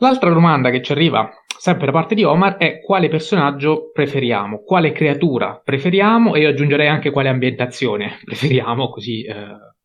L'altra 0.00 0.28
domanda 0.28 0.68
che 0.68 0.82
ci 0.82 0.92
arriva 0.92 1.30
sempre 1.60 1.84
da 1.84 1.92
parte 1.92 2.14
di 2.14 2.24
Omar, 2.24 2.56
è 2.56 2.80
quale 2.80 3.10
personaggio 3.10 3.90
preferiamo, 3.92 4.62
quale 4.62 4.92
creatura 4.92 5.60
preferiamo 5.62 6.34
e 6.34 6.40
io 6.40 6.48
aggiungerei 6.48 6.88
anche 6.88 7.10
quale 7.10 7.28
ambientazione 7.28 8.18
preferiamo, 8.24 8.88
così 8.88 9.24
eh, 9.24 9.34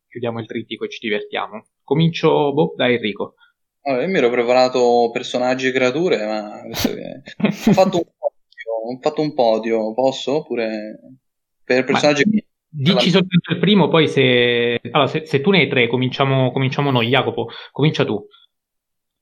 chiudiamo 0.08 0.40
il 0.40 0.46
trittico 0.46 0.86
e 0.86 0.88
ci 0.88 1.00
divertiamo. 1.02 1.66
Comincio 1.84 2.54
boh, 2.54 2.72
da 2.74 2.88
Enrico. 2.88 3.34
Allora, 3.82 4.04
io 4.04 4.08
mi 4.08 4.16
ero 4.16 4.30
preparato 4.30 5.10
personaggi 5.12 5.68
e 5.68 5.72
creature, 5.72 6.24
ma 6.24 6.62
ho, 6.62 7.50
fatto 7.50 7.98
podio, 7.98 8.72
ho, 8.86 8.98
fatto 8.98 9.20
un 9.20 9.34
podio, 9.34 9.92
posso? 9.92 10.36
Oppure 10.36 11.18
per 11.62 11.84
personaggi... 11.84 12.24
Ma... 12.26 12.40
Dici 12.68 13.10
soltanto 13.10 13.52
il 13.52 13.58
primo, 13.58 13.88
poi 13.88 14.08
se... 14.08 14.80
Allora, 14.90 15.08
se, 15.08 15.26
se 15.26 15.42
tu 15.42 15.50
ne 15.50 15.60
hai 15.60 15.68
tre, 15.68 15.88
cominciamo, 15.88 16.50
cominciamo 16.52 16.90
noi. 16.90 17.08
Jacopo, 17.08 17.48
comincia 17.70 18.04
tu. 18.04 18.26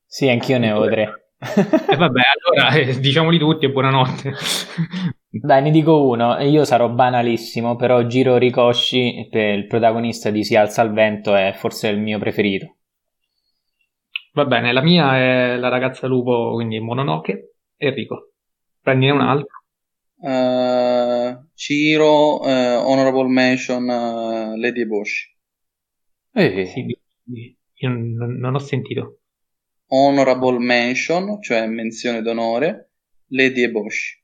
Sì, 0.06 0.28
anch'io 0.28 0.58
ne 0.58 0.72
ho 0.72 0.86
tre. 0.86 1.23
E 1.90 1.96
vabbè, 1.96 2.20
allora 2.34 2.74
eh, 2.74 2.98
diciamoli 2.98 3.38
tutti 3.38 3.66
e 3.66 3.70
buonanotte. 3.70 4.32
Dai, 5.28 5.62
ne 5.62 5.70
dico 5.70 6.06
uno, 6.06 6.38
io 6.40 6.64
sarò 6.64 6.88
banalissimo, 6.88 7.76
però 7.76 8.06
Giro 8.06 8.36
Ricoshi, 8.36 9.28
per 9.30 9.58
il 9.58 9.66
protagonista 9.66 10.30
di 10.30 10.44
Si 10.44 10.54
alza 10.54 10.82
al 10.82 10.92
vento, 10.92 11.34
è 11.34 11.52
forse 11.56 11.88
il 11.88 11.98
mio 11.98 12.18
preferito. 12.18 12.76
Va 14.32 14.44
bene, 14.44 14.72
la 14.72 14.82
mia 14.82 15.16
è 15.16 15.56
la 15.56 15.68
ragazza 15.68 16.06
lupo, 16.06 16.52
quindi 16.52 16.78
Mononoke. 16.80 17.54
Enrico, 17.76 18.32
prendine 18.80 19.12
un 19.12 19.20
altro. 19.20 19.62
Uh, 20.16 21.48
Ciro, 21.54 22.40
uh, 22.40 22.88
Honorable 22.88 23.28
Mention, 23.28 23.82
uh, 23.84 24.56
Lady 24.56 24.86
Bosch. 24.86 25.32
Eh, 26.32 26.64
sì, 26.66 26.86
io 27.74 27.88
non, 27.88 28.36
non 28.38 28.54
ho 28.54 28.58
sentito 28.58 29.18
honorable 29.88 30.58
mention, 30.58 31.40
cioè 31.42 31.66
menzione 31.66 32.22
d'onore, 32.22 32.90
Lady 33.28 33.62
e 33.62 33.70
Bosch. 33.70 34.22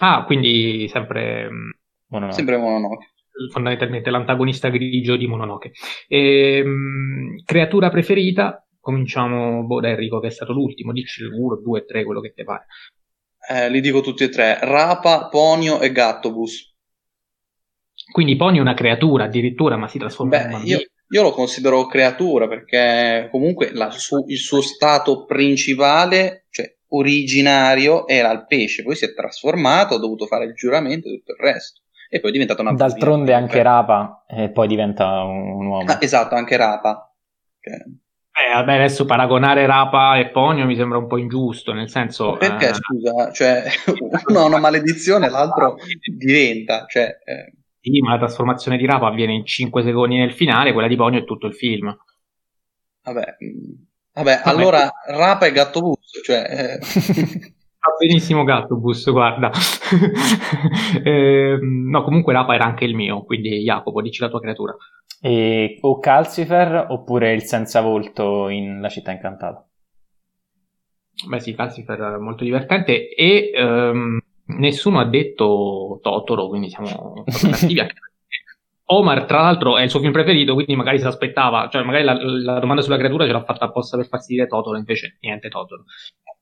Ah, 0.00 0.24
quindi 0.24 0.88
sempre 0.88 1.48
mm, 1.50 1.70
Mononoke. 2.08 2.36
Sempre 2.36 2.56
Mononoke. 2.58 3.06
Fondamentalmente 3.52 4.10
l'antagonista 4.10 4.68
grigio 4.68 5.16
di 5.16 5.26
Mononoke. 5.26 5.72
E, 6.08 6.62
mh, 6.64 6.68
mm, 6.68 7.36
creatura 7.44 7.90
preferita, 7.90 8.66
cominciamo 8.80 9.64
boh, 9.64 9.80
da 9.80 9.88
Enrico 9.88 10.20
che 10.20 10.28
è 10.28 10.30
stato 10.30 10.52
l'ultimo, 10.52 10.92
dici 10.92 11.22
1, 11.22 11.56
2, 11.56 11.84
3, 11.84 12.04
quello 12.04 12.20
che 12.20 12.32
ti 12.32 12.44
pare. 12.44 12.66
Eh, 13.48 13.70
li 13.70 13.80
dico 13.80 14.00
tutti 14.00 14.24
e 14.24 14.28
tre, 14.28 14.58
Rapa, 14.60 15.28
Ponio 15.28 15.80
e 15.80 15.92
Gattobus. 15.92 16.74
Quindi 18.10 18.36
Ponio 18.36 18.58
è 18.58 18.62
una 18.62 18.74
creatura 18.74 19.24
addirittura, 19.24 19.76
ma 19.76 19.88
si 19.88 19.98
trasforma 19.98 20.36
Beh, 20.36 20.42
in 20.42 20.50
bambino. 20.50 20.78
Io, 20.78 20.86
io 21.08 21.22
lo 21.22 21.30
considero 21.30 21.86
creatura 21.86 22.48
perché 22.48 23.28
comunque 23.30 23.70
la, 23.72 23.90
su, 23.90 24.24
il 24.26 24.38
suo 24.38 24.60
stato 24.60 25.24
principale, 25.24 26.46
cioè 26.50 26.74
originario 26.88 28.06
era 28.06 28.32
il 28.32 28.46
pesce, 28.46 28.82
poi 28.82 28.96
si 28.96 29.04
è 29.04 29.14
trasformato, 29.14 29.94
ha 29.94 29.98
dovuto 29.98 30.26
fare 30.26 30.44
il 30.46 30.54
giuramento 30.54 31.08
e 31.08 31.18
tutto 31.18 31.32
il 31.32 31.38
resto. 31.38 31.80
E 32.08 32.20
poi 32.20 32.30
è 32.30 32.32
diventato 32.32 32.62
una 32.62 32.72
D'altronde 32.72 33.32
anche 33.32 33.62
Rapa 33.62 34.24
e 34.28 34.50
poi 34.50 34.68
diventa 34.68 35.22
un, 35.22 35.58
un 35.58 35.66
uomo. 35.66 35.90
Ah, 35.90 35.98
esatto, 36.00 36.34
anche 36.34 36.56
Rapa. 36.56 37.12
Cioè... 37.60 37.74
Eh, 37.74 38.52
vabbè, 38.52 38.74
adesso 38.74 39.06
paragonare 39.06 39.66
Rapa 39.66 40.18
e 40.18 40.28
Ponio 40.28 40.66
mi 40.66 40.76
sembra 40.76 40.98
un 40.98 41.06
po' 41.06 41.16
ingiusto, 41.18 41.72
nel 41.72 41.88
senso... 41.88 42.36
Perché, 42.36 42.68
eh... 42.68 42.74
scusa, 42.74 43.32
cioè, 43.32 43.64
uno 44.28 44.40
ha 44.40 44.44
una 44.44 44.58
maledizione, 44.58 45.28
l'altro 45.28 45.76
diventa, 46.16 46.84
cioè... 46.86 47.18
Eh... 47.24 47.52
Sì, 47.88 48.00
ma 48.00 48.10
la 48.10 48.18
trasformazione 48.18 48.76
di 48.78 48.84
Rapa 48.84 49.06
avviene 49.06 49.32
in 49.32 49.46
5 49.46 49.84
secondi 49.84 50.16
nel 50.16 50.32
finale, 50.32 50.72
quella 50.72 50.88
di 50.88 50.96
Ponio 50.96 51.20
è 51.20 51.24
tutto 51.24 51.46
il 51.46 51.54
film. 51.54 51.96
Vabbè, 53.04 53.36
mm, 53.44 53.74
vabbè, 54.12 54.42
vabbè. 54.44 54.48
allora 54.50 54.90
Rapa 55.06 55.46
e 55.46 55.52
Gatto 55.52 55.80
Bus, 55.80 56.20
cioè... 56.24 56.42
Eh... 56.50 56.78
Va 56.80 57.94
benissimo 57.96 58.42
Gattobus, 58.42 59.08
guarda. 59.12 59.52
eh, 61.04 61.58
no, 61.60 62.02
comunque 62.02 62.32
Rapa 62.32 62.56
era 62.56 62.64
anche 62.64 62.84
il 62.84 62.96
mio, 62.96 63.22
quindi 63.22 63.62
Jacopo, 63.62 64.02
dici 64.02 64.20
la 64.20 64.30
tua 64.30 64.40
creatura. 64.40 64.74
E, 65.20 65.78
o 65.82 66.00
Calcifer 66.00 66.86
oppure 66.88 67.32
il 67.34 67.42
senza 67.44 67.82
volto 67.82 68.48
in 68.48 68.80
La 68.80 68.88
città 68.88 69.12
incantata? 69.12 69.64
Beh 71.28 71.38
sì, 71.38 71.54
Calcifer 71.54 72.00
è 72.00 72.18
molto 72.18 72.42
divertente 72.42 73.14
e 73.14 73.52
um, 73.62 74.18
nessuno 74.46 75.00
ha 75.00 75.06
detto 75.06 75.98
Totoro, 76.02 76.48
quindi 76.48 76.68
siamo 76.70 77.24
cattivi 77.24 77.80
anche 77.80 77.94
Omar, 78.88 79.24
tra 79.24 79.40
l'altro, 79.40 79.76
è 79.76 79.82
il 79.82 79.90
suo 79.90 79.98
film 79.98 80.12
preferito, 80.12 80.54
quindi 80.54 80.76
magari 80.76 81.00
si 81.00 81.06
aspettava, 81.06 81.68
cioè 81.68 81.82
magari 81.82 82.04
la, 82.04 82.14
la, 82.22 82.60
domanda 82.60 82.82
sulla 82.82 82.98
creatura 82.98 83.26
ce 83.26 83.32
l'ha 83.32 83.42
fatta 83.42 83.64
apposta 83.64 83.96
per 83.96 84.06
farsi 84.06 84.34
dire 84.34 84.46
Totoro, 84.46 84.78
invece 84.78 85.16
niente 85.20 85.48
Totoro. 85.48 85.84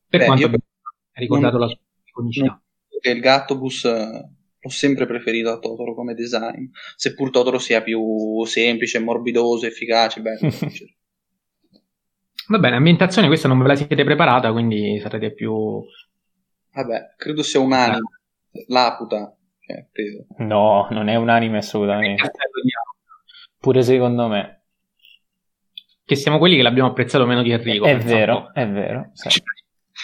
Per 0.06 0.20
Beh, 0.20 0.26
quanto 0.26 0.46
io... 0.48 0.54
ha 0.54 1.20
ricordato 1.20 1.56
non, 1.56 1.66
la 1.66 1.72
sua 1.72 1.80
iconicità. 2.04 2.62
Il 3.00 3.20
Gattobus 3.20 3.84
l'ho 3.84 4.68
sempre 4.68 5.06
preferito 5.06 5.50
a 5.50 5.58
Totoro 5.58 5.94
come 5.94 6.12
design, 6.12 6.66
seppur 6.96 7.30
Totoro 7.30 7.58
sia 7.58 7.82
più 7.82 8.44
semplice, 8.44 8.98
morbidoso, 8.98 9.66
efficace. 9.66 10.20
Beh, 10.20 10.38
Va 12.46 12.58
bene, 12.58 12.76
ambientazione 12.76 13.26
questa 13.26 13.48
non 13.48 13.58
ve 13.58 13.68
la 13.68 13.74
siete 13.74 14.04
preparata, 14.04 14.52
quindi 14.52 14.98
sarete 15.00 15.32
più... 15.32 15.82
Vabbè, 16.74 17.14
credo 17.16 17.42
sia 17.42 17.60
un 17.60 17.72
anime, 17.72 18.02
Laputa, 18.68 19.34
cioè, 19.60 19.86
credo. 19.92 20.26
No, 20.38 20.88
non 20.90 21.08
è 21.08 21.16
un 21.16 21.28
anime 21.28 21.58
assolutamente. 21.58 22.30
Pure 23.58 23.82
secondo 23.82 24.28
me. 24.28 24.62
Che 26.04 26.16
siamo 26.16 26.38
quelli 26.38 26.56
che 26.56 26.62
l'abbiamo 26.62 26.90
apprezzato 26.90 27.26
meno 27.26 27.42
di 27.42 27.52
Enrico. 27.52 27.86
È 27.86 27.96
vero, 27.96 28.52
è 28.52 28.68
vero. 28.68 29.10
Sì. 29.14 29.40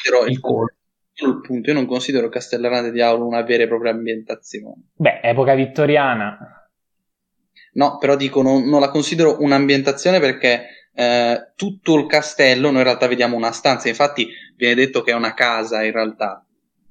Però 0.03 0.25
il 0.25 0.41
colpo 0.41 0.75
il 1.27 1.41
punto, 1.41 1.69
io 1.69 1.77
non 1.77 1.87
considero 1.87 2.29
Castellana 2.29 2.83
di 2.83 2.93
Diavolo 2.93 3.27
una 3.27 3.43
vera 3.43 3.65
e 3.65 3.69
propria 3.69 3.93
ambientazione. 3.93 4.89
Beh, 4.95 5.21
epoca 5.23 5.55
vittoriana. 5.55 6.71
No, 7.73 7.99
però 7.99 8.17
dico, 8.17 8.43
non, 8.43 8.69
non 8.69 8.81
la 8.81 8.91
considero 8.91 9.41
un'ambientazione 9.41 10.19
perché 10.19 10.89
eh, 10.95 11.53
tutto 11.55 11.97
il 11.99 12.07
castello, 12.07 12.69
noi 12.71 12.79
in 12.79 12.85
realtà 12.85 13.07
vediamo 13.07 13.37
una 13.37 13.53
stanza, 13.53 13.89
infatti 13.89 14.29
viene 14.57 14.75
detto 14.75 15.03
che 15.03 15.13
è 15.13 15.15
una 15.15 15.35
casa 15.35 15.85
in 15.85 15.93
realtà, 15.93 16.45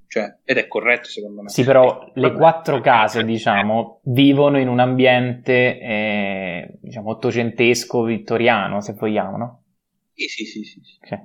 cioè, 0.10 0.40
ed 0.44 0.58
è 0.58 0.68
corretto 0.68 1.08
secondo 1.08 1.44
me. 1.44 1.50
Sì, 1.50 1.64
però 1.64 2.12
le 2.16 2.34
quattro 2.34 2.82
case, 2.82 3.24
diciamo, 3.24 4.02
vivono 4.06 4.58
in 4.58 4.68
un 4.68 4.80
ambiente, 4.80 5.80
eh, 5.80 6.80
diciamo, 6.82 7.12
ottocentesco, 7.12 8.02
vittoriano, 8.02 8.82
se 8.82 8.94
vogliamo, 8.94 9.38
no? 9.38 9.64
Sì, 10.16 10.28
sì, 10.28 10.46
sì. 10.46 10.64
sì. 10.64 10.82
Okay. 11.04 11.20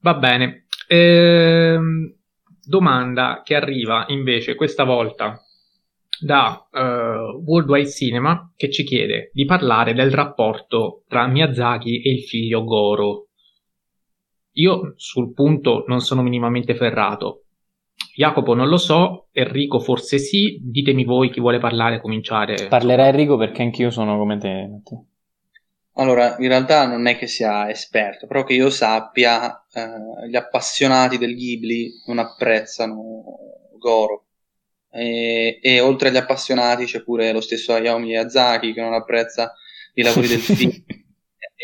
Va 0.00 0.14
bene. 0.14 0.66
Ehm, 0.88 2.14
domanda 2.62 3.40
che 3.42 3.54
arriva 3.54 4.04
invece 4.08 4.54
questa 4.54 4.84
volta 4.84 5.42
da 6.20 6.68
uh, 6.70 7.42
Worldwide 7.46 7.88
Cinema 7.88 8.52
che 8.56 8.70
ci 8.70 8.84
chiede 8.84 9.30
di 9.32 9.46
parlare 9.46 9.94
del 9.94 10.10
rapporto 10.10 11.04
tra 11.08 11.26
Miyazaki 11.26 12.02
e 12.02 12.12
il 12.12 12.24
figlio 12.24 12.62
Goro. 12.64 13.27
Io 14.58 14.94
sul 14.96 15.32
punto 15.32 15.84
non 15.86 16.00
sono 16.00 16.22
minimamente 16.22 16.74
ferrato. 16.74 17.44
Jacopo 18.14 18.54
non 18.54 18.68
lo 18.68 18.76
so, 18.76 19.28
Enrico 19.32 19.78
forse 19.78 20.18
sì, 20.18 20.58
ditemi 20.60 21.04
voi 21.04 21.30
chi 21.30 21.40
vuole 21.40 21.58
parlare, 21.58 22.00
cominciare. 22.00 22.66
Parlerà 22.68 23.06
Enrico 23.06 23.36
perché 23.36 23.62
anch'io 23.62 23.90
sono 23.90 24.18
come 24.18 24.38
te. 24.38 24.68
Allora, 25.94 26.36
in 26.38 26.48
realtà 26.48 26.86
non 26.86 27.06
è 27.06 27.16
che 27.16 27.26
sia 27.26 27.68
esperto, 27.70 28.26
però 28.26 28.44
che 28.44 28.54
io 28.54 28.70
sappia, 28.70 29.64
eh, 29.72 30.28
gli 30.28 30.36
appassionati 30.36 31.18
del 31.18 31.34
Ghibli 31.34 32.02
non 32.06 32.18
apprezzano 32.18 33.24
Goro. 33.78 34.24
E, 34.90 35.58
e, 35.60 35.80
oltre 35.80 36.08
agli 36.08 36.16
appassionati 36.16 36.84
c'è 36.84 37.02
pure 37.02 37.30
lo 37.32 37.40
stesso 37.40 37.72
Hayao 37.72 37.98
Miyazaki 37.98 38.72
che 38.72 38.80
non 38.80 38.94
apprezza 38.94 39.54
i 39.94 40.02
lavori 40.02 40.26
del 40.26 40.38
figlio. 40.40 40.82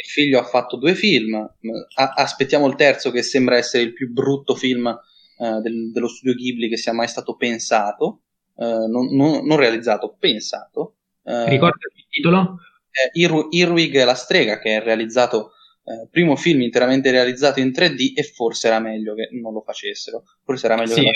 Il 0.02 0.08
figlio 0.10 0.38
ha 0.40 0.44
fatto 0.44 0.76
due 0.76 0.94
film, 0.94 1.34
a- 1.34 2.12
aspettiamo 2.16 2.66
il 2.66 2.74
terzo 2.74 3.10
che 3.10 3.22
sembra 3.22 3.56
essere 3.56 3.84
il 3.84 3.92
più 3.92 4.10
brutto 4.12 4.54
film 4.54 4.86
eh, 4.86 5.60
del- 5.60 5.90
dello 5.92 6.08
studio 6.08 6.34
Ghibli 6.34 6.68
che 6.68 6.76
sia 6.76 6.92
mai 6.92 7.08
stato 7.08 7.36
pensato, 7.36 8.22
eh, 8.56 8.64
non-, 8.64 9.14
non-, 9.14 9.44
non, 9.44 9.56
realizzato, 9.56 10.16
pensato. 10.18 10.96
Eh, 11.24 11.48
Ricorda 11.48 11.76
il 11.94 12.04
titolo? 12.08 12.58
eh, 12.90 13.10
Ir- 13.20 13.48
Irwig 13.50 14.04
la 14.04 14.14
strega, 14.14 14.58
che 14.60 14.76
è 14.76 14.82
realizzato, 14.82 15.52
eh, 15.84 16.08
primo 16.10 16.36
film 16.36 16.62
interamente 16.62 17.10
realizzato 17.10 17.60
in 17.60 17.72
3D, 17.72 18.12
e 18.14 18.22
forse 18.22 18.68
era 18.68 18.78
meglio 18.78 19.14
che 19.14 19.28
non 19.32 19.52
lo 19.52 19.62
facessero. 19.62 20.22
Forse 20.44 20.66
era 20.66 20.76
meglio 20.76 20.94
sì, 20.94 21.00
che 21.02 21.10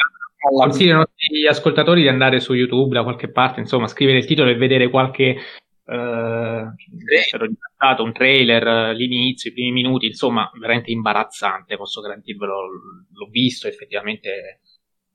consigliano 0.57 1.01
agli 1.03 1.47
ascoltatori 1.47 2.03
di 2.03 2.09
andare 2.09 2.41
su 2.41 2.55
YouTube 2.55 2.95
da 2.95 3.03
qualche 3.03 3.31
parte, 3.31 3.61
insomma, 3.61 3.87
scrivere 3.87 4.19
il 4.19 4.25
titolo 4.27 4.51
e 4.51 4.57
vedere 4.57 4.91
qualche 4.91 5.37
Uh, 5.89 6.69
un 8.03 8.13
trailer, 8.13 8.95
l'inizio, 8.95 9.51
i 9.51 9.55
primi 9.55 9.73
minuti, 9.73 10.07
insomma, 10.07 10.51
veramente 10.61 10.91
imbarazzante, 10.91 11.77
posso 11.79 12.03
garantirvelo, 12.03 12.55
l'ho 13.11 13.27
visto, 13.31 13.69
effettivamente 13.69 14.61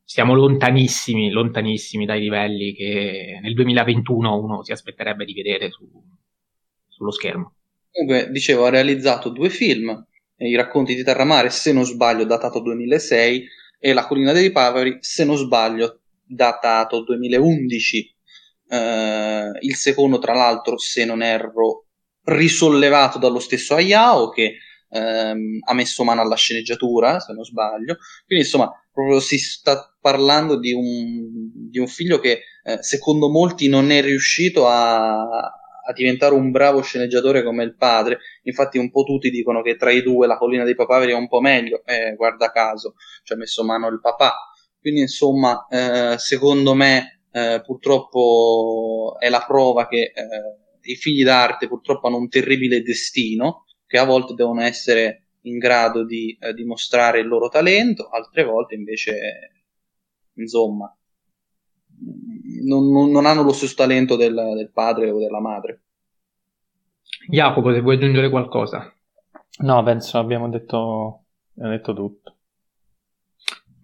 siamo 0.03 0.33
lontanissimi, 0.33 1.29
lontanissimi 1.29 2.05
dai 2.05 2.19
livelli 2.19 2.73
che 2.73 3.39
nel 3.41 3.53
2021 3.53 4.43
uno 4.43 4.63
si 4.63 4.71
aspetterebbe 4.71 5.25
di 5.25 5.33
vedere 5.33 5.69
su, 5.69 5.87
sullo 6.87 7.11
schermo. 7.11 7.55
Comunque, 7.91 8.31
dicevo, 8.31 8.65
ha 8.65 8.69
realizzato 8.69 9.29
due 9.29 9.49
film, 9.49 9.89
eh, 10.35 10.49
I 10.49 10.55
racconti 10.55 10.95
di 10.95 11.03
Terramare, 11.03 11.51
se 11.51 11.71
non 11.71 11.83
sbaglio, 11.85 12.25
datato 12.25 12.59
2006, 12.59 13.47
e 13.79 13.93
La 13.93 14.07
collina 14.07 14.31
dei 14.31 14.51
Pavari, 14.51 14.97
se 15.01 15.23
non 15.23 15.37
sbaglio, 15.37 16.01
datato 16.25 17.03
2011. 17.03 18.12
Eh, 18.67 19.49
il 19.59 19.75
secondo, 19.75 20.19
tra 20.19 20.33
l'altro, 20.33 20.77
se 20.77 21.05
non 21.05 21.21
erro, 21.21 21.87
risollevato 22.23 23.19
dallo 23.19 23.39
stesso 23.39 23.75
Hayao, 23.75 24.29
che 24.29 24.57
ehm, 24.89 25.59
ha 25.67 25.73
messo 25.73 26.03
mano 26.03 26.21
alla 26.21 26.35
sceneggiatura, 26.35 27.19
se 27.19 27.33
non 27.33 27.43
sbaglio. 27.43 27.97
Quindi, 28.25 28.45
insomma, 28.45 28.71
proprio 28.91 29.19
si 29.19 29.37
sta 29.37 29.95
parlando 29.99 30.59
di 30.59 30.71
un, 30.71 31.69
di 31.69 31.79
un 31.79 31.87
figlio 31.87 32.19
che, 32.19 32.41
eh, 32.63 32.81
secondo 32.81 33.29
molti, 33.29 33.67
non 33.67 33.91
è 33.91 34.01
riuscito 34.01 34.67
a, 34.67 35.21
a 35.21 35.93
diventare 35.93 36.33
un 36.33 36.51
bravo 36.51 36.81
sceneggiatore 36.81 37.43
come 37.43 37.63
il 37.63 37.75
padre. 37.75 38.19
Infatti, 38.43 38.77
un 38.77 38.91
po' 38.91 39.03
tutti 39.03 39.29
dicono 39.29 39.61
che 39.61 39.75
tra 39.75 39.91
i 39.91 40.01
due 40.01 40.27
la 40.27 40.37
collina 40.37 40.63
dei 40.63 40.75
papaveri 40.75 41.11
è 41.11 41.15
un 41.15 41.27
po' 41.27 41.41
meglio. 41.41 41.83
Eh, 41.85 42.15
guarda 42.15 42.51
caso, 42.51 42.95
ci 43.23 43.33
ha 43.33 43.35
messo 43.35 43.63
mano 43.63 43.87
il 43.87 43.99
papà. 43.99 44.33
Quindi, 44.79 45.01
insomma, 45.01 45.65
eh, 45.69 46.17
secondo 46.17 46.73
me, 46.73 47.22
eh, 47.33 47.63
purtroppo 47.65 49.15
è 49.19 49.27
la 49.27 49.43
prova 49.45 49.87
che 49.87 50.11
eh, 50.13 50.91
i 50.91 50.95
figli 50.95 51.23
d'arte 51.23 51.67
purtroppo 51.67 52.07
hanno 52.07 52.17
un 52.17 52.29
terribile 52.29 52.83
destino, 52.83 53.65
che 53.87 53.97
a 53.97 54.05
volte 54.05 54.35
devono 54.35 54.61
essere 54.61 55.29
in 55.41 55.57
grado 55.57 56.05
di 56.05 56.37
eh, 56.39 56.53
dimostrare 56.53 57.19
il 57.19 57.27
loro 57.27 57.49
talento, 57.49 58.09
altre 58.09 58.43
volte 58.43 58.75
invece, 58.75 59.65
insomma, 60.33 60.95
non, 62.65 62.91
non, 62.91 63.09
non, 63.09 63.25
hanno 63.25 63.41
lo 63.41 63.51
stesso 63.51 63.75
talento 63.75 64.15
del, 64.15 64.35
del, 64.35 64.71
padre 64.71 65.09
o 65.09 65.17
della 65.17 65.41
madre. 65.41 65.81
Jacopo, 67.27 67.73
se 67.73 67.81
vuoi 67.81 67.95
aggiungere 67.95 68.29
qualcosa. 68.29 68.93
No, 69.59 69.83
penso 69.83 70.19
abbiamo 70.19 70.49
detto, 70.49 71.25
abbiamo 71.55 71.75
detto 71.75 71.93
tutto. 71.93 72.32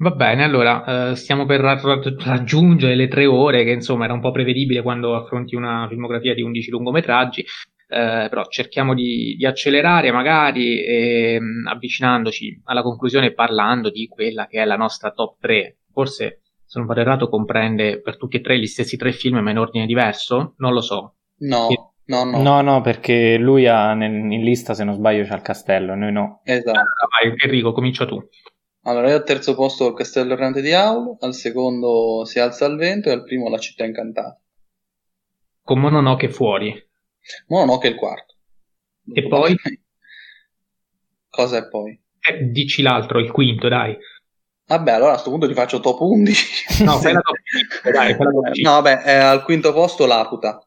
Va 0.02 0.12
bene, 0.12 0.46
allora 0.46 1.10
eh, 1.12 1.16
stiamo 1.16 1.46
per 1.46 1.60
raggiungere 1.60 2.96
le 2.96 3.10
tre 3.10 3.26
ore, 3.26 3.66
che 3.66 3.72
insomma 3.72 4.06
era 4.06 4.14
un 4.14 4.22
po' 4.22 4.32
prevedibile 4.32 4.82
quando 4.82 5.14
affronti 5.14 5.56
una 5.56 5.88
filmografia 5.90 6.34
di 6.34 6.42
11 6.42 6.70
lungometraggi, 6.72 7.42
eh, 7.42 8.28
però 8.30 8.46
cerchiamo 8.48 8.94
di, 8.94 9.36
di 9.38 9.46
accelerare 9.46 10.12
magari 10.14 10.82
eh, 10.82 11.40
avvicinandoci 11.70 12.62
alla 12.66 12.82
conclusione 12.82 13.34
parlando 13.34 13.90
di 13.90 14.08
quella 14.08 14.48
che 14.48 14.62
è 14.62 14.66
la 14.66 14.78
nostra 14.78 15.12
top 15.12 15.36
3. 15.42 15.78
Forse 15.92 16.44
se 16.70 16.78
non 16.78 16.88
vado 16.88 17.02
errato, 17.02 17.28
comprende 17.28 18.00
per 18.00 18.16
tutti 18.16 18.38
e 18.38 18.42
tre 18.42 18.60
gli 18.60 18.68
stessi 18.68 18.96
tre 18.96 19.12
film, 19.12 19.40
ma 19.40 19.50
in 19.50 19.58
ordine 19.58 19.88
diverso? 19.88 20.54
Non 20.60 20.72
lo 20.72 20.82
so. 20.82 21.16
No. 21.40 21.68
Che... 21.68 21.76
No, 22.06 22.24
no. 22.24 22.42
no, 22.42 22.62
no, 22.62 22.82
perché 22.82 23.38
lui 23.38 23.68
ha 23.68 23.94
nel, 23.96 24.14
in 24.14 24.44
lista, 24.44 24.76
se 24.76 24.84
non 24.84 24.94
sbaglio, 24.94 25.26
c'ha 25.26 25.36
il 25.36 25.42
castello, 25.42 25.96
noi 25.96 26.12
no. 26.12 26.42
Esatto. 26.44 26.80
Ah, 26.80 26.84
vai, 27.22 27.34
Enrico, 27.38 27.72
comincia 27.72 28.06
tu. 28.06 28.24
Allora, 28.84 29.10
io 29.10 29.16
al 29.16 29.24
terzo 29.24 29.56
posto 29.56 29.88
il 29.88 29.94
Castello 29.94 30.34
Errante 30.34 30.62
di 30.62 30.74
Aul, 30.74 31.18
al 31.20 31.34
secondo 31.34 32.24
Si 32.26 32.40
alza 32.40 32.66
il 32.66 32.78
vento 32.78 33.10
e 33.10 33.12
al 33.12 33.24
primo 33.24 33.50
La 33.50 33.58
città 33.58 33.84
incantata. 33.86 34.40
Con 35.62 35.80
Mononoke 35.80 36.30
fuori. 36.30 36.74
Mononoke 37.48 37.88
è 37.88 37.92
il 37.92 37.98
quarto. 37.98 38.36
E 39.14 39.28
poi? 39.28 39.56
Cosa 41.30 41.58
è 41.58 41.68
poi? 41.68 42.00
Eh, 42.20 42.50
dici 42.52 42.82
l'altro, 42.82 43.20
il 43.20 43.32
quinto, 43.32 43.68
dai. 43.68 43.96
Vabbè, 44.66 44.92
allora 44.92 45.10
a 45.10 45.14
questo 45.14 45.32
punto 45.32 45.48
ti 45.48 45.54
faccio 45.54 45.80
top 45.80 46.00
11. 46.00 46.84
No, 46.84 47.02
la 47.02 47.12
top 47.12 47.38
5, 47.82 47.92
dai, 47.92 48.16
top 48.16 48.54
5. 48.54 48.62
No, 48.62 48.72
vabbè, 48.82 49.02
è 49.02 49.16
al 49.16 49.44
quinto 49.44 49.74
posto 49.74 50.06
Laputa. 50.06 50.64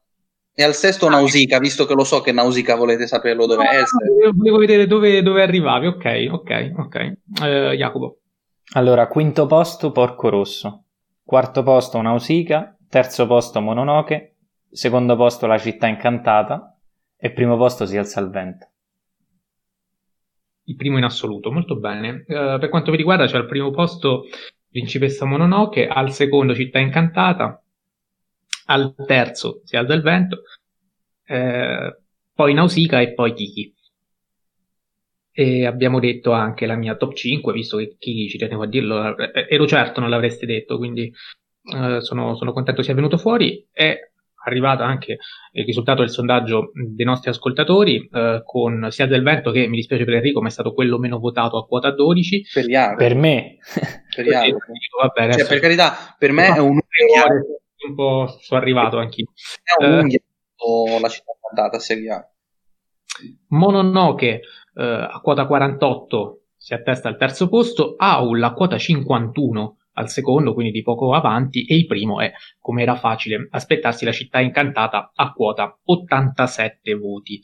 E 0.54 0.62
al 0.62 0.74
sesto 0.74 1.08
Nausicaa, 1.08 1.58
visto 1.58 1.86
che 1.86 1.94
lo 1.94 2.04
so 2.04 2.20
che 2.20 2.30
Nausicaa 2.30 2.76
volete 2.76 3.06
saperlo 3.06 3.46
dove 3.46 3.64
è. 3.64 3.78
No, 3.78 4.32
volevo 4.34 4.58
vedere 4.58 4.86
dove, 4.86 5.22
dove, 5.22 5.42
arrivavi, 5.42 5.86
ok, 5.86 6.26
ok, 6.30 6.72
ok. 6.76 6.94
Eh, 7.42 7.74
Jacopo. 7.76 8.18
Allora, 8.74 9.06
quinto 9.08 9.46
posto 9.46 9.92
Porco 9.92 10.28
Rosso, 10.28 10.84
quarto 11.24 11.62
posto 11.62 12.00
Nausicaa, 12.02 12.76
terzo 12.88 13.26
posto 13.26 13.60
Mononoke, 13.60 14.36
secondo 14.70 15.16
posto 15.16 15.46
La 15.46 15.58
città 15.58 15.86
incantata 15.86 16.78
e 17.16 17.32
primo 17.32 17.56
posto 17.56 17.86
Si 17.86 17.96
alza 17.96 18.20
il 18.20 18.28
vento. 18.28 18.68
Il 20.64 20.76
primo 20.76 20.98
in 20.98 21.04
assoluto, 21.04 21.50
molto 21.50 21.76
bene. 21.76 22.24
Uh, 22.26 22.58
per 22.58 22.68
quanto 22.68 22.90
mi 22.90 22.98
riguarda 22.98 23.26
c'è 23.26 23.36
al 23.36 23.46
primo 23.46 23.70
posto 23.70 24.24
Principessa 24.70 25.24
Mononoke, 25.24 25.86
al 25.86 26.12
secondo 26.12 26.54
Città 26.54 26.78
incantata, 26.78 27.61
al 28.66 28.94
terzo 29.06 29.62
si 29.64 29.76
alza 29.76 29.94
il 29.94 30.02
vento, 30.02 30.42
eh, 31.26 31.96
poi 32.34 32.54
Nausicaa 32.54 33.00
e 33.00 33.14
poi 33.14 33.34
Kiki. 33.34 33.74
E 35.34 35.66
abbiamo 35.66 35.98
detto 35.98 36.32
anche 36.32 36.66
la 36.66 36.76
mia 36.76 36.94
top 36.96 37.14
5, 37.14 37.52
visto 37.52 37.78
che 37.78 37.96
Kiki 37.98 38.28
ci 38.28 38.38
tenevo 38.38 38.64
a 38.64 38.66
dirlo, 38.66 39.16
eh, 39.16 39.46
ero 39.48 39.66
certo 39.66 40.00
non 40.00 40.10
l'avreste 40.10 40.44
detto, 40.44 40.76
quindi 40.76 41.12
eh, 41.74 42.00
sono, 42.00 42.36
sono, 42.36 42.52
contento 42.52 42.82
sia 42.82 42.94
venuto 42.94 43.16
fuori. 43.16 43.66
È 43.72 43.96
arrivato 44.44 44.82
anche 44.82 45.18
il 45.52 45.64
risultato 45.64 46.00
del 46.00 46.10
sondaggio 46.10 46.72
dei 46.74 47.04
nostri 47.06 47.30
ascoltatori 47.30 48.08
eh, 48.12 48.42
con 48.44 48.88
sia 48.90 49.06
del 49.06 49.22
vento 49.22 49.52
che 49.52 49.68
mi 49.68 49.76
dispiace 49.76 50.04
per 50.04 50.14
Enrico 50.14 50.40
ma 50.40 50.48
è 50.48 50.50
stato 50.50 50.74
quello 50.74 50.98
meno 50.98 51.20
votato 51.20 51.56
a 51.56 51.64
quota 51.64 51.92
12 51.92 52.46
per, 52.52 52.94
per 52.96 53.14
me. 53.14 53.58
Per, 54.14 54.26
Vabbè, 54.26 55.32
cioè, 55.32 55.46
per 55.46 55.60
carità 55.60 56.16
per 56.18 56.32
me 56.32 56.54
è 56.54 56.58
un 56.58 56.70
un 56.70 56.80
po' 57.94 58.36
sono 58.40 58.60
arrivato 58.60 58.98
anch'io. 58.98 59.26
È 59.62 59.84
un'unghia 59.84 60.18
eh, 60.18 61.00
la 61.00 61.08
città 61.08 61.32
fondata 61.40 61.76
a 61.76 61.80
Serie 61.80 62.28
Mononoke 63.48 64.40
eh, 64.74 64.82
a 64.82 65.20
quota 65.20 65.46
48 65.46 66.42
si 66.56 66.74
attesta 66.74 67.08
al 67.08 67.16
terzo 67.16 67.48
posto, 67.48 67.96
Aul 67.96 68.42
a 68.42 68.52
quota 68.52 68.78
51 68.78 69.76
al 69.94 70.08
secondo, 70.08 70.54
quindi 70.54 70.72
di 70.72 70.82
poco 70.82 71.12
avanti, 71.12 71.66
e 71.66 71.74
il 71.74 71.86
primo 71.86 72.20
è, 72.20 72.32
come 72.60 72.82
era 72.82 72.94
facile 72.94 73.48
aspettarsi, 73.50 74.04
la 74.04 74.12
città 74.12 74.40
incantata 74.40 75.10
a 75.14 75.32
quota 75.32 75.76
87 75.84 76.94
voti. 76.94 77.40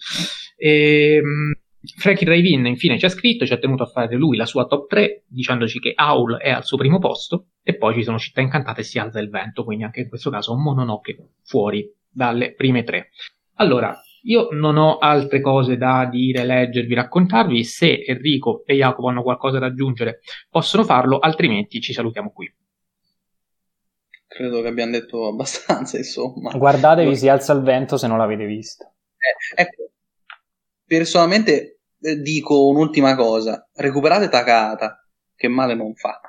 E, 0.56 1.16
ehm, 1.16 1.52
Frankie 1.96 2.26
Drive-In 2.26 2.66
infine 2.66 2.98
ci 2.98 3.04
ha 3.04 3.08
scritto, 3.08 3.46
ci 3.46 3.52
ha 3.52 3.58
tenuto 3.58 3.82
a 3.84 3.86
fare 3.86 4.14
lui 4.16 4.36
la 4.36 4.46
sua 4.46 4.66
top 4.66 4.88
3, 4.88 5.24
dicendoci 5.26 5.80
che 5.80 5.92
Aul 5.94 6.36
è 6.36 6.50
al 6.50 6.64
suo 6.64 6.76
primo 6.76 6.98
posto 6.98 7.46
e 7.62 7.76
poi 7.76 7.94
ci 7.94 8.02
sono 8.02 8.18
città 8.18 8.40
incantate 8.40 8.80
e 8.80 8.84
si 8.84 8.98
alza 8.98 9.20
il 9.20 9.30
vento, 9.30 9.64
quindi 9.64 9.84
anche 9.84 10.00
in 10.00 10.08
questo 10.08 10.30
caso 10.30 10.52
un 10.52 10.62
Mononoke 10.62 11.16
fuori 11.42 11.90
dalle 12.08 12.54
prime 12.54 12.84
tre. 12.84 13.10
Allora, 13.54 14.00
io 14.22 14.48
non 14.52 14.76
ho 14.76 14.98
altre 14.98 15.40
cose 15.40 15.76
da 15.76 16.06
dire, 16.10 16.44
leggervi, 16.44 16.94
raccontarvi, 16.94 17.64
se 17.64 18.04
Enrico 18.06 18.62
e 18.66 18.74
Jacopo 18.74 19.08
hanno 19.08 19.22
qualcosa 19.22 19.58
da 19.58 19.66
aggiungere 19.66 20.20
possono 20.50 20.84
farlo, 20.84 21.18
altrimenti 21.18 21.80
ci 21.80 21.92
salutiamo 21.92 22.30
qui. 22.30 22.52
Credo 24.26 24.60
che 24.60 24.68
abbiamo 24.68 24.92
detto 24.92 25.26
abbastanza, 25.26 25.96
insomma. 25.96 26.52
Guardatevi, 26.52 27.16
si 27.16 27.28
alza 27.28 27.52
il 27.54 27.62
vento 27.62 27.96
se 27.96 28.06
non 28.06 28.18
l'avete 28.18 28.44
visto. 28.44 28.84
Eh, 29.16 29.62
ecco, 29.62 29.90
personalmente 30.84 31.77
dico 31.98 32.68
un'ultima 32.68 33.14
cosa: 33.14 33.68
recuperate 33.74 34.28
Takata, 34.28 35.04
che 35.34 35.48
male 35.48 35.74
non 35.74 35.94
fa. 35.94 36.20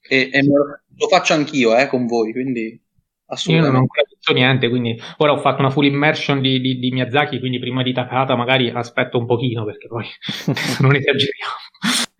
E, 0.00 0.30
e 0.32 0.42
lo 0.42 1.08
faccio 1.08 1.34
anch'io 1.34 1.76
eh, 1.76 1.86
con 1.86 2.06
voi, 2.06 2.32
quindi 2.32 2.80
assolutamente. 3.26 3.76
Io 3.76 3.82
non 3.82 3.82
ho 3.82 4.06
visto 4.14 4.32
niente, 4.32 4.68
quindi 4.68 5.00
ora 5.18 5.32
ho 5.32 5.38
fatto 5.38 5.60
una 5.60 5.70
full 5.70 5.84
immersion 5.84 6.40
di, 6.40 6.60
di, 6.60 6.78
di 6.78 6.90
Miyazaki, 6.90 7.38
quindi 7.38 7.58
prima 7.58 7.82
di 7.82 7.92
Takata 7.92 8.36
magari 8.36 8.70
aspetto 8.70 9.18
un 9.18 9.26
pochino 9.26 9.64
perché 9.64 9.88
poi 9.88 10.06
non 10.80 10.94
esageriamo. 10.94 11.54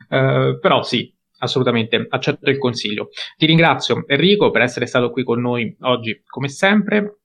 Uh, 0.08 0.58
però 0.58 0.82
sì, 0.82 1.12
assolutamente, 1.38 2.06
accetto 2.08 2.50
il 2.50 2.58
consiglio. 2.58 3.10
Ti 3.36 3.46
ringrazio 3.46 4.04
Enrico 4.06 4.50
per 4.50 4.62
essere 4.62 4.86
stato 4.86 5.10
qui 5.10 5.24
con 5.24 5.40
noi 5.40 5.76
oggi, 5.80 6.22
come 6.26 6.48
sempre. 6.48 7.18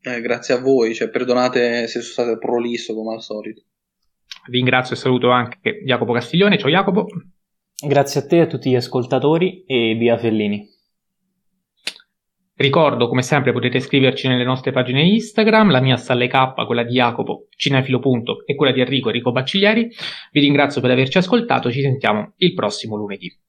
Eh, 0.00 0.20
grazie 0.20 0.54
a 0.54 0.60
voi, 0.60 0.94
cioè, 0.94 1.08
perdonate 1.08 1.86
se 1.86 2.00
sono 2.00 2.26
stato 2.26 2.38
prolisso 2.38 2.94
come 2.94 3.14
al 3.14 3.22
solito. 3.22 3.62
Ringrazio 4.50 4.94
e 4.94 4.98
saluto 4.98 5.30
anche 5.30 5.82
Jacopo 5.84 6.12
Castiglione. 6.12 6.58
Ciao 6.58 6.68
Jacopo. 6.68 7.06
Grazie 7.86 8.20
a 8.20 8.26
te 8.26 8.36
e 8.36 8.40
a 8.40 8.46
tutti 8.46 8.70
gli 8.70 8.76
ascoltatori 8.76 9.64
e 9.64 9.94
via 9.94 10.18
Fellini. 10.18 10.72
Ricordo, 12.56 13.08
come 13.08 13.22
sempre, 13.22 13.52
potete 13.52 13.80
scriverci 13.80 14.28
nelle 14.28 14.44
nostre 14.44 14.70
pagine 14.70 15.02
Instagram, 15.02 15.70
la 15.70 15.80
mia 15.80 15.96
Stalle 15.96 16.28
K, 16.28 16.64
quella 16.66 16.84
di 16.84 16.92
Jacopo, 16.92 17.48
Cinefilo. 17.56 18.00
e 18.46 18.54
quella 18.54 18.72
di 18.72 18.80
Enrico 18.80 19.08
Enrico 19.08 19.32
Bacciglieri. 19.32 19.88
Vi 20.30 20.40
ringrazio 20.40 20.80
per 20.80 20.90
averci 20.90 21.18
ascoltato, 21.18 21.72
ci 21.72 21.80
sentiamo 21.80 22.34
il 22.36 22.54
prossimo 22.54 22.96
lunedì. 22.96 23.43